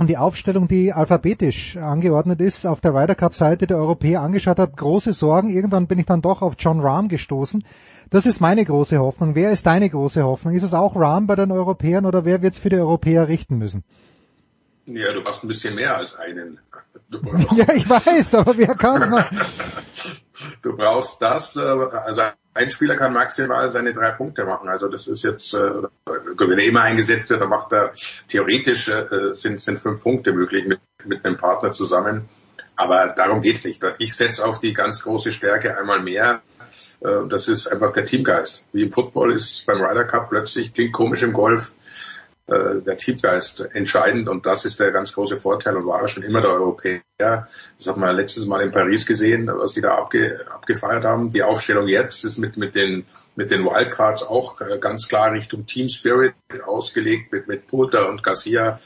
hm, 0.00 0.06
die 0.06 0.16
Aufstellung, 0.16 0.66
die 0.66 0.92
alphabetisch 0.92 1.76
angeordnet 1.76 2.40
ist, 2.40 2.66
auf 2.66 2.80
der 2.80 2.94
Ryder 2.94 3.14
Cup 3.14 3.34
Seite 3.34 3.66
der 3.66 3.76
Europäer 3.76 4.22
angeschaut 4.22 4.58
habe, 4.58 4.72
große 4.74 5.12
Sorgen. 5.12 5.50
Irgendwann 5.50 5.86
bin 5.86 5.98
ich 5.98 6.06
dann 6.06 6.22
doch 6.22 6.42
auf 6.42 6.54
John 6.58 6.80
Rahm 6.80 7.08
gestoßen. 7.08 7.64
Das 8.08 8.26
ist 8.26 8.40
meine 8.40 8.64
große 8.64 8.98
Hoffnung. 8.98 9.34
Wer 9.34 9.52
ist 9.52 9.66
deine 9.66 9.88
große 9.88 10.22
Hoffnung? 10.22 10.54
Ist 10.54 10.62
es 10.62 10.74
auch 10.74 10.96
Rahm 10.96 11.26
bei 11.26 11.36
den 11.36 11.52
Europäern 11.52 12.06
oder 12.06 12.24
wer 12.24 12.42
wird 12.42 12.54
es 12.54 12.58
für 12.58 12.70
die 12.70 12.76
Europäer 12.76 13.28
richten 13.28 13.58
müssen? 13.58 13.84
Ja, 14.86 15.12
du 15.12 15.20
machst 15.20 15.44
ein 15.44 15.48
bisschen 15.48 15.74
mehr 15.74 15.96
als 15.96 16.16
einen. 16.16 16.58
ja, 17.54 17.72
ich 17.74 17.88
weiß, 17.88 18.34
aber 18.36 18.56
wer 18.56 18.74
kann 18.74 19.10
noch? 19.10 19.30
du 20.62 20.76
brauchst 20.76 21.22
das, 21.22 21.56
äh, 21.56 21.60
also 21.60 22.22
ein 22.54 22.70
Spieler 22.70 22.96
kann 22.96 23.12
maximal 23.12 23.70
seine 23.70 23.92
drei 23.92 24.10
Punkte 24.12 24.44
machen. 24.44 24.68
Also 24.68 24.88
das 24.88 25.06
ist 25.06 25.22
jetzt, 25.22 25.54
äh, 25.54 25.82
wenn 26.06 26.58
er 26.58 26.64
immer 26.64 26.82
eingesetzt 26.82 27.30
wird, 27.30 27.40
dann 27.40 27.48
macht 27.48 27.72
er 27.72 27.92
theoretisch 28.28 28.88
äh, 28.88 29.34
sind, 29.34 29.60
sind 29.60 29.78
fünf 29.78 30.02
Punkte 30.02 30.32
möglich 30.32 30.66
mit, 30.66 30.80
mit 31.04 31.24
einem 31.24 31.36
Partner 31.36 31.72
zusammen. 31.72 32.28
Aber 32.76 33.08
darum 33.08 33.42
geht's 33.42 33.64
nicht. 33.64 33.82
Ich 33.98 34.16
setze 34.16 34.44
auf 34.44 34.58
die 34.58 34.72
ganz 34.72 35.02
große 35.02 35.32
Stärke 35.32 35.78
einmal 35.78 36.02
mehr 36.02 36.42
äh, 37.00 37.26
das 37.28 37.48
ist 37.48 37.66
einfach 37.66 37.92
der 37.92 38.04
Teamgeist. 38.04 38.64
Wie 38.72 38.82
im 38.82 38.92
Football 38.92 39.32
ist 39.32 39.66
beim 39.66 39.80
Ryder 39.80 40.04
Cup 40.04 40.30
plötzlich, 40.30 40.72
klingt 40.72 40.92
komisch 40.92 41.22
im 41.22 41.32
Golf, 41.32 41.72
äh, 42.50 42.82
der 42.82 42.96
Teamgeist 42.96 43.60
entscheidend 43.74 44.28
und 44.28 44.44
das 44.44 44.64
ist 44.64 44.80
der 44.80 44.90
ganz 44.90 45.12
große 45.12 45.36
Vorteil 45.36 45.76
und 45.76 45.86
war 45.86 46.08
schon 46.08 46.22
immer 46.22 46.40
der 46.40 46.50
Europäer. 46.50 47.02
Das 47.18 47.86
hat 47.86 47.96
man 47.96 48.16
letztes 48.16 48.46
Mal 48.46 48.62
in 48.62 48.72
Paris 48.72 49.06
gesehen, 49.06 49.46
was 49.46 49.72
die 49.72 49.80
da 49.80 49.96
abge, 49.96 50.44
abgefeiert 50.50 51.04
haben. 51.04 51.28
Die 51.30 51.42
Aufstellung 51.42 51.86
jetzt 51.86 52.24
ist 52.24 52.38
mit, 52.38 52.56
mit 52.56 52.74
den, 52.74 53.04
mit 53.36 53.50
den 53.50 53.64
Wildcards 53.64 54.22
auch 54.22 54.60
äh, 54.60 54.78
ganz 54.78 55.08
klar 55.08 55.32
Richtung 55.32 55.66
Team 55.66 55.88
Spirit 55.88 56.34
ausgelegt, 56.66 57.32
mit, 57.32 57.46
mit 57.46 57.66
Poulter 57.66 58.08
und 58.08 58.22
Garcia 58.22 58.80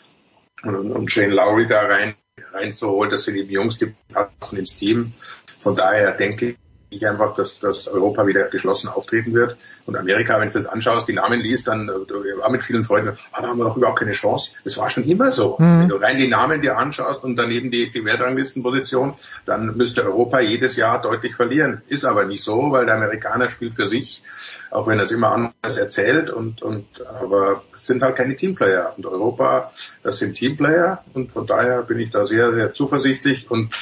und, 0.62 0.92
und 0.92 1.10
Shane 1.10 1.32
Lowry 1.32 1.66
da 1.66 1.82
rein 1.82 2.14
reinzuholen. 2.52 3.10
Das 3.10 3.24
sind 3.24 3.36
eben 3.36 3.50
Jungs, 3.50 3.78
die 3.78 3.94
passen 4.12 4.58
ins 4.58 4.76
Team. 4.76 5.14
Von 5.58 5.76
daher 5.76 6.12
denke 6.12 6.56
ich 6.96 7.06
einfach, 7.06 7.34
dass, 7.34 7.60
dass 7.60 7.88
Europa 7.88 8.26
wieder 8.26 8.44
geschlossen 8.48 8.88
auftreten 8.88 9.34
wird. 9.34 9.56
Und 9.86 9.96
Amerika, 9.96 10.40
wenn 10.40 10.48
du 10.48 10.54
das 10.54 10.66
anschaust, 10.66 11.08
die 11.08 11.12
Namen 11.12 11.40
liest, 11.40 11.68
dann 11.68 11.88
äh, 11.88 12.38
war 12.38 12.50
mit 12.50 12.62
vielen 12.62 12.82
Freunden, 12.82 13.16
ah, 13.32 13.42
da 13.42 13.48
haben 13.48 13.58
wir 13.58 13.64
doch 13.64 13.76
überhaupt 13.76 13.98
keine 13.98 14.12
Chance. 14.12 14.52
Das 14.64 14.78
war 14.78 14.90
schon 14.90 15.04
immer 15.04 15.32
so. 15.32 15.56
Mhm. 15.58 15.80
Wenn 15.80 15.88
du 15.88 15.96
rein 15.96 16.18
die 16.18 16.28
Namen 16.28 16.62
dir 16.62 16.78
anschaust 16.78 17.24
und 17.24 17.36
daneben 17.36 17.70
die, 17.70 17.90
die 17.90 18.04
Wertranglistenposition, 18.04 19.14
dann 19.46 19.76
müsste 19.76 20.04
Europa 20.04 20.40
jedes 20.40 20.76
Jahr 20.76 21.00
deutlich 21.02 21.34
verlieren. 21.34 21.82
Ist 21.88 22.04
aber 22.04 22.24
nicht 22.24 22.42
so, 22.42 22.70
weil 22.70 22.86
der 22.86 22.96
Amerikaner 22.96 23.48
spielt 23.48 23.74
für 23.74 23.86
sich, 23.86 24.22
auch 24.70 24.86
wenn 24.86 24.98
er 24.98 25.04
es 25.04 25.12
immer 25.12 25.32
anders 25.32 25.76
erzählt. 25.76 26.30
Und, 26.30 26.62
und 26.62 26.86
aber 27.06 27.62
es 27.74 27.86
sind 27.86 28.02
halt 28.02 28.16
keine 28.16 28.36
Teamplayer. 28.36 28.94
Und 28.96 29.06
Europa, 29.06 29.72
das 30.02 30.18
sind 30.18 30.34
Teamplayer. 30.34 31.04
Und 31.12 31.32
von 31.32 31.46
daher 31.46 31.82
bin 31.82 31.98
ich 31.98 32.10
da 32.10 32.26
sehr, 32.26 32.52
sehr 32.54 32.74
zuversichtlich 32.74 33.50
und 33.50 33.72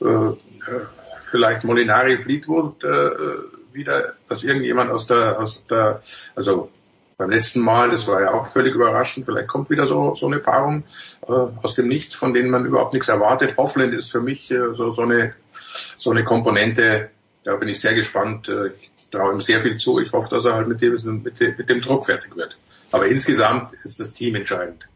äh, 0.00 0.32
vielleicht 1.32 1.64
Molinari 1.64 2.18
Fleetwood 2.18 2.84
äh, 2.84 3.10
wieder, 3.72 4.14
dass 4.28 4.44
irgendjemand 4.44 4.90
aus 4.90 5.08
der, 5.08 5.40
aus 5.40 5.60
der, 5.68 6.02
also 6.36 6.70
beim 7.16 7.30
letzten 7.30 7.60
Mal, 7.60 7.90
das 7.90 8.06
war 8.06 8.20
ja 8.20 8.32
auch 8.32 8.46
völlig 8.46 8.74
überraschend, 8.74 9.26
vielleicht 9.26 9.48
kommt 9.48 9.70
wieder 9.70 9.86
so, 9.86 10.14
so 10.14 10.26
eine 10.26 10.38
Paarung 10.38 10.84
äh, 11.26 11.32
aus 11.32 11.74
dem 11.74 11.88
Nichts, 11.88 12.14
von 12.14 12.34
denen 12.34 12.50
man 12.50 12.66
überhaupt 12.66 12.92
nichts 12.92 13.08
erwartet. 13.08 13.56
Hoffland 13.56 13.94
ist 13.94 14.12
für 14.12 14.20
mich 14.20 14.50
äh, 14.50 14.74
so, 14.74 14.92
so, 14.92 15.02
eine, 15.02 15.34
so 15.96 16.10
eine 16.10 16.22
Komponente, 16.22 17.10
da 17.44 17.56
bin 17.56 17.68
ich 17.68 17.80
sehr 17.80 17.94
gespannt. 17.94 18.48
Äh, 18.48 18.68
ich 18.76 18.90
traue 19.10 19.32
ihm 19.32 19.40
sehr 19.40 19.60
viel 19.60 19.76
zu. 19.78 20.00
Ich 20.00 20.12
hoffe, 20.12 20.34
dass 20.34 20.44
er 20.44 20.54
halt 20.54 20.68
mit 20.68 20.82
dem, 20.82 21.22
mit 21.22 21.40
dem, 21.40 21.54
mit 21.56 21.70
dem 21.70 21.80
Druck 21.80 22.06
fertig 22.06 22.36
wird. 22.36 22.58
Aber 22.90 23.06
insgesamt 23.06 23.72
ist 23.84 24.00
das 24.00 24.12
Team 24.12 24.34
entscheidend. 24.34 24.88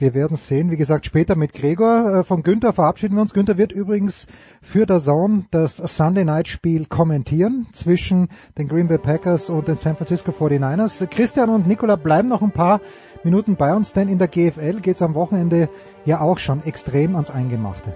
Wir 0.00 0.14
werden 0.14 0.36
sehen. 0.36 0.70
Wie 0.70 0.76
gesagt, 0.76 1.06
später 1.06 1.34
mit 1.34 1.52
Gregor. 1.52 2.20
Äh, 2.20 2.24
von 2.24 2.42
Günther 2.42 2.72
verabschieden 2.72 3.16
wir 3.16 3.22
uns. 3.22 3.34
Günther 3.34 3.58
wird 3.58 3.72
übrigens 3.72 4.28
für 4.62 4.86
der 4.86 5.00
Zone 5.00 5.44
das 5.50 5.76
Sunday 5.76 6.24
Night 6.24 6.46
Spiel 6.46 6.86
kommentieren 6.86 7.66
zwischen 7.72 8.28
den 8.56 8.68
Green 8.68 8.86
Bay 8.86 8.98
Packers 8.98 9.50
und 9.50 9.66
den 9.66 9.78
San 9.78 9.96
Francisco 9.96 10.30
49ers. 10.30 11.06
Christian 11.08 11.50
und 11.50 11.66
Nicola 11.66 11.96
bleiben 11.96 12.28
noch 12.28 12.42
ein 12.42 12.52
paar 12.52 12.80
Minuten 13.24 13.56
bei 13.56 13.74
uns, 13.74 13.92
denn 13.92 14.08
in 14.08 14.18
der 14.18 14.28
GFL 14.28 14.80
geht 14.80 14.96
es 14.96 15.02
am 15.02 15.14
Wochenende 15.14 15.68
ja 16.04 16.20
auch 16.20 16.38
schon 16.38 16.62
extrem 16.62 17.16
ans 17.16 17.30
Eingemachte. 17.30 17.94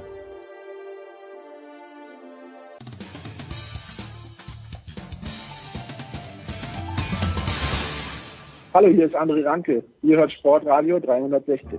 Hallo, 8.74 8.88
hier 8.88 9.04
ist 9.04 9.14
André 9.14 9.44
Ranke. 9.44 9.84
Ihr 10.00 10.16
hört 10.16 10.32
Sportradio 10.32 10.98
360. 10.98 11.78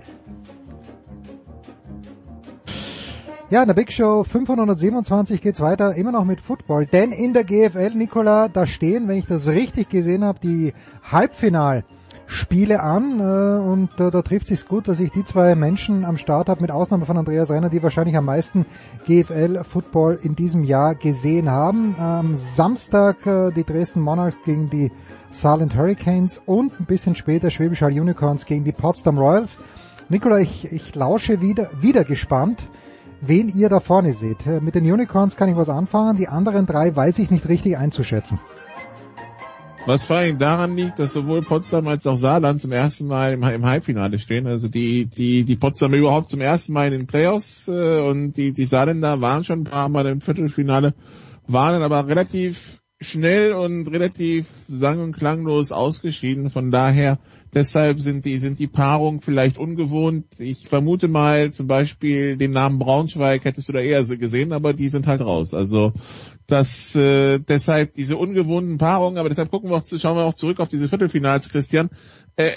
Ja, 3.50 3.62
in 3.62 3.66
der 3.66 3.74
Big 3.74 3.90
Show 3.90 4.22
527 4.22 5.40
geht's 5.40 5.60
weiter, 5.60 5.96
immer 5.96 6.12
noch 6.12 6.24
mit 6.24 6.40
Football. 6.40 6.86
Denn 6.86 7.10
in 7.10 7.32
der 7.32 7.42
GFL, 7.42 7.96
Nicola, 7.96 8.46
da 8.46 8.64
stehen, 8.64 9.08
wenn 9.08 9.18
ich 9.18 9.26
das 9.26 9.48
richtig 9.48 9.88
gesehen 9.88 10.24
habe, 10.24 10.38
die 10.38 10.72
Halbfinal 11.10 11.82
Spiele 12.34 12.82
an 12.82 13.20
äh, 13.20 13.22
und 13.22 13.98
äh, 14.00 14.10
da 14.10 14.22
trifft 14.22 14.48
sich's 14.48 14.66
gut, 14.66 14.88
dass 14.88 15.00
ich 15.00 15.10
die 15.10 15.24
zwei 15.24 15.54
Menschen 15.54 16.04
am 16.04 16.18
Start 16.18 16.48
habe, 16.48 16.60
mit 16.60 16.70
Ausnahme 16.70 17.06
von 17.06 17.16
Andreas 17.16 17.50
Renner, 17.50 17.70
die 17.70 17.82
wahrscheinlich 17.82 18.16
am 18.16 18.26
meisten 18.26 18.66
GFL-Football 19.06 20.18
in 20.22 20.34
diesem 20.34 20.64
Jahr 20.64 20.94
gesehen 20.94 21.50
haben. 21.50 21.94
Am 21.98 22.36
Samstag 22.36 23.26
äh, 23.26 23.50
die 23.52 23.64
Dresden 23.64 24.00
Monarchs 24.00 24.36
gegen 24.44 24.68
die 24.68 24.92
Saarland 25.30 25.76
Hurricanes 25.76 26.40
und 26.44 26.78
ein 26.78 26.86
bisschen 26.86 27.16
später 27.16 27.50
Schwäbisch 27.50 27.82
Hall 27.82 27.98
Unicorns 27.98 28.46
gegen 28.46 28.64
die 28.64 28.72
Potsdam 28.72 29.18
Royals. 29.18 29.58
Nikola, 30.08 30.38
ich, 30.38 30.70
ich 30.70 30.94
lausche 30.94 31.40
wieder, 31.40 31.70
wieder 31.80 32.04
gespannt, 32.04 32.68
wen 33.20 33.48
ihr 33.48 33.68
da 33.68 33.80
vorne 33.80 34.12
seht. 34.12 34.46
Äh, 34.46 34.60
mit 34.60 34.74
den 34.74 34.90
Unicorns 34.90 35.36
kann 35.36 35.48
ich 35.48 35.56
was 35.56 35.68
anfangen, 35.68 36.16
die 36.16 36.28
anderen 36.28 36.66
drei 36.66 36.94
weiß 36.94 37.18
ich 37.18 37.30
nicht 37.30 37.48
richtig 37.48 37.78
einzuschätzen. 37.78 38.38
Was 39.86 40.04
vor 40.04 40.16
allem 40.16 40.38
daran 40.38 40.76
liegt, 40.76 40.98
dass 40.98 41.12
sowohl 41.12 41.42
Potsdam 41.42 41.88
als 41.88 42.06
auch 42.06 42.16
Saarland 42.16 42.58
zum 42.58 42.72
ersten 42.72 43.06
Mal 43.06 43.34
im, 43.34 43.42
im 43.42 43.66
Halbfinale 43.66 44.18
stehen. 44.18 44.46
Also 44.46 44.68
die, 44.68 45.04
die, 45.04 45.44
die 45.44 45.56
Potsdamer 45.56 45.96
überhaupt 45.96 46.30
zum 46.30 46.40
ersten 46.40 46.72
Mal 46.72 46.86
in 46.86 47.00
den 47.00 47.06
Playoffs 47.06 47.68
äh, 47.68 48.00
und 48.00 48.32
die, 48.32 48.52
die 48.52 48.64
Saarländer 48.64 49.20
waren 49.20 49.44
schon 49.44 49.60
ein 49.60 49.64
paar 49.64 49.90
Mal 49.90 50.06
im 50.06 50.22
Viertelfinale, 50.22 50.94
waren 51.46 51.82
aber 51.82 52.08
relativ 52.08 52.80
schnell 53.02 53.52
und 53.52 53.86
relativ 53.88 54.48
sang- 54.68 55.00
und 55.00 55.16
klanglos 55.16 55.70
ausgeschieden. 55.70 56.48
Von 56.48 56.70
daher, 56.70 57.18
deshalb 57.54 58.00
sind 58.00 58.24
die, 58.24 58.38
sind 58.38 58.58
die 58.58 58.66
Paarung 58.66 59.20
vielleicht 59.20 59.58
ungewohnt. 59.58 60.26
Ich 60.38 60.66
vermute 60.68 61.08
mal 61.08 61.52
zum 61.52 61.66
Beispiel 61.66 62.36
den 62.36 62.50
Namen 62.50 62.78
Braunschweig 62.78 63.44
hättest 63.44 63.68
du 63.68 63.72
da 63.72 63.80
eher 63.80 64.04
so 64.04 64.18
gesehen, 64.18 64.52
aber 64.52 64.72
die 64.72 64.88
sind 64.88 65.06
halt 65.06 65.20
raus. 65.20 65.54
Also, 65.54 65.92
dass 66.46 66.94
äh, 66.96 67.38
deshalb 67.38 67.94
diese 67.94 68.16
ungewohnten 68.16 68.78
Paarungen, 68.78 69.18
aber 69.18 69.28
deshalb 69.28 69.50
gucken 69.50 69.70
wir 69.70 69.76
auch, 69.76 69.84
schauen 69.84 70.16
wir 70.16 70.24
auch 70.24 70.34
zurück 70.34 70.60
auf 70.60 70.68
diese 70.68 70.88
Viertelfinals, 70.88 71.48
Christian. 71.48 71.90
Äh, 72.36 72.52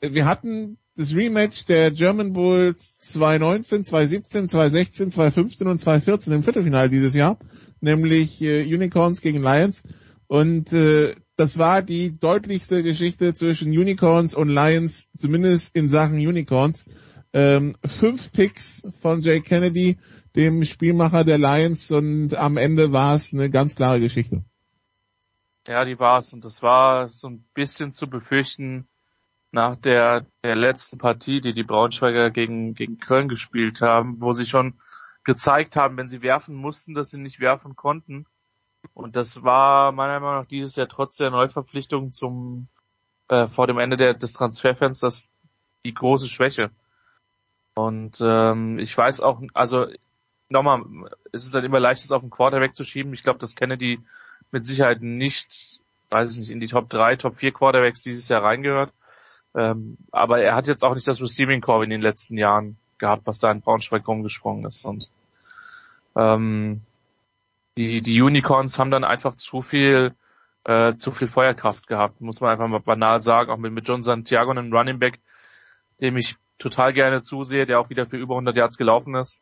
wir 0.00 0.26
hatten 0.26 0.78
das 0.96 1.14
Rematch 1.14 1.64
der 1.66 1.90
German 1.90 2.32
Bulls 2.32 2.98
2019, 2.98 3.84
2017, 3.84 4.48
2016, 4.48 5.10
2015 5.10 5.66
und 5.66 5.78
2014 5.78 6.32
im 6.32 6.42
Viertelfinale 6.42 6.90
dieses 6.90 7.14
Jahr 7.14 7.38
nämlich 7.82 8.40
äh, 8.40 8.62
Unicorns 8.62 9.20
gegen 9.20 9.42
Lions. 9.42 9.82
Und 10.32 10.72
äh, 10.72 11.14
das 11.36 11.58
war 11.58 11.82
die 11.82 12.18
deutlichste 12.18 12.82
Geschichte 12.82 13.34
zwischen 13.34 13.70
Unicorns 13.70 14.32
und 14.32 14.48
Lions, 14.48 15.06
zumindest 15.14 15.76
in 15.76 15.90
Sachen 15.90 16.14
Unicorns. 16.14 16.86
Ähm, 17.34 17.74
fünf 17.84 18.32
Picks 18.32 18.82
von 18.98 19.20
Jay 19.20 19.42
Kennedy, 19.42 19.98
dem 20.34 20.64
Spielmacher 20.64 21.24
der 21.24 21.36
Lions, 21.36 21.90
und 21.90 22.34
am 22.34 22.56
Ende 22.56 22.94
war 22.94 23.14
es 23.14 23.34
eine 23.34 23.50
ganz 23.50 23.74
klare 23.74 24.00
Geschichte. 24.00 24.42
Ja, 25.68 25.84
die 25.84 25.98
war 25.98 26.20
es. 26.20 26.32
Und 26.32 26.46
das 26.46 26.62
war 26.62 27.10
so 27.10 27.28
ein 27.28 27.44
bisschen 27.52 27.92
zu 27.92 28.08
befürchten 28.08 28.88
nach 29.50 29.76
der, 29.76 30.24
der 30.42 30.56
letzten 30.56 30.96
Partie, 30.96 31.42
die 31.42 31.52
die 31.52 31.62
Braunschweiger 31.62 32.30
gegen, 32.30 32.72
gegen 32.72 32.96
Köln 32.96 33.28
gespielt 33.28 33.82
haben, 33.82 34.18
wo 34.22 34.32
sie 34.32 34.46
schon 34.46 34.80
gezeigt 35.24 35.76
haben, 35.76 35.98
wenn 35.98 36.08
sie 36.08 36.22
werfen 36.22 36.54
mussten, 36.54 36.94
dass 36.94 37.10
sie 37.10 37.20
nicht 37.20 37.38
werfen 37.38 37.76
konnten. 37.76 38.24
Und 38.94 39.16
das 39.16 39.42
war 39.42 39.92
meiner 39.92 40.20
Meinung 40.20 40.42
nach 40.42 40.48
dieses 40.48 40.76
Jahr 40.76 40.88
trotz 40.88 41.16
der 41.16 41.30
Neuverpflichtung 41.30 42.10
zum 42.10 42.68
äh, 43.28 43.46
vor 43.48 43.66
dem 43.66 43.78
Ende 43.78 43.96
der, 43.96 44.14
des 44.14 44.32
Transferfensters 44.34 45.26
die 45.84 45.94
große 45.94 46.28
Schwäche. 46.28 46.70
Und 47.74 48.20
ähm, 48.20 48.78
ich 48.78 48.96
weiß 48.96 49.20
auch, 49.20 49.40
also 49.54 49.86
nochmal, 50.50 50.82
es 51.32 51.44
ist 51.44 51.54
dann 51.54 51.64
immer 51.64 51.80
leicht, 51.80 52.04
das 52.04 52.12
auf 52.12 52.20
den 52.20 52.30
Quarter 52.30 52.60
wegzuschieben. 52.60 53.14
Ich 53.14 53.22
glaube, 53.22 53.38
dass 53.38 53.56
Kennedy 53.56 54.00
mit 54.50 54.66
Sicherheit 54.66 55.00
nicht, 55.00 55.80
weiß 56.10 56.32
ich 56.32 56.38
nicht, 56.38 56.50
in 56.50 56.60
die 56.60 56.66
Top 56.66 56.90
3, 56.90 57.16
Top 57.16 57.36
4 57.38 57.52
Quarterbacks 57.52 58.02
dieses 58.02 58.28
Jahr 58.28 58.42
reingehört. 58.42 58.92
Ähm, 59.54 59.96
aber 60.10 60.40
er 60.40 60.54
hat 60.54 60.66
jetzt 60.66 60.84
auch 60.84 60.94
nicht 60.94 61.06
das 61.06 61.20
Receiving 61.20 61.60
Core 61.62 61.84
in 61.84 61.90
den 61.90 62.02
letzten 62.02 62.36
Jahren 62.36 62.76
gehabt, 62.98 63.26
was 63.26 63.38
da 63.38 63.50
in 63.50 63.62
Braunschweig 63.62 64.06
rumgesprungen 64.06 64.64
ist. 64.66 64.84
Und 64.84 65.10
ähm, 66.16 66.82
die, 67.76 68.02
die 68.02 68.20
Unicorns 68.22 68.78
haben 68.78 68.90
dann 68.90 69.04
einfach 69.04 69.36
zu 69.36 69.62
viel 69.62 70.14
äh, 70.64 70.94
zu 70.94 71.10
viel 71.10 71.28
Feuerkraft 71.28 71.86
gehabt, 71.86 72.20
muss 72.20 72.40
man 72.40 72.50
einfach 72.50 72.68
mal 72.68 72.78
banal 72.78 73.20
sagen, 73.20 73.50
auch 73.50 73.56
mit, 73.56 73.72
mit 73.72 73.88
John 73.88 74.02
Santiago, 74.02 74.50
einem 74.50 74.72
Running 74.72 74.98
Back, 74.98 75.18
dem 76.00 76.16
ich 76.16 76.36
total 76.58 76.92
gerne 76.92 77.22
zusehe, 77.22 77.66
der 77.66 77.80
auch 77.80 77.90
wieder 77.90 78.06
für 78.06 78.16
über 78.16 78.34
100 78.34 78.56
Yards 78.56 78.76
gelaufen 78.76 79.14
ist 79.16 79.40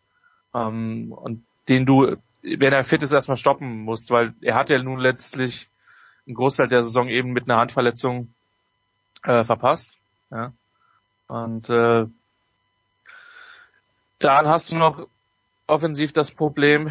ähm, 0.54 1.12
und 1.12 1.44
den 1.68 1.84
du, 1.84 2.16
wenn 2.42 2.72
er 2.72 2.84
fit 2.84 3.02
ist, 3.02 3.12
erstmal 3.12 3.36
stoppen 3.36 3.84
musst, 3.84 4.10
weil 4.10 4.34
er 4.40 4.54
hat 4.54 4.70
ja 4.70 4.82
nun 4.82 4.98
letztlich 4.98 5.68
einen 6.26 6.36
Großteil 6.36 6.68
der 6.68 6.84
Saison 6.84 7.08
eben 7.08 7.32
mit 7.32 7.44
einer 7.44 7.58
Handverletzung 7.58 8.32
äh, 9.22 9.44
verpasst. 9.44 10.00
Ja. 10.30 10.52
Und 11.28 11.68
äh, 11.68 12.06
dann 14.18 14.48
hast 14.48 14.72
du 14.72 14.76
noch 14.76 15.06
offensiv 15.66 16.12
das 16.12 16.30
Problem, 16.30 16.90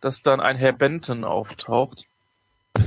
dass 0.00 0.22
dann 0.22 0.40
ein 0.40 0.56
Herr 0.56 0.72
Benton 0.72 1.24
auftaucht. 1.24 2.04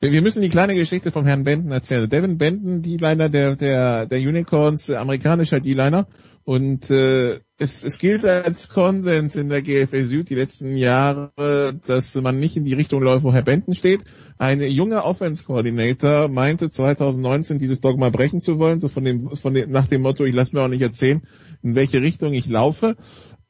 Wir 0.00 0.22
müssen 0.22 0.42
die 0.42 0.48
kleine 0.48 0.76
Geschichte 0.76 1.10
vom 1.10 1.26
Herrn 1.26 1.42
Benton 1.42 1.72
erzählen. 1.72 2.08
Devin 2.08 2.38
Benton, 2.38 2.82
D-Liner 2.82 3.28
der, 3.28 3.56
der, 3.56 4.06
der 4.06 4.18
Unicorns, 4.20 4.88
amerikanischer 4.90 5.58
D-Liner. 5.58 6.06
Und 6.44 6.88
äh, 6.88 7.40
es, 7.58 7.82
es 7.82 7.98
gilt 7.98 8.24
als 8.24 8.68
Konsens 8.68 9.34
in 9.36 9.48
der 9.48 9.60
GFL 9.60 10.04
Süd 10.04 10.30
die 10.30 10.36
letzten 10.36 10.76
Jahre, 10.76 11.74
dass 11.86 12.14
man 12.14 12.38
nicht 12.40 12.56
in 12.56 12.64
die 12.64 12.72
Richtung 12.74 13.02
läuft, 13.02 13.24
wo 13.24 13.34
Herr 13.34 13.42
Benton 13.42 13.74
steht. 13.74 14.04
Ein 14.38 14.62
junger 14.62 15.04
Offense 15.04 15.44
Coordinator 15.44 16.28
meinte 16.28 16.70
2019 16.70 17.58
dieses 17.58 17.80
Dogma 17.80 18.08
brechen 18.08 18.40
zu 18.40 18.58
wollen, 18.58 18.78
so 18.78 18.88
von 18.88 19.04
dem, 19.04 19.28
von 19.36 19.52
dem, 19.52 19.70
nach 19.70 19.88
dem 19.88 20.00
Motto, 20.00 20.24
ich 20.24 20.34
lasse 20.34 20.54
mir 20.54 20.62
auch 20.62 20.68
nicht 20.68 20.80
erzählen, 20.80 21.20
in 21.62 21.74
welche 21.74 22.00
Richtung 22.00 22.32
ich 22.32 22.46
laufe. 22.46 22.96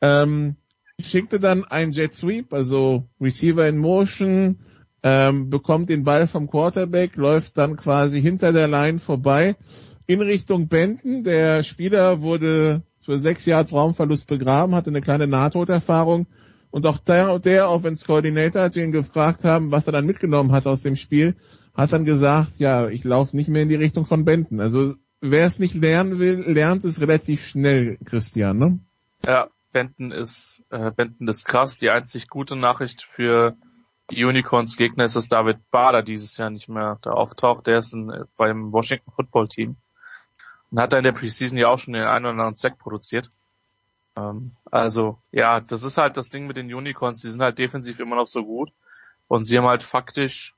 Ähm, 0.01 0.57
schickte 1.01 1.41
dann 1.41 1.65
ein 1.65 1.93
Jet 1.93 2.15
Sweep, 2.15 2.53
also 2.53 3.05
Receiver 3.21 3.67
in 3.69 3.79
Motion, 3.79 4.59
ähm, 5.03 5.49
bekommt 5.49 5.89
den 5.89 6.05
Ball 6.05 6.27
vom 6.27 6.49
Quarterback, 6.49 7.17
läuft 7.17 7.57
dann 7.57 7.77
quasi 7.77 8.21
hinter 8.21 8.53
der 8.53 8.69
Line 8.69 8.99
vorbei 8.99 9.57
in 10.07 10.21
Richtung 10.21 10.69
Benton. 10.69 11.23
Der 11.23 11.63
Spieler 11.63 12.21
wurde 12.21 12.83
für 13.01 13.19
sechs 13.19 13.47
Yards 13.47 13.73
Raumverlust 13.73 14.27
begraben, 14.27 14.75
hatte 14.75 14.91
eine 14.91 15.01
kleine 15.01 15.27
Nahtoderfahrung. 15.27 16.27
Und 16.71 16.85
auch 16.85 16.99
der, 16.99 17.39
der 17.39 17.71
Offense 17.71 18.05
Coordinator, 18.05 18.63
als 18.63 18.77
wir 18.77 18.85
ihn 18.85 18.93
gefragt 18.93 19.45
haben, 19.45 19.71
was 19.71 19.87
er 19.87 19.93
dann 19.93 20.05
mitgenommen 20.05 20.53
hat 20.53 20.67
aus 20.67 20.83
dem 20.83 20.97
Spiel, 20.97 21.37
hat 21.75 21.93
dann 21.93 22.05
gesagt, 22.05 22.59
ja, 22.59 22.89
ich 22.89 23.05
laufe 23.05 23.37
nicht 23.37 23.49
mehr 23.49 23.63
in 23.63 23.69
die 23.69 23.77
Richtung 23.77 24.05
von 24.05 24.25
Benton. 24.25 24.61
Also 24.61 24.95
wer 25.21 25.47
es 25.47 25.59
nicht 25.59 25.75
lernen 25.75 26.19
will, 26.19 26.41
lernt 26.47 26.85
es 26.85 27.01
relativ 27.01 27.45
schnell, 27.45 27.99
Christian, 28.05 28.59
ne? 28.59 28.81
Ja, 29.25 29.49
Benton 29.73 30.11
ist, 30.11 30.65
äh, 30.71 30.91
Benton 30.91 31.29
ist 31.29 31.45
krass. 31.45 31.79
Die 31.79 31.91
einzig 31.91 32.29
gute 32.29 32.57
Nachricht 32.57 33.03
für 33.03 33.57
die 34.11 34.25
Unicorns 34.25 34.77
Gegner 34.77 35.05
ist, 35.05 35.17
dass 35.17 35.29
David 35.29 35.71
Bader 35.71 36.03
dieses 36.03 36.37
Jahr 36.37 36.51
nicht 36.51 36.69
mehr 36.69 36.99
da 37.03 37.11
auftaucht. 37.11 37.67
Der 37.67 37.79
ist 37.79 37.93
in, 37.93 38.25
beim 38.37 38.73
Washington 38.73 39.13
Football 39.13 39.49
Team 39.49 39.77
und 40.71 40.81
hat 40.81 40.93
da 40.93 40.99
in 40.99 41.05
der 41.05 41.13
Preseason 41.13 41.59
ja 41.59 41.69
auch 41.69 41.79
schon 41.79 41.95
den 41.95 42.05
einen 42.05 42.25
oder 42.25 42.33
anderen 42.33 42.55
Sack 42.55 42.79
produziert. 42.79 43.31
Ähm, 44.17 44.53
also, 44.71 45.19
ja, 45.31 45.61
das 45.61 45.83
ist 45.83 45.99
halt 45.99 46.17
das 46.17 46.31
Ding 46.31 46.47
mit 46.47 46.57
den 46.57 46.73
Unicorns, 46.73 47.21
die 47.21 47.29
sind 47.29 47.41
halt 47.41 47.59
defensiv 47.59 48.01
immer 48.01 48.17
noch 48.17 48.27
so 48.27 48.45
gut 48.45 48.71
und 49.29 49.45
sie 49.45 49.59
haben 49.59 49.67
halt 49.67 49.83
faktisch 49.83 50.55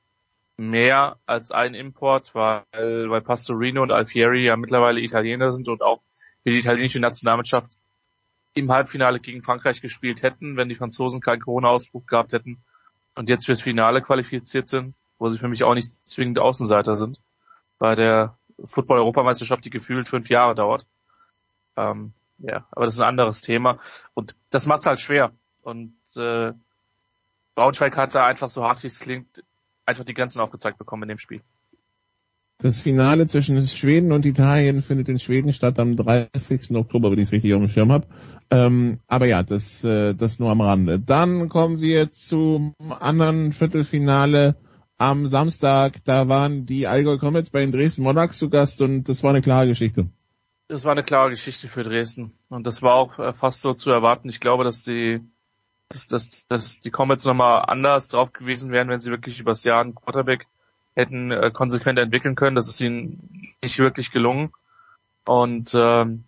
mehr 0.56 1.16
als 1.26 1.50
ein 1.50 1.74
Import, 1.74 2.34
weil, 2.34 2.64
weil 2.72 3.22
Pastorino 3.22 3.82
und 3.82 3.92
Alfieri 3.92 4.44
ja 4.44 4.56
mittlerweile 4.56 5.00
Italiener 5.00 5.52
sind 5.52 5.68
und 5.68 5.82
auch 5.82 6.02
für 6.42 6.50
die 6.50 6.58
italienische 6.58 7.00
Nationalmannschaft 7.00 7.72
im 8.54 8.70
Halbfinale 8.70 9.20
gegen 9.20 9.42
Frankreich 9.42 9.80
gespielt 9.80 10.22
hätten, 10.22 10.56
wenn 10.56 10.68
die 10.68 10.74
Franzosen 10.74 11.20
keinen 11.20 11.40
Corona-Ausbruch 11.40 12.06
gehabt 12.06 12.32
hätten 12.32 12.62
und 13.16 13.28
jetzt 13.28 13.46
fürs 13.46 13.60
Finale 13.60 14.02
qualifiziert 14.02 14.68
sind, 14.68 14.94
wo 15.18 15.28
sie 15.28 15.38
für 15.38 15.48
mich 15.48 15.64
auch 15.64 15.74
nicht 15.74 15.90
zwingend 16.06 16.38
Außenseiter 16.38 16.96
sind 16.96 17.20
bei 17.78 17.94
der 17.94 18.36
Football-Europameisterschaft, 18.66 19.64
die 19.64 19.70
gefühlt 19.70 20.08
fünf 20.08 20.28
Jahre 20.28 20.54
dauert. 20.54 20.86
Ähm, 21.76 22.12
ja, 22.38 22.66
aber 22.70 22.86
das 22.86 22.94
ist 22.94 23.00
ein 23.00 23.08
anderes 23.08 23.40
Thema. 23.40 23.78
Und 24.14 24.34
das 24.50 24.66
macht's 24.66 24.86
halt 24.86 25.00
schwer. 25.00 25.32
Und 25.62 25.94
äh, 26.16 26.52
Braunschweig 27.54 27.96
hat 27.96 28.14
da 28.14 28.26
einfach 28.26 28.50
so 28.50 28.64
hart 28.64 28.82
wie 28.82 28.88
es 28.88 29.00
klingt, 29.00 29.44
einfach 29.86 30.04
die 30.04 30.14
Grenzen 30.14 30.40
aufgezeigt 30.40 30.78
bekommen 30.78 31.02
in 31.04 31.08
dem 31.10 31.18
Spiel. 31.18 31.42
Das 32.62 32.82
Finale 32.82 33.26
zwischen 33.26 33.66
Schweden 33.66 34.12
und 34.12 34.26
Italien 34.26 34.82
findet 34.82 35.08
in 35.08 35.18
Schweden 35.18 35.50
statt 35.52 35.78
am 35.78 35.96
30. 35.96 36.76
Oktober, 36.76 37.10
wenn 37.10 37.18
ich 37.18 37.24
es 37.24 37.32
richtig 37.32 37.54
auf 37.54 37.60
dem 37.60 37.70
Schirm 37.70 37.90
habe. 37.90 38.06
Ähm, 38.50 39.00
aber 39.06 39.26
ja, 39.26 39.42
das, 39.42 39.82
äh, 39.82 40.14
das 40.14 40.40
nur 40.40 40.50
am 40.50 40.60
Rande. 40.60 41.00
Dann 41.00 41.48
kommen 41.48 41.80
wir 41.80 42.10
zum 42.10 42.74
anderen 43.00 43.52
Viertelfinale 43.52 44.56
am 44.98 45.26
Samstag. 45.26 46.04
Da 46.04 46.28
waren 46.28 46.66
die 46.66 46.86
Allgäu 46.86 47.16
Comets 47.16 47.48
bei 47.48 47.60
den 47.60 47.72
Dresden 47.72 48.02
Monarchs 48.02 48.36
zu 48.36 48.50
Gast 48.50 48.82
und 48.82 49.08
das 49.08 49.22
war 49.22 49.30
eine 49.30 49.40
klare 49.40 49.66
Geschichte. 49.66 50.10
Das 50.68 50.84
war 50.84 50.92
eine 50.92 51.02
klare 51.02 51.30
Geschichte 51.30 51.66
für 51.66 51.82
Dresden. 51.82 52.32
Und 52.50 52.66
das 52.66 52.82
war 52.82 52.94
auch 52.94 53.18
äh, 53.18 53.32
fast 53.32 53.62
so 53.62 53.72
zu 53.72 53.90
erwarten. 53.90 54.28
Ich 54.28 54.38
glaube, 54.38 54.64
dass 54.64 54.82
die, 54.82 55.20
dass, 55.88 56.08
dass, 56.08 56.46
dass 56.48 56.80
die 56.80 56.90
Comets 56.90 57.24
nochmal 57.24 57.64
anders 57.66 58.06
drauf 58.06 58.34
gewesen 58.34 58.70
wären, 58.70 58.88
wenn 58.88 59.00
sie 59.00 59.10
wirklich 59.10 59.40
übers 59.40 59.64
Jahr 59.64 59.80
einen 59.80 59.94
Quarterback 59.94 60.46
hätten 60.94 61.30
äh, 61.30 61.50
konsequent 61.50 61.98
entwickeln 61.98 62.34
können. 62.34 62.56
Das 62.56 62.68
ist 62.68 62.80
ihnen 62.80 63.54
nicht 63.62 63.78
wirklich 63.78 64.10
gelungen. 64.10 64.52
Und 65.26 65.72
ähm, 65.74 66.24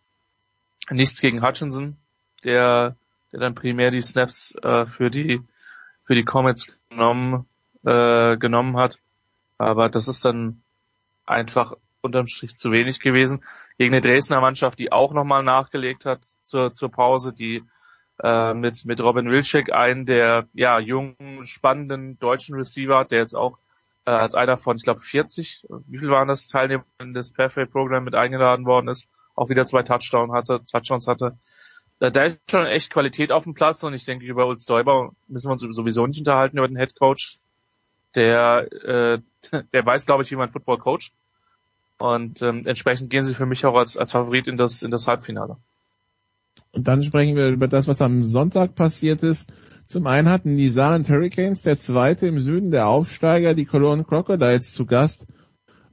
nichts 0.90 1.20
gegen 1.20 1.42
Hutchinson, 1.42 1.96
der, 2.44 2.96
der 3.32 3.40
dann 3.40 3.54
primär 3.54 3.90
die 3.90 4.02
Snaps 4.02 4.54
äh, 4.62 4.86
für 4.86 5.10
die 5.10 5.42
für 6.04 6.14
die 6.14 6.24
Comets 6.24 6.66
genommen 6.90 7.46
äh, 7.84 8.36
genommen 8.36 8.76
hat. 8.76 8.98
Aber 9.58 9.88
das 9.88 10.08
ist 10.08 10.24
dann 10.24 10.62
einfach 11.24 11.74
unterm 12.00 12.26
Strich 12.26 12.56
zu 12.56 12.72
wenig 12.72 13.00
gewesen. 13.00 13.44
Gegen 13.78 13.94
eine 13.94 14.00
Dresdner 14.00 14.40
Mannschaft, 14.40 14.78
die 14.78 14.92
auch 14.92 15.12
nochmal 15.12 15.42
nachgelegt 15.42 16.04
hat 16.04 16.24
zur, 16.42 16.72
zur 16.72 16.90
Pause, 16.90 17.32
die 17.32 17.62
äh, 18.22 18.54
mit, 18.54 18.84
mit 18.84 19.00
Robin 19.00 19.30
Wilczek 19.30 19.72
einen 19.72 20.04
der 20.04 20.48
ja, 20.52 20.78
jungen, 20.78 21.44
spannenden 21.44 22.18
deutschen 22.18 22.56
Receiver 22.56 22.98
hat, 22.98 23.12
der 23.12 23.20
jetzt 23.20 23.34
auch 23.34 23.58
äh, 24.04 24.10
als 24.10 24.34
einer 24.34 24.58
von, 24.58 24.76
ich 24.76 24.82
glaube, 24.82 25.00
40, 25.00 25.66
wie 25.86 25.98
viel 25.98 26.10
waren 26.10 26.28
das, 26.28 26.46
Teilnehmer 26.46 26.84
in 26.98 27.14
das 27.14 27.30
Perfect 27.30 27.72
Program 27.72 28.04
mit 28.04 28.14
eingeladen 28.14 28.66
worden 28.66 28.88
ist, 28.88 29.08
auch 29.34 29.48
wieder 29.48 29.64
zwei 29.64 29.82
Touchdown 29.82 30.32
hatte, 30.32 30.60
Touchdowns 30.70 31.06
hatte. 31.06 31.38
Äh, 32.00 32.10
da 32.10 32.24
ist 32.24 32.38
schon 32.50 32.66
echt 32.66 32.92
Qualität 32.92 33.30
auf 33.30 33.44
dem 33.44 33.54
Platz 33.54 33.82
und 33.82 33.94
ich 33.94 34.04
denke, 34.04 34.24
über 34.24 34.46
Ulz 34.46 34.66
Däuber 34.66 35.12
müssen 35.28 35.48
wir 35.48 35.52
uns 35.52 35.62
sowieso 35.62 36.06
nicht 36.06 36.18
unterhalten, 36.18 36.58
über 36.58 36.68
den 36.68 36.76
Head 36.76 36.98
Coach. 36.98 37.38
Der, 38.14 38.66
äh, 38.72 39.18
der 39.72 39.86
weiß, 39.86 40.06
glaube 40.06 40.22
ich, 40.22 40.30
wie 40.30 40.36
man 40.36 40.50
Football 40.50 40.78
coacht. 40.78 41.12
Und 41.98 42.42
ähm, 42.42 42.66
entsprechend 42.66 43.10
gehen 43.10 43.22
sie 43.22 43.34
für 43.34 43.46
mich 43.46 43.64
auch 43.64 43.76
als, 43.76 43.96
als 43.96 44.10
Favorit 44.10 44.48
in 44.48 44.56
das, 44.56 44.82
in 44.82 44.90
das 44.90 45.06
Halbfinale. 45.06 45.56
Und 46.72 46.88
dann 46.88 47.02
sprechen 47.02 47.36
wir 47.36 47.50
über 47.50 47.68
das, 47.68 47.86
was 47.86 48.02
am 48.02 48.24
Sonntag 48.24 48.74
passiert 48.74 49.22
ist. 49.22 49.52
Zum 49.86 50.06
einen 50.06 50.28
hatten 50.28 50.56
die 50.56 50.70
Saarland 50.70 51.08
Hurricanes, 51.08 51.62
der 51.62 51.78
zweite 51.78 52.26
im 52.26 52.40
Süden 52.40 52.70
der 52.70 52.88
Aufsteiger, 52.88 53.54
die 53.54 53.66
Cologne 53.66 54.04
Crocodiles 54.04 54.72
zu 54.72 54.86
Gast 54.86 55.26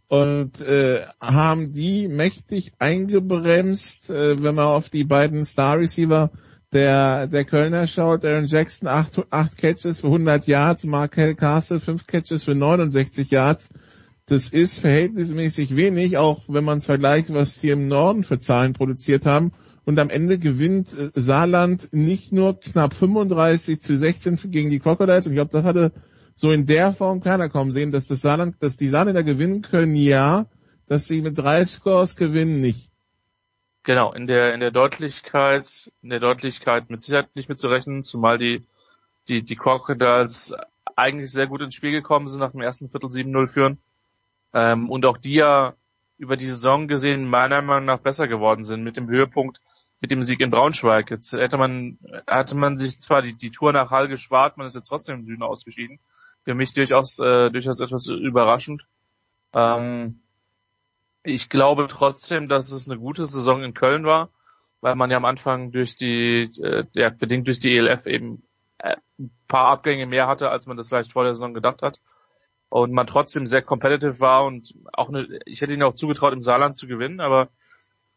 und 0.08 0.62
äh, 0.62 1.02
haben 1.22 1.72
die 1.72 2.08
mächtig 2.08 2.74
eingebremst, 2.80 4.10
äh, 4.10 4.42
wenn 4.42 4.56
man 4.56 4.66
auf 4.66 4.90
die 4.90 5.04
beiden 5.04 5.46
Star 5.46 5.78
Receiver 5.78 6.32
der, 6.74 7.28
der 7.28 7.46
Kölner 7.46 7.88
schaut. 7.88 8.26
Aaron 8.26 8.48
Jackson 8.48 8.88
acht, 8.88 9.22
acht 9.30 9.58
Catches 9.58 10.00
für 10.00 10.08
100 10.08 10.48
Yards, 10.48 10.86
Markel 10.86 11.36
Castle 11.36 11.80
fünf 11.80 12.08
Catches 12.08 12.44
für 12.44 12.56
69 12.56 13.30
Yards. 13.30 13.70
Das 14.26 14.50
ist 14.50 14.80
verhältnismäßig 14.80 15.76
wenig, 15.76 16.18
auch 16.18 16.44
wenn 16.48 16.64
man 16.64 16.78
es 16.78 16.86
vergleicht, 16.86 17.34
was 17.34 17.60
die 17.60 17.70
im 17.70 17.88
Norden 17.88 18.24
für 18.24 18.38
Zahlen 18.38 18.74
produziert 18.74 19.26
haben. 19.26 19.54
Und 19.90 19.98
am 19.98 20.12
Ende 20.12 20.38
gewinnt 20.38 20.94
äh, 20.94 21.10
Saarland 21.16 21.92
nicht 21.94 22.32
nur 22.32 22.60
knapp 22.60 22.94
35 22.94 23.82
zu 23.82 23.98
16 23.98 24.38
gegen 24.52 24.70
die 24.70 24.78
Crocodiles. 24.78 25.26
Und 25.26 25.32
ich 25.32 25.38
glaube, 25.38 25.50
das 25.52 25.64
hatte 25.64 25.94
so 26.36 26.52
in 26.52 26.68
der 26.68 26.94
Form 26.94 27.22
keiner 27.22 27.50
kommen 27.50 27.72
sehen, 27.72 27.92
dass 27.92 28.08
das 28.08 28.22
Saarland, 28.22 28.62
dass 28.62 28.78
die 28.78 28.88
Saarländer 28.88 29.24
gewinnen 29.24 29.64
können, 29.64 29.96
ja, 29.96 30.46
dass 30.86 31.08
sie 31.08 31.24
mit 31.24 31.40
drei 31.40 31.66
Scores 31.66 32.16
gewinnen, 32.16 32.62
nicht. 32.62 32.92
Genau, 33.82 34.14
in 34.14 34.28
der, 34.28 34.54
in 34.54 34.60
der 34.60 34.70
Deutlichkeit, 34.70 35.92
in 36.04 36.12
der 36.12 36.20
Deutlichkeit 36.20 36.92
mit 36.92 37.04
Sicherheit 37.04 37.36
nicht 37.36 37.50
mitzurechnen, 37.50 38.04
zumal 38.04 38.38
die, 38.38 38.68
die, 39.28 39.42
die 39.42 39.56
Crocodiles 39.56 40.54
eigentlich 40.96 41.32
sehr 41.32 41.48
gut 41.48 41.62
ins 41.62 41.74
Spiel 41.74 41.94
gekommen 41.94 42.28
sind 42.28 42.42
nach 42.42 42.52
dem 42.52 42.62
ersten 42.62 42.92
Viertel 42.92 43.10
7-0 43.10 43.48
führen. 43.48 43.80
Ähm, 44.54 44.88
und 44.88 45.04
auch 45.06 45.18
die 45.18 45.34
ja 45.34 45.74
über 46.20 46.38
die 46.38 46.46
Saison 46.46 46.88
gesehen 46.88 47.28
meiner 47.28 47.64
Meinung 47.64 47.86
nach 47.86 48.02
besser 48.02 48.28
geworden 48.28 48.64
sind 48.64 48.84
mit 48.84 48.98
dem 48.98 49.10
Höhepunkt 49.10 49.62
mit 50.02 50.12
dem 50.12 50.24
Sieg 50.24 50.40
in 50.40 50.50
Braunschweig. 50.50 51.12
Jetzt 51.12 51.34
hätte 51.34 51.58
man, 51.58 52.00
hatte 52.28 52.56
man 52.56 52.78
sich 52.78 53.00
zwar 53.00 53.22
die, 53.22 53.36
die 53.36 53.52
Tour 53.52 53.74
nach 53.74 53.92
Hall 53.92 54.08
gespart, 54.08 54.58
man 54.58 54.68
ist 54.68 54.76
jetzt 54.76 54.88
trotzdem 54.88 55.20
im 55.20 55.26
Süden 55.26 55.44
ausgeschieden. 55.44 56.00
Für 56.44 56.56
mich 56.56 56.74
durchaus, 56.74 57.20
äh, 57.20 57.52
durchaus 57.52 57.80
etwas 57.82 58.08
überraschend. 58.08 58.84
Ähm, 59.54 60.22
ich 61.24 61.50
glaube 61.50 61.88
trotzdem, 61.90 62.48
dass 62.48 62.72
es 62.72 62.90
eine 62.90 62.98
gute 62.98 63.26
Saison 63.26 63.62
in 63.64 63.74
Köln 63.74 64.06
war, 64.06 64.30
weil 64.82 64.96
man 64.96 65.12
ja 65.12 65.18
am 65.18 65.26
Anfang 65.26 65.72
durch 65.72 65.98
die, 65.98 66.50
äh, 66.62 66.86
ja, 66.94 67.10
bedingt 67.10 67.48
durch 67.48 67.60
die 67.60 67.76
ELF 67.76 68.06
eben 68.06 68.44
äh, 68.78 68.96
ein 69.20 69.32
paar 69.50 69.68
Abgänge 69.68 70.06
mehr 70.06 70.28
hatte, 70.28 70.50
als 70.50 70.66
man 70.66 70.78
das 70.78 70.88
vielleicht 70.88 71.12
vor 71.12 71.26
der 71.26 71.34
Saison 71.34 71.54
gedacht 71.54 71.82
hat. 71.82 72.00
Und 72.70 72.94
man 72.94 73.08
trotzdem 73.08 73.46
sehr 73.46 73.64
competitive 73.64 74.20
war 74.20 74.46
und 74.46 74.74
auch 74.94 75.10
eine, 75.10 75.40
ich 75.46 75.62
hätte 75.62 75.74
ihnen 75.74 75.84
auch 75.84 75.96
zugetraut, 75.96 76.34
im 76.34 76.44
Saarland 76.44 76.78
zu 76.78 76.88
gewinnen, 76.88 77.20
aber 77.20 77.50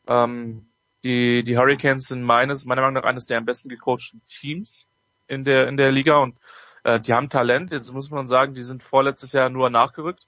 ähm, 0.09 0.72
die, 1.05 1.43
die 1.43 1.57
Hurricanes 1.57 2.07
sind 2.07 2.23
meines, 2.23 2.65
meiner 2.65 2.83
Meinung 2.83 3.03
nach 3.03 3.09
eines 3.09 3.27
der 3.27 3.39
am 3.39 3.45
besten 3.45 3.69
gecoachten 3.69 4.23
Teams 4.25 4.87
in 5.27 5.45
der, 5.45 5.69
in 5.69 5.77
der 5.77 5.93
Liga 5.93 6.19
und 6.19 6.37
äh, 6.85 7.01
die 7.01 7.13
haben 7.13 7.29
Talent. 7.29 7.73
Jetzt 7.73 7.93
muss 7.93 8.11
man 8.11 8.29
sagen, 8.29 8.55
die 8.55 8.63
sind 8.63 8.83
vorletztes 8.83 9.33
Jahr 9.33 9.49
nur 9.49 9.71
nachgerückt. 9.71 10.27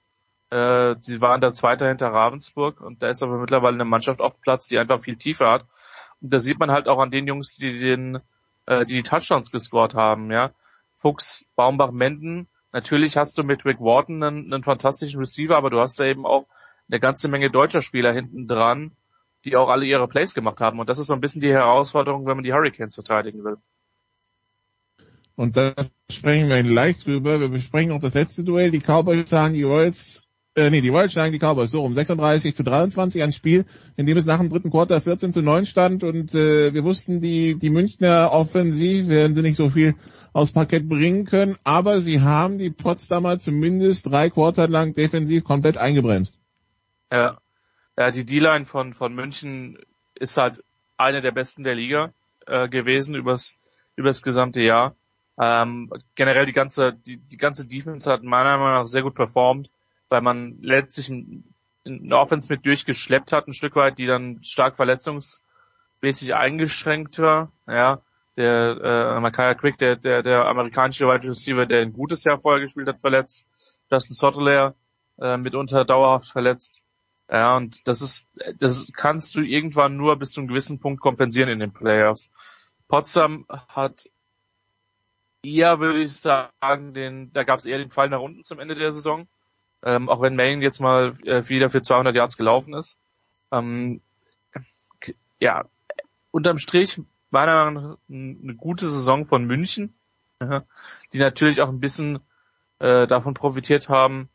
Äh, 0.49 0.95
sie 0.99 1.21
waren 1.21 1.41
da 1.41 1.53
Zweiter 1.53 1.87
hinter 1.87 2.09
Ravensburg 2.09 2.81
und 2.81 3.01
da 3.01 3.09
ist 3.09 3.23
aber 3.23 3.37
mittlerweile 3.37 3.75
eine 3.75 3.85
Mannschaft 3.85 4.19
auf 4.19 4.39
Platz, 4.41 4.67
die 4.67 4.77
einfach 4.77 5.01
viel 5.01 5.17
tiefer 5.17 5.49
hat. 5.49 5.65
Und 6.21 6.33
da 6.33 6.39
sieht 6.39 6.59
man 6.59 6.71
halt 6.71 6.87
auch 6.87 6.99
an 6.99 7.11
den 7.11 7.27
Jungs, 7.27 7.55
die 7.55 7.79
den, 7.79 8.19
äh, 8.65 8.85
die, 8.85 8.95
die 8.95 9.03
Touchdowns 9.03 9.51
gescored 9.51 9.95
haben, 9.95 10.31
ja. 10.31 10.51
Fuchs, 10.97 11.45
Baumbach, 11.55 11.91
Menden. 11.91 12.47
Natürlich 12.71 13.17
hast 13.17 13.37
du 13.37 13.43
mit 13.43 13.65
Rick 13.65 13.79
Wharton 13.79 14.23
einen, 14.23 14.53
einen 14.53 14.63
fantastischen 14.63 15.19
Receiver, 15.19 15.55
aber 15.55 15.69
du 15.69 15.79
hast 15.79 15.99
da 15.99 16.05
eben 16.05 16.25
auch 16.25 16.45
eine 16.89 16.99
ganze 16.99 17.27
Menge 17.27 17.49
deutscher 17.49 17.81
Spieler 17.81 18.13
hinten 18.13 18.47
dran, 18.47 18.91
die 19.45 19.55
auch 19.55 19.69
alle 19.69 19.85
ihre 19.85 20.07
Plays 20.07 20.33
gemacht 20.33 20.59
haben. 20.59 20.79
Und 20.79 20.89
das 20.89 20.99
ist 20.99 21.07
so 21.07 21.13
ein 21.13 21.21
bisschen 21.21 21.41
die 21.41 21.53
Herausforderung, 21.53 22.25
wenn 22.25 22.35
man 22.35 22.43
die 22.43 22.53
Hurricanes 22.53 22.95
verteidigen 22.95 23.43
will. 23.43 23.57
Und 25.35 25.57
da 25.57 25.73
sprechen 26.11 26.49
wir 26.49 26.63
gleich 26.63 27.03
drüber. 27.03 27.39
Wir 27.39 27.49
besprechen 27.49 27.91
auch 27.91 27.99
das 27.99 28.13
letzte 28.13 28.43
Duell. 28.43 28.71
Die 28.71 28.79
Cowboys 28.79 29.27
schlagen 29.27 29.53
die 29.53 29.63
Royals, 29.63 30.23
äh, 30.55 30.69
nee, 30.69 30.81
die 30.81 30.89
Royals 30.89 31.11
schlagen 31.11 31.33
die 31.33 31.39
Cowboys 31.39 31.71
so 31.71 31.83
um 31.83 31.93
36 31.93 32.55
zu 32.55 32.63
23 32.63 33.21
ein 33.21 33.33
Spiel, 33.33 33.65
in 33.97 34.05
dem 34.05 34.17
es 34.17 34.25
nach 34.25 34.39
dem 34.39 34.49
dritten 34.49 34.71
Quarter 34.71 35.01
14 35.01 35.33
zu 35.33 35.41
9 35.41 35.65
stand 35.65 36.03
und 36.03 36.33
äh, 36.33 36.73
wir 36.73 36.83
wussten, 36.85 37.19
die, 37.19 37.55
die 37.55 37.69
Münchner 37.69 38.31
offensiv 38.31 39.09
werden 39.09 39.35
sie 39.35 39.41
nicht 39.41 39.57
so 39.57 39.69
viel 39.69 39.95
aufs 40.31 40.51
Parkett 40.51 40.87
bringen 40.87 41.25
können, 41.25 41.57
aber 41.63 41.99
sie 41.99 42.21
haben 42.21 42.57
die 42.57 42.69
Potsdamer 42.69 43.37
zumindest 43.37 44.07
drei 44.07 44.29
Quarter 44.29 44.67
lang 44.67 44.93
defensiv 44.93 45.43
komplett 45.43 45.77
eingebremst. 45.77 46.39
Ja, 47.11 47.37
ja, 47.97 48.11
die 48.11 48.25
D-Line 48.25 48.65
von, 48.65 48.93
von 48.93 49.13
München 49.13 49.77
ist 50.15 50.37
halt 50.37 50.63
eine 50.97 51.21
der 51.21 51.31
besten 51.31 51.63
der 51.63 51.75
Liga 51.75 52.13
äh, 52.45 52.67
gewesen 52.69 53.15
übers, 53.15 53.55
übers 53.95 54.21
gesamte 54.21 54.61
Jahr. 54.61 54.95
Ähm, 55.37 55.91
generell 56.15 56.45
die 56.45 56.53
ganze, 56.53 56.93
die, 56.93 57.17
die 57.17 57.37
ganze 57.37 57.67
Defense 57.67 58.09
hat 58.09 58.23
meiner 58.23 58.57
Meinung 58.57 58.81
nach 58.83 58.87
sehr 58.87 59.03
gut 59.03 59.15
performt, 59.15 59.69
weil 60.09 60.21
man 60.21 60.57
letztlich 60.61 61.09
eine 61.09 62.17
Offense 62.17 62.51
mit 62.51 62.65
durchgeschleppt 62.65 63.31
hat, 63.31 63.47
ein 63.47 63.53
Stück 63.53 63.75
weit, 63.75 63.97
die 63.97 64.05
dann 64.05 64.43
stark 64.43 64.75
verletzungsmäßig 64.77 66.33
eingeschränkt 66.33 67.19
war. 67.19 67.51
Ja, 67.67 68.01
der 68.37 69.15
äh, 69.17 69.19
Makaya 69.19 69.53
Quick, 69.55 69.77
der, 69.77 69.95
der, 69.95 70.23
der 70.23 70.45
amerikanische 70.45 71.05
Wide 71.05 71.27
Receiver, 71.27 71.65
der 71.65 71.81
ein 71.81 71.93
gutes 71.93 72.23
Jahr 72.23 72.39
vorher 72.39 72.61
gespielt 72.61 72.87
hat, 72.87 72.99
verletzt. 72.99 73.45
Justin 73.91 74.15
Sottler 74.15 74.75
äh, 75.19 75.37
mitunter 75.37 75.85
dauerhaft 75.85 76.31
verletzt. 76.31 76.81
Ja, 77.29 77.57
und 77.57 77.87
das 77.87 78.01
ist, 78.01 78.27
das 78.59 78.91
kannst 78.93 79.35
du 79.35 79.41
irgendwann 79.41 79.97
nur 79.97 80.15
bis 80.17 80.31
zu 80.31 80.39
einem 80.39 80.47
gewissen 80.47 80.79
Punkt 80.79 81.01
kompensieren 81.01 81.49
in 81.49 81.59
den 81.59 81.73
Playoffs. 81.73 82.29
Potsdam 82.87 83.45
hat 83.49 84.09
eher, 85.43 85.79
würde 85.79 86.01
ich 86.01 86.13
sagen, 86.19 86.93
den, 86.93 87.33
da 87.33 87.43
gab 87.43 87.59
es 87.59 87.65
eher 87.65 87.79
den 87.79 87.89
Fall 87.89 88.09
nach 88.09 88.19
unten 88.19 88.43
zum 88.43 88.59
Ende 88.59 88.75
der 88.75 88.91
Saison. 88.91 89.27
Ähm, 89.83 90.09
auch 90.09 90.21
wenn 90.21 90.35
Maine 90.35 90.63
jetzt 90.63 90.79
mal 90.79 91.17
äh, 91.23 91.47
wieder 91.47 91.69
für 91.69 91.81
200 91.81 92.15
Yards 92.15 92.37
gelaufen 92.37 92.73
ist. 92.73 92.99
Ähm, 93.51 94.01
ja, 95.39 95.65
unterm 96.31 96.57
Strich 96.57 96.99
meiner 97.29 97.65
Meinung 97.65 97.83
nach 97.83 97.97
eine 98.09 98.55
gute 98.55 98.89
Saison 98.89 99.25
von 99.25 99.45
München, 99.45 99.93
die 101.13 101.19
natürlich 101.19 101.61
auch 101.61 101.69
ein 101.69 101.79
bisschen 101.79 102.19
äh, 102.79 103.07
davon 103.07 103.33
profitiert 103.33 103.89
haben, 103.89 104.29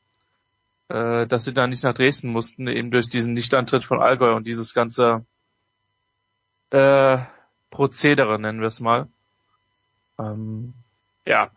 äh, 0.90 1.26
dass 1.26 1.44
sie 1.44 1.54
dann 1.54 1.70
nicht 1.70 1.84
nach 1.84 1.94
Dresden 1.94 2.30
mussten, 2.30 2.66
eben 2.66 2.90
durch 2.90 3.08
diesen 3.08 3.32
Nichtantritt 3.32 3.84
von 3.84 4.00
Allgäu 4.00 4.34
und 4.34 4.46
dieses 4.46 4.74
ganze 4.74 5.24
äh, 6.70 7.18
Prozedere, 7.70 8.40
nennen 8.40 8.60
wir 8.60 8.66
es 8.66 8.80
mal. 8.80 9.06
Ähm, 10.18 10.74
ja, 11.24 11.50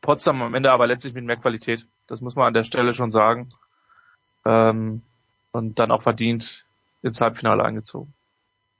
Potsdam 0.00 0.40
am 0.40 0.54
Ende 0.54 0.72
aber 0.72 0.86
letztlich 0.86 1.12
mit 1.12 1.24
mehr 1.24 1.36
Qualität. 1.36 1.86
Das 2.06 2.22
muss 2.22 2.34
man 2.34 2.46
an 2.46 2.54
der 2.54 2.64
Stelle 2.64 2.94
schon 2.94 3.12
sagen. 3.12 3.50
Ähm, 4.46 5.02
und 5.52 5.78
dann 5.78 5.90
auch 5.90 6.02
verdient 6.02 6.64
ins 7.02 7.20
Halbfinale 7.20 7.62
eingezogen. 7.62 8.14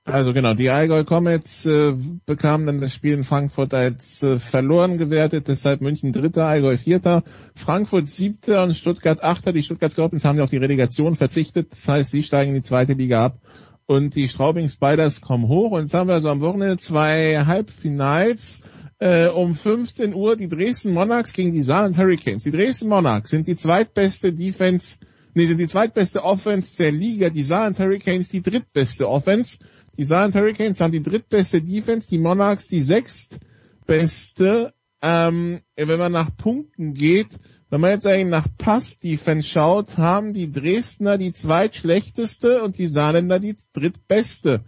Also 0.07 0.33
genau, 0.33 0.53
die 0.53 0.69
Allgäu 0.69 1.03
Comets 1.03 1.65
äh, 1.65 1.93
bekamen 2.27 2.67
dann 2.67 2.79
das 2.79 2.93
Spiel 2.93 3.13
in 3.13 3.23
Frankfurt 3.23 3.73
als 3.73 4.21
äh, 4.21 4.37
verloren 4.37 4.99
gewertet, 4.99 5.47
deshalb 5.47 5.81
München 5.81 6.13
Dritter, 6.13 6.45
Allgäu 6.45 6.77
Vierter, 6.77 7.23
Frankfurt 7.55 8.07
Siebter 8.07 8.61
und 8.61 8.75
Stuttgart 8.75 9.23
Achter. 9.23 9.51
Die 9.51 9.63
Stuttgart 9.63 9.91
Scorpions 9.91 10.23
haben 10.23 10.37
ja 10.37 10.43
auf 10.43 10.51
die 10.51 10.57
Relegation 10.57 11.15
verzichtet, 11.15 11.71
das 11.71 11.87
heißt, 11.87 12.11
sie 12.11 12.21
steigen 12.21 12.51
in 12.51 12.57
die 12.57 12.61
zweite 12.61 12.93
Liga 12.93 13.25
ab 13.25 13.39
und 13.87 14.13
die 14.13 14.27
Straubing 14.27 14.69
Spiders 14.69 15.21
kommen 15.21 15.47
hoch 15.47 15.71
und 15.71 15.81
jetzt 15.81 15.95
haben 15.95 16.07
wir 16.07 16.21
so 16.21 16.29
am 16.29 16.41
Wochenende 16.41 16.77
zwei 16.77 17.43
Halbfinals 17.43 18.61
äh, 18.99 19.27
um 19.27 19.55
15 19.55 20.13
Uhr 20.13 20.35
die 20.35 20.47
Dresden 20.47 20.93
Monarchs 20.93 21.33
gegen 21.33 21.51
die 21.51 21.63
Saarland 21.63 21.97
Hurricanes. 21.97 22.43
Die 22.43 22.51
Dresden 22.51 22.89
Monarchs 22.89 23.31
sind 23.31 23.47
die 23.47 23.55
zweitbeste 23.55 24.33
Defense, 24.33 24.97
nee, 25.33 25.47
sind 25.47 25.59
die 25.59 25.67
zweitbeste 25.67 26.23
Offense 26.23 26.77
der 26.77 26.91
Liga, 26.91 27.29
die 27.31 27.43
Saarland 27.43 27.79
Hurricanes 27.79 28.29
die 28.29 28.41
drittbeste 28.41 29.09
Offense. 29.09 29.57
Die 29.97 30.05
Saarland 30.05 30.35
Hurricanes 30.35 30.81
haben 30.81 30.91
die 30.91 31.03
drittbeste 31.03 31.61
Defense, 31.61 32.09
die 32.09 32.17
Monarchs 32.17 32.67
die 32.67 32.81
sechstbeste. 32.81 34.73
Ähm, 35.01 35.61
wenn 35.75 35.99
man 35.99 36.11
nach 36.11 36.35
Punkten 36.35 36.93
geht, 36.93 37.37
wenn 37.69 37.81
man 37.81 37.91
jetzt 37.91 38.07
eigentlich 38.07 38.27
nach 38.27 38.47
Pass-Defense 38.57 39.47
schaut, 39.47 39.97
haben 39.97 40.33
die 40.33 40.51
Dresdner 40.51 41.17
die 41.17 41.31
zweitschlechteste 41.31 42.63
und 42.63 42.77
die 42.77 42.87
Saarländer 42.87 43.39
die 43.39 43.57
drittbeste. 43.73 44.63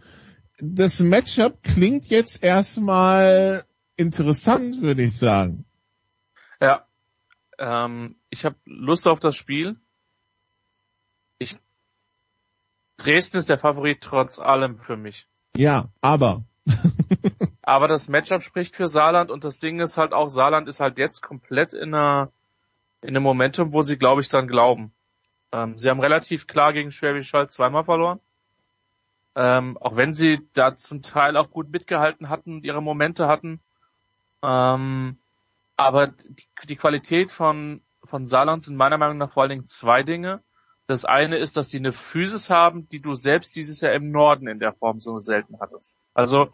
Das 0.59 0.99
Matchup 1.01 1.61
klingt 1.63 2.07
jetzt 2.07 2.43
erstmal 2.43 3.65
interessant, 3.95 4.81
würde 4.81 5.03
ich 5.03 5.17
sagen. 5.17 5.65
Ja. 6.59 6.87
Ähm, 7.59 8.15
ich 8.29 8.45
habe 8.45 8.55
Lust 8.65 9.07
auf 9.07 9.19
das 9.19 9.35
Spiel. 9.35 9.79
Ich 11.39 11.57
Dresden 12.97 13.37
ist 13.37 13.49
der 13.49 13.59
Favorit 13.59 14.01
trotz 14.01 14.39
allem 14.39 14.79
für 14.79 14.97
mich. 14.97 15.27
Ja, 15.55 15.89
aber. 16.01 16.43
aber 17.61 17.87
das 17.87 18.09
Matchup 18.09 18.43
spricht 18.43 18.75
für 18.75 18.87
Saarland 18.87 19.31
und 19.31 19.43
das 19.43 19.59
Ding 19.59 19.79
ist 19.79 19.97
halt 19.97 20.13
auch, 20.13 20.29
Saarland 20.29 20.67
ist 20.67 20.79
halt 20.79 20.97
jetzt 20.99 21.21
komplett 21.21 21.73
in 21.73 21.93
einer 21.93 22.31
in 23.01 23.09
einem 23.09 23.23
Momentum, 23.23 23.73
wo 23.73 23.81
sie, 23.81 23.97
glaube 23.97 24.21
ich, 24.21 24.27
dran 24.27 24.47
glauben. 24.47 24.91
Ähm, 25.53 25.77
sie 25.77 25.89
haben 25.89 25.99
relativ 25.99 26.47
klar 26.47 26.73
gegen 26.73 26.91
Schwäbisch 26.91 27.31
Hall 27.33 27.49
zweimal 27.49 27.85
verloren. 27.85 28.19
Ähm, 29.35 29.77
auch 29.77 29.95
wenn 29.95 30.13
sie 30.13 30.47
da 30.53 30.75
zum 30.75 31.03
Teil 31.03 31.37
auch 31.37 31.51
gut 31.51 31.69
mitgehalten 31.69 32.29
hatten, 32.29 32.63
ihre 32.63 32.81
Momente 32.81 33.27
hatten. 33.27 33.61
Ähm, 34.41 35.19
aber 35.77 36.07
die, 36.07 36.47
die 36.67 36.75
Qualität 36.75 37.31
von, 37.31 37.81
von 38.03 38.25
Saarland 38.25 38.63
sind 38.63 38.75
meiner 38.75 38.97
Meinung 38.97 39.17
nach 39.17 39.31
vor 39.31 39.43
allen 39.43 39.51
Dingen 39.51 39.67
zwei 39.67 40.01
Dinge. 40.01 40.41
Das 40.87 41.05
eine 41.05 41.37
ist, 41.37 41.57
dass 41.57 41.69
sie 41.69 41.77
eine 41.77 41.93
Physis 41.93 42.49
haben, 42.49 42.87
die 42.89 43.01
du 43.01 43.13
selbst 43.13 43.55
dieses 43.55 43.81
Jahr 43.81 43.93
im 43.93 44.11
Norden 44.11 44.47
in 44.47 44.59
der 44.59 44.73
Form 44.73 45.01
so 45.01 45.19
selten 45.19 45.59
hattest. 45.59 45.97
Also 46.13 46.49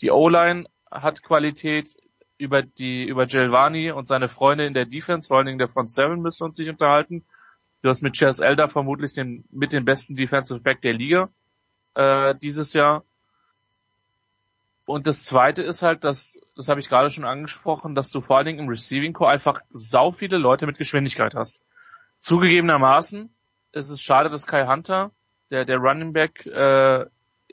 die 0.00 0.10
O-Line 0.10 0.66
hat 0.90 1.22
Qualität, 1.22 1.96
über 2.40 2.62
die, 2.62 3.04
über 3.04 3.26
Gelvani 3.26 3.90
und 3.90 4.08
seine 4.08 4.28
Freunde 4.28 4.66
in 4.66 4.72
der 4.72 4.86
Defense, 4.86 5.28
vor 5.28 5.36
allen 5.36 5.46
Dingen 5.46 5.58
der 5.58 5.68
Front 5.68 5.90
Seven 5.90 6.22
müssen 6.22 6.44
uns 6.44 6.56
sich 6.56 6.70
unterhalten. 6.70 7.24
Du 7.82 7.90
hast 7.90 8.02
mit 8.02 8.14
Chess 8.14 8.38
Elder 8.38 8.68
vermutlich 8.68 9.12
den, 9.12 9.44
mit 9.50 9.72
den 9.72 9.84
besten 9.84 10.16
Defensive 10.16 10.60
Back 10.60 10.80
der 10.80 10.94
Liga, 10.94 11.28
äh, 11.94 12.34
dieses 12.34 12.72
Jahr. 12.72 13.04
Und 14.86 15.06
das 15.06 15.24
zweite 15.24 15.62
ist 15.62 15.82
halt, 15.82 16.02
dass, 16.02 16.38
das 16.56 16.68
habe 16.68 16.80
ich 16.80 16.88
gerade 16.88 17.10
schon 17.10 17.24
angesprochen, 17.24 17.94
dass 17.94 18.10
du 18.10 18.22
vor 18.22 18.38
allen 18.38 18.46
Dingen 18.46 18.58
im 18.60 18.68
Receiving 18.68 19.12
Core 19.12 19.30
einfach 19.30 19.60
sau 19.70 20.10
viele 20.10 20.38
Leute 20.38 20.66
mit 20.66 20.78
Geschwindigkeit 20.78 21.34
hast. 21.34 21.60
Zugegebenermaßen 22.18 23.30
ist 23.72 23.88
es 23.88 24.00
schade, 24.00 24.30
dass 24.30 24.46
Kai 24.46 24.66
Hunter, 24.66 25.10
der, 25.50 25.64
der 25.64 25.78
Running 25.78 26.12
Back, 26.12 26.46
äh, 26.46 27.06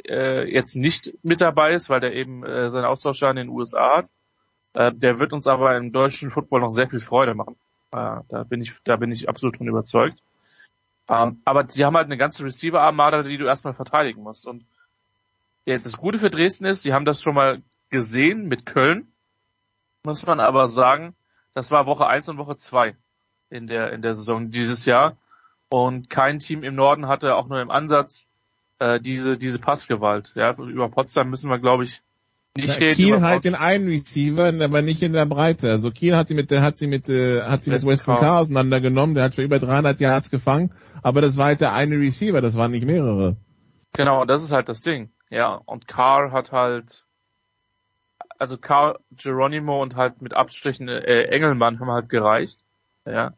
äh, 0.06 0.52
jetzt 0.52 0.76
nicht 0.76 1.14
mit 1.23 1.41
dabei 1.41 1.73
ist, 1.73 1.89
weil 1.89 1.99
der 1.99 2.14
eben 2.14 2.44
äh, 2.44 2.69
seine 2.69 2.88
Austauschjahr 2.89 3.31
in 3.31 3.38
den 3.38 3.49
USA 3.49 3.98
hat. 3.98 4.10
Äh, 4.73 4.94
der 4.94 5.19
wird 5.19 5.34
uns 5.34 5.48
aber 5.48 5.76
im 5.77 5.91
deutschen 5.91 6.30
Football 6.30 6.61
noch 6.61 6.69
sehr 6.69 6.89
viel 6.89 6.99
Freude 6.99 7.34
machen. 7.34 7.56
Äh, 7.91 8.22
da 8.30 8.44
bin 8.48 8.61
ich, 8.61 8.76
da 8.84 8.98
bin 8.98 9.11
ich 9.11 9.30
absolut 9.30 9.57
von 9.57 9.68
überzeugt. 9.68 10.19
Ähm, 11.10 11.41
aber 11.45 11.68
sie 11.69 11.85
haben 11.85 11.95
halt 11.95 12.07
eine 12.07 12.18
ganze 12.18 12.44
Receiver-Armada, 12.44 13.23
die 13.23 13.38
du 13.38 13.45
erstmal 13.45 13.73
verteidigen 13.73 14.23
musst. 14.23 14.45
Und 14.45 14.65
jetzt 15.65 15.85
das 15.85 15.98
Gute 15.98 16.19
für 16.19 16.30
Dresden 16.30 16.65
ist, 16.65 16.84
sie 16.84 16.94
haben 16.94 17.06
das 17.06 17.22
schon 17.22 17.35
mal 17.35 17.61
gesehen 17.89 18.48
mit 18.48 18.65
Köln. 18.65 19.11
Muss 20.03 20.26
man 20.26 20.39
aber 20.39 20.68
sagen, 20.68 21.15
das 21.53 21.72
war 21.72 21.85
Woche 21.85 22.07
1 22.07 22.30
und 22.30 22.38
Woche 22.38 22.57
2 22.57 22.95
in 23.49 23.68
der, 23.68 23.94
in 23.94 24.02
der 24.02 24.14
Saison 24.14 24.52
dieses 24.52 24.85
Jahr. 24.85 25.18
Und 25.69 26.10
kein 26.10 26.39
Team 26.39 26.64
im 26.64 26.76
Norden 26.76 27.07
hatte 27.07 27.35
auch 27.35 27.48
nur 27.48 27.61
im 27.61 27.72
Ansatz 27.72 28.26
äh, 28.80 28.99
diese, 28.99 29.38
diese 29.38 29.60
Passgewalt. 29.60 30.34
Ja, 30.35 30.53
über 30.53 30.89
Potsdam 30.89 31.30
müssen 31.30 31.49
wir, 31.49 31.60
glaube 31.60 31.84
ich, 31.84 32.02
nicht 32.57 32.80
ja, 32.80 32.94
Kiel 32.94 33.22
halt 33.22 33.44
den 33.44 33.53
einen 33.53 33.88
Receiver, 33.88 34.52
aber 34.64 34.81
nicht 34.81 35.03
in 35.03 35.14
der 35.14 35.27
Breite. 35.27 35.69
Also 35.69 35.91
Kiel 35.91 36.15
hat 36.15 36.27
sie 36.27 36.34
mit, 36.34 36.52
hat 36.52 36.76
sie 36.76 36.88
mit, 36.88 37.07
äh, 37.07 37.44
hat 37.44 37.61
sie 37.61 37.69
mit 37.69 37.85
Weston 37.85 38.15
Carr 38.15 38.39
auseinandergenommen. 38.39 39.14
Der 39.14 39.26
hat 39.26 39.35
für 39.35 39.44
über 39.44 39.60
300 39.60 39.99
Yards 39.99 40.31
gefangen, 40.31 40.72
aber 41.03 41.22
das 41.22 41.38
war 41.38 41.45
halt 41.45 41.61
der 41.61 41.73
eine 41.73 41.95
Receiver, 41.95 42.41
das 42.41 42.57
waren 42.57 42.72
nicht 42.72 42.85
mehrere. 42.85 43.38
Genau, 43.94 44.26
das 44.26 44.44
ist 44.44 44.52
halt 44.52 44.69
das 44.69 44.81
Ding. 44.81 45.11
Ja, 45.30 45.53
und 45.65 45.88
Carr 45.88 46.31
hat 46.31 46.52
halt, 46.52 47.06
also 48.39 48.57
Carr, 48.57 48.99
Geronimo 49.11 49.81
und 49.81 49.95
halt 49.95 50.22
mit 50.22 50.34
Abstrichen 50.34 50.88
äh, 50.88 51.23
Engelmann 51.26 51.80
haben 51.80 51.91
halt 51.91 52.10
gereicht. 52.10 52.60
Ja. 53.06 53.34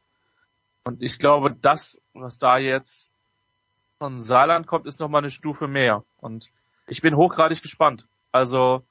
Und 0.90 1.04
ich 1.04 1.20
glaube, 1.20 1.56
das, 1.62 2.02
was 2.16 2.40
da 2.40 2.58
jetzt 2.58 3.12
von 4.00 4.20
Saarland 4.20 4.66
kommt, 4.66 4.88
ist 4.88 5.00
nochmal 5.00 5.22
eine 5.22 5.30
Stufe 5.30 5.68
mehr. 5.68 6.04
Und 6.18 6.50
ich 6.88 7.02
bin 7.04 7.16
hochgradig 7.16 7.62
gespannt. 7.62 8.08
Also, 8.32 8.84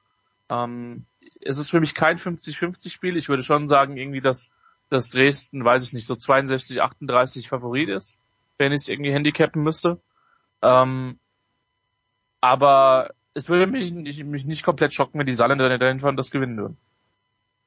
ähm, 0.48 1.06
es 1.40 1.58
ist 1.58 1.70
für 1.70 1.80
mich 1.80 1.96
kein 1.96 2.18
50-50 2.18 2.90
Spiel. 2.90 3.16
Ich 3.16 3.28
würde 3.28 3.42
schon 3.42 3.66
sagen, 3.66 3.96
irgendwie, 3.96 4.20
dass, 4.20 4.48
dass 4.90 5.10
Dresden, 5.10 5.64
weiß 5.64 5.84
ich 5.86 5.92
nicht, 5.92 6.06
so 6.06 6.14
62, 6.14 6.80
38 6.80 7.48
Favorit 7.48 7.88
ist, 7.88 8.14
wenn 8.58 8.70
ich 8.70 8.82
es 8.82 8.88
irgendwie 8.88 9.12
handicappen 9.12 9.64
müsste. 9.64 10.00
Ähm, 10.62 11.18
aber 12.40 13.10
es 13.34 13.48
würde 13.48 13.66
mich 13.66 13.92
mich 13.92 14.44
nicht 14.44 14.62
komplett 14.62 14.94
schocken, 14.94 15.18
wenn 15.18 15.26
die 15.26 15.34
Saarländer 15.34 15.98
fahren 15.98 16.16
das 16.16 16.30
gewinnen 16.30 16.58
würden. 16.58 16.76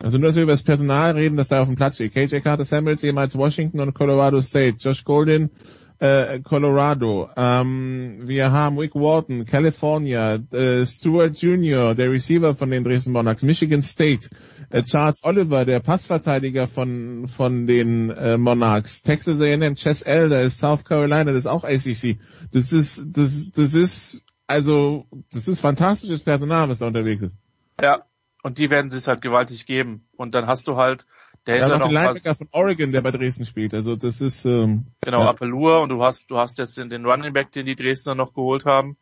Also 0.03 0.17
nur, 0.17 0.29
dass 0.29 0.35
wir 0.35 0.43
über 0.43 0.53
das 0.53 0.63
Personal 0.63 1.11
reden, 1.11 1.37
das 1.37 1.47
da 1.47 1.61
auf 1.61 1.67
dem 1.67 1.75
Platz 1.75 1.95
steht. 1.95 2.13
KJ 2.13 2.39
Carter 2.39 2.65
Samuels, 2.65 3.03
ehemals 3.03 3.37
Washington 3.37 3.79
und 3.79 3.93
Colorado 3.93 4.41
State. 4.41 4.77
Josh 4.79 5.03
Golden, 5.03 5.51
äh, 5.99 6.39
Colorado. 6.39 7.29
Ähm, 7.37 8.21
wir 8.23 8.51
haben 8.51 8.79
Rick 8.79 8.95
Wharton, 8.95 9.45
California, 9.45 10.39
äh, 10.51 10.85
Stuart 10.87 11.39
Jr., 11.39 11.93
der 11.93 12.11
Receiver 12.11 12.55
von 12.55 12.71
den 12.71 12.83
Dresden 12.83 13.11
Monarchs, 13.11 13.43
Michigan 13.43 13.83
State, 13.83 14.29
äh, 14.71 14.81
Charles 14.81 15.19
Oliver, 15.23 15.63
der 15.63 15.79
Passverteidiger 15.79 16.67
von 16.67 17.27
von 17.27 17.67
den 17.67 18.09
äh, 18.09 18.37
Monarchs, 18.37 19.03
Texas 19.03 19.39
A&M, 19.39 19.75
Chess 19.75 20.01
Elder 20.01 20.41
ist 20.41 20.57
South 20.57 20.83
Carolina, 20.83 21.25
das 21.25 21.37
ist 21.37 21.47
auch 21.47 21.63
ACC. 21.63 22.17
Das 22.51 22.73
ist 22.73 23.03
das 23.05 23.51
das 23.51 23.75
ist 23.75 24.23
also 24.47 25.05
das 25.31 25.47
ist 25.47 25.59
fantastisches 25.59 26.23
Personal, 26.23 26.67
was 26.67 26.79
da 26.79 26.87
unterwegs 26.87 27.21
ist. 27.21 27.35
Ja, 27.79 28.03
und 28.43 28.57
die 28.57 28.69
werden 28.69 28.89
sich 28.89 29.07
halt 29.07 29.21
gewaltig 29.21 29.65
geben. 29.65 30.07
Und 30.15 30.35
dann 30.35 30.47
hast 30.47 30.67
du 30.67 30.77
halt 30.77 31.05
der 31.47 31.57
ja, 31.57 31.65
ist 31.65 31.71
ja 31.71 31.77
noch 31.79 31.87
den 31.87 31.95
Linebacker 31.95 32.35
von 32.35 32.47
Oregon, 32.51 32.91
der 32.91 33.01
bei 33.01 33.11
Dresden 33.11 33.45
spielt. 33.45 33.73
Also 33.73 33.95
das 33.95 34.21
ist 34.21 34.45
ähm, 34.45 34.85
genau 35.01 35.21
ja. 35.21 35.29
Appelur 35.29 35.81
und 35.81 35.89
du 35.89 36.03
hast 36.03 36.29
du 36.29 36.37
hast 36.37 36.59
jetzt 36.59 36.77
den, 36.77 36.89
den 36.89 37.05
Running 37.05 37.33
Back, 37.33 37.51
den 37.51 37.65
die 37.65 37.75
Dresdner 37.75 38.13
noch 38.13 38.33
geholt 38.33 38.65
haben. 38.65 38.95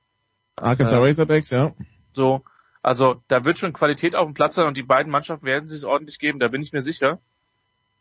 Arkansas 0.56 0.98
äh, 0.98 1.02
Razorbacks, 1.02 1.50
ja. 1.50 1.74
So, 2.14 2.44
also 2.82 3.22
da 3.28 3.44
wird 3.44 3.58
schon 3.58 3.74
Qualität 3.74 4.16
auf 4.16 4.26
dem 4.26 4.34
Platz 4.34 4.56
sein 4.56 4.68
und 4.68 4.78
die 4.78 4.84
beiden 4.84 5.12
Mannschaften 5.12 5.46
werden 5.46 5.68
sich 5.68 5.84
ordentlich 5.84 6.18
geben, 6.20 6.40
da 6.40 6.48
bin 6.48 6.62
ich 6.62 6.72
mir 6.72 6.82
sicher. 6.82 7.20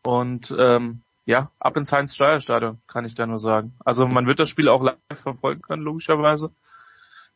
Und 0.03 0.55
ähm, 0.57 1.01
ja, 1.25 1.51
ab 1.59 1.75
ins 1.75 1.91
Heinz-Steuer-Stadion, 1.91 2.79
kann 2.87 3.05
ich 3.05 3.15
da 3.15 3.27
nur 3.27 3.39
sagen. 3.39 3.73
Also 3.83 4.07
man 4.07 4.25
wird 4.25 4.39
das 4.39 4.49
Spiel 4.49 4.69
auch 4.69 4.81
live 4.81 4.97
verfolgen 5.21 5.61
können, 5.61 5.83
logischerweise. 5.83 6.51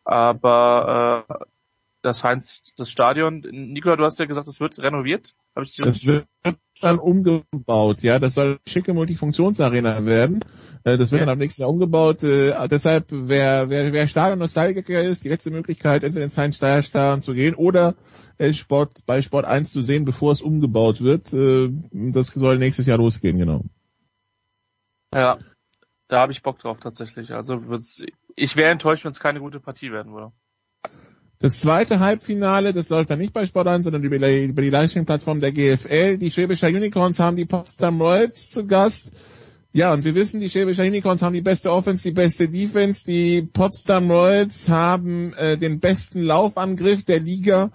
Aber 0.05 1.25
äh, 1.29 1.33
das 2.03 2.23
Heinz, 2.23 2.63
das 2.75 2.91
Stadion, 2.91 3.39
Nikola, 3.39 3.95
du 3.95 4.03
hast 4.03 4.19
ja 4.19 4.25
gesagt, 4.25 4.47
es 4.49 4.59
wird 4.59 4.77
renoviert. 4.77 5.35
Hab 5.55 5.63
ich 5.63 5.77
das 5.77 6.05
wird 6.05 6.27
dann 6.81 6.99
umgebaut, 6.99 8.01
ja. 8.01 8.19
Das 8.19 8.33
soll 8.33 8.45
eine 8.45 8.59
schicke 8.67 8.93
Multifunktionsarena 8.93 10.05
werden. 10.05 10.41
Äh, 10.83 10.97
das 10.97 11.11
wird 11.11 11.21
ja. 11.21 11.25
dann 11.25 11.33
am 11.33 11.39
nächsten 11.39 11.61
Jahr 11.61 11.69
umgebaut. 11.69 12.21
Äh, 12.23 12.67
deshalb, 12.67 13.05
wer, 13.09 13.69
wer, 13.69 13.93
wer 13.93 14.07
Stadion-Nostalgiker 14.07 15.01
ist, 15.01 15.23
die 15.23 15.29
letzte 15.29 15.49
Möglichkeit, 15.49 16.03
entweder 16.03 16.25
ins 16.25 16.37
Heinz 16.37 16.57
Steier 16.57 16.83
Stadion 16.83 17.21
zu 17.21 17.33
gehen 17.33 17.55
oder 17.55 17.95
äh, 18.37 18.51
Sport, 18.51 19.05
bei 19.05 19.21
Sport 19.21 19.45
1 19.45 19.71
zu 19.71 19.81
sehen, 19.81 20.03
bevor 20.03 20.33
es 20.33 20.41
umgebaut 20.41 21.01
wird. 21.01 21.27
Das 21.31 22.27
soll 22.27 22.57
nächstes 22.57 22.85
Jahr 22.85 22.97
losgehen, 22.97 23.37
genau. 23.37 23.63
Ja, 25.15 25.37
da 26.09 26.19
habe 26.19 26.33
ich 26.33 26.43
Bock 26.43 26.59
drauf 26.59 26.79
tatsächlich. 26.81 27.31
Also 27.31 27.61
ich 28.35 28.57
wäre 28.57 28.71
enttäuscht, 28.71 29.05
wenn 29.05 29.11
es 29.11 29.21
keine 29.21 29.39
gute 29.39 29.61
Partie 29.61 29.91
werden 29.91 30.13
würde. 30.13 30.33
Das 31.43 31.59
zweite 31.59 31.99
Halbfinale, 31.99 32.71
das 32.71 32.87
läuft 32.87 33.09
dann 33.09 33.19
nicht 33.19 33.33
bei 33.33 33.45
Sport 33.45 33.67
1, 33.67 33.83
sondern 33.83 34.01
über 34.01 34.17
die, 34.17 34.53
die 34.53 34.69
Livestream-Plattform 34.69 35.41
der 35.41 35.51
GFL. 35.51 36.17
Die 36.17 36.31
Schwäbischer 36.31 36.69
Unicorns 36.69 37.19
haben 37.19 37.35
die 37.35 37.43
Potsdam 37.43 37.99
Royals 37.99 38.49
zu 38.49 38.65
Gast. 38.65 39.11
Ja, 39.73 39.91
und 39.91 40.05
wir 40.05 40.15
wissen, 40.15 40.39
die 40.39 40.49
Schwäbischer 40.49 40.83
Unicorns 40.83 41.21
haben 41.21 41.33
die 41.33 41.41
beste 41.41 41.69
Offense, 41.69 42.01
die 42.01 42.13
beste 42.13 42.47
Defense. 42.47 43.03
Die 43.03 43.41
Potsdam 43.41 44.09
Royals 44.09 44.69
haben 44.69 45.33
äh, 45.33 45.57
den 45.57 45.81
besten 45.81 46.21
Laufangriff 46.21 47.03
der 47.03 47.19
Liga, 47.19 47.73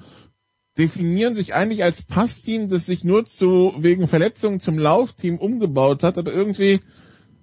definieren 0.78 1.34
sich 1.34 1.52
eigentlich 1.52 1.84
als 1.84 2.02
Passteam, 2.02 2.70
das 2.70 2.86
sich 2.86 3.04
nur 3.04 3.26
zu 3.26 3.74
wegen 3.76 4.08
Verletzungen 4.08 4.60
zum 4.60 4.78
Laufteam 4.78 5.36
umgebaut 5.36 6.02
hat, 6.02 6.16
aber 6.16 6.32
irgendwie 6.32 6.80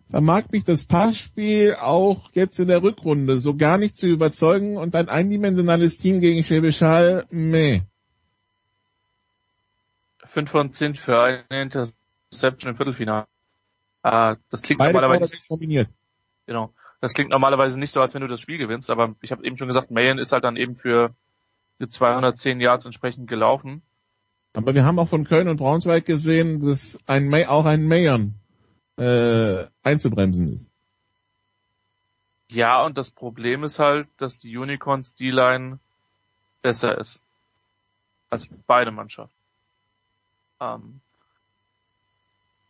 vermag 0.08 0.44
mich 0.52 0.64
das 0.64 0.86
Passspiel 0.86 1.76
auch 1.76 2.30
jetzt 2.34 2.60
in 2.60 2.68
der 2.68 2.84
Rückrunde 2.84 3.40
so 3.40 3.56
gar 3.56 3.78
nicht 3.78 3.98
zu 3.98 4.08
überzeugen 4.08 4.78
und 4.78 4.96
ein 4.96 5.10
eindimensionales 5.10 5.98
Team 5.98 6.22
gegen 6.22 6.44
Schwäbisch 6.44 6.82
Hall, 6.82 7.26
meh. 7.30 7.82
5 10.24 10.50
von 10.50 10.74
10 10.74 10.96
für 10.96 11.22
eine 11.22 11.62
Interception 11.62 12.72
im 12.72 12.78
Viertelfinale. 12.78 13.28
Äh, 14.04 14.36
das 14.50 14.62
klingt 14.62 14.80
Beide 14.80 14.94
normalerweise 14.94 15.38
nominiert. 15.50 15.90
Genau. 16.46 16.74
Das 17.02 17.14
klingt 17.14 17.30
normalerweise 17.30 17.80
nicht 17.80 17.92
so, 17.92 18.02
als 18.02 18.14
wenn 18.14 18.22
du 18.22 18.28
das 18.28 18.42
Spiel 18.42 18.58
gewinnst, 18.58 18.90
aber 18.90 19.16
ich 19.22 19.32
habe 19.32 19.46
eben 19.46 19.58
schon 19.58 19.68
gesagt, 19.68 19.92
Mayen 19.92 20.18
ist 20.18 20.32
halt 20.32 20.44
dann 20.44 20.56
eben 20.56 20.76
für, 20.76 21.14
für 21.78 21.90
210 21.90 22.60
Yards 22.62 22.86
entsprechend 22.86 23.28
gelaufen. 23.28 23.82
Aber 24.54 24.74
wir 24.74 24.86
haben 24.86 25.00
auch 25.00 25.10
von 25.10 25.26
Köln 25.26 25.50
und 25.50 25.58
Braunschweig 25.58 26.06
gesehen, 26.06 26.62
dass 26.62 26.98
ein 27.08 27.28
May, 27.28 27.46
auch 27.46 27.66
ein 27.66 27.88
Mayern 27.88 28.36
äh, 28.98 29.66
einzubremsen 29.84 30.54
ist. 30.54 30.72
Ja, 32.48 32.84
und 32.84 32.98
das 32.98 33.12
Problem 33.12 33.64
ist 33.64 33.80
halt, 33.80 34.08
dass 34.18 34.38
die 34.38 34.56
Unicorns 34.56 35.16
D-Line 35.16 35.80
besser 36.62 36.98
ist. 36.98 37.22
Als 38.30 38.48
beide 38.68 38.92
Mannschaften. 38.92 39.36
Ähm, 40.60 41.02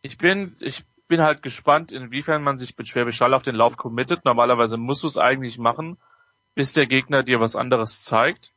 ich 0.02 0.18
bin, 0.18 0.56
ich 0.60 0.84
bin 1.08 1.20
halt 1.20 1.42
gespannt, 1.42 1.92
inwiefern 1.92 2.42
man 2.42 2.58
sich 2.58 2.76
mit 2.76 2.88
Schwäbisch 2.88 3.20
Hall 3.20 3.34
auf 3.34 3.42
den 3.42 3.54
Lauf 3.54 3.76
committet. 3.76 4.24
Normalerweise 4.24 4.76
musst 4.76 5.02
du 5.02 5.06
es 5.06 5.18
eigentlich 5.18 5.58
machen, 5.58 5.98
bis 6.54 6.72
der 6.72 6.86
Gegner 6.86 7.22
dir 7.22 7.40
was 7.40 7.56
anderes 7.56 8.02
zeigt. 8.02 8.52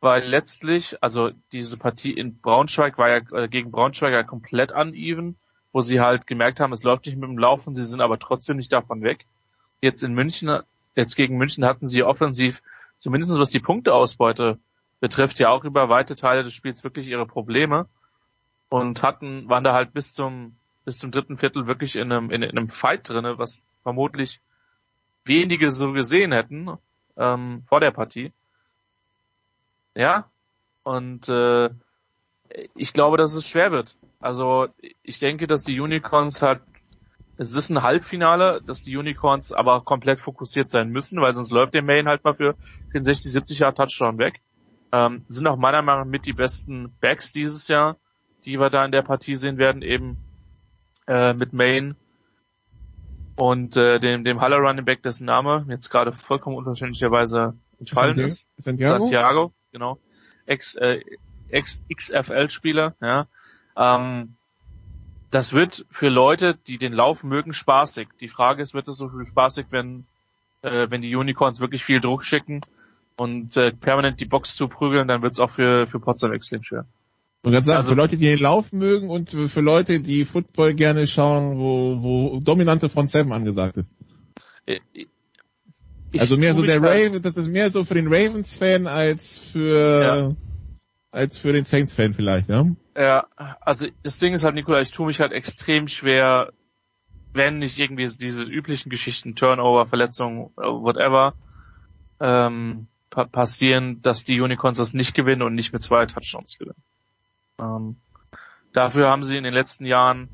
Weil 0.00 0.24
letztlich, 0.24 1.02
also 1.02 1.30
diese 1.52 1.78
Partie 1.78 2.12
in 2.12 2.40
Braunschweig 2.40 2.98
war 2.98 3.08
ja 3.08 3.20
äh, 3.32 3.48
gegen 3.48 3.70
Braunschweig 3.70 4.12
ja 4.12 4.22
komplett 4.22 4.72
uneven, 4.72 5.36
wo 5.76 5.82
sie 5.82 6.00
halt 6.00 6.26
gemerkt 6.26 6.58
haben, 6.58 6.72
es 6.72 6.84
läuft 6.84 7.04
nicht 7.04 7.18
mit 7.18 7.28
dem 7.28 7.36
Laufen, 7.36 7.74
sie 7.74 7.84
sind 7.84 8.00
aber 8.00 8.18
trotzdem 8.18 8.56
nicht 8.56 8.72
davon 8.72 9.02
weg. 9.02 9.26
Jetzt 9.82 10.02
in 10.02 10.14
München, 10.14 10.62
jetzt 10.94 11.16
gegen 11.16 11.36
München 11.36 11.66
hatten 11.66 11.86
sie 11.86 12.02
offensiv, 12.02 12.62
zumindest 12.96 13.38
was 13.38 13.50
die 13.50 13.60
Punkteausbeute 13.60 14.58
betrifft, 15.00 15.38
ja 15.38 15.50
auch 15.50 15.64
über 15.64 15.90
weite 15.90 16.16
Teile 16.16 16.42
des 16.44 16.54
Spiels 16.54 16.82
wirklich 16.82 17.08
ihre 17.08 17.26
Probleme 17.26 17.88
und 18.70 19.02
hatten, 19.02 19.50
waren 19.50 19.64
da 19.64 19.74
halt 19.74 19.92
bis 19.92 20.14
zum 20.14 20.56
bis 20.86 20.96
zum 20.96 21.10
dritten 21.10 21.36
Viertel 21.36 21.66
wirklich 21.66 21.96
in 21.96 22.10
einem, 22.10 22.30
in, 22.30 22.42
in 22.42 22.56
einem 22.56 22.70
Fight 22.70 23.06
drinne, 23.06 23.36
was 23.36 23.60
vermutlich 23.82 24.40
wenige 25.26 25.70
so 25.70 25.92
gesehen 25.92 26.32
hätten 26.32 26.70
ähm, 27.18 27.64
vor 27.68 27.80
der 27.80 27.90
Partie. 27.90 28.32
Ja, 29.94 30.30
und 30.84 31.28
äh, 31.28 31.68
ich 32.74 32.92
glaube, 32.92 33.16
dass 33.16 33.34
es 33.34 33.46
schwer 33.46 33.72
wird. 33.72 33.96
Also 34.20 34.68
ich 35.02 35.18
denke, 35.18 35.46
dass 35.46 35.62
die 35.62 35.80
Unicorns 35.80 36.42
halt, 36.42 36.60
es 37.36 37.54
ist 37.54 37.70
ein 37.70 37.82
Halbfinale, 37.82 38.60
dass 38.66 38.82
die 38.82 38.96
Unicorns 38.96 39.52
aber 39.52 39.82
komplett 39.82 40.20
fokussiert 40.20 40.70
sein 40.70 40.90
müssen, 40.90 41.20
weil 41.20 41.34
sonst 41.34 41.50
läuft 41.50 41.74
der 41.74 41.82
Main 41.82 42.08
halt 42.08 42.24
mal 42.24 42.34
für 42.34 42.54
64, 42.92 43.32
70 43.32 43.58
Jahre 43.60 43.74
Touchdown 43.74 44.18
weg. 44.18 44.40
Ähm, 44.92 45.24
sind 45.28 45.46
auch 45.46 45.56
meiner 45.56 45.82
Meinung 45.82 46.02
nach 46.02 46.10
mit 46.10 46.26
die 46.26 46.32
besten 46.32 46.94
Backs 47.00 47.32
dieses 47.32 47.68
Jahr, 47.68 47.96
die 48.44 48.58
wir 48.58 48.70
da 48.70 48.84
in 48.84 48.92
der 48.92 49.02
Partie 49.02 49.34
sehen 49.34 49.58
werden, 49.58 49.82
eben 49.82 50.16
äh, 51.06 51.34
mit 51.34 51.52
Main 51.52 51.96
und 53.36 53.76
äh, 53.76 54.00
dem, 54.00 54.24
dem 54.24 54.40
Haller 54.40 54.58
Running 54.58 54.84
Back, 54.84 55.02
dessen 55.02 55.26
Name 55.26 55.66
jetzt 55.68 55.90
gerade 55.90 56.12
vollkommen 56.12 56.56
unverständlicherweise 56.56 57.54
entfallen 57.78 58.18
ist. 58.18 58.46
Santiago? 58.56 59.04
Santiago, 59.04 59.52
genau. 59.72 59.98
Ex, 60.46 60.74
äh, 60.76 61.00
XFL-Spieler, 61.50 62.94
ja. 63.00 63.26
Ähm, 63.76 64.34
das 65.30 65.52
wird 65.52 65.86
für 65.90 66.08
Leute, 66.08 66.56
die 66.66 66.78
den 66.78 66.92
Lauf 66.92 67.24
mögen, 67.24 67.52
spaßig. 67.52 68.08
Die 68.20 68.28
Frage 68.28 68.62
ist, 68.62 68.74
wird 68.74 68.88
es 68.88 68.96
so 68.96 69.08
viel 69.08 69.26
spaßig, 69.26 69.66
wenn, 69.70 70.04
äh, 70.62 70.88
wenn 70.88 71.02
die 71.02 71.14
Unicorns 71.14 71.60
wirklich 71.60 71.84
viel 71.84 72.00
Druck 72.00 72.24
schicken 72.24 72.60
und 73.16 73.56
äh, 73.56 73.72
permanent 73.72 74.20
die 74.20 74.24
Box 74.24 74.56
zu 74.56 74.68
prügeln, 74.68 75.08
dann 75.08 75.22
wird 75.22 75.34
es 75.34 75.40
auch 75.40 75.50
für, 75.50 75.86
für 75.86 76.00
Potsdam 76.00 76.32
extrem 76.32 76.62
schwer. 76.62 76.86
Und 77.42 77.52
ganz 77.52 77.66
sagen, 77.66 77.78
Also- 77.78 77.90
für 77.90 77.96
Leute, 77.96 78.16
die 78.16 78.26
den 78.26 78.38
Lauf 78.38 78.72
mögen 78.72 79.08
und 79.08 79.30
für 79.30 79.60
Leute, 79.60 80.00
die 80.00 80.24
Football 80.24 80.74
gerne 80.74 81.06
schauen, 81.06 81.58
wo, 81.58 82.02
wo 82.02 82.40
dominante 82.40 82.88
Front 82.88 83.10
Seven 83.10 83.32
angesagt 83.32 83.76
ist. 83.76 83.90
Ich, 84.92 86.20
also 86.20 86.36
mehr 86.36 86.54
so 86.54 86.62
der 86.62 86.82
Raven, 86.82 87.22
das 87.22 87.36
ist 87.36 87.48
mehr 87.48 87.70
so 87.70 87.84
für 87.84 87.94
den 87.94 88.06
Ravens-Fan 88.08 88.86
als 88.86 89.38
für 89.38 90.34
als 91.16 91.38
für 91.38 91.52
den 91.52 91.64
Saints-Fan 91.64 92.14
vielleicht, 92.14 92.48
ja? 92.48 92.66
Ja, 92.94 93.26
also 93.60 93.86
das 94.02 94.18
Ding 94.18 94.34
ist 94.34 94.44
halt, 94.44 94.54
Nikola, 94.54 94.80
ich 94.80 94.90
tue 94.90 95.06
mich 95.06 95.20
halt 95.20 95.32
extrem 95.32 95.88
schwer, 95.88 96.52
wenn 97.32 97.58
nicht 97.58 97.78
irgendwie 97.78 98.06
diese 98.06 98.42
üblichen 98.44 98.90
Geschichten, 98.90 99.34
Turnover, 99.34 99.86
Verletzungen, 99.86 100.50
whatever, 100.56 101.34
ähm, 102.20 102.86
pa 103.10 103.24
passieren, 103.24 104.00
dass 104.02 104.24
die 104.24 104.40
Unicorns 104.40 104.78
das 104.78 104.94
nicht 104.94 105.14
gewinnen 105.14 105.42
und 105.42 105.54
nicht 105.54 105.72
mit 105.72 105.82
zwei 105.82 106.06
Touchdowns 106.06 106.58
gewinnen. 106.58 106.82
Ähm, 107.60 107.96
dafür 108.72 109.08
haben 109.08 109.24
sie 109.24 109.36
in 109.36 109.44
den 109.44 109.54
letzten 109.54 109.86
Jahren 109.86 110.28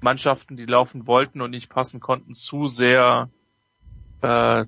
Mannschaften, 0.00 0.56
die 0.56 0.66
laufen 0.66 1.06
wollten 1.06 1.40
und 1.40 1.50
nicht 1.50 1.68
passen 1.68 2.00
konnten, 2.00 2.34
zu 2.34 2.66
sehr, 2.66 3.30
äh, 4.22 4.64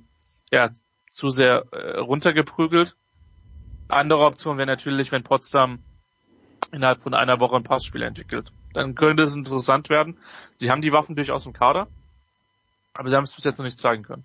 ja, 0.51 0.71
zu 1.11 1.29
sehr 1.29 1.65
äh, 1.73 1.99
runtergeprügelt. 1.99 2.97
Andere 3.89 4.21
Option 4.25 4.59
wäre 4.59 4.67
natürlich, 4.67 5.13
wenn 5.13 5.23
Potsdam 5.23 5.79
innerhalb 6.73 7.03
von 7.03 7.15
einer 7.15 7.39
Woche 7.41 7.57
ein 7.57 7.63
Passspiel 7.63 8.03
entwickelt. 8.03 8.51
Dann 8.73 8.95
könnte 8.95 9.23
es 9.23 9.37
interessant 9.37 9.89
werden. 9.89 10.19
Sie 10.55 10.71
haben 10.71 10.83
die 10.83 10.93
Waffen 10.93 11.17
durchaus 11.17 11.47
im 11.47 11.53
Kader, 11.53 11.87
aber 12.95 13.09
sie 13.09 13.17
haben 13.17 13.25
es 13.25 13.35
bis 13.35 13.45
jetzt 13.45 13.59
noch 13.59 13.65
nicht 13.65 13.79
zeigen 13.79 14.03
können. 14.03 14.25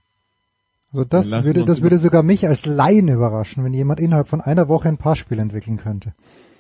Also 0.91 1.05
das 1.05 1.31
würde, 1.45 1.63
das 1.63 1.81
würde 1.81 1.97
sogar 1.97 2.21
mich 2.21 2.45
als 2.47 2.65
Laien 2.65 3.07
überraschen, 3.07 3.63
wenn 3.63 3.73
jemand 3.73 3.99
innerhalb 4.01 4.27
von 4.27 4.41
einer 4.41 4.67
Woche 4.67 4.89
ein 4.89 4.97
Passspiel 4.97 5.39
entwickeln 5.39 5.77
könnte. 5.77 6.13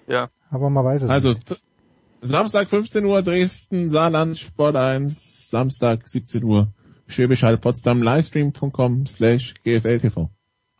Ja. 0.07 0.29
Aber 0.49 0.69
man 0.69 0.85
weiß 0.85 1.01
es 1.03 1.09
Also 1.09 1.29
nicht. 1.29 1.47
z- 1.49 1.61
Samstag 2.21 2.69
15 2.69 3.03
Uhr 3.05 3.23
Dresden, 3.23 3.89
Saarland, 3.89 4.37
Sport 4.37 4.75
1, 4.75 5.49
Samstag 5.49 6.07
17 6.07 6.43
Uhr 6.43 6.67
Schwäbisch 7.07 7.43
Hall 7.43 7.57
Potsdam, 7.57 8.01
livestream.com 8.03 9.05
slash 9.05 9.55
GFLTV. 9.65 10.29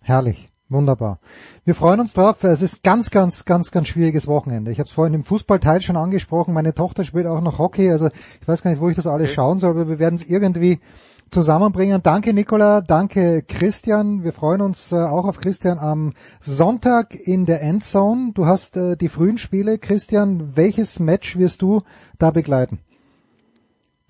Herrlich. 0.02 0.48
Wunderbar. 0.72 1.19
Wir 1.65 1.76
freuen 1.76 1.99
uns 1.99 2.14
drauf. 2.14 2.45
Es 2.45 2.61
ist 2.61 2.81
ganz, 2.81 3.10
ganz, 3.10 3.43
ganz, 3.43 3.72
ganz 3.72 3.89
schwieriges 3.89 4.26
Wochenende. 4.26 4.72
Ich 4.72 4.80
habe 4.80 4.88
es 4.88 4.93
vorhin 4.93 5.14
im 5.14 5.26
Fußballteil 5.26 5.81
schon 5.81 5.98
angesprochen. 5.98 6.53
Meine 6.53 6.73
Tochter 6.73 7.03
spielt 7.03 7.27
auch 7.27 7.41
noch 7.41 7.60
Hockey. 7.60 7.91
Also 7.91 8.07
ich 8.07 8.48
weiß 8.48 8.61
gar 8.61 8.72
nicht, 8.72 8.80
wo 8.80 8.88
ich 8.88 8.95
das 8.95 9.06
alles 9.06 9.34
schauen 9.34 9.60
soll, 9.60 9.72
aber 9.72 9.89
wir 9.89 9.99
werden 9.99 10.15
es 10.15 10.23
irgendwie 10.23 10.80
zusammenbringen. 11.30 12.02
Danke 12.02 12.34
Nicola, 12.34 12.80
danke 12.80 13.41
Christian. 13.41 14.23
Wir 14.23 14.31
freuen 14.31 14.61
uns 14.61 14.93
äh, 14.93 14.95
auch 14.95 15.26
auf 15.26 15.39
Christian 15.39 15.77
am 15.77 16.14
Sonntag 16.39 17.15
in 17.15 17.45
der 17.45 17.61
Endzone. 17.61 18.31
Du 18.34 18.45
hast 18.45 18.77
äh, 18.77 18.95
die 18.95 19.10
frühen 19.10 19.38
Spiele. 19.38 19.77
Christian, 19.77 20.56
welches 20.56 21.02
Match 21.02 21.38
wirst 21.38 21.61
du 21.61 21.81
da 22.18 22.31
begleiten? 22.31 22.80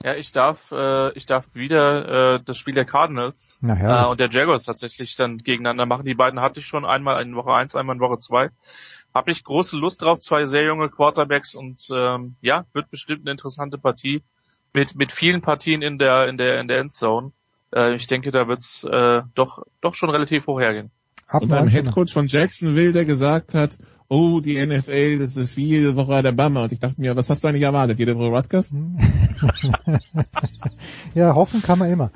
Ja, 0.03 0.15
ich 0.15 0.31
darf, 0.31 0.71
äh, 0.71 1.11
ich 1.13 1.25
darf 1.25 1.53
wieder 1.53 2.35
äh, 2.35 2.39
das 2.43 2.57
Spiel 2.57 2.73
der 2.73 2.85
Cardinals 2.85 3.57
Na, 3.61 3.75
herrlich. 3.75 4.05
äh, 4.05 4.09
und 4.09 4.19
der 4.19 4.29
Jaguars 4.29 4.63
tatsächlich 4.63 5.15
dann 5.15 5.37
gegeneinander 5.37 5.85
machen. 5.85 6.05
Die 6.05 6.15
beiden 6.15 6.41
hatte 6.41 6.59
ich 6.59 6.65
schon 6.65 6.85
einmal 6.85 7.21
in 7.21 7.35
Woche 7.35 7.53
eins, 7.53 7.75
einmal 7.75 7.95
in 7.95 8.01
Woche 8.01 8.19
zwei. 8.19 8.49
Habe 9.13 9.31
ich 9.31 9.43
große 9.43 9.77
Lust 9.77 10.01
drauf, 10.01 10.19
zwei 10.19 10.45
sehr 10.45 10.63
junge 10.63 10.89
Quarterbacks 10.89 11.53
und 11.53 11.87
ähm, 11.91 12.35
ja, 12.41 12.65
wird 12.73 12.89
bestimmt 12.89 13.21
eine 13.21 13.31
interessante 13.31 13.77
Partie 13.77 14.23
mit 14.73 14.95
mit 14.95 15.11
vielen 15.11 15.41
Partien 15.41 15.81
in 15.81 15.97
der 15.99 16.27
in 16.27 16.37
der 16.37 16.59
in 16.61 16.67
der 16.67 16.79
Endzone. 16.79 17.31
Äh, 17.75 17.93
ich 17.95 18.07
denke, 18.07 18.31
da 18.31 18.47
wird's 18.47 18.83
äh, 18.83 19.21
doch 19.35 19.63
doch 19.81 19.95
schon 19.95 20.09
relativ 20.09 20.47
hoch 20.47 20.59
hergehen. 20.59 20.91
Ab 21.31 21.43
Und 21.43 21.49
19. 21.49 21.69
Headcoach 21.69 22.11
von 22.11 22.27
Jacksonville, 22.27 22.91
der 22.91 23.05
gesagt 23.05 23.53
hat, 23.53 23.77
oh, 24.09 24.41
die 24.41 24.55
NFL, 24.63 25.19
das 25.19 25.37
ist 25.37 25.55
wie 25.57 25.65
jede 25.65 25.95
Woche 25.95 26.13
Alabama. 26.13 26.63
Und 26.63 26.71
ich 26.73 26.79
dachte 26.79 26.99
mir, 26.99 27.15
was 27.15 27.29
hast 27.29 27.43
du 27.43 27.47
eigentlich 27.47 27.63
erwartet? 27.63 27.97
Jede 27.99 28.17
Woche 28.17 28.27
Rutgers? 28.35 28.71
Ja, 31.13 31.35
hoffen 31.35 31.61
kann 31.61 31.79
man 31.79 31.91
immer. 31.91 32.11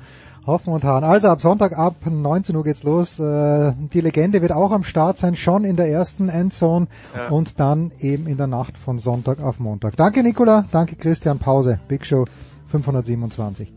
Hoffen 0.46 0.72
und 0.72 0.84
harren. 0.84 1.02
Also 1.02 1.28
ab 1.28 1.40
Sonntag 1.40 1.76
ab 1.76 1.96
19 2.08 2.54
Uhr 2.54 2.62
geht's 2.62 2.84
los. 2.84 3.18
Äh, 3.18 3.72
Die 3.92 4.00
Legende 4.00 4.42
wird 4.42 4.52
auch 4.52 4.70
am 4.70 4.84
Start 4.84 5.18
sein, 5.18 5.34
schon 5.34 5.64
in 5.64 5.74
der 5.76 5.88
ersten 5.88 6.28
Endzone 6.28 6.86
Ja. 7.14 7.28
und 7.28 7.58
dann 7.58 7.90
eben 7.98 8.26
in 8.28 8.36
der 8.36 8.46
Nacht 8.46 8.78
von 8.78 8.98
Sonntag 8.98 9.40
auf 9.42 9.58
Montag. 9.58 9.96
Danke 9.96 10.22
Nicola, 10.22 10.64
danke 10.70 10.94
Christian, 10.94 11.38
Pause. 11.40 11.80
Big 11.88 12.06
Show 12.06 12.26
527. 12.68 13.72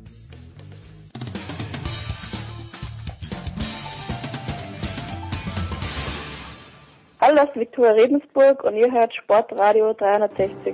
Hallo, 7.21 7.35
das 7.35 7.49
ist 7.49 7.57
Viktoria 7.57 7.91
Redensburg 7.91 8.63
und 8.63 8.75
ihr 8.75 8.89
hört 8.93 9.13
Sportradio 9.13 9.91
360. 9.91 10.73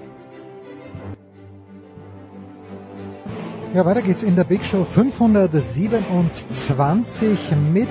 Ja, 3.74 3.84
weiter 3.84 4.04
geht's 4.04 4.22
in 4.22 4.36
der 4.36 4.44
Big 4.44 4.64
Show 4.64 4.84
527 4.84 7.52
mit 7.74 7.90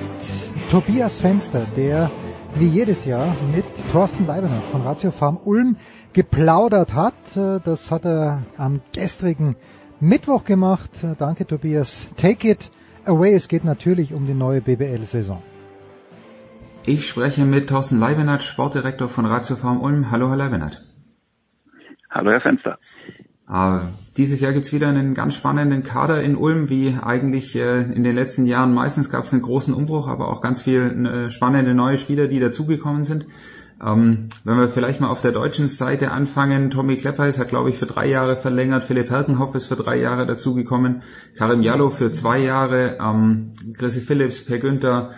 Tobias 0.71 1.19
Fenster, 1.19 1.67
der 1.75 2.09
wie 2.53 2.69
jedes 2.69 3.03
Jahr 3.03 3.35
mit 3.53 3.65
Thorsten 3.91 4.25
Leiberner 4.25 4.61
von 4.71 4.83
Ratio 4.83 5.11
Farm 5.11 5.37
Ulm 5.43 5.75
geplaudert 6.13 6.93
hat. 6.93 7.35
Das 7.35 7.91
hat 7.91 8.05
er 8.05 8.43
am 8.55 8.79
gestrigen 8.93 9.57
Mittwoch 9.99 10.45
gemacht. 10.45 10.91
Danke 11.17 11.45
Tobias. 11.45 12.07
Take 12.15 12.51
it 12.51 12.71
away. 13.05 13.33
Es 13.33 13.49
geht 13.49 13.65
natürlich 13.65 14.13
um 14.13 14.25
die 14.25 14.33
neue 14.33 14.61
BBL-Saison. 14.61 15.43
Ich 16.87 17.07
spreche 17.07 17.45
mit 17.45 17.69
Thorsten 17.69 17.97
Leibenert, 17.97 18.43
Sportdirektor 18.43 19.07
von 19.07 19.25
Ratio 19.25 19.55
Farm 19.55 19.81
Ulm. 19.81 20.11
Hallo, 20.11 20.29
Herr 20.29 20.37
Leibenert. 20.37 20.83
Hallo 22.11 22.29
Herr 22.29 22.41
Fenster. 22.41 22.77
Uh, 23.49 23.87
dieses 24.17 24.39
Jahr 24.39 24.53
gibt's 24.53 24.71
wieder 24.71 24.89
einen 24.89 25.15
ganz 25.15 25.33
spannenden 25.33 25.81
Kader 25.81 26.21
in 26.21 26.35
Ulm, 26.35 26.69
wie 26.69 26.95
eigentlich 27.01 27.55
äh, 27.55 27.81
in 27.81 28.03
den 28.03 28.13
letzten 28.13 28.45
Jahren. 28.45 28.71
Meistens 28.71 29.09
gab's 29.09 29.33
einen 29.33 29.41
großen 29.41 29.73
Umbruch, 29.73 30.07
aber 30.07 30.27
auch 30.27 30.41
ganz 30.41 30.61
viele 30.61 31.25
äh, 31.25 31.29
spannende 31.31 31.73
neue 31.73 31.97
Spieler, 31.97 32.27
die 32.27 32.39
dazugekommen 32.39 33.03
sind. 33.03 33.25
Ähm, 33.83 34.29
wenn 34.43 34.57
wir 34.57 34.67
vielleicht 34.67 35.01
mal 35.01 35.09
auf 35.09 35.21
der 35.21 35.31
deutschen 35.31 35.67
Seite 35.69 36.11
anfangen, 36.11 36.69
Tommy 36.69 36.97
Kleppeis 36.97 37.39
hat, 37.39 37.49
glaube 37.49 37.69
ich, 37.69 37.79
für 37.79 37.87
drei 37.87 38.07
Jahre 38.07 38.35
verlängert, 38.35 38.83
Philipp 38.83 39.09
Herkenhoff 39.09 39.55
ist 39.55 39.65
für 39.65 39.75
drei 39.75 39.97
Jahre 39.97 40.27
dazugekommen, 40.27 41.01
Karim 41.35 41.63
Jallo 41.63 41.89
für 41.89 42.11
zwei 42.11 42.37
Jahre, 42.39 42.99
ähm, 43.01 43.53
Chrissy 43.73 44.01
Phillips, 44.01 44.45
Per 44.45 44.59
Günther, 44.59 45.11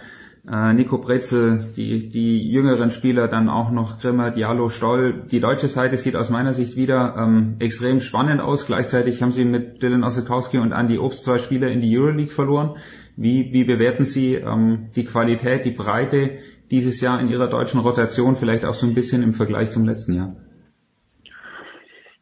äh, 0.52 0.74
Nico 0.74 0.98
Brezel, 0.98 1.60
die, 1.76 2.10
die 2.10 2.50
jüngeren 2.50 2.92
Spieler 2.92 3.28
dann 3.28 3.50
auch 3.50 3.72
noch 3.72 4.00
Grimmer, 4.00 4.32
Diallo, 4.32 4.70
Stoll. 4.70 5.26
Die 5.30 5.40
deutsche 5.40 5.68
Seite 5.68 5.98
sieht 5.98 6.16
aus 6.16 6.30
meiner 6.30 6.54
Sicht 6.54 6.76
wieder 6.76 7.16
ähm, 7.18 7.56
extrem 7.60 8.00
spannend 8.00 8.42
aus. 8.42 8.66
Gleichzeitig 8.66 9.22
haben 9.22 9.32
sie 9.32 9.46
mit 9.46 9.84
Dylan 9.84 10.04
Ossetowski 10.04 10.58
und 10.58 10.72
Andy 10.72 10.98
Obst 10.98 11.24
zwei 11.24 11.38
Spieler 11.38 11.68
in 11.68 11.82
die 11.82 11.98
Euroleague 11.98 12.32
verloren. 12.32 12.78
Wie, 13.18 13.52
wie 13.52 13.64
bewerten 13.64 14.06
Sie 14.06 14.36
ähm, 14.36 14.90
die 14.96 15.04
Qualität, 15.04 15.66
die 15.66 15.72
Breite 15.72 16.38
dieses 16.70 17.02
Jahr 17.02 17.20
in 17.20 17.30
Ihrer 17.30 17.48
deutschen 17.48 17.80
Rotation, 17.80 18.36
vielleicht 18.36 18.64
auch 18.64 18.76
so 18.76 18.86
ein 18.86 18.94
bisschen 18.94 19.24
im 19.24 19.34
Vergleich 19.34 19.72
zum 19.72 19.86
letzten 19.86 20.14
Jahr? 20.14 20.36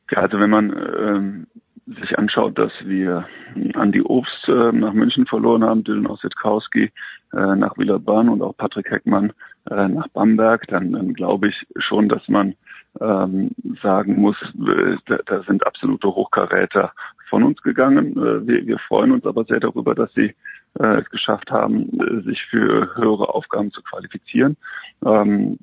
Ja, 0.09 0.19
also 0.19 0.39
wenn 0.39 0.49
man 0.49 0.71
ähm, 0.71 1.47
sich 1.85 2.17
anschaut, 2.17 2.57
dass 2.57 2.71
wir 2.83 3.27
Andi 3.73 4.01
Obst 4.01 4.47
äh, 4.47 4.71
nach 4.71 4.93
München 4.93 5.25
verloren 5.25 5.63
haben, 5.63 5.83
Dylan 5.83 6.07
Ossetkowski 6.07 6.91
äh, 7.33 7.55
nach 7.55 7.77
Willerbahn 7.77 8.29
und 8.29 8.41
auch 8.41 8.57
Patrick 8.57 8.89
Heckmann 8.89 9.33
äh, 9.69 9.87
nach 9.87 10.07
Bamberg, 10.09 10.67
dann, 10.67 10.91
dann 10.93 11.13
glaube 11.13 11.49
ich 11.49 11.67
schon, 11.77 12.09
dass 12.09 12.27
man 12.27 12.55
ähm, 12.99 13.51
sagen 13.83 14.19
muss, 14.19 14.37
äh, 14.41 14.97
da, 15.05 15.19
da 15.25 15.43
sind 15.43 15.65
absolute 15.67 16.07
Hochkaräter 16.07 16.91
von 17.29 17.43
uns 17.43 17.61
gegangen. 17.61 18.17
Äh, 18.17 18.47
wir, 18.47 18.65
wir 18.65 18.79
freuen 18.79 19.11
uns 19.11 19.25
aber 19.25 19.43
sehr 19.43 19.59
darüber, 19.59 19.93
dass 19.93 20.11
sie 20.13 20.33
äh, 20.79 21.01
es 21.01 21.09
geschafft 21.09 21.51
haben, 21.51 21.89
sich 22.25 22.41
für 22.45 22.95
höhere 22.95 23.33
Aufgaben 23.33 23.71
zu 23.71 23.81
qualifizieren. 23.83 24.57
Ähm, 25.05 25.57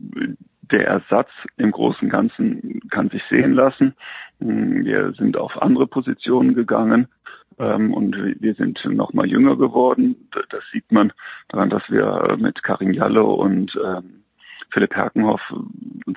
der 0.71 0.87
Ersatz 0.87 1.31
im 1.57 1.73
Großen 1.73 2.05
und 2.05 2.11
Ganzen 2.11 2.81
kann 2.91 3.11
sich 3.11 3.23
sehen 3.29 3.53
lassen. 3.53 3.95
Wir 4.39 5.13
sind 5.13 5.37
auf 5.37 5.61
andere 5.61 5.87
Positionen 5.87 6.55
gegangen 6.55 7.09
ähm, 7.59 7.93
und 7.93 8.17
wir 8.17 8.55
sind 8.55 8.85
noch 8.85 9.13
mal 9.13 9.27
jünger 9.27 9.57
geworden. 9.57 10.29
Das 10.51 10.63
sieht 10.73 10.91
man 10.91 11.13
daran, 11.49 11.71
dass 11.71 11.83
wir 11.89 12.37
mit 12.39 12.63
Karin 12.63 12.95
Jalle 12.95 13.25
und 13.25 13.79
ähm, 13.85 14.23
Philipp 14.71 14.95
Herkenhoff 14.95 15.41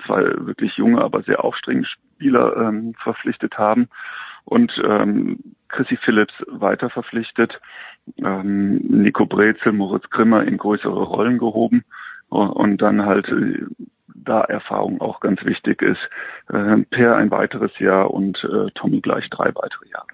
zwei 0.06 0.22
wirklich 0.46 0.76
junge, 0.76 1.02
aber 1.02 1.22
sehr 1.22 1.44
aufstrebende 1.44 1.88
Spieler 1.88 2.56
ähm, 2.56 2.94
verpflichtet 3.02 3.58
haben 3.58 3.88
und 4.44 4.72
ähm, 4.84 5.38
Chrissy 5.68 5.96
Phillips 5.96 6.34
weiter 6.46 6.88
verpflichtet, 6.88 7.60
ähm, 8.18 8.76
Nico 8.76 9.26
Brezel, 9.26 9.72
Moritz 9.72 10.08
Grimmer 10.10 10.44
in 10.44 10.56
größere 10.56 11.02
Rollen 11.02 11.38
gehoben 11.38 11.84
und 12.28 12.78
dann 12.82 13.04
halt 13.04 13.26
da 14.26 14.42
Erfahrung 14.42 15.00
auch 15.00 15.20
ganz 15.20 15.44
wichtig 15.44 15.82
ist. 15.82 16.00
Äh, 16.48 16.82
per 16.90 17.16
ein 17.16 17.30
weiteres 17.30 17.78
Jahr 17.78 18.10
und 18.10 18.42
äh, 18.44 18.70
Tommy 18.74 19.00
gleich 19.00 19.28
drei 19.30 19.54
weitere 19.54 19.88
Jahre. 19.92 20.06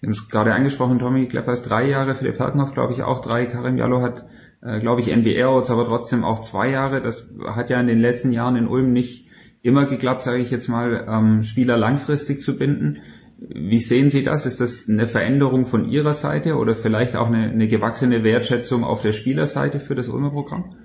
Wir 0.00 0.06
haben 0.06 0.12
es 0.12 0.28
gerade 0.28 0.54
angesprochen, 0.54 0.98
Tommy 0.98 1.26
Kleppers 1.26 1.62
drei 1.62 1.88
Jahre, 1.88 2.14
Philipp 2.14 2.38
Herkenhoff 2.38 2.72
glaube 2.72 2.92
ich 2.92 3.02
auch 3.02 3.20
drei, 3.20 3.46
Karim 3.46 3.76
Jallo 3.76 4.02
hat 4.02 4.24
äh, 4.62 4.78
glaube 4.78 5.00
ich 5.00 5.10
NBR-Odds, 5.10 5.70
aber 5.70 5.86
trotzdem 5.86 6.24
auch 6.24 6.40
zwei 6.40 6.70
Jahre. 6.70 7.00
Das 7.00 7.30
hat 7.46 7.70
ja 7.70 7.80
in 7.80 7.86
den 7.86 8.00
letzten 8.00 8.32
Jahren 8.32 8.56
in 8.56 8.66
Ulm 8.68 8.92
nicht 8.92 9.28
immer 9.62 9.86
geklappt, 9.86 10.22
sage 10.22 10.38
ich 10.38 10.50
jetzt 10.50 10.68
mal, 10.68 11.06
ähm, 11.08 11.42
Spieler 11.42 11.76
langfristig 11.76 12.42
zu 12.42 12.56
binden. 12.56 12.98
Wie 13.38 13.78
sehen 13.78 14.10
Sie 14.10 14.22
das? 14.22 14.44
Ist 14.44 14.60
das 14.60 14.86
eine 14.88 15.06
Veränderung 15.06 15.64
von 15.64 15.86
Ihrer 15.86 16.12
Seite 16.12 16.56
oder 16.56 16.74
vielleicht 16.74 17.16
auch 17.16 17.28
eine, 17.28 17.50
eine 17.50 17.68
gewachsene 17.68 18.22
Wertschätzung 18.22 18.84
auf 18.84 19.00
der 19.00 19.12
Spielerseite 19.12 19.80
für 19.80 19.94
das 19.94 20.08
Ulmer 20.08 20.30
Programm? 20.30 20.76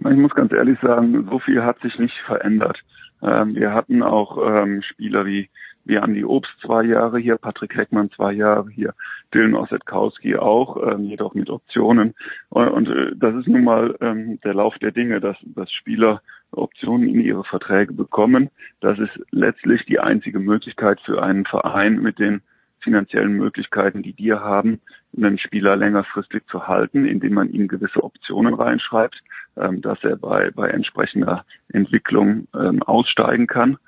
Ich 0.00 0.16
muss 0.16 0.34
ganz 0.34 0.52
ehrlich 0.52 0.78
sagen, 0.80 1.28
so 1.30 1.38
viel 1.38 1.62
hat 1.62 1.78
sich 1.80 1.98
nicht 1.98 2.16
verändert. 2.24 2.78
Ähm, 3.22 3.54
wir 3.54 3.74
hatten 3.74 4.02
auch 4.02 4.38
ähm, 4.42 4.80
Spieler 4.82 5.26
wie, 5.26 5.50
wie 5.84 5.98
Andi 5.98 6.24
Obst 6.24 6.52
zwei 6.62 6.84
Jahre 6.84 7.18
hier, 7.18 7.36
Patrick 7.36 7.76
Heckmann 7.76 8.10
zwei 8.10 8.32
Jahre 8.32 8.70
hier, 8.70 8.94
Dylan 9.34 9.54
Ossetkowski 9.54 10.36
auch, 10.36 10.78
ähm, 10.90 11.04
jedoch 11.04 11.34
mit 11.34 11.50
Optionen. 11.50 12.14
Und, 12.48 12.88
äh, 12.88 13.12
das 13.14 13.34
ist 13.34 13.48
nun 13.48 13.64
mal 13.64 13.94
der 14.42 14.54
Lauf 14.54 14.78
der 14.78 14.92
Dinge, 14.92 15.20
dass, 15.20 15.36
dass 15.42 15.70
Spieler 15.70 16.22
Optionen 16.52 17.08
in 17.08 17.20
ihre 17.20 17.44
Verträge 17.44 17.92
bekommen. 17.92 18.50
Das 18.80 18.98
ist 18.98 19.20
letztlich 19.30 19.84
die 19.84 20.00
einzige 20.00 20.38
Möglichkeit 20.38 21.00
für 21.02 21.22
einen 21.22 21.44
Verein 21.44 22.00
mit 22.00 22.18
den 22.18 22.40
finanziellen 22.80 23.34
Möglichkeiten, 23.34 24.02
die 24.02 24.16
wir 24.16 24.40
haben, 24.40 24.80
einen 25.16 25.38
Spieler 25.38 25.76
längerfristig 25.76 26.42
zu 26.46 26.66
halten, 26.66 27.04
indem 27.04 27.34
man 27.34 27.50
ihm 27.50 27.68
gewisse 27.68 28.02
Optionen 28.02 28.54
reinschreibt, 28.54 29.20
dass 29.54 30.02
er 30.04 30.16
bei, 30.16 30.50
bei 30.52 30.68
entsprechender 30.68 31.44
Entwicklung 31.72 32.46
ähm, 32.54 32.82
aussteigen 32.82 33.46
kann. 33.46 33.78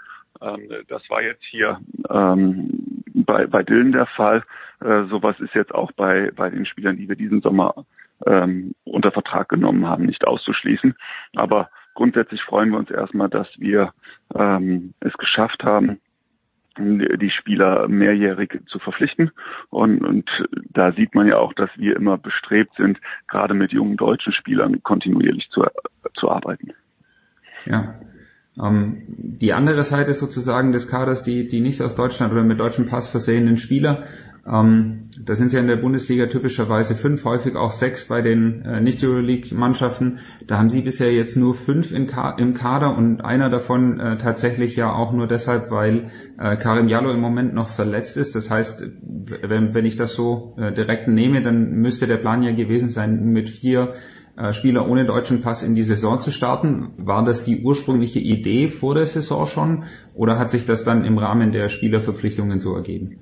Ähm, 0.40 0.68
das 0.88 1.08
war 1.08 1.22
jetzt 1.22 1.44
hier 1.44 1.80
ähm, 2.10 3.02
bei, 3.14 3.46
bei 3.46 3.62
Dylan 3.62 3.92
der 3.92 4.06
Fall. 4.06 4.42
Äh, 4.80 5.04
sowas 5.04 5.38
ist 5.40 5.54
jetzt 5.54 5.74
auch 5.74 5.92
bei, 5.92 6.30
bei 6.34 6.50
den 6.50 6.66
Spielern, 6.66 6.96
die 6.96 7.08
wir 7.08 7.16
diesen 7.16 7.40
Sommer 7.40 7.74
ähm, 8.26 8.74
unter 8.84 9.12
Vertrag 9.12 9.48
genommen 9.48 9.86
haben, 9.86 10.06
nicht 10.06 10.26
auszuschließen. 10.26 10.94
Aber 11.36 11.70
grundsätzlich 11.94 12.42
freuen 12.42 12.70
wir 12.70 12.78
uns 12.78 12.90
erstmal, 12.90 13.28
dass 13.28 13.48
wir 13.58 13.92
ähm, 14.34 14.94
es 15.00 15.12
geschafft 15.14 15.64
haben, 15.64 16.00
die 16.78 17.30
Spieler 17.30 17.88
mehrjährig 17.88 18.60
zu 18.66 18.78
verpflichten. 18.78 19.30
Und, 19.70 20.04
und 20.04 20.28
da 20.70 20.92
sieht 20.92 21.14
man 21.14 21.26
ja 21.26 21.38
auch, 21.38 21.52
dass 21.52 21.70
wir 21.76 21.96
immer 21.96 22.18
bestrebt 22.18 22.72
sind, 22.76 22.98
gerade 23.28 23.54
mit 23.54 23.72
jungen 23.72 23.96
deutschen 23.96 24.32
Spielern 24.32 24.82
kontinuierlich 24.82 25.48
zu, 25.50 25.64
zu 26.14 26.30
arbeiten. 26.30 26.72
Ja. 27.66 27.94
Ähm, 28.60 29.04
die 29.08 29.52
andere 29.52 29.82
Seite 29.82 30.12
sozusagen 30.12 30.72
des 30.72 30.88
Kaders, 30.88 31.22
die, 31.22 31.46
die 31.46 31.60
nicht 31.60 31.80
aus 31.80 31.96
Deutschland 31.96 32.32
oder 32.32 32.44
mit 32.44 32.60
deutschem 32.60 32.86
Pass 32.86 33.08
versehenen 33.08 33.56
Spieler, 33.56 34.04
ähm, 34.44 35.10
da 35.20 35.34
sind 35.34 35.50
sie 35.50 35.56
ja 35.56 35.62
in 35.62 35.68
der 35.68 35.76
Bundesliga 35.76 36.26
typischerweise 36.26 36.96
fünf, 36.96 37.24
häufig 37.24 37.54
auch 37.54 37.70
sechs 37.70 38.06
bei 38.06 38.22
den 38.22 38.62
äh, 38.62 38.80
Nicht-Euroleague-Mannschaften. 38.80 40.18
Da 40.46 40.58
haben 40.58 40.68
sie 40.68 40.80
bisher 40.80 41.12
jetzt 41.12 41.36
nur 41.36 41.54
fünf 41.54 41.94
Ka 42.08 42.34
im 42.38 42.52
Kader 42.52 42.96
und 42.96 43.20
einer 43.20 43.50
davon 43.50 44.00
äh, 44.00 44.16
tatsächlich 44.16 44.74
ja 44.74 44.92
auch 44.92 45.12
nur 45.12 45.28
deshalb, 45.28 45.70
weil 45.70 46.10
äh, 46.38 46.56
Karim 46.56 46.88
Jallo 46.88 47.12
im 47.12 47.20
Moment 47.20 47.54
noch 47.54 47.68
verletzt 47.68 48.16
ist. 48.16 48.34
Das 48.34 48.50
heißt, 48.50 48.84
wenn, 49.42 49.74
wenn 49.74 49.84
ich 49.84 49.96
das 49.96 50.14
so 50.14 50.56
äh, 50.58 50.72
direkt 50.72 51.06
nehme, 51.06 51.42
dann 51.42 51.74
müsste 51.74 52.08
der 52.08 52.16
Plan 52.16 52.42
ja 52.42 52.52
gewesen 52.52 52.88
sein, 52.88 53.26
mit 53.26 53.48
vier 53.48 53.94
äh, 54.36 54.52
Spieler 54.52 54.88
ohne 54.88 55.04
deutschen 55.04 55.40
Pass 55.40 55.62
in 55.62 55.76
die 55.76 55.84
Saison 55.84 56.18
zu 56.18 56.32
starten. 56.32 56.94
War 56.96 57.24
das 57.24 57.44
die 57.44 57.62
ursprüngliche 57.62 58.18
Idee 58.18 58.66
vor 58.66 58.96
der 58.96 59.06
Saison 59.06 59.46
schon 59.46 59.84
oder 60.14 60.36
hat 60.38 60.50
sich 60.50 60.66
das 60.66 60.82
dann 60.82 61.04
im 61.04 61.18
Rahmen 61.18 61.52
der 61.52 61.68
Spielerverpflichtungen 61.68 62.58
so 62.58 62.74
ergeben? 62.74 63.20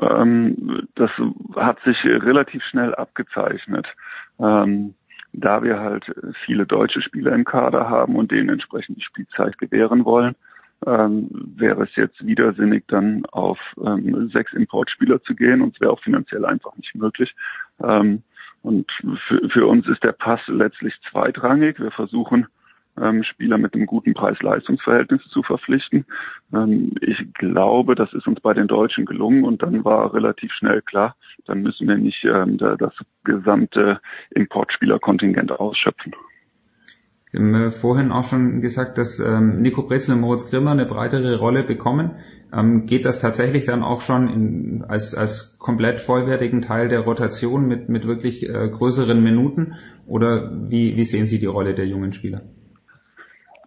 Ähm, 0.00 0.88
das 0.94 1.10
hat 1.56 1.80
sich 1.84 2.02
relativ 2.04 2.62
schnell 2.64 2.94
abgezeichnet. 2.94 3.86
Ähm, 4.38 4.94
da 5.32 5.62
wir 5.62 5.80
halt 5.80 6.04
viele 6.44 6.66
deutsche 6.66 7.00
Spieler 7.00 7.32
im 7.32 7.44
Kader 7.44 7.88
haben 7.88 8.16
und 8.16 8.30
denen 8.30 8.50
entsprechend 8.50 8.98
die 8.98 9.04
Spielzeit 9.04 9.58
gewähren 9.58 10.04
wollen, 10.04 10.34
ähm, 10.86 11.28
wäre 11.56 11.84
es 11.84 11.96
jetzt 11.96 12.24
widersinnig, 12.24 12.84
dann 12.88 13.24
auf 13.26 13.58
ähm, 13.82 14.28
sechs 14.32 14.52
Importspieler 14.52 15.22
zu 15.22 15.34
gehen 15.34 15.62
und 15.62 15.74
es 15.74 15.80
wäre 15.80 15.92
auch 15.92 16.02
finanziell 16.02 16.44
einfach 16.44 16.76
nicht 16.76 16.94
möglich. 16.94 17.34
Ähm, 17.82 18.22
und 18.62 18.90
für, 19.26 19.48
für 19.48 19.66
uns 19.66 19.88
ist 19.88 20.04
der 20.04 20.12
Pass 20.12 20.40
letztlich 20.46 20.94
zweitrangig. 21.10 21.80
Wir 21.80 21.90
versuchen 21.90 22.46
ähm, 23.00 23.22
Spieler 23.24 23.58
mit 23.58 23.74
einem 23.74 23.86
guten 23.86 24.14
Preis-Leistungs-Verhältnis 24.14 25.22
zu 25.28 25.42
verpflichten. 25.42 26.04
Ähm, 26.52 26.92
ich 27.00 27.32
glaube, 27.34 27.94
das 27.94 28.12
ist 28.12 28.26
uns 28.26 28.40
bei 28.40 28.54
den 28.54 28.68
Deutschen 28.68 29.06
gelungen 29.06 29.44
und 29.44 29.62
dann 29.62 29.84
war 29.84 30.12
relativ 30.14 30.52
schnell 30.52 30.82
klar, 30.82 31.16
dann 31.46 31.62
müssen 31.62 31.88
wir 31.88 31.96
nicht 31.96 32.24
ähm, 32.24 32.58
da, 32.58 32.76
das 32.76 32.94
gesamte 33.24 34.00
Importspielerkontingent 34.30 35.52
ausschöpfen. 35.52 36.14
Sie 37.32 37.38
haben 37.38 37.54
äh, 37.54 37.70
vorhin 37.70 38.12
auch 38.12 38.24
schon 38.24 38.60
gesagt, 38.60 38.98
dass 38.98 39.18
ähm, 39.18 39.62
Nico 39.62 39.84
Brezel 39.84 40.14
und 40.14 40.20
Moritz 40.20 40.50
Grimmer 40.50 40.72
eine 40.72 40.84
breitere 40.84 41.38
Rolle 41.38 41.64
bekommen. 41.64 42.16
Ähm, 42.52 42.84
geht 42.84 43.06
das 43.06 43.20
tatsächlich 43.20 43.64
dann 43.64 43.82
auch 43.82 44.02
schon 44.02 44.28
in, 44.28 44.84
als, 44.86 45.14
als 45.14 45.56
komplett 45.58 46.00
vollwertigen 46.00 46.60
Teil 46.60 46.90
der 46.90 47.00
Rotation 47.00 47.66
mit, 47.66 47.88
mit 47.88 48.06
wirklich 48.06 48.46
äh, 48.46 48.68
größeren 48.68 49.22
Minuten? 49.22 49.76
Oder 50.06 50.52
wie, 50.68 50.94
wie 50.96 51.04
sehen 51.04 51.26
Sie 51.26 51.38
die 51.38 51.46
Rolle 51.46 51.72
der 51.72 51.86
jungen 51.86 52.12
Spieler? 52.12 52.42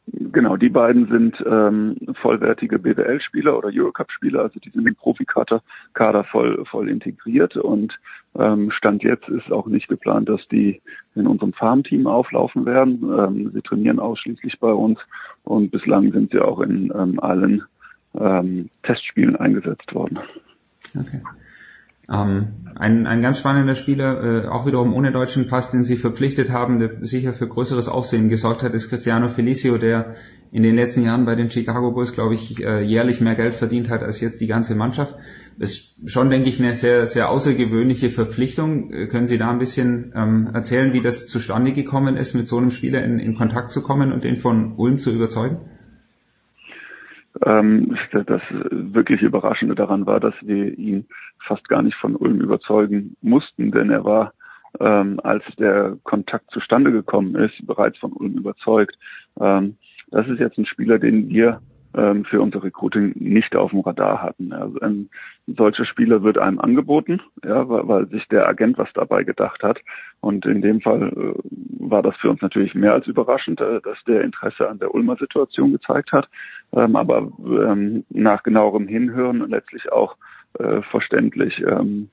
Genau, 0.08 0.56
die 0.56 0.70
beiden 0.70 1.08
sind 1.08 1.44
ähm, 1.48 1.96
vollwertige 2.22 2.78
BWL-Spieler 2.78 3.58
oder 3.58 3.70
Eurocup-Spieler, 3.74 4.42
also 4.42 4.60
die 4.60 4.70
sind 4.70 4.88
im 4.88 4.96
Profikader 4.96 5.64
Kader 5.94 6.24
voll, 6.26 6.64
voll 6.66 6.90
integriert 6.90 7.56
und 7.58 7.98
ähm, 8.38 8.70
Stand 8.72 9.04
jetzt 9.04 9.28
ist 9.30 9.52
auch 9.52 9.66
nicht 9.66 9.88
geplant, 9.88 10.30
dass 10.30 10.48
die 10.50 10.82
in 11.16 11.26
unserem 11.26 11.54
Farmteam 11.54 12.06
auflaufen 12.06 12.66
werden. 12.66 13.02
Ähm, 13.18 13.52
sie 13.54 13.62
trainieren 13.62 14.00
ausschließlich 14.00 14.60
bei 14.60 14.72
uns 14.72 15.00
und 15.44 15.72
bislang 15.72 16.12
sind 16.12 16.32
sie 16.32 16.40
auch 16.40 16.60
in 16.60 16.92
ähm, 16.96 17.20
allen 17.20 17.64
ähm, 18.20 18.70
Testspielen 18.84 19.36
eingesetzt 19.36 19.94
worden. 19.94 20.20
Okay. 20.96 21.22
Ähm, 22.12 22.66
ein, 22.76 23.08
ein 23.08 23.22
ganz 23.22 23.40
spannender 23.40 23.76
Spieler, 23.76 24.44
äh, 24.44 24.48
auch 24.48 24.66
wiederum 24.66 24.94
ohne 24.94 25.12
deutschen 25.12 25.48
Pass, 25.48 25.72
den 25.72 25.86
sie 25.86 25.96
verpflichtet 25.96 26.52
haben, 26.52 26.80
der 26.80 27.06
sicher 27.06 27.32
für 27.32 27.48
größeres 27.48 27.88
Aufsehen 27.88 28.28
gesorgt 28.28 28.64
hat, 28.64 28.74
ist 28.74 28.90
Cristiano 28.90 29.30
Felicio, 29.30 29.78
der 29.78 30.16
in 30.52 30.64
den 30.64 30.76
letzten 30.76 31.04
Jahren 31.04 31.26
bei 31.26 31.36
den 31.36 31.50
Chicago 31.50 31.92
Bulls, 31.92 32.14
glaube 32.14 32.34
ich, 32.34 32.62
äh, 32.62 32.82
jährlich 32.82 33.22
mehr 33.22 33.36
Geld 33.36 33.54
verdient 33.54 33.90
hat 33.90 34.04
als 34.04 34.22
jetzt 34.22 34.42
die 34.42 34.48
ganze 34.48 34.76
Mannschaft. 34.76 35.16
Das 35.58 35.72
ist 35.72 36.12
schon, 36.12 36.30
denke 36.30 36.50
ich, 36.50 36.62
eine 36.62 36.74
sehr, 36.74 37.08
sehr 37.08 37.30
außergewöhnliche 37.30 38.10
Verpflichtung. 38.10 38.92
Äh, 38.92 39.08
können 39.08 39.26
Sie 39.26 39.38
da 39.38 39.50
ein 39.50 39.60
bisschen 39.60 40.14
ähm, 40.16 40.50
erzählen, 40.54 40.94
wie 40.94 41.02
das 41.02 41.28
zustande 41.28 41.72
gekommen 41.72 42.18
ist, 42.18 42.36
mit 42.36 42.48
so 42.48 42.58
einem 42.58 42.72
Spieler 42.72 43.04
in, 43.04 43.20
in 43.20 43.36
Kontakt 43.36 43.72
zu 43.72 43.82
kommen 43.82 44.12
und 44.12 44.26
den 44.26 44.36
von 44.36 44.74
Ulm 44.78 44.98
zu 44.98 45.12
überzeugen? 45.12 45.60
Ähm, 47.44 47.98
das 48.12 48.42
wirklich 48.72 49.22
Überraschende 49.22 49.76
daran 49.76 50.06
war, 50.06 50.20
dass 50.20 50.36
wir 50.42 50.78
ihn 50.78 51.06
fast 51.46 51.68
gar 51.68 51.82
nicht 51.82 51.98
von 51.98 52.16
Ulm 52.16 52.40
überzeugen 52.40 53.16
mussten, 53.22 53.72
denn 53.72 53.90
er 53.90 54.06
war, 54.06 54.34
ähm, 54.80 55.20
als 55.24 55.44
der 55.58 55.98
Kontakt 56.04 56.50
zustande 56.52 56.92
gekommen 56.92 57.36
ist, 57.36 57.66
bereits 57.66 57.98
von 57.98 58.14
Ulm 58.14 58.38
überzeugt. 58.38 58.98
Ähm, 59.40 59.78
das 60.12 60.28
ist 60.28 60.40
jetzt 60.40 60.58
ein 60.58 60.66
Spieler, 60.66 61.00
den 61.00 61.30
wir 61.30 61.62
ähm, 61.96 62.26
für 62.26 62.42
unser 62.42 62.64
Recruiting 62.64 63.14
nicht 63.16 63.56
auf 63.56 63.72
dem 63.72 63.80
Radar 63.80 64.22
hatten. 64.22 64.52
Also 64.52 64.80
ein 64.80 65.10
solcher 65.48 65.86
Spieler 65.86 66.24
wird 66.24 66.38
einem 66.38 66.60
angeboten, 66.60 67.22
ja, 67.44 67.68
weil, 67.70 67.88
weil 67.88 68.08
sich 68.08 68.28
der 68.28 68.48
Agent 68.48 68.78
was 68.78 68.92
dabei 68.94 69.24
gedacht 69.24 69.64
hat. 69.64 69.80
Und 70.20 70.46
in 70.46 70.62
dem 70.62 70.82
Fall 70.82 71.10
äh, 71.10 71.34
war 71.80 72.02
das 72.02 72.16
für 72.18 72.30
uns 72.30 72.42
natürlich 72.42 72.76
mehr 72.76 72.94
als 72.94 73.08
überraschend, 73.08 73.62
äh, 73.62 73.80
dass 73.82 73.98
der 74.08 74.22
Interesse 74.22 74.68
an 74.70 74.80
der 74.80 74.94
Ulmer 74.94 75.16
Situation 75.16 75.72
gezeigt 75.72 76.12
hat. 76.12 76.28
Ähm, 76.76 76.96
aber 76.96 77.32
ähm, 77.40 78.06
nach 78.10 78.44
genauerem 78.44 78.88
Hinhören 78.88 79.50
letztlich 79.50 79.92
auch 79.92 80.18
äh, 80.60 80.82
verständlich. 80.84 81.60
Ähm, 81.60 82.10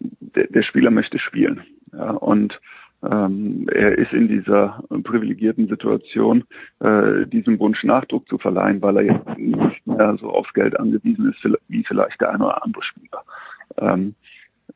der, 0.00 0.46
der 0.48 0.62
Spieler 0.62 0.90
möchte 0.90 1.18
spielen. 1.18 1.62
Ja, 1.92 2.10
und 2.10 2.60
ähm, 3.02 3.66
er 3.72 3.96
ist 3.96 4.12
in 4.12 4.28
dieser 4.28 4.82
privilegierten 5.04 5.68
Situation, 5.68 6.44
äh, 6.80 7.26
diesem 7.26 7.58
Wunsch 7.60 7.84
Nachdruck 7.84 8.28
zu 8.28 8.38
verleihen, 8.38 8.82
weil 8.82 8.96
er 8.96 9.02
jetzt 9.04 9.38
nicht 9.38 9.86
mehr 9.86 10.16
so 10.20 10.30
aufs 10.30 10.52
Geld 10.52 10.78
angewiesen 10.78 11.30
ist 11.30 11.58
wie 11.68 11.84
vielleicht 11.84 12.20
der 12.20 12.30
eine 12.30 12.44
oder 12.44 12.64
andere 12.64 12.82
Spieler. 12.82 13.22
Ähm, 13.78 14.14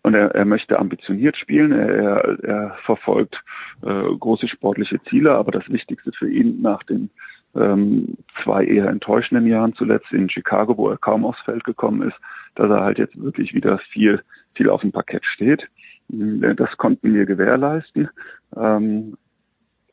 und 0.03 0.15
er, 0.15 0.35
er 0.35 0.45
möchte 0.45 0.79
ambitioniert 0.79 1.37
spielen, 1.37 1.73
er, 1.73 1.89
er, 1.89 2.45
er 2.45 2.77
verfolgt 2.85 3.43
äh, 3.83 4.17
große 4.19 4.49
sportliche 4.49 5.01
Ziele, 5.05 5.33
aber 5.33 5.53
das 5.53 5.69
Wichtigste 5.69 6.13
für 6.13 6.31
ihn 6.31 6.63
nach 6.63 6.83
den 6.85 7.11
ähm, 7.55 8.17
zwei 8.43 8.65
eher 8.65 8.89
enttäuschenden 8.89 9.47
Jahren 9.47 9.75
zuletzt 9.75 10.13
in 10.13 10.31
Chicago, 10.31 10.77
wo 10.77 10.89
er 10.89 10.97
kaum 10.97 11.25
aufs 11.25 11.41
Feld 11.43 11.65
gekommen 11.65 12.09
ist, 12.09 12.17
dass 12.55 12.71
er 12.71 12.83
halt 12.83 12.99
jetzt 12.99 13.21
wirklich 13.21 13.55
wieder 13.55 13.79
viel, 13.93 14.23
viel 14.55 14.71
auf 14.71 14.81
dem 14.81 14.93
Parkett 14.93 15.25
steht. 15.25 15.69
Äh, 16.11 16.55
das 16.55 16.77
konnten 16.77 17.15
wir 17.15 17.27
gewährleisten. 17.27 18.09
Ähm, 18.57 19.17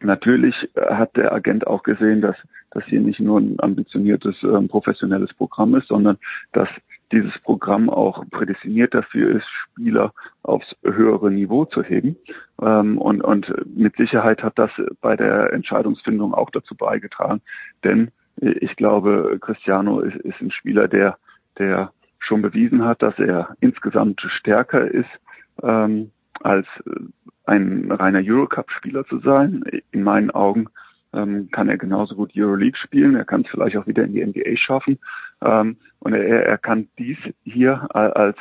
natürlich 0.02 0.56
hat 0.76 1.15
der 1.18 1.34
Agent 1.34 1.68
auch 1.68 1.84
gesehen, 1.84 2.22
dass 2.22 2.36
das 2.72 2.86
hier 2.86 3.02
nicht 3.02 3.19
nur 3.19 3.40
ein 3.40 3.60
ambitioniertes 3.60 4.36
ähm, 4.44 4.68
professionelles 4.68 5.34
Programm 5.34 5.76
ist, 5.76 5.88
sondern 5.88 6.18
dass 6.53 6.69
dieses 7.11 7.38
Programm 7.40 7.90
auch 7.90 8.23
prädestiniert 8.30 8.94
dafür 8.94 9.36
ist, 9.36 9.48
Spieler 9.48 10.14
aufs 10.44 10.76
höhere 10.84 11.31
Niveau 11.31 11.65
zu 11.65 11.84
heben. 11.84 12.15
Ähm, 12.61 12.98
und, 12.98 13.22
und 13.22 13.53
mit 13.76 13.95
Sicherheit 13.98 14.44
hat 14.44 14.60
das 14.60 14.72
bei 15.02 15.15
der 15.15 15.53
Entscheidungsfindung 15.53 16.34
auch 16.34 16.49
dazu 16.52 16.76
beigetragen. 16.76 17.41
Denn 17.84 18.11
ich 18.41 18.76
glaube, 18.76 19.38
Cristiano 19.41 19.99
ist, 19.99 20.15
ist 20.18 20.40
ein 20.41 20.52
Spieler, 20.52 20.88
der, 20.88 21.18
der 21.57 21.91
schon 22.19 22.41
bewiesen 22.41 22.86
hat, 22.86 23.02
dass 23.02 23.18
er 23.19 23.56
insgesamt 23.60 24.22
stärker 24.22 24.90
ist 24.90 25.10
ähm, 25.61 26.11
als 26.41 26.68
ein 27.45 27.91
reiner 27.91 28.22
Eurocup-Spieler 28.23 29.06
zu 29.06 29.19
sein. 29.19 29.64
In 29.91 30.03
meinen 30.03 30.31
Augen 30.31 30.68
ähm, 31.14 31.49
kann 31.52 31.69
er 31.69 31.77
genauso 31.77 32.15
gut 32.15 32.31
Euroleague 32.36 32.77
spielen. 32.77 33.15
Er 33.15 33.26
kann 33.26 33.41
es 33.41 33.49
vielleicht 33.49 33.77
auch 33.77 33.88
wieder 33.88 34.03
in 34.03 34.14
die 34.14 34.26
NBA 34.26 34.57
schaffen. 34.57 34.99
Ähm, 35.41 35.77
und 35.99 36.14
er, 36.14 36.45
er 36.45 36.57
kann 36.57 36.88
dies 36.98 37.18
hier 37.44 37.88
als 37.95 38.38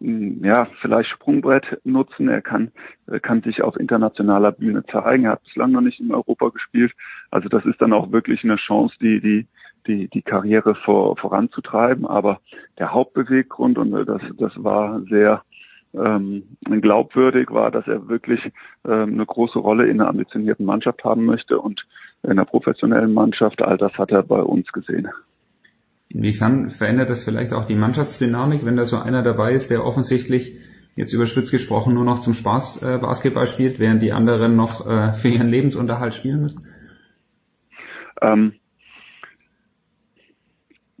hm, 0.00 0.44
ja, 0.44 0.68
vielleicht 0.80 1.10
Sprungbrett 1.10 1.80
nutzen. 1.84 2.28
Er 2.28 2.42
kann, 2.42 2.70
er 3.06 3.20
kann 3.20 3.42
sich 3.42 3.62
auf 3.62 3.76
internationaler 3.76 4.52
Bühne 4.52 4.84
zeigen. 4.86 5.24
Er 5.24 5.32
hat 5.32 5.44
bislang 5.44 5.72
noch 5.72 5.80
nicht 5.80 6.00
in 6.00 6.12
Europa 6.12 6.48
gespielt. 6.50 6.92
Also 7.30 7.48
das 7.48 7.64
ist 7.64 7.80
dann 7.80 7.92
auch 7.92 8.12
wirklich 8.12 8.44
eine 8.44 8.56
Chance, 8.56 8.94
die, 9.00 9.20
die, 9.20 9.46
die, 9.86 10.08
die 10.08 10.22
Karriere 10.22 10.74
vor, 10.74 11.16
voranzutreiben. 11.16 12.06
Aber 12.06 12.40
der 12.78 12.92
Hauptbeweggrund, 12.92 13.78
und 13.78 13.92
das, 14.06 14.22
das 14.38 14.52
war 14.62 15.00
sehr 15.02 15.42
ähm, 15.96 16.42
glaubwürdig 16.80 17.50
war, 17.50 17.70
dass 17.70 17.86
er 17.86 18.08
wirklich 18.08 18.40
ähm, 18.84 19.14
eine 19.14 19.26
große 19.26 19.58
Rolle 19.58 19.86
in 19.86 20.00
einer 20.00 20.10
ambitionierten 20.10 20.66
Mannschaft 20.66 21.04
haben 21.04 21.24
möchte 21.24 21.58
und 21.58 21.86
in 22.22 22.30
einer 22.30 22.44
professionellen 22.44 23.14
Mannschaft. 23.14 23.62
All 23.62 23.78
das 23.78 23.92
hat 23.94 24.10
er 24.10 24.22
bei 24.22 24.40
uns 24.40 24.70
gesehen. 24.72 25.08
Inwiefern 26.08 26.70
verändert 26.70 27.10
das 27.10 27.24
vielleicht 27.24 27.52
auch 27.52 27.64
die 27.64 27.74
Mannschaftsdynamik, 27.74 28.64
wenn 28.64 28.76
da 28.76 28.84
so 28.84 28.98
einer 28.98 29.22
dabei 29.22 29.52
ist, 29.52 29.70
der 29.70 29.84
offensichtlich 29.84 30.56
jetzt 30.94 31.12
überspitzt 31.12 31.50
gesprochen 31.50 31.94
nur 31.94 32.04
noch 32.04 32.20
zum 32.20 32.32
Spaß 32.32 32.82
äh, 32.82 32.98
Basketball 32.98 33.46
spielt, 33.46 33.78
während 33.78 34.02
die 34.02 34.12
anderen 34.12 34.56
noch 34.56 34.86
äh, 34.86 35.12
für 35.12 35.28
ihren 35.28 35.48
Lebensunterhalt 35.48 36.14
spielen 36.14 36.40
müssen? 36.40 36.66
Ähm, 38.22 38.54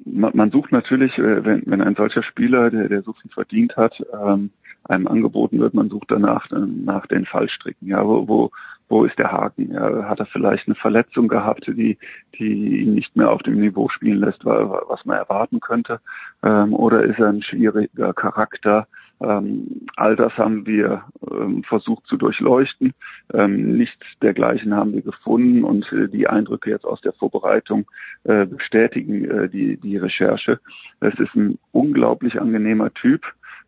man, 0.04 0.36
man, 0.36 0.50
sucht 0.50 0.72
natürlich, 0.72 1.16
äh, 1.18 1.44
wenn, 1.44 1.62
wenn 1.66 1.80
ein 1.80 1.94
solcher 1.94 2.22
Spieler, 2.22 2.70
der, 2.70 2.88
der 2.88 3.02
so 3.02 3.14
viel 3.14 3.30
verdient 3.30 3.76
hat, 3.76 3.94
ähm, 4.12 4.50
einem 4.88 5.06
angeboten 5.06 5.58
wird, 5.60 5.74
man 5.74 5.88
sucht 5.88 6.10
danach 6.10 6.50
äh, 6.50 6.58
nach 6.58 7.06
den 7.06 7.26
Fallstricken. 7.26 7.88
Ja, 7.88 8.06
wo, 8.06 8.28
wo, 8.28 8.50
wo 8.88 9.04
ist 9.04 9.18
der 9.18 9.32
Haken? 9.32 9.72
Ja, 9.72 10.04
hat 10.04 10.20
er 10.20 10.26
vielleicht 10.26 10.66
eine 10.66 10.76
Verletzung 10.76 11.28
gehabt, 11.28 11.66
die, 11.66 11.98
die 12.38 12.82
ihn 12.82 12.94
nicht 12.94 13.16
mehr 13.16 13.30
auf 13.30 13.42
dem 13.42 13.60
Niveau 13.60 13.88
spielen 13.88 14.20
lässt, 14.20 14.44
was 14.44 15.04
man 15.04 15.16
erwarten 15.16 15.60
könnte? 15.60 16.00
Ähm, 16.42 16.74
oder 16.74 17.02
ist 17.02 17.18
er 17.18 17.28
ein 17.28 17.42
schwieriger 17.42 18.12
Charakter? 18.12 18.86
Ähm, 19.20 19.86
all 19.96 20.14
das 20.14 20.36
haben 20.36 20.66
wir 20.66 21.04
ähm, 21.30 21.64
versucht 21.64 22.06
zu 22.06 22.16
durchleuchten. 22.16 22.92
Ähm, 23.32 23.76
nichts 23.76 24.04
dergleichen 24.20 24.74
haben 24.74 24.92
wir 24.92 25.02
gefunden 25.02 25.64
und 25.64 25.90
äh, 25.92 26.08
die 26.08 26.28
Eindrücke 26.28 26.70
jetzt 26.70 26.84
aus 26.84 27.00
der 27.00 27.14
Vorbereitung 27.14 27.86
äh, 28.24 28.44
bestätigen 28.44 29.24
äh, 29.24 29.48
die, 29.48 29.78
die 29.78 29.96
Recherche. 29.96 30.60
Es 31.00 31.14
ist 31.18 31.34
ein 31.34 31.58
unglaublich 31.72 32.40
angenehmer 32.40 32.92
Typ 32.92 33.22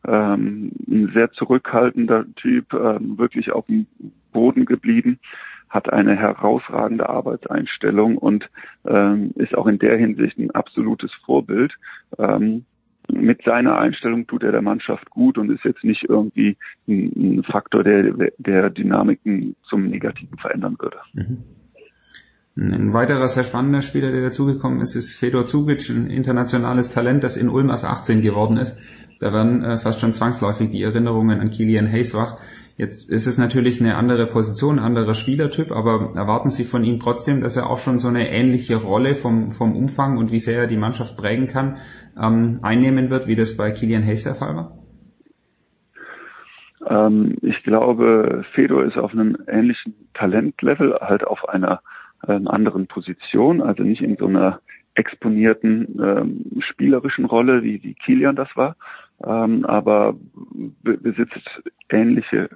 ähm, 0.06 0.72
ein 0.86 1.10
sehr 1.14 1.30
zurückhaltender 1.32 2.24
Typ, 2.36 2.72
ähm, 2.72 3.18
wirklich 3.18 3.52
auf 3.52 3.66
dem 3.66 3.86
Boden 4.32 4.64
geblieben, 4.64 5.18
hat 5.68 5.92
eine 5.92 6.16
herausragende 6.16 7.08
Arbeitseinstellung 7.08 8.16
und 8.16 8.48
ähm, 8.86 9.32
ist 9.34 9.54
auch 9.54 9.66
in 9.66 9.78
der 9.78 9.98
Hinsicht 9.98 10.38
ein 10.38 10.50
absolutes 10.52 11.12
Vorbild. 11.24 11.74
Mit 13.10 13.42
seiner 13.42 13.78
Einstellung 13.78 14.26
tut 14.26 14.42
er 14.42 14.52
der 14.52 14.60
Mannschaft 14.60 15.08
gut 15.08 15.38
und 15.38 15.50
ist 15.50 15.64
jetzt 15.64 15.82
nicht 15.82 16.04
irgendwie 16.08 16.58
ein, 16.86 17.42
Faktor, 17.42 17.82
der, 17.82 18.12
der 18.36 18.68
Dynamiken 18.68 19.56
zum 19.62 19.86
Negativen 19.88 20.36
verändern 20.36 20.76
würde. 20.78 20.98
Mhm. 21.14 21.38
Ein 22.56 22.92
weiterer 22.92 23.28
sehr 23.28 23.44
spannender 23.44 23.82
Spieler, 23.82 24.10
der 24.10 24.22
dazugekommen 24.22 24.80
ist, 24.80 24.94
ist 24.94 25.14
Fedor 25.14 25.46
Zubic, 25.46 25.88
ein 25.88 26.10
internationales 26.10 26.90
Talent, 26.90 27.24
das 27.24 27.36
in 27.36 27.48
Ulm 27.48 27.70
als 27.70 27.84
18 27.84 28.20
geworden 28.20 28.56
ist. 28.56 28.76
Da 29.20 29.32
werden 29.32 29.64
äh, 29.64 29.78
fast 29.78 30.00
schon 30.00 30.12
zwangsläufig 30.12 30.70
die 30.70 30.82
Erinnerungen 30.82 31.40
an 31.40 31.50
Kilian 31.50 31.90
Hayes 31.90 32.14
wach. 32.14 32.36
Jetzt 32.76 33.10
ist 33.10 33.26
es 33.26 33.38
natürlich 33.38 33.80
eine 33.80 33.96
andere 33.96 34.28
Position, 34.28 34.78
ein 34.78 34.84
anderer 34.84 35.14
Spielertyp, 35.14 35.72
aber 35.72 36.12
erwarten 36.14 36.50
Sie 36.50 36.62
von 36.62 36.84
ihm 36.84 37.00
trotzdem, 37.00 37.40
dass 37.40 37.56
er 37.56 37.68
auch 37.68 37.78
schon 37.78 37.98
so 37.98 38.06
eine 38.06 38.30
ähnliche 38.30 38.76
Rolle 38.76 39.14
vom, 39.16 39.50
vom 39.50 39.74
Umfang 39.74 40.16
und 40.16 40.30
wie 40.30 40.38
sehr 40.38 40.60
er 40.60 40.66
die 40.68 40.76
Mannschaft 40.76 41.16
prägen 41.16 41.48
kann, 41.48 41.78
ähm, 42.16 42.60
einnehmen 42.62 43.10
wird, 43.10 43.26
wie 43.26 43.34
das 43.34 43.56
bei 43.56 43.72
Kilian 43.72 44.04
Hayes 44.04 44.22
der 44.22 44.36
Fall 44.36 44.54
war? 44.54 44.78
Ähm, 46.88 47.36
ich 47.42 47.64
glaube, 47.64 48.44
Fedor 48.54 48.84
ist 48.84 48.96
auf 48.96 49.12
einem 49.12 49.36
ähnlichen 49.48 49.94
Talentlevel, 50.14 50.94
halt 51.00 51.26
auf 51.26 51.48
einer 51.48 51.80
äh, 52.28 52.38
anderen 52.46 52.86
Position, 52.86 53.60
also 53.60 53.82
nicht 53.82 54.02
in 54.02 54.16
so 54.16 54.26
einer 54.26 54.60
exponierten 54.94 55.98
ähm, 56.00 56.60
spielerischen 56.60 57.24
Rolle, 57.24 57.62
wie, 57.64 57.82
wie 57.82 57.94
Kilian 57.94 58.36
das 58.36 58.48
war, 58.54 58.76
ähm, 59.24 59.64
aber 59.64 60.14
besitzt 60.82 61.62
ähnliche 61.90 62.48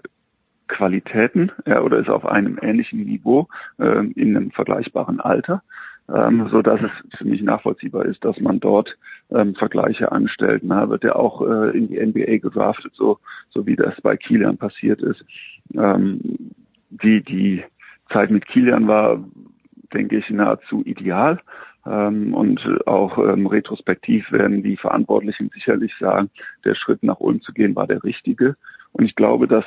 Qualitäten 0.68 1.52
ja, 1.66 1.82
oder 1.82 1.98
ist 1.98 2.09
auf 2.09 2.24
einem 2.24 2.59
ähnlichen 2.62 3.05
Niveau 3.05 3.48
äh, 3.78 4.06
in 4.12 4.36
einem 4.36 4.51
vergleichbaren 4.52 5.20
Alter. 5.20 5.62
ähm, 6.09 6.48
so 6.51 6.62
dass 6.62 6.80
es 6.80 7.18
für 7.18 7.24
mich 7.24 7.43
nachvollziehbar 7.43 8.06
ist, 8.06 8.24
dass 8.24 8.39
man 8.40 8.60
dort 8.60 8.97
ähm, 9.30 9.55
Vergleiche 9.55 10.12
anstellt. 10.12 10.62
Na, 10.64 10.89
wird 10.89 11.05
er 11.05 11.16
auch 11.16 11.43
äh, 11.43 11.76
in 11.76 11.89
die 11.89 12.01
NBA 12.01 12.39
gedraftet, 12.39 12.93
so, 12.94 13.18
so 13.51 13.66
wie 13.66 13.76
das 13.76 14.01
bei 14.02 14.16
Kilian 14.16 14.56
passiert 14.56 15.01
ist. 15.01 15.24
Ähm, 15.74 16.20
die, 16.90 17.22
die 17.22 17.64
Zeit 18.10 18.30
mit 18.30 18.47
Kilian 18.47 18.89
war, 18.89 19.22
denke 19.93 20.18
ich, 20.18 20.28
nahezu 20.30 20.82
ideal. 20.84 21.39
Ähm, 21.87 22.35
und 22.35 22.61
auch 22.87 23.19
ähm, 23.19 23.47
retrospektiv 23.47 24.31
werden 24.31 24.63
die 24.63 24.77
Verantwortlichen 24.77 25.51
sicherlich 25.53 25.93
sagen, 25.99 26.31
der 26.65 26.75
Schritt 26.75 27.03
nach 27.03 27.21
Ulm 27.21 27.43
zu 27.43 27.53
gehen 27.53 27.75
war 27.75 27.87
der 27.87 28.05
richtige. 28.05 28.57
Und 28.93 29.05
ich 29.05 29.17
glaube, 29.17 29.49
dass 29.49 29.65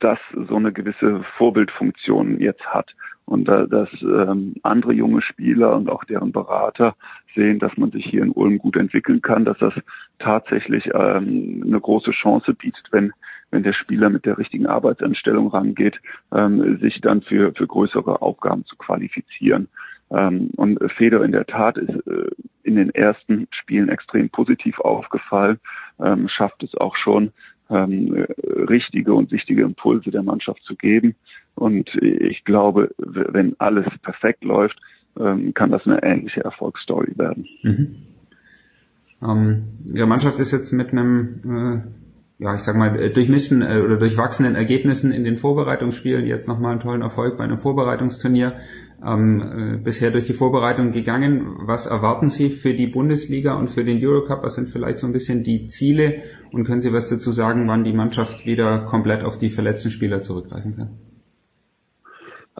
das 0.00 0.18
so 0.48 0.56
eine 0.56 0.72
gewisse 0.72 1.22
Vorbildfunktion 1.36 2.40
jetzt 2.40 2.66
hat 2.66 2.94
und 3.26 3.48
äh, 3.48 3.68
dass 3.68 3.90
ähm, 4.02 4.54
andere 4.62 4.92
junge 4.92 5.22
Spieler 5.22 5.76
und 5.76 5.88
auch 5.90 6.04
deren 6.04 6.32
Berater 6.32 6.96
sehen, 7.34 7.58
dass 7.58 7.76
man 7.76 7.90
sich 7.90 8.06
hier 8.06 8.22
in 8.22 8.32
Ulm 8.32 8.58
gut 8.58 8.76
entwickeln 8.76 9.20
kann, 9.20 9.44
dass 9.44 9.58
das 9.58 9.74
tatsächlich 10.18 10.86
ähm, 10.94 11.62
eine 11.66 11.80
große 11.80 12.12
Chance 12.12 12.54
bietet, 12.54 12.86
wenn 12.90 13.12
wenn 13.50 13.62
der 13.62 13.72
Spieler 13.72 14.10
mit 14.10 14.26
der 14.26 14.36
richtigen 14.36 14.66
Arbeitsanstellung 14.66 15.48
rangeht, 15.48 15.98
ähm, 16.32 16.78
sich 16.80 17.00
dann 17.00 17.22
für 17.22 17.52
für 17.54 17.66
größere 17.66 18.20
Aufgaben 18.22 18.64
zu 18.64 18.76
qualifizieren. 18.76 19.68
Ähm, 20.10 20.50
und 20.56 20.78
Feder 20.96 21.22
in 21.24 21.32
der 21.32 21.46
Tat 21.46 21.76
ist 21.76 22.06
äh, 22.06 22.30
in 22.62 22.76
den 22.76 22.90
ersten 22.90 23.48
Spielen 23.50 23.88
extrem 23.88 24.30
positiv 24.30 24.78
aufgefallen, 24.80 25.58
ähm, 26.00 26.28
schafft 26.28 26.62
es 26.62 26.74
auch 26.76 26.96
schon, 26.96 27.32
ähm, 27.70 28.26
richtige 28.68 29.12
und 29.12 29.30
wichtige 29.30 29.62
Impulse 29.62 30.10
der 30.10 30.22
Mannschaft 30.22 30.62
zu 30.62 30.74
geben. 30.74 31.14
Und 31.54 31.94
ich 32.02 32.44
glaube, 32.44 32.94
wenn 32.96 33.56
alles 33.58 33.86
perfekt 34.02 34.44
läuft, 34.44 34.78
ähm, 35.18 35.52
kann 35.52 35.70
das 35.70 35.86
eine 35.86 36.02
ähnliche 36.02 36.44
Erfolgsstory 36.44 37.18
werden. 37.18 37.46
Mhm. 37.62 37.96
Ähm, 39.22 39.64
Ihre 39.92 40.06
Mannschaft 40.06 40.38
ist 40.38 40.52
jetzt 40.52 40.72
mit 40.72 40.92
einem 40.92 41.40
äh 41.44 42.08
ja, 42.38 42.54
ich 42.54 42.60
sag 42.60 42.76
mal, 42.76 42.98
äh, 42.98 43.10
durchmischen 43.10 43.62
äh, 43.62 43.80
oder 43.84 43.96
durchwachsenen 43.96 44.54
Ergebnissen 44.54 45.10
in 45.12 45.24
den 45.24 45.36
Vorbereitungsspielen, 45.36 46.24
jetzt 46.24 46.46
nochmal 46.46 46.72
einen 46.72 46.80
tollen 46.80 47.02
Erfolg 47.02 47.36
bei 47.36 47.44
einem 47.44 47.58
Vorbereitungsturnier, 47.58 48.54
ähm, 49.04 49.40
äh, 49.40 49.76
bisher 49.78 50.10
durch 50.10 50.26
die 50.26 50.32
Vorbereitung 50.32 50.90
gegangen. 50.90 51.56
Was 51.60 51.86
erwarten 51.86 52.28
Sie 52.28 52.50
für 52.50 52.74
die 52.74 52.88
Bundesliga 52.88 53.54
und 53.54 53.68
für 53.68 53.84
den 53.84 54.04
Eurocup? 54.04 54.42
Was 54.42 54.56
sind 54.56 54.68
vielleicht 54.68 54.98
so 54.98 55.06
ein 55.06 55.12
bisschen 55.12 55.42
die 55.42 55.66
Ziele? 55.66 56.22
Und 56.52 56.64
können 56.64 56.80
Sie 56.80 56.92
was 56.92 57.08
dazu 57.08 57.30
sagen, 57.30 57.68
wann 57.68 57.84
die 57.84 57.92
Mannschaft 57.92 58.46
wieder 58.46 58.80
komplett 58.80 59.24
auf 59.24 59.38
die 59.38 59.50
verletzten 59.50 59.90
Spieler 59.90 60.20
zurückgreifen 60.20 60.76
kann? 60.76 60.98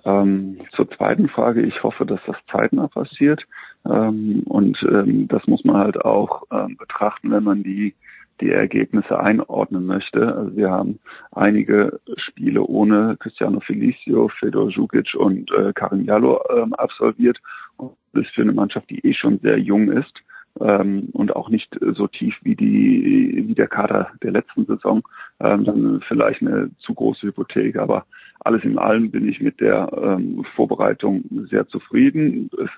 Ähm, 0.05 0.59
zur 0.74 0.89
zweiten 0.90 1.28
Frage, 1.28 1.62
ich 1.62 1.82
hoffe, 1.82 2.06
dass 2.06 2.20
das 2.27 2.36
zeitnah 2.51 2.86
passiert. 2.89 3.44
Ähm, 3.85 4.43
und 4.47 4.78
ähm, 4.82 5.28
das 5.28 5.47
muss 5.47 5.65
man 5.65 5.77
halt 5.77 6.05
auch 6.05 6.44
ähm, 6.52 6.77
betrachten, 6.77 7.31
wenn 7.31 7.44
man 7.44 7.62
die 7.62 7.94
die 8.40 8.51
Ergebnisse 8.51 9.19
einordnen 9.19 9.86
möchte. 9.86 10.35
Also 10.35 10.56
wir 10.56 10.70
haben 10.70 10.98
einige 11.32 12.01
Spiele 12.16 12.62
ohne 12.62 13.16
Cristiano 13.19 13.60
Felicio, 13.60 14.28
Fedor 14.39 14.70
Jukic 14.70 15.15
und 15.15 15.51
äh, 15.52 15.73
Karim 15.74 16.05
Jallo 16.05 16.40
ähm, 16.55 16.74
absolviert. 16.74 17.39
Und 17.77 17.93
das 18.12 18.24
ist 18.24 18.35
für 18.35 18.43
eine 18.43 18.52
Mannschaft, 18.52 18.90
die 18.90 19.05
eh 19.06 19.15
schon 19.15 19.39
sehr 19.40 19.59
jung 19.59 19.90
ist 19.90 20.15
ähm, 20.60 21.09
und 21.12 21.35
auch 21.35 21.48
nicht 21.48 21.78
so 21.94 22.06
tief 22.06 22.35
wie 22.43 22.56
die 22.56 23.44
wie 23.47 23.55
der 23.55 23.69
Kader 23.69 24.10
der 24.23 24.32
letzten 24.32 24.66
Saison, 24.66 25.02
ähm, 25.40 25.65
dann 25.65 26.01
vielleicht 26.06 26.43
eine 26.43 26.70
zu 26.78 26.94
große 26.94 27.28
Hypothek. 27.28 27.77
Aber 27.77 28.06
alles 28.40 28.65
in 28.65 28.78
allem 28.78 29.10
bin 29.10 29.28
ich 29.28 29.40
mit 29.40 29.60
der 29.60 29.90
ähm, 29.93 30.44
Vorbereitung 30.55 31.24
sehr 31.51 31.66
zufrieden. 31.69 32.51
Es 32.62 32.70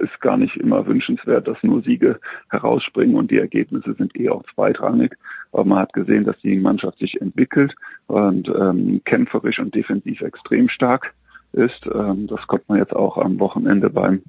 ist 0.00 0.20
gar 0.20 0.36
nicht 0.36 0.56
immer 0.56 0.86
wünschenswert, 0.86 1.46
dass 1.46 1.62
nur 1.62 1.82
Siege 1.82 2.18
herausspringen 2.50 3.16
und 3.16 3.30
die 3.30 3.38
Ergebnisse 3.38 3.94
sind 3.94 4.18
eh 4.18 4.28
auch 4.28 4.44
zweitrangig. 4.54 5.14
Aber 5.52 5.64
man 5.64 5.78
hat 5.80 5.92
gesehen, 5.92 6.24
dass 6.24 6.38
die 6.38 6.56
Mannschaft 6.56 6.98
sich 6.98 7.20
entwickelt 7.20 7.74
und 8.06 8.48
ähm, 8.48 9.00
kämpferisch 9.04 9.58
und 9.58 9.74
defensiv 9.74 10.20
extrem 10.20 10.68
stark 10.68 11.12
ist. 11.52 11.86
Ähm, 11.92 12.26
das 12.26 12.46
konnte 12.46 12.66
man 12.68 12.78
jetzt 12.78 12.94
auch 12.94 13.16
am 13.18 13.38
Wochenende 13.40 13.90
beim 13.90 14.22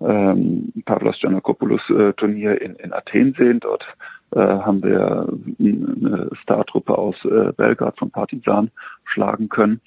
ähm, 0.00 0.72
Pavlos 0.84 1.18
Giannakopoulos 1.20 1.88
äh, 1.90 2.12
Turnier 2.14 2.60
in, 2.60 2.76
in 2.76 2.92
Athen 2.92 3.34
sehen. 3.38 3.60
Dort 3.60 3.86
äh, 4.32 4.40
haben 4.40 4.82
wir 4.82 5.28
eine 5.58 6.30
Startruppe 6.42 6.96
aus 6.96 7.16
äh, 7.24 7.52
Belgrad 7.56 7.98
von 7.98 8.10
Partisan 8.10 8.70
schlagen 9.04 9.48
können. 9.48 9.80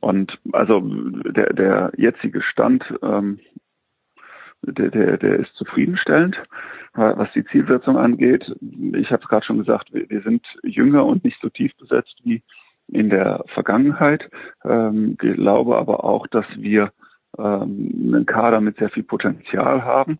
Und 0.00 0.38
also 0.52 0.80
der, 0.80 1.52
der 1.52 1.92
jetzige 1.96 2.40
Stand 2.42 2.84
ähm, 3.02 3.38
der, 4.62 4.90
der, 4.90 5.16
der 5.18 5.40
ist 5.40 5.54
zufriedenstellend, 5.54 6.36
was 6.94 7.32
die 7.32 7.44
Zielsetzung 7.46 7.96
angeht. 7.96 8.44
Ich 8.94 9.10
habe 9.10 9.22
es 9.22 9.28
gerade 9.28 9.44
schon 9.44 9.58
gesagt, 9.58 9.92
wir, 9.92 10.08
wir, 10.08 10.22
sind 10.22 10.46
jünger 10.62 11.04
und 11.04 11.24
nicht 11.24 11.40
so 11.40 11.48
tief 11.48 11.72
besetzt 11.76 12.14
wie 12.24 12.42
in 12.88 13.10
der 13.10 13.44
Vergangenheit. 13.54 14.28
Ähm, 14.64 15.16
glaube 15.16 15.76
aber 15.76 16.04
auch, 16.04 16.26
dass 16.26 16.46
wir 16.56 16.92
ähm, 17.38 18.12
einen 18.14 18.26
Kader 18.26 18.60
mit 18.60 18.76
sehr 18.76 18.90
viel 18.90 19.02
Potenzial 19.02 19.84
haben. 19.84 20.18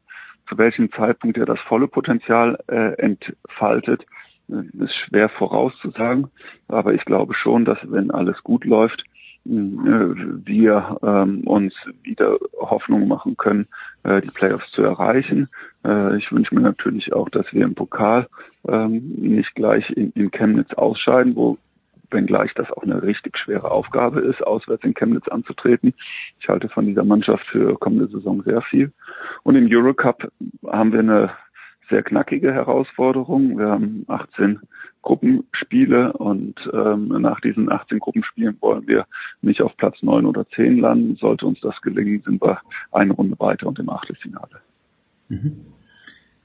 Zu 0.48 0.58
welchem 0.58 0.90
Zeitpunkt 0.92 1.38
er 1.38 1.46
das 1.46 1.60
volle 1.60 1.86
Potenzial 1.86 2.58
äh, 2.68 2.94
entfaltet, 2.94 4.04
ist 4.48 4.94
schwer 5.06 5.28
vorauszusagen. 5.28 6.28
Aber 6.68 6.94
ich 6.94 7.04
glaube 7.04 7.34
schon, 7.34 7.64
dass 7.64 7.78
wenn 7.84 8.10
alles 8.10 8.42
gut 8.42 8.64
läuft, 8.64 9.04
wir 9.44 10.98
ähm, 11.02 11.46
uns 11.46 11.74
wieder 12.02 12.38
Hoffnung 12.58 13.08
machen 13.08 13.36
können, 13.36 13.66
äh, 14.04 14.20
die 14.20 14.30
Playoffs 14.30 14.70
zu 14.72 14.82
erreichen. 14.82 15.48
Äh, 15.84 16.16
ich 16.18 16.30
wünsche 16.30 16.54
mir 16.54 16.60
natürlich 16.60 17.12
auch, 17.12 17.28
dass 17.28 17.46
wir 17.52 17.64
im 17.64 17.74
Pokal 17.74 18.28
ähm, 18.68 19.02
nicht 19.18 19.54
gleich 19.54 19.90
in, 19.90 20.12
in 20.12 20.30
Chemnitz 20.30 20.72
ausscheiden, 20.74 21.34
wo 21.34 21.58
wenngleich 22.10 22.52
das 22.54 22.70
auch 22.70 22.82
eine 22.82 23.02
richtig 23.02 23.38
schwere 23.38 23.70
Aufgabe 23.70 24.20
ist, 24.20 24.42
auswärts 24.46 24.84
in 24.84 24.94
Chemnitz 24.94 25.28
anzutreten. 25.28 25.94
Ich 26.40 26.48
halte 26.48 26.68
von 26.68 26.86
dieser 26.86 27.04
Mannschaft 27.04 27.44
für 27.46 27.78
kommende 27.78 28.06
Saison 28.08 28.42
sehr 28.42 28.62
viel. 28.62 28.92
Und 29.42 29.56
im 29.56 29.68
Eurocup 29.70 30.30
haben 30.66 30.92
wir 30.92 31.00
eine 31.00 31.30
sehr 31.88 32.02
knackige 32.02 32.52
Herausforderung. 32.52 33.58
Wir 33.58 33.68
haben 33.68 34.04
18 34.08 34.60
Gruppenspiele 35.02 36.12
und 36.12 36.54
ähm, 36.72 37.08
nach 37.08 37.40
diesen 37.40 37.70
18 37.70 37.98
Gruppenspielen 37.98 38.56
wollen 38.60 38.86
wir 38.86 39.06
nicht 39.40 39.60
auf 39.62 39.76
Platz 39.76 39.96
9 40.02 40.24
oder 40.26 40.46
10 40.50 40.78
landen. 40.78 41.16
Sollte 41.16 41.46
uns 41.46 41.60
das 41.60 41.80
gelingen, 41.82 42.22
sind 42.24 42.40
wir 42.40 42.60
eine 42.92 43.12
Runde 43.12 43.38
weiter 43.38 43.66
und 43.66 43.78
im 43.78 43.90
Achtelfinale. 43.90 44.60
Mhm. 45.28 45.66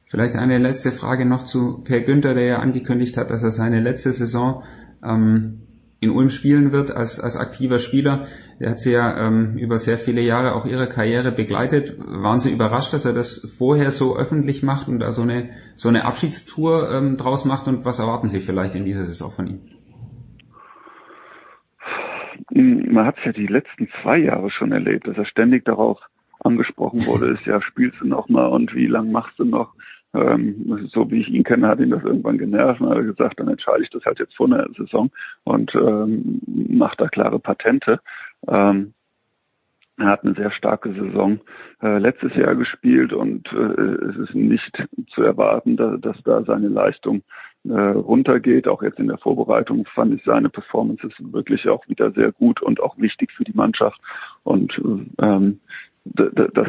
Vielleicht 0.06 0.36
eine 0.36 0.58
letzte 0.58 0.92
Frage 0.92 1.26
noch 1.26 1.44
zu 1.44 1.84
Per 1.84 2.02
Günther, 2.02 2.34
der 2.34 2.46
ja 2.46 2.60
angekündigt 2.60 3.18
hat, 3.18 3.30
dass 3.30 3.44
er 3.44 3.52
seine 3.52 3.82
letzte 3.82 4.12
Saison 4.14 4.64
ähm, 5.04 5.66
in 5.99 6.11
Ulm 6.11 6.30
spielen 6.30 6.72
wird 6.72 6.91
als, 6.91 7.19
als 7.19 7.36
aktiver 7.36 7.80
Spieler. 7.80 8.28
Er 8.60 8.72
hat 8.72 8.80
sie 8.80 8.91
ja 8.91 9.28
ähm, 9.28 9.57
über 9.57 9.78
sehr 9.78 9.98
viele 9.98 10.22
Jahre 10.22 10.53
auch 10.53 10.65
ihre 10.65 10.88
Karriere 10.88 11.32
begleitet. 11.32 11.98
Waren 11.98 12.40
Sie 12.40 12.52
überrascht, 12.52 12.94
dass 12.94 13.06
er 13.06 13.14
das 13.14 13.56
vorher 13.57 13.91
so 13.91 14.15
öffentlich 14.15 14.61
macht 14.61 14.88
und 14.88 14.99
da 14.99 15.11
so 15.11 15.24
eine, 15.24 15.49
so 15.76 15.90
eine 15.90 16.06
Abschiedstour 16.06 16.91
ähm, 16.91 17.15
draus 17.15 17.45
macht? 17.45 17.68
Und 17.68 17.86
was 17.86 17.99
erwarten 17.99 18.28
Sie 18.28 18.40
vielleicht 18.40 18.76
in 18.76 18.86
dieser 18.86 19.06
Saison 19.06 19.32
von 19.32 19.48
ihm? 19.48 19.60
Man 22.49 23.06
hat 23.06 23.18
es 23.18 23.26
ja 23.26 23.32
die 23.32 23.48
letzten 23.48 23.90
zwei 24.02 24.18
Jahre 24.18 24.52
schon 24.52 24.72
erlebt, 24.72 25.07
dass 25.07 25.18
er 25.18 25.26
ständig 25.26 25.65
darauf 25.65 25.99
angesprochen 26.40 27.06
wurde, 27.06 27.34
ist 27.40 27.45
ja, 27.45 27.61
spielst 27.61 28.02
du 28.02 28.07
noch 28.07 28.30
mal 28.30 28.48
und 28.48 28.74
wie 28.76 28.88
lang 28.88 29.11
machst 29.11 29.40
du 29.40 29.45
noch? 29.45 29.74
Ähm, 30.18 30.89
so 30.91 31.10
wie 31.11 31.22
ich 31.22 31.30
ihn 31.30 31.44
kenne, 31.44 31.68
hat 31.68 31.80
ihn 31.80 31.91
das 31.91 32.03
irgendwann 32.03 32.38
genervt 32.38 32.81
und 32.81 32.89
hat 32.89 33.06
gesagt, 33.06 33.39
dann 33.39 33.49
entscheide 33.49 33.84
ich 33.84 33.89
das 33.89 34.03
halt 34.06 34.19
jetzt 34.19 34.35
vor 34.35 34.48
einer 34.48 34.68
Saison 34.77 35.11
und 35.44 35.73
ähm, 35.76 36.41
mache 36.48 36.98
da 36.98 37.07
klare 37.07 37.39
Patente. 37.39 37.99
Ähm, 38.48 38.94
er 39.98 40.07
hat 40.07 40.23
eine 40.23 40.35
sehr 40.35 40.52
starke 40.52 40.94
Saison 40.94 41.39
äh, 41.81 41.98
letztes 41.98 42.35
Jahr 42.35 42.56
gespielt 42.56 43.14
und 43.14 43.52
äh, 43.52 44.06
es 44.06 44.15
ist 44.18 44.35
nicht 44.35 44.88
zu 45.10 45.23
erwarten, 45.23 45.76
dass, 45.76 45.99
dass 46.02 46.18
da 46.23 46.44
seine 46.44 46.68
Leistung 46.68 47.23
äh, 47.68 47.73
runtergeht. 47.73 48.68
Auch 48.68 48.84
jetzt 48.84 48.99
in 48.99 49.07
der 49.07 49.18
Vorbereitung 49.18 49.85
fand 49.94 50.14
ich 50.14 50.23
seine 50.23 50.49
Performances 50.49 51.11
wirklich 51.19 51.68
auch 51.68 51.88
wieder 51.88 52.11
sehr 52.11 52.31
gut 52.31 52.61
und 52.61 52.80
auch 52.80 52.98
wichtig 52.99 53.31
für 53.31 53.44
die 53.44 53.56
Mannschaft. 53.56 53.99
Und 54.44 54.80
ähm, 55.19 55.60
das 56.06 56.68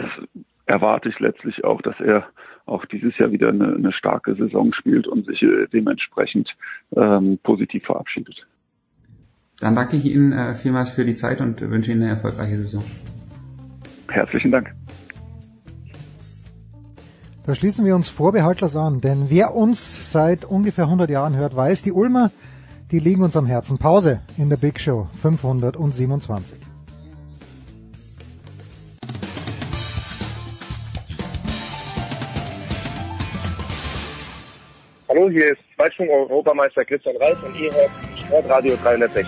erwarte 0.69 1.09
ich 1.09 1.19
letztlich 1.19 1.65
auch, 1.65 1.81
dass 1.82 1.99
er 1.99 2.27
auch 2.66 2.85
dieses 2.85 3.16
Jahr 3.19 3.32
wieder 3.32 3.49
eine, 3.49 3.74
eine 3.74 3.93
starke 3.93 4.35
Saison 4.35 4.73
spielt 4.74 5.09
und 5.09 5.27
sich 5.27 5.43
äh, 5.43 5.66
dementsprechend 5.73 6.55
ähm, 6.95 7.39
positiv 7.43 7.85
verabschiedet. 7.85 8.47
Dann 9.61 9.74
danke 9.74 9.97
ich 9.97 10.05
Ihnen 10.05 10.32
äh, 10.32 10.55
vielmals 10.55 10.90
für 10.90 11.05
die 11.05 11.15
Zeit 11.15 11.40
und 11.40 11.61
wünsche 11.61 11.90
Ihnen 11.90 12.03
eine 12.03 12.12
erfolgreiche 12.12 12.57
Saison. 12.57 12.85
Herzlichen 14.09 14.53
Dank. 14.53 14.74
Da 17.47 17.55
schließen 17.55 17.86
wir 17.86 17.97
uns 17.97 18.11
vorbehaltlos 18.11 18.77
an, 18.77 19.01
denn 19.01 19.31
wer 19.31 19.55
uns 19.55 20.12
seit 20.12 20.45
ungefähr 20.45 20.85
100 20.85 21.09
Jahren 21.09 21.35
hört, 21.35 21.57
weiß, 21.57 21.81
die 21.81 21.93
Ulmer, 21.93 22.31
die 22.90 22.99
liegen 22.99 23.23
uns 23.23 23.39
am 23.39 23.47
Herzen. 23.47 23.78
Pause 23.78 24.20
in 24.36 24.51
der 24.51 24.59
Big 24.59 24.78
Show 24.78 25.09
527. 25.23 26.68
Hallo, 35.19 35.31
hier 35.31 35.47
ist 35.47 35.59
Zweitschwung-Europameister 35.74 36.85
Christian 36.85 37.16
Reif 37.16 37.43
und 37.43 37.53
ihr 37.59 37.73
hört 37.74 37.90
Sportradio 38.20 38.77
360. 38.77 39.27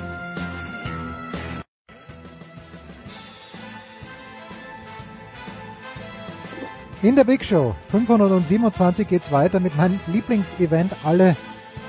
In 7.02 7.16
der 7.16 7.24
Big 7.24 7.44
Show 7.44 7.74
527 7.90 9.08
geht's 9.08 9.32
weiter 9.32 9.58
mit 9.58 9.76
meinem 9.76 9.98
Lieblingsevent 10.06 10.92
alle 11.04 11.34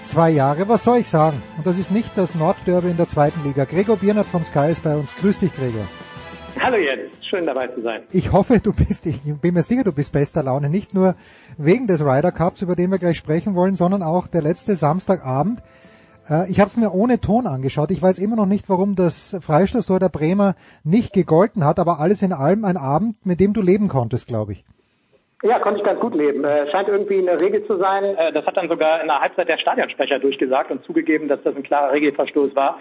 zwei 0.01 0.31
Jahre. 0.31 0.67
Was 0.67 0.83
soll 0.83 0.97
ich 0.97 1.07
sagen? 1.07 1.39
Und 1.57 1.67
das 1.67 1.77
ist 1.77 1.91
nicht 1.91 2.17
das 2.17 2.33
Nordderby 2.33 2.89
in 2.89 2.97
der 2.97 3.07
zweiten 3.07 3.43
Liga. 3.43 3.65
Gregor 3.65 3.97
Biernert 3.97 4.25
vom 4.25 4.43
Sky 4.43 4.71
ist 4.71 4.83
bei 4.83 4.95
uns. 4.95 5.15
Grüß 5.17 5.37
dich, 5.37 5.53
Gregor. 5.53 5.87
Hallo 6.63 6.77
Jens, 6.77 7.09
schön 7.27 7.47
dabei 7.47 7.69
zu 7.69 7.81
sein. 7.81 8.03
Ich 8.11 8.31
hoffe, 8.31 8.59
du 8.63 8.71
bist, 8.71 9.07
ich 9.07 9.19
bin 9.41 9.55
mir 9.55 9.63
sicher, 9.63 9.83
du 9.83 9.91
bist 9.91 10.13
bester 10.13 10.43
Laune. 10.43 10.69
Nicht 10.69 10.93
nur 10.93 11.15
wegen 11.57 11.87
des 11.87 12.05
Ryder 12.05 12.31
Cups, 12.31 12.61
über 12.61 12.75
den 12.75 12.91
wir 12.91 12.99
gleich 12.99 13.17
sprechen 13.17 13.55
wollen, 13.55 13.73
sondern 13.73 14.03
auch 14.03 14.27
der 14.27 14.43
letzte 14.43 14.75
Samstagabend. 14.75 15.59
Äh, 16.29 16.51
ich 16.51 16.59
habe 16.59 16.67
es 16.67 16.77
mir 16.77 16.93
ohne 16.93 17.19
Ton 17.19 17.47
angeschaut. 17.47 17.89
Ich 17.89 17.99
weiß 17.99 18.19
immer 18.19 18.35
noch 18.35 18.45
nicht, 18.45 18.69
warum 18.69 18.95
das 18.95 19.35
Freistoßtor 19.41 19.97
der 19.97 20.09
Bremer 20.09 20.53
nicht 20.83 21.13
gegolten 21.13 21.65
hat, 21.65 21.79
aber 21.79 21.99
alles 21.99 22.21
in 22.21 22.31
allem 22.31 22.63
ein 22.63 22.77
Abend, 22.77 23.25
mit 23.25 23.39
dem 23.39 23.53
du 23.53 23.61
leben 23.63 23.87
konntest, 23.87 24.27
glaube 24.27 24.51
ich. 24.51 24.63
Ja, 25.43 25.57
konnte 25.57 25.79
ich 25.79 25.85
ganz 25.85 25.99
gut 25.99 26.13
leben. 26.13 26.43
Äh, 26.43 26.69
scheint 26.69 26.87
irgendwie 26.87 27.17
eine 27.17 27.41
Regel 27.41 27.65
zu 27.65 27.77
sein. 27.77 28.03
Äh, 28.03 28.31
das 28.33 28.45
hat 28.45 28.55
dann 28.55 28.69
sogar 28.69 29.01
in 29.01 29.07
der 29.07 29.19
Halbzeit 29.19 29.49
der 29.49 29.57
Stadionsprecher 29.57 30.19
durchgesagt 30.19 30.69
und 30.69 30.83
zugegeben, 30.83 31.27
dass 31.27 31.41
das 31.41 31.55
ein 31.55 31.63
klarer 31.63 31.93
Regelverstoß 31.93 32.55
war. 32.55 32.79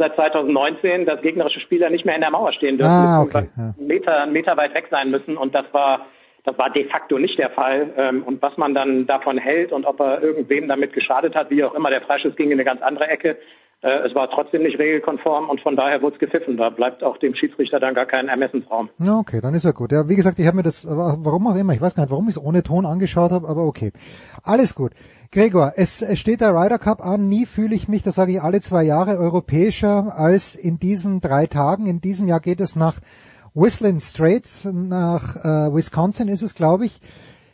Seit 0.00 0.14
2019, 0.14 1.04
dass 1.04 1.20
gegnerische 1.20 1.60
Spieler 1.60 1.90
nicht 1.90 2.06
mehr 2.06 2.14
in 2.14 2.22
der 2.22 2.30
Mauer 2.30 2.54
stehen 2.54 2.78
dürfen, 2.78 2.90
ah, 2.90 3.20
okay. 3.20 3.50
ja. 3.54 3.74
einen, 3.76 3.86
Meter, 3.86 4.24
Meter 4.24 4.56
weit 4.56 4.72
weg 4.72 4.86
sein 4.90 5.10
müssen. 5.10 5.36
Und 5.36 5.54
das 5.54 5.66
war, 5.72 6.06
das 6.44 6.56
war 6.56 6.70
de 6.70 6.88
facto 6.88 7.18
nicht 7.18 7.38
der 7.38 7.50
Fall. 7.50 7.90
Ähm, 7.98 8.22
und 8.22 8.40
was 8.40 8.56
man 8.56 8.72
dann 8.72 9.06
davon 9.06 9.36
hält 9.36 9.72
und 9.72 9.84
ob 9.84 10.00
er 10.00 10.22
irgendwem 10.22 10.68
damit 10.68 10.94
geschadet 10.94 11.34
hat, 11.34 11.50
wie 11.50 11.62
auch 11.64 11.74
immer, 11.74 11.90
der 11.90 12.00
Freischuss 12.00 12.34
ging 12.34 12.46
in 12.46 12.54
eine 12.54 12.64
ganz 12.64 12.80
andere 12.80 13.08
Ecke. 13.08 13.36
Äh, 13.82 14.06
es 14.08 14.14
war 14.14 14.30
trotzdem 14.30 14.62
nicht 14.62 14.78
regelkonform 14.78 15.50
und 15.50 15.60
von 15.60 15.76
daher 15.76 16.00
wurde 16.00 16.14
es 16.14 16.20
gepfiffen. 16.20 16.56
Da 16.56 16.70
bleibt 16.70 17.04
auch 17.04 17.18
dem 17.18 17.34
Schiedsrichter 17.34 17.78
dann 17.78 17.92
gar 17.92 18.06
kein 18.06 18.28
Ermessensraum. 18.28 18.88
Ja, 18.98 19.18
okay, 19.18 19.40
dann 19.42 19.52
ist 19.52 19.66
ja 19.66 19.72
gut. 19.72 19.92
Ja, 19.92 20.08
wie 20.08 20.16
gesagt, 20.16 20.38
ich 20.38 20.46
habe 20.46 20.56
mir 20.56 20.62
das, 20.62 20.86
warum 20.86 21.46
auch 21.46 21.56
immer, 21.56 21.74
ich 21.74 21.80
weiß 21.82 21.94
gar 21.94 22.04
nicht, 22.04 22.10
warum 22.10 22.24
ich 22.24 22.36
es 22.36 22.42
ohne 22.42 22.62
Ton 22.62 22.86
angeschaut 22.86 23.32
habe, 23.32 23.46
aber 23.46 23.66
okay. 23.66 23.92
Alles 24.44 24.74
gut. 24.74 24.92
Gregor, 25.32 25.74
es 25.76 26.04
steht 26.18 26.40
der 26.40 26.56
Ryder 26.56 26.80
Cup 26.80 27.06
an. 27.06 27.28
Nie 27.28 27.46
fühle 27.46 27.76
ich 27.76 27.86
mich, 27.86 28.02
das 28.02 28.16
sage 28.16 28.32
ich 28.32 28.42
alle 28.42 28.60
zwei 28.60 28.82
Jahre, 28.82 29.16
europäischer 29.16 30.18
als 30.18 30.56
in 30.56 30.80
diesen 30.80 31.20
drei 31.20 31.46
Tagen. 31.46 31.86
In 31.86 32.00
diesem 32.00 32.26
Jahr 32.26 32.40
geht 32.40 32.60
es 32.60 32.74
nach 32.74 32.96
Whistling 33.54 34.00
Straits, 34.00 34.64
nach 34.64 35.36
äh, 35.36 35.72
Wisconsin 35.72 36.26
ist 36.26 36.42
es, 36.42 36.56
glaube 36.56 36.86
ich. 36.86 37.00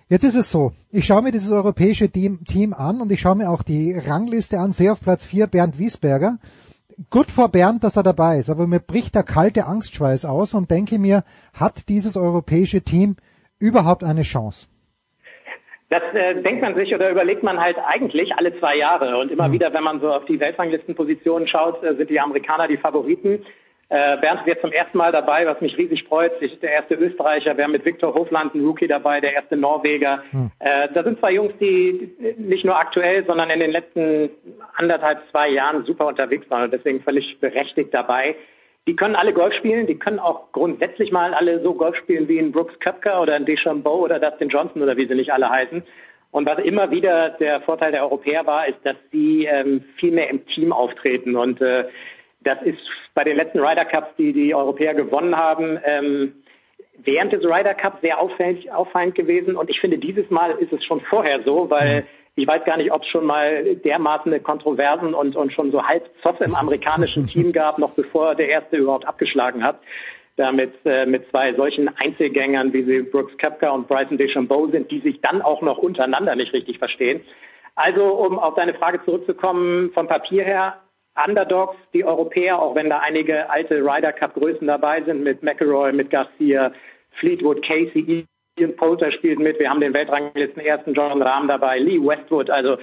Jetzt 0.08 0.24
ist 0.24 0.36
es 0.36 0.50
so, 0.50 0.72
ich 0.88 1.04
schaue 1.04 1.20
mir 1.20 1.32
dieses 1.32 1.50
europäische 1.50 2.08
Team, 2.08 2.44
Team 2.46 2.72
an 2.72 3.02
und 3.02 3.12
ich 3.12 3.20
schaue 3.20 3.36
mir 3.36 3.50
auch 3.50 3.62
die 3.62 3.92
Rangliste 3.92 4.58
an, 4.58 4.72
sehe 4.72 4.92
auf 4.92 5.00
Platz 5.00 5.26
4 5.26 5.46
Bernd 5.46 5.78
Wiesberger. 5.78 6.38
Gut 7.10 7.30
vor 7.30 7.50
Bernd, 7.50 7.84
dass 7.84 7.96
er 7.96 8.04
dabei 8.04 8.38
ist, 8.38 8.48
aber 8.48 8.66
mir 8.66 8.80
bricht 8.80 9.14
der 9.14 9.22
kalte 9.22 9.66
Angstschweiß 9.66 10.24
aus 10.24 10.54
und 10.54 10.70
denke 10.70 10.98
mir, 10.98 11.24
hat 11.52 11.90
dieses 11.90 12.16
europäische 12.16 12.80
Team 12.80 13.16
überhaupt 13.58 14.02
eine 14.02 14.22
Chance? 14.22 14.66
Das 15.88 16.02
äh, 16.14 16.42
denkt 16.42 16.62
man 16.62 16.74
sich 16.74 16.92
oder 16.94 17.10
überlegt 17.10 17.44
man 17.44 17.60
halt 17.60 17.76
eigentlich 17.78 18.34
alle 18.36 18.58
zwei 18.58 18.76
Jahre. 18.76 19.18
Und 19.18 19.30
immer 19.30 19.48
mhm. 19.48 19.52
wieder, 19.52 19.72
wenn 19.72 19.84
man 19.84 20.00
so 20.00 20.12
auf 20.12 20.24
die 20.24 20.40
Weltranglistenpositionen 20.40 21.46
schaut, 21.46 21.82
äh, 21.84 21.94
sind 21.94 22.10
die 22.10 22.18
Amerikaner 22.18 22.66
die 22.66 22.76
Favoriten. 22.76 23.44
Äh, 23.88 24.16
Bernd 24.16 24.44
wird 24.46 24.60
zum 24.60 24.72
ersten 24.72 24.98
Mal 24.98 25.12
dabei, 25.12 25.46
was 25.46 25.60
mich 25.60 25.78
riesig 25.78 26.02
freut. 26.04 26.32
Ich 26.40 26.54
ist 26.54 26.62
der 26.62 26.72
erste 26.72 26.94
Österreicher. 26.94 27.56
Wir 27.56 27.62
haben 27.62 27.70
mit 27.70 27.84
Viktor 27.84 28.14
Hofland 28.14 28.52
einen 28.52 28.66
Rookie 28.66 28.88
dabei, 28.88 29.20
der 29.20 29.34
erste 29.34 29.56
Norweger. 29.56 30.24
Hm. 30.30 30.50
Äh, 30.58 30.88
da 30.92 31.04
sind 31.04 31.20
zwei 31.20 31.32
Jungs, 31.32 31.54
die 31.60 32.10
nicht 32.36 32.64
nur 32.64 32.76
aktuell, 32.76 33.24
sondern 33.24 33.48
in 33.50 33.60
den 33.60 33.70
letzten 33.70 34.30
anderthalb, 34.74 35.20
zwei 35.30 35.50
Jahren 35.50 35.84
super 35.84 36.06
unterwegs 36.06 36.50
waren 36.50 36.64
und 36.64 36.72
deswegen 36.72 37.00
völlig 37.00 37.38
berechtigt 37.38 37.94
dabei. 37.94 38.34
Die 38.86 38.94
können 38.94 39.16
alle 39.16 39.32
Golf 39.32 39.54
spielen, 39.54 39.86
die 39.86 39.98
können 39.98 40.20
auch 40.20 40.52
grundsätzlich 40.52 41.10
mal 41.10 41.34
alle 41.34 41.60
so 41.60 41.74
Golf 41.74 41.96
spielen 41.96 42.28
wie 42.28 42.38
ein 42.38 42.52
Brooks 42.52 42.78
Köpker 42.78 43.20
oder 43.20 43.34
ein 43.34 43.44
Deschambeau 43.44 44.04
oder 44.04 44.20
Dustin 44.20 44.48
Johnson 44.48 44.82
oder 44.82 44.96
wie 44.96 45.06
sie 45.06 45.14
nicht 45.14 45.32
alle 45.32 45.50
heißen. 45.50 45.82
Und 46.30 46.48
was 46.48 46.58
immer 46.58 46.90
wieder 46.90 47.30
der 47.30 47.60
Vorteil 47.62 47.92
der 47.92 48.02
Europäer 48.02 48.46
war, 48.46 48.68
ist, 48.68 48.78
dass 48.84 48.96
sie 49.10 49.46
ähm, 49.46 49.84
viel 49.96 50.12
mehr 50.12 50.30
im 50.30 50.46
Team 50.46 50.72
auftreten 50.72 51.34
und 51.34 51.60
äh, 51.60 51.86
das 52.46 52.62
ist 52.62 52.78
bei 53.14 53.24
den 53.24 53.36
letzten 53.36 53.58
Ryder 53.58 53.84
Cups, 53.84 54.14
die 54.18 54.32
die 54.32 54.54
Europäer 54.54 54.94
gewonnen 54.94 55.36
haben, 55.36 55.78
ähm, 55.84 56.34
während 56.98 57.32
des 57.32 57.42
Ryder 57.42 57.74
Cups 57.74 58.00
sehr 58.02 58.20
auffällig, 58.20 58.70
auffallend 58.70 59.16
gewesen. 59.16 59.56
Und 59.56 59.68
ich 59.68 59.80
finde, 59.80 59.98
dieses 59.98 60.30
Mal 60.30 60.52
ist 60.52 60.72
es 60.72 60.84
schon 60.84 61.00
vorher 61.00 61.42
so, 61.42 61.68
weil 61.70 62.06
ich 62.36 62.46
weiß 62.46 62.64
gar 62.64 62.76
nicht, 62.76 62.92
ob 62.92 63.02
es 63.02 63.08
schon 63.08 63.24
mal 63.24 63.76
dermaßen 63.76 64.42
Kontroversen 64.42 65.14
und, 65.14 65.34
und 65.36 65.52
schon 65.52 65.72
so 65.72 65.82
halb 65.82 66.08
Zoff 66.22 66.40
im 66.40 66.54
amerikanischen 66.54 67.26
Team 67.32 67.50
gab, 67.50 67.78
noch 67.78 67.92
bevor 67.92 68.34
der 68.34 68.48
erste 68.48 68.76
überhaupt 68.76 69.06
abgeschlagen 69.06 69.64
hat. 69.64 69.80
Da 70.36 70.52
mit, 70.52 70.74
äh, 70.84 71.06
mit 71.06 71.28
zwei 71.30 71.54
solchen 71.54 71.88
Einzelgängern, 71.96 72.74
wie 72.74 72.84
sie 72.84 73.00
Brooks 73.00 73.32
Koepka 73.38 73.70
und 73.70 73.88
Bryson 73.88 74.18
DeChambeau 74.18 74.66
sind, 74.66 74.90
die 74.90 75.00
sich 75.00 75.18
dann 75.22 75.40
auch 75.40 75.62
noch 75.62 75.78
untereinander 75.78 76.36
nicht 76.36 76.52
richtig 76.52 76.78
verstehen. 76.78 77.22
Also, 77.74 78.04
um 78.04 78.38
auf 78.38 78.54
deine 78.54 78.74
Frage 78.74 79.02
zurückzukommen, 79.06 79.90
vom 79.92 80.06
Papier 80.06 80.44
her, 80.44 80.76
Underdogs, 81.26 81.76
die 81.94 82.04
Europäer, 82.04 82.60
auch 82.60 82.74
wenn 82.74 82.90
da 82.90 82.98
einige 82.98 83.48
alte 83.48 83.76
Ryder 83.76 84.12
Cup 84.12 84.34
Größen 84.34 84.66
dabei 84.66 85.02
sind, 85.02 85.22
mit 85.22 85.42
McElroy, 85.42 85.92
mit 85.92 86.10
Garcia, 86.10 86.72
Fleetwood, 87.18 87.62
Casey, 87.62 88.26
Ian 88.58 88.74
Poulter 88.76 89.12
spielt 89.12 89.38
mit, 89.38 89.58
wir 89.58 89.68
haben 89.68 89.80
den 89.80 89.92
Weltranglisten 89.92 90.62
ersten 90.62 90.94
John 90.94 91.20
Rahm 91.20 91.46
dabei, 91.46 91.78
Lee 91.78 92.00
Westwood, 92.00 92.48
also 92.48 92.78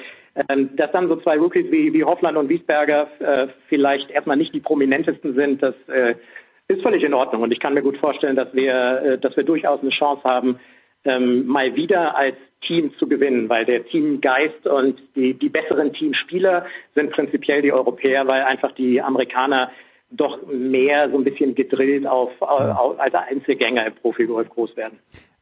ähm, 0.49 0.75
dass 0.75 0.91
dann 0.91 1.07
so 1.07 1.15
zwei 1.17 1.37
Rookies 1.37 1.71
wie, 1.71 1.93
wie 1.93 2.03
Hoffland 2.03 2.37
und 2.37 2.49
Wiesberger 2.49 3.07
äh, 3.19 3.47
vielleicht 3.69 4.11
erstmal 4.11 4.37
nicht 4.37 4.53
die 4.53 4.59
prominentesten 4.59 5.33
sind, 5.33 5.63
das 5.63 5.75
äh, 5.87 6.15
ist 6.67 6.81
völlig 6.81 7.03
in 7.03 7.13
Ordnung. 7.13 7.41
Und 7.41 7.51
ich 7.51 7.59
kann 7.59 7.73
mir 7.73 7.81
gut 7.81 7.97
vorstellen, 7.97 8.35
dass 8.35 8.53
wir, 8.53 9.01
äh, 9.01 9.17
dass 9.17 9.35
wir 9.35 9.43
durchaus 9.43 9.81
eine 9.81 9.89
Chance 9.89 10.23
haben, 10.23 10.59
ähm, 11.05 11.45
mal 11.47 11.75
wieder 11.75 12.15
als 12.15 12.35
Team 12.61 12.93
zu 12.97 13.07
gewinnen, 13.07 13.49
weil 13.49 13.65
der 13.65 13.85
Teamgeist 13.85 14.65
und 14.67 15.01
die, 15.15 15.33
die 15.33 15.49
besseren 15.49 15.91
Teamspieler 15.93 16.65
sind 16.95 17.11
prinzipiell 17.11 17.61
die 17.61 17.73
Europäer, 17.73 18.25
weil 18.27 18.43
einfach 18.43 18.71
die 18.71 19.01
Amerikaner 19.01 19.71
doch 20.11 20.39
mehr 20.47 21.09
so 21.09 21.17
ein 21.17 21.23
bisschen 21.23 21.55
gedrillt 21.55 22.05
auf, 22.05 22.39
auf 22.41 22.99
als 22.99 23.13
Einzelgänger 23.15 23.87
im 23.87 23.95
Profigolf 23.95 24.47
groß 24.49 24.77
werden. 24.77 24.99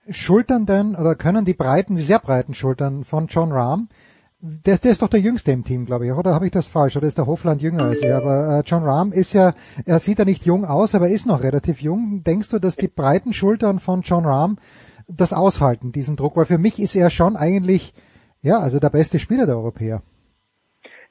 Schultern 0.10 0.66
denn 0.66 0.96
oder 0.96 1.16
können 1.16 1.46
die 1.46 1.54
breiten, 1.54 1.96
die 1.96 2.02
sehr 2.02 2.20
breiten 2.20 2.54
Schultern 2.54 3.04
von 3.04 3.28
John 3.28 3.52
Rahm, 3.52 3.90
der, 4.42 4.78
der 4.78 4.92
ist 4.92 5.04
doch 5.04 5.08
der 5.08 5.20
Jüngste 5.20 5.52
im 5.52 5.64
Team, 5.64 5.86
glaube 5.86 6.08
ich, 6.08 6.12
oder 6.12 6.34
habe 6.34 6.46
ich 6.46 6.52
das 6.52 6.68
falsch? 6.68 6.98
Oder 6.98 7.08
ist 7.08 7.18
der 7.20 7.28
Hofland 7.28 7.62
jünger 7.62 7.84
als 7.84 8.02
er? 8.02 8.18
Aber 8.18 8.60
äh, 8.60 8.64
John 8.66 8.84
Rahm 8.84 9.12
ist 9.12 9.34
ja, 9.34 9.54
er 9.86 10.00
sieht 10.00 10.18
ja 10.18 10.26
nicht 10.26 10.46
jung 10.46 10.66
aus, 10.66 10.96
aber 10.96 11.08
er 11.08 11.14
ist 11.14 11.28
noch 11.28 11.44
relativ 11.44 11.80
jung. 11.80 12.24
Denkst 12.26 12.50
du, 12.50 12.58
dass 12.58 12.76
die 12.76 12.88
breiten 12.88 13.34
Schultern 13.34 13.78
von 13.78 14.02
John 14.02 14.26
Rahm 14.26 14.58
das 15.08 15.32
aushalten, 15.32 15.92
diesen 15.92 16.16
Druck? 16.16 16.38
Weil 16.38 16.46
für 16.46 16.58
mich 16.58 16.80
ist 16.80 16.96
er 16.96 17.12
schon 17.12 17.36
eigentlich, 17.36 17.94
ja, 18.42 18.58
also 18.58 18.80
der 18.80 18.90
beste 18.90 19.20
Spieler 19.20 19.46
der 19.46 19.58
Europäer. 19.58 20.02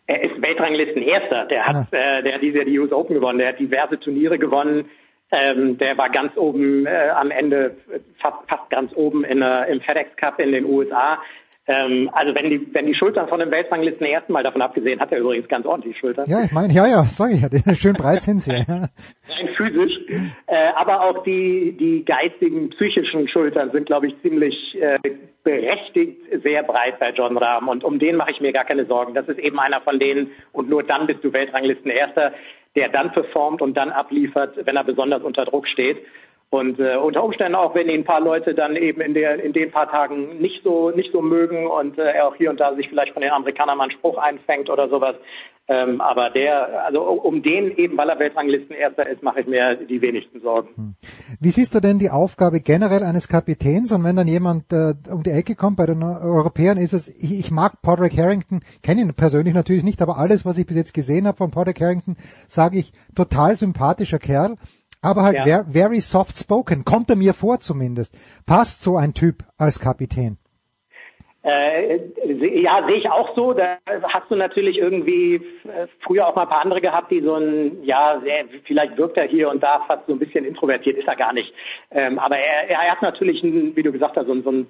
Er 0.08 0.24
ist 0.24 0.42
Weltranglisten-Erster. 0.42 1.46
Der 1.46 1.66
hat, 1.66 1.92
ja. 1.92 2.18
äh, 2.18 2.22
der 2.24 2.34
hat 2.34 2.42
dieses 2.42 2.56
Jahr 2.56 2.64
die 2.64 2.78
US 2.80 2.90
Open 2.90 3.14
gewonnen. 3.14 3.38
Der 3.38 3.50
hat 3.50 3.60
diverse 3.60 4.00
Turniere 4.00 4.40
gewonnen. 4.40 4.86
Ähm, 5.32 5.78
der 5.78 5.96
war 5.96 6.10
ganz 6.10 6.36
oben 6.36 6.86
äh, 6.86 7.10
am 7.10 7.30
Ende, 7.30 7.76
fast, 8.18 8.38
fast 8.48 8.68
ganz 8.70 8.92
oben 8.94 9.24
in, 9.24 9.42
äh, 9.42 9.70
im 9.70 9.80
FedEx 9.80 10.16
Cup 10.16 10.40
in 10.40 10.52
den 10.52 10.64
USA. 10.64 11.18
Ähm, 11.70 12.10
also 12.12 12.34
wenn 12.34 12.50
die, 12.50 12.74
wenn 12.74 12.86
die 12.86 12.94
Schultern 12.94 13.28
von 13.28 13.38
dem 13.38 13.50
Weltranglisten 13.52 14.04
ersten 14.06 14.32
Mal 14.32 14.42
davon 14.42 14.60
abgesehen, 14.60 14.98
hat 14.98 15.12
er 15.12 15.18
übrigens 15.18 15.46
ganz 15.46 15.66
ordentlich 15.66 15.96
Schultern. 15.98 16.24
Ja, 16.26 16.42
ich 16.42 16.50
meine, 16.50 16.72
ja, 16.72 16.86
ja, 16.86 17.04
sag 17.04 17.30
ich 17.30 17.42
ja, 17.42 17.76
schön 17.76 17.92
breit 17.92 18.22
sind 18.22 18.40
sie. 18.40 18.52
Ja. 18.52 18.88
Rein 19.28 19.48
physisch. 19.56 19.92
Äh, 20.46 20.70
aber 20.74 21.02
auch 21.02 21.22
die, 21.22 21.76
die 21.78 22.04
geistigen, 22.04 22.70
psychischen 22.70 23.28
Schultern 23.28 23.70
sind, 23.70 23.86
glaube 23.86 24.08
ich, 24.08 24.20
ziemlich 24.22 24.76
äh, 24.80 24.98
berechtigt 25.44 26.18
sehr 26.42 26.64
breit 26.64 26.98
bei 26.98 27.10
John 27.10 27.36
Rahm. 27.36 27.68
Und 27.68 27.84
um 27.84 27.98
den 27.98 28.16
mache 28.16 28.32
ich 28.32 28.40
mir 28.40 28.52
gar 28.52 28.64
keine 28.64 28.86
Sorgen. 28.86 29.14
Das 29.14 29.28
ist 29.28 29.38
eben 29.38 29.60
einer 29.60 29.80
von 29.80 30.00
denen, 30.00 30.32
und 30.52 30.68
nur 30.68 30.82
dann 30.82 31.06
bist 31.06 31.22
du 31.22 31.32
Weltranglisten 31.32 31.90
Erster, 31.90 32.32
der 32.76 32.88
dann 32.88 33.12
performt 33.12 33.62
und 33.62 33.76
dann 33.76 33.90
abliefert, 33.90 34.54
wenn 34.64 34.76
er 34.76 34.84
besonders 34.84 35.22
unter 35.22 35.44
Druck 35.44 35.66
steht. 35.66 35.98
Und 36.50 36.80
äh, 36.80 36.96
unter 36.96 37.22
Umständen 37.22 37.54
auch, 37.54 37.76
wenn 37.76 37.88
ihn 37.88 38.00
ein 38.00 38.04
paar 38.04 38.20
Leute 38.20 38.54
dann 38.54 38.74
eben 38.74 39.00
in, 39.00 39.14
der, 39.14 39.42
in 39.42 39.52
den 39.52 39.70
paar 39.70 39.88
Tagen 39.88 40.38
nicht 40.40 40.64
so 40.64 40.90
nicht 40.90 41.12
so 41.12 41.22
mögen 41.22 41.68
und 41.68 41.96
äh, 41.96 42.10
er 42.10 42.26
auch 42.26 42.34
hier 42.34 42.50
und 42.50 42.58
da 42.58 42.74
sich 42.74 42.88
vielleicht 42.88 43.12
von 43.12 43.22
den 43.22 43.30
Amerikanern 43.30 43.78
mal 43.78 43.84
einen 43.84 43.92
Spruch 43.92 44.18
einfängt 44.18 44.68
oder 44.68 44.88
sowas. 44.88 45.14
Ähm, 45.72 46.00
aber 46.00 46.30
der, 46.30 46.84
also 46.84 47.02
um 47.02 47.44
den 47.44 47.70
eben, 47.76 47.96
weil 47.96 48.08
er 48.08 48.18
Weltranglisten-Erster 48.18 49.08
ist, 49.08 49.22
mache 49.22 49.42
ich 49.42 49.46
mir 49.46 49.76
die 49.76 50.02
wenigsten 50.02 50.40
Sorgen. 50.40 50.70
Hm. 50.74 50.94
Wie 51.40 51.50
siehst 51.52 51.72
du 51.76 51.80
denn 51.80 52.00
die 52.00 52.10
Aufgabe 52.10 52.58
generell 52.58 53.04
eines 53.04 53.28
Kapitäns? 53.28 53.92
Und 53.92 54.02
wenn 54.02 54.16
dann 54.16 54.26
jemand 54.26 54.72
äh, 54.72 54.94
um 55.08 55.22
die 55.22 55.30
Ecke 55.30 55.54
kommt, 55.54 55.76
bei 55.76 55.86
den 55.86 56.02
Europäern 56.02 56.76
ist 56.76 56.92
es, 56.92 57.08
ich, 57.08 57.38
ich 57.38 57.52
mag 57.52 57.82
Padraig 57.82 58.18
Harrington, 58.18 58.62
kenne 58.82 59.02
ihn 59.02 59.14
persönlich 59.14 59.54
natürlich 59.54 59.84
nicht, 59.84 60.02
aber 60.02 60.18
alles, 60.18 60.44
was 60.44 60.58
ich 60.58 60.66
bis 60.66 60.76
jetzt 60.76 60.92
gesehen 60.92 61.28
habe 61.28 61.36
von 61.36 61.52
Padraig 61.52 61.80
Harrington, 61.80 62.16
sage 62.48 62.76
ich, 62.78 62.92
total 63.14 63.54
sympathischer 63.54 64.18
Kerl 64.18 64.56
aber 65.02 65.22
halt 65.22 65.46
ja. 65.46 65.64
very 65.64 66.00
soft 66.00 66.36
spoken, 66.36 66.84
kommt 66.84 67.08
er 67.08 67.16
mir 67.16 67.32
vor 67.32 67.60
zumindest. 67.60 68.14
Passt 68.44 68.82
so 68.82 68.98
ein 68.98 69.14
Typ 69.14 69.44
als 69.56 69.80
Kapitän? 69.80 70.36
Äh, 71.42 72.00
ja, 72.60 72.84
sehe 72.86 72.96
ich 72.96 73.08
auch 73.08 73.34
so. 73.34 73.54
Da 73.54 73.78
hast 73.86 74.30
du 74.30 74.36
natürlich 74.36 74.78
irgendwie 74.78 75.36
äh, 75.36 75.86
früher 76.00 76.26
auch 76.26 76.36
mal 76.36 76.42
ein 76.42 76.48
paar 76.48 76.62
andere 76.62 76.80
gehabt, 76.80 77.10
die 77.10 77.20
so 77.20 77.34
ein, 77.34 77.82
ja, 77.82 78.20
sehr, 78.22 78.44
vielleicht 78.64 78.98
wirkt 78.98 79.16
er 79.16 79.26
hier 79.26 79.48
und 79.48 79.62
da 79.62 79.82
fast 79.86 80.06
so 80.06 80.12
ein 80.12 80.18
bisschen 80.18 80.44
introvertiert, 80.44 80.98
ist 80.98 81.08
er 81.08 81.16
gar 81.16 81.32
nicht. 81.32 81.52
Ähm, 81.90 82.18
aber 82.18 82.36
er, 82.36 82.68
er 82.68 82.90
hat 82.90 83.00
natürlich, 83.00 83.42
ein, 83.42 83.74
wie 83.74 83.82
du 83.82 83.90
gesagt 83.90 84.16
hast, 84.16 84.26
so, 84.26 84.40
so 84.42 84.50
einen 84.50 84.66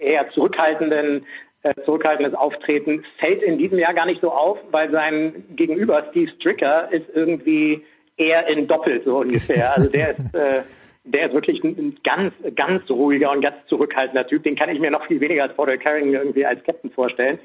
eher 0.00 0.28
zurückhaltenden, 0.30 1.26
äh, 1.62 1.74
zurückhaltendes 1.84 2.34
Auftreten. 2.34 3.04
Fällt 3.18 3.42
in 3.42 3.58
diesem 3.58 3.78
Jahr 3.78 3.94
gar 3.94 4.06
nicht 4.06 4.20
so 4.20 4.32
auf, 4.32 4.58
weil 4.72 4.90
sein 4.90 5.44
Gegenüber 5.54 6.04
Steve 6.10 6.30
Stricker 6.32 6.92
ist 6.92 7.06
irgendwie 7.14 7.84
eher 8.16 8.48
in 8.48 8.66
doppelt 8.66 9.04
so 9.04 9.18
ungefähr. 9.18 9.74
Also 9.76 9.88
der 9.88 10.10
ist 10.10 10.18
äh, 10.34 10.62
der 11.04 11.26
ist 11.26 11.34
wirklich 11.34 11.62
ein 11.62 11.96
ganz, 12.02 12.32
ganz 12.56 12.88
ruhiger 12.90 13.30
und 13.30 13.42
ganz 13.42 13.56
zurückhaltender 13.66 14.26
Typ. 14.26 14.42
Den 14.42 14.56
kann 14.56 14.70
ich 14.70 14.80
mir 14.80 14.90
noch 14.90 15.06
viel 15.06 15.20
weniger 15.20 15.44
als 15.44 15.54
Paul 15.54 15.76
Carrington 15.78 16.14
irgendwie 16.14 16.46
als 16.46 16.64
Captain 16.64 16.90
vorstellen. 16.90 17.38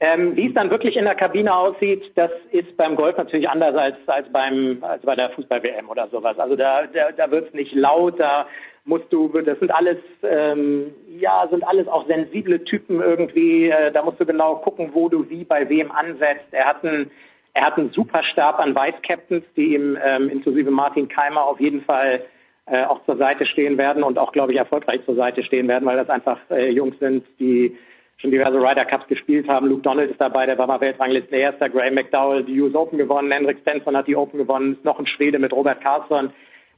Ähm, 0.00 0.36
wie 0.36 0.48
es 0.48 0.54
dann 0.54 0.70
wirklich 0.70 0.96
in 0.96 1.04
der 1.04 1.14
Kabine 1.14 1.54
aussieht, 1.54 2.02
das 2.16 2.30
ist 2.50 2.76
beim 2.76 2.96
Golf 2.96 3.16
natürlich 3.16 3.48
anders 3.48 3.76
als, 3.76 3.96
als 4.06 4.30
beim 4.32 4.78
als 4.82 5.02
bei 5.02 5.14
der 5.14 5.30
Fußball-WM 5.30 5.88
oder 5.88 6.08
sowas. 6.08 6.38
Also 6.38 6.56
da, 6.56 6.86
da, 6.86 7.12
da 7.12 7.30
wird 7.30 7.48
es 7.48 7.54
nicht 7.54 7.74
laut, 7.74 8.18
da 8.18 8.46
musst 8.84 9.12
du, 9.12 9.28
das 9.28 9.58
sind 9.60 9.70
alles 9.72 9.98
ähm, 10.22 10.92
ja 11.18 11.46
sind 11.48 11.66
alles 11.66 11.86
auch 11.88 12.06
sensible 12.06 12.62
Typen 12.64 13.00
irgendwie. 13.00 13.68
Äh, 13.70 13.92
da 13.92 14.02
musst 14.02 14.20
du 14.20 14.26
genau 14.26 14.56
gucken, 14.56 14.90
wo 14.92 15.08
du 15.08 15.28
wie 15.30 15.44
bei 15.44 15.68
wem 15.68 15.90
ansetzt. 15.92 16.46
Er 16.50 16.66
hat 16.66 16.84
einen 16.84 17.10
er 17.54 17.66
hat 17.66 17.78
einen 17.78 17.90
super 17.90 18.24
Stab 18.24 18.58
an 18.58 18.74
Vice 18.74 19.00
Captains, 19.06 19.44
die 19.56 19.74
ihm 19.74 19.96
ähm, 20.04 20.28
inklusive 20.28 20.72
Martin 20.72 21.08
Keimer 21.08 21.44
auf 21.44 21.60
jeden 21.60 21.82
Fall 21.82 22.24
äh, 22.66 22.84
auch 22.84 23.04
zur 23.04 23.16
Seite 23.16 23.46
stehen 23.46 23.76
werden 23.78 24.02
und 24.02 24.18
auch, 24.18 24.32
glaube 24.32 24.52
ich, 24.52 24.58
erfolgreich 24.58 25.04
zur 25.04 25.16
Seite 25.16 25.42
stehen 25.42 25.68
werden, 25.68 25.84
weil 25.84 25.96
das 25.96 26.08
einfach 26.08 26.38
äh, 26.50 26.70
Jungs 26.70 26.98
sind, 26.98 27.24
die 27.38 27.76
schon 28.16 28.30
diverse 28.30 28.58
Ryder 28.58 28.84
Cups 28.84 29.06
gespielt 29.08 29.48
haben. 29.48 29.66
Luke 29.68 29.82
Donald 29.82 30.10
ist 30.10 30.20
dabei, 30.20 30.46
der 30.46 30.56
war 30.56 30.66
mal 30.66 30.80
Weltranglisten 30.80 31.36
erster. 31.36 31.68
Graham 31.68 31.94
McDowell 31.94 32.44
die 32.44 32.60
US 32.60 32.74
Open 32.74 32.98
gewonnen. 32.98 33.30
Hendrik 33.30 33.58
Stenson 33.60 33.96
hat 33.96 34.06
die 34.06 34.16
Open 34.16 34.38
gewonnen. 34.38 34.74
Ist 34.74 34.84
noch 34.84 34.98
ein 34.98 35.06
Schwede 35.06 35.38
mit 35.38 35.52
Robert 35.52 35.80
Carlsson, 35.82 36.32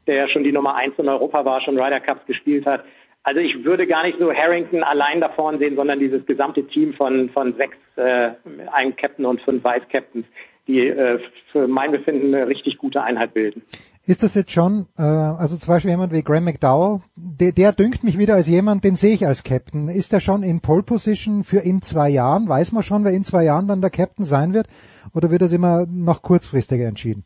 der 0.07 0.29
schon 0.29 0.45
die 0.45 0.53
Nummer 0.53 0.75
eins 0.75 0.95
in 0.99 1.09
Europa 1.09 1.45
war, 1.45 1.61
schon 1.61 1.79
Ryder 1.79 2.01
Cups 2.01 2.27
gespielt 2.27 2.67
hat. 2.67 2.85
Also 3.23 3.41
ich 3.41 3.65
würde 3.65 3.87
gar 3.87 4.05
nicht 4.05 4.19
so 4.19 4.33
Harrington 4.33 4.85
allein 4.85 5.21
da 5.21 5.29
vorne 5.29 5.59
sehen, 5.59 5.75
sondern 5.75 5.99
dieses 5.99 6.25
gesamte 6.27 6.65
Team 6.69 6.95
von, 6.95 7.29
von 7.31 7.55
sechs, 7.55 7.77
äh, 7.97 8.31
einem 8.73 8.95
Captain 8.97 9.27
und 9.27 9.41
fünf 9.43 9.65
Vice 9.65 9.89
Captains, 9.91 10.27
die 10.69 10.87
äh, 10.87 11.19
für 11.51 11.67
mein 11.67 11.91
Befinden 11.91 12.35
eine 12.35 12.47
richtig 12.47 12.79
gute 12.79 13.03
Einheit 13.03 13.35
bilden. 13.35 13.63
Ist 14.09 14.23
das 14.23 14.37
jetzt 14.37 14.53
schon, 14.53 14.87
äh, 14.97 15.03
also 15.03 15.57
zum 15.57 15.75
Beispiel 15.75 15.91
jemand 15.91 16.13
wie 16.13 16.23
Graham 16.23 16.45
McDowell, 16.45 17.01
der, 17.17 17.51
der 17.51 17.73
dünkt 17.73 18.05
mich 18.05 18.17
wieder 18.17 18.35
als 18.35 18.47
jemand, 18.47 18.85
den 18.85 18.95
sehe 18.95 19.15
ich 19.15 19.27
als 19.27 19.43
Captain. 19.43 19.89
Ist 19.89 20.13
er 20.13 20.21
schon 20.21 20.45
in 20.45 20.61
Pole 20.61 20.85
Position 20.85 21.43
für 21.43 21.59
in 21.59 21.83
zwei 21.83 22.09
Jahren? 22.09 22.49
Weiß 22.49 22.71
man 22.71 22.85
schon, 22.85 23.05
wer 23.05 23.11
in 23.11 23.25
zwei 23.25 23.43
Jahren 23.43 23.67
dann 23.67 23.81
der 23.81 23.91
Captain 23.91 24.25
sein 24.25 24.55
wird? 24.55 24.69
Oder 25.13 25.33
wird 25.33 25.43
das 25.43 25.53
immer 25.53 25.87
noch 25.91 26.23
kurzfristiger 26.23 26.87
entschieden? 26.87 27.25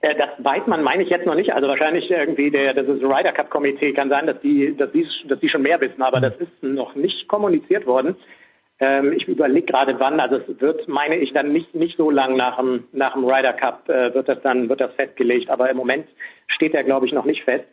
Äh, 0.00 0.14
das 0.14 0.30
weiß 0.42 0.66
man, 0.66 0.82
meine 0.82 1.02
ich 1.02 1.10
jetzt 1.10 1.26
noch 1.26 1.34
nicht. 1.34 1.52
Also 1.52 1.68
wahrscheinlich 1.68 2.10
irgendwie 2.10 2.50
der, 2.50 2.72
das 2.72 2.86
ist 2.86 3.02
Ryder 3.02 3.32
Cup 3.32 3.50
Komitee 3.50 3.92
kann 3.92 4.08
sein, 4.08 4.26
dass 4.26 4.40
die, 4.40 4.74
dass 4.78 4.90
die, 4.92 5.06
dass 5.28 5.40
die 5.40 5.50
schon 5.50 5.62
mehr 5.62 5.78
wissen, 5.82 6.00
aber 6.00 6.20
das 6.20 6.36
ist 6.36 6.62
noch 6.62 6.94
nicht 6.94 7.28
kommuniziert 7.28 7.86
worden. 7.86 8.16
Ähm, 8.80 9.12
ich 9.12 9.26
überlege 9.26 9.66
gerade 9.66 9.98
wann, 9.98 10.20
also 10.20 10.36
es 10.36 10.60
wird, 10.60 10.86
meine 10.86 11.16
ich, 11.16 11.32
dann 11.32 11.52
nicht, 11.52 11.74
nicht 11.74 11.96
so 11.96 12.10
lang 12.10 12.36
nach 12.36 12.58
dem, 12.58 12.84
nach 12.92 13.14
dem 13.14 13.24
Ryder 13.24 13.52
Cup 13.52 13.88
äh, 13.88 14.14
wird 14.14 14.28
das 14.28 14.40
dann, 14.42 14.68
wird 14.68 14.80
das 14.80 14.94
festgelegt, 14.94 15.50
aber 15.50 15.68
im 15.68 15.76
Moment 15.76 16.06
steht 16.46 16.74
er, 16.74 16.84
glaube 16.84 17.06
ich, 17.06 17.12
noch 17.12 17.24
nicht 17.24 17.42
fest. 17.42 17.64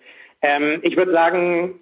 Ähm, 0.41 0.79
ich 0.81 0.97
würde 0.97 1.11
sagen, 1.11 1.79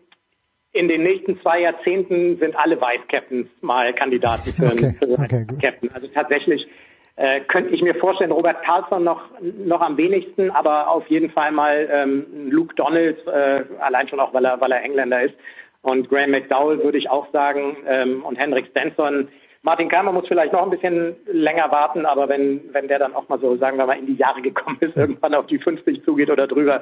in 0.73 0.87
den 0.87 1.03
nächsten 1.03 1.39
zwei 1.41 1.61
Jahrzehnten 1.61 2.37
sind 2.37 2.55
alle 2.55 2.81
Vice 2.81 3.07
Captains 3.07 3.47
mal 3.61 3.93
Kandidaten 3.93 4.51
für, 4.53 4.65
okay, 4.65 4.95
für 4.99 5.13
okay, 5.13 5.45
Captain. 5.61 5.91
Also 5.93 6.07
tatsächlich 6.07 6.67
äh, 7.15 7.41
könnte 7.41 7.73
ich 7.73 7.81
mir 7.81 7.93
vorstellen, 7.95 8.31
Robert 8.31 8.63
Carlson 8.63 9.03
noch, 9.03 9.21
noch 9.39 9.81
am 9.81 9.97
wenigsten, 9.97 10.49
aber 10.49 10.89
auf 10.89 11.07
jeden 11.07 11.29
Fall 11.29 11.51
mal 11.51 11.87
ähm, 11.91 12.25
Luke 12.49 12.73
Donald, 12.75 13.19
äh, 13.27 13.63
allein 13.79 14.07
schon 14.07 14.19
auch, 14.19 14.33
weil 14.33 14.45
er, 14.45 14.59
weil 14.59 14.71
er 14.71 14.81
Engländer 14.81 15.21
ist. 15.21 15.35
Und 15.83 16.09
Graham 16.09 16.31
McDowell 16.31 16.81
würde 16.81 16.97
ich 16.97 17.09
auch 17.09 17.29
sagen 17.31 17.77
ähm, 17.87 18.23
und 18.23 18.37
Henrik 18.37 18.67
Stenson. 18.67 19.27
Martin 19.65 19.87
Keimer 19.87 20.11
muss 20.11 20.27
vielleicht 20.27 20.51
noch 20.51 20.63
ein 20.63 20.69
bisschen 20.69 21.15
länger 21.25 21.71
warten, 21.71 22.05
aber 22.05 22.27
wenn, 22.27 22.61
wenn 22.73 22.89
der 22.89 22.99
dann 22.99 23.13
auch 23.13 23.29
mal 23.29 23.39
so, 23.39 23.55
sagen 23.55 23.77
wir 23.77 23.85
mal, 23.85 23.97
in 23.97 24.07
die 24.07 24.15
Jahre 24.15 24.41
gekommen 24.41 24.77
ist, 24.81 24.95
irgendwann 24.97 25.33
auf 25.33 25.47
die 25.47 25.57
50 25.59 26.03
zugeht 26.03 26.29
oder 26.29 26.47
drüber, 26.47 26.81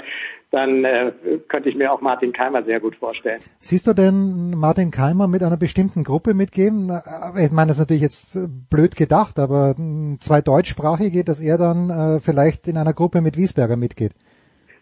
dann 0.50 0.84
äh, 0.84 1.12
könnte 1.48 1.70
ich 1.70 1.76
mir 1.76 1.92
auch 1.92 2.02
Martin 2.02 2.32
Keimer 2.34 2.64
sehr 2.64 2.80
gut 2.80 2.96
vorstellen. 2.96 3.40
Siehst 3.60 3.86
du 3.86 3.94
denn 3.94 4.52
Martin 4.52 4.90
Keimer 4.90 5.28
mit 5.28 5.44
einer 5.44 5.58
bestimmten 5.58 6.04
Gruppe 6.04 6.34
mitgeben? 6.34 6.92
Ich 7.38 7.52
meine, 7.52 7.68
das 7.68 7.78
ist 7.78 7.82
natürlich 7.82 8.04
jetzt 8.04 8.38
blöd 8.70 8.96
gedacht, 8.96 9.38
aber 9.38 9.76
zwei 10.20 10.42
deutschsprachige, 10.42 11.24
dass 11.24 11.40
er 11.40 11.60
dann 11.60 11.90
äh, 11.90 12.20
vielleicht 12.20 12.68
in 12.68 12.78
einer 12.78 12.94
Gruppe 12.94 13.22
mit 13.22 13.38
Wiesberger 13.38 13.78
mitgeht. 13.78 14.14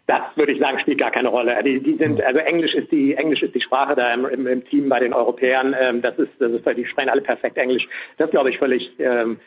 Das 0.09 0.21
würde 0.33 0.53
ich 0.53 0.59
sagen, 0.59 0.79
spielt 0.79 0.97
gar 0.97 1.11
keine 1.11 1.27
Rolle. 1.27 1.55
Die, 1.63 1.79
die 1.81 1.93
sind, 1.93 2.19
also 2.23 2.39
Englisch 2.39 2.73
ist 2.73 2.91
die 2.91 3.13
Englisch 3.13 3.43
ist 3.43 3.53
die 3.53 3.61
Sprache 3.61 3.93
da 3.95 4.11
im, 4.11 4.25
im, 4.25 4.47
im 4.47 4.65
Team 4.65 4.89
bei 4.89 4.99
den 4.99 5.13
Europäern. 5.13 5.75
Ähm, 5.79 6.01
das 6.01 6.17
ist, 6.17 6.31
das 6.39 6.51
ist, 6.51 6.65
die 6.65 6.85
sprechen 6.87 7.09
alle 7.09 7.21
perfekt 7.21 7.57
Englisch. 7.59 7.87
Das 8.17 8.31
glaube 8.31 8.49
ich 8.49 8.57
völlig, 8.57 8.91
ähm, 8.97 9.39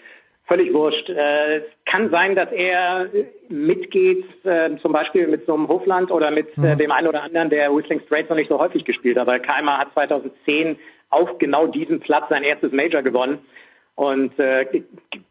völlig 0.47 0.73
wurscht. 0.73 1.11
Äh, 1.11 1.57
es 1.57 1.65
kann 1.85 2.11
sein, 2.11 2.37
dass 2.37 2.53
er 2.53 3.09
mitgeht, 3.49 4.25
äh, 4.45 4.77
zum 4.81 4.93
Beispiel 4.93 5.27
mit 5.27 5.47
so 5.47 5.55
einem 5.55 5.67
Hofland 5.67 6.13
oder 6.13 6.31
mit 6.31 6.57
äh, 6.57 6.75
mhm. 6.75 6.79
dem 6.79 6.93
einen 6.93 7.09
oder 7.09 7.25
anderen, 7.25 7.51
der 7.51 7.75
Whistling 7.75 8.01
Straits 8.07 8.31
noch 8.31 8.37
nicht 8.37 8.49
so 8.49 8.61
häufig 8.61 8.85
gespielt 8.85 9.19
hat. 9.19 9.27
Weil 9.27 9.41
Keimer 9.41 9.79
hat 9.79 9.93
2010 9.95 10.79
auf 11.11 11.39
genau 11.39 11.67
diesem 11.67 11.99
Platz 11.99 12.29
sein 12.29 12.45
erstes 12.45 12.71
Major 12.71 13.03
gewonnen 13.03 13.41
und 13.95 14.39
äh, 14.39 14.67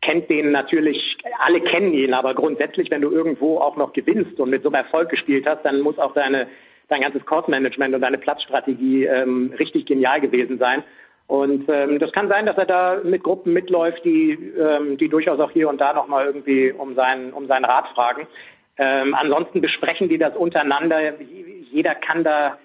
kennt 0.01 0.29
den 0.29 0.51
natürlich, 0.51 1.17
alle 1.39 1.61
kennen 1.61 1.93
ihn, 1.93 2.13
aber 2.13 2.33
grundsätzlich, 2.35 2.91
wenn 2.91 3.01
du 3.01 3.09
irgendwo 3.09 3.57
auch 3.57 3.75
noch 3.75 3.93
gewinnst 3.93 4.39
und 4.39 4.49
mit 4.49 4.63
so 4.63 4.69
einem 4.69 4.85
Erfolg 4.85 5.09
gespielt 5.09 5.45
hast, 5.47 5.63
dann 5.63 5.81
muss 5.81 5.97
auch 5.97 6.13
deine, 6.13 6.47
dein 6.87 7.01
ganzes 7.01 7.25
Course-Management 7.25 7.95
und 7.95 8.01
deine 8.01 8.17
Platzstrategie 8.17 9.05
ähm, 9.05 9.53
richtig 9.57 9.85
genial 9.85 10.21
gewesen 10.21 10.59
sein. 10.59 10.83
Und 11.27 11.69
ähm, 11.69 11.97
das 11.97 12.11
kann 12.11 12.27
sein, 12.27 12.45
dass 12.45 12.57
er 12.57 12.65
da 12.65 12.99
mit 13.03 13.23
Gruppen 13.23 13.53
mitläuft, 13.53 14.03
die, 14.03 14.31
ähm, 14.31 14.97
die 14.97 15.07
durchaus 15.07 15.39
auch 15.39 15.51
hier 15.51 15.69
und 15.69 15.79
da 15.79 15.93
nochmal 15.93 16.25
irgendwie 16.25 16.71
um 16.71 16.93
seinen, 16.93 17.31
um 17.31 17.47
seinen 17.47 17.65
Rat 17.65 17.87
fragen. 17.95 18.27
Ähm, 18.77 19.15
ansonsten 19.15 19.61
besprechen 19.61 20.09
die 20.09 20.17
das 20.17 20.35
untereinander. 20.35 21.19
Jeder 21.71 21.95
kann 21.95 22.23
da 22.23 22.57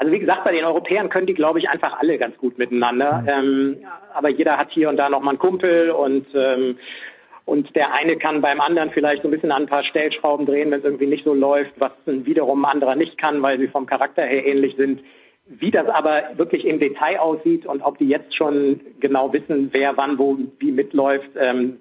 also 0.00 0.12
wie 0.12 0.18
gesagt, 0.18 0.44
bei 0.44 0.52
den 0.52 0.64
Europäern 0.64 1.10
können 1.10 1.26
die, 1.26 1.34
glaube 1.34 1.58
ich, 1.58 1.68
einfach 1.68 2.00
alle 2.00 2.16
ganz 2.16 2.36
gut 2.38 2.56
miteinander. 2.56 3.20
Mhm. 3.20 3.28
Ähm, 3.28 3.76
aber 4.14 4.30
jeder 4.30 4.56
hat 4.56 4.70
hier 4.70 4.88
und 4.88 4.96
da 4.96 5.10
noch 5.10 5.20
mal 5.20 5.32
einen 5.32 5.38
Kumpel 5.38 5.90
und 5.90 6.26
ähm, 6.34 6.78
und 7.44 7.74
der 7.74 7.92
eine 7.92 8.16
kann 8.16 8.40
beim 8.40 8.60
anderen 8.60 8.92
vielleicht 8.92 9.22
so 9.22 9.28
ein 9.28 9.32
bisschen 9.32 9.50
an 9.50 9.64
ein 9.64 9.68
paar 9.68 9.82
Stellschrauben 9.82 10.46
drehen, 10.46 10.70
wenn 10.70 10.78
es 10.78 10.84
irgendwie 10.84 11.06
nicht 11.06 11.24
so 11.24 11.34
läuft, 11.34 11.72
was 11.78 11.90
wiederum 12.06 12.64
ein 12.64 12.70
anderer 12.70 12.94
nicht 12.94 13.18
kann, 13.18 13.42
weil 13.42 13.58
sie 13.58 13.66
vom 13.66 13.86
Charakter 13.86 14.22
her 14.22 14.46
ähnlich 14.46 14.76
sind. 14.76 15.02
Wie 15.46 15.70
das 15.70 15.88
aber 15.88 16.22
wirklich 16.36 16.64
im 16.64 16.78
Detail 16.78 17.18
aussieht 17.18 17.66
und 17.66 17.82
ob 17.82 17.98
die 17.98 18.08
jetzt 18.08 18.36
schon 18.36 18.80
genau 19.00 19.32
wissen, 19.32 19.68
wer 19.72 19.96
wann 19.96 20.18
wo 20.18 20.38
wie 20.60 20.70
mitläuft. 20.70 21.30
Ähm, 21.36 21.78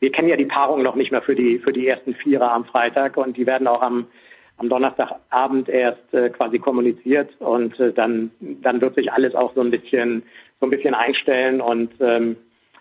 wir 0.00 0.10
kennen 0.12 0.28
ja 0.28 0.36
die 0.36 0.46
Paarung 0.46 0.82
noch 0.82 0.96
nicht 0.96 1.12
mehr 1.12 1.22
für 1.22 1.36
die 1.36 1.60
für 1.60 1.72
die 1.72 1.86
ersten 1.86 2.14
Vierer 2.14 2.52
am 2.52 2.66
Freitag 2.66 3.16
und 3.16 3.36
die 3.38 3.46
werden 3.46 3.68
auch 3.68 3.80
am 3.80 4.08
am 4.56 4.68
Donnerstagabend 4.68 5.68
erst 5.68 6.12
äh, 6.12 6.30
quasi 6.30 6.58
kommuniziert 6.58 7.30
und 7.40 7.78
äh, 7.80 7.92
dann 7.92 8.30
dann 8.40 8.80
wird 8.80 8.94
sich 8.94 9.12
alles 9.12 9.34
auch 9.34 9.54
so 9.54 9.60
ein 9.60 9.70
bisschen 9.70 10.22
so 10.60 10.66
ein 10.66 10.70
bisschen 10.70 10.94
einstellen 10.94 11.60
und 11.60 11.90
ähm, 12.00 12.36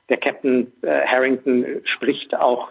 der 0.09 0.17
Captain 0.17 0.71
äh, 0.81 1.05
Harrington 1.07 1.65
spricht 1.85 2.35
auch, 2.35 2.69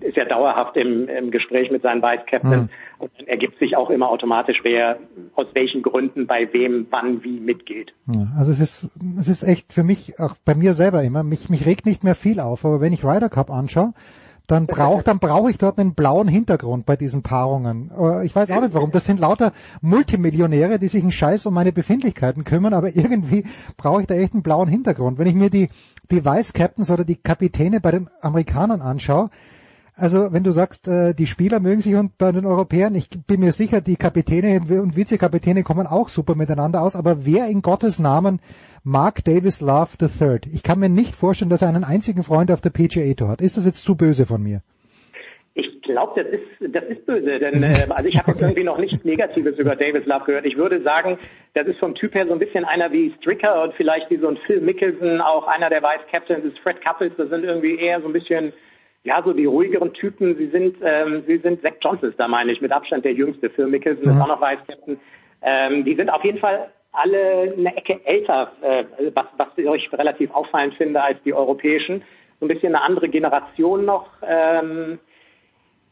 ist 0.00 0.16
ja 0.16 0.24
dauerhaft 0.24 0.76
im, 0.76 1.08
im 1.08 1.32
Gespräch 1.32 1.72
mit 1.72 1.82
seinen 1.82 2.02
Vice 2.02 2.24
Captain 2.26 2.62
mhm. 2.62 2.68
und 2.98 3.10
dann 3.18 3.26
ergibt 3.26 3.58
sich 3.58 3.76
auch 3.76 3.90
immer 3.90 4.08
automatisch, 4.08 4.60
wer 4.62 4.98
aus 5.34 5.48
welchen 5.54 5.82
Gründen 5.82 6.26
bei 6.26 6.52
wem 6.52 6.86
wann 6.90 7.24
wie 7.24 7.40
mitgeht. 7.40 7.92
Ja, 8.06 8.28
also 8.38 8.52
es 8.52 8.60
ist 8.60 8.96
es 9.18 9.28
ist 9.28 9.42
echt 9.42 9.72
für 9.72 9.82
mich 9.82 10.20
auch 10.20 10.36
bei 10.44 10.54
mir 10.54 10.72
selber 10.72 11.02
immer 11.02 11.24
mich 11.24 11.50
mich 11.50 11.66
regt 11.66 11.84
nicht 11.84 12.04
mehr 12.04 12.14
viel 12.14 12.38
auf, 12.38 12.64
aber 12.64 12.80
wenn 12.80 12.92
ich 12.92 13.04
Ryder 13.04 13.28
Cup 13.28 13.50
anschaue 13.50 13.92
dann 14.48 14.66
brauche 14.66 15.04
dann 15.04 15.18
brauche 15.18 15.50
ich 15.50 15.58
dort 15.58 15.78
einen 15.78 15.94
blauen 15.94 16.26
Hintergrund 16.26 16.86
bei 16.86 16.96
diesen 16.96 17.22
Paarungen. 17.22 17.90
Äh, 17.96 18.24
ich 18.24 18.34
weiß 18.34 18.50
auch 18.50 18.62
nicht 18.62 18.74
warum. 18.74 18.90
Das 18.90 19.04
sind 19.04 19.20
lauter 19.20 19.52
Multimillionäre, 19.82 20.78
die 20.78 20.88
sich 20.88 21.02
einen 21.02 21.12
Scheiß 21.12 21.44
um 21.46 21.52
meine 21.54 21.70
Befindlichkeiten 21.70 22.44
kümmern, 22.44 22.72
aber 22.72 22.96
irgendwie 22.96 23.44
brauche 23.76 24.00
ich 24.00 24.06
da 24.06 24.14
echt 24.14 24.32
einen 24.32 24.42
blauen 24.42 24.68
Hintergrund. 24.68 25.18
Wenn 25.18 25.28
ich 25.28 25.34
mir 25.34 25.50
die 25.50 25.68
die 26.10 26.24
Vice 26.24 26.54
Captains 26.54 26.90
oder 26.90 27.04
die 27.04 27.16
Kapitäne 27.16 27.80
bei 27.80 27.90
den 27.90 28.08
Amerikanern 28.22 28.80
anschaue, 28.80 29.28
also 29.98 30.32
wenn 30.32 30.44
du 30.44 30.50
sagst, 30.50 30.88
äh, 30.88 31.14
die 31.14 31.26
Spieler 31.26 31.60
mögen 31.60 31.80
sich 31.80 31.94
und 31.96 32.16
bei 32.18 32.32
den 32.32 32.46
Europäern, 32.46 32.94
ich 32.94 33.08
bin 33.26 33.40
mir 33.40 33.52
sicher, 33.52 33.80
die 33.80 33.96
Kapitäne 33.96 34.60
und 34.80 34.96
Vizekapitäne 34.96 35.62
kommen 35.62 35.86
auch 35.86 36.08
super 36.08 36.34
miteinander 36.34 36.82
aus, 36.82 36.96
aber 36.96 37.26
wer 37.26 37.46
in 37.48 37.62
Gottes 37.62 37.98
Namen 37.98 38.40
Mark 38.84 39.24
Davis 39.24 39.60
Love 39.60 39.96
III? 40.00 40.40
Ich 40.52 40.62
kann 40.62 40.78
mir 40.78 40.88
nicht 40.88 41.14
vorstellen, 41.14 41.50
dass 41.50 41.62
er 41.62 41.68
einen 41.68 41.84
einzigen 41.84 42.22
Freund 42.22 42.50
auf 42.50 42.60
der 42.60 42.70
PGA 42.70 43.12
Tour 43.14 43.28
hat. 43.28 43.40
Ist 43.40 43.56
das 43.56 43.64
jetzt 43.64 43.84
zu 43.84 43.96
böse 43.96 44.26
von 44.26 44.42
mir? 44.42 44.62
Ich 45.54 45.82
glaube, 45.82 46.22
das 46.22 46.32
ist, 46.32 46.74
das 46.74 46.84
ist 46.84 47.04
böse, 47.04 47.38
denn 47.40 47.62
äh, 47.64 47.86
also 47.90 48.08
ich 48.08 48.16
habe 48.16 48.30
jetzt 48.30 48.42
irgendwie 48.42 48.62
noch 48.62 48.78
nichts 48.78 49.04
Negatives 49.04 49.58
über 49.58 49.74
Davis 49.74 50.06
Love 50.06 50.24
gehört. 50.26 50.46
Ich 50.46 50.56
würde 50.56 50.80
sagen, 50.82 51.18
das 51.54 51.66
ist 51.66 51.80
vom 51.80 51.96
Typ 51.96 52.14
her 52.14 52.26
so 52.26 52.32
ein 52.32 52.38
bisschen 52.38 52.64
einer 52.64 52.92
wie 52.92 53.12
Stricker 53.18 53.64
und 53.64 53.74
vielleicht 53.74 54.08
wie 54.10 54.18
so 54.18 54.28
ein 54.28 54.38
Phil 54.46 54.60
Mickelson, 54.60 55.20
auch 55.20 55.48
einer 55.48 55.68
der 55.68 55.82
Vice 55.82 56.06
Captains 56.10 56.44
ist 56.44 56.58
Fred 56.60 56.80
Couples. 56.84 57.12
Das 57.16 57.28
sind 57.30 57.42
irgendwie 57.42 57.76
eher 57.76 58.00
so 58.00 58.06
ein 58.06 58.12
bisschen 58.12 58.52
ja, 59.04 59.22
so 59.22 59.32
die 59.32 59.46
ruhigeren 59.46 59.92
Typen, 59.94 60.36
sie 60.36 60.48
sind, 60.48 60.76
ähm, 60.82 61.22
sie 61.26 61.38
sind 61.38 61.62
Zach 61.62 61.74
Johnson, 61.80 62.12
da 62.16 62.28
meine 62.28 62.52
ich, 62.52 62.60
mit 62.60 62.72
Abstand 62.72 63.04
der 63.04 63.12
jüngste. 63.12 63.48
Phil 63.50 63.66
Mickelson 63.66 64.04
mhm. 64.04 64.10
ist 64.10 64.20
auch 64.20 64.28
noch 64.28 64.40
Vice 64.40 64.66
Captain. 64.66 65.00
Ähm, 65.42 65.84
die 65.84 65.94
sind 65.94 66.10
auf 66.10 66.24
jeden 66.24 66.38
Fall 66.38 66.70
alle 66.92 67.54
eine 67.56 67.76
Ecke 67.76 68.00
älter, 68.04 68.52
äh, 68.62 68.84
was, 69.14 69.26
was 69.36 69.48
ich 69.56 69.92
relativ 69.92 70.30
auffallend 70.32 70.74
finde 70.74 71.02
als 71.02 71.22
die 71.24 71.32
europäischen. 71.32 72.02
So 72.40 72.46
ein 72.46 72.48
bisschen 72.48 72.74
eine 72.74 72.84
andere 72.84 73.08
Generation 73.08 73.84
noch. 73.84 74.08
Ähm, 74.26 74.98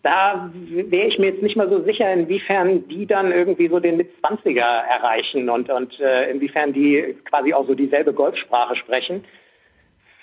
da 0.03 0.51
wäre 0.53 1.09
ich 1.09 1.19
mir 1.19 1.31
jetzt 1.31 1.43
nicht 1.43 1.57
mal 1.57 1.69
so 1.69 1.83
sicher, 1.83 2.12
inwiefern 2.12 2.87
die 2.89 3.07
dann 3.07 3.33
irgendwie 3.33 3.69
so 3.69 3.81
den 3.81 3.97
Mitzwanziger 3.97 4.62
erreichen 4.62 5.49
und, 5.49 5.69
und 5.69 5.99
äh, 5.99 6.31
inwiefern 6.31 6.73
die 6.73 7.16
quasi 7.24 7.53
auch 7.53 7.66
so 7.66 7.74
dieselbe 7.74 8.12
Golfsprache 8.12 8.77
sprechen 8.77 9.24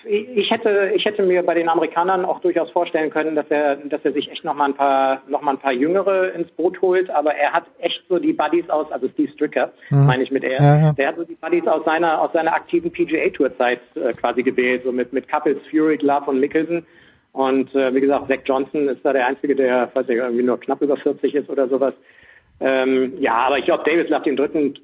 ich 0.05 0.51
hätte, 0.51 0.91
ich 0.95 1.05
hätte 1.05 1.23
mir 1.23 1.43
bei 1.43 1.53
den 1.53 1.69
Amerikanern 1.69 2.25
auch 2.25 2.39
durchaus 2.41 2.69
vorstellen 2.71 3.09
können, 3.09 3.35
dass 3.35 3.45
er, 3.49 3.77
dass 3.77 4.03
er 4.03 4.13
sich 4.13 4.29
echt 4.31 4.43
noch 4.43 4.53
mal 4.53 4.65
ein 4.65 4.73
paar, 4.73 5.21
noch 5.27 5.41
mal 5.41 5.51
ein 5.51 5.59
paar 5.59 5.71
Jüngere 5.71 6.33
ins 6.33 6.49
Boot 6.51 6.81
holt. 6.81 7.09
Aber 7.09 7.33
er 7.33 7.53
hat 7.53 7.63
echt 7.79 8.03
so 8.09 8.19
die 8.19 8.33
Buddies 8.33 8.69
aus, 8.69 8.91
also 8.91 9.07
Steve 9.09 9.31
Stricker, 9.31 9.71
mhm. 9.89 10.05
meine 10.05 10.23
ich 10.23 10.31
mit 10.31 10.43
er. 10.43 10.61
Ja, 10.61 10.77
ja. 10.79 10.91
Der 10.93 11.07
hat 11.09 11.15
so 11.17 11.23
die 11.23 11.35
Buddies 11.35 11.67
aus 11.67 11.85
seiner, 11.85 12.21
aus 12.21 12.31
seiner 12.33 12.53
aktiven 12.53 12.91
PGA 12.91 13.29
Tour 13.29 13.55
Zeit 13.57 13.79
äh, 13.95 14.13
quasi 14.13 14.43
gewählt, 14.43 14.83
so 14.83 14.91
mit, 14.91 15.13
mit 15.13 15.29
Couples, 15.29 15.59
Fury, 15.69 15.97
Love 16.01 16.29
und 16.29 16.39
Mickelson. 16.39 16.85
Und 17.33 17.73
äh, 17.73 17.93
wie 17.93 18.01
gesagt, 18.01 18.27
Zach 18.27 18.39
Johnson 18.45 18.87
ist 18.89 19.03
da 19.03 19.13
der 19.13 19.27
einzige, 19.27 19.55
der, 19.55 19.89
weiß 19.93 20.07
ich, 20.09 20.17
irgendwie 20.17 20.43
nur 20.43 20.59
knapp 20.59 20.81
über 20.81 20.97
40 20.97 21.33
ist 21.33 21.49
oder 21.49 21.67
sowas. 21.67 21.93
Ähm, 22.59 23.13
ja, 23.19 23.33
aber 23.33 23.57
ich 23.57 23.65
glaube, 23.65 23.83
Davis 23.89 24.09
nach 24.09 24.23
dem 24.23 24.35
dritten 24.35 24.75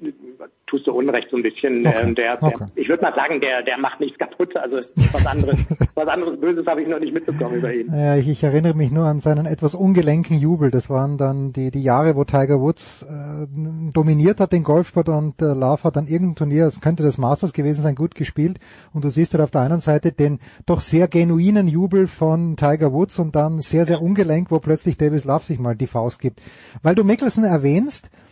tust 0.70 0.86
du 0.86 0.92
Unrecht 0.92 1.28
so 1.30 1.36
ein 1.36 1.42
bisschen. 1.42 1.86
Okay. 1.86 1.96
Ähm, 2.02 2.14
der, 2.14 2.36
der 2.36 2.48
okay. 2.48 2.66
Ich 2.76 2.88
würde 2.88 3.02
mal 3.02 3.14
sagen, 3.14 3.40
der, 3.40 3.62
der 3.62 3.76
macht 3.78 4.00
nichts 4.00 4.18
kaputt. 4.18 4.56
Also 4.56 4.76
was 5.12 5.26
anderes, 5.26 5.58
was 5.94 6.08
anderes 6.08 6.40
Böses 6.40 6.66
habe 6.66 6.82
ich 6.82 6.88
noch 6.88 7.00
nicht 7.00 7.12
mitbekommen 7.12 7.56
über 7.56 7.74
ihn. 7.74 7.92
Ja, 7.92 8.16
ich, 8.16 8.28
ich, 8.28 8.42
erinnere 8.44 8.74
mich 8.74 8.90
nur 8.92 9.04
an 9.04 9.18
seinen 9.18 9.46
etwas 9.46 9.74
ungelenken 9.74 10.38
Jubel. 10.38 10.70
Das 10.70 10.88
waren 10.88 11.18
dann 11.18 11.52
die, 11.52 11.70
die 11.70 11.82
Jahre, 11.82 12.14
wo 12.14 12.24
Tiger 12.24 12.60
Woods 12.60 13.02
äh, 13.02 13.46
dominiert 13.92 14.40
hat 14.40 14.52
den 14.52 14.62
Golfsport 14.62 15.08
und 15.08 15.42
äh, 15.42 15.46
Love 15.46 15.84
hat 15.84 15.96
dann 15.96 16.06
irgendein 16.06 16.36
Turnier, 16.36 16.66
es 16.66 16.80
könnte 16.80 17.02
das 17.02 17.18
Masters 17.18 17.52
gewesen 17.52 17.82
sein, 17.82 17.96
gut 17.96 18.14
gespielt. 18.14 18.58
Und 18.92 19.04
du 19.04 19.08
siehst 19.08 19.34
halt 19.34 19.42
auf 19.42 19.50
der 19.50 19.62
einen 19.62 19.80
Seite 19.80 20.12
den 20.12 20.38
doch 20.66 20.80
sehr 20.80 21.08
genuinen 21.08 21.66
Jubel 21.66 22.06
von 22.06 22.56
Tiger 22.56 22.92
Woods 22.92 23.18
und 23.18 23.34
dann 23.34 23.58
sehr, 23.58 23.84
sehr 23.84 24.00
ungelenk, 24.00 24.50
wo 24.50 24.60
plötzlich 24.60 24.96
Davis 24.96 25.24
Love 25.24 25.44
sich 25.44 25.58
mal 25.58 25.74
die 25.74 25.88
Faust 25.88 26.20
gibt. 26.20 26.40
Weil 26.82 26.94
du 26.94 27.02
Mickelson 27.02 27.44
erwähnst, 27.44 28.06
äh, 28.06 28.29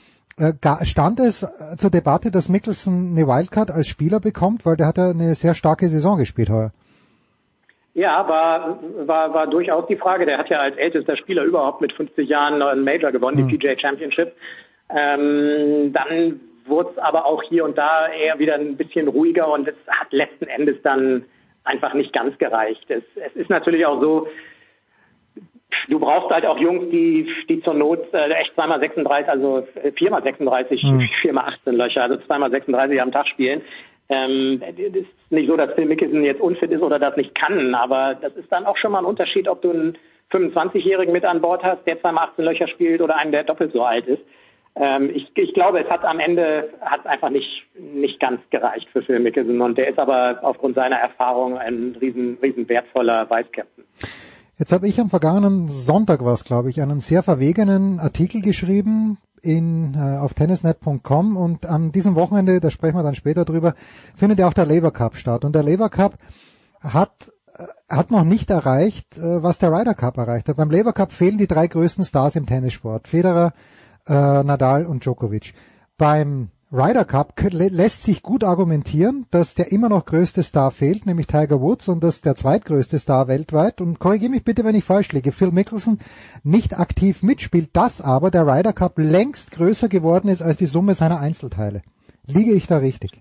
stand 0.82 1.20
es 1.20 1.42
äh, 1.42 1.76
zur 1.76 1.90
Debatte, 1.90 2.30
dass 2.30 2.48
Mickelson 2.48 3.12
eine 3.16 3.26
Wildcard 3.26 3.70
als 3.70 3.88
Spieler 3.88 4.20
bekommt, 4.20 4.64
weil 4.64 4.76
der 4.76 4.86
hat 4.86 4.98
ja 4.98 5.10
eine 5.10 5.34
sehr 5.34 5.54
starke 5.54 5.88
Saison 5.88 6.18
gespielt 6.18 6.50
heuer. 6.50 6.72
Ja, 7.94 8.28
war, 8.28 8.78
war, 9.06 9.34
war 9.34 9.46
durchaus 9.48 9.86
die 9.88 9.96
Frage. 9.96 10.24
Der 10.24 10.38
hat 10.38 10.48
ja 10.50 10.60
als 10.60 10.76
ältester 10.76 11.16
Spieler 11.16 11.42
überhaupt 11.42 11.80
mit 11.80 11.92
50 11.92 12.28
Jahren 12.28 12.62
einen 12.62 12.84
Major 12.84 13.10
gewonnen, 13.10 13.42
mhm. 13.42 13.48
die 13.48 13.58
PGA 13.58 13.78
Championship. 13.78 14.32
Ähm, 14.90 15.92
dann 15.92 16.40
wurde 16.66 16.90
es 16.90 16.98
aber 16.98 17.26
auch 17.26 17.42
hier 17.42 17.64
und 17.64 17.76
da 17.76 18.08
eher 18.08 18.38
wieder 18.38 18.54
ein 18.54 18.76
bisschen 18.76 19.08
ruhiger 19.08 19.50
und 19.50 19.66
es 19.66 19.74
hat 19.88 20.12
letzten 20.12 20.46
Endes 20.46 20.76
dann 20.82 21.24
einfach 21.64 21.94
nicht 21.94 22.12
ganz 22.12 22.36
gereicht. 22.38 22.84
Es, 22.88 23.02
es 23.16 23.34
ist 23.34 23.50
natürlich 23.50 23.84
auch 23.84 24.00
so, 24.00 24.28
du 25.88 25.98
brauchst 25.98 26.30
halt 26.30 26.46
auch 26.46 26.58
Jungs, 26.58 26.90
die, 26.90 27.28
die 27.48 27.62
zur 27.62 27.74
Not 27.74 28.12
äh, 28.12 28.30
echt 28.30 28.54
zweimal 28.54 28.80
36, 28.80 29.28
also 29.28 29.66
äh, 29.82 29.92
viermal 29.92 30.22
36, 30.22 30.82
mhm. 30.82 31.08
viermal 31.20 31.52
18 31.52 31.74
Löcher, 31.74 32.02
also 32.02 32.16
zweimal 32.18 32.50
36 32.50 33.00
am 33.00 33.12
Tag 33.12 33.28
spielen. 33.28 33.62
Ähm, 34.10 34.62
es 34.62 34.94
ist 34.94 35.06
nicht 35.30 35.48
so, 35.48 35.56
dass 35.56 35.74
Phil 35.74 35.84
Mickelson 35.84 36.24
jetzt 36.24 36.40
unfit 36.40 36.70
ist 36.70 36.80
oder 36.80 36.98
das 36.98 37.16
nicht 37.16 37.34
kann, 37.34 37.74
aber 37.74 38.14
das 38.14 38.34
ist 38.36 38.50
dann 38.50 38.64
auch 38.64 38.76
schon 38.78 38.92
mal 38.92 39.00
ein 39.00 39.04
Unterschied, 39.04 39.48
ob 39.48 39.60
du 39.60 39.70
einen 39.70 39.98
25-Jährigen 40.30 41.12
mit 41.12 41.24
an 41.24 41.42
Bord 41.42 41.62
hast, 41.62 41.86
der 41.86 42.00
zweimal 42.00 42.28
18 42.28 42.44
Löcher 42.44 42.68
spielt 42.68 43.02
oder 43.02 43.16
einen, 43.16 43.32
der 43.32 43.44
doppelt 43.44 43.72
so 43.72 43.82
alt 43.84 44.06
ist. 44.06 44.22
Ähm, 44.76 45.10
ich, 45.14 45.30
ich 45.34 45.52
glaube, 45.52 45.80
es 45.80 45.90
hat 45.90 46.04
am 46.04 46.20
Ende 46.20 46.70
hat 46.80 47.06
einfach 47.06 47.30
nicht 47.30 47.64
nicht 47.78 48.20
ganz 48.20 48.40
gereicht 48.50 48.88
für 48.92 49.02
Phil 49.02 49.18
Mickelson 49.18 49.60
und 49.60 49.76
der 49.76 49.88
ist 49.88 49.98
aber 49.98 50.38
aufgrund 50.42 50.76
seiner 50.76 50.96
Erfahrung 50.96 51.58
ein 51.58 51.96
riesen 52.00 52.38
riesen 52.40 52.68
wertvoller 52.68 53.28
Vice 53.28 53.52
Captain. 53.52 53.84
Jetzt 54.58 54.72
habe 54.72 54.88
ich 54.88 55.00
am 55.00 55.08
vergangenen 55.08 55.68
Sonntag 55.68 56.24
was, 56.24 56.42
glaube 56.42 56.68
ich, 56.68 56.82
einen 56.82 56.98
sehr 56.98 57.22
verwegenen 57.22 58.00
Artikel 58.00 58.42
geschrieben 58.42 59.18
in, 59.40 59.94
äh, 59.94 60.18
auf 60.18 60.34
tennisnet.com 60.34 61.36
und 61.36 61.64
an 61.64 61.92
diesem 61.92 62.16
Wochenende, 62.16 62.58
da 62.58 62.68
sprechen 62.68 62.96
wir 62.96 63.04
dann 63.04 63.14
später 63.14 63.44
drüber, 63.44 63.74
findet 64.16 64.40
ja 64.40 64.48
auch 64.48 64.52
der 64.52 64.66
Labour 64.66 64.92
Cup 64.92 65.14
statt. 65.14 65.44
Und 65.44 65.54
der 65.54 65.62
Labour 65.62 65.90
Cup 65.90 66.18
hat 66.80 67.32
äh, 67.54 67.62
hat 67.88 68.10
noch 68.10 68.24
nicht 68.24 68.50
erreicht, 68.50 69.16
äh, 69.16 69.42
was 69.44 69.60
der 69.60 69.70
Ryder 69.70 69.94
Cup 69.94 70.16
erreicht 70.16 70.48
hat. 70.48 70.56
Beim 70.56 70.72
Labour 70.72 70.92
Cup 70.92 71.12
fehlen 71.12 71.38
die 71.38 71.46
drei 71.46 71.68
größten 71.68 72.04
Stars 72.04 72.34
im 72.34 72.46
Tennissport. 72.46 73.06
Federer, 73.06 73.52
äh, 74.08 74.12
Nadal 74.12 74.86
und 74.86 75.04
Djokovic. 75.04 75.54
Beim 75.96 76.50
Ryder 76.70 77.06
Cup 77.06 77.32
lässt 77.50 78.04
sich 78.04 78.22
gut 78.22 78.44
argumentieren, 78.44 79.24
dass 79.30 79.54
der 79.54 79.72
immer 79.72 79.88
noch 79.88 80.04
größte 80.04 80.42
Star 80.42 80.70
fehlt, 80.70 81.06
nämlich 81.06 81.26
Tiger 81.26 81.62
Woods 81.62 81.88
und 81.88 82.04
dass 82.04 82.20
der 82.20 82.34
zweitgrößte 82.34 82.98
Star 82.98 83.26
weltweit, 83.26 83.80
und 83.80 83.98
korrigiere 83.98 84.32
mich 84.32 84.44
bitte, 84.44 84.64
wenn 84.64 84.74
ich 84.74 84.84
falsch 84.84 85.10
liege, 85.12 85.32
Phil 85.32 85.50
Mickelson 85.50 85.98
nicht 86.44 86.78
aktiv 86.78 87.22
mitspielt, 87.22 87.70
dass 87.72 88.02
aber 88.02 88.30
der 88.30 88.46
Ryder 88.46 88.74
Cup 88.74 88.98
längst 88.98 89.50
größer 89.52 89.88
geworden 89.88 90.28
ist 90.28 90.42
als 90.42 90.58
die 90.58 90.66
Summe 90.66 90.92
seiner 90.92 91.20
Einzelteile. 91.20 91.80
Liege 92.26 92.52
ich 92.52 92.66
da 92.66 92.76
richtig? 92.76 93.12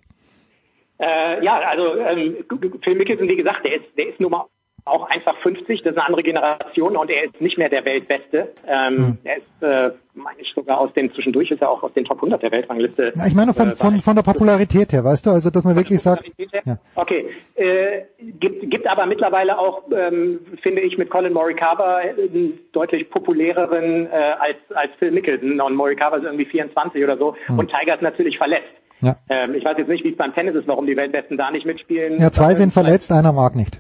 Äh, 1.00 1.42
ja, 1.46 1.58
also 1.70 1.96
ähm, 1.96 2.44
Phil 2.84 2.96
Mickelson, 2.96 3.30
wie 3.30 3.38
gesagt, 3.38 3.64
der 3.64 3.76
ist, 3.78 3.98
der 3.98 4.10
ist 4.10 4.20
nun 4.20 4.32
mal 4.32 4.46
auch 4.88 5.10
einfach 5.10 5.38
50, 5.38 5.82
das 5.84 5.92
ist 5.92 5.98
eine 5.98 6.08
andere 6.08 6.24
Generation 6.24 6.96
und 6.96 7.10
er 7.10 7.26
ist 7.26 7.42
nicht 7.42 7.58
mehr 7.58 7.70
der 7.70 7.86
Weltbeste. 7.86 8.54
Ähm, 8.68 8.98
hm. 8.98 9.18
Er 9.24 9.38
ist, 9.38 9.62
äh, 9.62 9.96
meine 10.14 10.40
ich 10.40 10.52
sogar 10.54 10.80
aus 10.80 10.94
den, 10.94 11.12
zwischendurch 11.14 11.52
ist 11.52 11.62
er 11.62 11.70
auch 11.70 11.84
aus 11.84 11.94
den 11.94 12.06
Top 12.06 12.18
100 12.18 12.42
der 12.42 12.52
Weltrangliste. 12.52 13.14
Ja, 13.16 13.28
ich 13.28 13.36
meine 13.36 13.54
von, 13.54 13.72
äh, 13.72 13.76
von, 13.76 14.00
von 14.00 14.16
der 14.16 14.24
Popularität 14.24 14.94
her, 14.94 15.04
weißt 15.04 15.26
du, 15.26 15.32
also 15.32 15.50
dass 15.50 15.64
man 15.64 15.76
wirklich 15.76 16.02
sagt. 16.02 16.26
Ja. 16.66 16.78
Okay, 16.96 17.30
äh, 17.56 18.04
gibt, 18.40 18.70
gibt 18.70 18.88
aber 18.88 19.06
mittlerweile 19.06 19.58
auch, 19.58 19.84
ähm, 19.96 20.40
finde 20.62 20.82
ich, 20.82 20.98
mit 20.98 21.10
Colin 21.10 21.34
Morikawa 21.34 21.98
einen 21.98 22.60
deutlich 22.72 23.10
populäreren 23.10 24.08
äh, 24.08 24.10
als, 24.40 24.58
als 24.74 24.92
Phil 25.00 25.12
Mickelson 25.12 25.62
und 25.62 25.76
Morikawa 25.76 26.18
ist 26.18 26.24
irgendwie 26.24 26.46
24 26.46 27.04
oder 27.04 27.18
so 27.18 27.36
hm. 27.46 27.60
und 27.60 27.72
Tiger 27.72 27.96
ist 27.96 28.02
natürlich 28.02 28.38
verletzt. 28.38 28.74
Ja. 29.02 29.16
Ähm, 29.30 29.54
ich 29.54 29.64
weiß 29.64 29.78
jetzt 29.78 29.90
nicht, 29.90 30.04
wie 30.04 30.12
es 30.12 30.18
beim 30.18 30.34
Tennis 30.34 30.56
ist, 30.56 30.68
warum 30.68 30.88
die 30.88 30.98
Weltbesten 30.98 31.38
da 31.38 31.52
nicht 31.52 31.66
mitspielen. 31.66 32.20
Ja, 32.20 32.32
zwei 32.32 32.54
sind 32.54 32.74
verletzt, 32.74 33.12
einer 33.12 33.32
mag 33.32 33.56
nicht. 33.56 33.80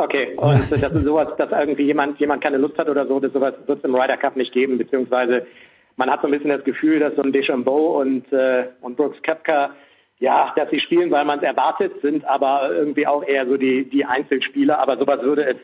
Okay, 0.00 0.32
und 0.36 0.70
das 0.70 0.92
ist 0.92 1.04
sowas, 1.04 1.28
dass 1.36 1.50
irgendwie 1.50 1.84
jemand, 1.84 2.18
jemand 2.18 2.42
keine 2.42 2.56
Lust 2.56 2.78
hat 2.78 2.88
oder 2.88 3.06
so, 3.06 3.20
das 3.20 3.34
sowas 3.34 3.54
wird 3.66 3.78
es 3.78 3.84
im 3.84 3.94
Ryder 3.94 4.16
Cup 4.16 4.34
nicht 4.34 4.52
geben, 4.52 4.78
beziehungsweise 4.78 5.46
man 5.96 6.10
hat 6.10 6.22
so 6.22 6.28
ein 6.28 6.30
bisschen 6.30 6.48
das 6.48 6.64
Gefühl, 6.64 7.00
dass 7.00 7.14
so 7.16 7.22
ein 7.22 7.32
Deschambeau 7.32 8.00
und, 8.00 8.32
äh, 8.32 8.68
und 8.80 8.96
Brooks 8.96 9.22
Koepka, 9.22 9.74
ja, 10.18 10.54
dass 10.56 10.70
sie 10.70 10.80
spielen, 10.80 11.10
weil 11.10 11.26
man 11.26 11.40
es 11.40 11.44
erwartet, 11.44 11.92
sind 12.00 12.24
aber 12.24 12.70
irgendwie 12.72 13.06
auch 13.06 13.22
eher 13.22 13.46
so 13.46 13.58
die, 13.58 13.84
die 13.90 14.06
Einzelspieler, 14.06 14.78
aber 14.78 14.96
sowas 14.96 15.20
würde 15.20 15.44
es 15.44 15.56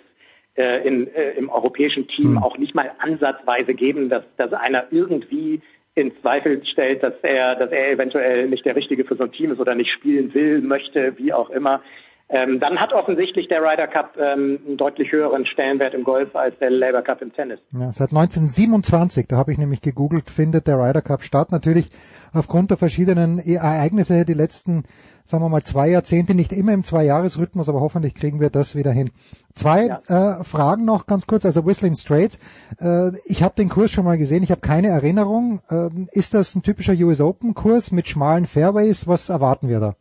äh, 0.56 0.86
in, 0.86 1.06
äh, 1.14 1.30
im 1.32 1.48
europäischen 1.48 2.06
Team 2.08 2.32
mhm. 2.32 2.38
auch 2.42 2.58
nicht 2.58 2.74
mal 2.74 2.90
ansatzweise 2.98 3.72
geben, 3.72 4.10
dass, 4.10 4.24
dass 4.36 4.52
einer 4.52 4.84
irgendwie 4.90 5.62
in 5.94 6.12
Zweifel 6.20 6.62
stellt, 6.66 7.02
dass 7.02 7.14
er, 7.22 7.54
dass 7.54 7.70
er 7.70 7.90
eventuell 7.90 8.48
nicht 8.48 8.66
der 8.66 8.76
Richtige 8.76 9.06
für 9.06 9.16
so 9.16 9.24
ein 9.24 9.32
Team 9.32 9.52
ist 9.52 9.60
oder 9.60 9.74
nicht 9.74 9.90
spielen 9.90 10.34
will, 10.34 10.60
möchte, 10.60 11.16
wie 11.16 11.32
auch 11.32 11.48
immer. 11.48 11.80
Ähm, 12.28 12.58
dann 12.58 12.80
hat 12.80 12.92
offensichtlich 12.92 13.46
der 13.46 13.62
Ryder 13.62 13.86
Cup 13.86 14.16
ähm, 14.18 14.58
einen 14.66 14.76
deutlich 14.76 15.12
höheren 15.12 15.46
Stellenwert 15.46 15.94
im 15.94 16.02
Golf 16.02 16.34
als 16.34 16.58
der 16.58 16.70
Labour 16.70 17.02
Cup 17.02 17.22
im 17.22 17.32
Tennis. 17.32 17.60
Ja, 17.72 17.92
seit 17.92 18.10
1927, 18.10 19.28
da 19.28 19.36
habe 19.36 19.52
ich 19.52 19.58
nämlich 19.58 19.80
gegoogelt, 19.80 20.28
findet 20.28 20.66
der 20.66 20.76
Ryder 20.76 21.02
Cup 21.02 21.22
statt. 21.22 21.52
Natürlich 21.52 21.88
aufgrund 22.32 22.70
der 22.70 22.78
verschiedenen 22.78 23.38
e- 23.38 23.54
Ereignisse 23.54 24.24
die 24.24 24.34
letzten, 24.34 24.82
sagen 25.24 25.44
wir 25.44 25.48
mal, 25.48 25.62
zwei 25.62 25.88
Jahrzehnte, 25.88 26.34
nicht 26.34 26.52
immer 26.52 26.72
im 26.72 26.82
Zwei-Jahres-Rhythmus, 26.82 27.68
aber 27.68 27.80
hoffentlich 27.80 28.16
kriegen 28.16 28.40
wir 28.40 28.50
das 28.50 28.74
wieder 28.74 28.90
hin. 28.90 29.12
Zwei 29.54 29.86
ja. 29.86 30.40
äh, 30.40 30.42
Fragen 30.42 30.84
noch 30.84 31.06
ganz 31.06 31.28
kurz, 31.28 31.46
also 31.46 31.64
Whistling 31.64 31.94
Straits. 31.94 32.40
Äh, 32.80 33.12
ich 33.26 33.44
habe 33.44 33.54
den 33.54 33.68
Kurs 33.68 33.92
schon 33.92 34.04
mal 34.04 34.18
gesehen, 34.18 34.42
ich 34.42 34.50
habe 34.50 34.60
keine 34.60 34.88
Erinnerung. 34.88 35.60
Äh, 35.70 35.90
ist 36.10 36.34
das 36.34 36.56
ein 36.56 36.62
typischer 36.62 36.94
US 37.06 37.20
Open 37.20 37.54
Kurs 37.54 37.92
mit 37.92 38.08
schmalen 38.08 38.46
Fairways? 38.46 39.06
Was 39.06 39.28
erwarten 39.28 39.68
wir 39.68 39.78
da? 39.78 39.94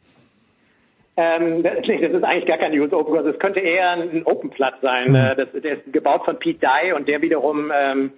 Ähm, 1.18 1.64
das, 1.64 1.76
das 1.86 1.88
ist 1.88 2.24
eigentlich 2.24 2.46
gar 2.46 2.58
kein 2.58 2.78
US 2.78 2.92
Open 2.92 3.14
Kurs. 3.14 3.26
Es 3.26 3.40
könnte 3.40 3.62
eher 3.62 3.92
ein 3.92 4.24
Open 4.26 4.50
Platz 4.50 4.76
sein. 4.82 5.10
Mhm. 5.10 5.16
Äh, 5.16 5.36
das, 5.36 5.48
der 5.54 5.78
ist 5.78 5.94
gebaut 5.94 6.26
von 6.26 6.38
Pete 6.40 6.60
Dye 6.60 6.94
und 6.94 7.08
der 7.08 7.22
wiederum 7.22 7.72
ähm, 7.74 8.12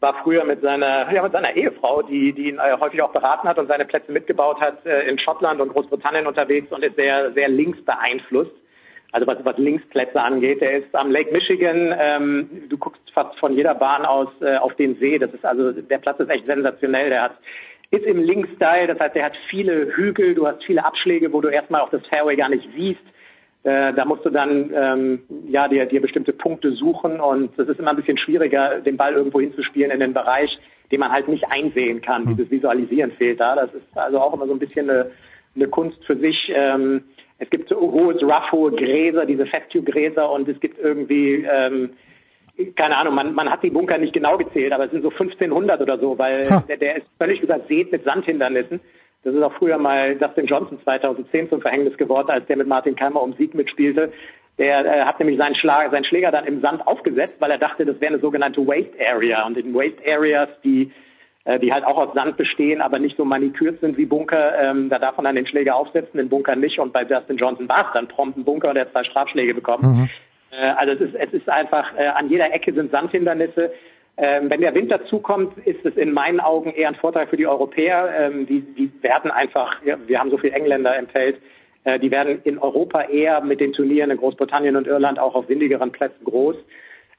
war 0.00 0.14
früher 0.22 0.44
mit 0.44 0.60
seiner, 0.60 1.10
ja, 1.12 1.22
mit 1.22 1.32
seiner 1.32 1.56
Ehefrau, 1.56 2.02
die, 2.02 2.32
die 2.32 2.50
ihn 2.50 2.58
äh, 2.58 2.76
häufig 2.78 3.02
auch 3.02 3.12
beraten 3.12 3.48
hat 3.48 3.58
und 3.58 3.68
seine 3.68 3.86
Plätze 3.86 4.12
mitgebaut 4.12 4.60
hat, 4.60 4.84
äh, 4.86 5.08
in 5.08 5.18
Schottland 5.18 5.60
und 5.60 5.70
Großbritannien 5.70 6.26
unterwegs 6.26 6.70
und 6.70 6.84
ist 6.84 6.96
sehr, 6.96 7.32
sehr 7.32 7.48
links 7.48 7.82
beeinflusst. 7.84 8.52
also 9.12 9.26
was, 9.26 9.38
was 9.44 9.56
Linksplätze 9.58 10.20
angeht. 10.20 10.60
Der 10.60 10.78
ist 10.78 10.94
am 10.94 11.10
Lake 11.10 11.32
Michigan. 11.32 11.94
Ähm, 11.98 12.64
du 12.68 12.76
guckst 12.76 13.02
fast 13.12 13.38
von 13.38 13.56
jeder 13.56 13.74
Bahn 13.74 14.04
aus 14.04 14.28
äh, 14.42 14.56
auf 14.58 14.74
den 14.74 14.96
See. 14.98 15.18
Das 15.18 15.32
ist 15.32 15.44
also 15.44 15.72
der 15.72 15.98
Platz 15.98 16.20
ist 16.20 16.30
echt 16.30 16.46
sensationell. 16.46 17.08
Der 17.10 17.22
hat 17.22 17.36
ist 17.94 18.04
im 18.04 18.22
Link-Style, 18.22 18.86
das 18.86 18.98
heißt, 18.98 19.14
der 19.14 19.26
hat 19.26 19.36
viele 19.48 19.94
Hügel, 19.94 20.34
du 20.34 20.46
hast 20.46 20.64
viele 20.64 20.84
Abschläge, 20.84 21.32
wo 21.32 21.40
du 21.40 21.48
erstmal 21.48 21.80
auf 21.80 21.90
das 21.90 22.06
Fairway 22.06 22.36
gar 22.36 22.48
nicht 22.48 22.68
siehst. 22.76 23.02
Äh, 23.64 23.94
da 23.94 24.04
musst 24.04 24.24
du 24.24 24.30
dann 24.30 24.70
ähm, 24.74 25.22
ja 25.48 25.68
dir, 25.68 25.86
dir 25.86 26.02
bestimmte 26.02 26.32
Punkte 26.32 26.72
suchen 26.72 27.18
und 27.20 27.58
es 27.58 27.68
ist 27.68 27.80
immer 27.80 27.90
ein 27.90 27.96
bisschen 27.96 28.18
schwieriger, 28.18 28.80
den 28.80 28.96
Ball 28.96 29.14
irgendwo 29.14 29.40
hinzuspielen 29.40 29.90
in 29.90 30.00
den 30.00 30.12
Bereich, 30.12 30.58
den 30.92 31.00
man 31.00 31.10
halt 31.10 31.28
nicht 31.28 31.44
einsehen 31.50 32.02
kann. 32.02 32.26
Dieses 32.26 32.50
Visualisieren 32.50 33.12
fehlt 33.12 33.40
da. 33.40 33.56
Das 33.56 33.72
ist 33.72 33.96
also 33.96 34.18
auch 34.18 34.34
immer 34.34 34.46
so 34.46 34.52
ein 34.52 34.58
bisschen 34.58 34.90
eine, 34.90 35.10
eine 35.56 35.68
Kunst 35.68 36.04
für 36.04 36.16
sich. 36.16 36.52
Ähm, 36.54 37.04
es 37.38 37.48
gibt 37.48 37.68
so 37.68 37.80
hohes, 37.80 38.22
rough, 38.22 38.52
hohe 38.52 38.72
Gräser, 38.72 39.24
diese 39.24 39.46
Festtube-Gräser 39.46 40.30
und 40.30 40.48
es 40.48 40.60
gibt 40.60 40.78
irgendwie, 40.78 41.46
ähm, 41.50 41.90
keine 42.76 42.96
Ahnung, 42.96 43.14
man, 43.14 43.34
man 43.34 43.50
hat 43.50 43.62
die 43.62 43.70
Bunker 43.70 43.98
nicht 43.98 44.12
genau 44.12 44.36
gezählt, 44.36 44.72
aber 44.72 44.84
es 44.84 44.90
sind 44.90 45.02
so 45.02 45.10
1500 45.10 45.80
oder 45.80 45.98
so, 45.98 46.18
weil 46.18 46.48
der, 46.68 46.76
der 46.76 46.96
ist 46.96 47.06
völlig 47.18 47.40
übersät 47.40 47.90
mit 47.92 48.04
Sandhindernissen. 48.04 48.80
Das 49.24 49.34
ist 49.34 49.42
auch 49.42 49.54
früher 49.54 49.78
mal 49.78 50.16
Dustin 50.16 50.46
Johnson 50.46 50.78
2010 50.84 51.48
zum 51.48 51.60
Verhängnis 51.60 51.96
geworden, 51.96 52.30
als 52.30 52.46
der 52.46 52.56
mit 52.56 52.66
Martin 52.66 52.94
Keimer 52.94 53.22
um 53.22 53.32
Sieg 53.34 53.54
mitspielte. 53.54 54.12
Der 54.58 54.84
äh, 54.84 55.04
hat 55.04 55.18
nämlich 55.18 55.38
seinen, 55.38 55.56
Schlag, 55.56 55.90
seinen 55.90 56.04
Schläger 56.04 56.30
dann 56.30 56.44
im 56.44 56.60
Sand 56.60 56.86
aufgesetzt, 56.86 57.36
weil 57.40 57.50
er 57.50 57.58
dachte, 57.58 57.84
das 57.84 58.00
wäre 58.00 58.12
eine 58.12 58.20
sogenannte 58.20 58.64
Waste 58.66 58.96
Area. 59.00 59.44
Und 59.46 59.56
in 59.56 59.74
Waste 59.74 60.02
Areas, 60.06 60.48
die 60.62 60.92
äh, 61.44 61.58
die 61.58 61.72
halt 61.72 61.84
auch 61.84 61.98
aus 61.98 62.14
Sand 62.14 62.38
bestehen, 62.38 62.80
aber 62.80 62.98
nicht 62.98 63.18
so 63.18 63.24
manikürt 63.24 63.80
sind 63.80 63.98
wie 63.98 64.06
Bunker. 64.06 64.58
Ähm, 64.58 64.88
da 64.88 64.98
darf 64.98 65.16
man 65.16 65.24
dann 65.24 65.36
den 65.36 65.46
Schläger 65.46 65.76
aufsetzen, 65.76 66.16
den 66.16 66.30
Bunker 66.30 66.56
nicht. 66.56 66.78
Und 66.78 66.92
bei 66.92 67.02
Justin 67.02 67.36
Johnson 67.36 67.68
war 67.68 67.86
es 67.86 67.92
dann 67.92 68.08
prompt 68.08 68.38
ein 68.38 68.44
Bunker 68.44 68.70
und 68.70 68.76
er 68.76 68.86
hat 68.86 68.92
zwei 68.92 69.04
Strafschläge 69.04 69.54
bekommen. 69.54 69.82
Mhm. 69.84 70.10
Äh, 70.58 70.66
also 70.76 70.92
es 70.92 71.00
ist, 71.00 71.14
es 71.14 71.32
ist 71.32 71.48
einfach, 71.48 71.92
äh, 71.96 72.06
an 72.06 72.28
jeder 72.28 72.52
Ecke 72.52 72.72
sind 72.72 72.90
Sandhindernisse. 72.90 73.72
Ähm, 74.16 74.48
wenn 74.48 74.60
der 74.60 74.74
Winter 74.74 75.04
zukommt, 75.06 75.58
ist 75.66 75.84
es 75.84 75.96
in 75.96 76.12
meinen 76.12 76.40
Augen 76.40 76.72
eher 76.72 76.88
ein 76.88 76.94
Vorteil 76.94 77.26
für 77.26 77.36
die 77.36 77.46
Europäer. 77.46 78.10
Ähm, 78.16 78.46
die, 78.46 78.60
die 78.60 78.90
werden 79.02 79.30
einfach, 79.30 79.80
wir 79.82 80.20
haben 80.20 80.30
so 80.30 80.38
viele 80.38 80.54
Engländer 80.54 80.96
im 80.96 81.08
Feld, 81.08 81.36
äh, 81.82 81.98
die 81.98 82.10
werden 82.10 82.40
in 82.44 82.58
Europa 82.58 83.02
eher 83.02 83.40
mit 83.40 83.60
den 83.60 83.72
Turnieren 83.72 84.10
in 84.10 84.16
Großbritannien 84.16 84.76
und 84.76 84.86
Irland 84.86 85.18
auch 85.18 85.34
auf 85.34 85.48
windigeren 85.48 85.92
Plätzen 85.92 86.24
groß. 86.24 86.56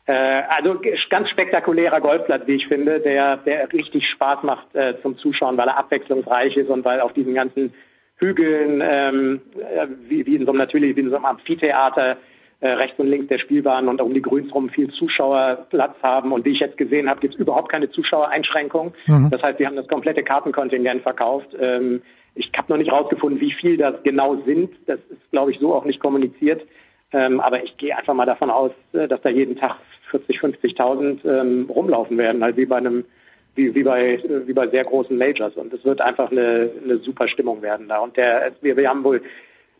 Also 0.07 0.79
ganz 1.09 1.31
spektakulärer 1.31 1.99
Golfplatz, 1.99 2.43
wie 2.45 2.57
ich 2.57 2.67
finde, 2.67 2.99
der, 2.99 3.37
der 3.37 3.73
richtig 3.73 4.07
Spaß 4.07 4.43
macht 4.43 4.67
zum 5.01 5.17
Zuschauen, 5.17 5.57
weil 5.57 5.67
er 5.67 5.79
abwechslungsreich 5.79 6.55
ist 6.57 6.69
und 6.69 6.85
weil 6.85 7.01
auf 7.01 7.11
diesen 7.13 7.33
ganzen 7.33 7.73
Hügeln, 8.17 8.81
ähm, 8.83 9.41
äh, 9.59 9.87
wie, 10.07 10.25
wie 10.25 10.35
in 10.35 10.45
so 10.45 10.51
einem 10.51 10.59
natürlich 10.59 10.95
wie 10.95 11.01
in 11.01 11.09
so 11.09 11.15
einem 11.15 11.25
Amphitheater, 11.25 12.17
äh, 12.65 12.71
rechts 12.71 12.99
und 12.99 13.07
links 13.07 13.27
der 13.27 13.37
Spielbahn 13.37 13.87
und 13.87 14.01
um 14.01 14.13
die 14.13 14.23
Grüns 14.23 14.51
rum 14.53 14.69
viel 14.69 14.89
Zuschauerplatz 14.89 15.95
haben. 16.01 16.31
Und 16.31 16.45
wie 16.45 16.49
ich 16.49 16.59
jetzt 16.59 16.77
gesehen 16.77 17.07
habe, 17.07 17.19
gibt 17.19 17.35
es 17.35 17.39
überhaupt 17.39 17.69
keine 17.69 17.91
Zuschauereinschränkung. 17.91 18.93
Mhm. 19.05 19.29
Das 19.29 19.43
heißt, 19.43 19.59
wir 19.59 19.67
haben 19.67 19.75
das 19.75 19.87
komplette 19.87 20.23
Kartenkontingent 20.23 21.03
verkauft. 21.03 21.47
Ähm, 21.59 22.01
ich 22.33 22.51
habe 22.57 22.71
noch 22.71 22.77
nicht 22.77 22.91
rausgefunden, 22.91 23.39
wie 23.39 23.51
viel 23.51 23.77
das 23.77 24.01
genau 24.01 24.37
sind. 24.47 24.71
Das 24.87 24.97
ist, 25.11 25.29
glaube 25.29 25.51
ich, 25.51 25.59
so 25.59 25.75
auch 25.75 25.85
nicht 25.85 25.99
kommuniziert. 25.99 26.65
Ähm, 27.13 27.39
aber 27.39 27.63
ich 27.63 27.77
gehe 27.77 27.95
einfach 27.95 28.15
mal 28.15 28.25
davon 28.25 28.49
aus, 28.49 28.71
äh, 28.93 29.07
dass 29.07 29.21
da 29.21 29.29
jeden 29.29 29.57
Tag 29.57 29.75
40, 30.09 30.39
50.000 30.39 31.23
ähm, 31.23 31.69
rumlaufen 31.69 32.17
werden, 32.17 32.43
halt 32.43 32.57
wie 32.57 32.65
bei 32.65 32.77
einem 32.77 33.05
wie, 33.53 33.73
wie 33.75 33.83
bei 33.83 34.19
wie 34.47 34.53
bei 34.53 34.67
sehr 34.67 34.83
großen 34.83 35.17
Majors 35.17 35.55
und 35.55 35.71
es 35.71 35.85
wird 35.85 36.01
einfach 36.01 36.29
eine, 36.29 36.69
eine 36.83 36.97
super 36.97 37.29
Stimmung 37.29 37.61
werden 37.61 37.87
da 37.87 37.99
und 37.99 38.17
der 38.17 38.51
wir, 38.61 38.75
wir 38.75 38.89
haben 38.89 39.03
wohl 39.05 39.21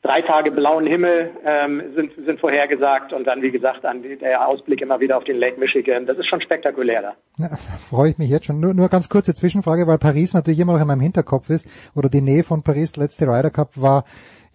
drei 0.06 0.22
Tage 0.22 0.52
blauen 0.52 0.86
Himmel 0.86 1.32
ähm, 1.44 1.82
sind 1.95 2.11
sind 2.26 2.40
vorhergesagt 2.40 3.11
und 3.14 3.26
dann 3.26 3.41
wie 3.41 3.52
gesagt 3.52 3.86
an 3.86 4.03
der 4.03 4.48
Ausblick 4.48 4.82
immer 4.82 4.99
wieder 4.99 5.18
auf 5.18 5.23
den 5.23 5.38
Lake 5.38 5.60
Michigan 5.60 6.06
das 6.06 6.18
ist 6.18 6.27
schon 6.27 6.41
spektakulär 6.41 7.02
da 7.02 7.14
ja, 7.38 7.56
freue 7.90 8.11
ich 8.11 8.18
mich 8.18 8.30
jetzt 8.30 8.45
schon 8.45 8.60
nur 8.60 8.73
nur 8.73 8.90
ganz 8.90 9.10
kurze 9.10 9.34
Zwischenfrage 9.34 9.88
weil 9.88 9.98
Paris 9.98 10.34
natürlich 10.34 10.60
immer 10.60 10.73
noch 10.73 10.82
in 10.82 10.88
meinem 10.88 11.02
Hinterkopf 11.02 11.49
ist 11.49 11.68
oder 11.95 12.10
die 12.10 12.22
Nähe 12.22 12.44
von 12.44 12.64
Paris 12.64 12.95
letzte 12.95 13.26
Ryder 13.26 13.49
Cup 13.49 13.69
war 13.76 14.06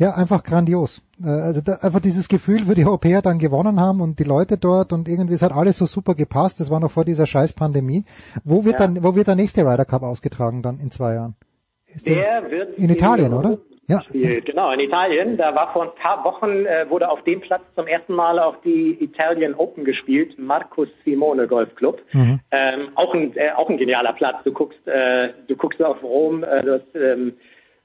ja, 0.01 0.15
einfach 0.15 0.43
grandios. 0.43 1.03
Äh, 1.23 1.29
also 1.29 1.61
da, 1.61 1.75
einfach 1.83 2.01
dieses 2.01 2.29
Gefühl, 2.29 2.67
wo 2.67 2.73
die 2.73 2.87
Europäer 2.87 3.21
dann 3.21 3.39
gewonnen 3.39 3.79
haben 3.79 4.01
und 4.01 4.19
die 4.19 4.25
Leute 4.25 4.57
dort 4.57 4.95
und 4.95 5.09
irgendwie 5.09 5.35
es 5.35 5.43
hat 5.43 5.53
alles 5.53 5.77
so 5.77 5.85
super 5.85 6.15
gepasst. 6.15 6.59
Das 6.59 6.71
war 6.71 6.81
noch 6.81 6.91
vor 6.91 7.05
dieser 7.05 7.27
scheiß 7.27 7.53
Pandemie. 7.53 8.07
Wo 8.43 8.65
wird 8.65 8.81
ja. 8.81 8.87
dann, 8.87 9.05
wo 9.05 9.15
wird 9.15 9.27
der 9.27 9.35
nächste 9.35 9.61
Ryder 9.61 9.85
Cup 9.85 10.03
ausgetragen 10.03 10.63
dann 10.63 10.79
in 10.79 10.91
zwei 10.91 11.15
Jahren? 11.15 11.37
Ist 11.85 12.07
der 12.07 12.51
wird 12.51 12.79
in 12.79 12.89
Italien, 12.89 13.35
oder? 13.35 13.59
Ja. 13.91 14.41
Genau, 14.41 14.73
in 14.73 14.81
Italien. 14.81 15.37
Da 15.37 15.55
war 15.55 15.73
vor 15.73 15.83
ein 15.83 15.95
paar 16.01 16.25
Wochen, 16.25 16.67
äh, 16.67 16.89
wurde 16.89 17.09
auf 17.09 17.23
dem 17.25 17.41
Platz 17.41 17.63
zum 17.75 17.87
ersten 17.87 18.15
Mal 18.15 18.39
auch 18.39 18.57
die 18.65 18.97
Italian 19.01 19.55
Open 19.55 19.85
gespielt, 19.85 20.39
Marcus 20.39 20.89
Simone 21.05 21.47
Golf 21.47 21.75
Club. 21.75 22.01
Mhm. 22.13 22.41
Ähm, 22.51 22.89
auch, 22.95 23.15
ein, 23.15 23.37
äh, 23.37 23.51
auch 23.57 23.69
ein 23.69 23.79
genialer 23.79 24.13
Platz. 24.13 24.37
Du 24.45 24.53
guckst, 24.53 24.87
äh, 24.87 25.31
du 25.49 25.57
guckst 25.57 25.83
auf 25.83 26.03
Rom, 26.03 26.45
äh, 26.45 26.63
du 26.63 26.75
hast, 26.75 26.95
ähm, 26.95 27.35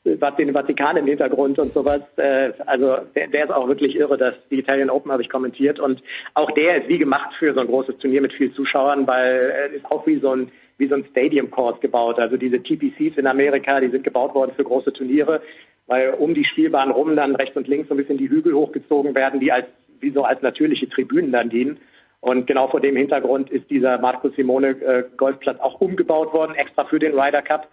den 0.06 0.54
Vatikan 0.54 0.98
im 0.98 1.08
Hintergrund 1.08 1.58
und 1.58 1.74
sowas. 1.74 2.02
Äh, 2.18 2.52
also 2.68 2.98
der, 3.16 3.28
der 3.28 3.46
ist 3.46 3.52
auch 3.52 3.68
wirklich 3.68 3.96
irre, 3.96 4.18
dass 4.18 4.36
die 4.52 4.60
Italian 4.60 4.92
Open 4.92 5.12
habe 5.12 5.24
ich 5.24 5.30
kommentiert 5.30 5.80
und 5.80 6.04
auch 6.36 6.52
der 6.52 6.78
ist 6.78 6.88
wie 6.88 7.00
gemacht 7.00 7.34
für 7.40 7.54
so 7.56 7.60
ein 7.60 7.68
großes 7.68 7.98
Turnier 7.98 8.22
mit 8.22 8.34
vielen 8.34 8.54
Zuschauern, 8.54 9.08
weil 9.08 9.50
er 9.50 9.72
ist 9.72 9.86
auch 9.86 10.06
wie 10.06 10.20
so 10.20 10.36
ein 10.36 10.52
wie 10.78 10.88
so 10.88 10.96
ein 10.96 11.06
Stadium 11.12 11.50
Course 11.52 11.80
gebaut. 11.80 12.20
Also 12.20 12.38
diese 12.38 12.62
TPCs 12.62 13.18
in 13.18 13.28
Amerika, 13.28 13.80
die 13.80 13.90
sind 13.90 14.04
gebaut 14.04 14.36
worden 14.36 14.52
für 14.56 14.64
große 14.64 14.92
Turniere, 14.92 15.42
weil 15.88 16.12
um 16.12 16.34
die 16.34 16.46
Spielbahn 16.46 16.92
rum 16.92 17.16
dann 17.16 17.36
rechts 17.36 17.56
und 17.56 17.68
links 17.68 17.90
so 17.90 17.94
ein 17.94 17.98
bisschen 17.98 18.18
die 18.18 18.30
Hügel 18.30 18.54
hochgezogen 18.54 19.16
werden, 19.16 19.40
die 19.40 19.52
als 19.52 19.68
wie 20.00 20.12
so 20.12 20.24
als 20.24 20.42
natürliche 20.42 20.90
Tribünen 20.90 21.32
dann 21.32 21.50
dienen. 21.50 21.78
Und 22.22 22.48
genau 22.48 22.68
vor 22.68 22.82
dem 22.82 22.96
Hintergrund 22.96 23.50
ist 23.52 23.70
dieser 23.70 24.00
Marco 24.00 24.30
Simone 24.30 24.70
äh, 24.70 25.04
Golfplatz 25.16 25.60
auch 25.60 25.80
umgebaut 25.80 26.34
worden, 26.34 26.56
extra 26.56 26.86
für 26.86 27.00
den 27.00 27.18
Ryder 27.18 27.42
Cup. 27.42 27.68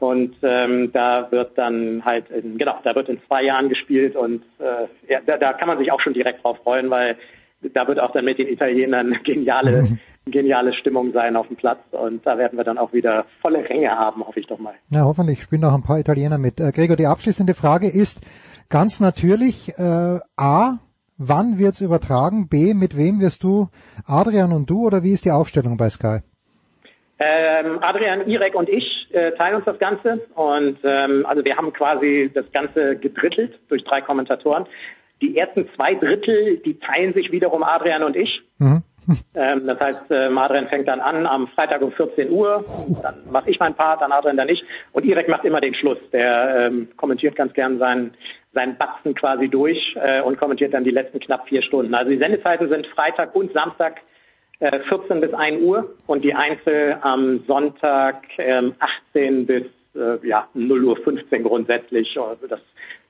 Und 0.00 0.36
ähm, 0.42 0.92
da 0.92 1.26
wird 1.32 1.58
dann 1.58 2.04
halt, 2.04 2.30
in, 2.30 2.56
genau, 2.56 2.78
da 2.84 2.94
wird 2.94 3.08
in 3.08 3.20
zwei 3.26 3.42
Jahren 3.42 3.68
gespielt 3.68 4.14
und 4.14 4.44
äh, 4.60 5.12
ja, 5.12 5.20
da, 5.26 5.36
da 5.36 5.52
kann 5.52 5.66
man 5.66 5.78
sich 5.78 5.90
auch 5.90 6.00
schon 6.00 6.14
direkt 6.14 6.44
drauf 6.44 6.58
freuen, 6.58 6.88
weil 6.90 7.16
da 7.62 7.88
wird 7.88 7.98
auch 7.98 8.12
dann 8.12 8.24
mit 8.24 8.38
den 8.38 8.48
Italienern 8.48 9.18
geniale, 9.24 9.98
geniale 10.26 10.72
Stimmung 10.74 11.12
sein 11.12 11.36
auf 11.36 11.48
dem 11.48 11.56
Platz 11.56 11.80
und 11.90 12.26
da 12.26 12.38
werden 12.38 12.56
wir 12.56 12.64
dann 12.64 12.78
auch 12.78 12.92
wieder 12.92 13.26
volle 13.40 13.68
Ränge 13.68 13.90
haben, 13.90 14.26
hoffe 14.26 14.40
ich 14.40 14.46
doch 14.46 14.58
mal. 14.58 14.74
Ja, 14.90 15.04
hoffentlich 15.04 15.42
spielen 15.42 15.64
auch 15.64 15.74
ein 15.74 15.82
paar 15.82 15.98
Italiener 15.98 16.38
mit. 16.38 16.60
Äh, 16.60 16.72
Gregor, 16.72 16.96
die 16.96 17.06
abschließende 17.06 17.54
Frage 17.54 17.88
ist 17.88 18.20
ganz 18.68 19.00
natürlich, 19.00 19.70
äh, 19.78 20.18
A, 20.36 20.78
wann 21.16 21.58
wird's 21.58 21.80
übertragen? 21.80 22.48
B, 22.48 22.74
mit 22.74 22.96
wem 22.96 23.20
wirst 23.20 23.42
du, 23.42 23.68
Adrian 24.06 24.52
und 24.52 24.70
du, 24.70 24.86
oder 24.86 25.02
wie 25.02 25.12
ist 25.12 25.24
die 25.24 25.30
Aufstellung 25.30 25.76
bei 25.76 25.88
Sky? 25.88 26.20
Ähm, 27.20 27.78
Adrian, 27.80 28.28
Irek 28.28 28.54
und 28.54 28.68
ich 28.68 29.08
äh, 29.10 29.32
teilen 29.32 29.56
uns 29.56 29.64
das 29.64 29.78
Ganze 29.80 30.20
und 30.36 30.78
ähm, 30.84 31.26
also 31.26 31.44
wir 31.44 31.56
haben 31.56 31.72
quasi 31.72 32.30
das 32.32 32.44
Ganze 32.52 32.94
gedrittelt 32.94 33.58
durch 33.68 33.82
drei 33.82 34.00
Kommentatoren. 34.00 34.66
Die 35.20 35.36
ersten 35.36 35.68
zwei 35.74 35.94
Drittel, 35.94 36.58
die 36.58 36.78
teilen 36.78 37.12
sich 37.14 37.32
wiederum 37.32 37.62
Adrian 37.62 38.02
und 38.02 38.16
ich. 38.16 38.42
Mhm. 38.58 38.82
Ähm, 39.34 39.66
das 39.66 39.80
heißt, 39.80 40.10
äh, 40.10 40.26
Adrian 40.26 40.68
fängt 40.68 40.86
dann 40.86 41.00
an 41.00 41.26
am 41.26 41.48
Freitag 41.48 41.80
um 41.80 41.92
14 41.92 42.30
Uhr, 42.30 42.64
dann 43.02 43.14
mache 43.30 43.50
ich 43.50 43.58
meinen 43.58 43.74
Part, 43.74 44.02
dann 44.02 44.12
Adrian 44.12 44.36
dann 44.36 44.50
ich 44.50 44.62
und 44.92 45.04
Irek 45.04 45.28
macht 45.28 45.44
immer 45.44 45.62
den 45.62 45.74
Schluss. 45.74 45.98
Der 46.12 46.66
ähm, 46.66 46.88
kommentiert 46.96 47.34
ganz 47.34 47.54
gern 47.54 47.78
seinen 47.78 48.12
seinen 48.52 48.76
Batzen 48.76 49.14
quasi 49.14 49.48
durch 49.48 49.96
äh, 49.96 50.20
und 50.20 50.38
kommentiert 50.38 50.74
dann 50.74 50.84
die 50.84 50.90
letzten 50.90 51.20
knapp 51.20 51.48
vier 51.48 51.62
Stunden. 51.62 51.94
Also 51.94 52.10
die 52.10 52.18
Sendezeiten 52.18 52.68
sind 52.68 52.86
Freitag 52.88 53.34
und 53.34 53.52
Samstag 53.52 54.00
14 54.58 55.16
äh, 55.16 55.20
bis 55.20 55.34
1 55.34 55.62
Uhr 55.62 55.94
und 56.06 56.24
die 56.24 56.34
Einzel 56.34 56.98
am 57.00 57.44
Sonntag 57.46 58.24
ähm, 58.38 58.74
18 59.10 59.46
bis 59.46 59.64
äh, 59.94 60.26
ja, 60.26 60.48
0 60.54 60.84
Uhr 60.84 60.96
15 60.96 61.44
grundsätzlich. 61.44 62.18
Also 62.18 62.46
das 62.46 62.60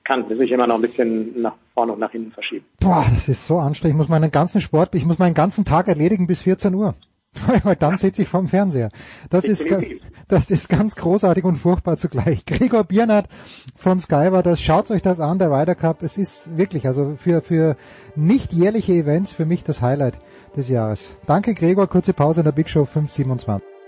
kann 0.09 0.27
sich 0.27 0.51
immer 0.51 0.65
noch 0.65 0.75
ein 0.75 0.81
bisschen 0.81 1.39
nach 1.39 1.53
vorne 1.75 1.93
und 1.93 1.99
nach 1.99 2.11
hinten 2.11 2.31
verschieben. 2.31 2.65
Boah, 2.79 3.05
das 3.13 3.29
ist 3.29 3.45
so 3.45 3.59
anstrengend. 3.59 3.93
Ich 3.93 3.97
muss 3.97 4.09
meinen 4.09 4.31
ganzen 4.31 4.59
Sport, 4.59 4.95
ich 4.95 5.05
muss 5.05 5.19
meinen 5.19 5.35
ganzen 5.35 5.65
Tag 5.65 5.87
erledigen 5.87 6.25
bis 6.25 6.41
14 6.41 6.73
Uhr. 6.73 6.95
Weil 7.63 7.75
dann 7.75 7.95
sitze 7.95 8.23
ich 8.23 8.27
vorm 8.27 8.47
Fernseher. 8.47 8.89
Das 9.29 9.43
ist, 9.43 9.67
das 10.27 10.49
ist 10.49 10.67
ganz 10.67 10.95
großartig 10.95 11.43
und 11.43 11.57
furchtbar 11.57 11.97
zugleich. 11.97 12.43
Gregor 12.47 12.85
Biernat 12.85 13.29
von 13.75 13.99
Sky 13.99 14.31
war 14.31 14.41
das. 14.41 14.59
Schaut 14.59 14.89
euch 14.89 15.03
das 15.03 15.19
an, 15.19 15.37
der 15.37 15.51
Ryder 15.51 15.75
Cup. 15.75 16.01
Es 16.01 16.17
ist 16.17 16.57
wirklich, 16.57 16.87
also 16.87 17.15
für, 17.15 17.43
für 17.43 17.75
nicht 18.15 18.51
jährliche 18.51 18.93
Events 18.93 19.31
für 19.31 19.45
mich 19.45 19.63
das 19.63 19.79
Highlight 19.83 20.17
des 20.55 20.69
Jahres. 20.69 21.15
Danke 21.27 21.53
Gregor, 21.53 21.85
kurze 21.85 22.13
Pause 22.13 22.41
in 22.41 22.45
der 22.45 22.51
Big 22.51 22.67
Show 22.67 22.85
527. 22.85 23.78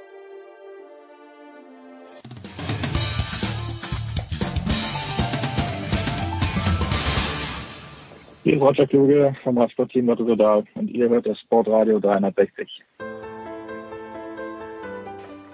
Hier 8.43 8.55
ist 8.55 8.61
Roger 8.61 8.87
Kluge 8.87 9.35
vom 9.43 9.55
Radsportteam 9.59 10.07
Lotto 10.07 10.23
Total 10.23 10.63
und 10.73 10.89
ihr 10.89 11.07
hört 11.09 11.27
das 11.27 11.39
Sportradio 11.41 11.99
360. 11.99 12.83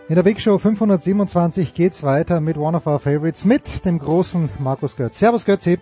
In 0.08 0.16
der 0.16 0.24
Big 0.24 0.40
Show 0.40 0.58
527 0.58 1.74
geht's 1.74 2.04
weiter 2.04 2.40
mit 2.40 2.56
One 2.56 2.78
of 2.78 2.88
Our 2.88 3.00
Favorites, 3.00 3.44
mit 3.44 3.84
dem 3.84 4.00
großen 4.00 4.50
Markus 4.60 4.96
Götz. 4.96 5.20
Servus 5.20 5.44
Götzi. 5.44 5.80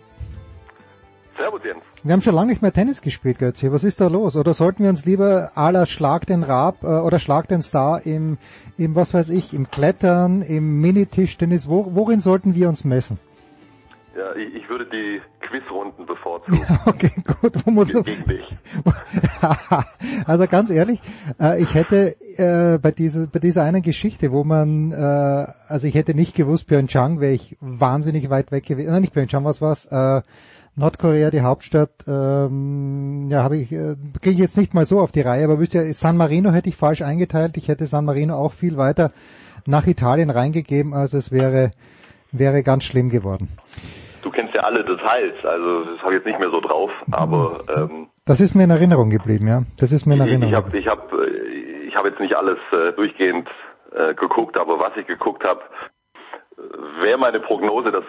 Servus 1.38 1.62
Jens. 1.64 1.84
Wir 2.04 2.14
haben 2.14 2.22
schon 2.22 2.34
lange 2.34 2.48
nicht 2.48 2.64
mehr 2.64 2.74
Tennis 2.74 3.04
gespielt, 3.04 3.38
Götze. 3.38 3.72
Was 3.72 3.84
ist 3.84 4.02
da 4.02 4.08
los? 4.08 4.36
Oder 4.36 4.56
sollten 4.56 4.82
wir 4.82 4.90
uns 4.90 5.06
lieber 5.06 5.52
aller 5.54 5.86
Schlag 5.86 6.26
den 6.26 6.42
Rab 6.42 6.84
äh, 6.84 6.88
oder 6.88 7.20
Schlag 7.20 7.48
den 7.48 7.62
Star 7.62 8.04
im, 8.04 8.40
im, 8.80 8.96
was 8.96 9.14
weiß 9.14 9.30
ich, 9.30 9.54
im 9.54 9.70
Klettern, 9.70 10.42
im 10.42 10.82
Minitischtennis, 10.82 11.70
wo, 11.70 11.92
worin 11.94 12.20
sollten 12.20 12.56
wir 12.56 12.68
uns 12.68 12.84
messen? 12.84 13.20
Ja, 14.16 14.34
ich, 14.34 14.56
ich 14.56 14.70
würde 14.70 14.86
die 14.86 15.22
Quizrunden 15.46 16.06
bevorzugen. 16.06 16.62
okay, 16.86 17.12
gut. 17.42 17.54
Wo 17.66 17.72
muss 17.72 17.90
Ge 17.90 18.02
gegen 18.02 18.26
dich. 18.26 18.48
also 20.26 20.48
ganz 20.48 20.70
ehrlich, 20.70 21.02
äh, 21.38 21.62
ich 21.62 21.74
hätte 21.74 22.16
äh, 22.38 22.78
bei 22.78 22.92
dieser 22.92 23.28
bei 23.28 23.40
dieser 23.40 23.64
einen 23.64 23.82
Geschichte, 23.82 24.32
wo 24.32 24.46
man, 24.46 24.94
äh, 24.94 24.96
also 24.96 25.86
ich 25.86 25.96
hätte 25.96 26.16
nicht 26.16 26.34
gewusst, 26.34 26.68
Pyeongchang 26.68 27.20
wäre 27.20 27.34
ich 27.34 27.58
wahnsinnig 27.60 28.30
weit 28.30 28.54
weg 28.54 28.66
gewesen. 28.66 28.92
Nein, 28.92 29.02
nicht 29.02 29.14
Pyeongchang, 29.14 29.44
was 29.44 29.62
war's? 29.62 29.86
Äh, 29.88 30.22
Nordkorea, 30.78 31.30
die 31.30 31.42
Hauptstadt, 31.42 31.92
ähm, 32.08 33.28
ja, 33.30 33.44
habe 33.44 33.58
ich, 33.58 33.72
äh, 33.72 33.96
kriege 34.22 34.34
ich 34.34 34.40
jetzt 34.40 34.58
nicht 34.58 34.74
mal 34.74 34.86
so 34.86 35.00
auf 35.00 35.12
die 35.12 35.22
Reihe, 35.22 35.44
aber 35.46 35.60
wisst 35.60 35.74
ihr, 35.74 35.94
San 35.94 36.18
Marino 36.18 36.52
hätte 36.52 36.70
ich 36.70 36.76
falsch 36.76 37.02
eingeteilt. 37.02 37.58
Ich 37.58 37.68
hätte 37.68 37.88
San 37.88 38.06
Marino 38.06 38.36
auch 38.36 38.54
viel 38.54 38.78
weiter 38.78 39.12
nach 39.66 39.88
Italien 39.88 40.30
reingegeben, 40.30 40.94
also 40.94 41.18
es 41.18 41.32
wäre, 41.32 41.72
wäre 42.32 42.64
ganz 42.64 42.84
schlimm 42.84 43.10
geworden. 43.10 43.50
Du 44.26 44.32
kennst 44.32 44.56
ja 44.56 44.62
alle 44.62 44.84
Details, 44.84 45.36
also 45.46 45.84
das 45.86 46.02
habe 46.02 46.14
ich 46.14 46.18
jetzt 46.18 46.26
nicht 46.26 46.40
mehr 46.40 46.50
so 46.50 46.60
drauf, 46.60 46.90
aber 47.12 47.64
ähm, 47.70 48.08
das 48.26 48.42
ist 48.42 48.56
mir 48.56 48.64
in 48.64 48.72
Erinnerung 48.72 49.12
geblieben, 49.12 49.48
ja. 49.48 49.62
Das 49.80 49.92
ist 49.92 50.08
mir 50.08 50.16
in 50.16 50.22
Erinnerung. 50.22 50.50
Ich 50.50 50.56
habe, 50.56 50.78
ich 50.80 50.88
habe, 50.88 51.28
ich 51.88 51.96
habe 51.96 52.10
jetzt 52.10 52.20
nicht 52.20 52.36
alles 52.36 52.58
äh, 52.72 52.92
durchgehend 52.94 53.48
äh, 53.94 54.16
geguckt, 54.16 54.58
aber 54.58 54.80
was 54.80 54.98
ich 54.98 55.06
geguckt 55.06 55.44
habe, 55.44 55.62
wäre 57.04 57.20
meine 57.20 57.40
Prognose, 57.40 57.92
dass 57.92 58.04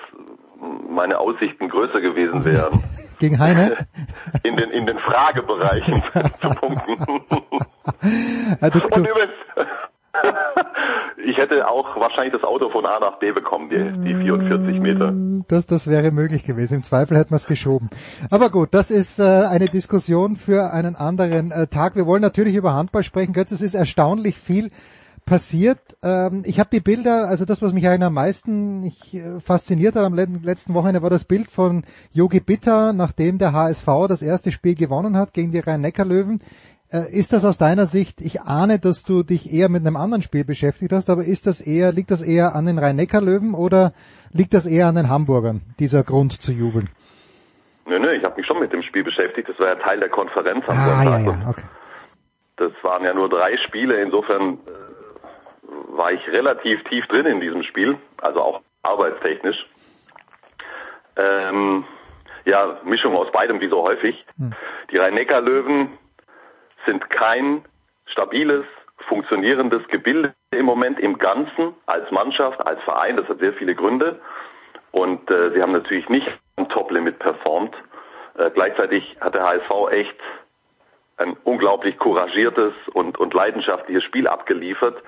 meine 0.89 1.19
Aussichten 1.19 1.69
größer 1.69 2.01
gewesen 2.01 2.47
wären. 2.47 2.83
Gegen 3.21 3.39
Heine? 3.39 3.87
In 4.43 4.57
den, 4.57 4.71
in 4.71 4.87
den 4.87 4.99
Fragebereichen 4.99 6.03
zu 6.41 6.49
punkten. 6.49 7.05
Also, 8.63 8.81
Und 8.91 9.07
übrigens, 9.07 9.35
ich 11.25 11.37
hätte 11.39 11.69
auch 11.69 11.97
wahrscheinlich 11.97 12.33
das 12.33 12.45
Auto 12.45 12.69
von 12.71 12.85
A 12.85 12.99
nach 13.01 13.19
B 13.19 13.33
bekommen, 13.33 13.71
die, 13.71 14.09
die 14.09 14.15
44 14.15 14.81
Meter. 14.81 15.13
Das, 15.49 15.67
das 15.67 15.89
wäre 15.89 16.11
möglich 16.11 16.45
gewesen. 16.45 16.75
Im 16.75 16.83
Zweifel 16.83 17.17
hätten 17.17 17.31
wir 17.31 17.37
es 17.37 17.47
geschoben. 17.47 17.89
Aber 18.31 18.51
gut, 18.51 18.71
das 18.73 18.91
ist 18.91 19.19
äh, 19.19 19.23
eine 19.23 19.67
Diskussion 19.67 20.37
für 20.37 20.73
einen 20.73 20.97
anderen 20.97 21.53
äh, 21.53 21.67
Tag. 21.69 21.97
Wir 21.97 22.07
wollen 22.07 22.23
natürlich 22.23 22.55
über 22.55 22.75
Handball 22.75 23.03
sprechen. 23.03 23.33
Götz, 23.33 23.51
es 23.51 23.63
ist 23.63 23.75
erstaunlich 23.75 24.37
viel 24.37 24.71
passiert. 25.25 25.81
Ähm, 26.03 26.43
ich 26.47 26.61
habe 26.61 26.71
die 26.73 26.81
Bilder, 26.81 27.29
also 27.29 27.45
das, 27.45 27.61
was 27.61 27.73
mich 27.73 27.87
eigentlich 27.89 28.07
am 28.07 28.15
meisten 28.15 28.85
ich, 28.85 29.15
äh, 29.15 29.41
fasziniert 29.41 29.97
hat 29.97 30.05
am 30.05 30.15
letzten 30.15 30.75
Wochenende, 30.75 31.03
war 31.03 31.11
das 31.11 31.25
Bild 31.25 31.51
von 31.51 31.85
Yogi 32.13 32.41
Bitter, 32.41 32.93
nachdem 32.93 33.39
der 33.39 33.53
HSV 33.53 33.87
das 34.09 34.23
erste 34.23 34.53
Spiel 34.53 34.75
gewonnen 34.75 35.17
hat 35.17 35.33
gegen 35.35 35.51
die 35.51 35.59
Rhein-Neckar-Löwen. 35.59 36.41
Äh, 36.93 37.19
ist 37.19 37.33
das 37.33 37.45
aus 37.45 37.59
deiner 37.59 37.87
Sicht, 37.87 38.21
ich 38.21 38.43
ahne, 38.43 38.79
dass 38.79 39.03
du 39.03 39.25
dich 39.25 39.53
eher 39.53 39.69
mit 39.69 39.85
einem 39.85 39.97
anderen 39.97 40.23
Spiel 40.23 40.45
beschäftigt 40.45 40.93
hast, 40.93 41.11
aber 41.11 41.23
ist 41.23 41.47
das 41.47 41.61
eher, 41.61 41.91
liegt 41.93 42.13
das 42.13 42.23
eher 42.23 42.55
an 42.55 42.67
den 42.67 42.79
Rhein-Neckar-Löwen 42.79 43.55
oder 43.55 43.93
liegt 44.33 44.55
das 44.55 44.67
eher 44.67 44.87
an 44.87 44.95
den 44.95 45.11
Hamburgern, 45.11 45.63
dieser 45.81 46.05
Grund 46.05 46.33
zu 46.41 46.53
jubeln? 46.53 46.89
Nö, 47.87 47.99
nö, 47.99 48.13
ich 48.13 48.23
habe 48.23 48.37
mich 48.37 48.47
schon 48.47 48.61
mit 48.61 48.73
dem 48.73 48.83
Spiel 48.83 49.03
beschäftigt. 49.03 49.49
Das 49.49 49.59
war 49.59 49.69
ja 49.69 49.75
Teil 49.77 49.99
der 49.99 50.09
Konferenz 50.11 50.69
am 50.69 50.77
ah, 50.77 50.87
Sonntag. 50.87 51.27
Ja, 51.27 51.43
ja, 51.43 51.49
okay. 51.51 51.65
Das 52.57 52.73
waren 52.83 53.05
ja 53.05 53.15
nur 53.15 53.29
drei 53.29 53.57
Spiele, 53.67 54.01
insofern 54.01 54.55
äh, 54.55 55.97
war 55.97 56.13
ich 56.13 56.27
relativ 56.29 56.83
tief 56.85 57.07
drin 57.07 57.27
in 57.27 57.41
diesem 57.41 57.63
Spiel, 57.65 57.99
also 58.19 58.41
auch 58.41 58.61
arbeitstechnisch. 58.83 59.67
Ähm, 61.17 61.85
ja, 62.45 62.79
Mischung 62.85 63.17
aus 63.17 63.31
beidem, 63.33 63.61
wie 63.61 63.69
so 63.69 63.83
häufig. 63.83 64.25
Hm. 64.39 64.53
Die 64.91 64.99
Rhein-Neckar-Löwen 64.99 65.91
sind 66.87 67.09
kein 67.11 67.65
stabiles, 68.07 68.65
funktionierendes 69.09 69.87
Gebilde 69.89 70.35
im 70.51 70.65
Moment 70.65 70.99
im 70.99 71.19
Ganzen 71.19 71.75
als 71.87 72.11
Mannschaft, 72.11 72.67
als 72.67 72.81
Verein. 72.83 73.17
Das 73.17 73.29
hat 73.29 73.39
sehr 73.39 73.53
viele 73.53 73.75
Gründe. 73.75 74.21
Und 74.93 75.31
äh, 75.31 75.51
sie 75.53 75.61
haben 75.61 75.73
natürlich 75.73 76.09
nicht 76.09 76.27
am 76.57 76.69
Top-Limit 76.69 77.19
performt. 77.19 77.75
Äh, 78.39 78.51
gleichzeitig 78.51 79.17
hat 79.21 79.35
der 79.35 79.45
HSV 79.45 79.71
echt 79.91 80.17
ein 81.19 81.37
unglaublich 81.45 81.99
couragiertes 81.99 82.73
und, 82.93 83.19
und 83.19 83.35
leidenschaftliches 83.35 84.05
Spiel 84.05 84.29
abgeliefert 84.29 85.03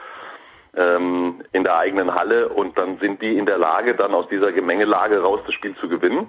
ähm, 0.77 1.43
in 1.53 1.65
der 1.65 1.77
eigenen 1.77 2.15
Halle 2.15 2.49
und 2.49 2.79
dann 2.79 2.99
sind 2.99 3.21
die 3.21 3.37
in 3.37 3.47
der 3.47 3.59
Lage, 3.59 3.95
dann 3.95 4.15
aus 4.15 4.29
dieser 4.29 4.53
Gemengelage 4.53 5.21
raus 5.21 5.41
das 5.47 5.55
Spiel 5.55 5.75
zu 5.77 5.89
gewinnen. 5.89 6.29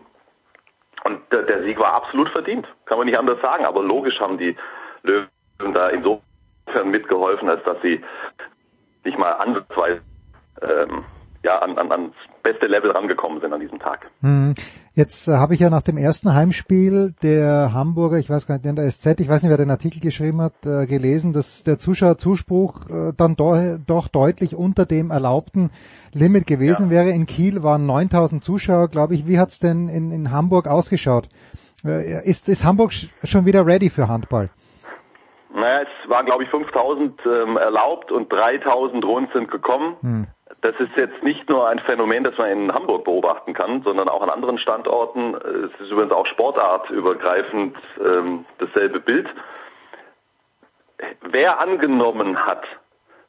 Und 1.06 1.22
der, 1.32 1.44
der 1.44 1.64
Sieg 1.64 1.80
war 1.80 1.94
absolut 1.94 2.30
verdient, 2.30 2.68
kann 2.86 2.98
man 2.98 3.08
nicht 3.08 3.18
anders 3.18 3.40
sagen. 3.42 3.66
Aber 3.66 3.82
logisch 3.82 4.20
haben 4.20 4.38
die 4.38 4.58
Löwen 5.04 5.30
da 5.60 5.90
insofern 5.90 6.92
mitgeholfen, 6.92 7.50
als 7.50 7.64
dass 7.64 7.78
sie 7.82 8.02
nicht 9.04 9.18
mal 9.18 9.32
ansatzweise 9.34 10.02
ähm, 10.62 11.04
ja, 11.44 11.60
an, 11.60 11.78
an, 11.78 11.92
ans 11.92 12.14
beste 12.44 12.68
Level 12.68 12.92
rangekommen 12.92 13.40
sind 13.40 13.54
an 13.54 13.62
diesem 13.62 13.80
Tag. 13.80 14.08
Hm. 14.22 14.56
Jetzt 14.94 15.28
äh, 15.28 15.32
habe 15.34 15.54
ich 15.54 15.62
ja 15.62 15.70
nach 15.70 15.82
dem 15.82 15.98
ersten 15.98 16.34
Heimspiel 16.34 17.14
der 17.24 17.74
Hamburger, 17.74 18.18
ich 18.18 18.30
weiß 18.30 18.46
gar 18.46 18.56
nicht, 18.56 18.66
in 18.66 18.76
der 18.76 18.90
SZ, 18.90 19.20
ich 19.20 19.30
weiß 19.30 19.44
nicht, 19.44 19.50
wer 19.50 19.58
den 19.58 19.72
Artikel 19.72 20.02
geschrieben 20.02 20.42
hat, 20.42 20.66
äh, 20.66 20.86
gelesen, 20.86 21.32
dass 21.32 21.64
der 21.64 21.80
Zuschauerzuspruch 21.80 22.90
äh, 22.90 23.14
dann 23.16 23.36
do, 23.36 23.78
doch 23.86 24.10
deutlich 24.10 24.56
unter 24.56 24.86
dem 24.86 25.12
erlaubten 25.12 25.72
Limit 26.14 26.46
gewesen 26.46 26.88
ja. 26.88 26.92
wäre. 26.92 27.10
In 27.12 27.26
Kiel 27.26 27.64
waren 27.64 27.86
9000 27.86 28.44
Zuschauer, 28.44 28.90
glaube 28.90 29.16
ich. 29.16 29.26
Wie 29.26 29.40
hat's 29.40 29.60
denn 29.60 29.88
in, 29.88 30.12
in 30.12 30.32
Hamburg 30.32 30.68
ausgeschaut? 30.68 31.30
Äh, 31.86 32.28
ist, 32.28 32.50
ist 32.50 32.66
Hamburg 32.66 32.92
schon 32.92 33.46
wieder 33.46 33.66
ready 33.66 33.90
für 33.90 34.10
Handball? 34.10 34.50
Naja, 35.54 35.82
es 35.82 36.10
waren, 36.10 36.26
glaube 36.26 36.44
ich, 36.44 36.50
5000 36.50 37.20
ähm, 37.26 37.58
erlaubt 37.58 38.12
und 38.12 38.32
3000 38.32 39.04
rund 39.04 39.32
sind 39.34 39.50
gekommen. 39.50 39.98
Hm. 40.02 40.28
Das 40.62 40.76
ist 40.80 40.96
jetzt 40.96 41.24
nicht 41.24 41.48
nur 41.50 41.68
ein 41.68 41.80
Phänomen, 41.80 42.24
das 42.24 42.38
man 42.38 42.50
in 42.50 42.74
Hamburg 42.74 43.06
beobachten 43.06 43.54
kann, 43.54 43.82
sondern 43.84 44.10
auch 44.10 44.22
an 44.22 44.30
anderen 44.30 44.58
Standorten. 44.58 45.36
Es 45.36 45.80
ist 45.80 45.92
übrigens 45.92 46.12
auch 46.12 46.26
sportartübergreifend 46.28 47.78
ähm, 48.04 48.46
dasselbe 48.58 49.00
Bild. 49.00 49.28
Wer 51.22 51.60
angenommen 51.60 52.46
hat, 52.46 52.64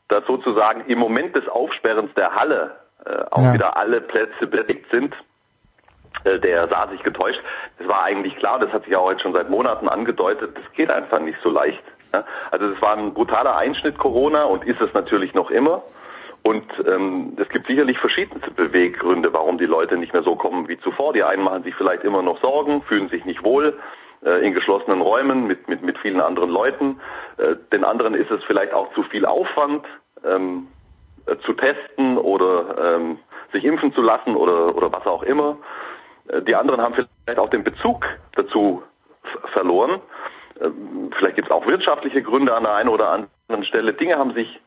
dass 0.09 0.27
sozusagen 0.27 0.85
im 0.87 0.99
Moment 0.99 1.37
des 1.37 1.49
Aufsperrens 1.49 2.13
der 2.15 2.35
Halle 2.35 2.81
äh, 3.05 3.25
auch 3.31 3.43
ja. 3.43 3.55
wieder 3.55 3.77
alle 3.77 4.01
Plätze 4.01 4.47
belegt 4.47 4.91
sind, 4.91 5.15
äh, 6.25 6.39
der 6.41 6.69
sah 6.69 6.89
sich 6.89 7.03
getäuscht. 7.03 7.41
Es 7.79 7.87
war 7.87 8.03
eigentlich 8.03 8.37
klar, 8.37 8.59
das 8.59 8.73
hat 8.73 8.85
sich 8.85 8.97
auch 8.97 9.11
jetzt 9.11 9.23
schon 9.23 9.33
seit 9.33 9.49
Monaten 9.49 9.89
angedeutet, 9.89 10.57
das 10.57 10.73
geht 10.73 10.91
einfach 10.91 11.21
nicht 11.21 11.39
so 11.43 11.51
leicht. 11.51 11.83
Ja? 12.13 12.25
Also 12.51 12.67
es 12.67 12.81
war 12.83 12.97
ein 12.97 13.15
brutaler 13.15 13.57
Einschnitt 13.57 13.99
Corona 13.99 14.45
und 14.45 14.65
ist 14.65 14.81
es 14.81 14.93
natürlich 14.95 15.35
noch 15.35 15.51
immer. 15.51 15.83
Und 16.43 16.65
ähm, 16.87 17.37
es 17.37 17.49
gibt 17.51 17.67
sicherlich 17.67 17.99
verschiedenste 17.99 18.51
Beweggründe, 18.51 19.33
warum 19.33 19.59
die 19.59 19.67
Leute 19.67 19.97
nicht 19.97 20.13
mehr 20.13 20.23
so 20.23 20.37
kommen 20.37 20.69
wie 20.69 20.79
zuvor. 20.79 21.13
Die 21.13 21.23
einen 21.23 21.43
machen 21.43 21.65
sich 21.65 21.75
vielleicht 21.75 22.03
immer 22.03 22.23
noch 22.23 22.41
Sorgen, 22.41 22.83
fühlen 22.83 23.11
sich 23.11 23.25
nicht 23.27 23.45
wohl 23.45 23.79
äh, 24.25 24.47
in 24.47 24.55
geschlossenen 24.55 25.03
Räumen 25.03 25.47
mit, 25.47 25.69
mit, 25.69 25.83
mit 25.83 25.99
vielen 25.99 26.21
anderen 26.21 26.51
Leuten. 26.51 26.99
Äh, 27.37 27.57
den 27.73 27.85
anderen 27.85 28.15
ist 28.15 28.31
es 28.31 28.43
vielleicht 28.45 28.73
auch 28.73 28.93
zu 28.95 29.03
viel 29.05 29.27
Aufwand, 29.27 29.85
ähm, 30.25 30.69
äh, 31.27 31.37
zu 31.45 31.53
testen 31.53 32.17
oder 32.17 32.97
ähm, 32.97 33.19
sich 33.53 33.65
impfen 33.65 33.93
zu 33.93 34.01
lassen 34.01 34.35
oder, 34.35 34.75
oder 34.75 34.91
was 34.93 35.07
auch 35.07 35.23
immer. 35.23 35.59
Äh, 36.29 36.41
die 36.43 36.55
anderen 36.55 36.81
haben 36.81 36.95
vielleicht 36.95 37.39
auch 37.39 37.51
den 37.51 37.65
Bezug 37.65 38.07
dazu 38.35 38.83
verloren. 39.53 40.01
Ähm, 40.61 41.11
vielleicht 41.17 41.37
gibt 41.37 41.49
es 41.49 41.53
auch 41.53 41.67
wirtschaftliche 41.67 42.23
Gründe 42.23 42.55
an 42.55 42.65
der 42.65 42.75
einen 42.75 42.89
oder 42.89 43.11
anderen 43.11 43.65
Stelle. 43.65 43.95
Dinge 43.95 44.17
haben 44.17 44.35
sich 44.35 44.61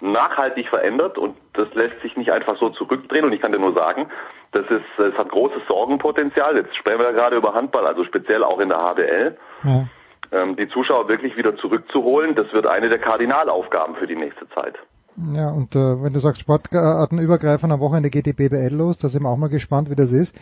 nachhaltig 0.00 0.68
verändert 0.68 1.18
und 1.18 1.36
das 1.54 1.72
lässt 1.74 2.00
sich 2.02 2.16
nicht 2.16 2.30
einfach 2.30 2.58
so 2.58 2.70
zurückdrehen. 2.70 3.24
Und 3.24 3.32
ich 3.32 3.40
kann 3.40 3.52
dir 3.52 3.58
nur 3.58 3.74
sagen, 3.74 4.08
das 4.52 4.66
ist, 4.66 4.98
es 4.98 5.14
hat 5.16 5.30
großes 5.30 5.62
Sorgenpotenzial. 5.68 6.56
Jetzt 6.56 6.76
sprechen 6.76 6.98
wir 6.98 7.06
ja 7.06 7.12
gerade 7.12 7.36
über 7.36 7.54
Handball, 7.54 7.86
also 7.86 8.04
speziell 8.04 8.44
auch 8.44 8.60
in 8.60 8.68
der 8.68 8.78
HBL. 8.78 9.36
Ja. 9.64 9.86
Ähm, 10.32 10.56
die 10.56 10.68
Zuschauer 10.68 11.08
wirklich 11.08 11.36
wieder 11.36 11.56
zurückzuholen, 11.56 12.34
das 12.34 12.52
wird 12.52 12.66
eine 12.66 12.88
der 12.88 12.98
Kardinalaufgaben 12.98 13.94
für 13.96 14.06
die 14.06 14.16
nächste 14.16 14.48
Zeit. 14.50 14.74
Ja, 15.16 15.50
und 15.50 15.76
äh, 15.76 16.02
wenn 16.02 16.12
du 16.12 16.18
sagst 16.18 16.40
Sportartenübergreifend 16.40 17.72
am 17.72 17.80
Wochenende 17.80 18.10
geht 18.10 18.26
die 18.26 18.32
BBL 18.32 18.74
los, 18.74 18.98
da 18.98 19.08
sind 19.08 19.22
wir 19.22 19.28
auch 19.28 19.36
mal 19.36 19.48
gespannt, 19.48 19.90
wie 19.90 19.94
das 19.94 20.10
ist. 20.10 20.34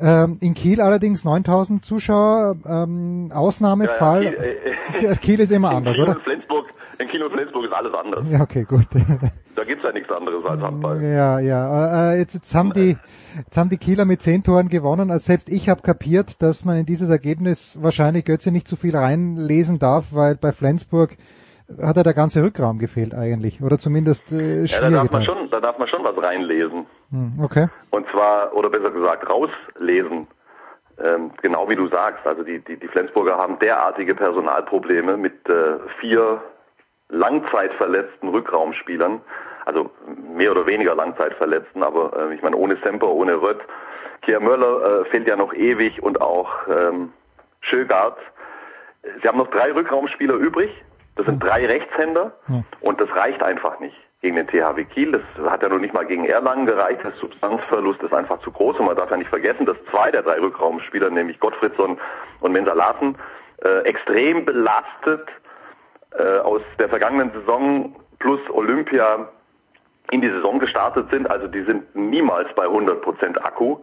Ähm, 0.00 0.38
in 0.40 0.54
Kiel 0.54 0.80
allerdings 0.80 1.24
9000 1.24 1.84
Zuschauer, 1.84 2.56
ähm, 2.66 3.30
Ausnahmefall. 3.32 4.24
Ja, 4.24 4.30
ja, 4.30 4.36
Kiel, 4.94 5.10
äh, 5.10 5.16
Kiel, 5.20 5.40
ist 5.40 5.52
immer 5.52 5.70
anders, 5.70 5.96
Kiel 5.96 6.04
oder? 6.04 6.20
Flensburg 6.20 6.66
in 6.98 7.08
Kiel 7.08 7.22
und 7.22 7.32
Flensburg 7.32 7.64
ist 7.64 7.72
alles 7.72 7.94
anders. 7.94 8.24
Ja, 8.30 8.40
okay, 8.42 8.64
gut. 8.64 8.86
Da 9.56 9.64
gibt's 9.66 9.84
ja 9.84 9.92
nichts 9.92 10.10
anderes 10.10 10.42
als 10.46 10.62
Handball. 10.62 11.02
Ja, 11.02 11.38
ja. 11.38 12.12
Äh, 12.12 12.18
jetzt, 12.18 12.32
jetzt 12.32 12.54
haben 12.54 12.72
die, 12.72 12.96
jetzt 13.36 13.58
haben 13.58 13.68
die 13.68 13.76
Kieler 13.76 14.06
mit 14.06 14.22
zehn 14.22 14.42
Toren 14.42 14.68
gewonnen. 14.68 15.10
Also 15.10 15.26
selbst 15.26 15.50
ich 15.50 15.68
habe 15.68 15.82
kapiert, 15.82 16.40
dass 16.40 16.64
man 16.64 16.78
in 16.78 16.86
dieses 16.86 17.10
Ergebnis 17.10 17.76
wahrscheinlich 17.78 18.24
Götze 18.24 18.52
nicht 18.52 18.66
zu 18.66 18.76
viel 18.76 18.96
reinlesen 18.96 19.78
darf, 19.78 20.12
weil 20.12 20.36
bei 20.36 20.52
Flensburg 20.52 21.18
hat 21.82 21.96
er 21.96 22.02
der 22.02 22.14
ganze 22.14 22.42
Rückraum 22.42 22.78
gefehlt 22.78 23.14
eigentlich. 23.14 23.62
Oder 23.62 23.78
zumindest 23.78 24.32
äh, 24.32 24.64
Ja, 24.64 24.80
da 24.80 24.90
darf 24.90 25.10
man 25.10 25.24
schon, 25.24 25.50
da 25.50 25.60
darf 25.60 25.78
man 25.78 25.88
schon 25.88 26.04
was 26.04 26.16
reinlesen. 26.16 26.86
Hm, 27.10 27.40
okay. 27.42 27.68
Und 27.90 28.06
zwar, 28.10 28.54
oder 28.54 28.70
besser 28.70 28.90
gesagt, 28.90 29.28
rauslesen. 29.28 30.26
ähm, 31.02 31.30
genau 31.42 31.68
wie 31.68 31.76
du 31.76 31.88
sagst, 31.88 32.26
also 32.26 32.42
die, 32.42 32.58
die, 32.60 32.76
die 32.76 32.88
Flensburger 32.88 33.36
haben 33.36 33.58
derartige 33.58 34.14
Personalprobleme 34.14 35.16
mit 35.16 35.48
äh, 35.48 35.78
vier 36.00 36.42
langzeitverletzten 37.08 38.28
Rückraumspielern, 38.28 39.20
also 39.64 39.90
mehr 40.34 40.52
oder 40.52 40.66
weniger 40.66 40.94
langzeitverletzten, 40.94 41.82
aber 41.82 42.30
äh, 42.30 42.34
ich 42.34 42.42
meine 42.42 42.56
ohne 42.56 42.76
Semper, 42.82 43.08
ohne 43.08 43.40
Rött. 43.40 43.60
Kier 44.22 44.40
Möller 44.40 45.00
äh, 45.00 45.04
fehlt 45.06 45.26
ja 45.26 45.36
noch 45.36 45.54
ewig 45.54 46.02
und 46.02 46.20
auch 46.20 46.50
ähm, 46.68 47.12
Schögard. 47.62 48.18
Sie 49.22 49.26
haben 49.26 49.38
noch 49.38 49.48
drei 49.50 49.72
Rückraumspieler 49.72 50.34
übrig. 50.34 50.70
Das 51.20 51.26
sind 51.26 51.44
drei 51.44 51.66
Rechtshänder 51.66 52.32
und 52.80 52.98
das 52.98 53.14
reicht 53.14 53.42
einfach 53.42 53.78
nicht 53.78 53.94
gegen 54.22 54.36
den 54.36 54.46
THW 54.46 54.86
Kiel. 54.86 55.12
Das 55.12 55.50
hat 55.50 55.62
ja 55.62 55.68
noch 55.68 55.78
nicht 55.78 55.92
mal 55.92 56.06
gegen 56.06 56.24
Erlangen 56.24 56.64
gereicht. 56.64 57.04
Der 57.04 57.10
Substanzverlust 57.20 58.02
ist 58.02 58.14
einfach 58.14 58.40
zu 58.40 58.50
groß 58.50 58.78
und 58.78 58.86
man 58.86 58.96
darf 58.96 59.10
ja 59.10 59.18
nicht 59.18 59.28
vergessen, 59.28 59.66
dass 59.66 59.76
zwei 59.90 60.10
der 60.10 60.22
drei 60.22 60.40
Rückraumspieler, 60.40 61.10
nämlich 61.10 61.38
Gottfriedson 61.38 61.98
und 62.40 62.52
Mensa 62.52 62.72
Larsen, 62.72 63.18
äh, 63.62 63.80
extrem 63.80 64.46
belastet 64.46 65.28
äh, 66.18 66.38
aus 66.38 66.62
der 66.78 66.88
vergangenen 66.88 67.32
Saison 67.32 67.94
plus 68.18 68.40
Olympia 68.48 69.28
in 70.12 70.22
die 70.22 70.30
Saison 70.30 70.58
gestartet 70.58 71.10
sind. 71.10 71.30
Also 71.30 71.48
die 71.48 71.64
sind 71.64 71.94
niemals 71.94 72.48
bei 72.54 72.64
100% 72.64 73.36
Akku. 73.42 73.76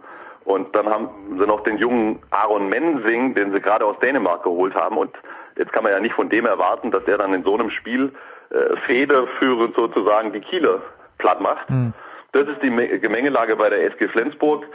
Und 0.48 0.74
dann 0.74 0.88
haben 0.88 1.10
sie 1.38 1.46
noch 1.46 1.62
den 1.66 1.78
jungen 1.78 2.20
Aaron 2.30 2.70
Mensing, 2.70 3.36
den 3.36 3.52
sie 3.52 3.60
gerade 3.60 3.84
aus 3.86 4.00
Dänemark 4.00 4.44
geholt 4.44 4.74
haben. 4.76 4.98
Und 4.98 5.12
jetzt 5.58 5.74
kann 5.74 5.84
man 5.84 5.92
ja 5.92 6.00
nicht 6.00 6.16
von 6.16 6.30
dem 6.30 6.46
erwarten, 6.46 6.90
dass 6.90 7.04
er 7.04 7.18
dann 7.18 7.34
in 7.34 7.44
so 7.44 7.54
einem 7.54 7.70
Spiel 7.70 8.14
äh, 8.52 8.78
federführend 8.86 9.76
sozusagen 9.76 10.32
die 10.32 10.40
Kieler 10.40 10.82
platt 11.18 11.42
macht. 11.42 11.70
Mhm. 11.70 11.94
Das 12.32 12.48
ist 12.48 12.64
die 12.64 12.70
Gemengelage 12.70 13.58
bei 13.58 13.70
der 13.70 13.84
SG 13.92 14.08
Flensburg. 14.08 14.66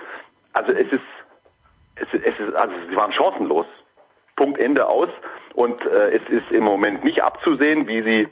Also 0.53 0.73
es 0.73 0.93
ist, 0.93 1.01
es, 1.95 2.09
es 2.13 2.39
ist, 2.39 2.55
also 2.55 2.75
sie 2.91 2.97
waren 2.97 3.13
chancenlos. 3.13 3.67
Punkt 4.37 4.61
Ende 4.61 4.87
aus. 4.87 5.09
Und 5.55 5.83
äh, 5.87 6.19
es 6.19 6.29
ist 6.29 6.51
im 6.51 6.65
Moment 6.65 7.03
nicht 7.03 7.23
abzusehen, 7.23 7.89
wie 7.89 8.03
sie 8.03 8.29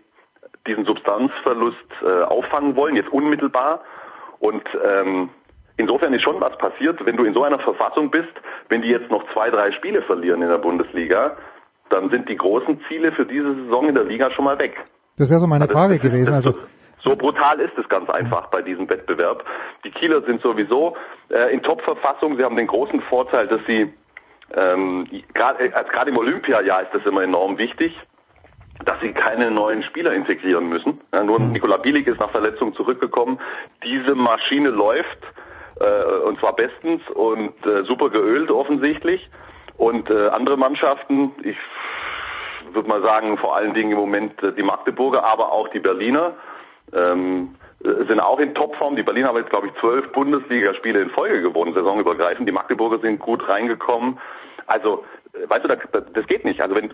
diesen 0.66 0.84
Substanzverlust 0.84 1.78
äh, 2.02 2.22
auffangen 2.22 2.76
wollen, 2.76 2.96
jetzt 2.96 3.10
unmittelbar. 3.10 3.80
Und 4.40 4.68
ähm, 4.84 5.30
insofern 5.80 6.14
ist 6.14 6.22
schon 6.22 6.40
was 6.40 6.56
passiert, 6.58 7.04
wenn 7.04 7.16
du 7.16 7.24
in 7.24 7.34
so 7.34 7.42
einer 7.42 7.58
Verfassung 7.58 8.10
bist, 8.10 8.32
wenn 8.68 8.82
die 8.82 8.88
jetzt 8.88 9.10
noch 9.10 9.24
zwei, 9.32 9.50
drei 9.50 9.72
Spiele 9.72 10.02
verlieren 10.02 10.42
in 10.42 10.48
der 10.48 10.58
Bundesliga, 10.58 11.36
dann 11.88 12.10
sind 12.10 12.28
die 12.28 12.36
großen 12.36 12.80
Ziele 12.88 13.12
für 13.12 13.26
diese 13.26 13.54
Saison 13.54 13.88
in 13.88 13.94
der 13.94 14.04
Liga 14.04 14.30
schon 14.30 14.44
mal 14.44 14.58
weg. 14.58 14.76
Das 15.18 15.28
wäre 15.28 15.40
so 15.40 15.46
meine 15.46 15.64
also 15.64 15.74
Frage 15.74 15.98
gewesen. 15.98 16.32
Also 16.32 16.54
so 17.02 17.16
brutal 17.16 17.60
ist 17.60 17.76
es 17.78 17.88
ganz 17.88 18.08
einfach 18.10 18.48
bei 18.48 18.62
diesem 18.62 18.88
Wettbewerb. 18.88 19.44
Die 19.84 19.90
Kieler 19.90 20.22
sind 20.22 20.42
sowieso 20.42 20.96
äh, 21.30 21.52
in 21.52 21.62
Top-Verfassung. 21.62 22.36
Sie 22.36 22.44
haben 22.44 22.56
den 22.56 22.66
großen 22.66 23.00
Vorteil, 23.02 23.48
dass 23.48 23.60
sie 23.66 23.92
ähm, 24.54 25.06
gerade 25.34 25.64
äh, 25.64 25.70
gerade 25.70 26.10
im 26.10 26.18
Olympiajahr 26.18 26.82
ist 26.82 26.94
das 26.94 27.04
immer 27.06 27.22
enorm 27.22 27.58
wichtig, 27.58 27.96
dass 28.84 29.00
sie 29.00 29.12
keine 29.12 29.50
neuen 29.50 29.82
Spieler 29.82 30.12
integrieren 30.12 30.68
müssen. 30.68 31.00
Ja, 31.12 31.22
nur 31.22 31.40
mhm. 31.40 31.52
Nikola 31.52 31.78
Bielik 31.78 32.06
ist 32.06 32.20
nach 32.20 32.30
Verletzung 32.30 32.74
zurückgekommen. 32.74 33.38
Diese 33.84 34.14
Maschine 34.14 34.70
läuft 34.70 35.18
und 35.84 36.38
zwar 36.40 36.54
bestens 36.54 37.02
und 37.10 37.54
äh, 37.66 37.84
super 37.84 38.10
geölt 38.10 38.50
offensichtlich. 38.50 39.28
Und 39.76 40.10
äh, 40.10 40.28
andere 40.28 40.58
Mannschaften, 40.58 41.32
ich 41.42 41.56
würde 42.74 42.88
mal 42.88 43.02
sagen, 43.02 43.38
vor 43.38 43.56
allen 43.56 43.72
Dingen 43.72 43.92
im 43.92 43.98
Moment 43.98 44.42
äh, 44.42 44.52
die 44.52 44.62
Magdeburger, 44.62 45.24
aber 45.24 45.52
auch 45.52 45.68
die 45.68 45.80
Berliner, 45.80 46.34
ähm, 46.92 47.54
äh, 47.82 48.04
sind 48.06 48.20
auch 48.20 48.38
in 48.38 48.54
Topform. 48.54 48.96
Die 48.96 49.02
Berliner 49.02 49.28
haben 49.28 49.38
jetzt, 49.38 49.50
glaube 49.50 49.68
ich, 49.68 49.74
zwölf 49.80 50.10
Bundesligaspiele 50.12 51.00
in 51.00 51.10
Folge 51.10 51.40
gewonnen, 51.40 51.72
saisonübergreifend. 51.72 52.46
Die 52.46 52.52
Magdeburger 52.52 52.98
sind 52.98 53.20
gut 53.20 53.48
reingekommen. 53.48 54.18
Also, 54.66 55.04
äh, 55.32 55.48
weißt 55.48 55.64
du, 55.64 55.68
das, 55.68 55.78
das 56.12 56.26
geht 56.26 56.44
nicht. 56.44 56.60
Also 56.60 56.74
wenn 56.74 56.92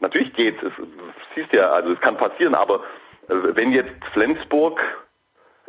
natürlich 0.00 0.32
geht 0.34 0.62
es, 0.62 0.72
siehst 1.34 1.52
ja, 1.52 1.70
also 1.70 1.90
es 1.90 2.00
kann 2.00 2.16
passieren, 2.16 2.54
aber 2.54 2.80
wenn 3.28 3.72
jetzt 3.72 4.04
Flensburg 4.12 4.80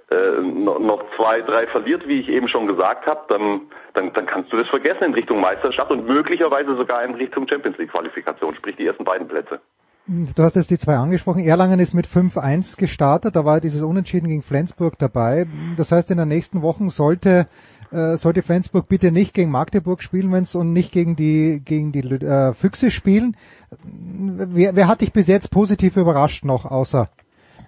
äh, 0.10 0.42
noch 0.42 1.04
zwei, 1.18 1.42
drei 1.42 1.68
verliert, 1.68 2.08
wie 2.08 2.22
ich 2.22 2.30
eben 2.30 2.48
schon 2.48 2.68
gesagt 2.68 3.06
habe, 3.06 3.22
dann, 3.28 3.62
dann, 3.94 4.14
dann 4.14 4.26
kannst 4.26 4.54
du 4.54 4.58
das 4.58 4.68
vergessen 4.70 5.04
in 5.04 5.14
Richtung 5.14 5.42
Meisterschaft 5.42 5.92
und 5.92 6.08
möglicherweise 6.08 6.76
sogar 6.78 7.04
in 7.04 7.16
Richtung 7.16 7.48
Champions 7.48 7.78
League 7.78 7.92
Qualifikation, 7.92 8.56
sprich 8.56 8.78
die 8.78 8.88
ersten 8.88 9.04
beiden 9.04 9.28
Plätze. 9.28 9.60
Du 10.08 10.42
hast 10.42 10.56
jetzt 10.56 10.70
die 10.70 10.78
zwei 10.78 10.96
angesprochen. 10.96 11.44
Erlangen 11.44 11.82
ist 11.82 11.94
mit 11.94 12.06
5-1 12.06 12.80
gestartet. 12.80 13.36
Da 13.36 13.44
war 13.44 13.60
dieses 13.60 13.82
Unentschieden 13.84 14.30
gegen 14.30 14.42
Flensburg 14.42 14.98
dabei. 14.98 15.48
Das 15.76 15.92
heißt, 15.92 16.10
in 16.12 16.18
den 16.18 16.30
nächsten 16.30 16.62
Wochen 16.62 16.88
sollte 16.88 17.48
äh, 17.92 18.16
sollte 18.16 18.42
Flensburg 18.42 18.88
bitte 18.88 19.12
nicht 19.12 19.34
gegen 19.34 19.52
Magdeburg 19.52 20.02
spielen, 20.02 20.32
wenn 20.32 20.44
es 20.44 20.56
und 20.56 20.72
nicht 20.72 20.94
gegen 20.94 21.18
die 21.18 21.62
gegen 21.64 21.92
die 21.92 22.00
äh, 22.00 22.54
Füchse 22.54 22.90
spielen. 22.90 23.36
Wer, 23.84 24.78
wer 24.78 24.88
hat 24.88 25.02
dich 25.02 25.12
bis 25.12 25.28
jetzt 25.28 25.52
positiv 25.52 25.98
überrascht 25.98 26.46
noch 26.46 26.64
außer 26.64 27.10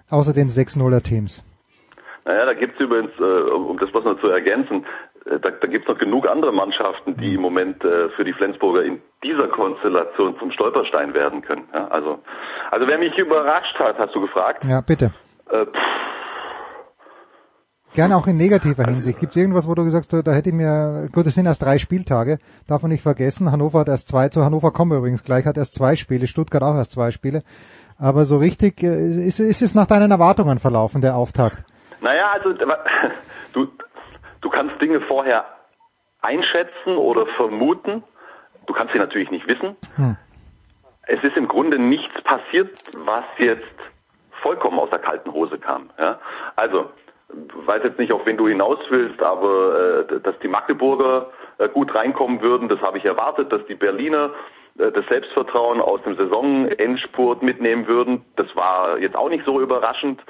außer 0.08 0.32
den 0.32 0.48
6-0er 0.48 1.02
Teams? 1.02 1.42
Naja, 2.24 2.46
da 2.46 2.54
gibt's 2.54 2.78
übrigens, 2.80 3.12
äh, 3.18 3.22
um 3.22 3.78
das 3.78 3.92
was 3.92 4.04
noch 4.04 4.20
zu 4.20 4.28
ergänzen, 4.28 4.84
äh, 5.26 5.38
da, 5.40 5.50
da 5.50 5.66
gibt's 5.66 5.88
noch 5.88 5.98
genug 5.98 6.28
andere 6.28 6.52
Mannschaften, 6.52 7.16
die 7.16 7.34
im 7.34 7.40
Moment 7.40 7.84
äh, 7.84 8.10
für 8.10 8.24
die 8.24 8.32
Flensburger 8.32 8.82
in 8.82 9.00
dieser 9.24 9.48
Konstellation 9.48 10.38
zum 10.38 10.50
Stolperstein 10.52 11.14
werden 11.14 11.42
können. 11.42 11.68
Ja, 11.72 11.88
also, 11.88 12.18
also 12.70 12.86
wer 12.86 12.98
mich 12.98 13.16
überrascht 13.16 13.78
hat, 13.78 13.98
hast 13.98 14.14
du 14.14 14.20
gefragt? 14.20 14.64
Ja, 14.64 14.80
bitte. 14.80 15.12
Äh, 15.50 15.66
Gerne 17.92 18.16
auch 18.16 18.28
in 18.28 18.36
negativer 18.36 18.84
Hinsicht. 18.84 19.18
Gibt 19.18 19.32
es 19.32 19.36
irgendwas, 19.36 19.66
wo 19.66 19.74
du 19.74 19.82
gesagt 19.82 20.12
hast, 20.12 20.26
da 20.26 20.32
hätte 20.32 20.50
ich 20.50 20.54
mir, 20.54 21.08
gut, 21.12 21.26
es 21.26 21.34
sind 21.34 21.46
erst 21.46 21.62
drei 21.62 21.76
Spieltage, 21.78 22.38
darf 22.68 22.82
man 22.82 22.92
nicht 22.92 23.02
vergessen. 23.02 23.50
Hannover 23.50 23.80
hat 23.80 23.88
erst 23.88 24.06
zwei, 24.06 24.28
zu 24.28 24.44
Hannover 24.44 24.70
kommen 24.70 24.92
wir 24.92 24.98
übrigens 24.98 25.24
gleich, 25.24 25.44
hat 25.44 25.56
erst 25.56 25.74
zwei 25.74 25.96
Spiele, 25.96 26.28
Stuttgart 26.28 26.62
auch 26.62 26.76
erst 26.76 26.92
zwei 26.92 27.10
Spiele. 27.10 27.42
Aber 27.98 28.26
so 28.26 28.36
richtig, 28.36 28.84
äh, 28.84 29.26
ist, 29.26 29.40
ist 29.40 29.60
es 29.60 29.74
nach 29.74 29.86
deinen 29.86 30.12
Erwartungen 30.12 30.60
verlaufen, 30.60 31.00
der 31.00 31.16
Auftakt? 31.16 31.64
Naja, 32.00 32.30
also 32.32 32.52
du, 33.52 33.68
du 34.40 34.50
kannst 34.50 34.80
Dinge 34.80 35.00
vorher 35.02 35.44
einschätzen 36.22 36.96
oder 36.96 37.26
vermuten. 37.26 38.04
Du 38.66 38.72
kannst 38.72 38.92
sie 38.92 38.98
natürlich 38.98 39.30
nicht 39.30 39.46
wissen. 39.46 39.76
Hm. 39.96 40.16
Es 41.06 41.22
ist 41.24 41.36
im 41.36 41.48
Grunde 41.48 41.78
nichts 41.78 42.22
passiert, 42.22 42.70
was 42.94 43.24
jetzt 43.38 43.64
vollkommen 44.42 44.78
aus 44.78 44.90
der 44.90 44.98
kalten 44.98 45.32
Hose 45.32 45.58
kam. 45.58 45.90
Ja? 45.98 46.18
Also, 46.56 46.90
weiß 47.66 47.82
jetzt 47.84 47.98
nicht, 47.98 48.12
auf 48.12 48.24
wen 48.26 48.36
du 48.36 48.48
hinaus 48.48 48.78
willst, 48.90 49.22
aber 49.22 50.06
äh, 50.10 50.20
dass 50.20 50.38
die 50.40 50.48
Magdeburger 50.48 51.30
äh, 51.58 51.68
gut 51.68 51.94
reinkommen 51.94 52.40
würden, 52.42 52.68
das 52.68 52.80
habe 52.80 52.98
ich 52.98 53.04
erwartet, 53.04 53.52
dass 53.52 53.64
die 53.66 53.74
Berliner 53.74 54.30
äh, 54.78 54.90
das 54.90 55.06
Selbstvertrauen 55.06 55.80
aus 55.80 56.02
dem 56.02 56.16
Saisonendspurt 56.16 57.42
mitnehmen 57.42 57.86
würden. 57.86 58.24
Das 58.36 58.54
war 58.56 58.98
jetzt 58.98 59.16
auch 59.16 59.28
nicht 59.28 59.44
so 59.44 59.60
überraschend. 59.60 60.20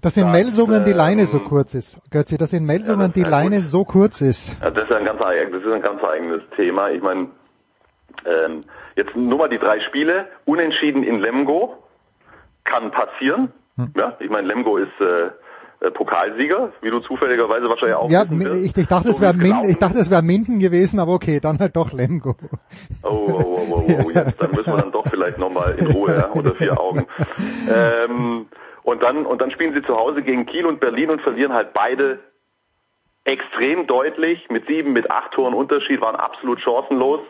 Dass 0.00 0.16
in 0.16 0.30
Melsungen 0.30 0.84
die 0.84 0.92
Leine 0.92 1.26
so 1.26 1.38
ähm, 1.38 1.44
kurz 1.44 1.74
ist. 1.74 2.00
Götzi, 2.10 2.36
dass 2.36 2.52
in 2.52 2.64
Melsungen 2.64 3.00
ja, 3.00 3.06
das 3.06 3.14
die 3.14 3.22
Leine 3.22 3.56
gut. 3.56 3.64
so 3.64 3.84
kurz 3.84 4.20
ist. 4.20 4.60
Ja, 4.60 4.70
das 4.70 4.84
ist 4.84 4.92
ein 4.92 5.04
ganz, 5.04 5.18
das 5.18 5.62
ist 5.62 5.72
ein 5.72 5.82
ganz 5.82 6.02
eigenes 6.02 6.42
Thema. 6.56 6.90
Ich 6.90 7.02
meine, 7.02 7.28
ähm, 8.26 8.64
jetzt 8.96 9.14
nur 9.14 9.38
mal 9.38 9.48
die 9.48 9.58
drei 9.58 9.80
Spiele. 9.80 10.26
Unentschieden 10.44 11.04
in 11.04 11.20
Lemgo 11.20 11.76
kann 12.64 12.90
passieren. 12.90 13.52
Hm. 13.76 13.92
Ja, 13.96 14.16
ich 14.20 14.30
meine, 14.30 14.48
Lemgo 14.48 14.78
ist 14.78 15.00
äh, 15.00 15.86
äh 15.86 15.90
Pokalsieger, 15.90 16.72
wie 16.82 16.90
du 16.90 17.00
zufälligerweise 17.00 17.68
wahrscheinlich 17.68 17.96
auch 17.96 18.10
Ja, 18.10 18.24
ich, 18.24 18.76
ich, 18.76 18.88
dachte, 18.88 19.08
so 19.08 19.14
es 19.14 19.20
wäre 19.20 19.34
Minden, 19.34 19.68
ich 19.68 19.78
dachte, 19.78 19.98
es 19.98 20.10
wäre 20.10 20.22
Minden 20.22 20.58
gewesen, 20.58 20.98
aber 20.98 21.12
okay, 21.12 21.40
dann 21.40 21.58
halt 21.58 21.76
doch 21.76 21.92
Lemgo. 21.92 22.36
Oh, 23.02 23.08
oh, 23.08 23.28
oh, 23.28 23.66
oh, 23.70 23.84
oh, 23.88 24.02
oh 24.06 24.10
jetzt, 24.14 24.40
dann 24.40 24.50
müssen 24.50 24.72
wir 24.72 24.76
dann 24.76 24.92
doch 24.92 25.06
vielleicht 25.08 25.38
nochmal 25.38 25.74
in 25.78 25.86
Ruhe, 25.86 26.16
ja, 26.16 26.26
unter 26.26 26.54
vier 26.54 26.80
Augen. 26.80 27.06
Ähm, 27.66 28.46
und 28.84 29.02
dann, 29.02 29.26
und 29.26 29.40
dann 29.40 29.50
spielen 29.50 29.74
sie 29.74 29.82
zu 29.82 29.96
Hause 29.96 30.22
gegen 30.22 30.46
Kiel 30.46 30.66
und 30.66 30.78
Berlin 30.78 31.10
und 31.10 31.22
verlieren 31.22 31.54
halt 31.54 31.72
beide 31.72 32.20
extrem 33.24 33.86
deutlich 33.86 34.48
mit 34.50 34.66
sieben, 34.66 34.92
mit 34.92 35.10
acht 35.10 35.32
Toren 35.32 35.54
Unterschied, 35.54 36.02
waren 36.02 36.16
absolut 36.16 36.60
chancenlos. 36.60 37.20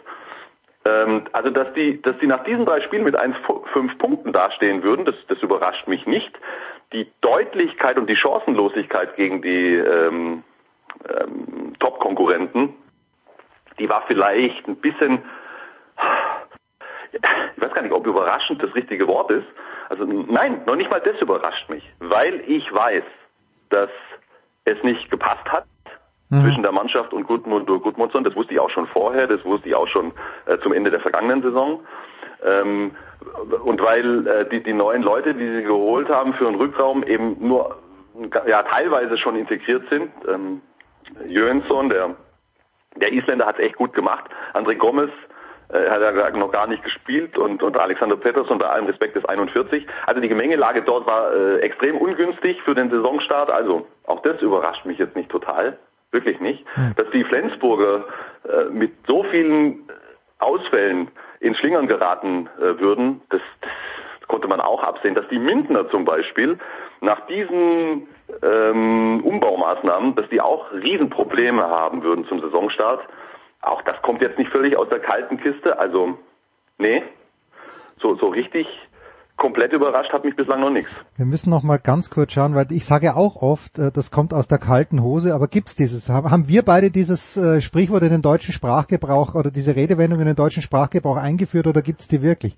Ähm, 0.85 1.23
also, 1.33 1.51
dass 1.51 1.73
die, 1.75 2.03
dass 2.03 2.19
die 2.19 2.27
nach 2.27 2.43
diesen 2.43 2.67
drei 2.67 2.81
Spielen 2.81 3.05
mit 3.05 3.15
1, 3.15 3.37
fünf 3.73 3.97
Punkten 3.99 4.33
dastehen 4.33 4.83
würden, 4.83 5.05
das, 5.05 5.15
das 5.29 5.39
überrascht 5.39 5.87
mich 5.87 6.05
nicht. 6.07 6.37
Die 6.93 7.07
Deutlichkeit 7.21 7.99
und 7.99 8.11
die 8.11 8.17
Chancenlosigkeit 8.17 9.15
gegen 9.15 9.41
die 9.41 9.77
ähm, 9.77 10.43
ähm, 11.09 11.75
Top-Konkurrenten, 11.79 12.75
die 13.79 13.89
war 13.89 14.03
vielleicht 14.09 14.67
ein 14.67 14.77
bisschen, 14.77 15.23
ich 17.57 17.63
weiß 17.63 17.73
gar 17.73 17.83
nicht, 17.83 17.93
ob 17.93 18.07
überraschend 18.07 18.63
das 18.63 18.75
richtige 18.75 19.07
Wort 19.09 19.31
ist, 19.31 19.47
also 19.89 20.05
nein, 20.05 20.63
noch 20.67 20.77
nicht 20.77 20.91
mal 20.91 21.01
das 21.01 21.21
überrascht 21.21 21.69
mich, 21.69 21.89
weil 22.01 22.43
ich 22.47 22.73
weiß, 22.73 23.05
dass 23.71 23.91
es 24.65 24.83
nicht 24.83 25.11
gepasst 25.11 25.45
hat 25.47 25.67
mhm. 26.31 26.43
zwischen 26.43 26.63
der 26.63 26.73
Mannschaft 26.73 27.13
und 27.13 27.27
Gudmund 27.27 27.69
und 27.69 27.83
Gudmundsson. 27.83 28.25
Das 28.25 28.35
wusste 28.35 28.55
ich 28.55 28.61
auch 28.61 28.71
schon 28.71 28.87
vorher, 28.87 29.27
das 29.27 29.45
wusste 29.45 29.69
ich 29.69 29.75
auch 29.75 29.89
schon 29.89 30.13
äh, 30.47 30.59
zum 30.59 30.73
Ende 30.73 30.91
der 30.91 31.01
vergangenen 31.01 31.43
Saison. 31.43 31.81
Ähm, 32.45 32.93
und 33.65 33.83
weil 33.83 34.27
äh, 34.27 34.49
die, 34.49 34.63
die 34.63 34.73
neuen 34.73 35.03
Leute, 35.03 35.35
die 35.35 35.57
sie 35.57 35.63
geholt 35.63 36.09
haben 36.09 36.35
für 36.35 36.47
einen 36.47 36.57
Rückraum, 36.57 37.03
eben 37.03 37.37
nur 37.47 37.79
ja 38.47 38.63
teilweise 38.63 39.19
schon 39.19 39.37
integriert 39.37 39.83
sind. 39.91 40.11
Ähm, 40.29 40.61
Jönsson, 41.27 41.89
der 41.89 42.17
Der 42.97 43.13
Isländer 43.13 43.47
hat 43.47 43.59
es 43.59 43.67
echt 43.67 43.77
gut 43.77 43.93
gemacht. 43.93 44.25
André 44.53 44.77
Gomez 44.77 45.11
hat 45.75 46.01
er 46.01 46.31
noch 46.33 46.53
gar 46.53 46.67
nicht 46.67 46.83
gespielt 46.85 47.37
und, 47.37 47.63
und 47.63 47.77
Alexander 47.77 48.17
Pettersson 48.17 48.59
bei 48.59 48.67
allem 48.67 48.87
Respekt 48.87 49.17
ist 49.17 49.29
41. 49.29 49.87
Also 50.07 50.21
die 50.21 50.29
Gemengelage 50.29 50.83
dort 50.83 51.07
war 51.07 51.35
äh, 51.35 51.61
extrem 51.61 51.97
ungünstig 51.97 52.63
für 52.63 52.75
den 52.75 52.91
Saisonstart. 52.91 53.51
Also 53.51 53.87
auch 54.07 54.23
das 54.23 54.41
überrascht 54.41 54.87
mich 54.87 54.99
jetzt 54.99 55.17
nicht 55.17 55.31
total, 55.31 55.79
wirklich 56.13 56.41
nicht, 56.41 56.65
dass 56.97 57.11
die 57.11 57.25
Flensburger 57.25 58.05
äh, 58.49 58.65
mit 58.71 58.93
so 59.07 59.25
vielen 59.25 59.89
Ausfällen 60.39 61.09
in 61.41 61.55
Schlingern 61.55 61.89
geraten 61.89 62.49
äh, 62.59 62.79
würden. 62.79 63.23
Das, 63.31 63.41
das 64.21 64.29
konnte 64.29 64.49
man 64.49 64.61
auch 64.61 64.83
absehen, 64.83 65.15
dass 65.15 65.29
die 65.29 65.39
Mindener 65.39 65.91
zum 65.91 66.05
Beispiel 66.05 66.59
nach 67.01 67.27
diesen 67.27 68.09
ähm, 68.43 69.23
Umbaumaßnahmen, 69.25 70.15
dass 70.15 70.29
die 70.31 70.41
auch 70.41 70.73
Riesenprobleme 70.73 71.63
haben 71.63 72.03
würden 72.03 72.25
zum 72.27 72.41
Saisonstart. 72.41 73.01
Auch 73.65 73.83
das 73.83 74.01
kommt 74.03 74.21
jetzt 74.21 74.39
nicht 74.39 74.51
völlig 74.51 74.77
aus 74.77 74.89
der 74.89 75.01
kalten 75.01 75.39
Kiste. 75.39 75.79
Also, 75.79 76.19
nee, 76.79 77.03
so, 78.01 78.17
so 78.17 78.29
richtig 78.29 78.67
komplett 79.37 79.73
überrascht 79.73 80.13
hat 80.13 80.25
mich 80.25 80.37
bislang 80.37 80.61
noch 80.61 80.71
nichts. 80.71 81.05
Wir 81.17 81.27
müssen 81.27 81.51
noch 81.51 81.63
mal 81.63 81.79
ganz 81.79 82.09
kurz 82.09 82.33
schauen, 82.33 82.55
weil 82.55 82.67
ich 82.71 82.85
sage 82.85 83.07
ja 83.07 83.15
auch 83.15 83.37
oft, 83.43 83.79
äh, 83.79 83.91
das 83.93 84.11
kommt 84.11 84.33
aus 84.33 84.47
der 84.49 84.59
kalten 84.59 85.03
Hose, 85.03 85.35
aber 85.35 85.49
gibt's 85.49 85.75
dieses? 85.75 86.09
Haben 86.09 86.47
wir 86.47 86.63
beide 86.63 86.91
dieses 86.91 87.37
äh, 87.37 87.61
Sprichwort 87.61 88.03
in 88.03 88.11
den 88.11 88.23
deutschen 88.23 88.53
Sprachgebrauch 88.53 89.35
oder 89.35 89.51
diese 89.51 89.75
Redewendung 89.75 90.21
in 90.21 90.27
den 90.27 90.37
deutschen 90.37 90.63
Sprachgebrauch 90.63 91.17
eingeführt 91.17 91.67
oder 91.67 91.83
gibt's 91.83 92.07
die 92.07 92.23
wirklich? 92.23 92.57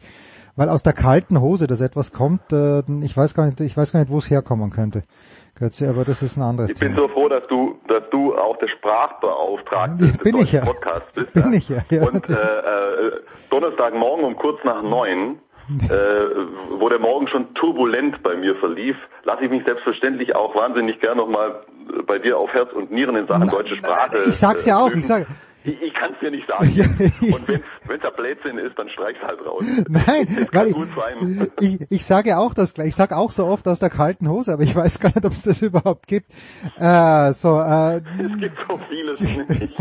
Weil 0.54 0.68
aus 0.70 0.82
der 0.82 0.94
kalten 0.94 1.40
Hose 1.40 1.66
das 1.66 1.80
etwas 1.80 2.12
kommt, 2.12 2.52
äh, 2.52 2.82
ich 3.02 3.16
weiß 3.16 3.34
gar 3.34 3.46
nicht, 3.46 3.60
ich 3.60 3.76
weiß 3.76 3.92
gar 3.92 4.00
nicht, 4.00 4.10
wo 4.10 4.18
es 4.18 4.28
herkommen 4.30 4.70
könnte. 4.70 5.02
Götze, 5.58 5.88
aber 5.88 6.04
das 6.04 6.20
ist 6.20 6.36
ein 6.36 6.42
anderes 6.42 6.70
Ich 6.70 6.78
bin 6.78 6.94
Thema. 6.94 7.08
so 7.08 7.14
froh, 7.14 7.28
dass 7.28 7.46
du, 7.46 7.65
dass 7.88 8.08
du 8.10 8.34
auch 8.34 8.56
der 8.58 8.68
Sprachbeauftragte 8.68 10.04
des 10.06 10.18
Bin 10.18 10.36
ich 10.38 10.52
ja. 10.52 10.64
Podcasts 10.64 11.10
bist. 11.12 11.32
Bin 11.32 11.52
ich 11.52 11.68
ja, 11.68 11.78
ja. 11.90 12.06
Und 12.06 12.28
äh, 12.28 12.32
äh, 12.32 13.12
Donnerstagmorgen 13.50 14.24
um 14.24 14.36
kurz 14.36 14.62
nach 14.64 14.82
neun, 14.82 15.38
äh, 15.68 16.78
wo 16.78 16.88
der 16.88 16.98
Morgen 17.00 17.28
schon 17.28 17.54
turbulent 17.54 18.22
bei 18.22 18.36
mir 18.36 18.54
verlief, 18.56 18.96
lasse 19.24 19.44
ich 19.44 19.50
mich 19.50 19.64
selbstverständlich 19.64 20.34
auch 20.36 20.54
wahnsinnig 20.54 21.00
gern 21.00 21.16
nochmal 21.16 21.62
bei 22.06 22.18
dir 22.18 22.38
auf 22.38 22.50
Herz 22.52 22.72
und 22.72 22.90
Nieren 22.90 23.16
in 23.16 23.26
Sachen 23.26 23.48
deutsche 23.48 23.76
Sprache. 23.76 24.18
Ich 24.26 24.36
sag's 24.36 24.66
ja 24.66 24.78
auch, 24.78 24.90
üben. 24.90 25.00
ich 25.00 25.06
sage, 25.06 25.26
Ich, 25.66 25.82
ich 25.82 25.94
kann 25.94 26.12
es 26.14 26.20
dir 26.20 26.30
nicht 26.30 26.47
sagen. 26.47 26.68
und 27.34 27.48
wenn 27.48 27.97
es 27.97 28.02
der 28.02 28.10
Blödsinn 28.10 28.59
ist, 28.59 28.78
dann 28.78 28.88
streich's 28.90 29.20
halt 29.22 29.44
raus. 29.44 29.64
Nein, 29.88 30.47
weil 30.52 30.68
ich, 30.68 30.76
ich, 31.60 31.86
ich 31.90 32.05
sage 32.05 32.38
auch 32.38 32.55
das 32.55 32.74
gleich. 32.74 32.88
Ich 32.88 32.94
sage 32.97 33.16
auch 33.16 33.30
so 33.30 33.47
oft 33.47 33.66
aus 33.68 33.78
der 33.80 33.90
kalten 33.90 34.28
Hose, 34.28 34.52
aber 34.52 34.62
ich 34.62 34.74
weiß 34.76 35.01
gar 35.01 35.09
nicht, 35.09 35.24
ob 35.24 35.32
es 35.32 35.43
das 35.43 35.60
überhaupt 35.62 36.06
gibt. 36.06 36.30
Äh, 36.78 37.32
so, 37.32 37.59
äh, 37.60 37.97
Es 37.97 38.40
gibt 38.40 38.56
so 38.68 38.80
vieles 38.88 39.20
nicht. 39.20 39.74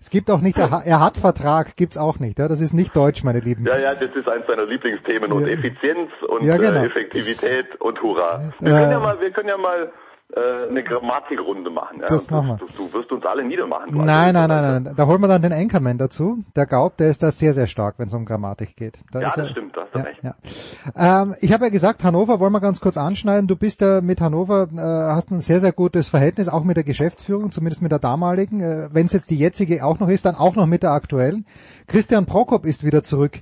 es 0.00 0.10
gibt 0.10 0.30
auch 0.30 0.40
nicht, 0.40 0.56
er, 0.58 0.70
ha- 0.70 0.82
er 0.84 1.00
hat 1.00 1.16
Vertrag, 1.16 1.76
gibt's 1.76 1.96
auch 1.98 2.18
nicht. 2.18 2.38
Ja? 2.38 2.48
Das 2.48 2.60
ist 2.60 2.72
nicht 2.72 2.94
deutsch, 2.96 3.24
meine 3.24 3.40
Lieben. 3.40 3.66
Ja, 3.66 3.78
ja, 3.78 3.94
das 3.94 4.14
ist 4.14 4.28
eins 4.28 4.46
deiner 4.46 4.66
Lieblingsthemen 4.66 5.32
und 5.32 5.46
Ja. 5.46 5.52
Effizienz 5.54 6.10
und 6.28 6.44
Ja, 6.44 6.56
genau. 6.56 6.82
äh, 6.82 6.86
Effektivität 6.86 7.80
und 7.80 8.00
Hurra. 8.02 8.52
Wir 8.60 8.70
können 8.72 8.90
ja 8.90 9.00
mal, 9.00 9.20
wir 9.20 9.30
können 9.30 9.48
ja 9.48 9.58
mal 9.58 9.92
äh, 10.32 10.68
eine 10.68 10.82
Grammatikrunde 10.82 11.70
machen. 11.70 12.00
Ja? 12.00 12.08
Das 12.08 12.30
machen 12.30 12.48
wir. 12.48 12.56
Du, 12.56 12.66
du 12.76 12.92
wirst 12.92 13.12
uns 13.12 13.24
alle 13.24 13.44
niedermachen. 13.44 13.94
Nein, 13.94 14.34
nein, 14.34 14.48
nein, 14.48 14.82
nein. 14.84 14.94
Da 14.96 15.06
holen 15.06 15.20
wir 15.20 15.28
dann 15.28 15.42
den 15.42 15.52
Anchorman 15.52 15.98
dazu. 15.98 16.42
Der 16.56 16.66
Gaub, 16.66 16.96
der 16.96 17.10
ist 17.10 17.22
da 17.22 17.30
sehr, 17.30 17.52
sehr 17.52 17.66
stark, 17.66 17.96
wenn 17.98 18.08
es 18.08 18.14
um 18.14 18.24
Grammatik 18.24 18.74
geht. 18.76 18.98
Da 19.12 19.20
Ja, 19.20 19.28
das 19.28 19.36
er- 19.36 19.48
stimmt, 19.50 19.76
da 19.76 19.82
hast 19.82 19.94
du 19.94 19.98
recht. 19.98 20.22
Ja. 20.24 21.22
Ähm, 21.22 21.34
ich 21.40 21.52
habe 21.52 21.64
ja 21.64 21.70
gesagt, 21.70 22.02
Hannover 22.04 22.40
wollen 22.40 22.52
wir 22.52 22.60
ganz 22.60 22.80
kurz 22.80 22.96
anschneiden. 22.96 23.46
Du 23.46 23.56
bist 23.56 23.80
ja 23.80 24.00
mit 24.00 24.20
Hannover, 24.20 24.68
äh, 24.74 24.80
hast 24.80 25.30
ein 25.30 25.40
sehr, 25.40 25.60
sehr 25.60 25.72
gutes 25.72 26.08
Verhältnis, 26.08 26.48
auch 26.48 26.64
mit 26.64 26.76
der 26.76 26.84
Geschäftsführung, 26.84 27.52
zumindest 27.52 27.82
mit 27.82 27.92
der 27.92 27.98
damaligen. 27.98 28.60
Äh, 28.60 28.88
Wenn 28.92 29.06
es 29.06 29.12
jetzt 29.12 29.30
die 29.30 29.36
jetzige 29.38 29.84
auch 29.84 30.00
noch 30.00 30.08
ist, 30.08 30.24
dann 30.24 30.34
auch 30.36 30.56
noch 30.56 30.66
mit 30.66 30.82
der 30.82 30.92
aktuellen. 30.92 31.46
Christian 31.86 32.26
Prokop 32.26 32.64
ist 32.66 32.82
wieder 32.82 33.02
zurück 33.04 33.40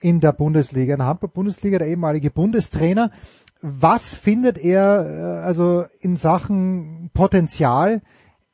in 0.00 0.20
der 0.20 0.32
Bundesliga, 0.32 0.94
in 0.94 0.98
der 0.98 1.06
Handball-Bundesliga, 1.06 1.78
der 1.78 1.86
ehemalige 1.88 2.30
Bundestrainer. 2.30 3.10
Was 3.66 4.14
findet 4.14 4.58
er 4.58 5.06
äh, 5.06 5.46
also 5.46 5.84
in 6.02 6.16
Sachen 6.16 7.10
Potenzial 7.14 8.02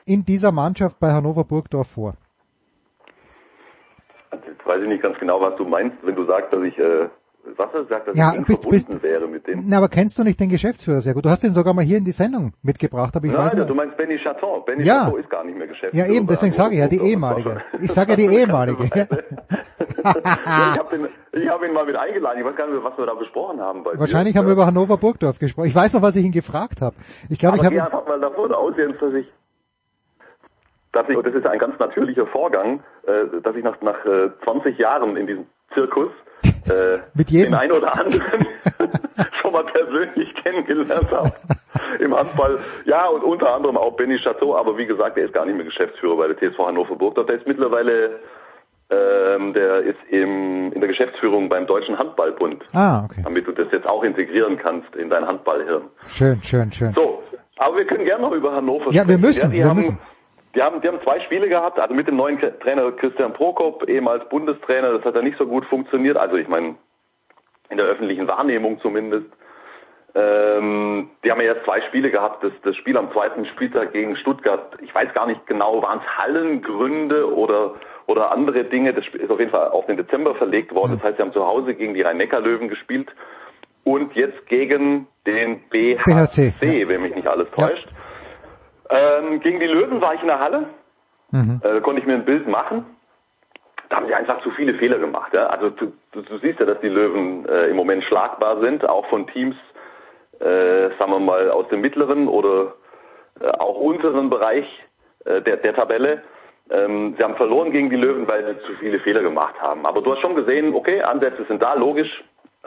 in 0.07 0.25
dieser 0.25 0.53
Mannschaft 0.53 1.01
bei 1.01 1.11
Hannover 1.11 1.43
Burgdorf 1.43 1.89
vor? 1.89 2.15
Jetzt 4.31 4.65
weiß 4.65 4.81
ich 4.83 4.89
nicht 4.89 5.03
ganz 5.03 5.19
genau, 5.19 5.41
was 5.41 5.57
du 5.57 5.65
meinst, 5.65 5.97
wenn 6.05 6.15
du 6.15 6.27
sagst, 6.27 6.53
dass 6.53 6.63
ich, 6.63 6.79
äh, 6.79 7.09
was 7.57 7.67
hast 7.69 7.75
du 7.75 7.83
gesagt, 7.85 8.09
dass 8.09 8.17
Ja, 8.17 8.31
ich 8.33 8.39
eng 8.39 8.45
bist- 8.45 8.63
verbunden 8.63 8.87
bist- 8.93 9.03
wäre 9.03 9.29
mit 9.29 9.47
dem? 9.47 9.65
Na, 9.67 9.79
aber 9.79 9.89
kennst 9.89 10.19
du 10.19 10.23
nicht 10.25 10.39
den 10.41 10.49
Geschäftsführer 10.49 11.01
sehr 11.01 11.15
gut? 11.15 11.25
Du 11.25 11.31
hast 11.31 11.43
ihn 11.45 11.53
sogar 11.53 11.75
mal 11.75 11.85
hier 11.85 11.99
in 11.99 12.05
die 12.05 12.13
Sendung 12.13 12.53
mitgebracht, 12.63 13.15
aber 13.17 13.27
ich 13.27 13.33
weiß 13.33 13.53
Nein, 13.53 13.59
nicht. 13.59 13.71
du 13.71 13.75
meinst 13.75 13.97
Benny 13.97 14.19
Chaton. 14.19 14.65
Benny 14.65 14.85
Ja. 14.85 15.05
Chaton 15.05 15.21
ist 15.21 15.31
gar 15.31 15.45
nicht 15.45 15.57
mehr 15.59 15.67
Geschäftsführer. 15.67 16.07
Ja, 16.09 16.13
eben, 16.13 16.27
deswegen 16.27 16.53
sage 16.53 16.75
ich 16.75 16.81
ja, 16.81 16.89
die 16.89 17.01
ehemalige. 17.01 17.63
Ich 17.81 17.93
sage 17.93 18.11
ja 18.13 18.17
die 18.17 18.27
ehemalige. 18.37 18.85
ja, 20.05 20.73
ich 20.75 20.79
habe 20.79 20.97
ihn, 20.97 21.09
ich 21.33 21.49
hab 21.49 21.63
ihn 21.63 21.73
mal 21.73 21.85
mit 21.87 21.97
eingeladen. 21.97 22.39
Ich 22.41 22.45
weiß 22.45 22.57
gar 22.57 22.67
nicht 22.69 22.83
was 22.83 22.97
wir 22.99 23.07
da 23.07 23.15
besprochen 23.15 23.61
haben. 23.61 23.85
Wahrscheinlich 23.85 24.35
dir. 24.35 24.41
haben 24.41 24.47
wir 24.47 24.53
über 24.55 24.67
Hannover 24.67 24.97
Burgdorf 24.97 25.39
gesprochen. 25.39 25.67
Ich 25.69 25.75
weiß 25.75 25.93
noch, 25.95 26.03
was 26.03 26.17
ich 26.17 26.25
ihn 26.25 26.33
gefragt 26.33 26.81
habe. 26.81 26.97
Ich 27.29 27.39
glaube, 27.39 27.57
ich 27.59 27.65
habe... 27.65 27.83
einfach 27.83 28.07
mal 28.07 28.21
davon 28.21 28.53
aus, 28.53 28.75
jetzt, 28.77 29.01
dass 29.03 29.15
ich, 29.15 29.31
dass 30.93 31.09
ich, 31.09 31.17
und 31.17 31.27
das 31.27 31.35
ist 31.35 31.47
ein 31.47 31.59
ganz 31.59 31.79
natürlicher 31.79 32.27
Vorgang, 32.27 32.81
äh, 33.07 33.41
dass 33.43 33.55
ich 33.57 33.63
nach, 33.65 33.81
nach 33.81 34.05
äh, 34.05 34.31
20 34.45 34.79
Jahren 34.79 35.17
in 35.17 35.27
diesem 35.27 35.47
Zirkus 35.75 36.11
äh, 36.45 36.99
Mit 37.15 37.31
jedem. 37.31 37.53
den 37.53 37.55
einen 37.55 37.73
oder 37.73 37.97
anderen 37.99 38.47
schon 39.41 39.53
mal 39.53 39.65
persönlich 39.65 40.35
kennengelernt 40.43 41.11
habe 41.13 41.33
im 41.99 42.15
Handball. 42.15 42.59
Ja, 42.85 43.07
und 43.09 43.23
unter 43.25 43.55
anderem 43.55 43.77
auch 43.77 43.97
Benny 43.97 44.19
Chateau, 44.19 44.57
aber 44.57 44.77
wie 44.79 44.87
gesagt, 44.87 45.17
der 45.17 45.25
ist 45.27 45.35
gar 45.35 45.45
nicht 45.47 45.57
mehr 45.57 45.65
Geschäftsführer 45.67 46.17
bei 46.17 46.29
der 46.33 46.37
TSV 46.37 46.59
Hannover 46.59 46.97
Burgdorf. 46.97 47.27
Der 47.27 47.37
ist 47.37 47.47
mittlerweile, 47.47 48.21
ähm, 48.91 49.53
der 49.53 49.81
ist 49.83 49.99
im, 50.09 50.73
in 50.73 50.81
der 50.81 50.89
Geschäftsführung 50.89 51.49
beim 51.49 51.67
Deutschen 51.67 51.99
Handballbund, 51.99 52.63
Ah, 52.73 53.05
okay. 53.05 53.21
damit 53.25 53.47
du 53.47 53.53
das 53.53 53.67
jetzt 53.73 53.87
auch 53.87 54.03
integrieren 54.03 54.57
kannst 54.59 54.95
in 54.97 55.11
dein 55.11 55.27
Handballhirn. 55.27 55.83
Schön, 56.07 56.43
schön, 56.43 56.73
schön. 56.73 56.93
So, 56.95 57.23
aber 57.59 57.77
wir 57.77 57.87
können 57.87 58.05
gerne 58.05 58.23
noch 58.23 58.33
über 58.33 58.53
Hannover 58.53 58.87
Ja, 58.91 59.07
wir 59.07 59.15
sprechen. 59.15 59.21
müssen, 59.21 59.51
die 59.51 59.59
wir 59.59 59.65
haben, 59.69 59.77
müssen. 59.77 59.99
Die 60.55 60.63
haben, 60.63 60.81
die 60.81 60.89
haben 60.89 61.01
zwei 61.03 61.21
Spiele 61.21 61.49
gehabt, 61.49 61.79
also 61.79 61.95
mit 61.95 62.09
dem 62.09 62.17
neuen 62.17 62.39
Trainer 62.61 62.91
Christian 62.93 63.33
Prokop, 63.33 63.89
ehemals 63.89 64.29
Bundestrainer, 64.29 64.93
das 64.93 65.05
hat 65.05 65.15
ja 65.15 65.23
nicht 65.23 65.39
so 65.39 65.47
gut 65.47 65.65
funktioniert. 65.67 66.17
Also 66.17 66.37
ich 66.37 66.49
meine, 66.49 66.75
in 67.69 67.77
der 67.77 67.87
öffentlichen 67.87 68.27
Wahrnehmung 68.27 68.81
zumindest. 68.81 69.27
Ähm, 70.13 71.11
die 71.23 71.31
haben 71.31 71.41
ja 71.41 71.55
jetzt 71.55 71.65
zwei 71.65 71.81
Spiele 71.83 72.11
gehabt. 72.11 72.43
Das, 72.43 72.53
das 72.65 72.77
Spiel 72.77 72.97
am 72.97 73.13
zweiten 73.13 73.47
Spieltag 73.47 73.93
gegen 73.93 74.17
Stuttgart, 74.17 74.77
ich 74.83 74.93
weiß 74.93 75.15
gar 75.15 75.27
nicht 75.27 75.47
genau, 75.47 75.81
waren 75.83 76.01
es 76.01 76.19
Hallengründe 76.19 77.33
oder 77.33 77.75
oder 78.07 78.33
andere 78.33 78.65
Dinge. 78.65 78.93
Das 78.93 79.05
ist 79.13 79.31
auf 79.31 79.39
jeden 79.39 79.53
Fall 79.53 79.69
auf 79.69 79.87
den 79.87 79.97
Dezember 79.97 80.35
verlegt 80.35 80.75
worden. 80.75 80.95
Das 80.95 81.05
heißt, 81.05 81.17
sie 81.17 81.23
haben 81.23 81.33
zu 81.33 81.47
Hause 81.47 81.75
gegen 81.75 81.95
die 81.95 82.03
Rhein-Neckar-Löwen 82.03 82.69
gespielt 82.69 83.09
und 83.85 84.15
jetzt 84.15 84.47
gegen 84.47 85.07
den 85.27 85.61
BHC, 85.71 86.55
BHC, 86.61 86.89
wenn 86.89 87.03
mich 87.03 87.15
nicht 87.15 87.29
alles 87.29 87.49
täuscht. 87.53 87.87
Ähm, 88.91 89.41
gegen 89.41 89.61
die 89.61 89.67
Löwen 89.67 90.01
war 90.01 90.15
ich 90.15 90.21
in 90.21 90.29
der 90.29 90.41
Halle. 90.41 90.67
Mhm. 91.31 91.61
Äh, 91.63 91.81
konnte 91.81 92.01
ich 92.01 92.07
mir 92.07 92.15
ein 92.15 92.25
Bild 92.25 92.49
machen. 92.49 92.85
Da 93.89 93.97
haben 93.97 94.07
sie 94.07 94.15
einfach 94.15 94.41
zu 94.43 94.51
viele 94.53 94.75
Fehler 94.75 94.99
gemacht. 94.99 95.33
Ja? 95.33 95.47
Also 95.47 95.71
du, 95.71 95.93
du, 96.13 96.23
du 96.23 96.39
siehst 96.39 96.61
ja, 96.61 96.67
dass 96.67 96.81
die 96.81 96.89
Löwen 96.89 97.49
äh, 97.49 97.67
im 97.67 97.77
Moment 97.77 98.05
schlagbar 98.05 98.61
sind, 98.61 98.89
auch 98.89 99.07
von 99.07 99.27
Teams, 99.29 99.57
äh, 100.41 100.91
sagen 100.99 101.13
wir 101.13 101.21
mal, 101.21 101.51
aus 101.51 101.69
dem 101.69 101.81
mittleren 101.81 102.29
oder 102.29 102.75
äh, 103.41 103.49
auch 103.49 103.77
unteren 103.77 104.31
Bereich 104.31 104.67
äh, 105.25 105.43
der, 105.43 105.57
der 105.59 105.75
Tabelle. 105.75 106.23
Ähm, 106.71 107.15
sie 107.17 107.25
haben 107.25 107.35
verloren 107.35 107.73
gegen 107.73 107.91
die 107.91 107.97
Löwen, 107.97 108.29
weil 108.29 108.47
sie 108.47 108.61
zu 108.67 108.75
viele 108.79 109.01
Fehler 109.01 109.23
gemacht 109.23 109.61
haben. 109.61 109.85
Aber 109.87 110.03
du 110.03 110.13
hast 110.13 110.21
schon 110.21 110.37
gesehen, 110.37 110.75
okay, 110.75 111.03
Ansätze 111.03 111.45
sind 111.45 111.61
da, 111.61 111.75
logisch. 111.75 112.23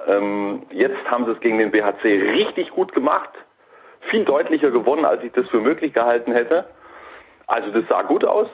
Ähm, 0.08 0.64
jetzt 0.72 1.10
haben 1.10 1.26
sie 1.26 1.32
es 1.32 1.40
gegen 1.40 1.58
den 1.58 1.72
BHC 1.72 2.03
richtig 2.03 2.69
gut 2.72 2.93
gemacht. 2.93 3.30
Viel 4.09 4.25
deutlicher 4.25 4.72
gewonnen, 4.72 5.06
als 5.06 5.23
ich 5.23 5.32
das 5.32 5.48
für 5.49 5.59
möglich 5.59 5.93
gehalten 5.93 6.32
hätte. 6.33 6.65
Also 7.48 7.72
das 7.72 7.88
sah 7.88 8.03
gut 8.03 8.25
aus. 8.25 8.48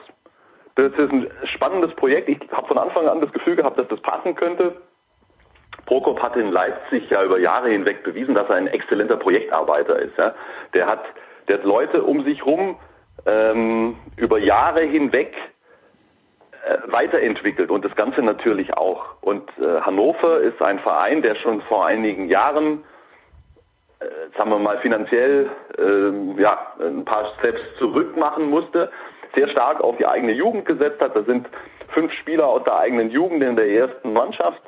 Das 0.76 0.92
ist 0.92 1.12
ein 1.12 1.30
spannendes 1.44 1.94
Projekt. 1.94 2.28
Ich 2.28 2.38
habe 2.52 2.66
von 2.66 2.78
Anfang 2.78 3.06
an 3.08 3.20
das 3.20 3.32
Gefühl 3.32 3.56
gehabt, 3.56 3.78
dass 3.78 3.88
das 3.88 4.00
passen 4.00 4.34
könnte. 4.34 4.76
Prokop 5.86 6.22
hat 6.22 6.36
in 6.36 6.50
Leipzig 6.50 7.10
ja 7.10 7.24
über 7.24 7.38
Jahre 7.38 7.70
hinweg 7.70 8.02
bewiesen, 8.02 8.34
dass 8.34 8.48
er 8.48 8.56
ein 8.56 8.66
exzellenter 8.66 9.16
Projektarbeiter 9.16 9.98
ist. 9.98 10.16
Ja. 10.16 10.34
Der 10.74 10.86
hat, 10.86 11.02
der 11.48 11.58
hat 11.58 11.64
Leute 11.64 12.02
um 12.02 12.24
sich 12.24 12.44
rum 12.46 12.76
ähm, 13.26 13.96
über 14.16 14.38
Jahre 14.38 14.82
hinweg 14.82 15.34
äh, 16.64 16.78
weiterentwickelt 16.92 17.70
und 17.70 17.84
das 17.84 17.94
Ganze 17.96 18.22
natürlich 18.22 18.74
auch. 18.74 19.20
Und 19.20 19.48
äh, 19.58 19.80
Hannover 19.80 20.40
ist 20.40 20.60
ein 20.62 20.78
Verein, 20.80 21.22
der 21.22 21.34
schon 21.36 21.60
vor 21.62 21.86
einigen 21.86 22.28
Jahren, 22.28 22.84
sagen 24.36 24.50
wir 24.50 24.58
mal, 24.58 24.78
finanziell 24.78 25.50
äh, 25.78 26.40
ja, 26.40 26.58
ein 26.80 27.04
paar 27.04 27.32
Steps 27.38 27.60
zurück 27.78 28.16
machen 28.16 28.48
musste, 28.48 28.90
sehr 29.34 29.48
stark 29.48 29.80
auf 29.80 29.96
die 29.98 30.06
eigene 30.06 30.32
Jugend 30.32 30.64
gesetzt 30.64 31.00
hat. 31.00 31.14
Da 31.14 31.22
sind 31.22 31.46
fünf 31.88 32.12
Spieler 32.14 32.46
aus 32.46 32.64
der 32.64 32.76
eigenen 32.76 33.10
Jugend 33.10 33.42
in 33.42 33.56
der 33.56 33.68
ersten 33.68 34.12
Mannschaft. 34.12 34.62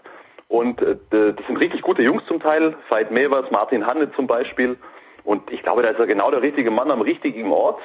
Und 0.49 0.83
äh, 0.83 0.97
das 1.11 1.47
sind 1.47 1.57
richtig 1.57 1.83
gute 1.83 2.03
Jungs 2.03 2.25
zum 2.27 2.41
Teil. 2.41 2.75
Veit 2.89 3.11
Mevers, 3.11 3.51
Martin 3.51 3.87
Hanne 3.87 4.13
zum 4.13 4.27
Beispiel. 4.27 4.77
Und 5.25 5.51
ich 5.51 5.63
glaube, 5.63 5.83
da 5.83 5.89
ist 5.89 5.99
er 5.99 6.07
genau 6.07 6.31
der 6.31 6.43
richtige 6.43 6.71
Mann 6.71 6.91
am 6.91 7.01
richtigen 7.01 7.51
Ort. 7.51 7.81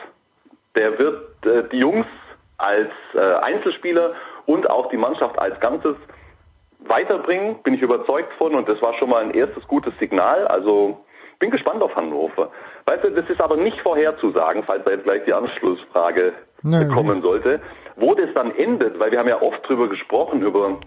Der 0.76 1.00
wird 1.00 1.46
äh, 1.46 1.64
die 1.72 1.78
Jungs 1.78 2.08
als 2.58 2.92
äh, 3.14 3.20
Einzelspieler 3.20 4.14
und 4.46 4.70
auch 4.70 4.90
die 4.90 4.98
Mannschaft 4.98 5.38
als 5.40 5.60
Ganzes 5.60 5.96
weiterbringen, 6.80 7.62
bin 7.64 7.74
ich 7.74 7.82
überzeugt 7.82 8.34
von 8.34 8.56
und 8.56 8.68
das 8.70 8.82
war 8.82 8.94
schon 8.96 9.10
mal 9.10 9.24
ein 9.24 9.32
erstes 9.32 9.68
gutes 9.68 9.98
Signal. 10.00 10.48
Also 10.48 11.04
bin 11.40 11.52
gespannt 11.52 11.82
auf 11.82 11.96
Hannover. 11.96 12.52
Weißt 12.86 13.04
du, 13.04 13.12
das 13.12 13.30
ist 13.30 13.42
aber 13.42 13.58
nicht 13.58 13.80
vorherzusagen, 13.82 14.64
falls 14.64 14.84
da 14.86 14.92
jetzt 14.92 15.04
gleich 15.04 15.24
die 15.26 15.34
Anschlussfrage 15.34 16.34
Nö. 16.64 16.88
kommen 16.94 17.22
sollte, 17.22 17.62
wo 17.96 18.16
das 18.16 18.30
dann 18.34 18.56
endet, 18.56 19.00
weil 19.00 19.12
wir 19.12 19.20
haben 19.20 19.28
ja 19.28 19.42
oft 19.42 19.68
drüber 19.68 19.88
gesprochen, 19.88 20.42
über 20.42 20.80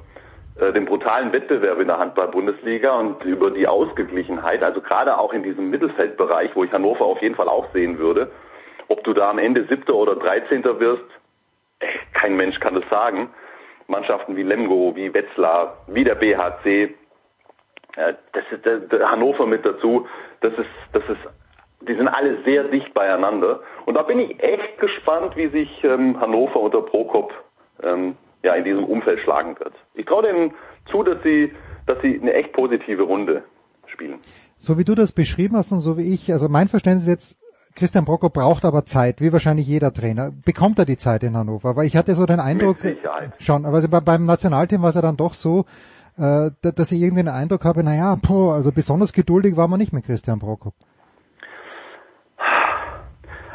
äh, 0.58 0.72
den 0.72 0.86
brutalen 0.86 1.32
Wettbewerb 1.32 1.80
in 1.80 1.86
der 1.86 1.98
Handball-Bundesliga 1.98 2.98
und 2.98 3.24
über 3.24 3.50
die 3.50 3.66
Ausgeglichenheit, 3.66 4.62
also 4.62 4.80
gerade 4.80 5.18
auch 5.18 5.32
in 5.32 5.42
diesem 5.42 5.70
Mittelfeldbereich, 5.70 6.54
wo 6.54 6.64
ich 6.64 6.72
Hannover 6.72 7.04
auf 7.04 7.22
jeden 7.22 7.34
Fall 7.34 7.48
auch 7.48 7.72
sehen 7.72 7.98
würde. 7.98 8.30
Ob 8.88 9.04
du 9.04 9.12
da 9.12 9.30
am 9.30 9.38
Ende 9.38 9.64
Siebter 9.66 9.94
oder 9.94 10.16
Dreizehnter 10.16 10.80
wirst, 10.80 11.04
äh, 11.78 11.86
kein 12.12 12.36
Mensch 12.36 12.58
kann 12.60 12.74
das 12.74 12.88
sagen. 12.90 13.30
Mannschaften 13.86 14.36
wie 14.36 14.42
Lemgo, 14.42 14.94
wie 14.94 15.12
Wetzlar, 15.12 15.78
wie 15.88 16.04
der 16.04 16.14
BHC, 16.14 16.94
das 17.96 18.44
ist 18.52 18.64
der, 18.64 18.78
der 18.78 19.10
Hannover 19.10 19.46
mit 19.46 19.64
dazu, 19.64 20.06
das 20.40 20.52
ist, 20.54 20.68
das 20.92 21.02
ist, 21.08 21.20
die 21.88 21.94
sind 21.94 22.08
alle 22.08 22.42
sehr 22.44 22.64
dicht 22.64 22.92
beieinander. 22.94 23.60
Und 23.86 23.94
da 23.94 24.02
bin 24.02 24.18
ich 24.20 24.42
echt 24.42 24.78
gespannt, 24.78 25.36
wie 25.36 25.48
sich 25.48 25.82
ähm, 25.84 26.20
Hannover 26.20 26.60
unter 26.60 26.82
Prokop 26.82 27.32
ähm, 27.82 28.16
ja 28.42 28.54
in 28.54 28.64
diesem 28.64 28.84
Umfeld 28.84 29.20
schlagen 29.20 29.58
wird. 29.58 29.74
Ich 29.94 30.06
traue 30.06 30.22
denen 30.22 30.52
zu, 30.90 31.02
dass 31.02 31.22
sie, 31.22 31.52
dass 31.86 32.00
sie 32.02 32.18
eine 32.20 32.32
echt 32.34 32.52
positive 32.52 33.02
Runde 33.02 33.42
spielen. 33.86 34.18
So 34.58 34.78
wie 34.78 34.84
du 34.84 34.94
das 34.94 35.12
beschrieben 35.12 35.56
hast 35.56 35.72
und 35.72 35.80
so 35.80 35.96
wie 35.96 36.12
ich, 36.14 36.30
also 36.32 36.48
mein 36.48 36.68
Verständnis 36.68 37.04
ist 37.06 37.08
jetzt, 37.08 37.36
Christian 37.76 38.04
Brocco 38.04 38.28
braucht 38.30 38.64
aber 38.64 38.84
Zeit, 38.84 39.20
wie 39.20 39.32
wahrscheinlich 39.32 39.66
jeder 39.66 39.92
Trainer. 39.92 40.32
Bekommt 40.44 40.78
er 40.78 40.84
die 40.84 40.96
Zeit 40.96 41.22
in 41.22 41.36
Hannover? 41.36 41.70
Aber 41.70 41.84
ich 41.84 41.96
hatte 41.96 42.14
so 42.14 42.26
den 42.26 42.40
Eindruck, 42.40 42.78
schon, 43.38 43.64
aber 43.64 43.76
also 43.76 43.88
bei- 43.88 44.00
beim 44.00 44.24
Nationalteam 44.26 44.82
war 44.82 44.90
es 44.90 44.96
ja 44.96 45.02
dann 45.02 45.16
doch 45.16 45.34
so, 45.34 45.64
äh, 46.20 46.50
da- 46.62 46.70
dass 46.70 46.92
ich 46.92 47.00
irgendwie 47.00 47.22
den 47.24 47.32
Eindruck 47.32 47.64
habe, 47.64 47.82
naja, 47.82 48.16
boah, 48.26 48.54
also 48.54 48.70
besonders 48.72 49.12
geduldig 49.12 49.56
war 49.56 49.68
man 49.68 49.78
nicht 49.78 49.92
mit 49.92 50.04
Christian 50.04 50.38
Brocco. 50.38 50.72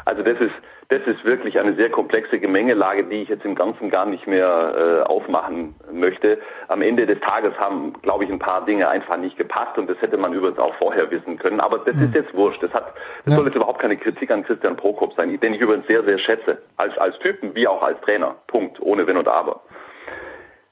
Also 0.04 0.22
das 0.22 0.38
ist, 0.40 0.52
das 0.88 1.00
ist 1.06 1.24
wirklich 1.24 1.58
eine 1.58 1.74
sehr 1.74 1.90
komplexe 1.90 2.38
Gemengelage, 2.38 3.04
die 3.04 3.22
ich 3.22 3.28
jetzt 3.28 3.44
im 3.44 3.56
Ganzen 3.56 3.90
gar 3.90 4.06
nicht 4.06 4.28
mehr 4.28 5.02
äh, 5.02 5.02
aufmachen 5.02 5.74
möchte. 5.92 6.38
Am 6.68 6.80
Ende 6.80 7.06
des 7.06 7.18
Tages 7.20 7.52
haben, 7.58 7.92
glaube 8.02 8.22
ich, 8.24 8.30
ein 8.30 8.38
paar 8.38 8.64
Dinge 8.64 8.88
einfach 8.88 9.16
nicht 9.16 9.36
gepasst 9.36 9.76
und 9.78 9.90
das 9.90 10.00
hätte 10.00 10.16
man 10.16 10.32
übrigens 10.32 10.60
auch 10.60 10.74
vorher 10.76 11.10
wissen 11.10 11.38
können. 11.38 11.58
Aber 11.58 11.78
das 11.80 11.96
ist 11.96 12.14
jetzt 12.14 12.32
wurscht. 12.34 12.62
Das 12.62 12.72
hat, 12.72 12.94
das 13.24 13.34
soll 13.34 13.46
jetzt 13.46 13.56
überhaupt 13.56 13.80
keine 13.80 13.96
Kritik 13.96 14.30
an 14.30 14.44
Christian 14.44 14.76
Prokop 14.76 15.12
sein, 15.14 15.38
den 15.40 15.54
ich 15.54 15.60
übrigens 15.60 15.88
sehr, 15.88 16.04
sehr 16.04 16.18
schätze. 16.20 16.58
Als, 16.76 16.96
als 16.98 17.18
Typen 17.18 17.52
wie 17.56 17.66
auch 17.66 17.82
als 17.82 18.00
Trainer. 18.02 18.36
Punkt. 18.46 18.80
Ohne 18.80 19.08
Wenn 19.08 19.16
und 19.16 19.26
Aber. 19.26 19.62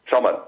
Schau 0.05 0.21
mal. 0.21 0.43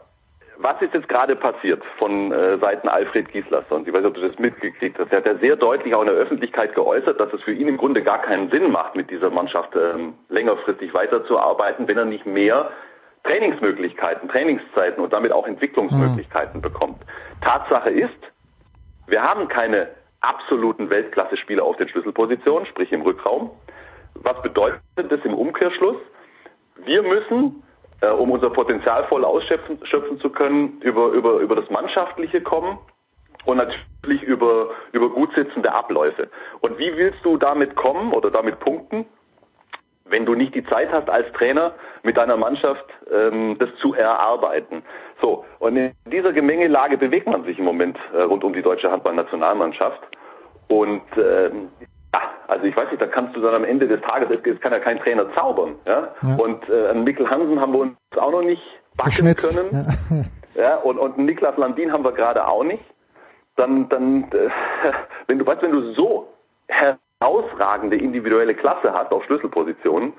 Was 0.59 0.81
ist 0.81 0.95
jetzt 0.95 1.09
gerade 1.09 1.37
passiert 1.37 1.83
von 1.99 2.33
äh, 2.33 2.59
Seiten 2.59 2.89
Alfred 2.89 3.31
Gislason? 3.31 3.83
Ich 3.87 3.93
weiß 3.93 4.01
nicht, 4.01 4.09
ob 4.09 4.15
du 4.15 4.27
das 4.27 4.39
mitgekriegt 4.39 4.99
hast. 4.99 5.13
Er 5.13 5.19
hat 5.19 5.27
ja 5.27 5.37
sehr 5.37 5.57
deutlich 5.57 5.95
auch 5.95 6.01
in 6.01 6.07
der 6.07 6.17
Öffentlichkeit 6.17 6.75
geäußert, 6.75 7.21
dass 7.21 7.33
es 7.33 7.43
für 7.43 7.53
ihn 7.53 7.69
im 7.69 7.77
Grunde 7.77 8.03
gar 8.03 8.23
keinen 8.23 8.51
Sinn 8.51 8.71
macht, 8.71 8.95
mit 8.95 9.11
dieser 9.11 9.31
Mannschaft 9.31 9.77
ähm, 9.77 10.15
längerfristig 10.31 10.95
weiterzuarbeiten, 10.95 11.87
wenn 11.89 11.99
er 11.99 12.07
nicht 12.07 12.25
mehr 12.25 12.71
Trainingsmöglichkeiten, 13.25 14.29
Trainingszeiten 14.29 15.03
und 15.03 15.13
damit 15.13 15.33
auch 15.33 15.47
Entwicklungsmöglichkeiten 15.47 16.63
bekommt. 16.63 17.03
Tatsache 17.43 17.91
ist, 17.91 18.13
wir 19.09 19.23
haben 19.23 19.49
keine 19.49 19.89
absoluten 20.21 20.89
Weltklasse-Spieler 20.89 21.65
auf 21.65 21.77
den 21.77 21.89
Schlüsselpositionen, 21.89 22.67
sprich 22.67 22.93
im 22.93 23.03
Rückraum. 23.03 23.51
Was 24.15 24.41
bedeutet 24.43 24.81
das 24.97 25.21
im 25.25 25.35
Umkehrschluss? 25.35 25.97
Wir 26.85 27.03
müssen, 27.03 27.63
äh, 28.01 28.09
um 28.09 28.31
unser 28.31 28.51
Potenzial 28.51 29.05
voll 29.05 29.25
ausschöpfen 29.25 29.79
schöpfen 29.85 30.21
zu 30.21 30.31
können, 30.31 30.81
über, 30.83 31.09
über, 31.09 31.39
über 31.39 31.57
das 31.57 31.69
Mannschaftliche 31.71 32.41
kommen 32.41 32.79
und 33.45 33.59
natürlich 33.59 34.23
über, 34.23 34.71
über 34.93 35.09
gut 35.09 35.33
sitzende 35.35 35.73
Abläufe. 35.73 36.29
Und 36.61 36.79
wie 36.79 36.97
willst 36.97 37.25
du 37.25 37.37
damit 37.37 37.77
kommen 37.77 38.13
oder 38.13 38.31
damit 38.31 38.61
punkten, 38.61 39.07
wenn 40.09 40.27
du 40.27 40.35
nicht 40.35 40.55
die 40.55 40.65
Zeit 40.65 40.91
hast 40.93 41.09
als 41.11 41.31
Trainer 41.33 41.75
mit 42.03 42.17
deiner 42.17 42.37
Mannschaft 42.37 42.85
ähm, 43.11 43.57
das 43.59 43.69
zu 43.81 43.95
erarbeiten. 43.95 44.83
So, 45.21 45.45
und 45.59 45.77
in 45.77 45.93
dieser 46.07 46.33
Gemengelage 46.33 46.97
bewegt 46.97 47.27
man 47.27 47.45
sich 47.45 47.59
im 47.59 47.65
Moment 47.65 47.99
äh, 48.15 48.23
rund 48.23 48.45
um 48.45 48.53
die 48.53 48.63
deutsche 48.63 48.91
Handballnationalmannschaft. 48.91 50.01
Und 50.69 51.03
ja, 51.17 51.51
also 52.49 52.65
ich 52.65 52.77
weiß 52.77 52.91
nicht, 52.91 53.01
da 53.01 53.07
kannst 53.07 53.37
du 53.37 53.41
dann 53.41 53.55
am 53.55 53.65
Ende 53.65 53.89
des 53.89 54.01
Tages, 54.03 54.29
es, 54.31 54.61
kann 54.61 54.73
ja 54.73 54.79
kein 54.79 54.99
Trainer 55.01 55.33
zaubern. 55.35 55.77
Ja? 55.87 56.15
Ja. 56.23 56.37
Und 56.37 56.69
äh, 56.69 56.95
Mikkel 56.95 57.29
Hansen 57.29 57.61
haben 57.61 57.73
wir 57.73 57.81
uns 57.81 57.97
auch 58.17 58.31
noch 58.31 58.43
nicht 58.43 58.63
backen 58.97 59.35
können. 59.35 59.87
Ja. 60.11 60.25
Ja, 60.57 60.77
und, 60.77 60.99
und 60.99 61.19
einen 61.19 61.27
Niklas 61.27 61.57
Landin 61.57 61.93
haben 61.93 62.05
wir 62.05 62.13
gerade 62.13 62.47
auch 62.47 62.65
nicht. 62.65 62.83
Dann, 63.57 63.89
dann, 63.89 64.25
äh, 64.33 64.49
wenn 65.27 65.39
du 65.39 65.47
weißt, 65.47 65.63
wenn 65.63 65.73
du 65.73 65.93
so 65.93 66.29
herausragende 66.69 67.97
individuelle 67.97 68.55
Klasse 68.55 68.93
hast 68.93 69.13
auf 69.13 69.25
Schlüsselpositionen, 69.25 70.15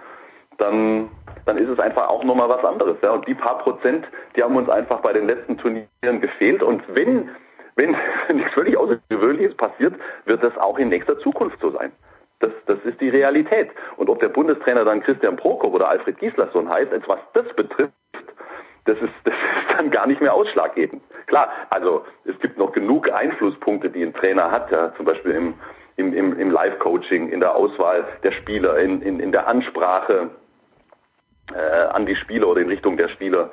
dann, 0.57 1.09
dann 1.45 1.57
ist 1.57 1.69
es 1.69 1.79
einfach 1.79 2.07
auch 2.07 2.23
nochmal 2.23 2.49
was 2.49 2.63
anderes. 2.63 2.97
Ja. 3.01 3.11
Und 3.11 3.27
die 3.27 3.35
paar 3.35 3.59
Prozent, 3.59 4.07
die 4.35 4.43
haben 4.43 4.55
uns 4.55 4.69
einfach 4.69 5.01
bei 5.01 5.13
den 5.13 5.27
letzten 5.27 5.57
Turnieren 5.57 6.21
gefehlt. 6.21 6.61
Und 6.61 6.83
wenn, 6.93 7.29
wenn 7.77 7.95
nichts 8.35 8.53
völlig 8.53 8.77
Außergewöhnliches 8.77 9.55
passiert, 9.55 9.93
wird 10.25 10.43
das 10.43 10.57
auch 10.57 10.77
in 10.77 10.89
nächster 10.89 11.17
Zukunft 11.19 11.59
so 11.61 11.71
sein. 11.71 11.91
Das, 12.39 12.51
das 12.65 12.77
ist 12.83 12.99
die 13.01 13.09
Realität. 13.09 13.69
Und 13.95 14.09
ob 14.09 14.19
der 14.19 14.29
Bundestrainer 14.29 14.85
dann 14.85 15.01
Christian 15.01 15.37
Prokop 15.37 15.73
oder 15.73 15.89
Alfred 15.89 16.19
Gislason 16.19 16.69
heißt, 16.69 16.91
als 16.91 17.07
was 17.07 17.19
das 17.33 17.47
betrifft, 17.55 17.93
das 18.85 18.97
ist, 18.99 19.13
das 19.23 19.33
ist 19.33 19.77
dann 19.77 19.91
gar 19.91 20.07
nicht 20.07 20.21
mehr 20.21 20.33
ausschlaggebend. 20.33 21.01
Klar, 21.27 21.49
also 21.69 22.05
es 22.25 22.39
gibt 22.39 22.57
noch 22.57 22.71
genug 22.71 23.11
Einflusspunkte, 23.11 23.89
die 23.89 24.03
ein 24.03 24.13
Trainer 24.13 24.51
hat, 24.51 24.71
ja, 24.71 24.93
zum 24.95 25.05
Beispiel 25.05 25.31
im, 25.31 25.53
im, 25.97 26.13
im, 26.13 26.39
im 26.39 26.51
Live-Coaching, 26.51 27.29
in 27.29 27.39
der 27.39 27.55
Auswahl 27.55 28.05
der 28.23 28.31
Spieler, 28.31 28.77
in, 28.77 29.01
in, 29.01 29.19
in 29.19 29.31
der 29.31 29.47
Ansprache 29.47 30.29
äh, 31.53 31.59
an 31.59 32.05
die 32.05 32.15
Spieler 32.15 32.47
oder 32.47 32.61
in 32.61 32.69
Richtung 32.69 32.97
der 32.97 33.09
Spieler. 33.09 33.51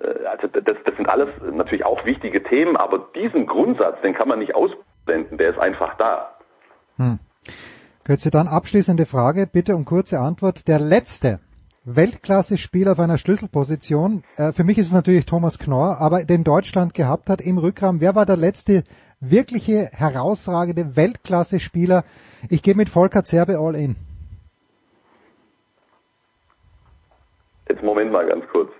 Äh, 0.00 0.26
also 0.26 0.48
das, 0.48 0.76
das 0.84 0.96
sind 0.96 1.08
alles 1.08 1.28
natürlich 1.52 1.84
auch 1.84 2.04
wichtige 2.04 2.42
Themen, 2.42 2.76
aber 2.76 3.08
diesen 3.14 3.46
Grundsatz, 3.46 4.00
den 4.02 4.14
kann 4.14 4.28
man 4.28 4.38
nicht 4.38 4.54
ausblenden, 4.54 5.38
der 5.38 5.50
ist 5.50 5.58
einfach 5.58 5.96
da. 5.96 6.36
Hm. 6.96 7.18
Götze, 8.04 8.30
dann 8.30 8.46
abschließende 8.46 9.04
Frage, 9.04 9.48
bitte 9.52 9.74
um 9.74 9.84
kurze 9.84 10.20
Antwort. 10.20 10.68
Der 10.68 10.78
letzte 10.78 11.40
Weltklasse-Spieler 11.84 12.92
auf 12.92 13.00
einer 13.00 13.18
Schlüsselposition, 13.18 14.22
äh, 14.36 14.52
für 14.52 14.64
mich 14.64 14.78
ist 14.78 14.86
es 14.86 14.92
natürlich 14.92 15.26
Thomas 15.26 15.58
Knorr, 15.58 15.98
aber 16.00 16.24
den 16.24 16.44
Deutschland 16.44 16.94
gehabt 16.94 17.28
hat 17.28 17.40
im 17.40 17.58
Rückraum. 17.58 18.00
Wer 18.00 18.14
war 18.14 18.26
der 18.26 18.36
letzte 18.36 18.84
wirkliche 19.20 19.88
herausragende 19.92 20.96
Weltklasse-Spieler? 20.96 22.04
Ich 22.50 22.62
gehe 22.62 22.74
mit 22.74 22.88
Volker 22.88 23.24
Zerbe 23.24 23.58
all 23.58 23.74
in. 23.74 23.96
Jetzt 27.68 27.82
Moment 27.82 28.12
mal 28.12 28.26
ganz 28.26 28.44
kurz. 28.52 28.70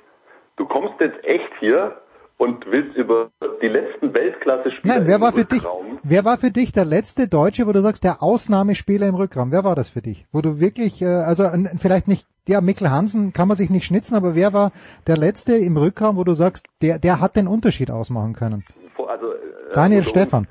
Du 0.56 0.64
kommst 0.66 0.94
jetzt 1.00 1.22
echt 1.24 1.50
hier 1.60 1.96
und 2.38 2.64
willst 2.66 2.96
über 2.96 3.30
die 3.62 3.68
letzten 3.68 4.12
Weltklasse-Spieler 4.12 4.94
Nein, 4.98 5.06
wer 5.06 5.16
im 5.16 5.20
war 5.22 5.32
für 5.32 5.44
dich, 5.44 5.62
Rückraum- 5.64 5.98
wer 6.02 6.24
war 6.24 6.36
für 6.38 6.50
dich 6.50 6.72
der 6.72 6.84
letzte 6.84 7.28
Deutsche, 7.28 7.66
wo 7.66 7.72
du 7.72 7.80
sagst, 7.80 8.04
der 8.04 8.22
Ausnahmespieler 8.22 9.06
im 9.08 9.14
Rückraum? 9.14 9.52
Wer 9.52 9.64
war 9.64 9.74
das 9.74 9.88
für 9.88 10.02
dich? 10.02 10.26
Wo 10.32 10.40
du 10.42 10.60
wirklich, 10.60 11.00
äh, 11.02 11.06
also 11.06 11.44
vielleicht 11.78 12.08
nicht, 12.08 12.26
ja, 12.48 12.60
Mikkel 12.60 12.90
Hansen 12.90 13.32
kann 13.32 13.48
man 13.48 13.56
sich 13.56 13.70
nicht 13.70 13.84
schnitzen, 13.84 14.14
aber 14.16 14.34
wer 14.34 14.52
war 14.52 14.72
der 15.06 15.16
letzte 15.16 15.54
im 15.56 15.76
Rückraum, 15.76 16.16
wo 16.16 16.24
du 16.24 16.34
sagst, 16.34 16.66
der, 16.82 16.98
der 16.98 17.20
hat 17.20 17.36
den 17.36 17.48
Unterschied 17.48 17.90
ausmachen 17.90 18.34
können? 18.34 18.64
Also, 19.08 19.32
äh, 19.32 19.36
Daniel 19.74 20.00
unter 20.00 20.10
Stefan. 20.10 20.48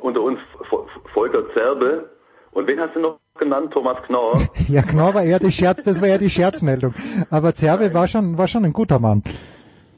Uns, 0.00 0.16
unter 0.16 0.22
uns 0.22 0.38
Vo- 0.70 0.86
Volker 1.14 1.42
Zerbe. 1.54 2.10
Und 2.58 2.66
wen 2.66 2.80
hast 2.80 2.94
du 2.96 3.00
noch 3.00 3.18
genannt? 3.38 3.72
Thomas 3.72 3.98
Knorr. 4.06 4.36
Ja, 4.68 4.82
Knorr 4.82 5.14
war 5.14 5.22
eher 5.22 5.38
die 5.38 5.52
Scherz, 5.52 5.84
das 5.84 6.00
war 6.00 6.08
eher 6.08 6.18
die 6.18 6.28
Scherzmeldung. 6.28 6.92
Aber 7.30 7.54
Zerbe 7.54 7.94
war 7.94 8.08
schon, 8.08 8.36
war 8.36 8.48
schon 8.48 8.64
ein 8.64 8.72
guter 8.72 8.98
Mann. 8.98 9.22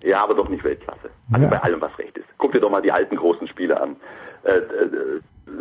Ja, 0.02 0.22
aber 0.22 0.34
doch 0.34 0.48
nicht 0.50 0.62
Weltklasse. 0.62 1.08
Also 1.32 1.44
Ja. 1.46 1.50
bei 1.50 1.58
allem, 1.62 1.80
was 1.80 1.98
recht 1.98 2.18
ist. 2.18 2.26
Guck 2.38 2.52
dir 2.52 2.60
doch 2.60 2.70
mal 2.70 2.82
die 2.82 2.92
alten 2.92 3.16
großen 3.16 3.48
Spiele 3.48 3.80
an. 3.80 3.96
Äh, 4.44 4.58
äh, 4.58 5.20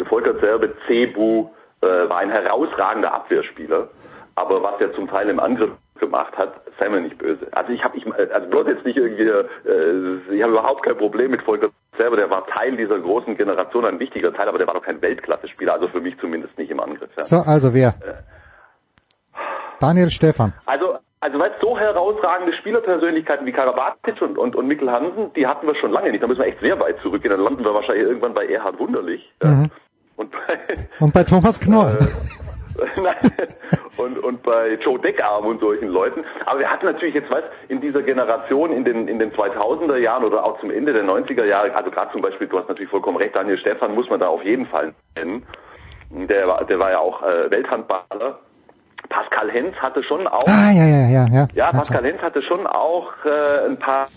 Volker 0.09 0.37
Zerbe, 0.41 0.73
Cebu, 0.87 1.47
äh, 1.81 1.85
war 1.87 2.17
ein 2.17 2.29
herausragender 2.31 3.13
Abwehrspieler. 3.13 3.87
Aber 4.35 4.61
was 4.61 4.79
er 4.81 4.93
zum 4.93 5.07
Teil 5.07 5.29
im 5.29 5.39
Angriff 5.39 5.71
gemacht 5.99 6.37
hat, 6.37 6.61
sei 6.79 6.89
mir 6.89 7.01
nicht 7.01 7.17
böse. 7.17 7.47
Also 7.51 7.71
ich 7.71 7.83
habe 7.83 7.97
ich 7.97 8.05
also 8.33 8.47
bloß 8.47 8.67
jetzt 8.67 8.85
nicht 8.85 8.97
irgendwie 8.97 9.23
äh, 9.23 10.35
ich 10.35 10.41
habe 10.41 10.53
überhaupt 10.53 10.83
kein 10.83 10.97
Problem 10.97 11.31
mit 11.31 11.41
Volker 11.43 11.69
Zerbe, 11.97 12.15
der 12.15 12.29
war 12.29 12.47
Teil 12.47 12.77
dieser 12.77 12.99
großen 12.99 13.35
Generation, 13.35 13.85
ein 13.85 13.99
wichtiger 13.99 14.33
Teil, 14.33 14.47
aber 14.47 14.57
der 14.57 14.67
war 14.67 14.73
doch 14.73 14.83
kein 14.83 15.01
Weltklasse-Spieler, 15.01 15.73
also 15.73 15.89
für 15.89 15.99
mich 15.99 16.17
zumindest 16.19 16.57
nicht 16.57 16.71
im 16.71 16.79
Angriff. 16.79 17.09
Ja. 17.17 17.25
So, 17.25 17.37
also 17.37 17.73
wer? 17.73 17.93
Daniel 19.81 20.09
Stefan. 20.09 20.53
Also, 20.65 20.97
also 21.19 21.39
weißt, 21.39 21.55
so 21.61 21.77
herausragende 21.77 22.53
Spielerpersönlichkeiten 22.53 23.45
wie 23.45 23.51
Karabatic 23.51 24.21
und, 24.21 24.37
und, 24.37 24.55
und 24.55 24.67
Mikkel 24.67 24.89
Hansen, 24.91 25.33
die 25.33 25.45
hatten 25.45 25.67
wir 25.67 25.75
schon 25.75 25.91
lange 25.91 26.11
nicht. 26.11 26.23
Da 26.23 26.27
müssen 26.27 26.39
wir 26.39 26.47
echt 26.47 26.61
sehr 26.61 26.79
weit 26.79 26.97
zurückgehen. 27.01 27.31
Dann 27.31 27.41
landen 27.41 27.63
wir 27.63 27.73
wahrscheinlich 27.73 28.05
irgendwann 28.05 28.33
bei 28.33 28.45
Erhard 28.47 28.79
Wunderlich. 28.79 29.29
Mhm. 29.43 29.69
Und 30.15 30.31
bei, 30.31 30.87
Und 30.99 31.13
bei 31.13 31.23
Thomas 31.23 31.59
Knorr. 31.59 31.97
Nein. 31.99 32.07
und, 33.97 34.17
und 34.19 34.43
bei 34.43 34.73
Joe 34.75 34.99
Deckarm 34.99 35.45
und 35.45 35.59
solchen 35.59 35.87
Leuten. 35.87 36.23
Aber 36.45 36.59
wir 36.59 36.69
hatten 36.69 36.85
natürlich 36.85 37.15
jetzt 37.15 37.29
was 37.29 37.43
in 37.67 37.81
dieser 37.81 38.01
Generation 38.01 38.71
in 38.71 38.83
den, 38.83 39.07
in 39.07 39.19
den 39.19 39.31
2000er 39.31 39.97
Jahren 39.97 40.23
oder 40.23 40.43
auch 40.43 40.59
zum 40.59 40.71
Ende 40.71 40.93
der 40.93 41.03
90er 41.03 41.45
Jahre, 41.45 41.73
also 41.75 41.91
gerade 41.91 42.11
zum 42.11 42.21
Beispiel, 42.21 42.47
du 42.47 42.59
hast 42.59 42.67
natürlich 42.69 42.89
vollkommen 42.89 43.17
recht, 43.17 43.35
Daniel 43.35 43.57
Stefan 43.57 43.95
muss 43.95 44.09
man 44.09 44.19
da 44.19 44.27
auf 44.27 44.43
jeden 44.43 44.65
Fall 44.65 44.93
nennen. 45.15 45.45
Der 46.11 46.47
war, 46.47 46.65
der 46.65 46.79
war 46.79 46.91
ja 46.91 46.99
auch 46.99 47.21
äh, 47.21 47.51
Welthandballer. 47.51 48.39
Pascal 49.09 49.51
Hens 49.51 49.75
hatte 49.77 50.03
schon 50.03 50.27
auch. 50.27 50.47
Ah, 50.47 50.71
ja, 50.73 50.85
ja, 50.85 51.07
ja, 51.07 51.25
ja. 51.31 51.47
Ja, 51.53 51.71
Pascal 51.71 52.03
Hens 52.03 52.21
hatte 52.21 52.41
schon 52.41 52.67
auch 52.67 53.13
äh, 53.25 53.69
ein 53.69 53.77
paar 53.77 54.07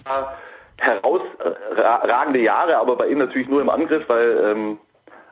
herausragende 0.78 2.40
Jahre, 2.40 2.78
aber 2.78 2.96
bei 2.96 3.06
ihm 3.06 3.18
natürlich 3.18 3.48
nur 3.48 3.60
im 3.60 3.68
Angriff, 3.68 4.08
weil 4.08 4.38
ähm, 4.44 4.78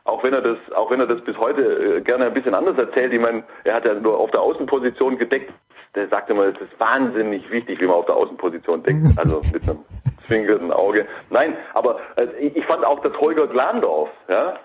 auch 0.03 0.23
wenn 0.23 0.33
er 0.33 0.41
das, 0.41 0.57
auch 0.75 0.89
wenn 0.91 0.99
er 0.99 1.07
das 1.07 1.21
bis 1.21 1.37
heute 1.37 1.61
äh, 1.61 2.01
gerne 2.01 2.25
ein 2.25 2.33
bisschen 2.33 2.55
anders 2.55 2.77
erzählt, 2.77 3.13
ich 3.13 3.19
meine, 3.19 3.43
er 3.63 3.75
hat 3.75 3.85
ja 3.85 3.93
nur 3.93 4.17
auf 4.19 4.31
der 4.31 4.41
Außenposition 4.41 5.17
gedeckt. 5.17 5.51
Der 5.95 6.07
sagt 6.07 6.29
immer, 6.29 6.45
es 6.45 6.59
ist 6.61 6.79
wahnsinnig 6.79 7.49
wichtig, 7.51 7.81
wie 7.81 7.85
man 7.85 7.95
auf 7.95 8.05
der 8.05 8.15
Außenposition 8.15 8.83
deckt, 8.83 9.05
also 9.17 9.41
mit 9.53 9.63
einem 9.63 9.79
zwinkernden 10.27 10.71
Auge. 10.71 11.05
Nein, 11.29 11.57
aber 11.73 11.99
äh, 12.15 12.27
ich 12.39 12.65
fand 12.65 12.85
auch, 12.85 13.01
dass 13.01 13.13
Holger 13.19 13.47
Glandorf, 13.47 14.09
ja, 14.29 14.55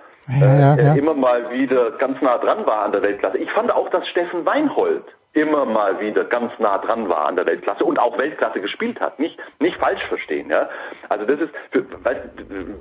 ja, 0.40 0.58
ja, 0.58 0.76
ja. 0.76 0.94
immer 0.94 1.14
mal 1.14 1.50
wieder 1.50 1.92
ganz 1.92 2.20
nah 2.20 2.38
dran 2.38 2.66
war 2.66 2.84
an 2.84 2.92
der 2.92 3.02
Weltklasse. 3.02 3.38
Ich 3.38 3.50
fand 3.52 3.70
auch, 3.70 3.88
dass 3.90 4.06
Steffen 4.08 4.44
Weinhold 4.44 5.04
immer 5.36 5.66
mal 5.66 6.00
wieder 6.00 6.24
ganz 6.24 6.52
nah 6.58 6.78
dran 6.78 7.08
war 7.08 7.26
an 7.26 7.36
der 7.36 7.46
Weltklasse 7.46 7.84
und 7.84 7.98
auch 7.98 8.16
Weltklasse 8.18 8.60
gespielt 8.60 9.00
hat. 9.00 9.18
Nicht, 9.18 9.38
nicht 9.60 9.76
falsch 9.76 10.02
verstehen, 10.08 10.48
ja. 10.48 10.68
Also 11.10 11.26
das 11.26 11.40
ist, 11.40 11.54
für, 11.70 11.84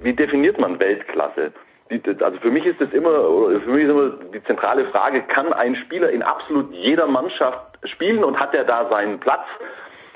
wie 0.01 0.13
definiert 0.13 0.57
man 0.57 0.79
Weltklasse? 0.79 1.51
Die, 1.91 2.01
also 2.23 2.39
für 2.39 2.49
mich 2.49 2.65
ist 2.65 2.81
das 2.81 2.91
immer, 2.93 3.11
für 3.11 3.71
mich 3.71 3.83
ist 3.83 3.89
immer 3.91 4.09
die 4.33 4.43
zentrale 4.45 4.85
Frage, 4.89 5.21
kann 5.23 5.53
ein 5.53 5.75
Spieler 5.75 6.09
in 6.09 6.23
absolut 6.23 6.71
jeder 6.73 7.05
Mannschaft 7.05 7.77
spielen 7.83 8.23
und 8.23 8.39
hat 8.39 8.55
er 8.55 8.63
da 8.63 8.89
seinen 8.89 9.19
Platz? 9.19 9.45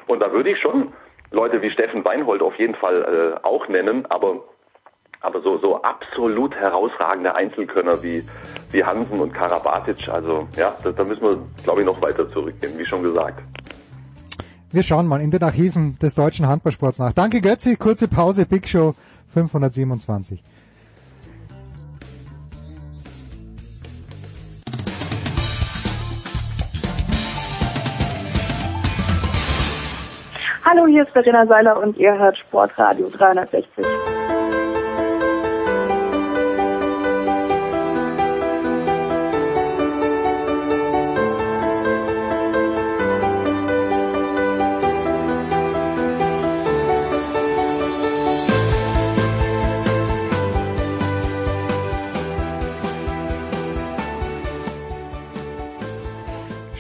Und 0.08 0.20
da 0.20 0.32
würde 0.32 0.50
ich 0.50 0.60
schon 0.60 0.94
Leute 1.32 1.62
wie 1.62 1.70
Steffen 1.70 2.04
Weinhold 2.04 2.42
auf 2.42 2.58
jeden 2.58 2.74
Fall 2.74 3.38
äh, 3.44 3.46
auch 3.46 3.68
nennen, 3.68 4.06
aber 4.10 4.44
aber 5.22 5.42
so, 5.42 5.58
so 5.58 5.82
absolut 5.82 6.56
herausragende 6.56 7.36
Einzelkönner 7.36 8.02
wie, 8.02 8.24
wie 8.72 8.84
Hansen 8.84 9.20
und 9.20 9.34
Karabatic, 9.34 10.08
also 10.08 10.48
ja, 10.56 10.74
da, 10.82 10.92
da 10.92 11.04
müssen 11.04 11.22
wir, 11.22 11.38
glaube 11.64 11.82
ich, 11.82 11.86
noch 11.86 12.02
weiter 12.02 12.32
zurückgehen, 12.32 12.78
wie 12.78 12.86
schon 12.86 13.04
gesagt. 13.04 13.44
Wir 14.72 14.84
schauen 14.84 15.08
mal 15.08 15.20
in 15.20 15.32
den 15.32 15.44
Archiven 15.44 15.98
des 16.00 16.16
deutschen 16.16 16.48
Handballsports 16.48 17.00
nach. 17.00 17.12
Danke 17.12 17.42
Götzi, 17.42 17.76
kurze 17.76 18.08
Pause, 18.08 18.46
Big 18.46 18.68
Show 18.68 18.94
527. 19.34 20.42
Hallo, 30.72 30.86
hier 30.86 31.02
ist 31.02 31.12
Verena 31.14 31.48
Seiler 31.48 31.80
und 31.82 31.98
ihr 31.98 32.16
hört 32.16 32.38
Sportradio 32.38 33.10
360. 33.10 34.19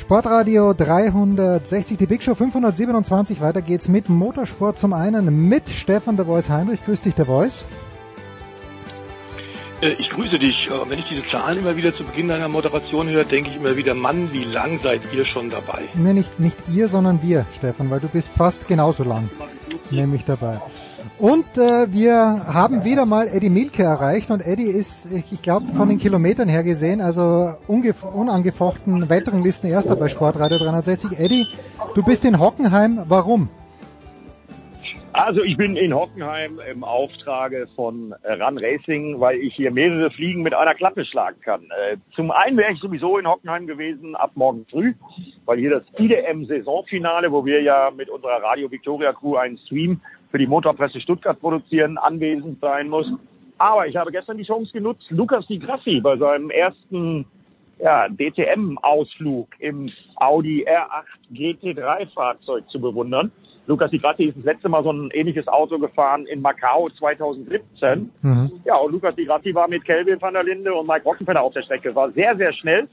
Sportradio 0.09 0.73
360, 0.73 1.95
die 1.95 2.07
Big 2.07 2.23
Show 2.23 2.33
527. 2.33 3.41
Weiter 3.41 3.61
geht's 3.61 3.87
mit 3.87 4.09
Motorsport 4.09 4.79
zum 4.79 4.91
einen 4.91 5.47
mit 5.47 5.69
Stefan 5.69 6.15
der 6.15 6.25
Voice 6.25 6.49
Heinrich. 6.49 6.83
Grüß 6.83 7.01
dich, 7.03 7.13
der 7.13 7.27
Voice. 7.27 7.67
Äh, 9.81 9.91
ich 9.99 10.09
grüße 10.09 10.39
dich. 10.39 10.67
Äh, 10.67 10.89
wenn 10.89 10.97
ich 10.97 11.05
diese 11.09 11.21
Zahlen 11.29 11.59
immer 11.59 11.75
wieder 11.75 11.93
zu 11.93 12.03
Beginn 12.03 12.27
deiner 12.27 12.47
Moderation 12.47 13.07
höre, 13.07 13.23
denke 13.23 13.51
ich 13.51 13.57
immer 13.57 13.77
wieder, 13.77 13.93
Mann, 13.93 14.33
wie 14.33 14.45
lang 14.45 14.79
seid 14.81 15.01
ihr 15.13 15.27
schon 15.27 15.51
dabei? 15.51 15.83
Nee, 15.93 16.13
nicht, 16.13 16.39
nicht 16.39 16.57
ihr, 16.73 16.87
sondern 16.87 17.21
wir, 17.21 17.45
Stefan, 17.55 17.91
weil 17.91 17.99
du 17.99 18.07
bist 18.07 18.29
fast 18.29 18.67
genauso 18.67 19.03
lang, 19.03 19.29
nämlich 19.91 20.25
dabei. 20.25 20.59
Und 21.19 21.57
äh, 21.57 21.91
wir 21.91 22.45
haben 22.47 22.85
wieder 22.85 23.05
mal 23.05 23.27
Eddie 23.27 23.49
Milke 23.49 23.83
erreicht 23.83 24.31
und 24.31 24.39
Eddie 24.39 24.69
ist, 24.69 25.05
ich 25.11 25.41
glaube, 25.41 25.67
von 25.75 25.89
den 25.89 25.97
Kilometern 25.97 26.47
her 26.47 26.63
gesehen, 26.63 27.01
also 27.01 27.55
unangefochten 27.67 29.09
Weltranglisten 29.09 29.69
erster 29.69 29.97
bei 29.97 30.07
Sportradio 30.07 30.57
360. 30.59 31.19
Eddie, 31.19 31.45
du 31.93 32.03
bist 32.03 32.23
in 32.23 32.39
Hockenheim, 32.39 33.03
warum? 33.09 33.49
Also 35.11 35.43
ich 35.43 35.57
bin 35.57 35.75
in 35.75 35.93
Hockenheim 35.93 36.61
im 36.71 36.85
Auftrage 36.85 37.67
von 37.75 38.15
Run 38.23 38.57
Racing, 38.57 39.19
weil 39.19 39.39
ich 39.39 39.55
hier 39.55 39.71
mehrere 39.71 40.11
Fliegen 40.11 40.43
mit 40.43 40.53
einer 40.53 40.75
Klappe 40.75 41.03
schlagen 41.03 41.41
kann. 41.41 41.63
Äh, 41.63 41.97
zum 42.15 42.31
einen 42.31 42.55
wäre 42.55 42.71
ich 42.71 42.79
sowieso 42.79 43.17
in 43.17 43.27
Hockenheim 43.27 43.67
gewesen 43.67 44.15
ab 44.15 44.31
morgen 44.35 44.65
früh, 44.71 44.93
weil 45.43 45.57
hier 45.57 45.71
das 45.71 45.83
IDM-Saisonfinale, 45.97 47.29
wo 47.33 47.43
wir 47.43 47.61
ja 47.61 47.91
mit 47.93 48.09
unserer 48.09 48.41
Radio 48.41 48.71
Victoria 48.71 49.11
Crew 49.11 49.35
einen 49.35 49.57
Stream 49.57 49.99
für 50.31 50.37
die 50.37 50.47
Motorpresse 50.47 51.01
Stuttgart 51.01 51.39
produzieren, 51.39 51.97
anwesend 51.97 52.59
sein 52.61 52.89
muss. 52.89 53.07
Aber 53.57 53.87
ich 53.87 53.95
habe 53.97 54.11
gestern 54.11 54.37
die 54.37 54.45
Chance 54.45 54.71
genutzt, 54.71 55.05
Lukas 55.09 55.45
Di 55.47 55.59
Grassi 55.59 55.99
bei 56.01 56.17
seinem 56.17 56.49
ersten 56.49 57.25
ja, 57.79 58.07
DTM-Ausflug 58.09 59.47
im 59.59 59.91
Audi 60.15 60.65
R8 60.65 61.03
GT3-Fahrzeug 61.33 62.69
zu 62.69 62.79
bewundern. 62.79 63.31
Lukas 63.67 63.91
Di 63.91 63.99
Grassi 63.99 64.25
ist 64.25 64.37
das 64.37 64.45
letzte 64.45 64.69
Mal 64.69 64.83
so 64.83 64.91
ein 64.91 65.11
ähnliches 65.11 65.47
Auto 65.47 65.77
gefahren 65.77 66.25
in 66.25 66.41
Macau 66.41 66.89
2017. 66.89 68.09
Mhm. 68.21 68.51
Ja, 68.65 68.77
und 68.77 68.93
Lukas 68.93 69.15
Di 69.15 69.25
Grassi 69.25 69.53
war 69.53 69.67
mit 69.67 69.85
Kelvin 69.85 70.21
van 70.21 70.33
der 70.33 70.43
Linde 70.43 70.73
und 70.73 70.87
Mike 70.87 71.03
Rockenfeller 71.03 71.41
auf 71.41 71.53
der 71.53 71.61
Strecke. 71.61 71.93
War 71.93 72.11
sehr, 72.11 72.35
sehr 72.35 72.53
schnell. 72.53 72.87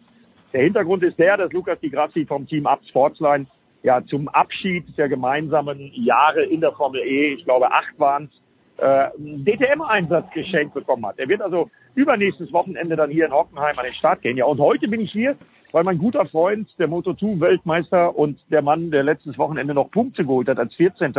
Der 0.53 0.63
Hintergrund 0.63 1.03
ist 1.03 1.19
der, 1.19 1.37
dass 1.37 1.53
Lukas 1.53 1.81
Di 1.81 1.91
Grassi 1.91 2.27
vom 2.27 2.47
Team 2.47 2.67
Up 2.67 2.81
Sportsline 2.89 3.47
ja 3.83 4.03
zum 4.05 4.29
Abschied 4.29 4.85
der 4.97 5.09
gemeinsamen 5.09 5.93
Jahre 5.95 6.43
in 6.45 6.61
der 6.61 6.73
Formel 6.73 7.01
E, 7.01 7.35
ich 7.35 7.45
glaube 7.45 7.71
acht 7.73 7.99
waren 7.99 8.31
äh, 8.79 9.09
DTM-Einsatz 9.19 10.31
geschenkt 10.33 10.75
bekommen 10.75 11.07
hat. 11.07 11.19
Er 11.19 11.29
wird 11.29 11.41
also 11.41 11.71
übernächstes 11.95 12.53
Wochenende 12.53 12.97
dann 12.97 13.11
hier 13.11 13.27
in 13.27 13.33
Hockenheim 13.33 13.79
an 13.79 13.85
den 13.85 13.95
Start 13.95 14.23
gehen. 14.23 14.37
Ja, 14.37 14.45
und 14.45 14.61
heute 14.61 14.89
bin 14.89 15.01
ich 15.01 15.13
hier, 15.13 15.37
weil 15.73 15.85
mein 15.85 15.99
guter 15.99 16.27
Freund, 16.27 16.69
der 16.79 16.89
Moto2-Weltmeister 16.89 18.17
und 18.17 18.39
der 18.51 18.63
Mann, 18.63 18.91
der 18.91 19.03
letztes 19.03 19.39
Wochenende 19.39 19.75
noch 19.75 19.91
Punkte 19.91 20.25
geholt 20.25 20.49
hat 20.49 20.59
als 20.59 20.75
14. 20.75 21.15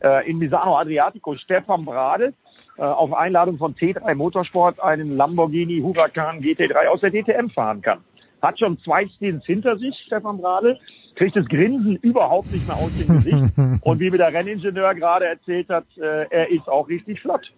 Äh, 0.00 0.30
in 0.30 0.38
Misano 0.38 0.76
Adriatico, 0.76 1.36
Stefan 1.36 1.84
Brade, 1.84 2.34
äh, 2.78 2.82
auf 2.82 3.12
Einladung 3.12 3.58
von 3.58 3.74
T3 3.74 4.14
Motorsport 4.14 4.80
einen 4.80 5.16
Lamborghini 5.16 5.80
Huracan 5.80 6.40
GT3 6.40 6.86
aus 6.88 7.00
der 7.00 7.10
DTM 7.10 7.48
fahren 7.50 7.82
kann. 7.82 8.00
Hat 8.42 8.58
schon 8.58 8.78
zwei 8.80 9.06
Stints 9.08 9.46
hinter 9.46 9.76
sich, 9.78 9.96
Stefan 10.06 10.38
Brade, 10.38 10.78
kriegt 11.16 11.34
das 11.34 11.46
Grinsen 11.46 11.96
überhaupt 11.96 12.52
nicht 12.52 12.66
mehr 12.66 12.76
aus 12.76 12.96
dem 12.96 13.16
Gesicht. 13.16 13.52
Und 13.80 14.00
wie 14.00 14.10
mir 14.10 14.18
der 14.18 14.32
Renningenieur 14.32 14.94
gerade 14.94 15.26
erzählt 15.26 15.68
hat, 15.68 15.86
äh, 15.96 16.26
er 16.30 16.50
ist 16.50 16.68
auch 16.68 16.88
richtig 16.88 17.20
flott. 17.20 17.50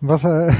Was, 0.00 0.24
äh, 0.24 0.52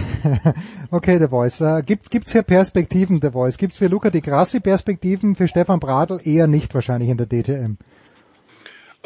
okay, 0.90 1.18
The 1.18 1.28
Voice. 1.28 1.60
Äh, 1.60 1.82
gibt, 1.82 2.10
gibt's 2.10 2.32
hier 2.32 2.42
Perspektiven, 2.42 3.20
The 3.20 3.30
Voice? 3.30 3.58
Gibt's 3.58 3.76
für 3.76 3.88
Luca 3.88 4.08
Di 4.10 4.22
Grassi 4.22 4.60
Perspektiven, 4.60 5.34
für 5.34 5.48
Stefan 5.48 5.80
Bradl 5.80 6.18
eher 6.24 6.46
nicht 6.46 6.74
wahrscheinlich 6.74 7.10
in 7.10 7.18
der 7.18 7.26
DTM? 7.26 7.76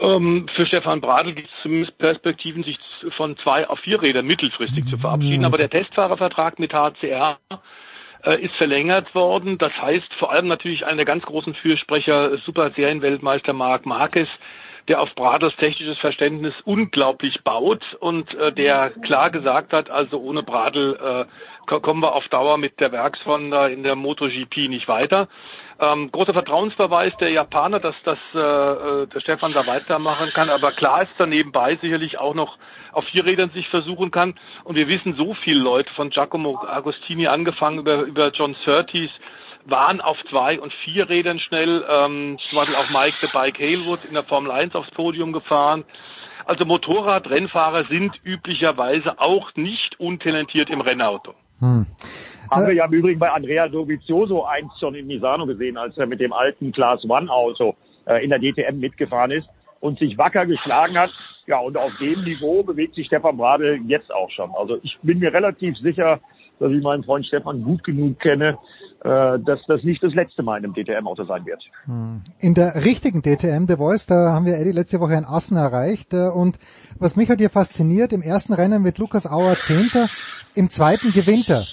Ähm, 0.01 0.47
für 0.55 0.67
Stefan 0.67 1.01
Bradl 1.01 1.35
gibt 1.35 1.49
es 1.49 1.63
zumindest 1.63 1.99
Perspektiven, 1.99 2.63
sich 2.63 2.79
von 3.17 3.37
zwei 3.39 3.69
auf 3.69 3.81
vier 3.81 4.01
Rädern 4.01 4.27
mittelfristig 4.27 4.87
zu 4.87 4.99
verabschieden. 4.99 5.41
Mhm. 5.41 5.47
Aber 5.47 5.59
der 5.59 5.71
Testfahrervertrag 5.71 6.61
mit 6.61 6.73
HCR 6.73 7.39
ist 8.41 8.55
verlängert 8.57 9.15
worden. 9.15 9.59
Das 9.59 9.73
heißt 9.81 10.13
vor 10.15 10.33
allem 10.33 10.49
natürlich 10.49 10.85
einer 10.85 10.97
der 10.97 11.05
ganz 11.05 11.25
großen 11.25 11.55
Fürsprecher, 11.55 12.37
Super 12.39 12.71
Serienweltmeister 12.73 13.53
Marc 13.53 13.87
Marquez, 13.87 14.29
der 14.89 15.01
auf 15.01 15.15
Braders 15.15 15.55
technisches 15.57 15.99
Verständnis 15.99 16.55
unglaublich 16.65 17.43
baut 17.45 17.83
und 18.01 18.35
äh, 18.35 18.53
der 18.53 18.91
klar 19.03 19.31
gesagt 19.31 19.73
hat, 19.73 19.91
also 19.91 20.19
ohne 20.19 20.43
Bradl 20.43 21.27
äh, 21.29 21.81
kommen 21.81 22.01
wir 22.01 22.15
auf 22.15 22.27
Dauer 22.29 22.57
mit 22.57 22.81
der 22.81 22.93
Werkshonda 22.93 23.69
in 23.69 23.83
der 23.83 23.95
MotoGP 23.95 24.69
nicht 24.69 24.89
weiter. 24.89 25.29
Ähm, 25.81 26.11
großer 26.11 26.33
Vertrauensverweis 26.33 27.15
der 27.19 27.31
Japaner, 27.31 27.79
dass 27.79 27.95
das 28.05 28.19
äh, 28.35 28.39
äh, 28.39 29.07
der 29.07 29.21
Stefan 29.21 29.53
da 29.53 29.67
weitermachen 29.67 30.31
kann, 30.31 30.51
aber 30.51 30.73
klar 30.73 31.03
ist 31.03 31.13
da 31.19 31.27
nebenbei 31.27 31.77
sicherlich 31.77 32.19
auch 32.19 32.35
noch 32.35 32.57
auf 32.93 33.05
vier 33.05 33.25
Rädern 33.25 33.51
sich 33.51 33.69
versuchen 33.69 34.11
kann. 34.11 34.35
Und 34.65 34.77
wir 34.77 34.89
wissen 34.89 35.15
so 35.15 35.35
viele 35.35 35.61
Leute, 35.61 35.93
von 35.95 36.11
Giacomo 36.11 36.59
Agostini 36.67 37.29
angefangen 37.29 37.79
über, 37.79 38.03
über 38.03 38.31
John 38.31 38.57
Surtees, 38.65 39.11
waren 39.71 40.01
auf 40.01 40.17
zwei 40.31 40.61
und 40.61 40.73
vier 40.85 41.09
Rädern 41.09 41.39
schnell. 41.39 41.85
Ähm, 41.89 42.39
zum 42.49 42.57
Beispiel 42.57 42.77
auch 42.77 42.91
Mike 42.91 43.17
the 43.21 43.29
Bike 43.33 43.59
Halewood 43.59 44.05
in 44.05 44.15
der 44.15 44.25
Formel 44.25 44.51
1 44.51 44.75
aufs 44.75 44.91
Podium 44.93 45.33
gefahren. 45.33 45.85
Also 46.45 46.65
Motorradrennfahrer 46.65 47.85
sind 47.91 48.13
üblicherweise 48.25 49.21
auch 49.21 49.55
nicht 49.55 50.01
untalentiert 50.01 50.71
im 50.71 50.81
Rennauto. 50.81 51.35
Hm. 51.61 51.87
Haben 52.51 52.67
wir 52.67 52.75
ja 52.75 52.87
im 52.87 52.93
Übrigen 52.93 53.19
bei 53.19 53.31
Andrea 53.31 53.69
Dovizioso 53.69 54.45
einst 54.45 54.81
schon 54.81 54.95
in 54.95 55.07
Misano 55.07 55.45
gesehen, 55.45 55.77
als 55.77 55.99
er 55.99 56.07
mit 56.07 56.21
dem 56.21 56.33
alten 56.33 56.73
Class 56.73 57.05
One 57.05 57.31
Auto 57.31 57.77
äh, 58.07 58.25
in 58.25 58.31
der 58.31 58.39
DTM 58.39 58.79
mitgefahren 58.79 59.31
ist 59.31 59.47
und 59.81 59.99
sich 59.99 60.17
wacker 60.17 60.47
geschlagen 60.47 60.97
hat. 60.97 61.11
Ja, 61.47 61.59
und 61.59 61.77
auf 61.77 61.93
dem 62.01 62.25
Niveau 62.25 62.63
bewegt 62.63 62.95
sich 62.95 63.07
Stefan 63.07 63.37
Bradl 63.37 63.81
jetzt 63.87 64.13
auch 64.13 64.31
schon. 64.31 64.51
Also 64.59 64.79
ich 64.83 64.99
bin 65.03 65.19
mir 65.19 65.33
relativ 65.33 65.77
sicher, 65.77 66.21
dass 66.59 66.73
ich 66.73 66.83
meinen 66.83 67.05
Freund 67.05 67.27
Stefan 67.27 67.63
gut 67.63 67.85
genug 67.85 68.19
kenne, 68.21 68.51
äh, 68.51 68.88
dass 69.01 69.61
das 69.69 69.83
nicht 69.85 70.03
das 70.03 70.13
letzte 70.15 70.43
Mal 70.43 70.59
in 70.59 70.65
einem 70.65 70.75
DTM-Auto 70.75 71.25
sein 71.25 71.47
wird. 71.47 71.63
Hm. 71.85 72.23
In 72.41 72.55
der 72.55 72.85
richtigen 72.85 73.23
DTM, 73.23 73.67
The 73.69 73.77
Voice, 73.77 74.07
da 74.07 74.33
haben 74.33 74.45
wir 74.47 74.59
Eddie 74.59 74.73
letzte 74.73 75.01
Woche 75.01 75.15
in 75.15 75.25
Assen 75.25 75.57
erreicht. 75.57 76.13
äh, 76.15 76.29
Und 76.29 76.59
was 76.99 77.15
mich 77.17 77.29
halt 77.29 77.39
hier 77.41 77.51
fasziniert, 77.51 78.13
im 78.13 78.23
ersten 78.23 78.53
Rennen 78.53 78.83
mit 78.83 78.99
Lukas 78.99 79.27
Auer 79.27 79.59
Zehnter, 79.61 80.09
im 80.55 80.69
zweiten 80.71 81.13
gewinnt 81.13 81.49
er 81.51 81.67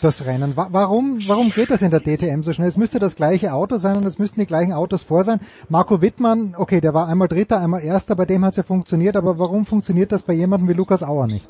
das 0.00 0.24
Rennen. 0.24 0.56
Wa- 0.56 0.68
Warum, 0.72 1.22
warum 1.28 1.50
geht 1.50 1.70
das 1.70 1.80
in 1.82 1.92
der 1.92 2.00
DTM 2.00 2.42
so 2.42 2.52
schnell? 2.52 2.66
Es 2.66 2.76
müsste 2.76 2.98
das 2.98 3.14
gleiche 3.14 3.52
Auto 3.54 3.76
sein 3.76 3.96
und 3.96 4.04
es 4.04 4.18
müssten 4.18 4.40
die 4.40 4.46
gleichen 4.46 4.72
Autos 4.72 5.04
vor 5.04 5.22
sein. 5.22 5.38
Marco 5.68 6.02
Wittmann, 6.02 6.54
okay, 6.58 6.80
der 6.80 6.92
war 6.94 7.06
einmal 7.06 7.28
Dritter, 7.28 7.60
einmal 7.60 7.84
Erster, 7.84 8.16
bei 8.16 8.24
dem 8.26 8.44
hat 8.44 8.50
es 8.50 8.56
ja 8.56 8.62
funktioniert, 8.64 9.16
aber 9.16 9.38
warum 9.38 9.64
funktioniert 9.66 10.10
das 10.10 10.22
bei 10.22 10.32
jemandem 10.32 10.68
wie 10.68 10.72
Lukas 10.72 11.04
Auer 11.04 11.28
nicht? 11.28 11.46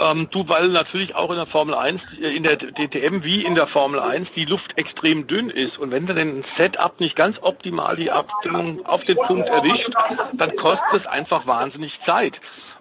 Ähm, 0.00 0.28
du, 0.30 0.48
weil 0.48 0.68
natürlich 0.68 1.14
auch 1.14 1.30
in 1.30 1.36
der 1.36 1.46
Formel 1.46 1.74
1, 1.74 2.00
äh, 2.20 2.36
in 2.36 2.42
der 2.44 2.56
DTM 2.56 3.24
wie 3.24 3.44
in 3.44 3.54
der 3.54 3.66
Formel 3.68 3.98
1 3.98 4.28
die 4.36 4.44
Luft 4.44 4.76
extrem 4.76 5.26
dünn 5.26 5.50
ist. 5.50 5.78
Und 5.78 5.90
wenn 5.90 6.06
du 6.06 6.14
den 6.14 6.44
Setup 6.56 6.98
nicht 7.00 7.16
ganz 7.16 7.36
optimal 7.42 7.96
die 7.96 8.10
Abstimmung 8.10 8.86
auf 8.86 9.04
den 9.04 9.16
Punkt 9.16 9.48
erwischt, 9.48 9.90
dann 10.34 10.54
kostet 10.56 11.00
es 11.00 11.06
einfach 11.06 11.46
wahnsinnig 11.46 11.92
Zeit. 12.06 12.34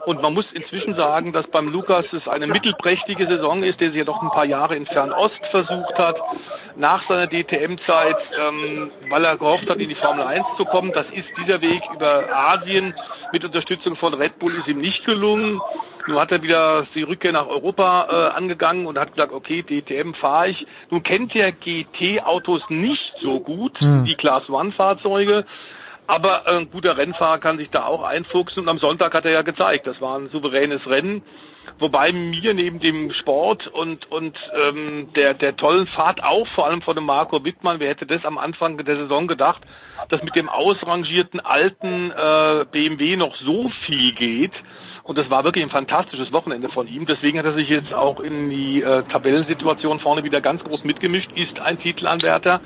Und 0.05 0.21
man 0.21 0.33
muss 0.33 0.49
inzwischen 0.53 0.95
sagen, 0.95 1.33
dass 1.33 1.45
beim 1.47 1.69
Lukas 1.69 2.05
es 2.13 2.27
eine 2.27 2.47
mittelprächtige 2.47 3.27
Saison 3.27 3.63
ist, 3.63 3.81
der 3.81 3.89
sich 3.89 3.97
ja 3.97 4.05
doch 4.05 4.21
ein 4.21 4.29
paar 4.29 4.45
Jahre 4.45 4.75
in 4.75 4.85
Fernost 4.85 5.39
versucht 5.51 5.97
hat, 5.97 6.15
nach 6.75 7.05
seiner 7.09 7.27
DTM-Zeit, 7.27 8.15
ähm, 8.39 8.91
weil 9.09 9.25
er 9.25 9.37
gehofft 9.37 9.69
hat, 9.69 9.79
in 9.79 9.89
die 9.89 9.95
Formel 9.95 10.25
1 10.25 10.45
zu 10.55 10.65
kommen. 10.65 10.93
Das 10.93 11.07
ist 11.11 11.27
dieser 11.39 11.59
Weg 11.61 11.81
über 11.93 12.23
Asien 12.31 12.93
mit 13.33 13.43
Unterstützung 13.43 13.95
von 13.95 14.13
Red 14.13 14.37
Bull 14.39 14.55
ist 14.55 14.67
ihm 14.67 14.79
nicht 14.79 15.03
gelungen. 15.03 15.59
Nun 16.07 16.19
hat 16.19 16.31
er 16.31 16.41
wieder 16.41 16.87
die 16.95 17.03
Rückkehr 17.03 17.33
nach 17.33 17.47
Europa 17.47 18.07
äh, 18.09 18.35
angegangen 18.35 18.85
und 18.85 18.97
hat 18.97 19.11
gesagt, 19.11 19.33
okay, 19.33 19.63
DTM 19.63 20.13
fahre 20.13 20.49
ich. 20.49 20.65
Nun 20.89 21.03
kennt 21.03 21.35
er 21.35 21.51
GT-Autos 21.51 22.69
nicht 22.69 23.13
so 23.21 23.39
gut, 23.39 23.79
Hm. 23.79 24.05
die 24.05 24.15
Class-One-Fahrzeuge. 24.15 25.45
Aber 26.07 26.47
äh, 26.47 26.57
ein 26.57 26.71
guter 26.71 26.97
Rennfahrer 26.97 27.39
kann 27.39 27.57
sich 27.57 27.69
da 27.69 27.85
auch 27.85 28.03
einfuchsen. 28.03 28.63
Und 28.63 28.69
am 28.69 28.79
Sonntag 28.79 29.13
hat 29.13 29.25
er 29.25 29.31
ja 29.31 29.41
gezeigt, 29.41 29.85
das 29.87 29.99
war 29.99 30.17
ein 30.17 30.29
souveränes 30.29 30.87
Rennen. 30.87 31.21
Wobei 31.79 32.11
mir 32.11 32.53
neben 32.53 32.79
dem 32.79 33.11
Sport 33.11 33.67
und, 33.67 34.09
und 34.09 34.37
ähm, 34.55 35.09
der, 35.15 35.33
der 35.33 35.57
tollen 35.57 35.85
Fahrt 35.87 36.23
auch, 36.23 36.47
vor 36.55 36.65
allem 36.65 36.81
von 36.81 36.95
dem 36.95 37.05
Marco 37.05 37.43
Wittmann, 37.43 37.79
wer 37.79 37.89
hätte 37.89 38.05
das 38.05 38.25
am 38.25 38.37
Anfang 38.37 38.77
der 38.77 38.95
Saison 38.95 39.27
gedacht, 39.27 39.61
dass 40.09 40.23
mit 40.23 40.35
dem 40.35 40.47
ausrangierten 40.49 41.39
alten 41.39 42.11
äh, 42.11 42.65
BMW 42.71 43.17
noch 43.17 43.35
so 43.35 43.69
viel 43.85 44.13
geht. 44.13 44.53
Und 45.07 45.17
das 45.17 45.29
war 45.29 45.45
wirklich 45.45 45.63
ein 45.63 45.69
fantastisches 45.69 46.33
Wochenende 46.33 46.67
von 46.67 46.85
ihm. 46.85 47.05
Deswegen 47.05 47.39
hat 47.39 47.45
er 47.45 47.53
sich 47.53 47.69
jetzt 47.69 47.93
auch 47.93 48.19
in 48.19 48.49
die 48.49 48.81
äh, 48.81 49.03
Tabellensituation 49.03 50.01
vorne 50.01 50.25
wieder 50.25 50.41
ganz 50.41 50.61
groß 50.65 50.83
mitgemischt, 50.83 51.31
ist 51.33 51.57
ein 51.61 51.79
Titelanwärter, 51.79 52.59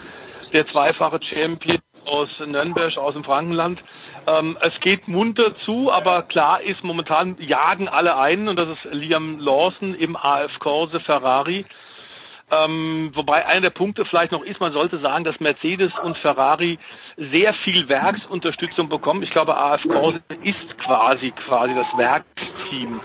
der 0.52 0.68
zweifache 0.68 1.20
Champion 1.22 1.78
aus 2.04 2.30
Nürnberg, 2.44 2.98
aus 2.98 3.14
dem 3.14 3.24
Frankenland. 3.24 3.84
Ähm, 4.26 4.58
es 4.60 4.74
geht 4.80 5.08
munter 5.08 5.56
zu, 5.66 5.92
aber 5.92 6.24
klar 6.24 6.62
ist, 6.62 6.84
momentan 6.84 7.38
jagen 7.40 7.88
alle 7.88 8.18
ein 8.18 8.48
und 8.48 8.56
das 8.58 8.70
ist 8.70 8.92
Liam 8.92 9.38
Lawson 9.40 9.94
im 9.94 10.16
AF 10.16 10.58
Corse 10.58 11.00
Ferrari. 11.00 11.66
Ähm, 12.52 13.12
wobei 13.14 13.46
einer 13.46 13.62
der 13.62 13.70
Punkte 13.70 14.04
vielleicht 14.04 14.34
noch 14.34 14.44
ist, 14.44 14.60
man 14.60 14.74
sollte 14.74 15.00
sagen, 15.00 15.24
dass 15.24 15.40
Mercedes 15.40 15.92
und 16.04 16.18
Ferrari 16.18 16.78
sehr 17.16 17.54
viel 17.54 17.88
Werksunterstützung 17.88 18.90
bekommen. 18.90 19.24
Ich 19.24 19.32
glaube, 19.32 19.56
AF 19.56 19.82
Corse 19.84 20.22
ist 20.44 20.78
quasi 20.80 21.32
quasi 21.32 21.74
das 21.74 21.88
Werksteam 21.98 23.00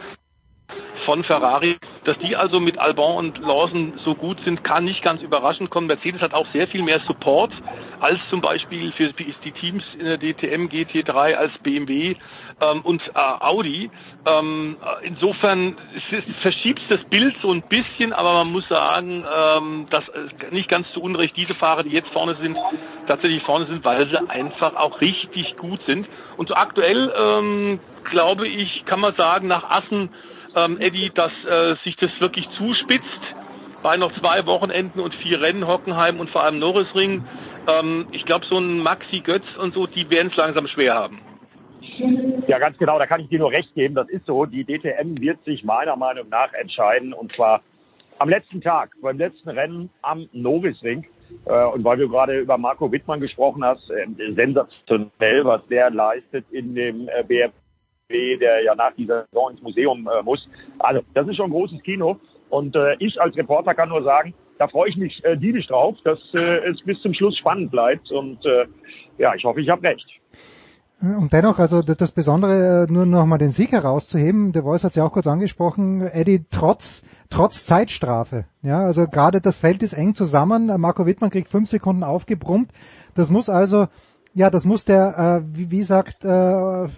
von 1.04 1.24
Ferrari. 1.24 1.78
Dass 2.04 2.18
die 2.18 2.36
also 2.36 2.60
mit 2.60 2.78
Albon 2.78 3.16
und 3.16 3.38
Lawson 3.38 3.94
so 4.04 4.14
gut 4.14 4.38
sind, 4.44 4.62
kann 4.62 4.84
nicht 4.84 5.02
ganz 5.02 5.22
überraschend 5.22 5.70
kommen. 5.70 5.86
Mercedes 5.86 6.20
hat 6.20 6.34
auch 6.34 6.46
sehr 6.52 6.68
viel 6.68 6.82
mehr 6.82 7.00
Support 7.00 7.52
als 8.00 8.20
zum 8.30 8.40
Beispiel 8.40 8.92
für 8.92 9.12
die 9.12 9.52
Teams 9.52 9.82
in 9.98 10.04
der 10.04 10.18
DTM 10.18 10.66
GT3 10.66 11.34
als 11.34 11.52
BMW 11.62 12.14
ähm, 12.60 12.80
und 12.82 13.02
äh, 13.08 13.12
Audi. 13.14 13.90
Ähm, 14.26 14.76
äh, 14.82 15.06
insofern 15.06 15.76
verschiebt 16.42 16.82
das 16.88 17.02
Bild 17.04 17.34
so 17.42 17.52
ein 17.52 17.62
bisschen, 17.62 18.12
aber 18.12 18.32
man 18.34 18.52
muss 18.52 18.68
sagen, 18.68 19.24
ähm, 19.24 19.86
dass 19.90 20.06
äh, 20.08 20.28
nicht 20.50 20.68
ganz 20.68 20.90
zu 20.92 21.00
Unrecht 21.00 21.36
diese 21.36 21.54
Fahrer, 21.54 21.82
die 21.82 21.90
jetzt 21.90 22.10
vorne 22.10 22.36
sind, 22.40 22.56
tatsächlich 23.06 23.42
vorne 23.42 23.66
sind, 23.66 23.84
weil 23.84 24.08
sie 24.08 24.30
einfach 24.30 24.74
auch 24.76 25.00
richtig 25.00 25.56
gut 25.56 25.80
sind. 25.86 26.08
Und 26.36 26.48
so 26.48 26.54
aktuell 26.54 27.12
ähm, 27.16 27.80
glaube 28.10 28.48
ich, 28.48 28.84
kann 28.86 29.00
man 29.00 29.14
sagen, 29.14 29.48
nach 29.48 29.68
Assen 29.68 30.10
ähm, 30.56 30.80
Eddie, 30.80 31.10
dass 31.14 31.32
äh, 31.44 31.76
sich 31.84 31.96
das 31.96 32.10
wirklich 32.18 32.48
zuspitzt. 32.56 33.04
Bei 33.82 33.96
noch 33.96 34.12
zwei 34.18 34.44
Wochenenden 34.46 35.00
und 35.00 35.14
vier 35.16 35.40
Rennen, 35.40 35.66
Hockenheim 35.66 36.18
und 36.18 36.30
vor 36.30 36.42
allem 36.42 36.58
Norrisring. 36.58 37.24
Ähm, 37.68 38.08
ich 38.10 38.24
glaube, 38.24 38.46
so 38.46 38.58
ein 38.58 38.78
Maxi 38.78 39.20
Götz 39.20 39.44
und 39.58 39.74
so, 39.74 39.86
die 39.86 40.08
werden 40.10 40.28
es 40.32 40.36
langsam 40.36 40.66
schwer 40.66 40.94
haben. 40.94 41.20
Ja, 42.48 42.58
ganz 42.58 42.76
genau, 42.78 42.98
da 42.98 43.06
kann 43.06 43.20
ich 43.20 43.28
dir 43.28 43.38
nur 43.38 43.52
recht 43.52 43.72
geben. 43.74 43.94
Das 43.94 44.08
ist 44.08 44.26
so. 44.26 44.44
Die 44.46 44.64
DTM 44.64 45.20
wird 45.20 45.42
sich 45.44 45.62
meiner 45.62 45.94
Meinung 45.94 46.28
nach 46.30 46.52
entscheiden 46.54 47.12
und 47.12 47.32
zwar 47.34 47.62
am 48.18 48.28
letzten 48.28 48.60
Tag, 48.60 48.90
beim 49.02 49.18
letzten 49.18 49.50
Rennen 49.50 49.90
am 50.02 50.28
Novisring. 50.32 51.06
Äh, 51.44 51.64
und 51.66 51.84
weil 51.84 51.98
du 51.98 52.08
gerade 52.08 52.38
über 52.38 52.56
Marco 52.56 52.90
Wittmann 52.90 53.20
gesprochen 53.20 53.64
hast, 53.64 53.90
äh, 53.90 54.06
sensationell, 54.34 55.44
was 55.44 55.66
der 55.68 55.90
leistet 55.90 56.46
in 56.50 56.74
dem 56.74 57.08
äh, 57.08 57.22
BFW, 57.22 57.52
der 58.08 58.62
ja 58.62 58.74
nach 58.74 58.94
dieser 58.94 59.26
Saison 59.26 59.50
ins 59.50 59.62
Museum 59.62 60.08
äh, 60.08 60.22
muss. 60.22 60.48
Also, 60.78 61.02
das 61.14 61.26
ist 61.28 61.36
schon 61.36 61.46
ein 61.46 61.52
großes 61.52 61.82
Kino. 61.82 62.18
Und 62.48 62.76
äh, 62.76 62.94
ich 63.00 63.20
als 63.20 63.36
Reporter 63.36 63.74
kann 63.74 63.88
nur 63.88 64.02
sagen, 64.04 64.34
da 64.58 64.68
freue 64.68 64.88
ich 64.88 64.96
mich 64.96 65.24
äh, 65.24 65.36
diebisch 65.36 65.66
drauf, 65.66 65.96
dass 66.04 66.18
äh, 66.32 66.68
es 66.68 66.80
bis 66.84 67.00
zum 67.02 67.12
Schluss 67.12 67.36
spannend 67.36 67.70
bleibt. 67.70 68.10
Und 68.10 68.44
äh, 68.46 68.66
ja, 69.18 69.34
ich 69.34 69.44
hoffe, 69.44 69.60
ich 69.60 69.68
habe 69.68 69.82
recht. 69.82 70.06
Und 71.00 71.30
dennoch, 71.32 71.58
also 71.58 71.82
das, 71.82 72.12
Besondere, 72.12 72.86
äh, 72.88 72.92
nur 72.92 73.04
noch 73.04 73.26
mal 73.26 73.36
den 73.36 73.50
Sieg 73.50 73.72
herauszuheben, 73.72 74.52
der 74.52 74.62
Voice 74.62 74.82
hat 74.82 74.92
es 74.92 74.96
ja 74.96 75.04
auch 75.04 75.12
kurz 75.12 75.26
angesprochen, 75.26 76.00
Eddie, 76.00 76.46
trotz, 76.50 77.04
trotz 77.28 77.66
Zeitstrafe. 77.66 78.46
Ja, 78.62 78.80
also 78.80 79.06
gerade 79.06 79.42
das 79.42 79.58
Feld 79.58 79.82
ist 79.82 79.92
eng 79.92 80.14
zusammen, 80.14 80.72
Marco 80.80 81.04
Wittmann 81.04 81.28
kriegt 81.28 81.50
fünf 81.50 81.68
Sekunden 81.68 82.02
aufgebrummt. 82.02 82.70
Das 83.14 83.28
muss 83.28 83.50
also, 83.50 83.88
ja, 84.36 84.50
das 84.50 84.66
muss 84.66 84.84
der, 84.84 85.40
äh, 85.42 85.56
wie, 85.56 85.70
wie 85.70 85.82
sagt 85.82 86.22
äh, 86.22 86.28
äh, 86.28 86.88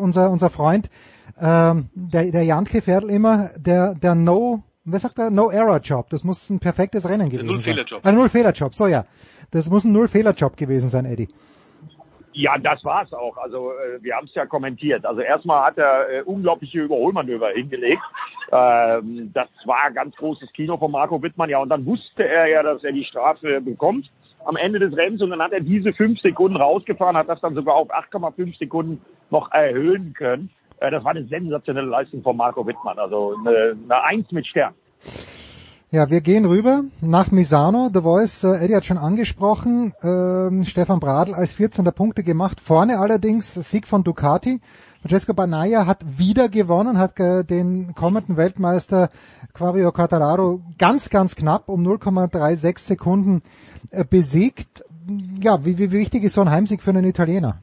unser, 0.00 0.28
unser 0.28 0.50
Freund, 0.50 0.90
äh, 1.36 1.74
der, 1.94 2.32
der 2.32 2.42
Jantke 2.42 2.82
Ferdl 2.82 3.10
immer, 3.10 3.50
der, 3.56 3.94
der 3.94 4.16
No, 4.16 4.64
was 4.84 5.02
sagt 5.02 5.20
er? 5.20 5.30
No 5.30 5.50
Error 5.50 5.78
Job. 5.78 6.10
Das 6.10 6.24
muss 6.24 6.50
ein 6.50 6.58
perfektes 6.58 7.08
Rennen 7.08 7.30
gewesen 7.30 7.46
sein. 7.46 7.54
Null-Fehler-Job. 7.54 8.04
Ein 8.04 8.14
Null-Fehler-Job, 8.16 8.74
so 8.74 8.88
ja. 8.88 9.04
Das 9.52 9.70
muss 9.70 9.84
ein 9.84 9.92
Null-Fehler-Job 9.92 10.56
gewesen 10.56 10.88
sein, 10.88 11.04
Eddie. 11.04 11.28
Ja, 12.32 12.58
das 12.58 12.84
war's 12.84 13.12
auch. 13.12 13.36
Also 13.36 13.70
äh, 13.70 14.02
wir 14.02 14.16
haben 14.16 14.26
es 14.26 14.34
ja 14.34 14.44
kommentiert. 14.44 15.06
Also 15.06 15.20
erstmal 15.20 15.64
hat 15.64 15.78
er 15.78 16.10
äh, 16.10 16.22
unglaubliche 16.22 16.80
Überholmanöver 16.80 17.50
hingelegt. 17.50 18.02
Ähm, 18.50 19.30
das 19.32 19.48
war 19.64 19.92
ganz 19.92 20.16
großes 20.16 20.52
Kino 20.52 20.76
von 20.76 20.90
Marco 20.90 21.22
Wittmann. 21.22 21.50
Ja, 21.50 21.58
und 21.60 21.68
dann 21.68 21.86
wusste 21.86 22.26
er 22.26 22.48
ja, 22.48 22.64
dass 22.64 22.82
er 22.82 22.92
die 22.92 23.04
Strafe 23.04 23.60
bekommt 23.60 24.10
am 24.48 24.56
Ende 24.56 24.78
des 24.78 24.96
Rennens 24.96 25.20
und 25.20 25.28
dann 25.28 25.42
hat 25.42 25.52
er 25.52 25.60
diese 25.60 25.92
fünf 25.92 26.18
Sekunden 26.20 26.56
rausgefahren, 26.56 27.18
hat 27.18 27.28
das 27.28 27.40
dann 27.42 27.54
sogar 27.54 27.74
auf 27.74 27.90
8,5 27.90 28.58
Sekunden 28.58 29.02
noch 29.28 29.52
erhöhen 29.52 30.14
können. 30.14 30.48
Äh, 30.80 30.90
das 30.90 31.04
war 31.04 31.10
eine 31.10 31.24
sensationelle 31.26 31.86
Leistung 31.86 32.22
von 32.22 32.34
Marco 32.34 32.66
Wittmann. 32.66 32.98
Also 32.98 33.36
eine, 33.44 33.76
eine 33.84 34.02
Eins 34.04 34.32
mit 34.32 34.46
Stern. 34.46 34.72
Ja, 35.90 36.10
wir 36.10 36.20
gehen 36.20 36.44
rüber 36.44 36.84
nach 37.00 37.30
Misano. 37.30 37.88
The 37.94 38.02
Voice, 38.02 38.44
äh, 38.44 38.62
Eddie 38.62 38.76
hat 38.76 38.84
schon 38.84 38.98
angesprochen, 38.98 39.94
ähm, 40.02 40.66
Stefan 40.66 41.00
Bradl 41.00 41.32
als 41.32 41.54
14. 41.54 41.90
Punkte 41.92 42.22
gemacht. 42.22 42.60
Vorne 42.60 42.98
allerdings 42.98 43.54
Sieg 43.54 43.86
von 43.86 44.04
Ducati. 44.04 44.60
Francesco 45.00 45.32
Banaya 45.32 45.86
hat 45.86 46.04
wieder 46.18 46.50
gewonnen, 46.50 46.98
hat 46.98 47.18
äh, 47.18 47.42
den 47.42 47.94
kommenden 47.94 48.36
Weltmeister 48.36 49.08
Quario 49.54 49.90
Cattararo 49.90 50.60
ganz, 50.76 51.08
ganz 51.08 51.34
knapp 51.36 51.70
um 51.70 51.82
0,36 51.86 52.78
Sekunden 52.80 53.40
äh, 53.90 54.04
besiegt. 54.04 54.84
Ja, 55.40 55.64
wie, 55.64 55.78
wie 55.78 55.90
wichtig 55.90 56.22
ist 56.22 56.34
so 56.34 56.42
ein 56.42 56.50
Heimsieg 56.50 56.82
für 56.82 56.90
einen 56.90 57.06
Italiener? 57.06 57.62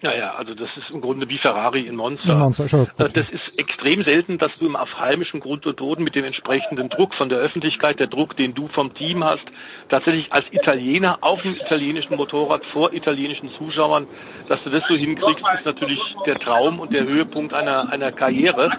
Ja, 0.00 0.14
ja, 0.14 0.34
also 0.36 0.54
das 0.54 0.68
ist 0.76 0.90
im 0.90 1.00
Grunde 1.00 1.28
wie 1.28 1.38
Ferrari 1.38 1.80
in 1.80 1.96
Monza. 1.96 2.32
In 2.32 2.38
Monza, 2.38 2.68
schon, 2.68 2.82
Äh, 2.98 3.08
Das 3.12 3.28
ist 3.30 3.58
extrem 3.58 4.04
selten, 4.04 4.38
dass 4.38 4.52
du 4.60 4.72
auf 4.76 4.96
heimischem 4.96 5.40
Grund 5.40 5.66
und 5.66 5.74
Boden 5.74 6.04
mit 6.04 6.14
dem 6.14 6.24
entsprechenden 6.24 6.88
Druck 6.88 7.14
von 7.14 7.28
der 7.28 7.38
Öffentlichkeit, 7.38 7.98
der 7.98 8.06
Druck, 8.06 8.36
den 8.36 8.54
du 8.54 8.68
vom 8.68 8.94
Team 8.94 9.24
hast, 9.24 9.42
tatsächlich 9.88 10.32
als 10.32 10.46
Italiener 10.52 11.18
auf 11.20 11.42
dem 11.42 11.56
italienischen 11.56 12.14
Motorrad 12.14 12.64
vor 12.66 12.92
italienischen 12.92 13.50
Zuschauern, 13.58 14.06
dass 14.48 14.62
du 14.62 14.70
das 14.70 14.84
so 14.88 14.94
hinkriegst, 14.94 15.42
ist 15.58 15.64
natürlich 15.66 15.98
der 16.26 16.38
Traum 16.38 16.78
und 16.78 16.92
der 16.92 17.02
Höhepunkt 17.04 17.52
einer, 17.52 17.90
einer 17.90 18.12
Karriere. 18.12 18.70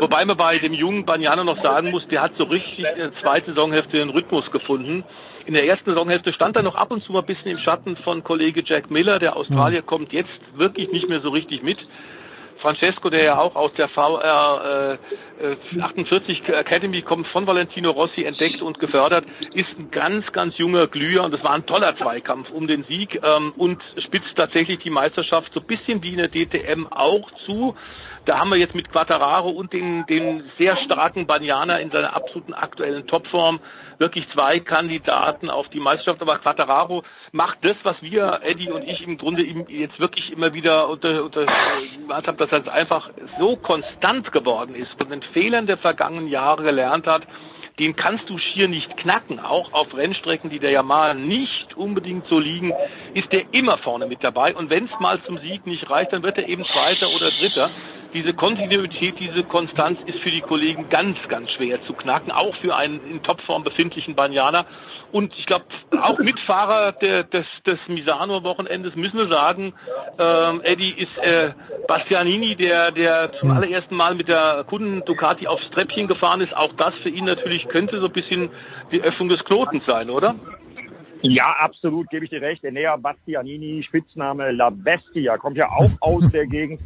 Wobei 0.00 0.24
man 0.24 0.36
bei 0.36 0.58
dem 0.58 0.72
jungen 0.72 1.04
Bagnano 1.04 1.44
noch 1.44 1.62
sagen 1.62 1.92
muss, 1.92 2.04
der 2.08 2.20
hat 2.20 2.32
so 2.36 2.44
richtig 2.44 2.80
in 2.80 2.96
der 2.98 3.14
zweiten 3.20 3.54
Saisonhälfte 3.54 3.98
den 3.98 4.10
Rhythmus 4.10 4.50
gefunden. 4.50 5.04
In 5.46 5.54
der 5.54 5.66
ersten 5.66 5.90
Saisonhälfte 5.90 6.32
stand 6.32 6.56
er 6.56 6.62
noch 6.62 6.74
ab 6.74 6.90
und 6.90 7.02
zu 7.02 7.12
mal 7.12 7.20
ein 7.20 7.26
bisschen 7.26 7.50
im 7.50 7.58
Schatten 7.58 7.96
von 7.98 8.24
Kollege 8.24 8.62
Jack 8.64 8.90
Miller. 8.90 9.18
Der 9.18 9.36
Australier 9.36 9.82
mhm. 9.82 9.86
kommt 9.86 10.12
jetzt 10.12 10.30
wirklich 10.54 10.90
nicht 10.90 11.08
mehr 11.08 11.20
so 11.20 11.28
richtig 11.28 11.62
mit. 11.62 11.78
Francesco, 12.64 13.10
der 13.10 13.24
ja 13.24 13.38
auch 13.38 13.56
aus 13.56 13.74
der 13.74 13.90
VR 13.90 14.98
äh, 15.42 15.80
48 15.82 16.48
Academy 16.48 17.02
kommt, 17.02 17.26
von 17.26 17.46
Valentino 17.46 17.90
Rossi 17.90 18.24
entdeckt 18.24 18.62
und 18.62 18.78
gefördert, 18.78 19.26
ist 19.52 19.68
ein 19.78 19.90
ganz, 19.90 20.24
ganz 20.32 20.56
junger 20.56 20.86
Glüher 20.86 21.24
und 21.24 21.32
das 21.32 21.44
war 21.44 21.52
ein 21.52 21.66
toller 21.66 21.94
Zweikampf 21.98 22.48
um 22.50 22.66
den 22.66 22.84
Sieg 22.84 23.20
ähm, 23.22 23.52
und 23.58 23.82
spitzt 24.06 24.34
tatsächlich 24.34 24.78
die 24.78 24.88
Meisterschaft 24.88 25.52
so 25.52 25.60
ein 25.60 25.66
bisschen 25.66 26.02
wie 26.02 26.14
in 26.14 26.16
der 26.16 26.30
DTM 26.30 26.86
auch 26.86 27.30
zu. 27.44 27.76
Da 28.24 28.38
haben 28.38 28.50
wir 28.50 28.56
jetzt 28.56 28.74
mit 28.74 28.90
Quattararo 28.90 29.50
und 29.50 29.72
den, 29.72 30.06
den 30.06 30.50
sehr 30.56 30.76
starken 30.78 31.26
Banyana 31.26 31.78
in 31.78 31.90
seiner 31.90 32.14
absoluten 32.14 32.54
aktuellen 32.54 33.06
Topform 33.06 33.60
wirklich 33.98 34.26
zwei 34.30 34.60
Kandidaten 34.60 35.50
auf 35.50 35.68
die 35.68 35.80
Meisterschaft. 35.80 36.22
Aber 36.22 36.38
Quattararo 36.38 37.02
macht 37.32 37.58
das, 37.62 37.76
was 37.82 38.00
wir, 38.00 38.40
Eddie 38.42 38.70
und 38.70 38.82
ich, 38.82 39.02
im 39.02 39.18
Grunde 39.18 39.42
jetzt 39.42 40.00
wirklich 40.00 40.32
immer 40.32 40.54
wieder 40.54 40.88
unter, 40.88 41.24
unter 41.24 41.44
gemacht 41.44 42.26
haben, 42.26 42.38
dass 42.38 42.50
er 42.50 42.72
einfach 42.72 43.10
so 43.38 43.56
konstant 43.56 44.32
geworden 44.32 44.74
ist, 44.74 44.92
von 44.96 45.10
den 45.10 45.22
Fehlern 45.34 45.66
der 45.66 45.78
vergangenen 45.78 46.28
Jahre 46.28 46.62
gelernt 46.62 47.06
hat, 47.06 47.22
den 47.78 47.96
kannst 47.96 48.28
du 48.28 48.38
schier 48.38 48.68
nicht 48.68 48.96
knacken. 48.96 49.40
Auch 49.40 49.72
auf 49.72 49.96
Rennstrecken, 49.96 50.50
die 50.50 50.60
der 50.60 50.70
Yamaha 50.70 51.14
nicht 51.14 51.76
unbedingt 51.76 52.26
so 52.28 52.38
liegen, 52.38 52.72
ist 53.14 53.32
der 53.32 53.52
immer 53.52 53.78
vorne 53.78 54.06
mit 54.06 54.22
dabei. 54.22 54.54
Und 54.54 54.70
wenn 54.70 54.84
es 54.84 55.00
mal 55.00 55.20
zum 55.24 55.38
Sieg 55.38 55.66
nicht 55.66 55.90
reicht, 55.90 56.12
dann 56.12 56.22
wird 56.22 56.38
er 56.38 56.48
eben 56.48 56.64
Zweiter 56.64 57.10
oder 57.10 57.30
Dritter 57.32 57.70
diese 58.14 58.32
Kontinuität, 58.32 59.18
diese 59.18 59.42
Konstanz 59.42 59.98
ist 60.06 60.20
für 60.20 60.30
die 60.30 60.40
Kollegen 60.40 60.88
ganz, 60.88 61.18
ganz 61.28 61.50
schwer 61.50 61.84
zu 61.84 61.92
knacken, 61.94 62.30
auch 62.30 62.54
für 62.56 62.74
einen 62.74 63.00
in 63.10 63.22
Topform 63.22 63.64
befindlichen 63.64 64.14
Banyana. 64.14 64.66
Und 65.10 65.32
ich 65.38 65.46
glaube, 65.46 65.64
auch 66.00 66.18
Mitfahrer 66.18 66.92
der, 66.92 67.24
des, 67.24 67.46
des 67.66 67.78
Misano-Wochenendes 67.88 68.96
müssen 68.96 69.18
wir 69.18 69.28
sagen, 69.28 69.74
ähm, 70.18 70.60
Eddie 70.62 70.90
ist 70.90 71.16
äh, 71.18 71.52
Bastianini, 71.86 72.56
der, 72.56 72.90
der 72.92 73.32
zum 73.40 73.50
hm. 73.50 73.56
allerersten 73.56 73.94
Mal 73.94 74.14
mit 74.14 74.28
der 74.28 74.64
Kunden 74.66 75.04
Ducati 75.04 75.46
aufs 75.46 75.68
Treppchen 75.70 76.08
gefahren 76.08 76.40
ist. 76.40 76.56
Auch 76.56 76.72
das 76.76 76.94
für 77.02 77.10
ihn 77.10 77.24
natürlich 77.24 77.63
könnte 77.68 78.00
so 78.00 78.06
ein 78.06 78.12
bisschen 78.12 78.50
die 78.92 79.02
Öffnung 79.02 79.28
des 79.28 79.44
Knotens 79.44 79.84
sein, 79.86 80.10
oder? 80.10 80.34
Ja, 81.22 81.56
absolut, 81.58 82.10
gebe 82.10 82.26
ich 82.26 82.30
dir 82.30 82.42
recht. 82.42 82.64
Enea 82.64 82.96
Bastianini, 82.96 83.82
Spitzname 83.82 84.52
La 84.52 84.68
Bestia, 84.68 85.38
kommt 85.38 85.56
ja 85.56 85.70
auch 85.70 85.90
aus 86.00 86.30
der 86.30 86.46
Gegend. 86.46 86.80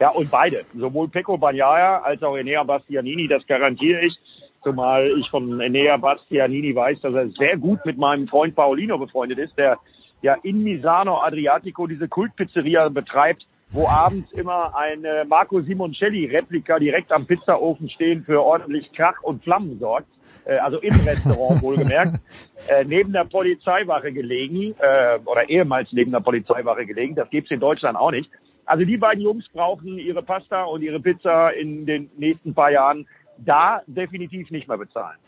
Ja, 0.00 0.08
und 0.10 0.30
beide, 0.30 0.64
sowohl 0.74 1.08
Pecco 1.08 1.36
Bagnaia 1.36 1.98
als 1.98 2.22
auch 2.22 2.36
Enea 2.36 2.62
Bastianini, 2.62 3.28
das 3.28 3.46
garantiere 3.46 4.00
ich. 4.00 4.18
Zumal 4.64 5.12
ich 5.18 5.28
von 5.28 5.60
Enea 5.60 5.96
Bastianini 5.98 6.74
weiß, 6.74 7.02
dass 7.02 7.14
er 7.14 7.28
sehr 7.28 7.58
gut 7.58 7.84
mit 7.84 7.98
meinem 7.98 8.28
Freund 8.28 8.54
Paolino 8.54 8.96
befreundet 8.96 9.38
ist, 9.38 9.58
der 9.58 9.78
ja 10.22 10.36
in 10.42 10.62
Misano 10.62 11.20
Adriatico 11.20 11.86
diese 11.86 12.08
Kultpizzeria 12.08 12.88
betreibt, 12.88 13.44
wo 13.70 13.88
abends 13.88 14.32
immer 14.32 14.74
ein 14.76 15.04
Marco 15.28 15.60
Simoncelli-Replika 15.60 16.78
direkt 16.78 17.12
am 17.12 17.26
Pizzaofen 17.26 17.90
stehen 17.90 18.24
für 18.24 18.42
ordentlich 18.42 18.90
Krach 18.92 19.22
und 19.22 19.42
Flammen 19.42 19.78
sorgt. 19.78 20.08
Äh, 20.44 20.58
also 20.58 20.78
im 20.78 20.94
Restaurant 21.00 21.62
wohlgemerkt, 21.62 22.16
äh, 22.68 22.84
neben 22.84 23.12
der 23.12 23.24
Polizeiwache 23.24 24.12
gelegen, 24.12 24.74
äh, 24.78 25.18
oder 25.24 25.48
ehemals 25.48 25.88
neben 25.92 26.12
der 26.12 26.20
Polizeiwache 26.20 26.86
gelegen. 26.86 27.14
Das 27.14 27.30
gibt's 27.30 27.50
in 27.50 27.60
Deutschland 27.60 27.96
auch 27.96 28.10
nicht. 28.10 28.30
Also 28.64 28.84
die 28.84 28.96
beiden 28.96 29.22
Jungs 29.22 29.44
brauchen 29.52 29.98
ihre 29.98 30.22
Pasta 30.22 30.64
und 30.64 30.82
ihre 30.82 31.00
Pizza 31.00 31.50
in 31.50 31.84
den 31.84 32.10
nächsten 32.16 32.54
paar 32.54 32.70
Jahren 32.70 33.06
da 33.38 33.82
definitiv 33.86 34.50
nicht 34.50 34.68
mehr 34.68 34.78
bezahlen. 34.78 35.18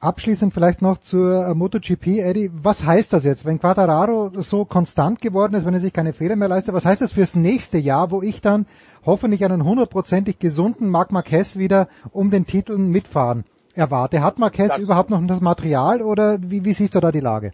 Abschließend 0.00 0.52
vielleicht 0.52 0.82
noch 0.82 0.98
zur 0.98 1.54
MotoGP, 1.54 2.18
Eddie. 2.18 2.50
Was 2.52 2.84
heißt 2.84 3.12
das 3.12 3.24
jetzt, 3.24 3.46
wenn 3.46 3.58
Quattararo 3.58 4.30
so 4.34 4.64
konstant 4.64 5.22
geworden 5.22 5.54
ist, 5.54 5.64
wenn 5.64 5.72
er 5.72 5.80
sich 5.80 5.92
keine 5.92 6.12
Fehler 6.12 6.36
mehr 6.36 6.48
leistet? 6.48 6.74
Was 6.74 6.84
heißt 6.84 7.00
das 7.00 7.12
fürs 7.12 7.34
nächste 7.34 7.78
Jahr, 7.78 8.10
wo 8.10 8.20
ich 8.20 8.42
dann 8.42 8.66
hoffentlich 9.06 9.44
einen 9.44 9.64
hundertprozentig 9.64 10.38
gesunden 10.38 10.90
Marc 10.90 11.12
Marquez 11.12 11.56
wieder 11.56 11.88
um 12.12 12.30
den 12.30 12.44
Titel 12.44 12.76
mitfahren 12.76 13.44
erwarte? 13.76 14.22
Hat 14.22 14.38
Marquez 14.38 14.68
das 14.68 14.78
überhaupt 14.78 15.10
noch 15.10 15.20
das 15.26 15.40
Material 15.40 16.02
oder 16.02 16.38
wie, 16.40 16.64
wie 16.64 16.72
siehst 16.72 16.94
du 16.94 17.00
da 17.00 17.12
die 17.12 17.20
Lage? 17.20 17.52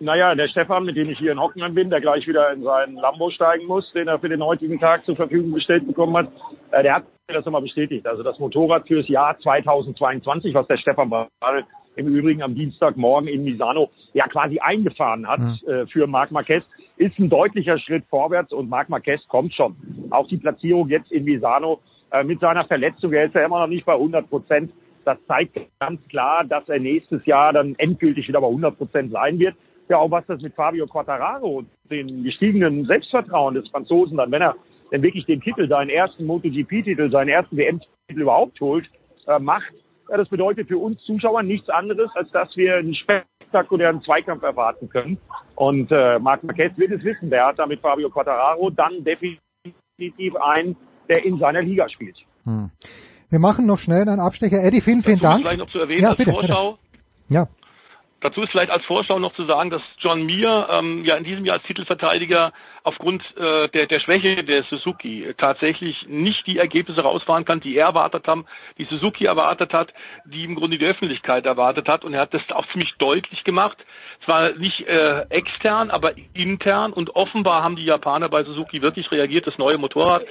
Naja, 0.00 0.34
der 0.34 0.48
Stefan, 0.48 0.84
mit 0.84 0.96
dem 0.96 1.08
ich 1.08 1.18
hier 1.18 1.32
in 1.32 1.40
Hockenheim 1.40 1.74
bin, 1.74 1.88
der 1.88 2.00
gleich 2.00 2.26
wieder 2.26 2.52
in 2.52 2.62
seinen 2.62 2.96
Lambo 2.96 3.30
steigen 3.30 3.66
muss, 3.66 3.90
den 3.92 4.08
er 4.08 4.18
für 4.18 4.28
den 4.28 4.42
heutigen 4.42 4.78
Tag 4.80 5.04
zur 5.04 5.16
Verfügung 5.16 5.52
gestellt 5.52 5.86
bekommen 5.86 6.16
hat, 6.16 6.28
äh, 6.72 6.82
der 6.82 6.96
hat 6.96 7.04
mir 7.28 7.34
das 7.34 7.44
nochmal 7.44 7.62
bestätigt. 7.62 8.06
Also 8.06 8.22
das 8.22 8.38
Motorrad 8.38 8.86
fürs 8.86 9.08
Jahr 9.08 9.38
2022, 9.38 10.52
was 10.52 10.66
der 10.66 10.76
Stefan 10.76 11.10
Bradl 11.10 11.64
im 11.96 12.08
Übrigen 12.08 12.42
am 12.42 12.54
Dienstagmorgen 12.54 13.28
in 13.28 13.44
Misano 13.44 13.90
ja 14.12 14.26
quasi 14.26 14.58
eingefahren 14.58 15.26
hat 15.26 15.40
mhm. 15.40 15.58
äh, 15.66 15.86
für 15.86 16.06
Marc 16.06 16.32
Marquez, 16.32 16.64
ist 16.96 17.18
ein 17.18 17.30
deutlicher 17.30 17.78
Schritt 17.78 18.04
vorwärts 18.10 18.52
und 18.52 18.68
Marc 18.68 18.88
Marquez 18.88 19.20
kommt 19.28 19.54
schon. 19.54 19.76
Auch 20.10 20.26
die 20.28 20.36
Platzierung 20.36 20.88
jetzt 20.88 21.10
in 21.12 21.24
Misano 21.24 21.80
äh, 22.10 22.24
mit 22.24 22.40
seiner 22.40 22.64
Verletzung, 22.64 23.12
er 23.12 23.26
ist 23.26 23.34
ja 23.34 23.44
immer 23.44 23.60
noch 23.60 23.68
nicht 23.68 23.86
bei 23.86 23.94
100 23.94 24.28
Prozent. 24.28 24.72
Das 25.04 25.18
zeigt 25.26 25.58
ganz 25.80 26.00
klar, 26.08 26.44
dass 26.44 26.68
er 26.68 26.80
nächstes 26.80 27.24
Jahr 27.26 27.52
dann 27.52 27.74
endgültig 27.76 28.28
wieder 28.28 28.40
bei 28.40 28.46
100 28.46 28.76
Prozent 28.76 29.12
sein 29.12 29.38
wird 29.38 29.54
ja 29.88 29.98
auch, 29.98 30.10
was 30.10 30.26
das 30.26 30.40
mit 30.40 30.54
Fabio 30.54 30.86
Quattararo 30.86 31.58
und 31.58 31.68
dem 31.90 32.24
gestiegenen 32.24 32.86
Selbstvertrauen 32.86 33.54
des 33.54 33.68
Franzosen 33.68 34.16
dann, 34.16 34.30
wenn 34.30 34.42
er 34.42 34.56
denn 34.92 35.02
wirklich 35.02 35.26
den 35.26 35.40
Titel, 35.40 35.68
seinen 35.68 35.90
ersten 35.90 36.24
MotoGP-Titel, 36.26 37.10
seinen 37.10 37.28
ersten 37.28 37.56
WM-Titel 37.56 38.20
überhaupt 38.20 38.60
holt, 38.60 38.88
äh, 39.26 39.38
macht. 39.38 39.72
Ja, 40.10 40.18
das 40.18 40.28
bedeutet 40.28 40.68
für 40.68 40.78
uns 40.78 41.02
Zuschauer 41.04 41.42
nichts 41.42 41.68
anderes, 41.68 42.10
als 42.14 42.30
dass 42.30 42.54
wir 42.56 42.76
einen 42.76 42.94
spektakulären 42.94 44.02
Zweikampf 44.02 44.42
erwarten 44.42 44.88
können. 44.88 45.18
Und 45.56 45.90
äh, 45.90 46.18
Marc 46.18 46.44
Marquez 46.44 46.76
wird 46.76 46.92
es 46.92 47.02
wissen, 47.02 47.30
der 47.30 47.46
hat 47.46 47.58
da 47.58 47.66
mit 47.66 47.80
Fabio 47.80 48.10
Quattararo 48.10 48.70
dann 48.70 49.02
definitiv 49.02 50.36
einen, 50.40 50.76
der 51.08 51.24
in 51.24 51.38
seiner 51.38 51.62
Liga 51.62 51.88
spielt. 51.88 52.16
Hm. 52.44 52.70
Wir 53.34 53.40
machen 53.40 53.66
noch 53.66 53.80
schnell 53.80 54.08
einen 54.08 54.20
Abstecher. 54.20 54.62
Eddie, 54.62 54.80
vielen, 54.80 55.02
vielen 55.02 55.18
Dank. 55.18 55.40
Vielleicht 55.42 55.58
noch 55.58 55.68
zu 55.68 55.80
erwähnen 55.80 56.02
ja, 56.02 56.14
bitte, 56.14 56.30
Vorschau. 56.30 56.78
Bitte. 57.26 57.34
Ja. 57.34 57.48
Dazu 58.20 58.42
ist 58.42 58.52
vielleicht 58.52 58.70
als 58.70 58.84
Vorschau 58.84 59.18
noch 59.18 59.34
zu 59.34 59.44
sagen, 59.44 59.70
dass 59.70 59.82
John 59.98 60.24
Mir 60.24 60.68
ähm, 60.70 61.04
ja 61.04 61.16
in 61.16 61.24
diesem 61.24 61.44
Jahr 61.44 61.56
als 61.56 61.64
Titelverteidiger 61.64 62.52
aufgrund 62.84 63.24
äh, 63.36 63.68
der, 63.70 63.86
der 63.86 63.98
Schwäche 63.98 64.44
der 64.44 64.62
Suzuki 64.70 65.34
tatsächlich 65.36 66.06
nicht 66.06 66.46
die 66.46 66.58
Ergebnisse 66.58 67.00
rausfahren 67.00 67.44
kann, 67.44 67.58
die 67.58 67.76
er 67.76 67.86
erwartet 67.86 68.28
haben, 68.28 68.46
die 68.78 68.84
Suzuki 68.84 69.24
erwartet 69.24 69.72
hat, 69.72 69.92
die 70.26 70.44
im 70.44 70.54
Grunde 70.54 70.78
die 70.78 70.86
Öffentlichkeit 70.86 71.44
erwartet 71.44 71.88
hat. 71.88 72.04
Und 72.04 72.14
er 72.14 72.20
hat 72.20 72.34
das 72.34 72.52
auch 72.52 72.68
ziemlich 72.68 72.94
deutlich 72.98 73.42
gemacht. 73.42 73.78
Zwar 74.24 74.52
nicht 74.52 74.86
äh, 74.86 75.22
extern, 75.30 75.90
aber 75.90 76.12
intern. 76.34 76.92
Und 76.92 77.16
offenbar 77.16 77.64
haben 77.64 77.74
die 77.74 77.84
Japaner 77.84 78.28
bei 78.28 78.44
Suzuki 78.44 78.80
wirklich 78.80 79.10
reagiert. 79.10 79.48
Das 79.48 79.58
neue 79.58 79.76
Motorrad 79.76 80.22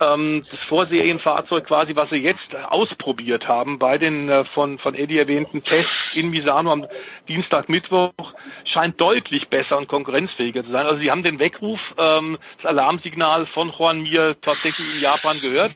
ähm, 0.00 0.44
das 0.50 0.60
Vorserienfahrzeug 0.68 1.66
quasi, 1.66 1.96
was 1.96 2.10
sie 2.10 2.16
jetzt 2.16 2.54
ausprobiert 2.54 3.48
haben 3.48 3.78
bei 3.78 3.98
den 3.98 4.28
äh, 4.28 4.44
von, 4.46 4.78
von 4.78 4.94
Eddie 4.94 5.18
erwähnten 5.18 5.62
Tests 5.62 5.92
in 6.14 6.30
Misano 6.30 6.72
am 6.72 6.86
Dienstag, 7.28 7.68
Mittwoch, 7.68 8.12
scheint 8.64 9.00
deutlich 9.00 9.48
besser 9.48 9.78
und 9.78 9.88
konkurrenzfähiger 9.88 10.64
zu 10.64 10.70
sein. 10.70 10.86
Also 10.86 11.00
sie 11.00 11.10
haben 11.10 11.22
den 11.22 11.38
Weckruf, 11.38 11.80
ähm, 11.98 12.38
das 12.56 12.66
Alarmsignal 12.66 13.46
von 13.46 13.72
Juan 13.76 14.02
Mir 14.02 14.36
tatsächlich 14.42 14.94
in 14.94 15.00
Japan 15.00 15.40
gehört. 15.40 15.74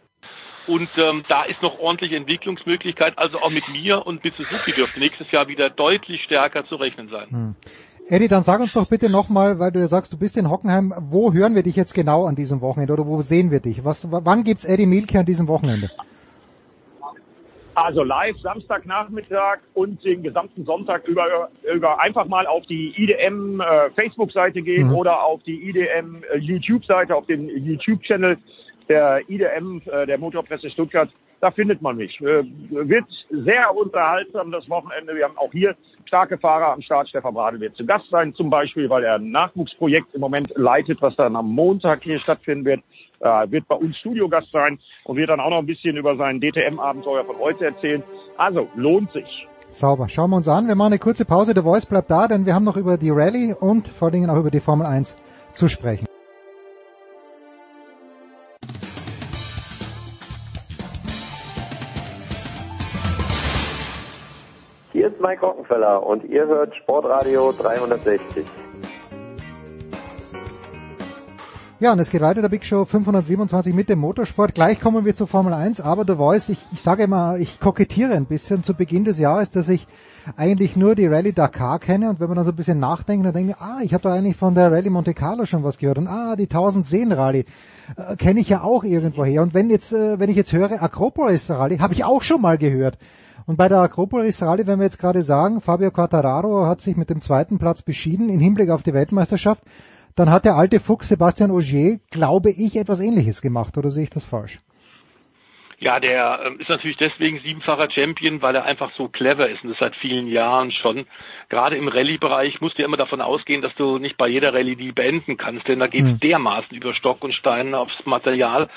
Und 0.67 0.91
ähm, 0.99 1.25
da 1.29 1.45
ist 1.45 1.63
noch 1.63 1.79
ordentliche 1.79 2.17
Entwicklungsmöglichkeit. 2.17 3.17
Also 3.17 3.41
auch 3.41 3.49
mit 3.49 3.67
mir 3.69 4.07
und 4.07 4.23
mit 4.23 4.35
Suzuki 4.37 4.73
dürfte 4.73 5.01
nächstes 5.01 5.31
Jahr 5.31 5.49
wieder 5.49 5.71
deutlich 5.71 6.23
stärker 6.25 6.67
zu 6.67 6.77
rechnen 6.77 7.09
sein. 7.09 7.31
Hm. 7.31 7.57
Eddie, 8.11 8.29
dann 8.29 8.43
sag 8.43 8.61
uns 8.61 8.73
doch 8.73 8.87
bitte 8.87 9.11
nochmal, 9.11 9.59
weil 9.59 9.71
du 9.71 9.81
ja 9.81 9.89
sagst, 9.89 10.13
du 10.13 10.19
bist 10.19 10.39
in 10.39 10.51
Hockenheim, 10.51 10.95
wo 11.11 11.33
hören 11.35 11.55
wir 11.55 11.63
dich 11.63 11.77
jetzt 11.77 11.93
genau 11.93 12.25
an 12.25 12.37
diesem 12.37 12.63
Wochenende 12.63 12.95
oder 12.95 13.07
wo 13.07 13.21
sehen 13.21 13.51
wir 13.51 13.61
dich? 13.61 13.85
Was, 13.85 14.07
wann 14.11 14.45
gibt's 14.45 14.65
Eddie 14.65 14.87
Mielke 14.87 15.19
an 15.19 15.27
diesem 15.27 15.47
Wochenende? 15.47 15.91
Also 17.75 18.03
live 18.03 18.37
Samstagnachmittag 18.41 19.59
und 19.75 20.03
den 20.05 20.23
gesamten 20.23 20.65
Sonntag 20.65 21.07
über, 21.07 21.49
über 21.73 22.01
einfach 22.01 22.27
mal 22.27 22.47
auf 22.47 22.65
die 22.67 22.95
IDM 22.97 23.61
äh, 23.61 23.91
Facebook-Seite 23.91 24.63
gehen 24.63 24.89
mhm. 24.89 24.95
oder 24.95 25.23
auf 25.23 25.43
die 25.43 25.69
IDM 25.69 26.23
äh, 26.33 26.39
YouTube-Seite, 26.39 27.15
auf 27.15 27.27
den 27.27 27.49
YouTube-Channel 27.49 28.39
der 28.89 29.21
IDM, 29.29 29.83
äh, 29.85 30.07
der 30.07 30.19
Motorpresse 30.19 30.71
Stuttgart. 30.71 31.11
Da 31.41 31.51
findet 31.51 31.81
man 31.83 31.97
mich. 31.97 32.21
Äh, 32.21 32.45
wird 32.71 33.05
sehr 33.31 33.75
unterhaltsam 33.75 34.51
das 34.51 34.69
Wochenende. 34.69 35.15
Wir 35.15 35.25
haben 35.25 35.39
auch 35.39 35.53
hier 35.53 35.77
starke 36.07 36.39
Fahrer 36.39 36.73
am 36.73 36.83
Start. 36.83 37.09
Stefan 37.09 37.35
Bradl 37.35 37.61
wird 37.61 37.77
zu 37.77 37.87
Gast 37.87 38.09
sein, 38.11 38.35
zum 38.35 38.51
Beispiel, 38.51 38.91
weil 38.91 39.05
er 39.05 39.17
ein 39.17 39.31
Nachwuchsprojekt 39.31 40.15
im 40.15 40.21
Moment 40.21 40.53
leitet, 40.57 41.01
was 41.01 41.15
dann 41.17 41.37
am 41.37 41.51
Montag 41.53 42.03
hier 42.03 42.19
stattfinden 42.21 42.65
wird. 42.65 42.81
äh, 43.21 43.51
wird 43.51 43.67
bei 43.67 43.75
uns 43.75 43.97
Studiogast 43.99 44.51
sein 44.53 44.79
und 45.05 45.17
wird 45.17 45.29
dann 45.29 45.41
auch 45.41 45.51
noch 45.51 45.59
ein 45.59 45.67
bisschen 45.67 45.97
über 45.97 46.17
sein 46.17 46.41
DTM-Abenteuer 46.41 47.25
von 47.25 47.39
heute 47.39 47.67
erzählen. 47.67 48.03
Also, 48.37 48.69
lohnt 48.77 49.13
sich. 49.13 49.49
Sauber. 49.71 50.09
Schauen 50.09 50.31
wir 50.31 50.37
uns 50.37 50.49
an. 50.49 50.67
Wir 50.67 50.75
machen 50.75 50.93
eine 50.93 50.99
kurze 50.99 51.25
Pause. 51.25 51.53
Der 51.53 51.63
Voice 51.63 51.87
bleibt 51.87 52.11
da, 52.11 52.29
denn 52.29 52.47
wir 52.47 52.55
haben 52.55 52.65
noch 52.65 52.77
über 52.77 52.97
die 52.97 53.11
Rallye 53.11 53.55
und 53.59 53.89
vor 53.89 54.07
allen 54.07 54.15
Dingen 54.15 54.31
auch 54.31 54.39
über 54.39 54.51
die 54.51 54.61
Formel 54.61 54.87
1 54.87 55.17
zu 55.53 55.69
sprechen. 55.69 56.07
Hier 65.09 65.15
ist 65.17 65.23
Mike 65.23 65.41
Rockenfeller 65.41 66.05
und 66.07 66.23
ihr 66.25 66.47
hört 66.47 66.77
Sportradio 66.77 67.53
360. 67.53 68.45
Ja, 71.81 71.93
und 71.93 71.99
es 71.99 72.11
geht 72.11 72.21
weiter, 72.21 72.43
der 72.43 72.51
Big 72.51 72.67
Show 72.67 72.85
527 72.85 73.73
mit 73.73 73.89
dem 73.89 74.01
Motorsport. 74.01 74.55
Gleich 74.55 74.81
kommen 74.81 75.07
wir 75.07 75.15
zur 75.15 75.27
Formel 75.27 75.55
1, 75.55 75.81
aber 75.81 76.05
The 76.07 76.17
Voice, 76.17 76.51
ich, 76.51 76.59
ich 76.73 76.83
sage 76.83 77.05
immer, 77.05 77.39
ich 77.39 77.59
kokettiere 77.59 78.13
ein 78.13 78.27
bisschen 78.27 78.63
zu 78.63 78.75
Beginn 78.75 79.05
des 79.05 79.19
Jahres, 79.19 79.51
dass 79.51 79.71
ich 79.71 79.87
eigentlich 80.37 80.77
nur 80.77 80.95
die 80.95 81.07
Rallye 81.07 81.33
Dakar 81.33 81.79
kenne 81.79 82.11
und 82.11 82.21
wenn 82.21 82.29
man 82.29 82.37
dann 82.37 82.45
so 82.45 82.51
ein 82.51 82.57
bisschen 82.57 82.79
nachdenkt, 82.79 83.25
dann 83.25 83.33
denke 83.33 83.53
ich, 83.53 83.63
ah, 83.63 83.79
ich 83.83 83.95
habe 83.95 84.03
da 84.03 84.13
eigentlich 84.13 84.37
von 84.37 84.55
der 84.55 84.71
Rallye 84.71 84.91
Monte 84.91 85.15
Carlo 85.15 85.47
schon 85.47 85.65
was 85.65 85.79
gehört 85.79 85.97
und 85.97 86.09
ah, 86.09 86.37
die 86.37 86.51
1000 86.51 86.85
Seen 86.85 87.13
Rallye 87.13 87.47
äh, 87.97 88.17
kenne 88.17 88.41
ich 88.41 88.51
ja 88.51 88.61
auch 88.61 88.85
irgendwoher 88.85 89.41
und 89.41 89.55
wenn 89.55 89.71
jetzt, 89.71 89.95
äh, 89.95 90.21
wenn 90.21 90.29
ich 90.29 90.37
jetzt 90.37 90.53
höre 90.53 90.83
Akropolis 90.83 91.49
Rallye, 91.49 91.79
habe 91.79 91.95
ich 91.95 92.05
auch 92.05 92.23
schon 92.23 92.43
mal 92.43 92.59
gehört. 92.59 92.99
Und 93.49 93.57
bei 93.57 93.67
der 93.67 93.79
Akropolis 93.79 94.43
Rallye, 94.43 94.67
wenn 94.67 94.79
wir 94.79 94.85
jetzt 94.85 94.99
gerade 94.99 95.23
sagen, 95.23 95.63
Fabio 95.63 95.91
Quattararo 95.91 96.67
hat 96.67 96.83
sich 96.83 96.99
mit 96.99 97.09
dem 97.09 97.23
zweiten 97.23 97.59
Platz 97.59 97.81
beschieden 97.81 98.29
im 98.29 98.41
Hinblick 98.41 98.69
auf 98.69 98.83
die 98.83 98.93
Weltmeisterschaft, 98.93 99.65
dann 100.17 100.31
hat 100.31 100.45
der 100.45 100.57
alte 100.57 100.81
Fuchs 100.81 101.09
Sebastian 101.09 101.51
Ogier, 101.51 101.99
glaube 102.11 102.51
ich, 102.51 102.77
etwas 102.77 103.01
ähnliches 103.01 103.41
gemacht, 103.41 103.79
oder 103.79 103.89
sehe 103.89 104.03
ich 104.03 104.11
das 104.11 104.27
falsch? 104.27 104.59
Ja, 105.79 105.99
der 105.99 106.43
ähm, 106.45 106.61
ist 106.61 106.69
natürlich 106.69 106.99
deswegen 106.99 107.41
siebenfacher 107.41 107.91
Champion, 107.91 108.43
weil 108.43 108.55
er 108.55 108.67
einfach 108.67 108.93
so 108.99 109.09
clever 109.09 109.49
ist 109.49 109.65
und 109.65 109.71
das 109.71 109.79
seit 109.79 109.97
vielen 109.97 110.27
Jahren 110.27 110.71
schon. 110.71 111.07
Gerade 111.49 111.77
im 111.79 111.89
Rallye-Bereich 111.89 112.61
musst 112.61 112.79
du 112.79 112.83
immer 112.83 112.99
davon 112.99 113.23
ausgehen, 113.23 113.63
dass 113.63 113.75
du 113.77 113.97
nicht 113.97 114.19
bei 114.19 114.29
jeder 114.29 114.53
Rallye 114.53 114.77
die 114.77 114.93
beenden 114.93 115.39
kannst, 115.39 115.67
denn 115.69 115.79
da 115.79 115.87
geht 115.87 116.05
es 116.05 116.13
mhm. 116.13 116.21
dermaßen 116.21 116.77
über 116.77 116.93
Stock 116.93 117.25
und 117.25 117.33
Stein 117.33 117.75
aufs 117.75 118.05
Material. 118.05 118.69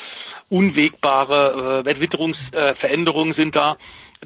Unwegbare 0.47 1.83
äh, 1.85 1.99
Witterungsveränderungen 1.99 3.33
äh, 3.33 3.35
sind 3.35 3.53
da 3.53 3.75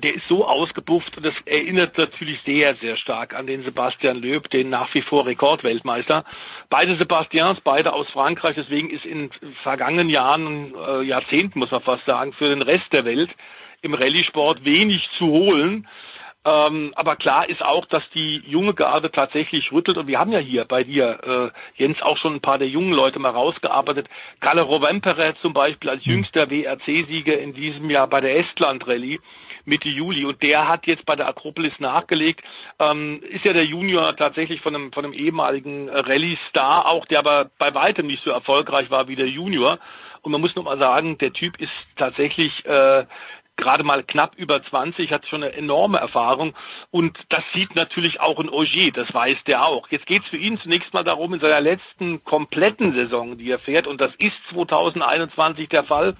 der 0.04 0.14
ist 0.14 0.28
so 0.28 0.46
ausgebufft 0.46 1.16
und 1.16 1.26
das 1.26 1.34
erinnert 1.46 1.98
natürlich 1.98 2.40
sehr, 2.46 2.76
sehr 2.76 2.98
stark 2.98 3.34
an 3.34 3.48
den 3.48 3.64
Sebastian 3.64 4.18
Löb, 4.18 4.50
den 4.50 4.70
nach 4.70 4.94
wie 4.94 5.02
vor 5.02 5.26
Rekordweltmeister. 5.26 6.26
Beide 6.70 6.98
Sebastians, 6.98 7.62
beide 7.62 7.94
aus 7.94 8.10
Frankreich, 8.10 8.56
deswegen 8.56 8.90
ist 8.90 9.06
in 9.06 9.30
vergangenen 9.64 10.10
Jahren, 10.10 10.74
äh, 10.76 11.02
Jahrzehnten 11.04 11.60
muss 11.60 11.72
man 11.72 11.82
fast 11.82 12.06
sagen, 12.06 12.34
für 12.34 12.50
den 12.50 12.62
Rest 12.62 12.92
der 12.92 13.06
Welt 13.06 13.30
im 13.82 13.94
Rallye-Sport 13.94 14.66
wenig 14.66 15.08
zu 15.18 15.28
holen. 15.28 15.88
Ähm, 16.44 16.94
aber 16.96 17.16
klar 17.16 17.50
ist 17.50 17.64
auch, 17.64 17.86
dass 17.86 18.04
die 18.14 18.44
junge 18.46 18.74
Garde 18.76 19.12
tatsächlich 19.12 19.72
rüttelt. 19.72 19.98
Und 19.98 20.08
wir 20.08 20.20
haben 20.20 20.32
ja 20.32 20.40
hier 20.40 20.66
bei 20.66 20.84
dir, 20.84 21.52
äh, 21.78 21.82
Jens, 21.82 22.02
auch 22.04 22.18
schon 22.18 22.36
ein 22.36 22.42
paar 22.42 22.60
der 22.60 22.68
jungen 22.68 22.94
Leute 22.94 23.18
mal 23.18 23.32
rausgearbeitet. 23.32 24.08
Kalle 24.42 24.62
Rovempere 24.62 25.34
zum 25.42 25.54
Beispiel 25.54 25.90
als 25.90 26.06
jüngster 26.06 26.52
WRC-Sieger 26.52 27.40
in 27.40 27.54
diesem 27.54 27.90
Jahr 27.90 28.08
bei 28.08 28.22
der 28.22 28.38
Estland-Rallye 28.38 29.20
Mitte 29.66 29.90
Juli. 29.90 30.26
Und 30.26 30.42
der 30.42 30.68
hat 30.68 30.88
jetzt 30.88 31.06
bei 31.06 31.16
der 31.16 31.28
Akropolis 31.28 31.80
nachgelegt. 31.80 32.42
Ähm, 32.80 33.22
ist 33.30 33.46
ja 33.46 33.54
der 33.54 33.66
Junior 33.66 34.16
tatsächlich 34.16 34.62
von 34.62 34.76
einem, 34.76 34.92
von 34.92 35.06
einem 35.06 35.14
ehemaligen 35.14 35.90
Rallye-Star 35.90 36.88
auch, 36.88 37.06
der 37.06 37.20
aber 37.20 37.50
bei 37.58 37.74
weitem 37.74 38.08
nicht 38.08 38.24
so 38.24 38.32
erfolgreich 38.32 38.90
war 38.90 39.08
wie 39.08 39.16
der 39.16 39.28
Junior. 39.28 39.80
Und 40.22 40.32
man 40.32 40.42
muss 40.42 40.56
noch 40.56 40.64
mal 40.64 40.80
sagen, 40.80 41.18
der 41.20 41.34
Typ 41.34 41.60
ist 41.60 41.72
tatsächlich 41.98 42.66
äh, 42.66 43.06
gerade 43.58 43.84
mal 43.84 44.04
knapp 44.04 44.36
über 44.36 44.62
20, 44.64 45.12
hat 45.12 45.28
schon 45.28 45.44
eine 45.44 45.54
enorme 45.54 45.98
Erfahrung 45.98 46.54
und 46.92 47.18
das 47.30 47.44
sieht 47.54 47.76
natürlich 47.76 48.20
auch 48.20 48.40
ein 48.40 48.50
Ogier, 48.50 48.92
das 48.92 49.14
weiß 49.14 49.38
der 49.48 49.66
auch. 49.66 49.88
Jetzt 49.90 50.06
geht 50.08 50.24
es 50.24 50.30
für 50.30 50.38
ihn 50.38 50.60
zunächst 50.60 50.94
mal 50.94 51.04
darum, 51.04 51.34
in 51.34 51.40
seiner 51.40 51.62
letzten 51.62 52.24
kompletten 52.26 52.94
Saison, 52.94 53.38
die 53.38 53.50
er 53.50 53.60
fährt, 53.60 53.88
und 53.88 54.02
das 54.02 54.14
ist 54.16 54.36
2021 54.50 55.70
der 55.70 55.84
Fall, 55.84 56.16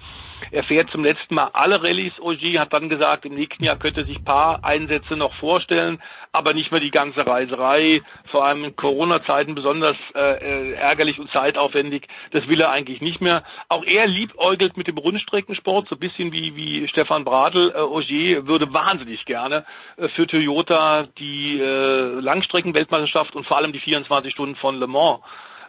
er 0.50 0.64
fährt 0.64 0.90
zum 0.90 1.04
letzten 1.04 1.34
Mal 1.34 1.50
alle 1.52 1.82
Rallyes. 1.82 2.20
Ogier 2.20 2.60
hat 2.60 2.72
dann 2.72 2.88
gesagt, 2.88 3.24
im 3.24 3.34
nächsten 3.34 3.64
Jahr 3.64 3.76
könnte 3.76 4.04
sich 4.04 4.24
paar 4.24 4.64
Einsätze 4.64 5.16
noch 5.16 5.34
vorstellen, 5.34 6.02
aber 6.32 6.54
nicht 6.54 6.70
mehr 6.70 6.80
die 6.80 6.90
ganze 6.90 7.26
Reiserei, 7.26 8.02
vor 8.30 8.44
allem 8.44 8.64
in 8.64 8.76
Corona-Zeiten 8.76 9.54
besonders 9.54 9.96
äh, 10.14 10.20
äh, 10.20 10.72
ärgerlich 10.74 11.18
und 11.18 11.30
zeitaufwendig. 11.30 12.06
Das 12.32 12.46
will 12.48 12.60
er 12.60 12.70
eigentlich 12.70 13.00
nicht 13.00 13.20
mehr. 13.20 13.42
Auch 13.68 13.84
er 13.84 14.06
liebäugelt 14.06 14.76
mit 14.76 14.86
dem 14.86 14.98
Rundstreckensport, 14.98 15.88
so 15.88 15.96
ein 15.96 16.00
bisschen 16.00 16.32
wie, 16.32 16.54
wie 16.56 16.88
Stefan 16.88 17.24
Bradl. 17.24 17.72
Äh, 17.74 17.80
Ogier 17.80 18.46
würde 18.46 18.72
wahnsinnig 18.72 19.24
gerne 19.24 19.64
äh, 19.96 20.08
für 20.08 20.26
Toyota 20.26 21.06
die 21.18 21.58
äh, 21.58 22.20
Langstreckenweltmeisterschaft 22.20 23.34
und 23.34 23.46
vor 23.46 23.56
allem 23.56 23.72
die 23.72 23.80
24 23.80 24.32
Stunden 24.32 24.56
von 24.56 24.78
Le 24.78 24.86
Mans 24.86 25.20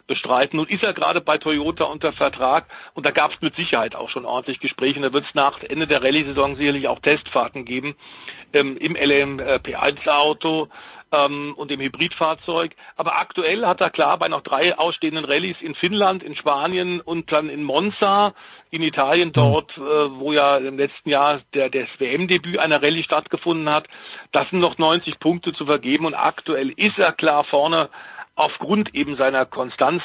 bestreiten. 0.08 0.56
Nun 0.56 0.66
ist 0.66 0.82
er 0.82 0.92
gerade 0.92 1.20
bei 1.20 1.38
Toyota 1.38 1.84
unter 1.84 2.12
Vertrag 2.12 2.66
und 2.94 3.06
da 3.06 3.12
gab 3.12 3.32
es 3.32 3.40
mit 3.40 3.54
Sicherheit 3.54 3.94
auch 3.94 4.10
schon 4.10 4.24
ordentlich 4.24 4.58
Gespräche. 4.58 4.96
Und 4.96 5.02
da 5.02 5.12
wird 5.12 5.26
es 5.26 5.34
nach 5.34 5.62
Ende 5.62 5.86
der 5.86 6.02
Rallye-Saison 6.02 6.56
sicherlich 6.56 6.88
auch 6.88 6.98
Testfahrten 6.98 7.64
geben 7.64 7.94
ähm, 8.52 8.76
im 8.78 8.94
LMP1-Auto 8.94 10.68
ähm, 11.12 11.54
und 11.56 11.70
im 11.70 11.80
Hybridfahrzeug. 11.80 12.72
Aber 12.96 13.18
aktuell 13.18 13.64
hat 13.66 13.80
er 13.80 13.90
klar 13.90 14.18
bei 14.18 14.28
noch 14.28 14.42
drei 14.42 14.76
ausstehenden 14.76 15.24
Rallyes 15.24 15.60
in 15.60 15.74
Finnland, 15.74 16.22
in 16.22 16.36
Spanien 16.36 17.00
und 17.00 17.30
dann 17.32 17.48
in 17.48 17.62
Monza 17.62 18.34
in 18.70 18.82
Italien 18.82 19.32
dort, 19.32 19.76
äh, 19.78 19.80
wo 19.80 20.32
ja 20.32 20.58
im 20.58 20.76
letzten 20.76 21.08
Jahr 21.08 21.40
der, 21.54 21.70
das 21.70 21.88
WM-Debüt 21.98 22.58
einer 22.58 22.82
Rallye 22.82 23.02
stattgefunden 23.02 23.70
hat. 23.70 23.86
Das 24.32 24.48
sind 24.50 24.58
noch 24.58 24.76
90 24.76 25.18
Punkte 25.20 25.52
zu 25.52 25.64
vergeben 25.64 26.04
und 26.04 26.14
aktuell 26.14 26.70
ist 26.70 26.98
er 26.98 27.12
klar 27.12 27.44
vorne 27.44 27.88
aufgrund 28.38 28.94
eben 28.94 29.16
seiner 29.16 29.44
Konstanz. 29.46 30.02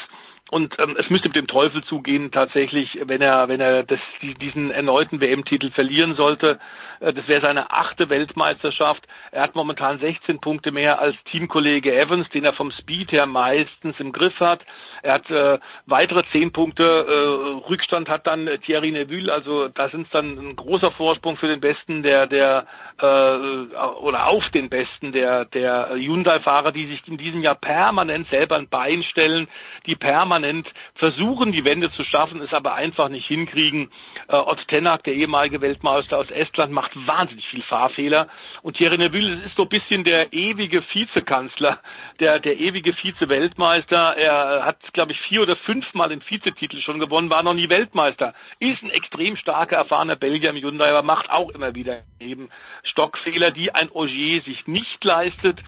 Und 0.50 0.78
ähm, 0.78 0.96
es 0.98 1.08
müsste 1.08 1.28
mit 1.28 1.36
dem 1.36 1.46
Teufel 1.46 1.82
zugehen 1.84 2.30
tatsächlich, 2.30 2.98
wenn 3.02 3.22
er, 3.22 3.48
wenn 3.48 3.60
er 3.60 3.82
das, 3.82 4.00
diesen 4.20 4.70
erneuten 4.70 5.20
WM-Titel 5.20 5.70
verlieren 5.70 6.16
sollte. 6.16 6.60
Äh, 7.00 7.14
das 7.14 7.26
wäre 7.28 7.40
seine 7.40 7.70
achte 7.70 8.10
Weltmeisterschaft. 8.10 9.02
Er 9.30 9.42
hat 9.42 9.54
momentan 9.54 9.98
16 9.98 10.40
Punkte 10.40 10.70
mehr 10.70 11.00
als 11.00 11.16
Teamkollege 11.30 11.94
Evans, 11.94 12.28
den 12.28 12.44
er 12.44 12.52
vom 12.52 12.70
Speed 12.72 13.10
her 13.12 13.24
meistens 13.24 13.98
im 13.98 14.12
Griff 14.12 14.38
hat. 14.38 14.60
Er 15.02 15.14
hat 15.14 15.30
äh, 15.30 15.58
weitere 15.86 16.24
zehn 16.30 16.52
Punkte 16.52 16.84
äh, 16.84 17.68
Rückstand 17.68 18.08
hat 18.08 18.26
dann 18.26 18.48
Thierry 18.66 18.90
Neville. 18.90 19.32
Also 19.32 19.68
da 19.68 19.88
sind 19.88 20.02
es 20.02 20.10
dann 20.10 20.38
ein 20.38 20.56
großer 20.56 20.90
Vorsprung 20.92 21.38
für 21.38 21.48
den 21.48 21.60
Besten 21.60 22.02
der 22.02 22.26
der 22.26 22.66
äh, 23.00 23.04
oder 23.04 24.26
auf 24.26 24.48
den 24.50 24.68
Besten 24.68 25.12
der 25.12 25.46
der 25.46 25.90
Hyundai-Fahrer, 25.94 26.72
die 26.72 26.86
sich 26.86 27.06
in 27.06 27.16
diesem 27.16 27.42
Jahr 27.42 27.54
permanent 27.54 28.28
selber 28.28 28.56
ein 28.56 28.68
Bein 28.68 29.02
stellen, 29.04 29.48
die 29.86 29.96
permanent 29.96 30.33
versuchen, 30.94 31.52
die 31.52 31.64
Wende 31.64 31.90
zu 31.92 32.04
schaffen, 32.04 32.40
es 32.40 32.52
aber 32.52 32.74
einfach 32.74 33.08
nicht 33.08 33.26
hinkriegen. 33.26 33.90
Äh, 34.28 34.36
Ott 34.36 34.66
Tenak, 34.68 35.04
der 35.04 35.14
ehemalige 35.14 35.60
Weltmeister 35.60 36.18
aus 36.18 36.30
Estland, 36.30 36.72
macht 36.72 36.92
wahnsinnig 37.06 37.46
viel 37.48 37.62
Fahrfehler. 37.62 38.28
Und 38.62 38.76
Thierry 38.76 38.98
Neville 38.98 39.42
ist 39.44 39.56
so 39.56 39.62
ein 39.62 39.68
bisschen 39.68 40.04
der 40.04 40.32
ewige 40.32 40.82
Vizekanzler, 40.92 41.80
der, 42.20 42.40
der 42.40 42.58
ewige 42.58 42.92
Vize-Weltmeister. 42.94 44.16
Er 44.16 44.64
hat, 44.64 44.78
glaube 44.92 45.12
ich, 45.12 45.20
vier 45.22 45.42
oder 45.42 45.56
fünfmal 45.56 46.08
den 46.08 46.22
Vizetitel 46.26 46.80
schon 46.80 46.98
gewonnen, 46.98 47.30
war 47.30 47.42
noch 47.42 47.54
nie 47.54 47.68
Weltmeister. 47.68 48.34
Ist 48.60 48.82
ein 48.82 48.90
extrem 48.90 49.36
starker, 49.36 49.76
erfahrener 49.76 50.16
Belgier 50.16 50.50
im 50.50 50.56
Hyundai, 50.56 50.90
aber 50.90 51.02
macht 51.02 51.30
auch 51.30 51.50
immer 51.50 51.74
wieder 51.74 52.02
eben 52.20 52.48
Stockfehler, 52.84 53.50
die 53.50 53.74
ein 53.74 53.90
Ogier 53.90 54.42
sich 54.42 54.66
nicht 54.66 55.02
leistet. 55.04 55.60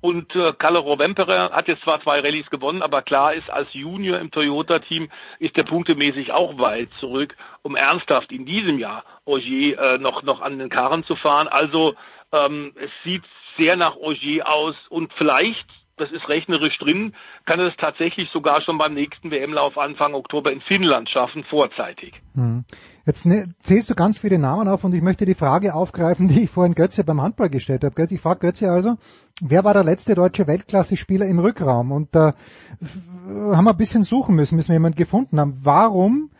Und 0.00 0.34
äh, 0.34 0.52
Kalle 0.54 0.78
Rovempere 0.78 1.50
hat 1.52 1.68
jetzt 1.68 1.82
zwar 1.82 2.00
zwei 2.02 2.20
Rallyes 2.20 2.48
gewonnen, 2.50 2.82
aber 2.82 3.02
klar 3.02 3.34
ist, 3.34 3.50
als 3.50 3.68
Junior 3.72 4.18
im 4.18 4.30
Toyota-Team 4.30 5.10
ist 5.38 5.56
der 5.56 5.64
punktemäßig 5.64 6.32
auch 6.32 6.58
weit 6.58 6.88
zurück, 7.00 7.36
um 7.62 7.76
ernsthaft 7.76 8.32
in 8.32 8.46
diesem 8.46 8.78
Jahr 8.78 9.04
Ogier 9.24 9.78
äh, 9.78 9.98
noch, 9.98 10.22
noch 10.22 10.40
an 10.40 10.58
den 10.58 10.70
Karren 10.70 11.04
zu 11.04 11.16
fahren. 11.16 11.48
Also 11.48 11.94
ähm, 12.32 12.72
es 12.76 12.90
sieht 13.04 13.24
sehr 13.58 13.76
nach 13.76 13.96
Ogier 13.96 14.48
aus 14.48 14.74
und 14.88 15.12
vielleicht 15.14 15.66
das 16.00 16.10
ist 16.12 16.28
rechnerisch 16.28 16.78
drin, 16.78 17.14
kann 17.44 17.60
er 17.60 17.66
es 17.66 17.76
tatsächlich 17.76 18.30
sogar 18.30 18.62
schon 18.62 18.78
beim 18.78 18.94
nächsten 18.94 19.30
WM-Lauf 19.30 19.76
Anfang 19.76 20.14
Oktober 20.14 20.50
in 20.50 20.62
Finnland 20.62 21.10
schaffen, 21.10 21.44
vorzeitig. 21.44 22.14
Hm. 22.34 22.64
Jetzt 23.10 23.26
ne, 23.26 23.44
zählst 23.58 23.90
du 23.90 23.96
ganz 23.96 24.18
viele 24.18 24.38
Namen 24.38 24.68
auf 24.68 24.84
und 24.84 24.94
ich 24.94 25.02
möchte 25.02 25.26
die 25.26 25.34
Frage 25.34 25.74
aufgreifen, 25.74 26.28
die 26.28 26.44
ich 26.44 26.50
vorhin 26.50 26.76
Götze 26.76 27.02
beim 27.02 27.20
Handball 27.20 27.50
gestellt 27.50 27.82
habe. 27.82 28.06
Ich 28.08 28.20
frage 28.20 28.38
Götze 28.38 28.70
also, 28.70 28.98
wer 29.42 29.64
war 29.64 29.74
der 29.74 29.82
letzte 29.82 30.14
deutsche 30.14 30.46
Weltklasse-Spieler 30.46 31.26
im 31.26 31.40
Rückraum? 31.40 31.90
Und 31.90 32.10
da 32.12 32.28
äh, 32.28 33.56
haben 33.56 33.64
wir 33.64 33.72
ein 33.72 33.76
bisschen 33.76 34.04
suchen 34.04 34.36
müssen, 34.36 34.54
müssen 34.54 34.68
wir 34.68 34.76
jemanden 34.76 34.96
gefunden 34.96 35.40
haben. 35.40 35.58
Warum 35.60 36.30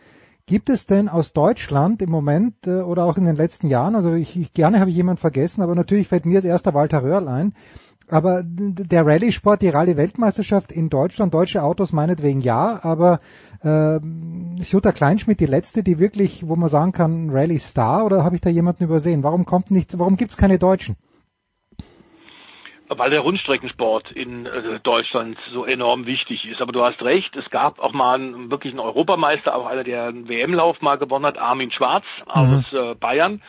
Gibt 0.47 0.69
es 0.69 0.85
denn 0.85 1.07
aus 1.07 1.33
Deutschland 1.33 2.01
im 2.01 2.09
Moment 2.09 2.67
äh, 2.67 2.81
oder 2.81 3.05
auch 3.05 3.17
in 3.17 3.25
den 3.25 3.35
letzten 3.35 3.67
Jahren, 3.67 3.95
also 3.95 4.13
ich, 4.13 4.35
ich 4.35 4.53
gerne 4.53 4.79
habe 4.79 4.89
ich 4.89 4.95
jemanden 4.95 5.21
vergessen, 5.21 5.61
aber 5.61 5.75
natürlich 5.75 6.07
fällt 6.07 6.25
mir 6.25 6.37
als 6.37 6.45
erster 6.45 6.73
Walter 6.73 7.03
Röhrl 7.03 7.27
ein, 7.27 7.53
Aber 8.09 8.43
der 8.43 9.05
Rallye-Sport, 9.05 9.61
die 9.61 9.69
Rallye-Weltmeisterschaft 9.69 10.71
in 10.73 10.89
Deutschland, 10.89 11.33
deutsche 11.33 11.63
Autos 11.63 11.93
meinetwegen 11.93 12.41
ja, 12.41 12.83
aber 12.83 13.19
äh, 13.63 13.99
ist 14.59 14.71
Jutta 14.71 14.91
Kleinschmidt 14.91 15.39
die 15.39 15.45
letzte, 15.45 15.83
die 15.83 15.99
wirklich, 15.99 16.47
wo 16.47 16.55
man 16.55 16.69
sagen 16.69 16.91
kann, 16.91 17.29
Rallye-Star 17.29 18.05
oder 18.05 18.23
habe 18.23 18.35
ich 18.35 18.41
da 18.41 18.49
jemanden 18.49 18.83
übersehen? 18.83 19.23
Warum 19.23 19.45
kommt 19.45 19.71
nicht, 19.71 19.97
warum 19.97 20.17
gibt 20.17 20.31
es 20.31 20.37
keine 20.37 20.59
Deutschen? 20.59 20.95
weil 22.97 23.09
der 23.09 23.21
Rundstreckensport 23.21 24.11
in 24.11 24.45
äh, 24.45 24.79
Deutschland 24.81 25.37
so 25.53 25.65
enorm 25.65 26.05
wichtig 26.05 26.45
ist. 26.45 26.61
Aber 26.61 26.73
du 26.73 26.83
hast 26.83 27.01
recht, 27.01 27.35
es 27.35 27.49
gab 27.49 27.79
auch 27.79 27.93
mal 27.93 28.15
einen 28.15 28.51
wirklichen 28.51 28.79
Europameister, 28.79 29.55
auch 29.55 29.65
einer, 29.65 29.83
der 29.83 30.07
einen 30.07 30.27
WM-Lauf 30.27 30.81
mal 30.81 30.97
gewonnen 30.97 31.25
hat, 31.25 31.37
Armin 31.37 31.71
Schwarz 31.71 32.03
aus 32.25 32.71
mhm. 32.71 32.77
äh, 32.77 32.95
Bayern. 32.95 33.41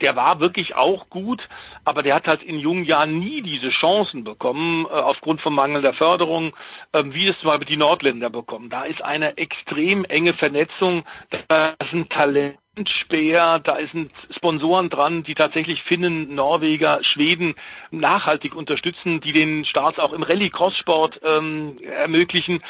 Der 0.00 0.16
war 0.16 0.40
wirklich 0.40 0.74
auch 0.74 1.08
gut, 1.08 1.46
aber 1.84 2.02
der 2.02 2.14
hat 2.14 2.26
halt 2.26 2.42
in 2.42 2.58
jungen 2.58 2.84
Jahren 2.84 3.18
nie 3.18 3.42
diese 3.42 3.70
Chancen 3.70 4.24
bekommen, 4.24 4.86
äh, 4.86 4.88
aufgrund 4.88 5.40
von 5.40 5.54
mangelnder 5.54 5.94
Förderung, 5.94 6.54
äh, 6.92 7.02
wie 7.06 7.28
es 7.28 7.38
zum 7.40 7.48
Beispiel 7.48 7.66
die 7.66 7.76
Nordländer 7.76 8.30
bekommen. 8.30 8.70
Da 8.70 8.82
ist 8.82 9.02
eine 9.04 9.36
extrem 9.38 10.04
enge 10.04 10.34
Vernetzung, 10.34 11.04
da 11.48 11.74
ist 11.80 11.92
ein 11.92 12.08
Talent 12.08 12.58
Speer, 12.84 13.58
da 13.60 13.78
sind 13.90 14.12
Sponsoren 14.36 14.90
dran, 14.90 15.22
die 15.22 15.34
tatsächlich 15.34 15.82
Finnen, 15.84 16.34
Norweger, 16.34 17.00
Schweden 17.02 17.54
nachhaltig 17.90 18.54
unterstützen, 18.54 19.22
die 19.22 19.32
den 19.32 19.64
Starts 19.64 19.98
auch 19.98 20.12
im 20.12 20.22
Rallye-Cross-Sport 20.22 21.20
ähm, 21.24 21.78
ermöglichen. 21.82 22.62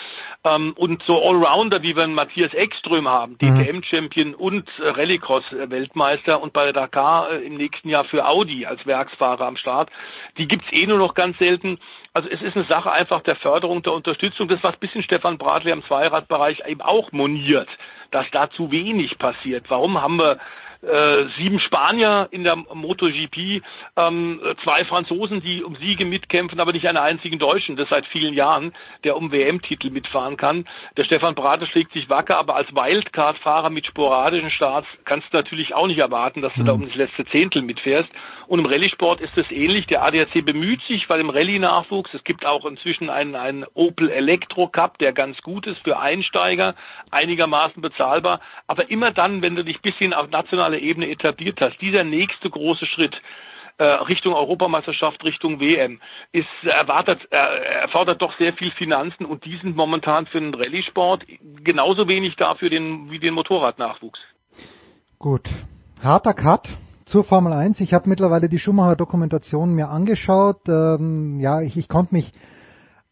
Ähm, 0.44 0.75
und 0.76 1.02
so 1.02 1.20
Allrounder, 1.20 1.83
wie 1.83 1.97
wir 1.97 2.05
einen 2.05 2.15
Matthias 2.15 2.55
Ekström 2.55 3.09
haben, 3.09 3.36
mhm. 3.41 3.65
DTM-Champion 3.65 4.35
und 4.36 4.68
äh, 4.78 4.91
Rallycross-Weltmeister 4.91 6.41
und 6.41 6.52
bei 6.52 6.65
der 6.65 6.73
Dakar 6.73 7.33
äh, 7.33 7.39
im 7.39 7.57
nächsten 7.57 7.89
Jahr 7.89 8.05
für 8.05 8.28
Audi 8.28 8.65
als 8.65 8.86
Werksfahrer 8.86 9.44
am 9.44 9.57
Start, 9.57 9.91
die 10.39 10.47
gibt's 10.47 10.68
eh 10.70 10.86
nur 10.86 10.99
noch 10.99 11.15
ganz 11.15 11.36
selten. 11.39 11.78
Also 12.17 12.31
es 12.31 12.41
ist 12.41 12.57
eine 12.57 12.65
Sache 12.65 12.91
einfach 12.91 13.20
der 13.25 13.36
Förderung, 13.36 13.83
der 13.83 13.93
Unterstützung, 13.93 14.49
das 14.49 14.62
was 14.62 14.75
bisschen 14.78 15.03
Stefan 15.03 15.36
Bradley 15.36 15.70
am 15.70 15.85
Zweiradbereich 15.85 16.62
eben 16.67 16.81
auch 16.81 17.12
moniert 17.12 17.69
dass 18.11 18.31
da 18.31 18.51
zu 18.51 18.70
wenig 18.70 19.19
passiert. 19.19 19.67
Warum 19.69 20.01
haben 20.01 20.19
wir 20.19 20.39
äh, 20.82 21.24
sieben 21.36 21.60
Spanier 21.60 22.28
in 22.30 22.44
der 22.44 22.56
MotoGP, 22.56 23.62
ähm, 23.96 24.40
zwei 24.62 24.84
Franzosen, 24.84 25.40
die 25.40 25.62
um 25.62 25.76
Siege 25.76 26.05
mitkämpfen, 26.05 26.60
aber 26.60 26.72
nicht 26.72 26.86
einen 26.86 26.98
einzigen 26.98 27.38
Deutschen, 27.38 27.76
das 27.76 27.88
seit 27.88 28.06
vielen 28.06 28.34
Jahren, 28.34 28.72
der 29.05 29.16
um 29.16 29.32
WM-Titel 29.32 29.90
mitfahren 29.90 30.36
kann. 30.36 30.66
Der 30.96 31.05
Stefan 31.05 31.34
Brate 31.34 31.66
schlägt 31.66 31.92
sich 31.92 32.08
wacker, 32.08 32.38
aber 32.38 32.56
als 32.56 32.74
Wildcard-Fahrer 32.74 33.70
mit 33.70 33.86
sporadischen 33.86 34.50
Starts 34.50 34.88
kannst 35.05 35.32
du 35.32 35.36
natürlich 35.36 35.74
auch 35.74 35.86
nicht 35.86 35.98
erwarten, 35.98 36.42
dass 36.42 36.52
du 36.55 36.62
mhm. 36.62 36.66
da 36.66 36.72
um 36.72 36.86
das 36.86 36.94
letzte 36.94 37.24
Zehntel 37.26 37.62
mitfährst. 37.62 38.10
Und 38.46 38.60
im 38.60 38.66
Rallye-Sport 38.66 39.20
ist 39.20 39.36
es 39.36 39.50
ähnlich. 39.50 39.86
Der 39.86 40.05
ADAC 40.05 40.44
bemüht 40.44 40.80
sich, 40.82 41.08
weil 41.08 41.20
im 41.20 41.30
Rallye-Nachwuchs, 41.30 42.14
es 42.14 42.22
gibt 42.22 42.46
auch 42.46 42.64
inzwischen 42.64 43.10
einen, 43.10 43.34
einen 43.34 43.64
Opel 43.74 44.08
Elektro 44.08 44.68
Cup, 44.68 44.98
der 44.98 45.12
ganz 45.12 45.40
gut 45.42 45.66
ist 45.66 45.82
für 45.82 45.98
Einsteiger, 45.98 46.74
einigermaßen 47.10 47.82
bezahlbar. 47.82 48.40
Aber 48.68 48.88
immer 48.90 49.10
dann, 49.10 49.42
wenn 49.42 49.56
du 49.56 49.64
dich 49.64 49.80
bisschen 49.80 50.14
auf 50.14 50.28
nationaler 50.67 50.78
Ebene 50.78 51.09
etabliert 51.11 51.61
hast, 51.61 51.81
dieser 51.81 52.05
nächste 52.05 52.51
große 52.51 52.86
Schritt, 52.86 53.15
äh, 53.78 53.85
Richtung 53.85 54.35
Europameisterschaft, 54.35 55.23
Richtung 55.25 55.61
WM, 55.61 56.01
ist 56.33 56.49
erwartet, 56.65 57.20
äh, 57.31 57.36
erfordert 57.83 58.23
doch 58.23 58.36
sehr 58.39 58.55
viel 58.55 58.70
Finanzen 58.73 59.27
und 59.27 59.45
die 59.45 59.59
sind 59.62 59.77
momentan 59.77 60.27
für 60.27 60.41
den 60.41 60.55
Rallye-Sport 60.55 61.25
genauso 61.62 62.09
wenig 62.09 62.36
da 62.36 62.55
für 62.55 62.70
den, 62.70 63.11
wie 63.11 63.19
den 63.19 63.35
Motorradnachwuchs. 63.35 64.19
Gut. 65.19 65.51
Harter 66.03 66.35
Cut 66.35 66.70
zur 67.05 67.25
Formel 67.25 67.53
1. 67.53 67.81
Ich 67.81 67.93
habe 67.93 68.09
mittlerweile 68.09 68.49
die 68.49 68.59
Schumacher-Dokumentation 68.59 69.75
mir 69.75 69.89
angeschaut. 69.89 70.69
Ähm, 70.69 71.39
ja, 71.41 71.61
ich, 71.61 71.77
ich 71.77 71.89
konnte 71.89 72.15
mich 72.15 72.33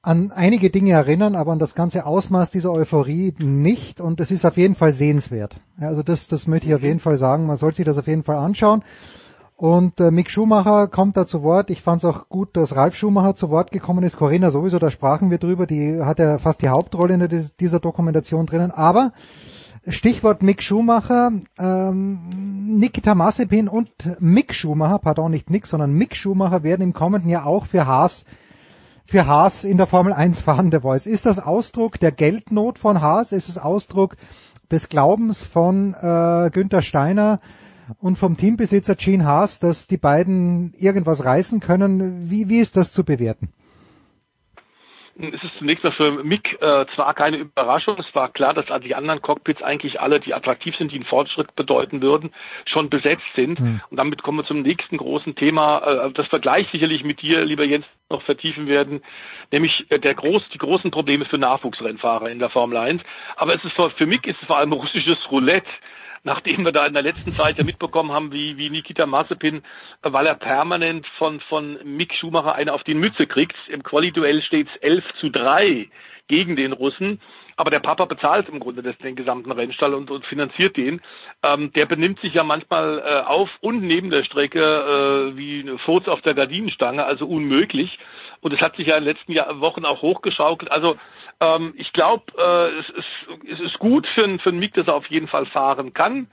an 0.04 0.32
einige 0.32 0.68
Dinge 0.68 0.92
erinnern, 0.92 1.34
aber 1.34 1.52
an 1.52 1.58
das 1.58 1.74
ganze 1.74 2.04
Ausmaß 2.04 2.50
dieser 2.50 2.70
Euphorie 2.70 3.34
nicht. 3.38 4.00
Und 4.00 4.20
es 4.20 4.30
ist 4.30 4.44
auf 4.44 4.58
jeden 4.58 4.74
Fall 4.74 4.92
sehenswert. 4.92 5.56
Also 5.78 6.02
das, 6.02 6.28
das 6.28 6.46
möchte 6.46 6.68
ich 6.68 6.74
auf 6.74 6.82
jeden 6.82 7.00
Fall 7.00 7.16
sagen. 7.16 7.46
Man 7.46 7.56
sollte 7.56 7.76
sich 7.78 7.86
das 7.86 7.96
auf 7.96 8.06
jeden 8.06 8.22
Fall 8.22 8.36
anschauen. 8.36 8.82
Und 9.56 10.00
äh, 10.00 10.10
Mick 10.10 10.30
Schumacher 10.30 10.88
kommt 10.88 11.16
da 11.16 11.26
zu 11.26 11.42
Wort. 11.42 11.70
Ich 11.70 11.80
fand 11.80 12.04
es 12.04 12.04
auch 12.04 12.28
gut, 12.28 12.54
dass 12.54 12.76
Ralf 12.76 12.96
Schumacher 12.96 13.34
zu 13.34 13.48
Wort 13.48 13.70
gekommen 13.70 14.04
ist. 14.04 14.18
Corinna 14.18 14.50
sowieso, 14.50 14.78
da 14.78 14.90
sprachen 14.90 15.30
wir 15.30 15.38
drüber. 15.38 15.66
Die 15.66 16.02
hat 16.02 16.18
ja 16.18 16.36
fast 16.36 16.60
die 16.60 16.68
Hauptrolle 16.68 17.14
in 17.14 17.50
dieser 17.58 17.80
Dokumentation 17.80 18.44
drinnen. 18.44 18.72
Aber 18.72 19.12
Stichwort 19.88 20.42
Mick 20.42 20.62
Schumacher, 20.62 21.32
ähm, 21.58 22.78
Nikita 22.78 23.14
Mazepin 23.14 23.68
und 23.68 23.90
Mick 24.20 24.52
Schumacher, 24.52 24.98
pardon, 24.98 25.30
nicht 25.30 25.48
Nick, 25.48 25.66
sondern 25.66 25.94
Mick 25.94 26.14
Schumacher 26.14 26.62
werden 26.62 26.82
im 26.82 26.92
kommenden 26.92 27.30
Jahr 27.30 27.46
auch 27.46 27.64
für 27.64 27.86
Haas 27.86 28.26
für 29.04 29.26
Haas 29.26 29.64
in 29.64 29.76
der 29.76 29.86
Formel 29.86 30.12
1 30.12 30.40
fahren, 30.40 30.70
der 30.70 30.80
Voice. 30.80 31.06
Ist 31.06 31.26
das 31.26 31.38
Ausdruck 31.38 32.00
der 32.00 32.12
Geldnot 32.12 32.78
von 32.78 33.00
Haas? 33.00 33.32
Ist 33.32 33.48
es 33.48 33.58
Ausdruck 33.58 34.16
des 34.70 34.88
Glaubens 34.88 35.44
von 35.44 35.94
äh, 35.94 36.50
Günther 36.50 36.82
Steiner 36.82 37.40
und 37.98 38.18
vom 38.18 38.36
Teambesitzer 38.36 38.94
Gene 38.94 39.26
Haas, 39.26 39.58
dass 39.58 39.86
die 39.86 39.98
beiden 39.98 40.72
irgendwas 40.74 41.24
reißen 41.24 41.60
können? 41.60 42.30
Wie, 42.30 42.48
wie 42.48 42.58
ist 42.58 42.76
das 42.76 42.92
zu 42.92 43.04
bewerten? 43.04 43.50
Es 45.16 45.44
ist 45.44 45.58
zunächst 45.58 45.84
mal 45.84 45.92
für 45.92 46.24
Mick 46.24 46.60
äh, 46.60 46.86
zwar 46.94 47.14
keine 47.14 47.36
Überraschung, 47.36 47.96
es 47.98 48.14
war 48.14 48.30
klar, 48.30 48.52
dass 48.52 48.66
die 48.82 48.94
anderen 48.94 49.22
Cockpits 49.22 49.62
eigentlich 49.62 50.00
alle, 50.00 50.20
die 50.20 50.34
attraktiv 50.34 50.76
sind, 50.76 50.90
die 50.90 50.96
einen 50.96 51.04
Fortschritt 51.04 51.54
bedeuten 51.54 52.02
würden, 52.02 52.32
schon 52.66 52.90
besetzt 52.90 53.22
sind. 53.34 53.60
Mhm. 53.60 53.80
Und 53.90 53.96
damit 53.96 54.22
kommen 54.22 54.38
wir 54.38 54.44
zum 54.44 54.62
nächsten 54.62 54.96
großen 54.96 55.36
Thema, 55.36 56.06
äh, 56.06 56.12
das 56.12 56.30
wir 56.32 56.40
gleich 56.40 56.68
sicherlich 56.70 57.04
mit 57.04 57.22
dir, 57.22 57.44
lieber 57.44 57.64
Jens, 57.64 57.86
noch 58.10 58.22
vertiefen 58.22 58.66
werden, 58.66 59.02
nämlich 59.52 59.86
äh, 59.90 59.98
der 59.98 60.14
groß, 60.14 60.48
die 60.52 60.58
großen 60.58 60.90
Probleme 60.90 61.24
für 61.24 61.38
Nachwuchsrennfahrer 61.38 62.30
in 62.30 62.38
der 62.38 62.50
Formel 62.50 62.76
1. 62.76 63.02
Aber 63.36 63.54
es 63.54 63.64
ist 63.64 63.74
für 63.74 64.06
Mick 64.06 64.26
ist 64.26 64.40
es 64.40 64.46
vor 64.46 64.58
allem 64.58 64.72
russisches 64.72 65.18
Roulette 65.30 65.68
nachdem 66.24 66.64
wir 66.64 66.72
da 66.72 66.86
in 66.86 66.94
der 66.94 67.02
letzten 67.02 67.30
Zeit 67.30 67.58
ja 67.58 67.64
mitbekommen 67.64 68.10
haben, 68.10 68.32
wie, 68.32 68.56
wie 68.56 68.70
Nikita 68.70 69.06
Mazepin, 69.06 69.62
weil 70.02 70.26
er 70.26 70.34
permanent 70.34 71.06
von, 71.18 71.40
von 71.40 71.78
Mick 71.84 72.14
Schumacher 72.14 72.54
eine 72.54 72.72
auf 72.72 72.82
die 72.82 72.94
Mütze 72.94 73.26
kriegt. 73.26 73.56
Im 73.68 73.82
Quali-Duell 73.82 74.42
steht 74.42 74.68
es 74.68 74.76
11 74.82 75.04
zu 75.20 75.30
3 75.30 75.88
gegen 76.26 76.56
den 76.56 76.72
Russen. 76.72 77.20
Aber 77.56 77.70
der 77.70 77.80
Papa 77.80 78.06
bezahlt 78.06 78.48
im 78.48 78.58
Grunde 78.58 78.82
das, 78.82 78.98
den 78.98 79.14
gesamten 79.14 79.52
Rennstall 79.52 79.94
und, 79.94 80.10
und 80.10 80.26
finanziert 80.26 80.76
den. 80.76 81.00
Ähm, 81.42 81.72
der 81.74 81.86
benimmt 81.86 82.18
sich 82.20 82.34
ja 82.34 82.42
manchmal 82.42 82.98
äh, 82.98 83.20
auf 83.26 83.48
und 83.60 83.82
neben 83.82 84.10
der 84.10 84.24
Strecke 84.24 84.60
äh, 84.60 85.36
wie 85.36 85.60
eine 85.60 85.78
Furz 85.78 86.08
auf 86.08 86.20
der 86.22 86.34
Gardinenstange, 86.34 87.04
also 87.04 87.26
unmöglich. 87.26 87.96
Und 88.44 88.52
es 88.52 88.60
hat 88.60 88.76
sich 88.76 88.88
ja 88.88 88.98
in 88.98 89.04
den 89.04 89.14
letzten 89.14 89.32
Jahr, 89.32 89.58
Wochen 89.60 89.86
auch 89.86 90.02
hochgeschaukelt. 90.02 90.70
Also 90.70 90.96
ähm, 91.40 91.72
ich 91.78 91.94
glaube, 91.94 92.24
äh, 92.36 92.78
es, 92.78 92.90
ist, 92.90 93.50
es 93.50 93.58
ist 93.58 93.78
gut 93.78 94.06
für, 94.08 94.38
für 94.38 94.50
einen 94.50 94.58
Mick, 94.58 94.74
dass 94.74 94.86
er 94.86 94.96
auf 94.96 95.06
jeden 95.06 95.28
Fall 95.28 95.46
fahren 95.46 95.94
kann. 95.94 96.26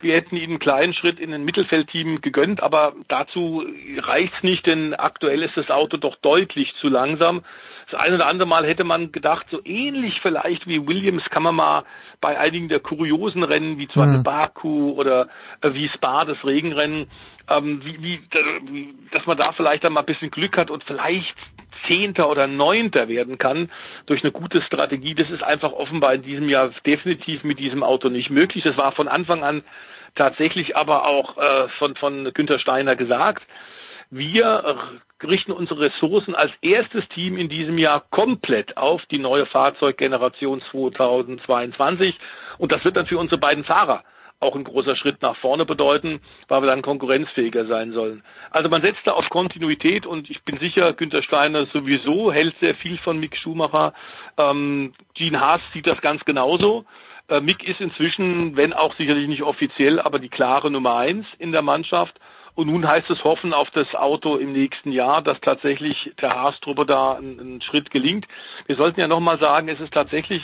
Wir 0.00 0.14
hätten 0.14 0.36
ihm 0.36 0.50
einen 0.50 0.58
kleinen 0.60 0.94
Schritt 0.94 1.18
in 1.18 1.34
ein 1.34 1.44
Mittelfeldteam 1.44 2.20
gegönnt, 2.20 2.62
aber 2.62 2.94
dazu 3.08 3.64
reicht's 3.98 4.42
nicht, 4.42 4.64
denn 4.66 4.94
aktuell 4.94 5.42
ist 5.42 5.56
das 5.56 5.70
Auto 5.70 5.96
doch 5.96 6.16
deutlich 6.16 6.72
zu 6.80 6.88
langsam. 6.88 7.42
Das 7.90 8.00
eine 8.00 8.16
oder 8.16 8.26
andere 8.26 8.46
Mal 8.46 8.66
hätte 8.66 8.84
man 8.84 9.12
gedacht, 9.12 9.46
so 9.50 9.60
ähnlich 9.64 10.20
vielleicht 10.20 10.66
wie 10.68 10.86
Williams 10.86 11.24
kann 11.30 11.42
man 11.42 11.56
mal 11.56 11.84
bei 12.20 12.38
einigen 12.38 12.68
der 12.68 12.80
kuriosen 12.80 13.42
Rennen, 13.42 13.78
wie 13.78 13.88
zum 13.88 14.02
Beispiel 14.02 14.18
mhm. 14.18 14.24
Baku 14.24 14.92
oder 14.92 15.28
äh, 15.62 15.72
wie 15.72 15.88
Spa, 15.88 16.24
das 16.24 16.44
Regenrennen, 16.44 17.10
ähm, 17.48 17.80
wie, 17.84 18.02
wie, 18.02 18.94
dass 19.10 19.26
man 19.26 19.38
da 19.38 19.52
vielleicht 19.52 19.84
dann 19.84 19.94
mal 19.94 20.00
ein 20.00 20.06
bisschen 20.06 20.30
Glück 20.30 20.56
hat 20.58 20.70
und 20.70 20.84
vielleicht 20.84 21.34
Zehnter 21.86 22.28
oder 22.28 22.46
Neunter 22.46 23.08
werden 23.08 23.38
kann 23.38 23.70
durch 24.06 24.22
eine 24.22 24.32
gute 24.32 24.62
Strategie. 24.62 25.14
Das 25.14 25.30
ist 25.30 25.42
einfach 25.42 25.72
offenbar 25.72 26.14
in 26.14 26.22
diesem 26.22 26.48
Jahr 26.48 26.70
definitiv 26.86 27.44
mit 27.44 27.58
diesem 27.58 27.82
Auto 27.82 28.08
nicht 28.08 28.30
möglich. 28.30 28.64
Das 28.64 28.76
war 28.76 28.92
von 28.92 29.08
Anfang 29.08 29.42
an 29.42 29.62
tatsächlich 30.14 30.76
aber 30.76 31.06
auch 31.06 31.36
äh, 31.38 31.68
von, 31.78 31.94
von 31.96 32.32
Günther 32.34 32.58
Steiner 32.58 32.96
gesagt. 32.96 33.42
Wir 34.10 34.78
richten 35.22 35.52
unsere 35.52 35.80
Ressourcen 35.80 36.34
als 36.34 36.52
erstes 36.62 37.06
Team 37.08 37.36
in 37.36 37.48
diesem 37.48 37.76
Jahr 37.76 38.04
komplett 38.10 38.76
auf 38.76 39.04
die 39.06 39.18
neue 39.18 39.46
Fahrzeuggeneration 39.46 40.62
2022. 40.70 42.18
Und 42.56 42.72
das 42.72 42.84
wird 42.84 42.96
dann 42.96 43.06
für 43.06 43.18
unsere 43.18 43.38
beiden 43.38 43.64
Fahrer 43.64 44.04
auch 44.40 44.54
ein 44.54 44.64
großer 44.64 44.94
Schritt 44.96 45.20
nach 45.20 45.36
vorne 45.36 45.64
bedeuten, 45.64 46.20
weil 46.46 46.62
wir 46.62 46.66
dann 46.66 46.82
konkurrenzfähiger 46.82 47.66
sein 47.66 47.92
sollen. 47.92 48.22
Also 48.50 48.68
man 48.68 48.82
setzt 48.82 49.00
da 49.04 49.12
auf 49.12 49.28
Kontinuität 49.30 50.06
und 50.06 50.30
ich 50.30 50.42
bin 50.44 50.58
sicher, 50.58 50.92
Günter 50.92 51.22
Steiner 51.22 51.66
sowieso 51.66 52.32
hält 52.32 52.54
sehr 52.60 52.74
viel 52.76 52.98
von 52.98 53.18
Mick 53.18 53.36
Schumacher. 53.36 53.94
Ähm, 54.36 54.92
Gene 55.14 55.40
Haas 55.40 55.60
sieht 55.72 55.86
das 55.86 56.00
ganz 56.00 56.24
genauso. 56.24 56.84
Äh, 57.28 57.40
Mick 57.40 57.64
ist 57.66 57.80
inzwischen, 57.80 58.56
wenn 58.56 58.72
auch 58.72 58.94
sicherlich 58.94 59.28
nicht 59.28 59.42
offiziell, 59.42 60.00
aber 60.00 60.18
die 60.18 60.28
klare 60.28 60.70
Nummer 60.70 60.96
eins 60.96 61.26
in 61.38 61.52
der 61.52 61.62
Mannschaft. 61.62 62.18
Und 62.54 62.66
nun 62.66 62.88
heißt 62.88 63.08
es 63.10 63.22
hoffen 63.22 63.52
auf 63.52 63.70
das 63.70 63.94
Auto 63.94 64.36
im 64.36 64.52
nächsten 64.52 64.90
Jahr, 64.90 65.22
dass 65.22 65.40
tatsächlich 65.40 66.12
der 66.20 66.30
Haas-Truppe 66.30 66.86
da 66.86 67.12
ein, 67.12 67.60
Schritt 67.62 67.90
gelingt. 67.90 68.26
Wir 68.66 68.74
sollten 68.74 68.98
ja 68.98 69.06
nochmal 69.06 69.38
sagen, 69.38 69.68
es 69.68 69.78
ist 69.78 69.94
tatsächlich 69.94 70.42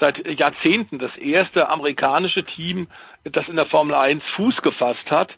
seit 0.00 0.26
Jahrzehnten 0.38 0.98
das 0.98 1.16
erste 1.16 1.68
amerikanische 1.68 2.44
Team, 2.44 2.88
das 3.24 3.48
in 3.48 3.56
der 3.56 3.66
Formel 3.66 3.94
1 3.94 4.22
Fuß 4.36 4.62
gefasst 4.62 5.10
hat. 5.10 5.30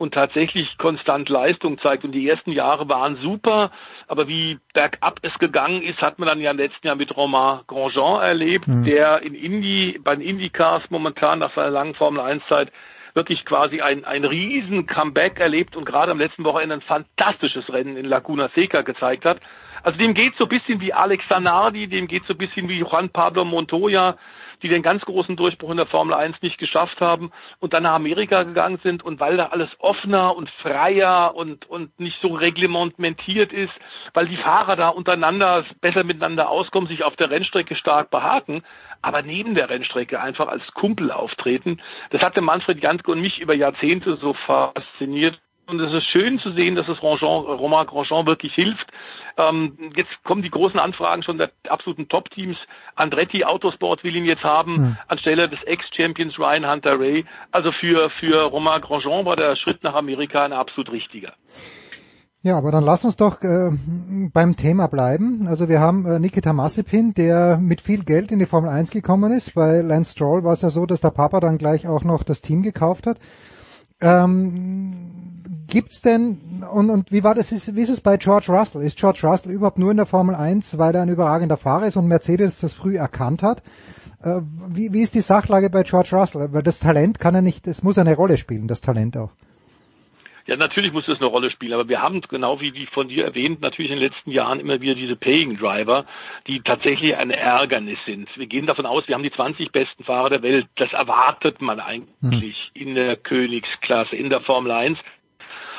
und 0.00 0.14
tatsächlich 0.14 0.78
konstant 0.78 1.28
Leistung 1.28 1.76
zeigt. 1.80 2.04
Und 2.04 2.12
die 2.12 2.28
ersten 2.28 2.52
Jahre 2.52 2.88
waren 2.88 3.16
super, 3.16 3.72
aber 4.06 4.28
wie 4.28 4.58
bergab 4.72 5.18
es 5.22 5.36
gegangen 5.40 5.82
ist, 5.82 6.00
hat 6.00 6.20
man 6.20 6.28
dann 6.28 6.40
ja 6.40 6.52
im 6.52 6.56
letzten 6.56 6.86
Jahr 6.86 6.94
mit 6.94 7.16
Romain 7.16 7.62
Grosjean 7.66 8.22
erlebt, 8.22 8.68
mhm. 8.68 8.84
der 8.84 9.22
in 9.22 9.34
Indy, 9.34 9.98
bei 10.02 10.14
den 10.14 10.24
Indycars 10.24 10.84
momentan 10.90 11.40
nach 11.40 11.52
seiner 11.52 11.70
langen 11.70 11.94
Formel 11.94 12.20
1 12.20 12.44
Zeit 12.48 12.70
wirklich 13.14 13.44
quasi 13.44 13.80
ein, 13.80 14.04
ein 14.04 14.24
riesen 14.24 14.86
Comeback 14.86 15.40
erlebt 15.40 15.74
und 15.74 15.84
gerade 15.84 16.12
am 16.12 16.18
letzten 16.18 16.44
Wochenende 16.44 16.76
ein 16.76 16.82
fantastisches 16.82 17.68
Rennen 17.72 17.96
in 17.96 18.06
Laguna 18.06 18.48
Seca 18.54 18.82
gezeigt 18.82 19.24
hat. 19.24 19.40
Also 19.82 19.98
dem 19.98 20.14
geht 20.14 20.36
so 20.36 20.44
ein 20.44 20.48
bisschen 20.48 20.80
wie 20.80 20.92
Alex 20.92 21.26
Zanardi, 21.28 21.88
dem 21.88 22.08
geht 22.08 22.24
so 22.26 22.34
ein 22.34 22.38
bisschen 22.38 22.68
wie 22.68 22.78
Juan 22.78 23.10
Pablo 23.10 23.44
Montoya, 23.44 24.16
die 24.62 24.68
den 24.68 24.82
ganz 24.82 25.04
großen 25.04 25.36
Durchbruch 25.36 25.70
in 25.70 25.76
der 25.76 25.86
Formel 25.86 26.14
1 26.14 26.42
nicht 26.42 26.58
geschafft 26.58 27.00
haben 27.00 27.30
und 27.60 27.72
dann 27.72 27.84
nach 27.84 27.94
Amerika 27.94 28.42
gegangen 28.42 28.80
sind 28.82 29.04
und 29.04 29.20
weil 29.20 29.36
da 29.36 29.46
alles 29.46 29.70
offener 29.78 30.34
und 30.36 30.50
freier 30.62 31.34
und, 31.34 31.66
und 31.66 31.98
nicht 32.00 32.20
so 32.20 32.34
reglementiert 32.34 33.52
ist, 33.52 33.72
weil 34.14 34.26
die 34.26 34.36
Fahrer 34.36 34.76
da 34.76 34.88
untereinander 34.88 35.64
besser 35.80 36.04
miteinander 36.04 36.48
auskommen, 36.48 36.88
sich 36.88 37.04
auf 37.04 37.16
der 37.16 37.30
Rennstrecke 37.30 37.76
stark 37.76 38.10
behaken, 38.10 38.62
aber 39.02 39.22
neben 39.22 39.54
der 39.54 39.70
Rennstrecke 39.70 40.20
einfach 40.20 40.48
als 40.48 40.66
Kumpel 40.74 41.12
auftreten. 41.12 41.80
Das 42.10 42.22
hatte 42.22 42.40
Manfred 42.40 42.82
Janske 42.82 43.12
und 43.12 43.20
mich 43.20 43.38
über 43.38 43.54
Jahrzehnte 43.54 44.16
so 44.16 44.34
fasziniert. 44.34 45.38
Und 45.68 45.80
es 45.80 45.92
ist 45.92 46.06
schön 46.10 46.38
zu 46.38 46.52
sehen, 46.52 46.76
dass 46.76 46.88
es 46.88 47.02
Romain 47.02 47.86
Grosjean 47.86 48.24
wirklich 48.24 48.54
hilft. 48.54 48.86
Ähm, 49.36 49.92
jetzt 49.94 50.10
kommen 50.24 50.40
die 50.40 50.50
großen 50.50 50.80
Anfragen 50.80 51.22
schon 51.22 51.36
der 51.36 51.50
absoluten 51.68 52.08
Top-Teams. 52.08 52.56
Andretti 52.94 53.44
Autosport 53.44 54.02
will 54.02 54.16
ihn 54.16 54.24
jetzt 54.24 54.44
haben, 54.44 54.76
hm. 54.76 54.96
anstelle 55.08 55.46
des 55.46 55.62
Ex-Champions 55.64 56.38
Ryan 56.38 56.70
Hunter 56.70 56.98
Ray. 56.98 57.26
Also 57.52 57.70
für, 57.72 58.08
für 58.18 58.44
Romain 58.44 58.80
Grosjean 58.80 59.26
war 59.26 59.36
der 59.36 59.56
Schritt 59.56 59.84
nach 59.84 59.94
Amerika 59.94 60.42
ein 60.42 60.54
absolut 60.54 60.90
richtiger. 60.90 61.34
Ja, 62.40 62.56
aber 62.56 62.70
dann 62.70 62.84
lass 62.84 63.04
uns 63.04 63.16
doch 63.16 63.42
äh, 63.42 63.70
beim 64.32 64.56
Thema 64.56 64.86
bleiben. 64.86 65.46
Also 65.48 65.68
wir 65.68 65.80
haben 65.80 66.06
äh, 66.06 66.18
Nikita 66.18 66.54
Massipin, 66.54 67.12
der 67.12 67.58
mit 67.58 67.82
viel 67.82 68.04
Geld 68.04 68.30
in 68.30 68.38
die 68.38 68.46
Formel 68.46 68.70
1 68.70 68.88
gekommen 68.88 69.32
ist. 69.32 69.54
Bei 69.54 69.82
Lance 69.82 70.12
Stroll 70.12 70.44
war 70.44 70.54
es 70.54 70.62
ja 70.62 70.70
so, 70.70 70.86
dass 70.86 71.02
der 71.02 71.10
Papa 71.10 71.40
dann 71.40 71.58
gleich 71.58 71.86
auch 71.86 72.04
noch 72.04 72.22
das 72.22 72.40
Team 72.40 72.62
gekauft 72.62 73.06
hat. 73.06 73.18
Ähm, 74.00 75.42
gibt's 75.66 76.00
denn, 76.00 76.64
und, 76.72 76.90
und 76.90 77.12
wie 77.12 77.24
war 77.24 77.34
das, 77.34 77.52
ist, 77.52 77.74
wie 77.74 77.82
ist 77.82 77.88
es 77.88 78.00
bei 78.00 78.16
George 78.16 78.46
Russell? 78.48 78.82
Ist 78.82 78.96
George 78.96 79.20
Russell 79.22 79.52
überhaupt 79.52 79.78
nur 79.78 79.90
in 79.90 79.96
der 79.96 80.06
Formel 80.06 80.34
1, 80.34 80.78
weil 80.78 80.94
er 80.94 81.02
ein 81.02 81.08
überragender 81.08 81.56
Fahrer 81.56 81.86
ist 81.86 81.96
und 81.96 82.06
Mercedes 82.06 82.60
das 82.60 82.72
früh 82.72 82.96
erkannt 82.96 83.42
hat? 83.42 83.62
Äh, 84.22 84.40
wie, 84.68 84.92
wie 84.92 85.02
ist 85.02 85.14
die 85.14 85.20
Sachlage 85.20 85.70
bei 85.70 85.82
George 85.82 86.10
Russell? 86.12 86.52
Weil 86.52 86.62
das 86.62 86.78
Talent 86.78 87.18
kann 87.18 87.34
er 87.34 87.42
nicht, 87.42 87.66
es 87.66 87.82
muss 87.82 87.98
eine 87.98 88.16
Rolle 88.16 88.36
spielen, 88.36 88.68
das 88.68 88.80
Talent 88.80 89.16
auch. 89.16 89.30
Ja, 90.48 90.56
natürlich 90.56 90.94
muss 90.94 91.04
das 91.04 91.18
eine 91.18 91.26
Rolle 91.26 91.50
spielen, 91.50 91.74
aber 91.74 91.90
wir 91.90 92.00
haben, 92.00 92.22
genau 92.22 92.58
wie, 92.58 92.72
wie 92.72 92.86
von 92.86 93.08
dir 93.08 93.26
erwähnt, 93.26 93.60
natürlich 93.60 93.90
in 93.90 93.98
den 93.98 94.08
letzten 94.10 94.30
Jahren 94.30 94.60
immer 94.60 94.80
wieder 94.80 94.94
diese 94.94 95.14
Paying 95.14 95.58
Driver, 95.58 96.06
die 96.46 96.62
tatsächlich 96.62 97.14
ein 97.14 97.30
Ärgernis 97.30 97.98
sind. 98.06 98.30
Wir 98.34 98.46
gehen 98.46 98.64
davon 98.64 98.86
aus, 98.86 99.06
wir 99.06 99.14
haben 99.14 99.22
die 99.22 99.30
20 99.30 99.70
besten 99.72 100.04
Fahrer 100.04 100.30
der 100.30 100.42
Welt. 100.42 100.66
Das 100.76 100.90
erwartet 100.94 101.60
man 101.60 101.80
eigentlich 101.80 102.72
hm. 102.74 102.82
in 102.88 102.94
der 102.94 103.16
Königsklasse, 103.16 104.16
in 104.16 104.30
der 104.30 104.40
Formel 104.40 104.72
1. 104.72 104.98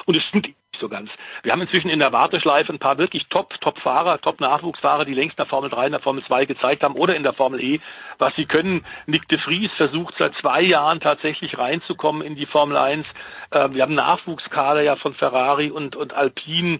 Und 0.06 0.16
es 0.16 0.24
sind 0.32 0.50
so 0.80 0.90
ganz. 0.90 1.10
Wir 1.44 1.52
haben 1.52 1.62
inzwischen 1.62 1.90
in 1.90 2.00
der 2.00 2.12
Warteschleife 2.12 2.72
ein 2.72 2.80
paar 2.80 2.98
wirklich 2.98 3.28
Top, 3.30 3.54
Top-Fahrer, 3.62 4.20
Top-Nachwuchsfahrer, 4.22 5.06
die 5.06 5.14
längst 5.14 5.34
in 5.34 5.44
der 5.44 5.46
Formel 5.46 5.70
3, 5.70 5.88
in 5.88 5.92
der 5.92 6.02
Formel 6.02 6.24
2 6.24 6.46
gezeigt 6.46 6.84
haben 6.84 6.96
oder 6.96 7.16
in 7.16 7.24
der 7.24 7.34
Formel 7.34 7.62
E, 7.62 7.80
was 8.18 8.36
sie 8.36 8.46
können. 8.46 8.86
Nick 9.06 9.28
de 9.28 9.40
Vries 9.40 9.72
versucht 9.74 10.16
seit 10.18 10.34
zwei 10.36 10.62
Jahren 10.62 11.00
tatsächlich 11.00 11.58
reinzukommen 11.58 12.22
in 12.22 12.36
die 12.36 12.46
Formel 12.46 12.78
1. 12.78 13.06
Äh, 13.52 13.70
wir 13.72 13.84
haben 13.84 13.96
Nachwuchskader 13.96 14.82
ja 14.82 14.96
von 14.96 15.14
Ferrari 15.14 15.72
und, 15.72 15.96
und 15.96 16.14
Alpine. 16.14 16.80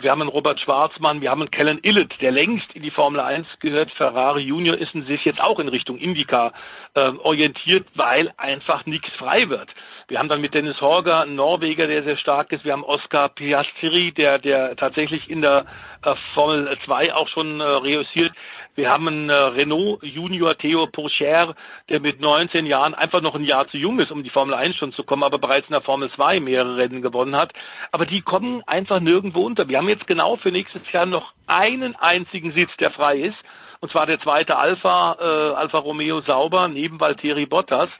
Wir 0.00 0.10
haben 0.10 0.22
einen 0.22 0.30
Robert 0.30 0.58
Schwarzmann, 0.58 1.20
wir 1.20 1.30
haben 1.30 1.42
einen 1.42 1.50
Kellen 1.50 1.78
Illett, 1.82 2.14
der 2.20 2.32
längst 2.32 2.72
in 2.72 2.82
die 2.82 2.90
Formel 2.90 3.20
1 3.20 3.46
gehört. 3.60 3.90
Ferrari 3.92 4.40
Junior 4.40 4.76
ist 4.76 4.92
sich 4.92 5.24
jetzt 5.24 5.40
auch 5.40 5.58
in 5.58 5.68
Richtung 5.68 5.98
Indica 5.98 6.52
äh, 6.94 7.10
orientiert, 7.22 7.86
weil 7.94 8.32
einfach 8.38 8.86
nichts 8.86 9.10
frei 9.16 9.48
wird. 9.50 9.68
Wir 10.08 10.18
haben 10.18 10.28
dann 10.28 10.40
mit 10.40 10.54
Dennis 10.54 10.80
Horger 10.80 11.20
einen 11.20 11.36
Norweger, 11.36 11.86
der 11.86 12.02
sehr 12.04 12.16
stark 12.16 12.52
ist. 12.52 12.64
Wir 12.64 12.72
haben 12.72 12.84
Oscar 12.84 13.28
Piastri, 13.28 14.12
der, 14.12 14.38
der 14.38 14.76
tatsächlich 14.76 15.28
in 15.28 15.42
der 15.42 15.66
äh, 16.04 16.14
Formel 16.34 16.76
2 16.84 17.14
auch 17.14 17.28
schon 17.28 17.60
äh, 17.60 17.64
reüssiert. 17.64 18.32
Wir 18.74 18.90
haben 18.90 19.06
einen 19.06 19.28
äh, 19.28 19.34
Renault 19.34 20.02
Junior 20.02 20.56
Theo 20.56 20.86
Pourchaire, 20.86 21.54
der 21.90 22.00
mit 22.00 22.20
19 22.20 22.64
Jahren 22.64 22.94
einfach 22.94 23.20
noch 23.20 23.34
ein 23.34 23.44
Jahr 23.44 23.68
zu 23.68 23.76
jung 23.76 23.98
ist, 24.00 24.10
um 24.10 24.22
die 24.22 24.30
Formel 24.30 24.54
1 24.54 24.76
schon 24.76 24.92
zu 24.92 25.04
kommen, 25.04 25.24
aber 25.24 25.38
bereits 25.38 25.68
in 25.68 25.72
der 25.72 25.82
Formel 25.82 26.10
2 26.10 26.40
mehrere 26.40 26.76
Rennen 26.76 27.02
gewonnen 27.02 27.36
hat. 27.36 27.52
Aber 27.90 28.06
die 28.06 28.22
kommen 28.22 28.62
einfach 28.66 29.00
nirgendwo 29.00 29.44
unter. 29.44 29.68
Wir 29.68 29.78
haben 29.78 29.88
jetzt 29.88 30.06
genau 30.06 30.36
für 30.36 30.50
nächstes 30.50 30.90
Jahr 30.90 31.04
noch 31.04 31.34
einen 31.46 31.96
einzigen 31.96 32.52
Sitz, 32.52 32.70
der 32.78 32.90
frei 32.92 33.18
ist. 33.18 33.38
Und 33.80 33.90
zwar 33.90 34.06
der 34.06 34.20
zweite 34.20 34.56
Alpha, 34.56 35.16
äh, 35.20 35.54
Alfa 35.54 35.78
Romeo 35.78 36.22
Sauber 36.22 36.68
neben 36.68 36.98
Valtteri 36.98 37.46
Bottas. 37.46 37.90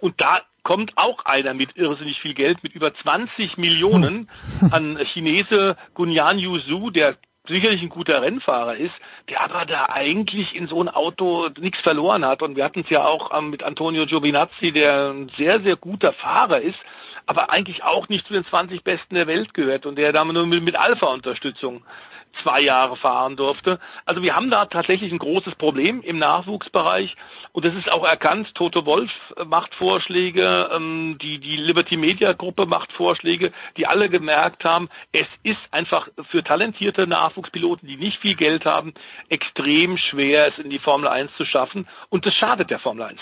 Und 0.00 0.20
da 0.20 0.42
kommt 0.62 0.92
auch 0.96 1.24
einer 1.24 1.54
mit 1.54 1.76
irrsinnig 1.76 2.20
viel 2.20 2.34
Geld, 2.34 2.62
mit 2.62 2.74
über 2.74 2.92
20 2.92 3.56
Millionen 3.56 4.28
an 4.72 4.98
Chinese 5.12 5.76
Gunyan 5.94 6.38
Yuzu, 6.38 6.90
der 6.90 7.16
sicherlich 7.48 7.82
ein 7.82 7.88
guter 7.88 8.22
Rennfahrer 8.22 8.76
ist, 8.76 8.94
der 9.28 9.40
aber 9.40 9.64
da 9.64 9.86
eigentlich 9.86 10.54
in 10.54 10.68
so 10.68 10.82
ein 10.82 10.88
Auto 10.88 11.48
nichts 11.58 11.80
verloren 11.80 12.24
hat. 12.24 12.42
Und 12.42 12.56
wir 12.56 12.64
hatten 12.64 12.80
es 12.80 12.90
ja 12.90 13.04
auch 13.04 13.36
ähm, 13.36 13.50
mit 13.50 13.62
Antonio 13.62 14.06
Giovinazzi, 14.06 14.72
der 14.72 15.10
ein 15.10 15.30
sehr, 15.36 15.60
sehr 15.60 15.76
guter 15.76 16.12
Fahrer 16.12 16.60
ist, 16.60 16.78
aber 17.26 17.50
eigentlich 17.50 17.82
auch 17.82 18.08
nicht 18.08 18.26
zu 18.26 18.32
den 18.32 18.44
20 18.44 18.84
Besten 18.84 19.14
der 19.14 19.26
Welt 19.26 19.52
gehört 19.54 19.86
und 19.86 19.96
der 19.96 20.12
da 20.12 20.24
nur 20.24 20.46
mit, 20.46 20.62
mit 20.62 20.76
Alpha-Unterstützung 20.76 21.82
zwei 22.42 22.60
Jahre 22.60 22.96
fahren 22.96 23.36
durfte. 23.36 23.78
Also 24.04 24.22
wir 24.22 24.34
haben 24.34 24.50
da 24.50 24.66
tatsächlich 24.66 25.12
ein 25.12 25.18
großes 25.18 25.54
Problem 25.56 26.02
im 26.02 26.18
Nachwuchsbereich 26.18 27.16
und 27.52 27.64
das 27.64 27.74
ist 27.74 27.90
auch 27.90 28.04
erkannt. 28.04 28.54
Toto 28.54 28.86
Wolf 28.86 29.10
macht 29.46 29.74
Vorschläge, 29.74 30.70
ähm, 30.72 31.18
die, 31.20 31.38
die 31.38 31.56
Liberty 31.56 31.96
Media 31.96 32.32
Gruppe 32.32 32.66
macht 32.66 32.92
Vorschläge, 32.92 33.52
die 33.76 33.86
alle 33.86 34.08
gemerkt 34.08 34.64
haben, 34.64 34.88
es 35.12 35.26
ist 35.42 35.60
einfach 35.70 36.08
für 36.30 36.42
talentierte 36.42 37.06
Nachwuchspiloten, 37.06 37.88
die 37.88 37.96
nicht 37.96 38.18
viel 38.20 38.34
Geld 38.34 38.64
haben, 38.64 38.94
extrem 39.28 39.96
schwer, 39.96 40.48
es 40.48 40.58
in 40.58 40.70
die 40.70 40.78
Formel 40.78 41.08
1 41.08 41.30
zu 41.36 41.44
schaffen 41.44 41.88
und 42.08 42.26
das 42.26 42.34
schadet 42.34 42.70
der 42.70 42.78
Formel 42.78 43.04
1. 43.04 43.20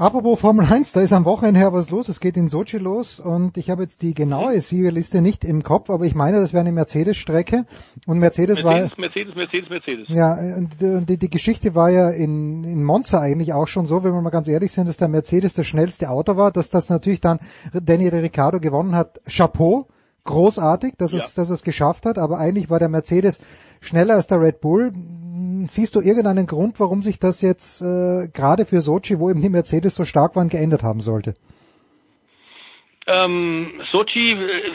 Apropos 0.00 0.40
Formel 0.40 0.64
1, 0.64 0.92
da 0.92 1.02
ist 1.02 1.12
am 1.12 1.26
Wochenende 1.26 1.60
her 1.60 1.74
was 1.74 1.90
los. 1.90 2.08
Es 2.08 2.20
geht 2.20 2.38
in 2.38 2.48
Sochi 2.48 2.78
los 2.78 3.20
und 3.20 3.58
ich 3.58 3.68
habe 3.68 3.82
jetzt 3.82 4.00
die 4.00 4.14
genaue 4.14 4.58
Siegerliste 4.62 5.20
nicht 5.20 5.44
im 5.44 5.62
Kopf, 5.62 5.90
aber 5.90 6.06
ich 6.06 6.14
meine, 6.14 6.40
das 6.40 6.54
wäre 6.54 6.62
eine 6.62 6.72
Mercedes-Strecke 6.72 7.66
und 8.06 8.18
Mercedes, 8.18 8.62
Mercedes 8.62 8.92
war 8.92 8.98
Mercedes, 8.98 9.34
Mercedes, 9.34 9.68
Mercedes. 9.68 10.08
Ja, 10.08 10.38
und 10.56 11.06
die, 11.06 11.18
die 11.18 11.28
Geschichte 11.28 11.74
war 11.74 11.90
ja 11.90 12.08
in, 12.08 12.64
in 12.64 12.82
Monza 12.82 13.20
eigentlich 13.20 13.52
auch 13.52 13.68
schon 13.68 13.84
so, 13.84 14.02
wenn 14.02 14.14
wir 14.14 14.22
mal 14.22 14.30
ganz 14.30 14.48
ehrlich 14.48 14.72
sind, 14.72 14.88
dass 14.88 14.96
der 14.96 15.08
Mercedes 15.08 15.52
das 15.52 15.66
schnellste 15.66 16.08
Auto 16.08 16.34
war, 16.38 16.50
dass 16.50 16.70
das 16.70 16.88
natürlich 16.88 17.20
dann 17.20 17.38
Danny 17.74 18.08
Ricciardo 18.08 18.58
gewonnen 18.58 18.96
hat. 18.96 19.20
Chapeau, 19.28 19.86
großartig, 20.30 20.94
dass 20.98 21.12
ja. 21.12 21.18
es 21.18 21.34
dass 21.34 21.50
es 21.50 21.62
geschafft 21.62 22.06
hat, 22.06 22.18
aber 22.18 22.38
eigentlich 22.38 22.70
war 22.70 22.78
der 22.78 22.88
Mercedes 22.88 23.40
schneller 23.80 24.14
als 24.14 24.26
der 24.26 24.40
Red 24.40 24.60
Bull 24.60 24.92
siehst 25.68 25.94
du 25.94 26.00
irgendeinen 26.00 26.46
Grund, 26.46 26.78
warum 26.80 27.02
sich 27.02 27.18
das 27.18 27.42
jetzt 27.42 27.82
äh, 27.82 28.28
gerade 28.32 28.64
für 28.64 28.80
Sochi, 28.80 29.18
wo 29.18 29.30
eben 29.30 29.42
die 29.42 29.48
Mercedes 29.48 29.94
so 29.94 30.04
stark 30.04 30.36
waren, 30.36 30.48
geändert 30.48 30.82
haben 30.82 31.00
sollte? 31.00 31.34
Ähm, 33.06 33.80
Sochi 33.90 34.32
äh, 34.32 34.72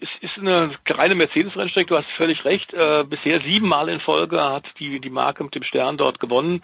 ist, 0.00 0.12
ist 0.20 0.38
eine 0.38 0.70
reine 0.86 1.14
Mercedes-Rennstrecke, 1.14 1.88
du 1.88 1.96
hast 1.96 2.10
völlig 2.16 2.44
recht. 2.44 2.72
Äh, 2.74 3.04
bisher 3.04 3.40
siebenmal 3.40 3.88
in 3.88 4.00
Folge 4.00 4.40
hat 4.40 4.64
die, 4.78 5.00
die 5.00 5.10
Marke 5.10 5.44
mit 5.44 5.54
dem 5.54 5.62
Stern 5.62 5.96
dort 5.96 6.20
gewonnen. 6.20 6.62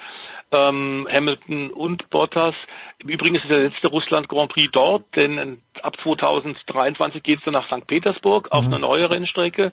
Ähm, 0.52 1.06
Hamilton 1.10 1.70
und 1.70 2.10
Bottas. 2.10 2.54
Im 2.98 3.08
Übrigen 3.08 3.36
ist 3.36 3.44
es 3.44 3.48
der 3.48 3.58
letzte 3.60 3.88
Russland 3.88 4.28
Grand 4.28 4.50
Prix 4.50 4.70
dort, 4.72 5.04
denn 5.14 5.60
ab 5.82 5.96
2023 6.02 7.22
geht 7.22 7.38
es 7.38 7.44
dann 7.44 7.54
nach 7.54 7.66
St. 7.66 7.86
Petersburg 7.86 8.50
auf 8.50 8.64
mhm. 8.64 8.74
eine 8.74 8.78
neue 8.80 9.10
Rennstrecke. 9.10 9.72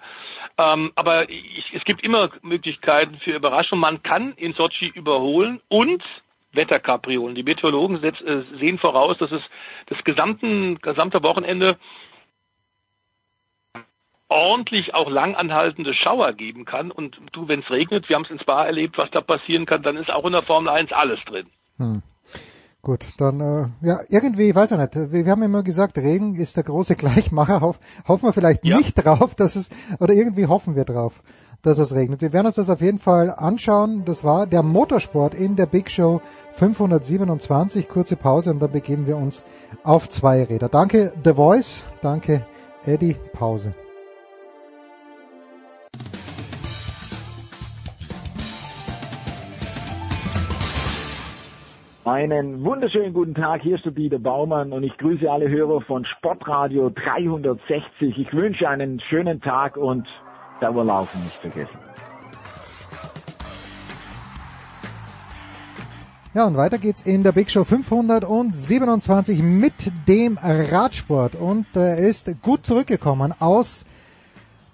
Ähm, 0.57 0.91
aber 0.95 1.29
ich, 1.29 1.73
es 1.73 1.83
gibt 1.83 2.03
immer 2.03 2.29
Möglichkeiten 2.41 3.17
für 3.17 3.31
Überraschungen. 3.31 3.81
Man 3.81 4.03
kann 4.03 4.33
in 4.33 4.53
Sochi 4.53 4.87
überholen 4.87 5.61
und 5.67 6.03
Wetterkapriolen. 6.53 7.35
Die 7.35 7.43
Meteorologen 7.43 7.99
setz, 8.01 8.19
äh, 8.21 8.43
sehen 8.59 8.79
voraus, 8.79 9.17
dass 9.17 9.31
es 9.31 9.41
das 9.87 10.03
gesamten, 10.03 10.79
gesamte 10.81 11.23
Wochenende 11.23 11.77
ordentlich 14.29 14.93
auch 14.93 15.09
langanhaltende 15.09 15.93
Schauer 15.93 16.33
geben 16.33 16.65
kann. 16.65 16.91
Und 16.91 17.17
du, 17.31 17.47
wenn 17.47 17.61
es 17.61 17.69
regnet, 17.69 18.09
wir 18.09 18.15
haben 18.15 18.25
es 18.25 18.31
in 18.31 18.39
Spa 18.39 18.65
erlebt, 18.65 18.97
was 18.97 19.09
da 19.11 19.21
passieren 19.21 19.65
kann, 19.65 19.83
dann 19.83 19.97
ist 19.97 20.09
auch 20.09 20.25
in 20.25 20.33
der 20.33 20.43
Formel 20.43 20.69
1 20.69 20.91
alles 20.91 21.19
drin. 21.25 21.47
Hm. 21.77 22.01
Gut, 22.81 23.05
dann 23.17 23.41
äh, 23.41 23.67
ja 23.85 23.99
irgendwie, 24.09 24.49
ich 24.49 24.55
weiß 24.55 24.71
ich 24.71 24.77
nicht. 24.77 24.95
Wir, 24.95 25.25
wir 25.25 25.31
haben 25.31 25.43
immer 25.43 25.63
gesagt, 25.63 25.97
Regen 25.97 26.35
ist 26.35 26.55
der 26.55 26.63
große 26.63 26.95
Gleichmacher. 26.97 27.61
Hoff, 27.61 27.79
hoffen 28.07 28.27
wir 28.27 28.33
vielleicht 28.33 28.63
ja. 28.63 28.77
nicht 28.77 28.93
drauf, 28.93 29.35
dass 29.35 29.55
es 29.55 29.69
oder 29.99 30.13
irgendwie 30.13 30.47
hoffen 30.47 30.75
wir 30.75 30.85
drauf, 30.85 31.21
dass 31.63 31.79
es 31.79 31.93
regnet. 31.93 32.21
Wir 32.21 32.33
werden 32.33 32.47
uns 32.47 32.55
das 32.55 32.69
auf 32.69 32.81
jeden 32.81 32.99
Fall 32.99 33.29
anschauen. 33.29 34.03
Das 34.05 34.23
war 34.23 34.47
der 34.47 34.63
Motorsport 34.63 35.33
in 35.33 35.55
der 35.55 35.65
Big 35.65 35.89
Show 35.89 36.21
527. 36.53 37.89
Kurze 37.89 38.15
Pause 38.15 38.51
und 38.51 38.59
dann 38.59 38.71
begeben 38.71 39.05
wir 39.05 39.17
uns 39.17 39.43
auf 39.83 40.07
zwei 40.07 40.43
Räder. 40.43 40.69
Danke 40.69 41.11
The 41.23 41.33
Voice, 41.33 41.85
danke 42.01 42.45
Eddie, 42.85 43.17
Pause. 43.33 43.73
Einen 52.07 52.63
wunderschönen 52.63 53.13
guten 53.13 53.35
Tag, 53.35 53.63
hier 53.63 53.75
ist 53.75 53.83
der 53.83 53.91
Dieter 53.91 54.17
Baumann 54.17 54.71
und 54.71 54.81
ich 54.81 54.97
grüße 54.97 55.29
alle 55.29 55.49
Hörer 55.49 55.81
von 55.81 56.05
Sportradio 56.05 56.89
360. 56.89 58.17
Ich 58.17 58.31
wünsche 58.31 58.69
einen 58.69 59.01
schönen 59.09 59.41
Tag 59.41 59.75
und 59.75 60.07
Dauerlaufen 60.61 61.21
nicht 61.25 61.35
vergessen. 61.41 61.77
Ja, 66.33 66.47
und 66.47 66.55
weiter 66.55 66.77
geht's 66.77 67.01
in 67.01 67.23
der 67.23 67.33
Big 67.33 67.51
Show 67.51 67.65
527 67.65 69.43
mit 69.43 69.91
dem 70.07 70.39
Radsport 70.41 71.35
und 71.35 71.65
er 71.75 71.97
ist 71.97 72.41
gut 72.41 72.65
zurückgekommen 72.65 73.33
aus 73.37 73.83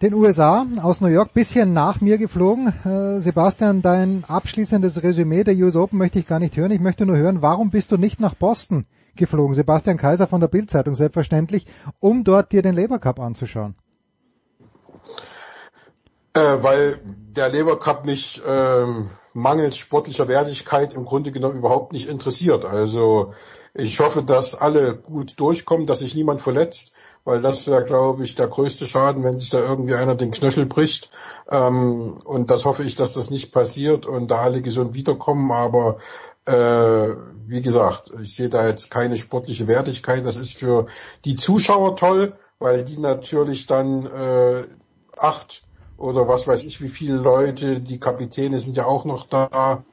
den 0.04 0.14
USA, 0.16 0.68
aus 0.82 1.00
New 1.00 1.08
York, 1.08 1.34
bisschen 1.34 1.72
nach 1.72 2.02
mir 2.02 2.18
geflogen. 2.18 2.74
Äh, 2.84 3.22
Sebastian, 3.22 3.82
dein 3.82 4.26
abschließendes 4.28 5.02
Resümee 5.02 5.46
der 5.46 5.56
US 5.56 5.78
Open 5.78 5.98
möchte 5.98 6.20
ich 6.20 6.28
gar 6.28 6.40
nicht 6.40 6.58
hören. 6.58 6.72
Ich 6.72 6.82
möchte 6.82 7.06
nur 7.06 7.16
hören, 7.16 7.42
warum 7.42 7.70
bist 7.70 7.90
du 7.90 7.98
nicht 7.98 8.20
nach 8.20 8.36
Boston 8.36 8.86
geflogen? 9.16 9.56
Sebastian 9.56 9.96
Kaiser 9.96 10.28
von 10.28 10.42
der 10.42 10.50
Bildzeitung 10.50 10.94
selbstverständlich, 10.94 11.68
um 12.00 12.26
dort 12.26 12.52
dir 12.52 12.62
den 12.62 12.76
Labour 12.76 13.00
Cup 13.00 13.18
anzuschauen. 13.18 13.76
Äh, 16.34 16.42
weil 16.42 17.00
der 17.06 17.48
Labour 17.48 17.80
Cup 17.80 18.06
mich 18.06 18.42
äh, 18.46 18.86
mangels 19.34 19.78
sportlicher 19.78 20.28
Wertigkeit 20.28 20.94
im 20.96 21.06
Grunde 21.06 21.32
genommen 21.32 21.58
überhaupt 21.58 21.94
nicht 21.94 22.10
interessiert. 22.10 22.66
Also 22.66 23.32
ich 23.74 24.02
hoffe, 24.02 24.22
dass 24.22 24.54
alle 24.54 24.98
gut 24.98 25.40
durchkommen, 25.40 25.88
dass 25.88 26.00
sich 26.00 26.14
niemand 26.14 26.42
verletzt 26.42 26.94
weil 27.26 27.42
das 27.42 27.68
wäre, 27.68 27.85
glaube 27.85 28.24
ich, 28.24 28.35
der 28.35 28.48
größte 28.48 28.85
Schaden, 28.85 29.24
wenn 29.24 29.40
sich 29.40 29.50
da 29.50 29.60
irgendwie 29.60 29.95
einer 29.95 30.16
den 30.16 30.32
Knöchel 30.32 30.66
bricht. 30.66 31.10
Ähm, 31.50 32.19
und 32.26 32.52
das 32.52 32.66
hoffe 32.66 32.84
ich, 32.84 32.95
dass 32.95 33.14
das 33.14 33.30
nicht 33.30 33.52
passiert 33.52 34.06
und 34.06 34.30
da 34.30 34.40
alle 34.40 34.61
gesund 34.61 34.93
wiederkommen. 34.93 35.52
Aber 35.52 35.98
äh, 36.45 37.16
wie 37.48 37.61
gesagt, 37.61 38.11
ich 38.22 38.35
sehe 38.35 38.50
da 38.50 38.68
jetzt 38.68 38.92
keine 38.92 39.18
sportliche 39.18 39.68
Wertigkeit. 39.68 40.26
Das 40.26 40.38
ist 40.38 40.53
für 40.53 40.88
die 41.24 41.35
Zuschauer 41.35 41.95
toll, 41.95 42.34
weil 42.60 42.84
die 42.84 43.00
natürlich 43.00 43.68
dann 43.68 44.06
äh, 44.06 44.64
acht 45.18 45.64
oder 45.98 46.27
was 46.27 46.48
weiß 46.48 46.64
ich, 46.66 46.82
wie 46.82 46.90
viele 46.90 47.16
Leute, 47.16 47.80
die 47.80 48.00
Kapitäne 48.00 48.60
sind 48.60 48.76
ja 48.76 48.85
auch 48.85 49.06
noch 49.06 49.27
da, 49.27 49.84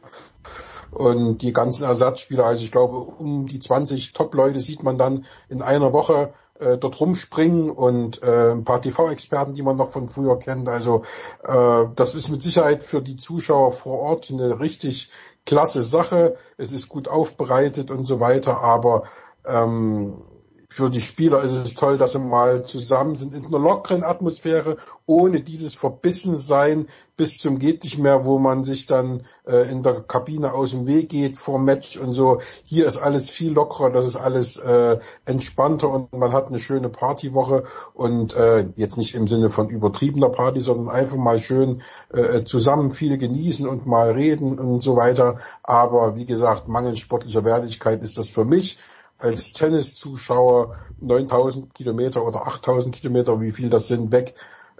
und 0.91 1.39
die 1.43 1.53
ganzen 1.53 1.85
Ersatzspieler, 1.85 2.45
also 2.45 2.65
ich 2.65 2.73
glaube, 2.73 2.97
um 2.97 3.47
die 3.47 3.61
20 3.61 4.13
Top-Leute 4.13 4.61
sieht 4.61 4.83
man 4.83 4.99
dann 4.99 5.25
in 5.49 5.63
einer 5.63 5.93
Woche 5.93 6.33
äh, 6.61 6.79
dort 6.79 7.01
rumspringen 7.01 7.71
und 7.71 8.23
äh, 8.23 8.53
ein 8.53 8.65
paar 8.65 8.83
TV-Experten, 8.83 9.55
die 9.55 9.63
man 9.63 9.77
noch 9.77 9.91
von 9.91 10.09
früher 10.09 10.39
kennt. 10.39 10.69
Also 10.69 11.03
äh, 11.45 11.85
das 11.95 12.15
ist 12.15 12.29
mit 12.29 12.43
Sicherheit 12.43 12.85
für 12.85 13.03
die 13.03 13.17
Zuschauer 13.17 13.73
vor 13.73 13.99
Ort 13.99 14.31
eine 14.31 14.61
richtig 14.61 15.11
klasse 15.47 15.83
Sache. 15.83 16.37
Es 16.57 16.73
ist 16.73 16.89
gut 16.89 17.09
aufbereitet 17.09 17.91
und 17.91 18.07
so 18.07 18.21
weiter, 18.21 18.61
aber 18.61 19.05
ähm, 19.47 20.25
für 20.73 20.89
die 20.89 21.01
Spieler 21.01 21.43
ist 21.43 21.53
es 21.53 21.75
toll, 21.75 21.99
dass 21.99 22.13
sie 22.13 22.21
mal 22.21 22.65
zusammen 22.65 23.17
sind 23.17 23.35
in 23.35 23.45
einer 23.45 23.59
lockeren 23.59 24.05
Atmosphäre, 24.05 24.77
ohne 25.05 25.41
dieses 25.41 25.75
Verbissensein 25.75 26.87
bis 27.17 27.39
zum 27.39 27.59
geht 27.59 27.83
nicht 27.83 27.99
mehr, 27.99 28.25
wo 28.25 28.39
man 28.39 28.63
sich 28.63 28.87
dann 28.87 29.25
äh, 29.49 29.69
in 29.69 29.83
der 29.83 30.01
Kabine 30.01 30.55
aus 30.55 30.71
dem 30.71 30.87
Weg 30.87 31.09
geht 31.09 31.39
vor 31.39 31.59
Match 31.59 31.97
und 31.99 32.15
so. 32.15 32.41
Hier 32.63 32.87
ist 32.87 32.99
alles 32.99 33.29
viel 33.29 33.53
lockerer, 33.53 33.91
das 33.91 34.07
ist 34.07 34.15
alles 34.15 34.59
äh, 34.59 34.99
entspannter 35.25 35.91
und 35.91 36.13
man 36.13 36.33
hat 36.33 36.47
eine 36.47 36.61
schöne 36.61 36.89
Partywoche 36.89 37.65
und 37.93 38.35
äh, 38.35 38.69
jetzt 38.77 38.97
nicht 38.97 39.17
im 39.17 39.27
Sinne 39.27 39.51
von 39.51 39.71
übertriebener 39.71 40.29
Party, 40.29 40.61
sondern 40.61 40.89
einfach 40.89 41.17
mal 41.17 41.41
schön 41.41 41.83
äh, 42.13 42.45
zusammen 42.45 42.93
viel 42.93 43.19
genießen 43.19 43.67
und 43.67 43.87
mal 43.87 44.13
reden 44.13 44.61
und 44.61 44.83
so 44.83 44.97
weiter. 44.97 45.39
Aber 45.65 46.15
wie 46.15 46.27
gesagt, 46.27 46.69
mangels 46.69 47.01
sportlicher 47.01 47.45
Wertigkeit 47.45 48.05
ist 48.05 48.19
das 48.19 48.29
für 48.29 48.45
mich 48.45 48.79
als 49.21 49.53
Tenniszuschauer 49.53 50.77
9000 51.01 51.75
Kilometer 51.75 52.25
oder 52.25 52.47
8000 52.47 52.95
Kilometer, 52.95 53.41
wie 53.41 53.53
viel 53.53 53.71
das 53.71 53.89
sind, 53.89 54.13
weg 54.13 54.35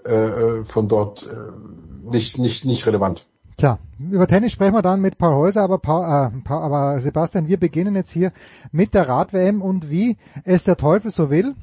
äh, 0.05 0.13
äh, 0.13 0.63
von 0.63 0.87
dort 0.87 1.27
äh, 1.27 2.09
nicht, 2.09 2.37
nicht, 2.37 2.65
nicht 2.65 2.85
relevant. 2.85 3.25
Tja, 3.57 3.77
über 3.99 4.27
Tennis 4.27 4.53
sprechen 4.53 4.73
wir 4.73 4.81
dann 4.81 5.01
mit 5.01 5.19
Paul 5.19 5.35
Häuser, 5.35 5.61
aber, 5.61 5.77
Paul, 5.77 6.03
äh, 6.03 6.41
Paul, 6.43 6.63
aber 6.63 6.99
Sebastian, 6.99 7.47
wir 7.47 7.59
beginnen 7.59 7.95
jetzt 7.95 8.11
hier 8.11 8.31
mit 8.71 8.93
der 8.95 9.07
Rad-WM 9.07 9.61
und 9.61 9.89
wie 9.91 10.17
es 10.43 10.63
der 10.63 10.77
Teufel 10.77 11.11
so 11.11 11.29
will, 11.29 11.53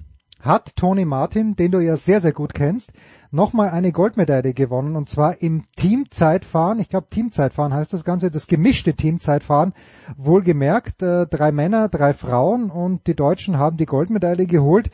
hat 0.40 0.76
Tony 0.76 1.04
Martin, 1.04 1.56
den 1.56 1.72
du 1.72 1.80
ja 1.80 1.96
sehr, 1.96 2.20
sehr 2.20 2.32
gut 2.32 2.54
kennst, 2.54 2.92
nochmal 3.30 3.70
eine 3.70 3.92
Goldmedaille 3.92 4.54
gewonnen 4.54 4.96
und 4.96 5.08
zwar 5.08 5.42
im 5.42 5.64
Teamzeitfahren. 5.76 6.78
Ich 6.80 6.88
glaube 6.88 7.08
Teamzeitfahren 7.10 7.74
heißt 7.74 7.92
das 7.92 8.04
Ganze, 8.04 8.30
das 8.30 8.46
gemischte 8.46 8.94
Teamzeitfahren. 8.94 9.74
Wohlgemerkt, 10.16 11.02
äh, 11.02 11.26
drei 11.26 11.52
Männer, 11.52 11.88
drei 11.88 12.14
Frauen 12.14 12.70
und 12.70 13.06
die 13.06 13.16
Deutschen 13.16 13.58
haben 13.58 13.76
die 13.76 13.86
Goldmedaille 13.86 14.46
geholt. 14.46 14.90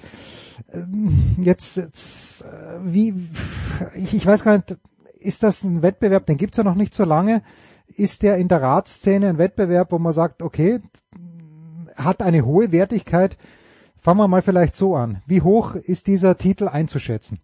Ähm, 0.73 1.37
jetzt, 1.41 1.77
jetzt 1.77 2.43
äh, 2.43 2.81
wie, 2.83 3.15
ich, 3.95 4.15
ich 4.15 4.27
weiß 4.27 4.45
gar 4.45 4.57
nicht, 4.57 4.77
ist 5.19 5.43
das 5.43 5.63
ein 5.63 5.83
Wettbewerb, 5.83 6.27
den 6.27 6.37
gibt's 6.37 6.57
ja 6.57 6.65
noch 6.65 6.75
nicht 6.75 6.95
so 6.95 7.05
lange. 7.05 7.43
Ist 7.87 8.23
der 8.23 8.39
in 8.39 8.49
der 8.49 8.63
Radszene 8.63 9.29
ein 9.29 9.39
Wettbewerb, 9.39 9.93
wo 9.93 9.99
man 9.99 10.13
sagt, 10.13 10.43
okay, 10.43 10.81
hat 11.97 12.23
eine 12.23 12.45
hohe 12.45 12.73
Wertigkeit, 12.73 13.37
Fangen 14.05 14.19
wir 14.19 14.29
mal 14.29 14.43
vielleicht 14.43 14.77
so 14.77 14.97
an. 14.97 15.23
Wie 15.27 15.41
hoch 15.41 15.77
ist 15.77 16.09
dieser 16.09 16.37
Titel 16.37 16.69
einzuschätzen? 16.69 17.41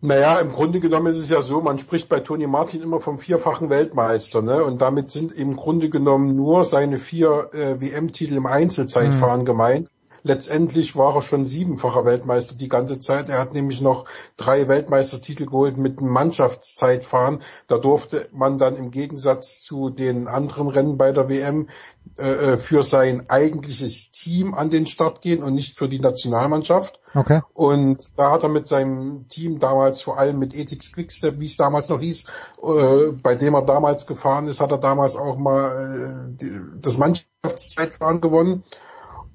Naja, 0.00 0.40
im 0.40 0.52
Grunde 0.52 0.80
genommen 0.80 1.08
ist 1.08 1.18
es 1.18 1.28
ja 1.28 1.42
so, 1.42 1.60
man 1.60 1.78
spricht 1.78 2.08
bei 2.08 2.20
Tony 2.20 2.46
Martin 2.46 2.82
immer 2.82 2.98
vom 3.00 3.18
vierfachen 3.18 3.68
Weltmeister, 3.68 4.40
ne? 4.40 4.64
Und 4.64 4.80
damit 4.80 5.10
sind 5.10 5.32
im 5.32 5.54
Grunde 5.54 5.90
genommen 5.90 6.34
nur 6.34 6.64
seine 6.64 6.98
vier 6.98 7.50
äh, 7.52 7.78
WM-Titel 7.78 8.36
im 8.36 8.46
Einzelzeitfahren 8.46 9.42
mhm. 9.42 9.46
gemeint. 9.46 9.90
Letztendlich 10.26 10.96
war 10.96 11.14
er 11.16 11.20
schon 11.20 11.44
siebenfacher 11.44 12.06
Weltmeister 12.06 12.54
die 12.56 12.70
ganze 12.70 12.98
Zeit. 12.98 13.28
Er 13.28 13.38
hat 13.38 13.52
nämlich 13.52 13.82
noch 13.82 14.06
drei 14.38 14.68
Weltmeistertitel 14.68 15.44
geholt 15.44 15.76
mit 15.76 15.98
einem 15.98 16.08
Mannschaftszeitfahren. 16.08 17.42
Da 17.66 17.76
durfte 17.76 18.30
man 18.32 18.56
dann 18.56 18.74
im 18.74 18.90
Gegensatz 18.90 19.60
zu 19.60 19.90
den 19.90 20.26
anderen 20.26 20.68
Rennen 20.68 20.96
bei 20.96 21.12
der 21.12 21.28
WM 21.28 21.68
äh, 22.16 22.52
äh, 22.52 22.56
für 22.56 22.82
sein 22.82 23.28
eigentliches 23.28 24.12
Team 24.12 24.54
an 24.54 24.70
den 24.70 24.86
Start 24.86 25.20
gehen 25.20 25.42
und 25.42 25.54
nicht 25.54 25.76
für 25.76 25.90
die 25.90 26.00
Nationalmannschaft. 26.00 27.00
Okay. 27.14 27.42
Und 27.52 28.12
da 28.16 28.30
hat 28.30 28.44
er 28.44 28.48
mit 28.48 28.66
seinem 28.66 29.28
Team 29.28 29.58
damals 29.58 30.00
vor 30.00 30.18
allem 30.18 30.38
mit 30.38 30.54
Ethics 30.54 30.92
Quickstep, 30.92 31.38
wie 31.38 31.44
es 31.44 31.58
damals 31.58 31.90
noch 31.90 32.00
hieß, 32.00 32.24
äh, 32.62 33.12
bei 33.22 33.34
dem 33.34 33.52
er 33.52 33.62
damals 33.62 34.06
gefahren 34.06 34.46
ist, 34.46 34.62
hat 34.62 34.70
er 34.70 34.78
damals 34.78 35.16
auch 35.16 35.36
mal 35.36 36.34
äh, 36.40 36.80
das 36.80 36.96
Mannschaftszeitfahren 36.96 38.22
gewonnen. 38.22 38.64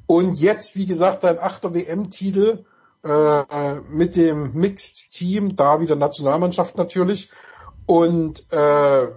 Und 0.10 0.40
jetzt, 0.40 0.76
wie 0.76 0.88
gesagt, 0.88 1.22
sein 1.22 1.38
achter 1.38 1.76
WM-Titel 1.76 2.66
äh, 3.06 3.76
mit 3.92 4.16
dem 4.16 4.54
Mixed-Team, 4.56 5.56
da 5.56 5.82
wieder 5.82 5.96
Nationalmannschaft 5.96 6.80
natürlich. 6.80 7.30
Und 7.86 8.44
äh, 8.52 9.08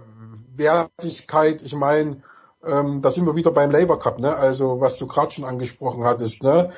Wertigkeit, 0.55 1.63
ich 1.63 1.73
meine, 1.73 2.21
ähm, 2.63 3.01
da 3.01 3.09
sind 3.09 3.25
wir 3.25 3.35
wieder 3.35 3.49
beim 3.49 3.71
Labour 3.71 3.97
Cup, 3.97 4.19
ne? 4.19 4.35
Also 4.35 4.81
was 4.81 4.97
du 4.97 5.07
gerade 5.07 5.31
schon 5.31 5.45
angesprochen 5.45 6.03
hattest, 6.03 6.43
ne? 6.43 6.69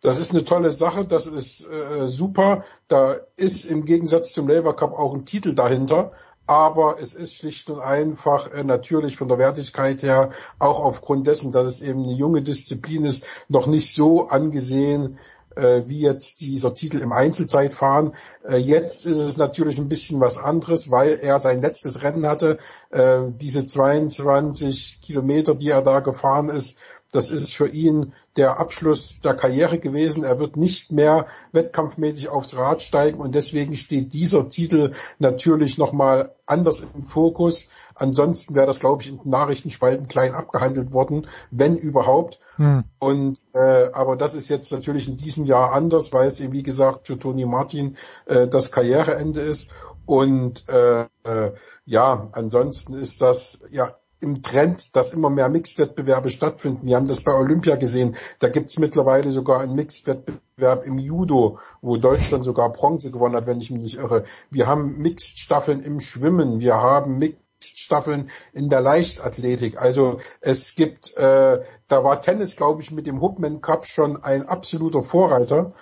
Das 0.00 0.18
ist 0.18 0.30
eine 0.30 0.44
tolle 0.44 0.70
Sache, 0.70 1.04
das 1.04 1.26
ist 1.26 1.66
äh, 1.66 2.06
super. 2.06 2.62
Da 2.86 3.16
ist 3.34 3.64
im 3.64 3.86
Gegensatz 3.86 4.30
zum 4.32 4.46
Labour 4.46 4.76
Cup 4.76 4.92
auch 4.92 5.14
ein 5.14 5.26
Titel 5.26 5.52
dahinter 5.52 6.12
aber 6.46 6.96
es 7.00 7.14
ist 7.14 7.34
schlicht 7.34 7.70
und 7.70 7.80
einfach 7.80 8.52
äh, 8.52 8.64
natürlich 8.64 9.16
von 9.16 9.28
der 9.28 9.38
Wertigkeit 9.38 10.02
her, 10.02 10.30
auch 10.58 10.80
aufgrund 10.80 11.26
dessen, 11.26 11.52
dass 11.52 11.66
es 11.66 11.80
eben 11.80 12.02
eine 12.02 12.12
junge 12.12 12.42
Disziplin 12.42 13.04
ist, 13.04 13.24
noch 13.48 13.66
nicht 13.66 13.94
so 13.94 14.28
angesehen 14.28 15.18
äh, 15.56 15.82
wie 15.86 16.00
jetzt 16.00 16.40
dieser 16.40 16.74
Titel 16.74 16.98
im 16.98 17.12
Einzelzeitfahren. 17.12 18.12
Äh, 18.46 18.56
jetzt 18.56 19.06
ist 19.06 19.18
es 19.18 19.36
natürlich 19.36 19.78
ein 19.78 19.88
bisschen 19.88 20.20
was 20.20 20.38
anderes, 20.38 20.90
weil 20.90 21.18
er 21.20 21.38
sein 21.38 21.62
letztes 21.62 22.02
Rennen 22.02 22.26
hatte. 22.26 22.58
Äh, 22.90 23.22
diese 23.28 23.66
22 23.66 25.00
Kilometer, 25.00 25.54
die 25.54 25.70
er 25.70 25.82
da 25.82 26.00
gefahren 26.00 26.48
ist, 26.48 26.76
Das 27.14 27.30
ist 27.30 27.54
für 27.54 27.68
ihn 27.68 28.12
der 28.36 28.58
Abschluss 28.58 29.20
der 29.20 29.34
Karriere 29.34 29.78
gewesen. 29.78 30.24
Er 30.24 30.40
wird 30.40 30.56
nicht 30.56 30.90
mehr 30.90 31.26
wettkampfmäßig 31.52 32.28
aufs 32.28 32.56
Rad 32.56 32.82
steigen 32.82 33.20
und 33.20 33.36
deswegen 33.36 33.76
steht 33.76 34.12
dieser 34.12 34.48
Titel 34.48 34.94
natürlich 35.20 35.78
nochmal 35.78 36.34
anders 36.44 36.80
im 36.80 37.04
Fokus. 37.04 37.66
Ansonsten 37.94 38.56
wäre 38.56 38.66
das, 38.66 38.80
glaube 38.80 39.04
ich, 39.04 39.10
in 39.10 39.20
Nachrichtenspalten 39.22 40.08
klein 40.08 40.34
abgehandelt 40.34 40.92
worden, 40.92 41.28
wenn 41.52 41.76
überhaupt. 41.76 42.40
Hm. 42.56 42.82
Und 42.98 43.40
äh, 43.52 43.90
aber 43.92 44.16
das 44.16 44.34
ist 44.34 44.48
jetzt 44.48 44.72
natürlich 44.72 45.06
in 45.06 45.16
diesem 45.16 45.44
Jahr 45.44 45.72
anders, 45.72 46.12
weil 46.12 46.28
es 46.28 46.40
eben 46.40 46.52
wie 46.52 46.64
gesagt 46.64 47.06
für 47.06 47.16
Toni 47.16 47.46
Martin 47.46 47.96
äh, 48.26 48.48
das 48.48 48.72
Karriereende 48.72 49.40
ist. 49.40 49.68
Und 50.04 50.68
äh, 50.68 51.02
äh, 51.22 51.52
ja, 51.84 52.28
ansonsten 52.32 52.94
ist 52.94 53.22
das 53.22 53.60
ja 53.70 53.94
im 54.24 54.42
Trend, 54.42 54.96
dass 54.96 55.12
immer 55.12 55.30
mehr 55.30 55.48
Mixed-Wettbewerbe 55.48 56.30
stattfinden. 56.30 56.88
Wir 56.88 56.96
haben 56.96 57.06
das 57.06 57.20
bei 57.20 57.32
Olympia 57.32 57.76
gesehen. 57.76 58.16
Da 58.40 58.48
gibt's 58.48 58.78
mittlerweile 58.78 59.30
sogar 59.30 59.60
einen 59.60 59.76
Mixed-Wettbewerb 59.76 60.84
im 60.84 60.98
Judo, 60.98 61.58
wo 61.80 61.96
Deutschland 61.96 62.44
sogar 62.44 62.72
Bronze 62.72 63.10
gewonnen 63.10 63.36
hat, 63.36 63.46
wenn 63.46 63.60
ich 63.60 63.70
mich 63.70 63.82
nicht 63.82 63.98
irre. 63.98 64.24
Wir 64.50 64.66
haben 64.66 64.98
Mixed-Staffeln 64.98 65.80
im 65.80 66.00
Schwimmen. 66.00 66.60
Wir 66.60 66.74
haben 66.74 67.18
Mixed 67.18 67.44
Staffeln 67.60 68.30
in 68.52 68.68
der 68.68 68.80
Leichtathletik. 68.80 69.80
Also 69.80 70.18
es 70.40 70.74
gibt, 70.74 71.16
äh, 71.16 71.62
da 71.88 72.04
war 72.04 72.20
Tennis, 72.20 72.56
glaube 72.56 72.82
ich, 72.82 72.90
mit 72.90 73.06
dem 73.06 73.20
Hubman 73.20 73.60
Cup 73.60 73.86
schon 73.86 74.22
ein 74.22 74.46
absoluter 74.46 75.02
Vorreiter. 75.02 75.72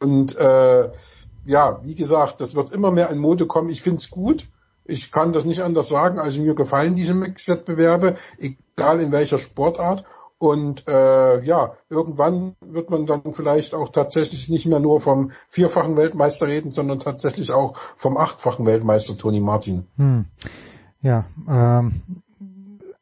Und 0.00 0.36
äh, 0.36 0.90
ja, 1.46 1.80
wie 1.82 1.94
gesagt, 1.94 2.40
das 2.40 2.54
wird 2.54 2.72
immer 2.72 2.90
mehr 2.90 3.10
in 3.10 3.18
Mode 3.18 3.46
kommen. 3.46 3.70
Ich 3.70 3.82
finde 3.82 3.98
es 3.98 4.10
gut. 4.10 4.48
Ich 4.84 5.12
kann 5.12 5.32
das 5.32 5.44
nicht 5.44 5.62
anders 5.62 5.88
sagen. 5.88 6.18
Also 6.18 6.42
mir 6.42 6.54
gefallen 6.54 6.94
diese 6.94 7.14
Mixwettbewerbe, 7.14 8.14
egal 8.38 9.00
in 9.00 9.12
welcher 9.12 9.38
Sportart. 9.38 10.04
Und 10.38 10.86
äh, 10.88 11.42
ja, 11.42 11.74
irgendwann 11.88 12.56
wird 12.60 12.90
man 12.90 13.06
dann 13.06 13.32
vielleicht 13.32 13.72
auch 13.72 13.88
tatsächlich 13.88 14.48
nicht 14.48 14.66
mehr 14.66 14.80
nur 14.80 15.00
vom 15.00 15.30
vierfachen 15.48 15.96
Weltmeister 15.96 16.46
reden, 16.48 16.70
sondern 16.70 16.98
tatsächlich 16.98 17.52
auch 17.52 17.78
vom 17.96 18.16
achtfachen 18.16 18.66
Weltmeister 18.66 19.16
Toni 19.16 19.40
Martin. 19.40 19.86
Hm. 19.96 20.26
Ja, 21.00 21.24
ähm, 21.48 22.02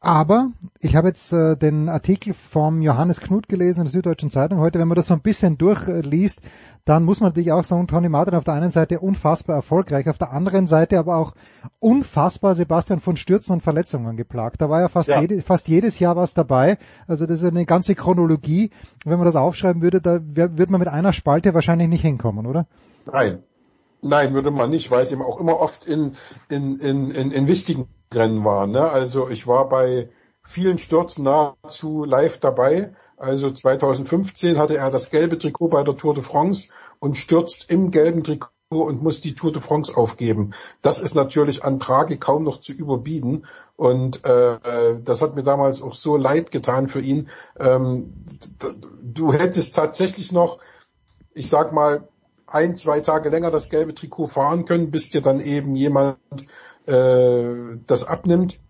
aber 0.05 0.51
ich 0.81 0.97
habe 0.97 1.07
jetzt 1.07 1.33
äh, 1.33 1.57
den 1.57 1.89
Artikel 1.89 2.35
vom 2.35 2.83
Johannes 2.83 3.21
Knut 3.21 3.49
gelesen 3.49 3.81
in 3.81 3.85
der 3.85 3.93
Süddeutschen 3.93 4.31
Zeitung 4.31 4.59
heute. 4.59 4.81
Wenn 4.81 4.89
man 4.89 4.97
das 4.97 5.07
so 5.07 5.15
ein 5.15 5.21
bisschen 5.21 5.59
durchliest, 5.59 6.41
dann 6.85 7.05
muss 7.05 7.21
man 7.21 7.29
natürlich 7.29 7.53
auch 7.53 7.63
sagen, 7.63 7.87
Tony 7.87 8.09
Martin 8.09 8.35
auf 8.35 8.43
der 8.43 8.55
einen 8.55 8.73
Seite 8.73 8.99
unfassbar 8.99 9.55
erfolgreich, 9.55 10.09
auf 10.09 10.19
der 10.19 10.33
anderen 10.33 10.67
Seite 10.67 10.99
aber 10.99 11.17
auch 11.17 11.35
unfassbar 11.79 12.57
Sebastian 12.57 12.99
von 12.99 13.17
Stürzen 13.17 13.53
und 13.53 13.63
Verletzungen 13.63 14.17
geplagt. 14.17 14.61
Da 14.61 14.69
war 14.69 14.81
ja 14.81 14.89
fast, 14.89 15.09
ja. 15.09 15.21
Jede, 15.21 15.41
fast 15.41 15.69
jedes 15.69 16.01
Jahr 16.01 16.17
was 16.17 16.35
dabei. 16.35 16.79
Also 17.07 17.25
das 17.25 17.41
ist 17.41 17.49
eine 17.49 17.65
ganze 17.65 17.95
Chronologie. 17.95 18.71
Wenn 19.05 19.19
man 19.19 19.27
das 19.27 19.37
aufschreiben 19.37 19.83
würde, 19.83 20.01
da 20.01 20.19
würde 20.21 20.73
man 20.73 20.81
mit 20.81 20.89
einer 20.89 21.13
Spalte 21.13 21.55
wahrscheinlich 21.55 21.89
nicht 21.89 22.03
hinkommen, 22.03 22.47
oder? 22.47 22.67
Nein. 23.07 23.39
Nein, 24.05 24.35
würde 24.35 24.51
man 24.51 24.69
nicht, 24.69 24.91
weil 24.91 25.03
es 25.03 25.13
eben 25.13 25.23
auch 25.23 25.39
immer 25.39 25.61
oft 25.61 25.87
in, 25.87 26.15
in, 26.49 26.75
in, 26.81 27.13
in, 27.13 27.31
in 27.31 27.47
wichtigen 27.47 27.87
Rennen 28.15 28.45
war. 28.45 28.67
Ne? 28.67 28.83
Also 28.83 29.29
ich 29.29 29.47
war 29.47 29.69
bei 29.69 30.09
vielen 30.43 30.79
Stürzen 30.79 31.25
nahezu 31.25 32.05
live 32.05 32.39
dabei. 32.39 32.95
Also 33.17 33.51
2015 33.51 34.59
hatte 34.59 34.77
er 34.77 34.91
das 34.91 35.11
gelbe 35.11 35.39
Trikot 35.39 35.69
bei 35.69 35.85
der 35.85 35.97
Tour 35.97 36.15
de 36.15 36.23
France 36.23 36.69
und 36.99 37.17
stürzt 37.17 37.71
im 37.71 37.91
gelben 37.91 38.25
Trikot 38.25 38.51
und 38.71 39.03
muss 39.03 39.21
die 39.21 39.35
Tour 39.35 39.53
de 39.53 39.61
France 39.61 39.97
aufgeben. 39.97 40.53
Das 40.81 40.99
ist 40.99 41.15
natürlich 41.15 41.63
an 41.63 41.79
Tragik 41.79 42.21
kaum 42.21 42.43
noch 42.43 42.59
zu 42.59 42.73
überbieten. 42.73 43.47
Und 43.77 44.25
äh, 44.25 44.55
äh 44.55 45.01
das 45.03 45.23
hat 45.23 45.37
mir 45.37 45.43
damals 45.43 45.83
auch 45.83 45.95
so 45.95 46.17
leid 46.17 46.51
getan 46.51 46.89
für 46.89 47.01
ihn. 47.01 47.29
Ähm, 47.59 48.25
du 49.03 49.33
hättest 49.33 49.77
tatsächlich 49.77 50.33
noch, 50.33 50.59
ich 51.35 51.51
sag 51.51 51.73
mal, 51.73 52.09
ein, 52.47 52.77
zwei 52.77 53.01
Tage 53.01 53.31
länger 53.31 53.51
das 53.51 53.71
gelbe 53.71 53.95
Trikot 53.95 54.27
fahren 54.27 54.65
können, 54.65 54.91
bis 54.91 55.11
dir 55.11 55.23
dann 55.23 55.41
eben 55.41 55.75
jemand 55.75 56.19
äh, 56.87 57.79
das 57.87 58.05
abnimmt, 58.05 58.61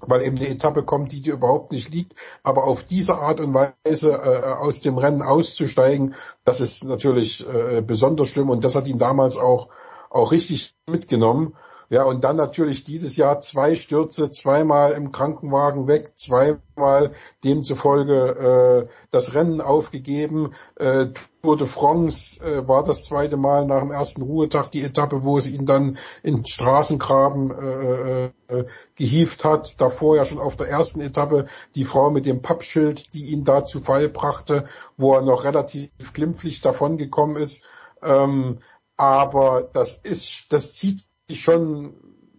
weil 0.00 0.22
eben 0.22 0.36
eine 0.36 0.48
Etappe 0.48 0.82
kommt, 0.82 1.12
die 1.12 1.22
dir 1.22 1.34
überhaupt 1.34 1.72
nicht 1.72 1.92
liegt. 1.92 2.14
Aber 2.42 2.64
auf 2.64 2.84
diese 2.84 3.16
Art 3.16 3.40
und 3.40 3.54
Weise 3.54 4.12
äh, 4.12 4.52
aus 4.54 4.80
dem 4.80 4.98
Rennen 4.98 5.22
auszusteigen, 5.22 6.14
das 6.44 6.60
ist 6.60 6.84
natürlich 6.84 7.46
äh, 7.46 7.82
besonders 7.82 8.28
schlimm 8.28 8.50
und 8.50 8.64
das 8.64 8.74
hat 8.74 8.86
ihn 8.86 8.98
damals 8.98 9.38
auch 9.38 9.68
auch 10.14 10.32
richtig 10.32 10.74
mitgenommen. 10.88 11.54
Ja, 11.90 12.04
und 12.04 12.24
dann 12.24 12.36
natürlich 12.36 12.84
dieses 12.84 13.16
Jahr 13.16 13.40
zwei 13.40 13.76
Stürze, 13.76 14.30
zweimal 14.30 14.92
im 14.92 15.10
Krankenwagen 15.10 15.86
weg, 15.86 16.12
zweimal 16.16 17.12
demzufolge 17.44 18.88
äh, 18.88 18.94
das 19.10 19.34
Rennen 19.34 19.60
aufgegeben. 19.60 20.54
Äh, 20.76 21.08
Tour 21.42 21.58
de 21.58 21.66
France 21.66 22.40
äh, 22.40 22.66
war 22.66 22.84
das 22.84 23.02
zweite 23.02 23.36
Mal 23.36 23.66
nach 23.66 23.80
dem 23.80 23.90
ersten 23.90 24.22
Ruhetag 24.22 24.70
die 24.70 24.82
Etappe, 24.82 25.24
wo 25.24 25.36
es 25.36 25.46
ihn 25.46 25.66
dann 25.66 25.98
in 26.22 26.46
Straßengraben 26.46 27.50
äh, 27.50 28.24
äh, 28.48 28.64
gehieft 28.94 29.44
hat. 29.44 29.78
Davor 29.78 30.16
ja 30.16 30.24
schon 30.24 30.38
auf 30.38 30.56
der 30.56 30.68
ersten 30.68 31.02
Etappe 31.02 31.44
die 31.74 31.84
Frau 31.84 32.10
mit 32.10 32.24
dem 32.24 32.40
Pappschild, 32.40 33.12
die 33.12 33.26
ihn 33.26 33.44
da 33.44 33.66
zu 33.66 33.80
Fall 33.80 34.08
brachte, 34.08 34.64
wo 34.96 35.14
er 35.14 35.22
noch 35.22 35.44
relativ 35.44 35.90
glimpflich 36.14 36.62
davongekommen 36.62 37.36
ist. 37.36 37.60
Ähm, 38.02 38.60
aber 38.96 39.68
das 39.72 39.96
ist, 39.96 40.52
das 40.52 40.74
zieht 40.74 41.04
schon 41.32 41.94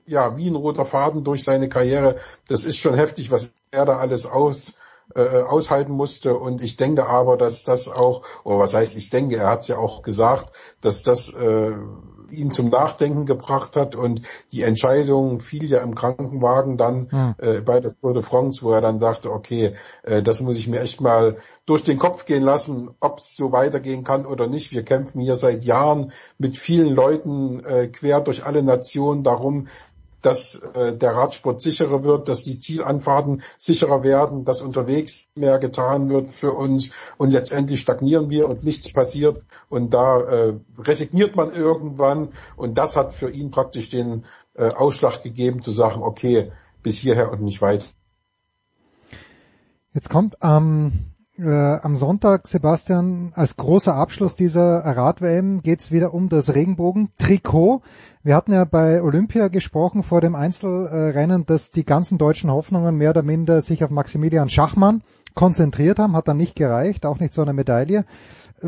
ja 0.06 0.38
wie 0.38 0.50
ein 0.50 0.56
roter 0.56 0.86
Faden 0.86 1.24
durch 1.24 1.44
seine 1.44 1.70
Karriere. 1.70 2.18
Das 2.48 2.66
ist 2.66 2.78
schon 2.78 2.94
heftig, 2.94 3.32
was 3.32 3.52
er 3.72 3.86
da 3.86 3.98
alles 3.98 4.26
aus 4.26 4.74
äh, 5.14 5.42
aushalten 5.42 5.94
musste. 5.94 6.38
Und 6.38 6.64
ich 6.64 6.78
denke 6.78 7.08
aber, 7.08 7.38
dass 7.38 7.64
das 7.64 7.88
auch, 7.88 8.24
oder 8.44 8.60
was 8.60 8.74
heißt 8.74 8.96
ich 8.96 9.10
denke, 9.10 9.38
er 9.38 9.50
hat 9.50 9.62
es 9.62 9.68
ja 9.68 9.78
auch 9.78 10.02
gesagt, 10.02 10.52
dass 10.82 11.04
das 11.04 11.30
äh, 11.30 11.74
ihn 12.32 12.52
zum 12.52 12.70
Nachdenken 12.70 13.26
gebracht 13.26 13.76
hat 13.76 13.96
und 13.96 14.22
die 14.52 14.64
Entscheidung 14.64 15.40
fiel 15.40 15.66
ja 15.66 15.80
im 15.80 15.96
Krankenwagen 15.96 16.78
dann 16.78 17.08
hm. 17.10 17.36
äh, 17.38 17.62
bei 17.62 17.80
der 17.80 17.96
Tour 18.00 18.14
de 18.14 18.24
France, 18.24 18.64
wo 18.64 18.72
er 18.72 18.82
dann 18.82 19.00
sagte, 19.00 19.32
okay, 19.32 19.76
äh, 20.04 20.22
das 20.22 20.42
muss 20.42 20.58
ich 20.58 20.68
mir 20.68 20.82
echt 20.82 21.02
mal 21.02 21.38
durch 21.66 21.84
den 21.84 21.98
Kopf 21.98 22.26
gehen 22.26 22.44
lassen, 22.44 22.90
ob 23.00 23.20
es 23.20 23.36
so 23.36 23.52
weitergehen 23.52 24.04
kann 24.04 24.26
oder 24.26 24.48
nicht. 24.48 24.72
Wir 24.72 24.84
kämpfen 24.84 25.22
hier 25.22 25.36
seit 25.36 25.66
Jahren 25.66 26.12
mit 26.38 26.58
vielen 26.58 26.94
Leuten 26.94 27.64
äh, 27.64 27.88
quer 27.88 28.22
durch 28.22 28.46
alle 28.46 28.64
Nationen 28.64 29.24
darum, 29.24 29.68
dass 30.26 30.56
äh, 30.56 30.98
der 30.98 31.16
Radsport 31.16 31.62
sicherer 31.62 32.04
wird, 32.04 32.30
dass 32.30 32.42
die 32.42 32.58
Zielanfahrten 32.58 33.44
sicherer 33.58 34.04
werden, 34.04 34.44
dass 34.44 34.62
unterwegs 34.62 35.28
mehr 35.38 35.60
getan 35.60 36.10
wird 36.10 36.30
für 36.30 36.54
uns. 36.54 36.90
Und 37.18 37.32
letztendlich 37.32 37.82
stagnieren 37.82 38.30
wir 38.30 38.50
und 38.50 38.64
nichts 38.64 38.92
passiert. 38.92 39.42
Und 39.70 39.94
da 39.94 40.22
äh, 40.22 40.54
resigniert 40.80 41.36
man 41.36 41.54
irgendwann. 41.54 42.30
Und 42.56 42.78
das 42.78 42.96
hat 42.96 43.14
für 43.14 43.30
ihn 43.30 43.52
praktisch 43.52 43.92
den 43.92 44.26
äh, 44.56 44.70
Ausschlag 44.70 45.22
gegeben 45.22 45.62
zu 45.62 45.70
sagen, 45.72 46.02
okay, 46.02 46.52
bis 46.82 46.98
hierher 46.98 47.32
und 47.32 47.42
nicht 47.42 47.62
weit. 47.62 47.94
Jetzt 49.94 50.10
kommt 50.10 50.42
am 50.42 50.92
ähm 50.92 51.15
äh, 51.38 51.50
am 51.50 51.96
Sonntag, 51.98 52.48
Sebastian, 52.48 53.32
als 53.36 53.58
großer 53.58 53.96
Abschluss 53.96 54.36
dieser 54.36 54.80
Rad-WM 54.80 55.62
geht's 55.62 55.92
wieder 55.92 56.14
um 56.14 56.30
das 56.30 56.54
Regenbogen-Trikot. 56.54 57.82
Wir 58.24 58.36
hatten 58.36 58.54
ja 58.54 58.66
bei 58.66 59.02
Olympia 59.02 59.50
gesprochen 59.50 60.04
vor 60.04 60.22
dem 60.22 60.36
Einzelrennen, 60.36 61.46
dass 61.46 61.72
die 61.72 61.86
ganzen 61.86 62.18
deutschen 62.18 62.52
Hoffnungen 62.52 62.96
mehr 62.98 63.12
oder 63.12 63.24
minder 63.24 63.62
sich 63.62 63.84
auf 63.84 63.90
Maximilian 63.90 64.50
Schachmann 64.50 65.02
konzentriert 65.34 66.00
haben, 66.00 66.16
hat 66.16 66.28
dann 66.28 66.38
nicht 66.38 66.56
gereicht, 66.56 67.06
auch 67.06 67.20
nicht 67.20 67.34
zu 67.34 67.42
einer 67.42 67.54
Medaille. 67.54 68.06
Äh, 68.62 68.68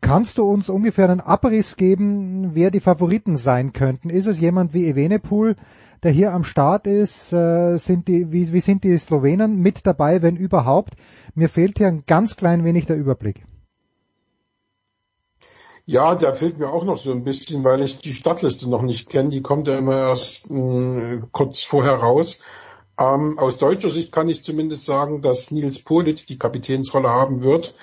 kannst 0.00 0.38
du 0.38 0.44
uns 0.44 0.68
ungefähr 0.68 1.10
einen 1.10 1.20
Abriss 1.20 1.76
geben, 1.76 2.50
wer 2.54 2.70
die 2.70 2.80
Favoriten 2.80 3.36
sein 3.36 3.72
könnten? 3.72 4.10
Ist 4.10 4.26
es 4.26 4.38
jemand 4.38 4.72
wie 4.72 4.86
Evenepoel, 4.86 5.56
der 6.02 6.12
hier 6.12 6.32
am 6.32 6.44
Start 6.44 6.86
ist? 6.86 7.32
Äh, 7.32 7.76
sind 7.76 8.08
die, 8.08 8.32
wie, 8.32 8.52
wie 8.52 8.60
sind 8.60 8.84
die 8.84 8.96
Slowenen 8.98 9.60
mit 9.60 9.86
dabei, 9.86 10.22
wenn 10.22 10.36
überhaupt? 10.36 10.94
Mir 11.34 11.48
fehlt 11.48 11.78
hier 11.78 11.88
ein 11.88 12.04
ganz 12.06 12.36
klein 12.36 12.64
wenig 12.64 12.86
der 12.86 12.96
Überblick. 12.96 13.44
Ja, 15.84 16.14
der 16.14 16.34
fehlt 16.34 16.58
mir 16.58 16.68
auch 16.68 16.84
noch 16.84 16.98
so 16.98 17.12
ein 17.12 17.24
bisschen, 17.24 17.64
weil 17.64 17.80
ich 17.80 17.98
die 17.98 18.12
Stadtliste 18.12 18.68
noch 18.68 18.82
nicht 18.82 19.08
kenne. 19.08 19.30
Die 19.30 19.40
kommt 19.40 19.68
ja 19.68 19.78
immer 19.78 19.96
erst 19.96 20.50
äh, 20.50 21.20
kurz 21.32 21.62
vorher 21.62 21.94
raus. 21.94 22.40
Ähm, 23.00 23.38
aus 23.38 23.56
deutscher 23.56 23.88
Sicht 23.88 24.12
kann 24.12 24.28
ich 24.28 24.44
zumindest 24.44 24.84
sagen, 24.84 25.22
dass 25.22 25.50
Nils 25.50 25.78
Polit 25.78 26.28
die 26.28 26.38
Kapitänsrolle 26.38 27.08
haben 27.08 27.42
wird. 27.42 27.74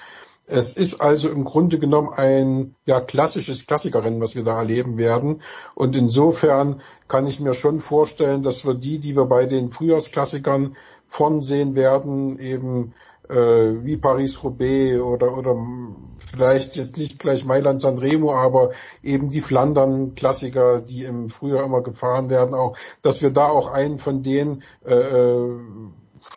Es 0.48 0.78
ist 0.78 1.02
also 1.02 1.30
im 1.30 1.44
Grunde 1.44 1.80
genommen 1.80 2.10
ein 2.14 2.76
ja 2.86 3.02
klassisches 3.02 3.66
Klassikerrennen, 3.66 4.22
was 4.22 4.36
wir 4.36 4.44
da 4.44 4.60
erleben 4.60 4.98
werden. 4.98 5.42
Und 5.74 5.96
insofern 5.96 6.82
kann 7.08 7.26
ich 7.26 7.40
mir 7.40 7.56
schon 7.56 7.80
vorstellen, 7.80 8.44
dass 8.44 8.66
wir 8.66 8.76
die, 8.76 9.00
die 9.00 9.16
wir 9.16 9.26
bei 9.26 9.48
den 9.48 9.72
Frühjahrsklassikern 9.72 10.76
von 11.08 11.42
sehen 11.42 11.76
werden, 11.76 12.38
eben 12.38 12.94
äh, 13.30 13.36
wie 13.84 13.98
Paris-Roubaix 13.98 15.00
oder, 15.00 15.36
oder 15.38 15.58
vielleicht 16.32 16.76
jetzt 16.76 16.98
nicht 16.98 17.18
gleich 17.18 17.46
Mailand 17.46 17.82
Sanremo, 17.82 18.34
aber 18.34 18.72
eben 19.02 19.32
die 19.32 19.42
Flandern-Klassiker, 19.42 20.82
die 20.82 21.04
im 21.04 21.30
Frühjahr 21.30 21.66
immer 21.66 21.82
gefahren 21.82 22.30
werden, 22.30 22.54
auch, 22.54 22.78
dass 23.02 23.22
wir 23.22 23.32
da 23.32 23.48
auch 23.48 23.68
einen 23.72 23.98
von 24.00 24.22
denen 24.22 24.64
äh, 24.86 24.94
äh 24.94 25.60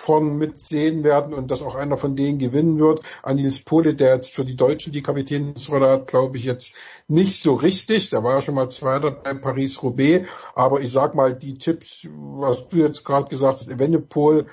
vorn 0.00 0.36
mitsehen 0.36 1.04
werden 1.04 1.34
und 1.34 1.50
dass 1.50 1.62
auch 1.62 1.74
einer 1.74 1.96
von 1.96 2.16
denen 2.16 2.38
gewinnen 2.38 2.78
wird. 2.78 3.02
Anils 3.22 3.60
Pole, 3.60 3.94
der 3.94 4.14
jetzt 4.14 4.34
für 4.34 4.44
die 4.44 4.56
Deutschen 4.56 4.92
die 4.92 5.02
Kapitänsrolle 5.02 5.88
hat, 5.88 6.06
glaube 6.06 6.36
ich 6.36 6.44
jetzt 6.44 6.74
nicht 7.06 7.40
so 7.40 7.54
richtig. 7.54 8.10
Der 8.10 8.24
war 8.24 8.36
ja 8.36 8.40
schon 8.40 8.54
mal 8.54 8.70
Zweiter 8.70 9.10
bei 9.10 9.34
Paris-Roubaix. 9.34 10.28
Aber 10.54 10.80
ich 10.80 10.92
sag 10.92 11.14
mal, 11.14 11.34
die 11.34 11.58
Tipps, 11.58 12.06
was 12.10 12.68
du 12.68 12.78
jetzt 12.78 13.04
gerade 13.04 13.28
gesagt 13.28 13.60
hast, 13.60 13.68
Evenepoel, 13.68 14.46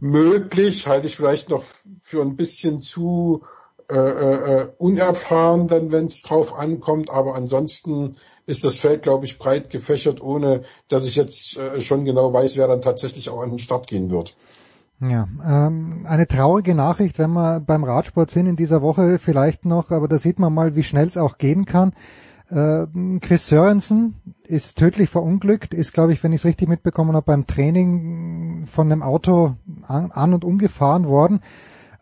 möglich, 0.00 0.86
halte 0.86 1.06
ich 1.06 1.16
vielleicht 1.16 1.48
noch 1.48 1.64
für 2.02 2.20
ein 2.20 2.36
bisschen 2.36 2.82
zu 2.82 3.44
äh, 3.90 3.94
äh, 3.96 4.68
unerfahren, 4.78 5.68
dann 5.68 5.92
wenn 5.92 6.06
es 6.06 6.22
drauf 6.22 6.58
ankommt. 6.58 7.10
Aber 7.10 7.34
ansonsten 7.34 8.16
ist 8.46 8.64
das 8.64 8.76
Feld, 8.76 9.02
glaube 9.02 9.26
ich, 9.26 9.38
breit 9.38 9.70
gefächert, 9.70 10.20
ohne 10.20 10.62
dass 10.88 11.06
ich 11.06 11.16
jetzt 11.16 11.56
äh, 11.56 11.80
schon 11.80 12.04
genau 12.04 12.32
weiß, 12.32 12.56
wer 12.56 12.68
dann 12.68 12.82
tatsächlich 12.82 13.30
auch 13.30 13.42
an 13.42 13.50
den 13.50 13.58
Start 13.58 13.86
gehen 13.86 14.10
wird. 14.10 14.36
Ja, 15.00 15.28
ähm, 15.44 16.06
eine 16.08 16.26
traurige 16.26 16.74
Nachricht, 16.74 17.18
wenn 17.18 17.32
wir 17.32 17.60
beim 17.60 17.84
Radsport 17.84 18.30
sind 18.30 18.46
in 18.46 18.56
dieser 18.56 18.80
Woche 18.80 19.18
vielleicht 19.18 19.66
noch, 19.66 19.90
aber 19.90 20.08
da 20.08 20.18
sieht 20.18 20.38
man 20.38 20.54
mal, 20.54 20.74
wie 20.74 20.82
schnell 20.82 21.06
es 21.06 21.18
auch 21.18 21.36
gehen 21.36 21.66
kann. 21.66 21.92
Äh, 22.48 22.86
Chris 23.20 23.48
Sörensen 23.48 24.14
ist 24.44 24.78
tödlich 24.78 25.10
verunglückt, 25.10 25.74
ist, 25.74 25.92
glaube 25.92 26.12
ich, 26.12 26.22
wenn 26.22 26.32
ich 26.32 26.40
es 26.40 26.44
richtig 26.44 26.68
mitbekommen 26.68 27.14
habe, 27.14 27.26
beim 27.26 27.46
Training 27.46 28.66
von 28.66 28.90
einem 28.90 29.02
Auto 29.02 29.56
an, 29.82 30.12
an 30.12 30.32
und 30.32 30.44
umgefahren 30.44 31.06
worden. 31.08 31.40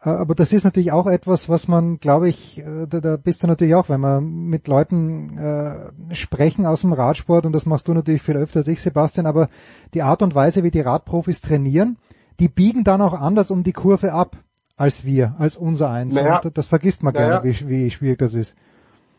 Äh, 0.05 0.10
aber 0.10 0.34
das 0.34 0.52
ist 0.52 0.65
natürlich 0.65 0.92
auch 0.92 1.07
etwas, 1.07 1.49
was 1.49 1.68
man, 1.68 1.99
glaube 1.99 2.28
ich, 2.28 2.58
äh, 2.58 2.86
da, 2.86 3.00
da 3.00 3.16
bist 3.16 3.42
du 3.42 3.47
natürlich 3.47 3.74
auch, 3.74 3.89
wenn 3.89 4.00
wir 4.00 4.20
mit 4.20 4.68
Leuten 4.68 5.39
äh, 5.39 6.15
sprechen 6.15 6.66
aus 6.66 6.83
dem 6.83 6.92
Radsport, 6.92 7.47
und 7.47 7.52
das 7.52 7.66
machst 7.66 7.89
du 7.89 7.94
natürlich 7.94 8.23
viel 8.23 8.36
öfter 8.36 8.60
als 8.60 8.68
ich, 8.68 8.81
Sebastian, 8.81 9.26
aber 9.26 9.49
die 9.94 10.02
Art 10.02 10.23
und 10.23 10.34
Weise, 10.34 10.62
wie 10.62 10.70
die 10.70 10.81
Radprofis 10.81 11.41
trainieren, 11.41 11.97
die 12.41 12.49
biegen 12.49 12.84
dann 12.84 13.00
auch 13.00 13.15
anders 13.15 13.50
um 13.50 13.62
die 13.62 13.73
Kurve 13.73 14.12
ab 14.12 14.36
als 14.76 15.05
wir, 15.05 15.36
als 15.39 15.57
unser 15.57 15.91
eins. 15.91 16.15
Naja, 16.15 16.41
das 16.52 16.66
vergisst 16.66 17.02
man 17.02 17.15
naja, 17.15 17.41
gerne, 17.41 17.44
wie, 17.44 17.68
wie 17.68 17.91
schwierig 17.91 18.18
das 18.18 18.34
ist. 18.34 18.55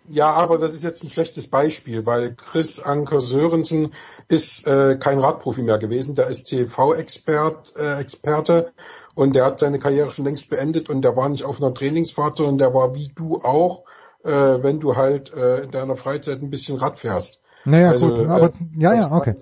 Ja, 0.08 0.32
aber 0.34 0.60
das 0.60 0.74
ist 0.74 0.84
jetzt 0.84 1.04
ein 1.04 1.10
schlechtes 1.10 1.48
Beispiel, 1.48 2.06
weil 2.06 2.36
Chris 2.36 2.80
Anker 2.80 3.22
Sörensen 3.22 3.92
ist 4.28 4.68
äh, 4.68 4.98
kein 5.00 5.18
Radprofi 5.18 5.64
mehr 5.64 5.80
gewesen, 5.80 6.14
der 6.14 6.28
ist 6.28 6.46
TV-Expert, 6.46 7.74
äh, 7.76 8.02
Experte 8.02 8.72
und 9.16 9.36
der 9.36 9.46
hat 9.46 9.60
seine 9.60 9.80
Karriere 9.80 10.12
schon 10.12 10.26
längst 10.26 10.50
beendet 10.50 10.90
und 10.90 11.02
der 11.02 11.16
war 11.16 11.30
nicht 11.30 11.44
auf 11.44 11.62
einer 11.62 11.74
Trainingsfahrt, 11.74 12.38
sondern 12.38 12.58
der 12.58 12.74
war 12.74 12.94
wie 12.94 13.12
du 13.16 13.38
auch, 13.38 13.86
äh, 14.24 14.30
wenn 14.30 14.80
du 14.80 14.96
halt 14.96 15.34
äh, 15.34 15.64
in 15.64 15.72
deiner 15.72 15.96
Freizeit 15.96 16.42
ein 16.42 16.50
bisschen 16.50 16.78
Rad 16.78 17.00
fährst. 17.00 17.42
Naja, 17.64 17.92
also, 17.92 18.10
gut, 18.10 18.28
aber 18.28 18.48
äh, 18.48 18.52
ja, 18.78 18.94
ja, 18.94 19.12
okay. 19.12 19.36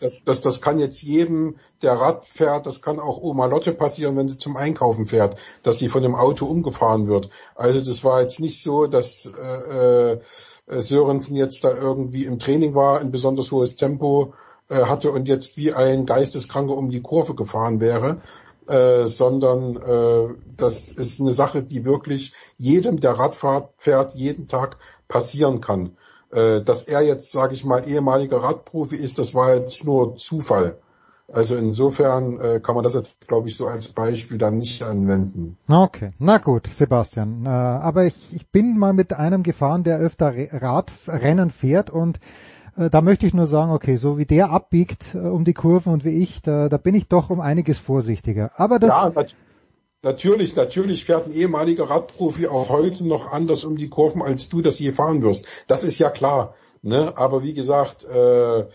Das, 0.00 0.20
das, 0.24 0.42
das 0.42 0.60
kann 0.60 0.78
jetzt 0.78 1.02
jedem, 1.02 1.56
der 1.80 1.94
Rad 1.94 2.26
fährt, 2.26 2.66
das 2.66 2.82
kann 2.82 3.00
auch 3.00 3.22
Oma 3.22 3.46
Lotte 3.46 3.72
passieren, 3.72 4.16
wenn 4.16 4.28
sie 4.28 4.36
zum 4.36 4.56
Einkaufen 4.56 5.06
fährt, 5.06 5.36
dass 5.62 5.78
sie 5.78 5.88
von 5.88 6.02
dem 6.02 6.14
Auto 6.14 6.44
umgefahren 6.44 7.08
wird. 7.08 7.30
Also 7.54 7.80
das 7.80 8.04
war 8.04 8.20
jetzt 8.20 8.38
nicht 8.38 8.62
so, 8.62 8.86
dass 8.86 9.26
äh, 9.26 10.12
äh, 10.12 10.20
Sörensen 10.66 11.36
jetzt 11.36 11.64
da 11.64 11.74
irgendwie 11.74 12.26
im 12.26 12.38
Training 12.38 12.74
war, 12.74 13.00
ein 13.00 13.12
besonders 13.12 13.50
hohes 13.50 13.76
Tempo 13.76 14.34
äh, 14.68 14.82
hatte 14.84 15.10
und 15.10 15.28
jetzt 15.28 15.56
wie 15.56 15.72
ein 15.72 16.06
Geisteskranker 16.06 16.76
um 16.76 16.90
die 16.90 17.02
Kurve 17.02 17.34
gefahren 17.34 17.80
wäre, 17.80 18.20
äh, 18.68 19.04
sondern 19.04 19.76
äh, 19.76 20.34
das 20.56 20.90
ist 20.90 21.20
eine 21.20 21.32
Sache, 21.32 21.62
die 21.62 21.84
wirklich 21.84 22.32
jedem, 22.56 23.00
der 23.00 23.12
Radfahrt 23.12 23.70
fährt, 23.78 24.14
jeden 24.14 24.48
Tag 24.48 24.78
passieren 25.08 25.60
kann. 25.60 25.96
Äh, 26.32 26.62
dass 26.62 26.82
er 26.82 27.02
jetzt, 27.02 27.30
sage 27.30 27.54
ich 27.54 27.64
mal, 27.64 27.88
ehemaliger 27.88 28.42
Radprofi 28.42 28.96
ist, 28.96 29.18
das 29.18 29.34
war 29.34 29.54
jetzt 29.54 29.84
nur 29.84 30.16
Zufall. 30.16 30.78
Also 31.32 31.56
insofern 31.56 32.38
äh, 32.38 32.60
kann 32.60 32.74
man 32.74 32.84
das 32.84 32.94
jetzt, 32.94 33.26
glaube 33.28 33.48
ich, 33.48 33.56
so 33.56 33.66
als 33.66 33.88
Beispiel 33.88 34.36
dann 34.36 34.58
nicht 34.58 34.82
anwenden. 34.82 35.56
Okay, 35.68 36.12
na 36.18 36.38
gut, 36.38 36.68
Sebastian. 36.76 37.46
Äh, 37.46 37.48
aber 37.48 38.04
ich, 38.04 38.14
ich 38.32 38.48
bin 38.48 38.78
mal 38.78 38.92
mit 38.92 39.14
einem 39.14 39.42
gefahren, 39.42 39.84
der 39.84 39.98
öfter 39.98 40.34
Radrennen 40.36 41.50
fährt 41.50 41.88
und 41.88 42.20
äh, 42.76 42.90
da 42.90 43.00
möchte 43.00 43.26
ich 43.26 43.34
nur 43.34 43.46
sagen, 43.46 43.72
okay, 43.72 43.96
so 43.96 44.18
wie 44.18 44.26
der 44.26 44.50
abbiegt 44.50 45.14
äh, 45.14 45.18
um 45.18 45.44
die 45.44 45.54
Kurven 45.54 45.92
und 45.92 46.04
wie 46.04 46.22
ich, 46.22 46.42
da, 46.42 46.68
da 46.68 46.76
bin 46.76 46.94
ich 46.94 47.08
doch 47.08 47.30
um 47.30 47.40
einiges 47.40 47.78
vorsichtiger. 47.78 48.52
Aber 48.56 48.78
das. 48.78 48.90
Ja, 48.90 49.12
natürlich, 50.02 50.54
natürlich 50.56 51.04
fährt 51.04 51.26
ein 51.26 51.32
ehemaliger 51.32 51.90
Radprofi 51.90 52.46
auch 52.46 52.68
heute 52.68 53.06
noch 53.06 53.32
anders 53.32 53.64
um 53.64 53.76
die 53.76 53.88
Kurven, 53.88 54.22
als 54.22 54.48
du 54.48 54.62
das 54.62 54.78
je 54.78 54.92
fahren 54.92 55.22
wirst. 55.22 55.46
Das 55.66 55.84
ist 55.84 55.98
ja 55.98 56.10
klar. 56.10 56.54
Ne? 56.82 57.16
Aber 57.16 57.42
wie 57.42 57.54
gesagt, 57.54 58.04
äh, 58.04 58.66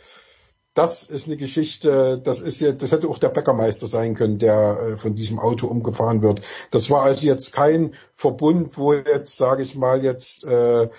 das 0.73 1.03
ist 1.03 1.27
eine 1.27 1.37
Geschichte, 1.37 2.21
das 2.23 2.41
ist 2.41 2.61
ja, 2.61 2.71
das 2.71 2.91
hätte 2.91 3.09
auch 3.09 3.17
der 3.17 3.29
Bäckermeister 3.29 3.85
sein 3.85 4.15
können, 4.15 4.39
der 4.39 4.79
äh, 4.79 4.97
von 4.97 5.15
diesem 5.15 5.39
Auto 5.39 5.67
umgefahren 5.67 6.21
wird. 6.21 6.41
Das 6.71 6.89
war 6.89 7.03
also 7.03 7.27
jetzt 7.27 7.53
kein 7.53 7.93
Verbund, 8.13 8.77
wo 8.77 8.93
jetzt, 8.93 9.35
sage 9.35 9.61
ich 9.61 9.75
mal, 9.75 10.03
jetzt 10.03 10.45
äh, 10.45 10.89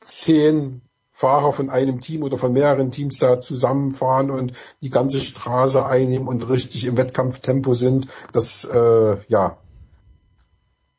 zehn 0.00 0.80
Fahrer 1.22 1.52
von 1.52 1.70
einem 1.70 2.00
Team 2.00 2.24
oder 2.24 2.36
von 2.36 2.52
mehreren 2.52 2.90
Teams 2.90 3.18
da 3.18 3.38
zusammenfahren 3.38 4.28
und 4.28 4.54
die 4.82 4.90
ganze 4.90 5.20
Straße 5.20 5.86
einnehmen 5.86 6.26
und 6.26 6.48
richtig 6.48 6.84
im 6.84 6.96
Wettkampftempo 6.96 7.74
sind. 7.74 8.08
Das, 8.32 8.64
äh, 8.64 9.18
ja, 9.28 9.58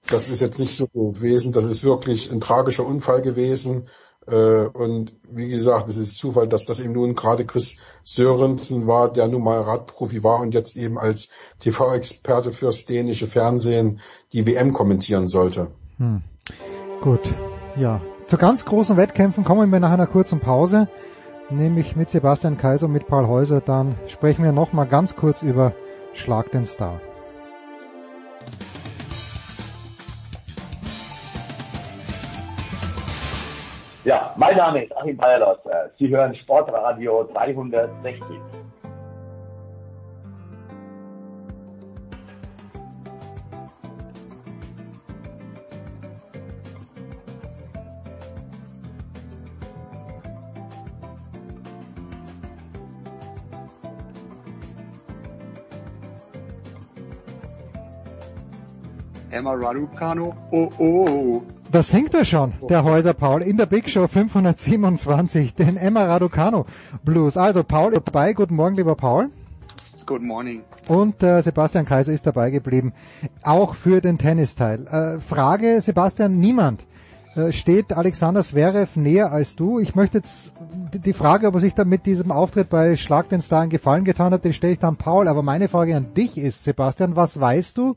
das 0.08 0.30
ist 0.30 0.40
jetzt 0.40 0.60
nicht 0.60 0.77
so 0.77 0.88
gewesen. 0.88 1.52
Das 1.52 1.66
ist 1.66 1.84
wirklich 1.84 2.32
ein 2.32 2.40
tragischer 2.40 2.85
Unfall 2.85 3.22
gewesen. 3.22 3.90
Äh, 4.26 4.68
und 4.68 5.14
wie 5.30 5.50
gesagt, 5.50 5.90
es 5.90 5.98
ist 5.98 6.18
Zufall, 6.18 6.48
dass 6.48 6.64
das 6.64 6.80
eben 6.80 6.93
nun 6.93 7.16
gerade 7.16 7.45
Chris 7.45 7.76
Sörensen 8.06 8.88
war, 8.88 9.11
der 9.11 9.27
nun 9.27 9.43
mal 9.43 9.60
Radprofi 9.60 10.24
war 10.24 10.40
und 10.40 10.53
jetzt 10.53 10.77
eben 10.77 10.98
als 10.98 11.27
TV-Experte 11.60 12.53
fürs 12.53 12.85
dänische 12.85 13.27
Fernsehen 13.27 14.00
die 14.32 14.48
WM 14.48 14.72
kommentieren 14.72 15.27
sollte. 15.27 15.72
Hm. 15.98 16.24
Gut, 17.02 17.30
ja, 17.76 18.02
zu 18.34 18.40
ganz 18.40 18.66
großen 18.66 18.98
Wettkämpfen 18.98 19.44
kommen 19.44 19.72
wir 19.72 19.80
nach 19.80 19.92
einer 19.92 20.08
kurzen 20.08 20.40
Pause, 20.40 20.88
nämlich 21.52 21.95
mit 21.95 22.10
Sebastian 22.10 22.58
Kaiser 22.58 22.88
und 22.88 22.92
mit 22.94 23.06
Paul 23.06 23.28
Häuser. 23.28 23.62
Dann 23.62 23.95
sprechen 24.08 24.44
wir 24.44 24.52
nochmal 24.52 24.88
ganz 24.88 25.16
kurz 25.16 25.44
über 25.44 25.74
Schlag 26.14 26.50
den 26.50 26.66
Star. 26.66 27.00
Ja, 34.03 34.34
mein 34.36 34.58
Name 34.58 34.86
ist 34.86 34.98
Achim 34.98 35.16
Bayerlos. 35.16 35.60
Sie 36.00 36.10
hören 36.10 36.34
Sportradio 36.34 37.30
360. 37.36 38.62
Emma 59.34 59.53
Raducano. 59.53 60.36
Oh, 60.52 60.70
oh, 60.78 61.08
oh. 61.10 61.42
Das 61.72 61.90
singt 61.90 62.14
er 62.14 62.24
schon, 62.24 62.53
der 62.70 62.84
Häuser 62.84 63.16
Paul, 63.16 63.42
in 63.42 63.58
der 63.58 63.66
Big 63.66 63.90
Show 63.90 64.08
527, 64.08 65.56
den 65.56 65.76
Emma 65.76 66.03
Raducano 66.03 66.68
Blues. 67.03 67.36
Also 67.36 67.64
Paul 67.64 67.94
ist 67.94 68.03
dabei. 68.06 68.34
Guten 68.34 68.56
Morgen, 68.56 68.76
lieber 68.76 68.94
Paul. 68.94 69.32
Good 70.06 70.22
morning. 70.22 70.62
Und 70.88 71.24
äh, 71.24 71.42
Sebastian 71.42 71.86
Kaiser 71.86 72.14
ist 72.14 72.28
dabei 72.28 72.52
geblieben, 72.52 72.94
auch 73.42 73.74
für 73.74 74.02
den 74.02 74.20
Tennisteil. 74.20 74.86
Äh, 74.86 75.20
Frage, 75.20 75.82
Sebastian, 75.82 76.38
niemand 76.38 76.86
äh, 77.36 77.52
steht 77.52 77.92
Alexander 77.92 78.44
Zverev 78.44 79.00
näher 79.00 79.32
als 79.32 79.56
du. 79.56 79.80
Ich 79.80 79.95
möchte 79.95 80.20
jetzt 80.20 80.52
die 80.94 81.14
Frage, 81.14 81.48
ob 81.48 81.56
er 81.56 81.60
sich 81.60 81.74
da 81.74 81.86
mit 81.86 82.06
diesem 82.06 82.32
Auftritt 82.32 82.70
bei 82.70 82.95
Schlag 82.98 83.30
den 83.30 83.42
Star 83.42 83.62
einen 83.62 83.72
Gefallen 83.72 84.03
getan 84.03 84.32
hat, 84.32 84.45
den 84.45 84.53
stelle 84.53 84.74
ich 84.74 84.80
dann 84.80 84.98
Paul. 84.98 85.28
Aber 85.28 85.42
meine 85.42 85.70
Frage 85.70 85.95
an 85.95 86.14
dich 86.14 86.38
ist, 86.38 86.66
Sebastian, 86.66 87.16
was 87.16 87.40
weißt 87.40 87.76
du 87.80 87.95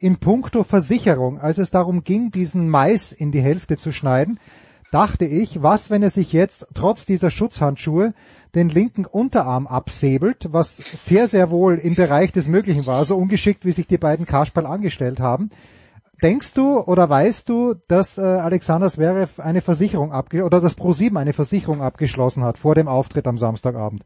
in 0.00 0.16
puncto 0.16 0.64
Versicherung, 0.64 1.38
als 1.38 1.58
es 1.58 1.70
darum 1.70 2.02
ging, 2.02 2.30
diesen 2.30 2.68
Mais 2.68 3.12
in 3.12 3.32
die 3.32 3.42
Hälfte 3.42 3.76
zu 3.76 3.92
schneiden, 3.92 4.40
dachte 4.90 5.24
ich, 5.24 5.62
was, 5.62 5.90
wenn 5.90 6.02
er 6.02 6.10
sich 6.10 6.32
jetzt 6.32 6.66
trotz 6.74 7.06
dieser 7.06 7.30
Schutzhandschuhe 7.30 8.14
den 8.54 8.70
linken 8.70 9.04
Unterarm 9.04 9.66
absäbelt, 9.66 10.48
was 10.50 10.76
sehr, 10.76 11.28
sehr 11.28 11.50
wohl 11.50 11.74
im 11.74 11.94
Bereich 11.94 12.32
des 12.32 12.48
Möglichen 12.48 12.86
war, 12.86 13.04
so 13.04 13.16
ungeschickt, 13.16 13.64
wie 13.64 13.72
sich 13.72 13.86
die 13.86 13.98
beiden 13.98 14.26
Kasperl 14.26 14.66
angestellt 14.66 15.20
haben. 15.20 15.50
Denkst 16.22 16.54
du 16.54 16.80
oder 16.80 17.08
weißt 17.08 17.48
du, 17.48 17.74
dass 17.88 18.18
äh, 18.18 18.22
Alexander 18.22 18.88
Zverev 18.88 19.40
eine 19.40 19.60
Versicherung 19.62 20.12
abge 20.12 20.44
oder 20.44 20.60
dass 20.60 20.74
ProSieben 20.74 21.16
eine 21.16 21.32
Versicherung 21.32 21.82
abgeschlossen 21.82 22.42
hat 22.42 22.58
vor 22.58 22.74
dem 22.74 22.88
Auftritt 22.88 23.26
am 23.26 23.38
Samstagabend? 23.38 24.04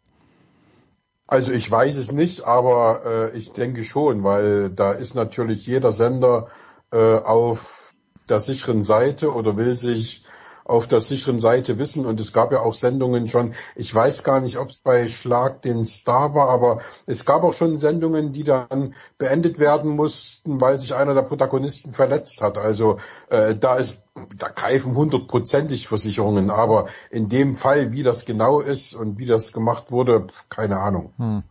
Also 1.27 1.53
ich 1.53 1.71
weiß 1.71 1.97
es 1.97 2.13
nicht, 2.13 2.45
aber 2.45 3.33
äh, 3.33 3.39
ich 3.39 3.53
denke 3.53 3.83
schon, 3.83 4.25
weil 4.25 4.71
da 4.71 4.93
ist 4.93 5.15
natürlich 5.15 5.67
jeder 5.67 5.91
Sender 5.91 6.49
äh, 6.93 7.17
auf 7.17 7.93
der 8.29 8.41
sicheren 8.41 8.83
Seite 8.83 9.33
oder 9.33 9.57
will 9.57 9.75
sich 9.75 10.27
auf 10.65 10.87
der 10.87 11.01
sicheren 11.01 11.39
Seite 11.39 11.79
wissen. 11.79 12.07
Und 12.07 12.21
es 12.21 12.33
gab 12.33 12.53
ja 12.53 12.61
auch 12.61 12.75
Sendungen 12.75 13.29
schon, 13.29 13.55
ich 13.77 13.95
weiß 13.95 14.25
gar 14.25 14.41
nicht, 14.41 14.59
ob 14.59 14.71
es 14.71 14.81
bei 14.81 15.09
Schlag 15.09 15.63
den 15.63 15.85
Star 15.85 16.35
war, 16.35 16.49
aber 16.49 16.81
es 17.07 17.25
gab 17.25 17.43
auch 17.43 17.53
schon 17.53 17.79
Sendungen, 17.79 18.33
die 18.33 18.45
dann 18.45 18.95
beendet 19.19 19.59
werden 19.59 19.95
mussten, 19.95 20.61
weil 20.61 20.79
sich 20.79 20.95
einer 20.95 21.15
der 21.15 21.23
Protagonisten 21.23 21.91
verletzt 21.91 22.41
hat. 22.41 22.59
Also 22.59 22.99
äh, 23.31 23.55
da 23.55 23.77
ist 23.77 24.04
da 24.37 24.49
greifen 24.49 24.95
hundertprozentig 24.95 25.89
Versicherungen, 25.89 26.51
aber 26.51 26.87
in 27.11 27.29
dem 27.29 27.55
Fall, 27.55 27.93
wie 27.93 28.03
das 28.03 28.25
genau 28.25 28.61
ist 28.61 28.95
und 28.95 29.19
wie 29.19 29.27
das 29.27 29.53
gemacht 29.53 29.91
wurde, 29.91 30.27
keine 30.49 30.79
Ahnung. 30.79 31.13
Hm. 31.19 31.43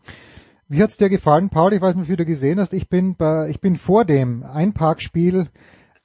Wie 0.70 0.82
hat's 0.82 0.98
dir 0.98 1.10
gefallen, 1.10 1.50
Paul? 1.50 1.74
Ich 1.74 1.82
weiß 1.82 1.96
nicht, 1.96 2.10
wie 2.10 2.16
du 2.16 2.26
gesehen 2.26 2.60
hast. 2.60 2.74
Ich 2.74 2.90
bin 2.90 3.16
bei, 3.16 3.50
ich 3.50 3.60
bin 3.60 3.76
vor 3.76 4.06
dem 4.06 4.44
Einparkspiel 4.44 5.50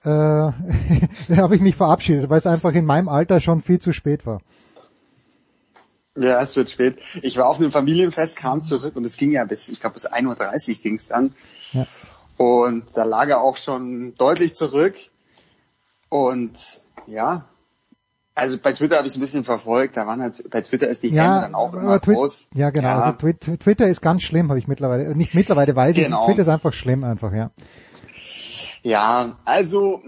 äh, 0.04 0.08
habe 1.36 1.56
ich 1.56 1.60
mich 1.60 1.74
verabschiedet, 1.76 2.30
weil 2.30 2.38
es 2.38 2.46
einfach 2.46 2.72
in 2.74 2.84
meinem 2.84 3.08
Alter 3.08 3.40
schon 3.40 3.62
viel 3.62 3.80
zu 3.80 3.92
spät 3.92 4.26
war. 4.26 4.40
Ja, 6.16 6.40
es 6.42 6.56
wird 6.56 6.70
spät. 6.70 6.98
Ich 7.22 7.36
war 7.36 7.46
auf 7.46 7.58
einem 7.58 7.70
Familienfest, 7.70 8.36
kam 8.36 8.60
zurück 8.60 8.96
und 8.96 9.04
es 9.04 9.16
ging 9.16 9.30
ja 9.32 9.44
bis, 9.44 9.68
ich 9.68 9.80
glaube 9.80 9.94
bis 9.94 10.10
1.30 10.10 10.68
Uhr 10.68 10.82
ging 10.82 10.96
es 10.96 11.08
dann. 11.08 11.32
Ja. 11.72 11.86
Und 12.36 12.84
da 12.94 13.04
lag 13.04 13.28
er 13.28 13.40
auch 13.40 13.56
schon 13.56 14.14
deutlich 14.14 14.54
zurück. 14.54 14.94
Und 16.08 16.80
ja, 17.06 17.46
also 18.34 18.56
bei 18.56 18.72
Twitter 18.72 18.96
habe 18.96 19.06
ich 19.06 19.12
es 19.12 19.16
ein 19.16 19.20
bisschen 19.20 19.44
verfolgt, 19.44 19.96
da 19.96 20.06
waren 20.06 20.22
halt, 20.22 20.48
bei 20.50 20.60
Twitter 20.60 20.86
ist 20.86 21.02
die 21.02 21.08
ja, 21.08 21.24
Hände 21.24 21.40
dann 21.40 21.54
auch 21.54 21.74
immer 21.74 21.98
groß. 21.98 22.46
Ja, 22.54 22.70
genau. 22.70 22.88
Ja. 22.88 23.00
Also 23.00 23.32
Twitter 23.32 23.88
ist 23.88 24.00
ganz 24.00 24.22
schlimm, 24.22 24.48
habe 24.48 24.60
ich 24.60 24.68
mittlerweile, 24.68 25.16
nicht 25.16 25.34
mittlerweile 25.34 25.74
weiß 25.74 25.96
genau. 25.96 26.20
ich, 26.20 26.26
Twitter 26.26 26.42
ist 26.42 26.48
einfach 26.48 26.72
schlimm 26.72 27.02
einfach, 27.02 27.32
ja. 27.34 27.50
Ja, 28.82 29.38
also 29.44 30.02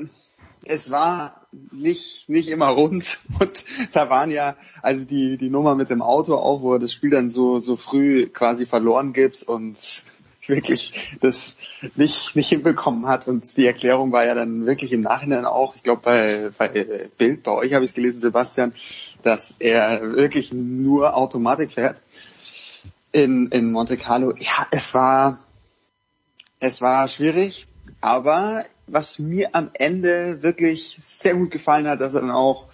es 0.64 0.90
war 0.90 1.46
nicht 1.72 2.28
nicht 2.28 2.48
immer 2.48 2.68
rund 2.68 3.18
und 3.40 3.64
da 3.92 4.08
waren 4.10 4.30
ja 4.30 4.56
also 4.82 5.04
die 5.04 5.36
die 5.36 5.50
Nummer 5.50 5.74
mit 5.74 5.90
dem 5.90 6.02
Auto 6.02 6.36
auch, 6.36 6.62
wo 6.62 6.74
er 6.74 6.78
das 6.78 6.92
Spiel 6.92 7.10
dann 7.10 7.30
so 7.30 7.58
so 7.58 7.74
früh 7.76 8.28
quasi 8.28 8.66
verloren 8.66 9.12
gibt 9.12 9.42
und 9.42 10.04
wirklich 10.46 11.16
das 11.20 11.58
nicht, 11.96 12.34
nicht 12.36 12.48
hinbekommen 12.48 13.06
hat. 13.06 13.28
Und 13.28 13.56
die 13.56 13.66
Erklärung 13.66 14.12
war 14.12 14.24
ja 14.24 14.34
dann 14.34 14.66
wirklich 14.66 14.92
im 14.92 15.02
Nachhinein 15.02 15.44
auch, 15.44 15.76
ich 15.76 15.82
glaube 15.82 16.02
bei, 16.02 16.50
bei 16.56 17.08
Bild, 17.18 17.42
bei 17.42 17.52
euch 17.52 17.74
habe 17.74 17.84
ich 17.84 17.90
es 17.90 17.94
gelesen, 17.94 18.20
Sebastian, 18.20 18.72
dass 19.22 19.56
er 19.58 20.16
wirklich 20.16 20.52
nur 20.52 21.16
Automatik 21.16 21.72
fährt 21.72 22.02
in, 23.12 23.48
in 23.48 23.72
Monte 23.72 23.96
Carlo. 23.96 24.34
Ja, 24.36 24.66
es 24.70 24.94
war, 24.94 25.38
es 26.58 26.80
war 26.80 27.08
schwierig, 27.08 27.66
aber 28.00 28.64
was 28.86 29.18
mir 29.18 29.54
am 29.54 29.70
Ende 29.74 30.42
wirklich 30.42 30.96
sehr 30.98 31.34
gut 31.34 31.50
gefallen 31.50 31.86
hat, 31.86 32.00
dass 32.00 32.14
er 32.14 32.22
dann 32.22 32.30
auch 32.30 32.66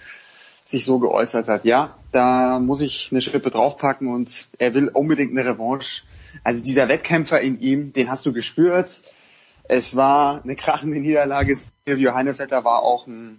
sich 0.64 0.84
so 0.84 0.98
geäußert 0.98 1.46
hat. 1.46 1.64
Ja, 1.64 1.96
da 2.10 2.58
muss 2.58 2.80
ich 2.80 3.08
eine 3.10 3.20
Schippe 3.20 3.50
draufpacken 3.50 4.08
und 4.08 4.48
er 4.58 4.74
will 4.74 4.88
unbedingt 4.88 5.30
eine 5.30 5.44
Revanche 5.48 6.02
also 6.44 6.62
dieser 6.62 6.88
Wettkämpfer 6.88 7.40
in 7.40 7.60
ihm, 7.60 7.92
den 7.92 8.10
hast 8.10 8.26
du 8.26 8.32
gespürt. 8.32 9.02
Es 9.64 9.96
war 9.96 10.42
eine 10.42 10.56
krachende 10.56 10.98
Niederlage. 10.98 11.56
Silvio 11.86 12.14
Heinevetter 12.14 12.64
war 12.64 12.82
auch 12.82 13.06
ein, 13.06 13.38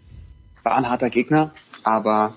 war 0.63 0.75
ein 0.75 0.89
harter 0.89 1.09
Gegner, 1.09 1.51
aber 1.83 2.35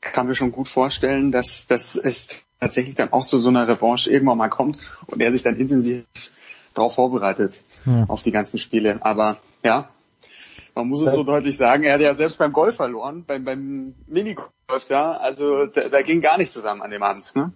kann 0.00 0.26
mir 0.26 0.34
schon 0.34 0.52
gut 0.52 0.68
vorstellen, 0.68 1.32
dass, 1.32 1.66
dass 1.66 1.96
es 1.96 2.28
tatsächlich 2.60 2.94
dann 2.94 3.12
auch 3.12 3.24
zu 3.24 3.38
so 3.38 3.48
einer 3.48 3.68
Revanche 3.68 4.10
irgendwann 4.10 4.38
mal 4.38 4.48
kommt 4.48 4.78
und 5.06 5.20
er 5.20 5.32
sich 5.32 5.42
dann 5.42 5.56
intensiv 5.56 6.04
darauf 6.74 6.94
vorbereitet, 6.94 7.62
ja. 7.86 8.04
auf 8.08 8.22
die 8.22 8.30
ganzen 8.30 8.58
Spiele. 8.58 8.98
Aber 9.00 9.38
ja, 9.64 9.88
man 10.74 10.88
muss 10.88 11.02
es 11.02 11.12
so 11.12 11.24
deutlich 11.24 11.56
sagen, 11.56 11.82
er 11.82 11.94
hat 11.94 12.00
ja 12.00 12.14
selbst 12.14 12.38
beim 12.38 12.52
Golf 12.52 12.76
verloren, 12.76 13.24
beim, 13.26 13.44
beim 13.44 13.94
Minigolf, 14.06 14.52
ja, 14.88 15.12
also 15.12 15.66
da, 15.66 15.88
da 15.88 16.02
ging 16.02 16.20
gar 16.20 16.38
nichts 16.38 16.54
zusammen 16.54 16.82
an 16.82 16.90
dem 16.90 17.02
Abend. 17.02 17.32
Ne? 17.34 17.52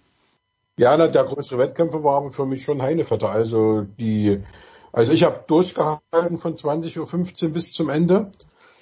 Ja, 0.79 0.97
na, 0.97 1.09
der 1.09 1.25
größere 1.25 1.59
Wettkämpfer 1.59 2.03
war 2.03 2.17
aber 2.17 2.31
für 2.31 2.47
mich 2.47 2.63
schon 2.63 2.81
Heinevetter. 2.81 3.29
Also 3.29 3.83
die, 3.83 4.43
also 4.91 5.13
ich 5.13 5.23
habe 5.23 5.45
durchgehalten 5.47 6.39
von 6.39 6.57
20.15 6.57 7.45
Uhr 7.47 7.51
bis 7.53 7.73
zum 7.73 7.91
Ende. 7.91 8.31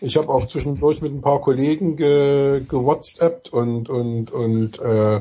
Ich 0.01 0.17
habe 0.17 0.29
auch 0.29 0.47
zwischendurch 0.47 1.03
mit 1.03 1.13
ein 1.13 1.21
paar 1.21 1.41
Kollegen 1.41 1.97
ge, 1.97 2.65
gewhatsappt 2.67 3.53
und 3.53 3.91
und 3.91 4.31
und 4.31 4.79
äh, 4.81 5.21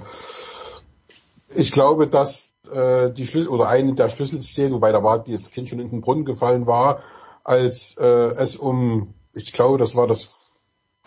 ich 1.55 1.71
glaube, 1.71 2.07
dass 2.07 2.51
äh, 2.71 3.11
die 3.11 3.25
Schlüssel 3.25 3.49
oder 3.49 3.67
eine 3.67 3.93
der 3.93 4.09
Schlüsselszenen, 4.09 4.73
wobei 4.73 4.91
da 4.91 5.03
war 5.03 5.23
das 5.23 5.49
Kind 5.49 5.69
schon 5.69 5.79
in 5.79 5.89
den 5.89 6.01
Brunnen 6.01 6.23
gefallen 6.23 6.67
war, 6.67 7.01
als 7.43 7.97
äh, 7.97 8.05
es 8.05 8.55
um, 8.55 9.15
ich 9.33 9.51
glaube, 9.53 9.79
das 9.79 9.95
war 9.95 10.07
das 10.07 10.29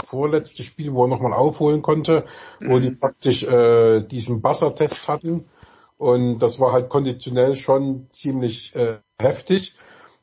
vorletzte 0.02 0.62
Spiel, 0.62 0.92
wo 0.92 1.04
er 1.04 1.08
nochmal 1.08 1.32
aufholen 1.32 1.82
konnte, 1.82 2.24
mhm. 2.60 2.70
wo 2.70 2.78
die 2.78 2.90
mhm. 2.90 2.98
praktisch 2.98 3.44
äh, 3.44 4.02
diesen 4.02 4.42
Buzzer-Test 4.42 5.08
hatten. 5.08 5.46
Und 5.96 6.40
das 6.40 6.58
war 6.58 6.72
halt 6.72 6.88
konditionell 6.88 7.56
schon 7.56 8.08
ziemlich 8.10 8.74
äh, 8.74 8.98
heftig. 9.20 9.74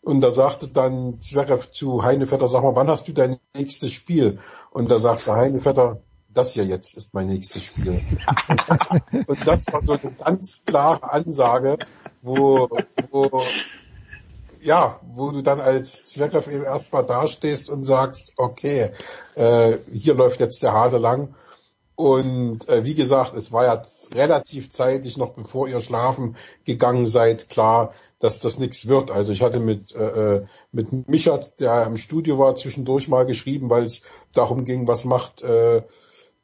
Und 0.02 0.22
da 0.22 0.32
sagte 0.32 0.68
dann 0.68 1.20
Zverev 1.20 1.72
zu 1.72 2.04
Heinevetter, 2.04 2.48
sag 2.48 2.64
mal, 2.64 2.76
wann 2.76 2.88
hast 2.88 3.08
du 3.08 3.14
dein 3.14 3.38
nächstes 3.56 3.92
Spiel? 3.92 4.40
Und 4.72 4.90
da 4.90 5.00
sagte 5.00 5.34
Heinevetter, 5.34 6.02
das 6.34 6.54
hier 6.54 6.66
jetzt 6.66 6.96
ist 6.96 7.14
mein 7.14 7.28
nächstes 7.28 7.64
Spiel. 7.64 8.02
und 9.28 9.48
das 9.48 9.66
war 9.72 9.86
so 9.86 9.94
eine 9.94 10.12
ganz 10.14 10.64
klare 10.66 11.12
Ansage, 11.12 11.78
wo, 12.22 12.70
wo 13.12 13.44
ja, 14.62 15.00
wo 15.16 15.32
du 15.32 15.42
dann 15.42 15.60
als 15.60 16.06
Zverev 16.06 16.50
eben 16.52 16.64
erstmal 16.64 17.06
dastehst 17.06 17.70
und 17.70 17.84
sagst, 17.84 18.34
okay, 18.38 18.92
äh, 19.36 19.78
hier 19.92 20.16
läuft 20.16 20.40
jetzt 20.40 20.62
der 20.62 20.74
Hase 20.74 20.98
lang. 20.98 21.36
Und 21.96 22.70
äh, 22.70 22.86
wie 22.86 22.96
gesagt, 22.96 23.36
es 23.36 23.52
war 23.52 23.66
ja 23.66 23.82
relativ 24.16 24.72
zeitig, 24.72 25.18
noch 25.18 25.32
bevor 25.32 25.68
ihr 25.68 25.82
schlafen 25.82 26.38
gegangen 26.64 27.06
seid, 27.06 27.50
klar, 27.50 27.94
dass 28.20 28.40
das 28.40 28.58
nichts 28.58 28.88
wird. 28.88 29.12
Also 29.12 29.34
ich 29.34 29.42
hatte 29.42 29.60
mit, 29.60 29.94
äh, 29.96 30.38
äh 30.38 30.46
mit 30.72 31.10
Michert, 31.10 31.60
der 31.60 31.86
im 31.86 31.98
Studio 31.98 32.38
war, 32.38 32.56
zwischendurch 32.56 33.08
mal 33.08 33.26
geschrieben, 33.26 33.70
weil 33.70 33.84
es 33.84 34.02
darum 34.34 34.66
ging, 34.66 34.88
was 34.88 35.04
macht 35.04 35.42
äh, 35.42 35.82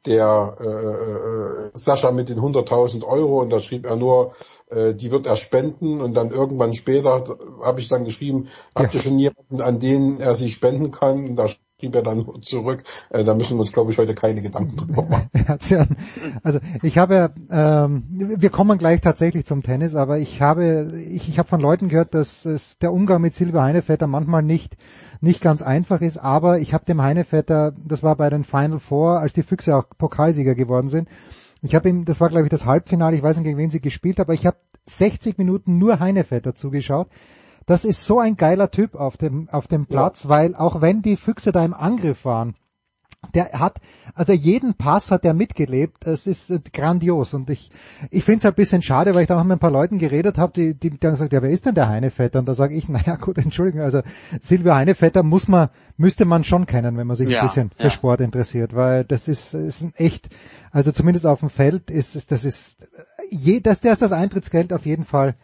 der 0.06 0.56
äh, 0.60 0.64
äh, 0.64 1.70
Sascha 1.74 2.10
mit 2.12 2.28
den 2.28 2.38
100.000 2.38 3.04
Euro 3.04 3.40
und 3.40 3.50
da 3.50 3.60
schrieb 3.60 3.86
er 3.86 3.96
nur, 3.96 4.32
äh, 4.70 4.94
die 4.94 5.10
wird 5.10 5.26
er 5.26 5.36
spenden 5.36 6.00
und 6.00 6.14
dann 6.14 6.30
irgendwann 6.30 6.74
später 6.74 7.24
habe 7.62 7.80
ich 7.80 7.88
dann 7.88 8.04
geschrieben, 8.04 8.44
ja. 8.76 8.84
habt 8.84 8.94
ihr 8.94 9.00
schon 9.00 9.18
jemanden, 9.18 9.60
an 9.60 9.78
den 9.78 10.20
er 10.20 10.34
sie 10.34 10.50
spenden 10.50 10.90
kann? 10.90 11.30
Und 11.30 11.36
da 11.36 11.48
schrieb 11.48 11.94
er 11.94 12.02
dann 12.02 12.26
zurück, 12.42 12.84
äh, 13.10 13.24
da 13.24 13.34
müssen 13.34 13.56
wir 13.56 13.60
uns 13.60 13.72
glaube 13.72 13.92
ich 13.92 13.98
heute 13.98 14.14
keine 14.14 14.42
Gedanken 14.42 14.76
drüber 14.76 15.02
machen. 15.08 15.30
also 16.42 16.58
ich 16.82 16.98
habe, 16.98 17.32
ähm, 17.50 18.04
wir 18.08 18.50
kommen 18.50 18.78
gleich 18.78 19.00
tatsächlich 19.00 19.44
zum 19.44 19.62
Tennis, 19.62 19.94
aber 19.94 20.18
ich 20.18 20.40
habe, 20.40 20.92
ich, 21.10 21.28
ich 21.28 21.38
habe 21.38 21.48
von 21.48 21.60
Leuten 21.60 21.88
gehört, 21.88 22.14
dass 22.14 22.44
es, 22.44 22.78
der 22.78 22.92
Umgang 22.92 23.20
mit 23.20 23.34
Silvia 23.34 23.62
Heinevetter 23.62 24.06
manchmal 24.06 24.42
nicht 24.42 24.76
nicht 25.26 25.40
ganz 25.40 25.60
einfach 25.60 26.00
ist, 26.00 26.16
aber 26.16 26.58
ich 26.58 26.72
habe 26.72 26.84
dem 26.84 27.02
Heinevetter, 27.02 27.72
das 27.72 28.02
war 28.02 28.16
bei 28.16 28.30
den 28.30 28.44
Final 28.44 28.78
Four, 28.78 29.20
als 29.20 29.32
die 29.32 29.42
Füchse 29.42 29.76
auch 29.76 29.84
Pokalsieger 29.98 30.54
geworden 30.54 30.88
sind, 30.88 31.08
ich 31.62 31.74
habe 31.74 31.88
ihm, 31.88 32.04
das 32.04 32.20
war 32.20 32.28
glaube 32.28 32.44
ich 32.44 32.50
das 32.50 32.64
Halbfinale, 32.64 33.16
ich 33.16 33.22
weiß 33.22 33.36
nicht 33.36 33.44
gegen 33.44 33.58
wen 33.58 33.70
sie 33.70 33.80
gespielt, 33.80 34.20
aber 34.20 34.34
ich 34.34 34.46
habe 34.46 34.56
60 34.86 35.36
Minuten 35.38 35.78
nur 35.78 36.00
Heinevetter 36.00 36.54
zugeschaut. 36.54 37.08
Das 37.66 37.84
ist 37.84 38.06
so 38.06 38.20
ein 38.20 38.36
geiler 38.36 38.70
Typ 38.70 38.94
auf 38.94 39.16
dem, 39.16 39.48
auf 39.50 39.66
dem 39.66 39.86
Platz, 39.86 40.24
ja. 40.24 40.28
weil 40.28 40.54
auch 40.54 40.80
wenn 40.80 41.02
die 41.02 41.16
Füchse 41.16 41.50
da 41.50 41.64
im 41.64 41.74
Angriff 41.74 42.24
waren, 42.24 42.54
der 43.34 43.52
hat, 43.52 43.80
also 44.14 44.32
jeden 44.32 44.74
Pass 44.74 45.10
hat 45.10 45.24
er 45.24 45.34
mitgelebt. 45.34 46.06
Es 46.06 46.26
ist 46.26 46.50
äh, 46.50 46.60
grandios 46.72 47.34
und 47.34 47.50
ich, 47.50 47.70
ich 48.10 48.24
finde 48.24 48.38
es 48.38 48.44
halt 48.44 48.54
ein 48.54 48.56
bisschen 48.56 48.82
schade, 48.82 49.14
weil 49.14 49.22
ich 49.22 49.26
da 49.28 49.34
noch 49.34 49.44
mit 49.44 49.56
ein 49.56 49.60
paar 49.60 49.70
Leuten 49.70 49.98
geredet 49.98 50.38
habe, 50.38 50.52
die, 50.52 50.74
die 50.74 50.98
dann 50.98 51.12
gesagt, 51.12 51.32
ja, 51.32 51.42
wer 51.42 51.50
ist 51.50 51.66
denn 51.66 51.74
der 51.74 51.88
Heinevetter? 51.88 52.38
Und 52.38 52.46
da 52.46 52.54
sage 52.54 52.74
ich, 52.74 52.88
naja 52.88 53.16
gut, 53.16 53.38
Entschuldigung, 53.38 53.82
also 53.82 54.02
Silvio 54.40 54.74
Heinevetter 54.74 55.22
muss 55.22 55.48
man, 55.48 55.68
müsste 55.96 56.24
man 56.24 56.44
schon 56.44 56.66
kennen, 56.66 56.96
wenn 56.96 57.06
man 57.06 57.16
sich 57.16 57.28
ja, 57.28 57.40
ein 57.40 57.46
bisschen 57.46 57.70
ja. 57.78 57.84
für 57.84 57.90
Sport 57.90 58.20
interessiert, 58.20 58.74
weil 58.74 59.04
das 59.04 59.28
ist, 59.28 59.54
ist 59.54 59.82
ein 59.82 59.92
echt, 59.96 60.28
also 60.70 60.92
zumindest 60.92 61.26
auf 61.26 61.40
dem 61.40 61.50
Feld 61.50 61.90
ist, 61.90 62.16
ist 62.16 62.32
das 62.32 62.44
ist, 62.44 62.76
je, 63.30 63.60
das, 63.60 63.80
das 63.80 63.94
ist 63.94 64.02
das 64.02 64.12
Eintrittsgeld 64.12 64.72
auf 64.72 64.86
jeden 64.86 65.04
Fall 65.04 65.34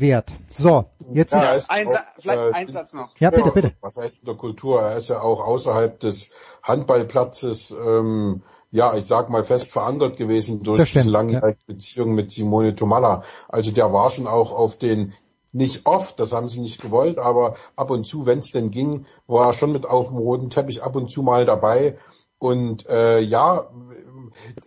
wert. 0.00 0.30
So, 0.50 0.86
jetzt 1.12 1.32
ja, 1.32 1.52
ist, 1.52 1.70
ein, 1.70 1.88
auch, 1.88 1.98
vielleicht 2.18 2.42
äh, 2.42 2.52
ein 2.52 2.68
Satz 2.68 2.92
noch. 2.92 3.14
Ja, 3.18 3.30
bitte, 3.30 3.50
bitte. 3.50 3.72
Was 3.80 3.96
heißt 3.96 4.18
in 4.20 4.26
der 4.26 4.34
Kultur? 4.34 4.82
Er 4.82 4.96
ist 4.96 5.08
ja 5.08 5.20
auch 5.20 5.46
außerhalb 5.46 5.98
des 6.00 6.30
Handballplatzes, 6.62 7.70
ähm, 7.70 8.42
ja, 8.70 8.96
ich 8.96 9.06
sag 9.06 9.30
mal 9.30 9.44
fest 9.44 9.70
verankert 9.70 10.16
gewesen 10.16 10.62
durch 10.64 10.92
diese 10.92 11.08
langjährige 11.08 11.58
ja. 11.66 11.74
Beziehung 11.74 12.14
mit 12.14 12.32
Simone 12.32 12.74
Tomalla. 12.74 13.22
Also 13.48 13.70
der 13.70 13.92
war 13.92 14.10
schon 14.10 14.26
auch 14.26 14.52
auf 14.52 14.76
den 14.76 15.12
nicht 15.52 15.86
oft, 15.86 16.18
das 16.18 16.32
haben 16.32 16.48
sie 16.48 16.58
nicht 16.58 16.82
gewollt, 16.82 17.18
aber 17.18 17.54
ab 17.76 17.90
und 17.90 18.04
zu, 18.04 18.26
wenn 18.26 18.38
es 18.38 18.50
denn 18.50 18.72
ging, 18.72 19.06
war 19.28 19.46
er 19.46 19.52
schon 19.52 19.70
mit 19.70 19.86
auf 19.86 20.08
dem 20.08 20.16
roten 20.16 20.50
Teppich 20.50 20.82
ab 20.82 20.96
und 20.96 21.08
zu 21.08 21.22
mal 21.22 21.46
dabei. 21.46 21.96
Und 22.38 22.88
äh, 22.88 23.20
ja, 23.20 23.70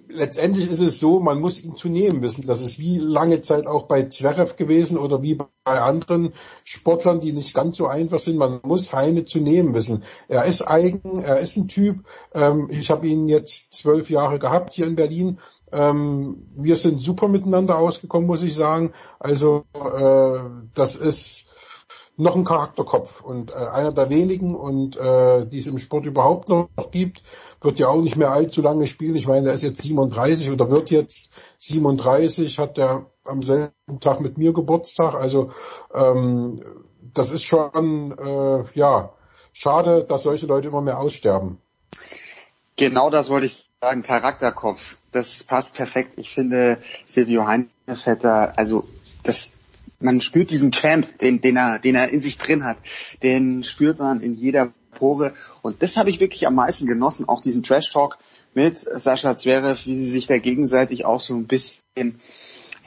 letztendlich 0.09 0.69
ist 0.69 0.79
es 0.79 0.99
so, 0.99 1.19
man 1.19 1.39
muss 1.39 1.63
ihn 1.63 1.75
zu 1.75 1.89
nehmen 1.89 2.21
wissen. 2.21 2.45
Das 2.45 2.61
ist 2.61 2.79
wie 2.79 2.97
lange 2.97 3.41
Zeit 3.41 3.67
auch 3.67 3.83
bei 3.83 4.03
Zverev 4.03 4.55
gewesen 4.55 4.97
oder 4.97 5.21
wie 5.21 5.35
bei 5.35 5.47
anderen 5.65 6.33
Sportlern, 6.63 7.19
die 7.19 7.33
nicht 7.33 7.53
ganz 7.53 7.77
so 7.77 7.87
einfach 7.87 8.19
sind. 8.19 8.37
Man 8.37 8.59
muss 8.63 8.93
Heine 8.93 9.25
zu 9.25 9.39
nehmen 9.39 9.73
wissen. 9.73 10.03
Er 10.27 10.45
ist 10.45 10.61
eigen, 10.61 11.19
er 11.19 11.39
ist 11.39 11.57
ein 11.57 11.67
Typ. 11.67 12.05
Ähm, 12.33 12.67
ich 12.69 12.89
habe 12.89 13.07
ihn 13.07 13.29
jetzt 13.29 13.73
zwölf 13.73 14.09
Jahre 14.09 14.39
gehabt 14.39 14.73
hier 14.73 14.87
in 14.87 14.95
Berlin. 14.95 15.39
Ähm, 15.71 16.47
wir 16.55 16.75
sind 16.75 17.01
super 17.01 17.27
miteinander 17.27 17.77
ausgekommen, 17.77 18.27
muss 18.27 18.43
ich 18.43 18.55
sagen. 18.55 18.91
Also 19.19 19.65
äh, 19.73 20.39
das 20.73 20.95
ist 20.95 21.47
noch 22.17 22.35
ein 22.35 22.43
Charakterkopf 22.43 23.21
und 23.21 23.51
äh, 23.51 23.55
einer 23.55 23.91
der 23.91 24.09
wenigen 24.09 24.55
und 24.55 24.97
äh, 24.97 25.45
die 25.45 25.59
es 25.59 25.67
im 25.67 25.77
Sport 25.77 26.05
überhaupt 26.05 26.49
noch 26.49 26.69
gibt 26.91 27.21
wird 27.61 27.79
ja 27.79 27.87
auch 27.87 28.01
nicht 28.01 28.15
mehr 28.15 28.31
allzu 28.31 28.61
lange 28.61 28.87
spielen. 28.87 29.15
Ich 29.15 29.27
meine, 29.27 29.49
er 29.49 29.55
ist 29.55 29.63
jetzt 29.63 29.81
37 29.81 30.51
oder 30.51 30.69
wird 30.69 30.91
jetzt 30.91 31.31
37, 31.59 32.59
hat 32.59 32.77
er 32.77 33.07
am 33.25 33.41
selben 33.41 33.99
Tag 33.99 34.21
mit 34.21 34.37
mir 34.37 34.53
Geburtstag. 34.53 35.15
Also 35.15 35.51
ähm, 35.93 36.61
das 37.13 37.31
ist 37.31 37.43
schon 37.43 38.15
äh, 38.17 38.63
ja 38.73 39.13
schade, 39.53 40.03
dass 40.03 40.23
solche 40.23 40.45
Leute 40.45 40.67
immer 40.67 40.81
mehr 40.81 40.99
aussterben. 40.99 41.59
Genau 42.75 43.09
das 43.09 43.29
wollte 43.29 43.47
ich 43.47 43.67
sagen, 43.81 44.03
Charakterkopf. 44.03 44.97
Das 45.11 45.43
passt 45.43 45.73
perfekt. 45.73 46.13
Ich 46.17 46.29
finde 46.29 46.77
Silvio 47.05 47.47
Heinevetter, 47.47 48.53
also 48.55 48.87
das 49.23 49.53
man 49.99 50.21
spürt 50.21 50.51
diesen 50.51 50.71
Champ, 50.71 51.17
den, 51.19 51.41
den 51.41 51.55
er, 51.55 51.79
den 51.79 51.95
er 51.95 52.09
in 52.09 52.21
sich 52.21 52.37
drin 52.37 52.63
hat. 52.63 52.77
Den 53.23 53.63
spürt 53.63 53.97
man 53.99 54.21
in 54.21 54.35
jeder 54.35 54.71
Pore. 54.97 55.33
Und 55.61 55.81
das 55.83 55.97
habe 55.97 56.09
ich 56.09 56.19
wirklich 56.19 56.47
am 56.47 56.55
meisten 56.55 56.85
genossen, 56.85 57.27
auch 57.27 57.41
diesen 57.41 57.63
Trash 57.63 57.91
Talk 57.91 58.17
mit 58.53 58.77
Sascha 58.77 59.35
Zverev, 59.35 59.85
wie 59.85 59.95
sie 59.95 60.09
sich 60.09 60.27
da 60.27 60.37
gegenseitig 60.37 61.05
auch 61.05 61.21
so 61.21 61.35
ein 61.35 61.47
bisschen 61.47 61.81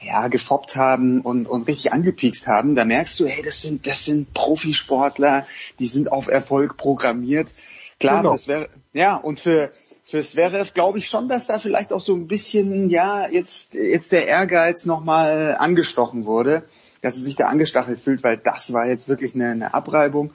ja, 0.01 0.27
gefoppt 0.27 0.75
haben 0.75 1.21
und, 1.21 1.45
und 1.45 1.67
richtig 1.67 1.93
angepiekst 1.93 2.47
haben, 2.47 2.75
da 2.75 2.85
merkst 2.85 3.19
du, 3.19 3.27
hey, 3.27 3.43
das 3.43 3.61
sind, 3.61 3.85
das 3.85 4.05
sind 4.05 4.33
Profisportler, 4.33 5.45
die 5.79 5.85
sind 5.85 6.11
auf 6.11 6.27
Erfolg 6.27 6.75
programmiert. 6.75 7.53
Klar, 7.99 8.23
genau. 8.23 8.35
für 8.35 8.67
ja, 8.93 9.15
und 9.15 9.39
für, 9.39 9.71
für 10.03 10.21
Zverev 10.21 10.73
glaube 10.73 10.97
ich 10.97 11.07
schon, 11.07 11.29
dass 11.29 11.47
da 11.47 11.59
vielleicht 11.59 11.93
auch 11.93 12.01
so 12.01 12.13
ein 12.13 12.27
bisschen, 12.27 12.89
ja, 12.89 13.29
jetzt, 13.29 13.73
jetzt 13.73 14.11
der 14.11 14.27
Ehrgeiz 14.27 14.85
nochmal 14.85 15.55
angestochen 15.57 16.25
wurde, 16.25 16.63
dass 17.01 17.15
er 17.15 17.23
sich 17.23 17.35
da 17.35 17.47
angestachelt 17.47 18.01
fühlt, 18.01 18.23
weil 18.23 18.37
das 18.37 18.73
war 18.73 18.87
jetzt 18.87 19.07
wirklich 19.07 19.33
eine, 19.35 19.51
eine 19.51 19.73
Abreibung. 19.73 20.33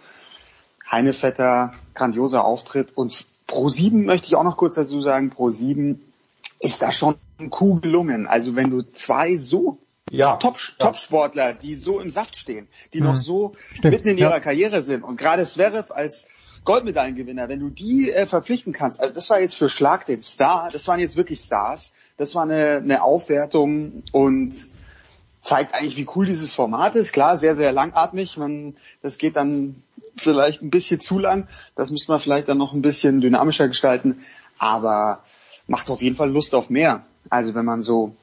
Heinevetter, 0.91 1.75
grandioser 1.95 2.45
Auftritt 2.45 2.97
und 2.97 3.27
Pro 3.47 3.69
7 3.69 4.05
möchte 4.05 4.27
ich 4.27 4.37
auch 4.37 4.45
noch 4.45 4.57
kurz 4.57 4.75
dazu 4.75 5.01
sagen, 5.03 5.31
Pro 5.31 5.51
7 5.51 6.01
ist 6.61 6.83
da 6.83 6.91
schon 6.91 7.17
cool 7.61 7.81
gelungen. 7.81 8.27
Also 8.27 8.57
wenn 8.57 8.71
du 8.71 8.83
zwei 8.83 9.37
so 9.37 9.79
ja, 10.11 10.37
Top, 10.37 10.57
ja. 10.59 10.87
Top-Sportler, 10.87 11.53
die 11.53 11.75
so 11.75 12.01
im 12.01 12.11
Saft 12.11 12.37
stehen, 12.37 12.69
die 12.95 13.01
mhm. 13.01 13.07
noch 13.07 13.17
so 13.17 13.53
Stimmt. 13.75 13.95
mitten 13.95 14.09
in 14.09 14.19
ihrer 14.19 14.31
ja. 14.31 14.41
Karriere 14.41 14.83
sind 14.83 15.03
und 15.03 15.17
gerade 15.17 15.45
Zverev 15.45 15.93
als 15.93 16.27
Goldmedaillengewinner, 16.65 17.49
wenn 17.49 17.61
du 17.61 17.71
die 17.71 18.13
äh, 18.13 18.27
verpflichten 18.27 18.73
kannst, 18.73 19.01
also 19.01 19.13
das 19.13 19.31
war 19.31 19.41
jetzt 19.41 19.57
für 19.57 19.69
Schlag 19.69 20.07
den 20.07 20.23
Star, 20.23 20.71
das 20.73 20.87
waren 20.89 21.01
jetzt 21.01 21.17
wirklich 21.17 21.41
Stars, 21.41 21.93
das 22.17 22.35
war 22.35 22.43
eine, 22.43 22.77
eine 22.77 23.03
Aufwertung 23.03 24.03
und 24.13 24.55
zeigt 25.47 25.75
eigentlich, 25.75 25.97
wie 25.97 26.09
cool 26.15 26.27
dieses 26.27 26.53
Format 26.53 26.97
ist. 26.97 27.13
Klar, 27.13 27.37
sehr, 27.37 27.55
sehr 27.55 27.73
langatmig. 27.73 28.37
Man, 28.37 28.75
das 29.03 29.17
geht 29.17 29.37
dann 29.37 29.83
vielleicht 30.17 30.63
ein 30.63 30.71
bisschen 30.71 31.01
zu 31.01 31.19
lang. 31.19 31.49
Das 31.77 31.91
müsste 31.91 32.11
man 32.11 32.21
vielleicht 32.21 32.49
dann 32.49 32.59
noch 32.59 32.73
ein 32.73 32.83
bisschen 32.83 33.21
dynamischer 33.21 33.69
gestalten. 33.69 34.25
Aber 34.59 35.23
macht 35.67 35.89
auf 35.91 36.03
jeden 36.03 36.17
Fall 36.17 36.31
Lust 36.31 36.55
auf 36.55 36.69
mehr. 36.69 37.05
Also 37.31 37.55
wenn 37.55 37.65
man 37.65 37.81
so, 37.81 38.17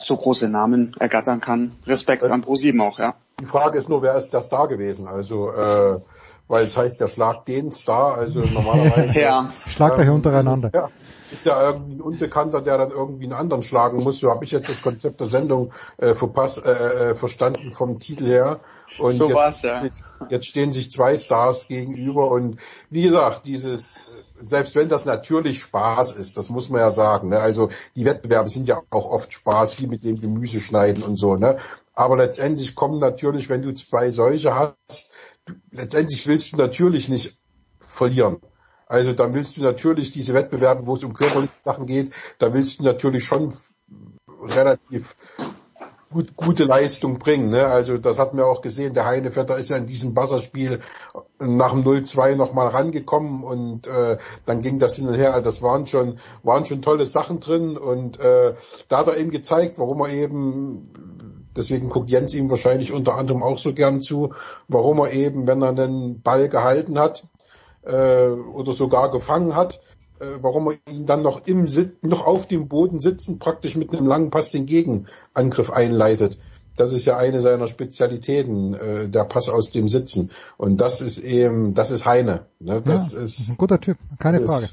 so 0.00 0.16
große 0.16 0.48
Namen 0.48 0.96
ergattern 0.98 1.40
kann. 1.40 1.76
Respekt 1.86 2.22
äh, 2.22 2.28
an 2.28 2.42
ProSieben 2.42 2.80
auch, 2.80 2.98
ja. 2.98 3.14
Die 3.40 3.46
Frage 3.46 3.78
ist 3.78 3.88
nur, 3.88 4.02
wer 4.02 4.16
ist 4.16 4.32
der 4.32 4.42
Star 4.42 4.68
gewesen? 4.68 5.06
Also, 5.06 5.50
äh, 5.50 6.00
weil 6.48 6.64
es 6.64 6.76
heißt, 6.76 7.00
der 7.00 7.08
Schlag 7.08 7.46
den 7.46 7.72
Star, 7.72 8.14
also 8.16 8.40
normalerweise. 8.40 9.18
ja. 9.20 9.52
Schlagt 9.68 9.98
euch 9.98 10.08
untereinander. 10.08 10.70
Ja 10.72 10.90
ist 11.34 11.46
ja 11.46 11.70
irgendwie 11.70 11.94
ein 11.94 12.00
Unbekannter, 12.00 12.62
der 12.62 12.78
dann 12.78 12.90
irgendwie 12.90 13.24
einen 13.24 13.32
anderen 13.34 13.62
schlagen 13.62 14.02
muss. 14.02 14.20
So 14.20 14.30
habe 14.30 14.44
ich 14.44 14.52
jetzt 14.52 14.68
das 14.68 14.82
Konzept 14.82 15.20
der 15.20 15.26
Sendung 15.26 15.72
äh, 15.98 16.14
verpasst, 16.14 16.64
äh, 16.64 17.10
äh, 17.10 17.14
verstanden 17.14 17.72
vom 17.72 17.98
Titel 17.98 18.26
her. 18.26 18.60
Und 18.98 19.12
so 19.12 19.26
jetzt, 19.26 19.34
war's, 19.34 19.62
ja. 19.62 19.84
Jetzt 20.28 20.46
stehen 20.46 20.72
sich 20.72 20.90
zwei 20.90 21.16
Stars 21.16 21.66
gegenüber 21.66 22.30
und 22.30 22.60
wie 22.90 23.02
gesagt, 23.02 23.46
dieses, 23.46 24.04
selbst 24.38 24.76
wenn 24.76 24.88
das 24.88 25.04
natürlich 25.04 25.58
Spaß 25.58 26.12
ist, 26.12 26.36
das 26.36 26.48
muss 26.48 26.68
man 26.68 26.80
ja 26.80 26.90
sagen, 26.92 27.30
ne? 27.30 27.40
also 27.40 27.70
die 27.96 28.04
Wettbewerbe 28.04 28.48
sind 28.48 28.68
ja 28.68 28.80
auch 28.90 29.06
oft 29.06 29.32
Spaß, 29.32 29.80
wie 29.80 29.88
mit 29.88 30.04
dem 30.04 30.20
Gemüse 30.20 30.60
schneiden 30.60 31.02
und 31.02 31.16
so, 31.16 31.34
ne? 31.34 31.56
aber 31.94 32.16
letztendlich 32.16 32.76
kommen 32.76 33.00
natürlich, 33.00 33.48
wenn 33.48 33.62
du 33.62 33.74
zwei 33.74 34.10
solche 34.10 34.54
hast, 34.54 35.10
letztendlich 35.70 36.26
willst 36.26 36.52
du 36.52 36.56
natürlich 36.56 37.08
nicht 37.08 37.38
verlieren. 37.80 38.38
Also 38.86 39.12
dann 39.12 39.34
willst 39.34 39.56
du 39.56 39.62
natürlich 39.62 40.12
diese 40.12 40.34
Wettbewerbe, 40.34 40.86
wo 40.86 40.94
es 40.94 41.04
um 41.04 41.14
körperliche 41.14 41.52
Sachen 41.64 41.86
geht, 41.86 42.12
da 42.38 42.52
willst 42.52 42.78
du 42.78 42.84
natürlich 42.84 43.24
schon 43.24 43.54
relativ 44.42 45.16
gut, 46.14 46.36
gute 46.36 46.64
Leistung 46.64 47.18
bringen. 47.18 47.48
Ne? 47.48 47.66
Also 47.66 47.98
das 47.98 48.18
hat 48.18 48.34
man 48.34 48.44
auch 48.44 48.62
gesehen, 48.62 48.94
der 48.94 49.06
Heinevetter 49.06 49.58
ist 49.58 49.70
ja 49.70 49.76
in 49.76 49.86
diesem 49.86 50.14
Buzzerspiel 50.14 50.80
nach 51.40 51.72
dem 51.72 51.82
0-2 51.82 52.36
nochmal 52.36 52.68
rangekommen 52.68 53.42
und 53.42 53.86
äh, 53.86 54.18
dann 54.46 54.62
ging 54.62 54.78
das 54.78 54.96
hin 54.96 55.08
und 55.08 55.14
her. 55.14 55.40
Das 55.40 55.60
waren 55.60 55.86
schon, 55.86 56.18
waren 56.42 56.64
schon 56.64 56.82
tolle 56.82 57.06
Sachen 57.06 57.40
drin 57.40 57.76
und 57.76 58.20
äh, 58.20 58.54
da 58.88 58.98
hat 58.98 59.08
er 59.08 59.16
eben 59.16 59.30
gezeigt, 59.30 59.78
warum 59.78 60.00
er 60.02 60.10
eben 60.10 61.33
deswegen 61.56 61.88
guckt 61.88 62.10
Jens 62.10 62.34
ihm 62.34 62.50
wahrscheinlich 62.50 62.92
unter 62.92 63.14
anderem 63.16 63.42
auch 63.42 63.58
so 63.58 63.72
gern 63.72 64.00
zu, 64.00 64.34
warum 64.68 64.98
er 64.98 65.12
eben, 65.12 65.46
wenn 65.46 65.62
er 65.62 65.70
einen 65.70 66.20
Ball 66.22 66.48
gehalten 66.48 66.98
hat, 66.98 67.28
äh, 67.84 68.28
oder 68.28 68.72
sogar 68.72 69.10
gefangen 69.10 69.54
hat, 69.54 69.80
äh, 70.20 70.24
warum 70.40 70.70
er 70.70 70.92
ihn 70.92 71.06
dann 71.06 71.22
noch 71.22 71.46
im 71.46 71.66
Sit 71.68 72.04
noch 72.04 72.26
auf 72.26 72.46
dem 72.46 72.68
Boden 72.68 72.98
sitzen 72.98 73.38
praktisch 73.38 73.76
mit 73.76 73.92
einem 73.92 74.06
langen 74.06 74.30
Pass 74.30 74.50
den 74.50 74.66
Gegenangriff 74.66 75.70
einleitet. 75.70 76.38
Das 76.76 76.92
ist 76.92 77.04
ja 77.04 77.16
eine 77.16 77.40
seiner 77.40 77.68
Spezialitäten, 77.68 78.74
äh, 78.74 79.08
der 79.08 79.24
Pass 79.24 79.48
aus 79.48 79.70
dem 79.70 79.88
Sitzen. 79.88 80.32
Und 80.56 80.80
das 80.80 81.00
ist 81.00 81.18
eben, 81.18 81.74
das 81.74 81.90
ist 81.92 82.04
Heine. 82.04 82.46
Ne? 82.58 82.82
Das 82.84 83.12
ja, 83.12 83.20
ist 83.20 83.48
ein 83.48 83.56
guter 83.56 83.80
Typ, 83.80 83.98
keine 84.18 84.40
Frage. 84.40 84.68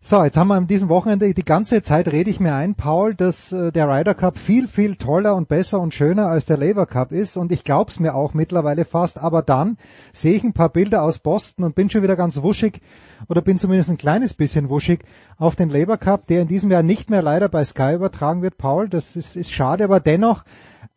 So, 0.00 0.22
jetzt 0.22 0.36
haben 0.36 0.48
wir 0.48 0.54
an 0.54 0.68
diesem 0.68 0.88
Wochenende, 0.88 1.34
die 1.34 1.44
ganze 1.44 1.82
Zeit 1.82 2.12
rede 2.12 2.30
ich 2.30 2.38
mir 2.38 2.54
ein, 2.54 2.76
Paul, 2.76 3.16
dass 3.16 3.50
äh, 3.50 3.72
der 3.72 3.88
Ryder 3.88 4.14
Cup 4.14 4.38
viel, 4.38 4.68
viel 4.68 4.94
toller 4.94 5.34
und 5.34 5.48
besser 5.48 5.80
und 5.80 5.92
schöner 5.92 6.26
als 6.26 6.46
der 6.46 6.56
Labour 6.56 6.86
Cup 6.86 7.10
ist. 7.10 7.36
Und 7.36 7.50
ich 7.50 7.64
glaub's 7.64 7.98
mir 7.98 8.14
auch 8.14 8.32
mittlerweile 8.32 8.84
fast, 8.84 9.18
aber 9.18 9.42
dann 9.42 9.76
sehe 10.12 10.34
ich 10.34 10.44
ein 10.44 10.52
paar 10.52 10.68
Bilder 10.68 11.02
aus 11.02 11.18
Boston 11.18 11.64
und 11.64 11.74
bin 11.74 11.90
schon 11.90 12.04
wieder 12.04 12.14
ganz 12.14 12.40
wuschig 12.40 12.80
oder 13.28 13.42
bin 13.42 13.58
zumindest 13.58 13.90
ein 13.90 13.96
kleines 13.96 14.34
bisschen 14.34 14.68
wuschig 14.68 15.00
auf 15.36 15.56
den 15.56 15.68
Labour 15.68 15.98
Cup, 15.98 16.28
der 16.28 16.42
in 16.42 16.48
diesem 16.48 16.70
Jahr 16.70 16.84
nicht 16.84 17.10
mehr 17.10 17.20
leider 17.20 17.48
bei 17.48 17.64
Sky 17.64 17.94
übertragen 17.94 18.40
wird, 18.40 18.56
Paul, 18.56 18.88
das 18.88 19.16
ist, 19.16 19.34
ist 19.34 19.50
schade, 19.50 19.82
aber 19.82 19.98
dennoch 19.98 20.44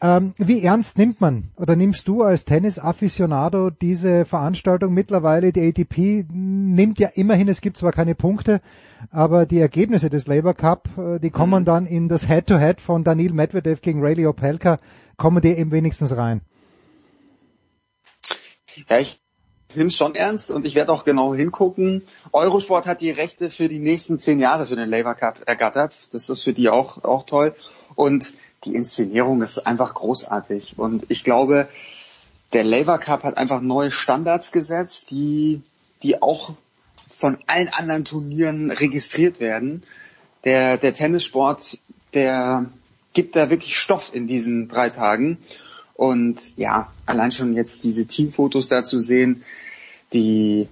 ähm, 0.02 0.34
wie 0.38 0.64
ernst 0.64 0.98
nimmt 0.98 1.22
man 1.22 1.52
oder 1.56 1.76
nimmst 1.76 2.08
du 2.08 2.24
als 2.24 2.44
Tennis-Afficionado 2.46 3.70
diese 3.70 4.26
Veranstaltung 4.26 4.94
mittlerweile? 4.94 5.54
Die 5.54 5.62
ATP 5.62 6.26
nimmt 6.32 6.98
ja 6.98 7.10
immerhin, 7.14 7.48
es 7.48 7.62
gibt 7.62 7.78
zwar 7.78 7.92
keine 7.92 8.16
Punkte, 8.16 8.62
aber 9.12 9.46
die 9.46 9.60
Ergebnisse 9.60 10.10
des 10.10 10.26
Labour 10.26 10.56
Cup, 10.56 10.90
äh, 10.98 11.20
die 11.20 11.30
kommen 11.30 11.62
mhm. 11.62 11.66
dann 11.66 11.86
in 11.86 12.08
das 12.10 12.28
Head-to-Head 12.28 12.80
-Head 12.80 12.82
von 12.82 13.04
Daniil 13.04 13.34
Medvedev 13.34 13.82
gegen 13.82 14.02
Ray 14.02 14.26
Opelka, 14.26 14.80
kommen 15.18 15.42
die 15.42 15.50
eben 15.50 15.72
wenigstens 15.72 16.16
rein. 16.18 16.42
Ja, 18.90 18.98
ich 18.98 19.22
nehme 19.76 19.90
es 19.90 19.96
schon 19.96 20.16
ernst 20.16 20.50
und 20.50 20.66
ich 20.66 20.74
werde 20.74 20.92
auch 20.92 21.06
genau 21.06 21.36
hingucken. 21.36 22.02
Eurosport 22.32 22.88
hat 22.88 23.02
die 23.02 23.12
Rechte 23.12 23.52
für 23.52 23.68
die 23.68 23.80
nächsten 23.80 24.18
zehn 24.18 24.40
Jahre 24.40 24.66
für 24.66 24.76
den 24.76 24.90
Labour 24.90 25.14
Cup 25.14 25.42
ergattert. 25.46 26.08
Das 26.12 26.30
ist 26.30 26.42
für 26.42 26.54
die 26.54 26.70
auch, 26.70 27.04
auch 27.04 27.24
toll. 27.24 27.54
Und 27.96 28.34
die 28.66 28.76
Inszenierung 28.76 29.42
ist 29.42 29.60
einfach 29.60 29.94
großartig. 29.94 30.78
Und 30.78 31.06
ich 31.10 31.24
glaube, 31.24 31.68
der 32.54 32.64
Labour 32.64 32.98
Cup 32.98 33.24
hat 33.24 33.38
einfach 33.38 33.62
neue 33.62 33.92
Standards 33.92 34.52
gesetzt, 34.52 35.12
die, 35.12 35.62
die 36.04 36.22
auch 36.22 36.54
von 37.18 37.38
allen 37.48 37.70
anderen 37.70 38.06
Turnieren 38.06 38.72
registriert 38.72 39.40
werden. 39.40 39.84
Der, 40.44 40.78
der 40.78 40.94
Tennissport, 40.94 41.78
der 42.14 42.72
gibt 43.14 43.36
da 43.36 43.50
wirklich 43.50 43.78
Stoff 43.78 44.12
in 44.14 44.28
diesen 44.28 44.68
drei 44.68 44.90
Tagen. 44.90 45.38
Und 45.94 46.58
ja, 46.58 46.92
allein 47.06 47.32
schon 47.32 47.54
jetzt 47.54 47.84
diese 47.84 48.06
Teamfotos 48.06 48.68
da 48.68 48.84
zu 48.84 49.00
sehen, 49.00 49.44
die 50.14 50.68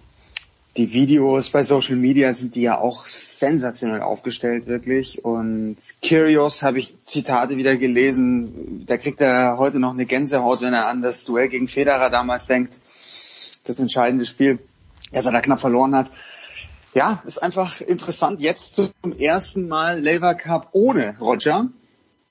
die 0.80 0.93
Videos 0.93 1.49
bei 1.49 1.61
Social 1.61 1.98
Media 1.98 2.32
sind 2.32 2.56
die 2.56 2.61
ja 2.61 2.77
auch 2.77 3.06
sensationell 3.06 4.01
aufgestellt, 4.01 4.66
wirklich. 4.66 5.25
Und 5.25 5.75
Curious 6.01 6.64
habe 6.64 6.80
ich 6.80 6.95
Zitate 7.03 7.58
wieder 7.58 7.75
gelesen. 7.75 8.85
Da 8.85 8.98
kriegt 8.98 9.19
er 9.19 9.58
heute 9.58 9.77
noch 9.77 9.91
eine 9.91 10.06
Gänsehaut, 10.06 10.61
wenn 10.61 10.74
er 10.74 10.88
an 10.88 11.01
das 11.01 11.25
Duell 11.25 11.49
gegen 11.49 11.67
Federer 11.67 12.09
damals 12.09 12.48
denkt. 12.48 12.75
Das 13.66 13.77
entscheidende 13.77 14.25
Spiel, 14.25 14.59
das 15.11 15.25
er 15.25 15.33
da 15.33 15.41
knapp 15.41 15.59
verloren 15.59 15.93
hat. 15.93 16.11
ja, 16.93 17.22
ist 17.25 17.43
einfach 17.43 17.82
interessant. 17.82 18.40
Jetzt 18.40 18.75
zum 18.75 18.90
ersten 19.19 19.67
Mal 19.67 19.99
Lever 19.99 20.33
Cup 20.33 20.69
ohne 20.72 21.17
Roger. 21.19 21.67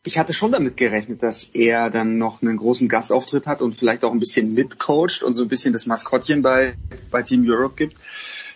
Ich 0.08 0.16
hatte 0.16 0.32
schon 0.32 0.52
damit 0.52 0.78
gerechnet, 0.78 1.22
dass 1.22 1.44
er 1.44 1.90
dann 1.90 2.16
noch 2.16 2.40
einen 2.40 2.56
großen 2.56 2.88
Gastauftritt 2.88 3.46
hat 3.46 3.60
und 3.60 3.76
vielleicht 3.76 4.04
auch 4.04 4.12
ein 4.12 4.18
bisschen 4.18 4.54
mitcoacht 4.54 5.22
und 5.22 5.34
so 5.34 5.42
ein 5.42 5.48
bisschen 5.48 5.74
das 5.74 5.84
Maskottchen 5.84 6.40
bei, 6.40 6.76
bei 7.10 7.22
Team 7.22 7.44
Europe 7.46 7.74
gibt. 7.76 7.94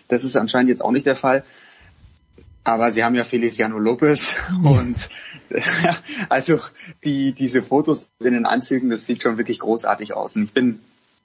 Das 0.07 0.23
ist 0.23 0.35
anscheinend 0.35 0.69
jetzt 0.69 0.81
auch 0.81 0.89
nicht 0.89 1.05
der 1.05 1.15
Fall. 1.15 1.43
Aber 2.63 2.91
sie 2.91 3.03
haben 3.03 3.13
ja 3.13 3.23
Feliciano 3.23 3.77
Lopez 3.77 4.33
und 4.63 5.09
also 6.29 6.59
die, 7.03 7.33
diese 7.33 7.61
Fotos 7.61 8.09
in 8.23 8.33
den 8.33 8.47
Anzügen, 8.47 8.89
das 8.89 9.05
sieht 9.05 9.21
schon 9.21 9.37
wirklich 9.37 9.59
großartig 9.59 10.15
aus. 10.15 10.35
Und 10.35 10.45
ich 10.45 10.53
bin, 10.53 10.79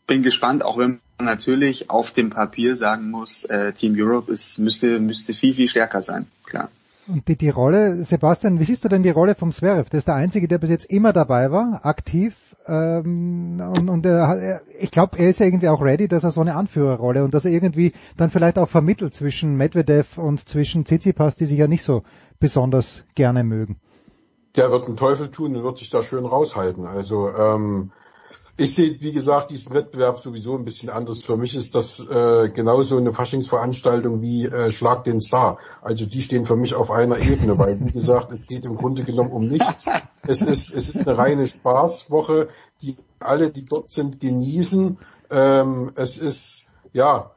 bin 0.07 0.23
gespannt, 0.23 0.63
auch 0.63 0.77
wenn 0.77 1.01
man 1.17 1.25
natürlich 1.25 1.89
auf 1.89 2.13
dem 2.13 2.29
Papier 2.29 2.77
sagen 2.77 3.11
muss, 3.11 3.45
äh, 3.45 3.73
Team 3.73 3.95
Europe 3.97 4.31
ist, 4.31 4.59
müsste, 4.59 5.01
müsste 5.01 5.33
viel, 5.33 5.55
viel 5.55 5.69
stärker 5.69 6.03
sein, 6.03 6.27
klar. 6.45 6.69
Und 7.09 7.27
die, 7.29 7.37
die 7.37 7.49
Rolle, 7.49 8.05
Sebastian, 8.05 8.61
wie 8.61 8.65
siehst 8.65 8.85
du 8.85 8.89
denn 8.89 9.03
die 9.03 9.11
Rolle 9.11 9.35
vom 9.35 9.51
Zverev? 9.51 9.89
Das 9.91 9.99
ist 9.99 10.09
der 10.09 10.15
Einzige, 10.15 10.47
der 10.47 10.59
bis 10.59 10.69
jetzt 10.69 10.91
immer 10.93 11.13
dabei 11.13 11.51
war, 11.51 11.81
aktiv. 11.85 12.55
Ähm, 12.67 13.63
und 13.77 13.89
und 13.89 14.05
er, 14.05 14.61
ich 14.79 14.91
glaube, 14.91 15.19
er 15.19 15.31
ist 15.31 15.41
ja 15.41 15.47
irgendwie 15.47 15.69
auch 15.69 15.81
ready, 15.81 16.07
dass 16.07 16.25
er 16.25 16.33
so 16.33 16.43
eine 16.43 16.55
Anführerrolle 16.55 17.25
und 17.25 17.33
dass 17.33 17.47
er 17.47 17.51
irgendwie 17.51 17.93
dann 18.19 18.29
vielleicht 18.29 18.59
auch 18.59 18.69
vermittelt 18.69 19.15
zwischen 19.15 19.57
Medvedev 19.57 20.19
und 20.19 20.47
zwischen 20.47 20.85
Tsitsipas, 20.85 21.37
die 21.37 21.47
sich 21.47 21.59
ja 21.59 21.67
nicht 21.67 21.83
so 21.83 22.03
besonders 22.41 23.05
gerne 23.15 23.43
mögen. 23.43 23.81
Der 24.57 24.71
wird 24.71 24.87
einen 24.87 24.97
Teufel 24.97 25.31
tun 25.31 25.57
und 25.57 25.63
wird 25.63 25.79
sich 25.79 25.89
da 25.89 26.03
schön 26.03 26.27
raushalten. 26.27 26.85
Also 26.85 27.31
ähm, 27.31 27.91
ich 28.61 28.75
sehe, 28.75 29.01
wie 29.01 29.13
gesagt, 29.13 29.51
diesen 29.51 29.73
Wettbewerb 29.73 30.19
sowieso 30.19 30.57
ein 30.57 30.65
bisschen 30.65 30.91
anders. 30.91 31.23
Für 31.23 31.37
mich 31.37 31.55
ist 31.55 31.77
das 31.77 32.01
äh, 32.01 32.49
genauso 32.49 32.97
eine 32.97 33.13
Faschingsveranstaltung 33.13 34.21
wie 34.21 34.47
äh, 34.47 34.73
Schlag 34.73 35.05
den 35.05 35.21
Star. 35.21 35.59
Also 35.81 36.07
die 36.07 36.23
stehen 36.23 36.45
für 36.45 36.57
mich 36.57 36.75
auf 36.75 36.91
einer 36.91 37.19
Ebene, 37.19 37.57
weil 37.57 37.79
wie 37.81 37.93
gesagt, 37.93 38.33
es 38.33 38.47
geht 38.49 38.65
im 38.65 38.77
Grunde 38.77 39.05
genommen 39.05 39.31
um 39.31 39.47
nichts. 39.47 39.87
Es 40.27 40.43
ist, 40.43 40.75
es 40.75 40.89
ist 40.89 41.07
eine 41.07 41.17
reine 41.17 41.47
Spaßwoche, 41.47 42.49
die 42.83 42.97
alle, 43.21 43.51
die 43.51 43.65
dort 43.65 43.93
sind, 43.93 44.19
genießen. 44.19 44.99
Ähm, 45.31 45.93
es 45.95 46.19
ist, 46.19 46.67
ja, 46.93 47.31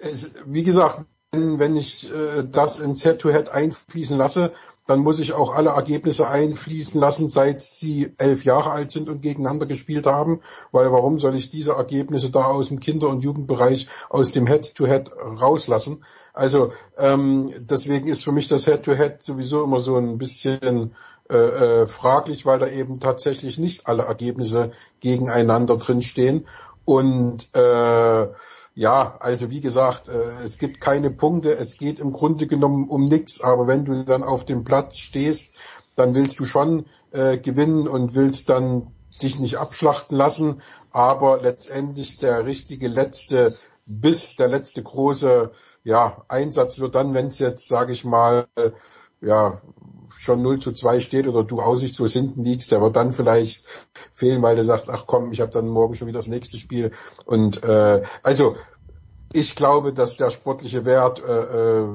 es, 0.00 0.34
wie 0.46 0.64
gesagt, 0.64 1.06
wenn, 1.32 1.60
wenn 1.60 1.76
ich 1.76 2.10
äh, 2.12 2.44
das 2.50 2.80
ins 2.80 3.04
Head-to-Head 3.04 3.48
-Head 3.48 3.52
einfließen 3.52 4.18
lasse, 4.18 4.52
dann 4.90 5.00
muss 5.00 5.20
ich 5.20 5.32
auch 5.32 5.54
alle 5.54 5.70
Ergebnisse 5.70 6.26
einfließen 6.26 7.00
lassen, 7.00 7.28
seit 7.28 7.62
sie 7.62 8.12
elf 8.18 8.44
Jahre 8.44 8.72
alt 8.72 8.90
sind 8.90 9.08
und 9.08 9.22
gegeneinander 9.22 9.66
gespielt 9.66 10.06
haben, 10.06 10.40
weil 10.72 10.90
warum 10.90 11.20
soll 11.20 11.36
ich 11.36 11.48
diese 11.48 11.72
Ergebnisse 11.72 12.30
da 12.30 12.46
aus 12.46 12.68
dem 12.68 12.80
Kinder- 12.80 13.08
und 13.08 13.22
Jugendbereich 13.22 13.86
aus 14.08 14.32
dem 14.32 14.48
Head-to-Head 14.48 15.12
-Head 15.12 15.40
rauslassen? 15.40 16.04
Also 16.34 16.72
ähm, 16.98 17.52
deswegen 17.60 18.08
ist 18.08 18.24
für 18.24 18.32
mich 18.32 18.48
das 18.48 18.64
Head-to-Head 18.64 19.20
-Head 19.20 19.22
sowieso 19.22 19.62
immer 19.62 19.78
so 19.78 19.96
ein 19.96 20.18
bisschen 20.18 20.96
äh, 21.30 21.36
äh, 21.36 21.86
fraglich, 21.86 22.44
weil 22.44 22.58
da 22.58 22.66
eben 22.66 22.98
tatsächlich 22.98 23.58
nicht 23.60 23.86
alle 23.86 24.02
Ergebnisse 24.02 24.72
gegeneinander 24.98 25.76
drinstehen 25.76 26.48
und 26.84 27.48
äh, 27.54 28.26
ja, 28.74 29.16
also 29.20 29.50
wie 29.50 29.60
gesagt, 29.60 30.08
äh, 30.08 30.44
es 30.44 30.58
gibt 30.58 30.80
keine 30.80 31.10
Punkte, 31.10 31.56
es 31.56 31.76
geht 31.76 31.98
im 31.98 32.12
Grunde 32.12 32.46
genommen 32.46 32.88
um 32.88 33.06
nichts, 33.06 33.40
aber 33.40 33.66
wenn 33.66 33.84
du 33.84 34.04
dann 34.04 34.22
auf 34.22 34.44
dem 34.44 34.64
Platz 34.64 34.98
stehst, 34.98 35.58
dann 35.96 36.14
willst 36.14 36.38
du 36.40 36.44
schon 36.44 36.86
äh, 37.10 37.38
gewinnen 37.38 37.88
und 37.88 38.14
willst 38.14 38.48
dann 38.48 38.92
dich 39.22 39.38
nicht 39.38 39.56
abschlachten 39.56 40.16
lassen, 40.16 40.62
aber 40.92 41.40
letztendlich 41.42 42.16
der 42.16 42.46
richtige 42.46 42.88
letzte 42.88 43.56
Biss, 43.86 44.36
der 44.36 44.48
letzte 44.48 44.82
große 44.82 45.50
ja, 45.82 46.24
Einsatz 46.28 46.78
wird 46.78 46.94
dann, 46.94 47.12
wenn 47.14 47.26
es 47.26 47.38
jetzt, 47.38 47.66
sage 47.66 47.92
ich 47.92 48.04
mal, 48.04 48.46
äh, 48.54 48.70
ja, 49.20 49.60
schon 50.16 50.42
0 50.42 50.58
zu 50.58 50.72
2 50.72 51.00
steht 51.00 51.26
oder 51.26 51.44
du 51.44 51.60
aussichtslos 51.60 52.12
hinten 52.12 52.42
liegst, 52.42 52.72
der 52.72 52.80
wird 52.80 52.96
dann 52.96 53.12
vielleicht 53.12 53.64
fehlen, 54.12 54.42
weil 54.42 54.56
du 54.56 54.64
sagst, 54.64 54.90
ach 54.90 55.04
komm, 55.06 55.32
ich 55.32 55.40
habe 55.40 55.50
dann 55.50 55.68
morgen 55.68 55.94
schon 55.94 56.08
wieder 56.08 56.18
das 56.18 56.28
nächste 56.28 56.58
Spiel. 56.58 56.92
Und 57.24 57.64
äh, 57.64 58.02
also 58.22 58.56
ich 59.32 59.54
glaube, 59.56 59.92
dass 59.92 60.16
der 60.16 60.30
sportliche 60.30 60.84
Wert 60.84 61.22
äh, 61.22 61.82
äh 61.82 61.88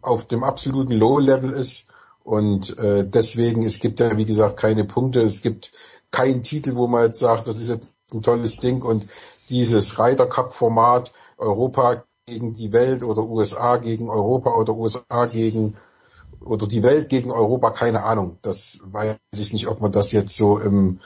auf 0.00 0.26
dem 0.26 0.44
absoluten 0.44 0.92
Low-Level 0.92 1.50
ist. 1.50 1.88
Und 2.22 2.78
äh, 2.78 3.06
deswegen, 3.06 3.62
es 3.62 3.80
gibt 3.80 4.00
ja, 4.00 4.16
wie 4.16 4.26
gesagt, 4.26 4.56
keine 4.58 4.84
Punkte, 4.84 5.22
es 5.22 5.40
gibt 5.42 5.72
keinen 6.10 6.42
Titel, 6.42 6.76
wo 6.76 6.86
man 6.86 7.06
jetzt 7.06 7.18
sagt, 7.18 7.48
das 7.48 7.56
ist 7.56 7.68
jetzt 7.68 7.94
ein 8.12 8.22
tolles 8.22 8.58
Ding 8.58 8.82
und 8.82 9.06
dieses 9.48 9.98
Ryder 9.98 10.26
Cup 10.26 10.54
Format 10.54 11.12
Europa 11.36 12.04
gegen 12.26 12.54
die 12.54 12.72
Welt 12.72 13.02
oder 13.02 13.22
USA 13.22 13.78
gegen 13.78 14.10
Europa 14.10 14.54
oder 14.54 14.74
USA 14.74 15.26
gegen 15.26 15.76
oder 16.40 16.66
die 16.66 16.82
Welt 16.82 17.08
gegen 17.08 17.30
Europa, 17.30 17.70
keine 17.70 18.04
Ahnung. 18.04 18.38
Das 18.42 18.80
weiß 18.84 19.16
ich 19.36 19.52
nicht, 19.52 19.68
ob 19.68 19.80
man 19.80 19.92
das 19.92 20.12
jetzt 20.12 20.34
so 20.34 20.58
im, 20.58 21.00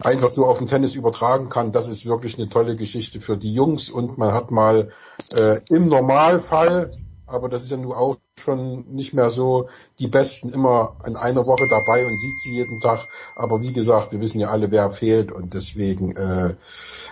einfach 0.00 0.30
so 0.30 0.46
auf 0.46 0.58
den 0.58 0.66
Tennis 0.66 0.94
übertragen 0.94 1.48
kann. 1.48 1.72
Das 1.72 1.88
ist 1.88 2.06
wirklich 2.06 2.38
eine 2.38 2.48
tolle 2.48 2.76
Geschichte 2.76 3.20
für 3.20 3.36
die 3.36 3.54
Jungs 3.54 3.90
und 3.90 4.18
man 4.18 4.32
hat 4.32 4.50
mal 4.50 4.90
äh, 5.32 5.60
im 5.68 5.88
Normalfall, 5.88 6.90
aber 7.26 7.48
das 7.48 7.62
ist 7.62 7.70
ja 7.70 7.76
nun 7.76 7.92
auch 7.92 8.16
schon 8.38 8.84
nicht 8.90 9.14
mehr 9.14 9.30
so, 9.30 9.68
die 9.98 10.08
Besten 10.08 10.50
immer 10.50 10.96
in 11.06 11.16
einer 11.16 11.46
Woche 11.46 11.66
dabei 11.68 12.06
und 12.06 12.18
sieht 12.18 12.40
sie 12.40 12.54
jeden 12.56 12.80
Tag. 12.80 13.08
Aber 13.36 13.62
wie 13.62 13.72
gesagt, 13.72 14.12
wir 14.12 14.20
wissen 14.20 14.40
ja 14.40 14.48
alle, 14.48 14.70
wer 14.70 14.90
fehlt 14.92 15.32
und 15.32 15.54
deswegen, 15.54 16.16
äh, 16.16 16.54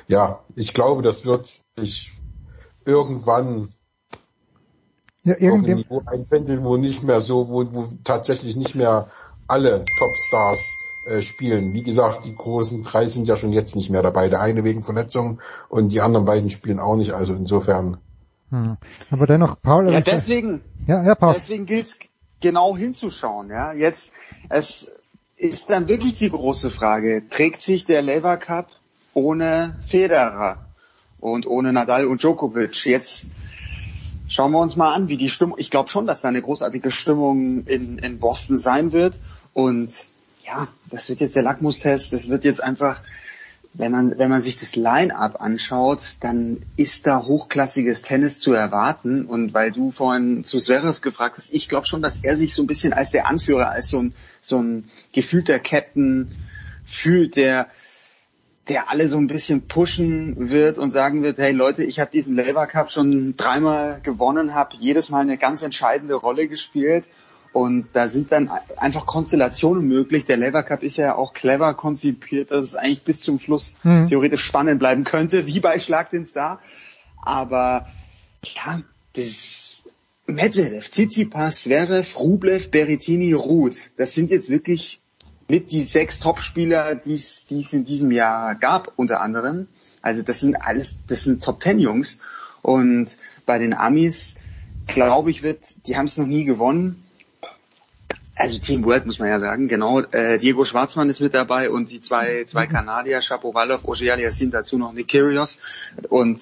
ja, 0.08 0.40
ich 0.56 0.74
glaube, 0.74 1.02
das 1.02 1.24
wird 1.24 1.62
sich 1.76 2.12
irgendwann 2.84 3.68
ja, 5.24 5.34
irgendwie... 5.38 5.74
Niveau 5.74 6.02
einpendeln, 6.06 6.64
wo 6.64 6.76
nicht 6.76 7.02
mehr 7.02 7.20
so, 7.20 7.48
wo, 7.48 7.66
wo 7.72 7.88
tatsächlich 8.04 8.56
nicht 8.56 8.74
mehr 8.74 9.08
alle 9.46 9.84
Topstars 9.98 10.76
äh, 11.04 11.20
spielen. 11.20 11.74
Wie 11.74 11.82
gesagt, 11.82 12.24
die 12.24 12.34
großen 12.34 12.82
drei 12.82 13.06
sind 13.06 13.26
ja 13.26 13.36
schon 13.36 13.52
jetzt 13.52 13.74
nicht 13.74 13.90
mehr 13.90 14.02
dabei. 14.02 14.28
Der 14.28 14.40
eine 14.40 14.64
wegen 14.64 14.84
Verletzung 14.84 15.40
und 15.68 15.90
die 15.90 16.00
anderen 16.00 16.24
beiden 16.24 16.48
spielen 16.48 16.78
auch 16.78 16.96
nicht. 16.96 17.12
Also 17.12 17.34
insofern. 17.34 17.98
Hm. 18.50 18.76
Aber 19.10 19.26
dennoch, 19.26 19.60
Paul. 19.60 19.92
Ja, 19.92 20.00
deswegen. 20.00 20.60
Ja, 20.86 21.02
ja, 21.02 21.16
Paul. 21.16 21.34
Deswegen 21.34 21.66
gilt 21.66 21.86
es 21.86 21.98
genau 22.40 22.76
hinzuschauen. 22.76 23.50
Ja, 23.50 23.72
jetzt 23.72 24.12
es 24.48 25.00
ist 25.36 25.70
dann 25.70 25.88
wirklich 25.88 26.14
die 26.18 26.30
große 26.30 26.70
Frage: 26.70 27.24
Trägt 27.28 27.62
sich 27.62 27.84
der 27.84 28.02
Lever 28.02 28.36
Cup 28.36 28.68
ohne 29.12 29.76
Federer 29.84 30.66
und 31.18 31.48
ohne 31.48 31.72
Nadal 31.72 32.06
und 32.06 32.22
Djokovic? 32.22 32.84
Jetzt 32.84 33.26
schauen 34.32 34.52
wir 34.52 34.60
uns 34.60 34.76
mal 34.76 34.94
an, 34.94 35.08
wie 35.08 35.18
die 35.18 35.28
Stimmung. 35.28 35.58
Ich 35.58 35.70
glaube 35.70 35.90
schon, 35.90 36.06
dass 36.06 36.22
da 36.22 36.28
eine 36.28 36.40
großartige 36.40 36.90
Stimmung 36.90 37.66
in, 37.66 37.98
in 37.98 38.18
Boston 38.18 38.56
sein 38.56 38.92
wird. 38.92 39.20
Und 39.52 40.06
ja, 40.44 40.68
das 40.90 41.10
wird 41.10 41.20
jetzt 41.20 41.36
der 41.36 41.42
Lackmustest. 41.42 42.14
Das 42.14 42.30
wird 42.30 42.44
jetzt 42.44 42.62
einfach, 42.62 43.02
wenn 43.74 43.92
man, 43.92 44.18
wenn 44.18 44.30
man 44.30 44.40
sich 44.40 44.56
das 44.56 44.74
Line-up 44.74 45.42
anschaut, 45.42 46.16
dann 46.20 46.62
ist 46.76 47.06
da 47.06 47.22
hochklassiges 47.24 48.00
Tennis 48.00 48.38
zu 48.38 48.54
erwarten. 48.54 49.26
Und 49.26 49.52
weil 49.52 49.70
du 49.70 49.90
vorhin 49.90 50.44
zu 50.44 50.58
Zverev 50.58 51.02
gefragt 51.02 51.36
hast, 51.36 51.52
ich 51.52 51.68
glaube 51.68 51.86
schon, 51.86 52.00
dass 52.00 52.20
er 52.22 52.34
sich 52.34 52.54
so 52.54 52.62
ein 52.62 52.66
bisschen 52.66 52.94
als 52.94 53.10
der 53.10 53.26
Anführer, 53.26 53.68
als 53.68 53.88
so 53.88 53.98
ein, 53.98 54.14
so 54.40 54.62
ein 54.62 54.84
gefühlter 55.12 55.58
Captain 55.58 56.34
fühlt, 56.86 57.36
der, 57.36 57.68
der 58.68 58.90
alle 58.90 59.08
so 59.08 59.18
ein 59.18 59.26
bisschen 59.26 59.66
pushen 59.66 60.50
wird 60.50 60.78
und 60.78 60.92
sagen 60.92 61.22
wird, 61.22 61.38
hey 61.38 61.52
Leute, 61.52 61.82
ich 61.82 61.98
habe 61.98 62.10
diesen 62.10 62.36
Lever 62.36 62.66
Cup 62.66 62.92
schon 62.92 63.36
dreimal 63.36 64.00
gewonnen, 64.02 64.54
habe 64.54 64.76
jedes 64.78 65.10
Mal 65.10 65.20
eine 65.20 65.36
ganz 65.36 65.62
entscheidende 65.62 66.14
Rolle 66.14 66.46
gespielt 66.46 67.08
und 67.52 67.88
da 67.92 68.08
sind 68.08 68.32
dann 68.32 68.50
einfach 68.76 69.04
Konstellationen 69.04 69.86
möglich. 69.86 70.24
Der 70.24 70.36
Lever 70.36 70.62
Cup 70.62 70.82
ist 70.82 70.96
ja 70.96 71.16
auch 71.16 71.34
clever 71.34 71.74
konzipiert, 71.74 72.50
dass 72.50 72.64
es 72.64 72.74
eigentlich 72.76 73.04
bis 73.04 73.20
zum 73.20 73.40
Schluss 73.40 73.74
mhm. 73.82 74.06
theoretisch 74.06 74.44
spannend 74.44 74.78
bleiben 74.78 75.04
könnte, 75.04 75.46
wie 75.46 75.60
bei 75.60 75.78
Schlag 75.78 76.10
den 76.10 76.24
Star. 76.24 76.60
Aber 77.20 77.88
ja, 78.44 78.80
das 79.14 79.90
Medvedev, 80.26 80.88
Tsitsipas, 80.88 81.62
Zverev, 81.62 82.18
Rublev, 82.18 82.70
Berrettini, 82.70 83.34
Ruth, 83.34 83.90
das 83.96 84.14
sind 84.14 84.30
jetzt 84.30 84.48
wirklich 84.48 85.01
mit 85.52 85.70
die 85.70 85.82
sechs 85.82 86.18
Topspieler, 86.18 86.94
die 86.94 87.12
es 87.12 87.72
in 87.74 87.84
diesem 87.84 88.10
Jahr 88.10 88.54
gab, 88.54 88.90
unter 88.96 89.20
anderem. 89.20 89.68
Also 90.00 90.22
das 90.22 90.40
sind 90.40 90.56
alles, 90.56 90.96
das 91.08 91.24
sind 91.24 91.44
Top 91.44 91.60
Ten 91.60 91.78
Jungs. 91.78 92.20
Und 92.62 93.18
bei 93.44 93.58
den 93.58 93.74
Amis, 93.74 94.36
glaube 94.86 95.30
ich, 95.30 95.42
wird, 95.42 95.86
die 95.86 95.98
haben 95.98 96.06
es 96.06 96.16
noch 96.16 96.26
nie 96.26 96.44
gewonnen 96.44 97.04
also 98.34 98.58
Team 98.58 98.82
World 98.86 99.04
muss 99.04 99.18
man 99.18 99.28
ja 99.28 99.38
sagen, 99.38 99.68
genau. 99.68 100.00
Äh, 100.00 100.38
Diego 100.38 100.64
Schwarzmann 100.64 101.10
ist 101.10 101.20
mit 101.20 101.34
dabei 101.34 101.70
und 101.70 101.90
die 101.90 102.00
zwei, 102.00 102.44
zwei 102.44 102.64
mhm. 102.64 102.70
Kanadier, 102.70 103.20
Shapovalov, 103.20 103.84
Ojeali 103.84 104.28
sind 104.30 104.54
dazu 104.54 104.78
noch 104.78 104.94
Nick 104.94 105.08
Kyrgios. 105.08 105.58
Und 106.08 106.40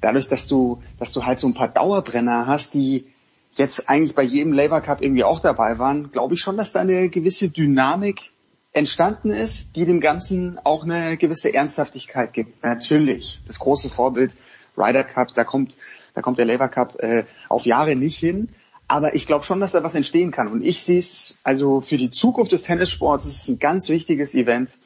dadurch, 0.00 0.28
dass 0.28 0.48
du, 0.48 0.82
dass 0.98 1.12
du 1.12 1.26
halt 1.26 1.38
so 1.38 1.46
ein 1.46 1.52
paar 1.52 1.68
Dauerbrenner 1.68 2.46
hast, 2.46 2.72
die 2.72 3.04
jetzt 3.52 3.88
eigentlich 3.88 4.14
bei 4.14 4.22
jedem 4.22 4.54
Labour 4.54 4.80
Cup 4.80 5.02
irgendwie 5.02 5.24
auch 5.24 5.40
dabei 5.40 5.78
waren, 5.78 6.10
glaube 6.10 6.34
ich 6.34 6.40
schon, 6.40 6.56
dass 6.56 6.72
da 6.72 6.80
eine 6.80 7.10
gewisse 7.10 7.50
Dynamik 7.50 8.32
entstanden 8.76 9.30
ist, 9.30 9.74
die 9.76 9.86
dem 9.86 10.00
Ganzen 10.00 10.58
auch 10.62 10.84
eine 10.84 11.16
gewisse 11.16 11.52
Ernsthaftigkeit 11.52 12.32
gibt. 12.32 12.62
Natürlich, 12.62 13.40
das 13.46 13.58
große 13.58 13.88
Vorbild 13.88 14.34
Ryder 14.76 15.04
Cup, 15.04 15.28
da 15.34 15.44
kommt 15.44 15.76
da 16.16 16.22
kommt 16.22 16.38
der 16.38 16.46
Labour 16.46 16.68
Cup 16.68 17.02
äh, 17.02 17.24
auf 17.48 17.66
Jahre 17.66 17.94
nicht 17.94 18.18
hin. 18.18 18.48
Aber 18.88 19.14
ich 19.14 19.26
glaube 19.26 19.44
schon, 19.44 19.60
dass 19.60 19.72
da 19.72 19.84
was 19.84 19.94
entstehen 19.94 20.30
kann. 20.30 20.48
Und 20.48 20.64
ich 20.64 20.82
sehe 20.82 20.98
es, 20.98 21.38
also 21.44 21.80
für 21.80 21.98
die 21.98 22.10
Zukunft 22.10 22.52
des 22.52 22.62
Tennissports 22.62 23.26
ist 23.26 23.42
es 23.42 23.48
ein 23.48 23.58
ganz 23.58 23.88
wichtiges 23.88 24.34
Event, 24.34 24.78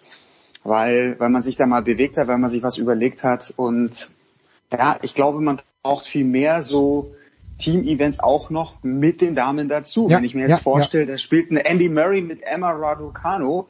weil, 0.65 1.19
weil 1.20 1.28
man 1.28 1.43
sich 1.43 1.57
da 1.57 1.67
mal 1.67 1.83
bewegt 1.83 2.17
hat, 2.17 2.27
weil 2.27 2.39
man 2.39 2.51
sich 2.51 2.65
was 2.65 2.78
überlegt 2.78 3.23
hat. 3.23 3.55
Und 3.57 4.10
ja, 4.73 4.99
ich 5.02 5.15
glaube, 5.15 5.41
man 5.41 5.60
braucht 5.83 6.07
viel 6.07 6.25
mehr 6.25 6.62
so 6.62 7.15
Team-Events 7.60 8.20
auch 8.20 8.50
noch 8.50 8.82
mit 8.82 9.20
den 9.20 9.34
Damen 9.34 9.68
dazu. 9.68 10.08
Ja, 10.08 10.16
Wenn 10.16 10.24
ich 10.24 10.34
mir 10.34 10.42
jetzt 10.42 10.50
ja, 10.50 10.56
vorstelle, 10.56 11.06
da 11.06 11.18
spielt 11.18 11.50
eine 11.50 11.64
Andy 11.64 11.89
Murray 11.89 12.22
mit 12.22 12.42
Emma 12.42 12.72
Raducanu 12.72 13.66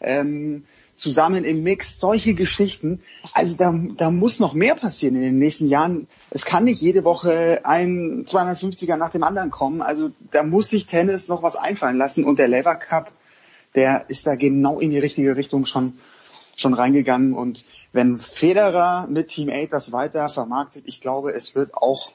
ähm, 0.00 0.64
zusammen 0.94 1.44
im 1.44 1.62
Mix, 1.62 1.98
solche 1.98 2.34
Geschichten. 2.34 3.00
Also 3.32 3.56
da, 3.56 3.74
da 3.96 4.10
muss 4.10 4.40
noch 4.40 4.54
mehr 4.54 4.74
passieren 4.74 5.16
in 5.16 5.22
den 5.22 5.38
nächsten 5.38 5.68
Jahren. 5.68 6.06
Es 6.30 6.44
kann 6.44 6.64
nicht 6.64 6.80
jede 6.80 7.04
Woche 7.04 7.60
ein 7.64 8.24
250er 8.24 8.96
nach 8.96 9.10
dem 9.10 9.22
anderen 9.22 9.50
kommen. 9.50 9.82
Also 9.82 10.10
da 10.30 10.42
muss 10.42 10.70
sich 10.70 10.86
Tennis 10.86 11.28
noch 11.28 11.42
was 11.42 11.56
einfallen 11.56 11.98
lassen 11.98 12.24
und 12.24 12.38
der 12.38 12.48
Lever 12.48 12.76
Cup, 12.76 13.12
der 13.74 14.04
ist 14.08 14.26
da 14.26 14.36
genau 14.36 14.80
in 14.80 14.90
die 14.90 14.98
richtige 14.98 15.36
Richtung 15.36 15.66
schon 15.66 15.94
schon 16.54 16.74
reingegangen 16.74 17.32
und 17.32 17.64
wenn 17.92 18.18
Federer 18.18 19.06
mit 19.08 19.28
Team 19.28 19.50
8 19.50 19.72
das 19.72 19.92
weiter 19.92 20.28
vermarktet, 20.28 20.84
ich 20.86 21.00
glaube, 21.00 21.32
es 21.32 21.54
wird 21.54 21.74
auch 21.74 22.12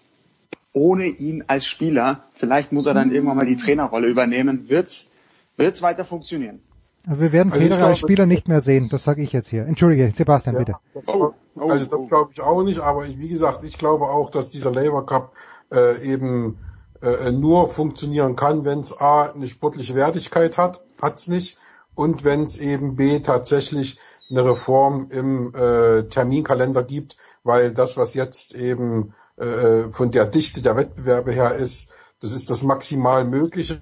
ohne 0.74 1.06
ihn 1.06 1.44
als 1.48 1.66
Spieler, 1.66 2.24
vielleicht 2.34 2.72
muss 2.72 2.86
er 2.86 2.94
dann 2.94 3.12
irgendwann 3.12 3.38
mal 3.38 3.46
die 3.46 3.58
Trainerrolle 3.58 4.08
übernehmen, 4.08 4.70
wird's 4.70 5.12
wird's 5.58 5.82
weiter 5.82 6.06
funktionieren. 6.06 6.62
Also 7.08 7.22
wir 7.22 7.32
werden 7.32 7.52
Also 7.52 7.64
Federer 7.64 7.88
als 7.88 8.00
glaube- 8.00 8.14
Spieler 8.14 8.26
nicht 8.28 8.48
mehr 8.48 8.62
sehen, 8.62 8.90
das 8.90 9.04
sage 9.06 9.22
ich 9.22 9.32
jetzt 9.32 9.48
hier. 9.50 9.66
Entschuldige, 9.66 10.12
Sebastian, 10.12 10.58
bitte. 10.58 10.76
Oh, 11.08 11.32
also 11.56 11.86
das 11.86 12.08
glaube 12.08 12.32
ich 12.34 12.42
auch 12.42 12.64
nicht, 12.64 12.80
aber 12.80 13.06
ich, 13.06 13.18
wie 13.18 13.30
gesagt, 13.30 13.64
ich 13.64 13.78
glaube 13.78 14.06
auch, 14.06 14.30
dass 14.30 14.50
dieser 14.50 14.72
Labour 14.72 15.06
Cup 15.06 15.32
äh, 15.74 16.04
eben 16.06 16.60
äh, 17.02 17.32
nur 17.32 17.70
funktionieren 17.70 18.36
kann, 18.36 18.66
wenn 18.66 18.82
es 18.82 19.00
A 19.00 19.32
eine 19.32 19.48
sportliche 19.48 19.96
Wertigkeit 19.96 20.58
hat, 20.58 20.84
hat's 21.02 21.28
nicht, 21.28 21.58
und 21.96 22.24
wenn 22.24 22.44
es 22.44 22.58
eben 22.58 22.96
B 22.96 23.20
tatsächlich 23.22 23.98
eine 24.30 24.44
Reform 24.46 25.08
im 25.10 25.56
äh, 25.56 26.04
Terminkalender 26.04 26.84
gibt, 26.84 27.18
weil 27.44 27.72
das, 27.72 27.98
was 27.98 28.14
jetzt 28.14 28.54
eben 28.54 29.14
äh, 29.38 29.92
von 29.92 30.12
der 30.12 30.26
Dichte 30.26 30.62
der 30.62 30.76
Wettbewerbe 30.76 31.32
her 31.32 31.56
ist, 31.56 31.92
das 32.20 32.32
ist 32.32 32.50
das 32.50 32.64
maximal 32.64 33.26
Mögliche, 33.26 33.82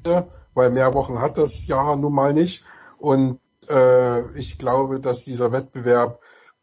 weil 0.54 0.70
mehr 0.70 0.94
Wochen 0.94 1.20
hat 1.20 1.38
das 1.38 1.68
Jahr 1.68 1.96
nun 1.96 2.14
mal 2.14 2.34
nicht. 2.34 2.64
Und 2.98 3.40
äh, 3.70 4.38
ich 4.38 4.58
glaube, 4.58 5.00
dass 5.00 5.24
dieser 5.24 5.52
Wettbewerb, 5.52 6.20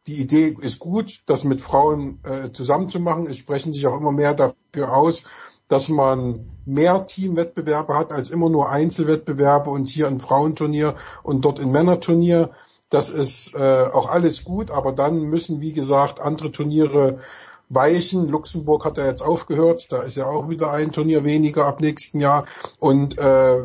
die 0.06 0.20
Idee 0.20 0.54
ist 0.60 0.78
gut, 0.78 1.22
das 1.26 1.44
mit 1.44 1.60
Frauen 1.60 2.20
äh, 2.24 2.52
zusammenzumachen. 2.52 3.26
Es 3.26 3.38
sprechen 3.38 3.72
sich 3.72 3.86
auch 3.86 3.96
immer 3.96 4.12
mehr 4.12 4.34
dafür 4.34 4.94
aus, 4.94 5.22
dass 5.68 5.88
man 5.88 6.50
mehr 6.66 7.06
Teamwettbewerbe 7.06 7.96
hat 7.96 8.12
als 8.12 8.30
immer 8.30 8.50
nur 8.50 8.68
Einzelwettbewerbe 8.68 9.70
und 9.70 9.88
hier 9.88 10.08
ein 10.08 10.20
Frauenturnier 10.20 10.96
und 11.22 11.44
dort 11.44 11.60
ein 11.60 11.70
Männerturnier. 11.70 12.50
Das 12.90 13.08
ist 13.08 13.54
äh, 13.54 13.86
auch 13.90 14.10
alles 14.10 14.44
gut, 14.44 14.70
aber 14.70 14.92
dann 14.92 15.20
müssen, 15.22 15.62
wie 15.62 15.72
gesagt, 15.72 16.20
andere 16.20 16.52
Turniere 16.52 17.20
weichen. 17.72 18.28
Luxemburg 18.28 18.84
hat 18.84 18.98
ja 18.98 19.06
jetzt 19.06 19.22
aufgehört, 19.22 19.90
da 19.90 20.02
ist 20.02 20.16
ja 20.16 20.26
auch 20.26 20.48
wieder 20.48 20.72
ein 20.72 20.92
Turnier 20.92 21.24
weniger 21.24 21.66
ab 21.66 21.80
nächsten 21.80 22.20
Jahr. 22.20 22.46
Und 22.78 23.18
äh, 23.18 23.56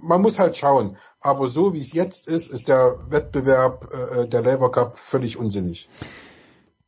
man 0.00 0.22
muss 0.22 0.38
halt 0.38 0.56
schauen. 0.56 0.96
Aber 1.20 1.48
so 1.48 1.72
wie 1.72 1.80
es 1.80 1.92
jetzt 1.92 2.26
ist, 2.26 2.50
ist 2.50 2.68
der 2.68 2.98
Wettbewerb 3.08 3.88
äh, 3.92 4.26
der 4.26 4.42
Labour 4.42 4.72
Cup 4.72 4.98
völlig 4.98 5.38
unsinnig. 5.38 5.88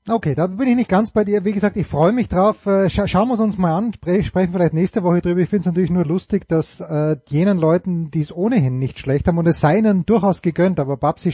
Okay, 0.07 0.35
da 0.35 0.49
bin 0.49 0.69
ich 0.69 0.77
nicht 0.77 0.91
ganz 0.91 1.11
bei 1.11 1.25
dir. 1.25 1.47
Wie 1.47 1.53
gesagt, 1.53 1.79
ich 1.79 1.87
freue 1.87 2.13
mich 2.13 2.29
drauf. 2.29 2.67
Äh, 2.67 2.91
Scha 2.91 3.09
schauen 3.09 3.29
wir 3.29 3.35
es 3.35 3.41
uns 3.41 3.57
mal 3.57 3.75
an. 3.75 3.95
Spre 3.95 4.23
sprechen 4.23 4.53
vielleicht 4.53 4.75
nächste 4.75 5.03
Woche 5.03 5.23
drüber. 5.23 5.41
Ich 5.41 5.49
finde 5.49 5.61
es 5.61 5.67
natürlich 5.67 5.91
nur 5.91 6.05
lustig, 6.05 6.47
dass 6.47 6.81
äh, 6.81 7.17
jenen 7.29 7.57
Leuten, 7.57 8.11
die 8.11 8.21
es 8.21 8.31
ohnehin 8.31 8.79
nicht 8.79 8.99
schlecht 8.99 9.27
haben, 9.29 9.39
und 9.39 9.47
es 9.47 9.61
sei 9.61 9.79
ihnen 9.79 10.05
durchaus 10.05 10.43
gegönnt, 10.43 10.79
aber 10.79 10.99
Babsi 10.99 11.33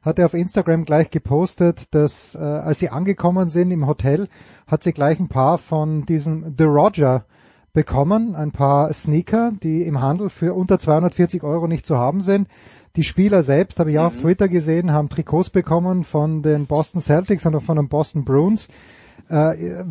Chat 0.00 0.06
hatte 0.06 0.24
auf 0.24 0.34
Instagram 0.34 0.84
gleich 0.84 1.10
gepostet, 1.10 1.82
dass 1.90 2.34
äh, 2.34 2.38
als 2.38 2.78
sie 2.78 2.88
angekommen 2.88 3.48
sind 3.48 3.70
im 3.70 3.86
Hotel, 3.86 4.28
hat 4.66 4.82
sie 4.82 4.92
gleich 4.92 5.20
ein 5.20 5.28
paar 5.28 5.58
von 5.58 6.06
diesem 6.06 6.54
The 6.56 6.64
Roger 6.64 7.24
bekommen, 7.72 8.34
ein 8.34 8.50
paar 8.50 8.92
Sneaker, 8.92 9.52
die 9.62 9.82
im 9.82 10.00
Handel 10.00 10.30
für 10.30 10.54
unter 10.54 10.78
240 10.78 11.42
Euro 11.42 11.66
nicht 11.66 11.86
zu 11.86 11.98
haben 11.98 12.22
sind. 12.22 12.48
Die 12.96 13.04
Spieler 13.04 13.42
selbst, 13.42 13.78
habe 13.78 13.92
ich 13.92 13.98
auch 13.98 14.06
auf 14.06 14.16
Twitter 14.16 14.48
gesehen, 14.48 14.92
haben 14.92 15.08
Trikots 15.08 15.50
bekommen 15.50 16.02
von 16.02 16.42
den 16.42 16.66
Boston 16.66 17.00
Celtics 17.00 17.46
und 17.46 17.54
auch 17.54 17.62
von 17.62 17.76
den 17.76 17.88
Boston 17.88 18.24
Bruins. 18.24 18.66
Äh, 19.28 19.84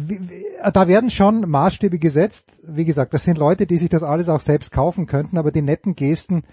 da 0.74 0.88
werden 0.88 1.10
schon 1.10 1.50
Maßstäbe 1.50 2.00
gesetzt. 2.00 2.52
Wie 2.68 2.84
gesagt, 2.84 3.14
das 3.14 3.24
sind 3.24 3.38
Leute, 3.38 3.66
die 3.66 3.78
sich 3.78 3.90
das 3.90 4.04
alles 4.04 4.28
auch 4.28 4.42
selbst 4.42 4.72
kaufen 4.72 5.06
könnten, 5.06 5.38
aber 5.38 5.52
die 5.52 5.62
netten 5.62 5.96
Gesten, 5.96 6.44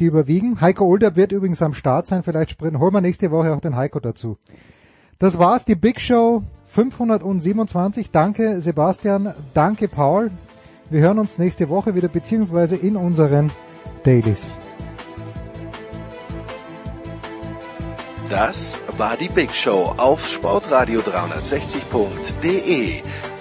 die 0.00 0.06
überwiegen. 0.06 0.60
Heiko 0.60 0.84
Older 0.86 1.14
wird 1.16 1.32
übrigens 1.32 1.62
am 1.62 1.72
Start 1.74 2.06
sein, 2.06 2.22
vielleicht 2.22 2.50
sprinten. 2.50 2.78
Holen 2.80 2.94
wir 2.94 3.00
nächste 3.00 3.30
Woche 3.30 3.54
auch 3.54 3.60
den 3.60 3.76
Heiko 3.76 4.00
dazu. 4.00 4.36
Das 5.18 5.38
war's, 5.38 5.64
die 5.64 5.76
Big 5.76 6.00
Show 6.00 6.42
527. 6.68 8.10
Danke 8.10 8.60
Sebastian, 8.60 9.32
danke 9.54 9.88
Paul. 9.88 10.30
Wir 10.88 11.00
hören 11.02 11.18
uns 11.18 11.38
nächste 11.38 11.68
Woche 11.68 11.94
wieder, 11.94 12.08
beziehungsweise 12.08 12.76
in 12.76 12.96
unseren 12.96 13.50
Dailies. 14.02 14.50
Das 18.28 18.80
war 18.96 19.16
die 19.16 19.28
Big 19.28 19.54
Show 19.54 19.94
auf 19.96 20.26
sportradio360.de. 20.26 23.02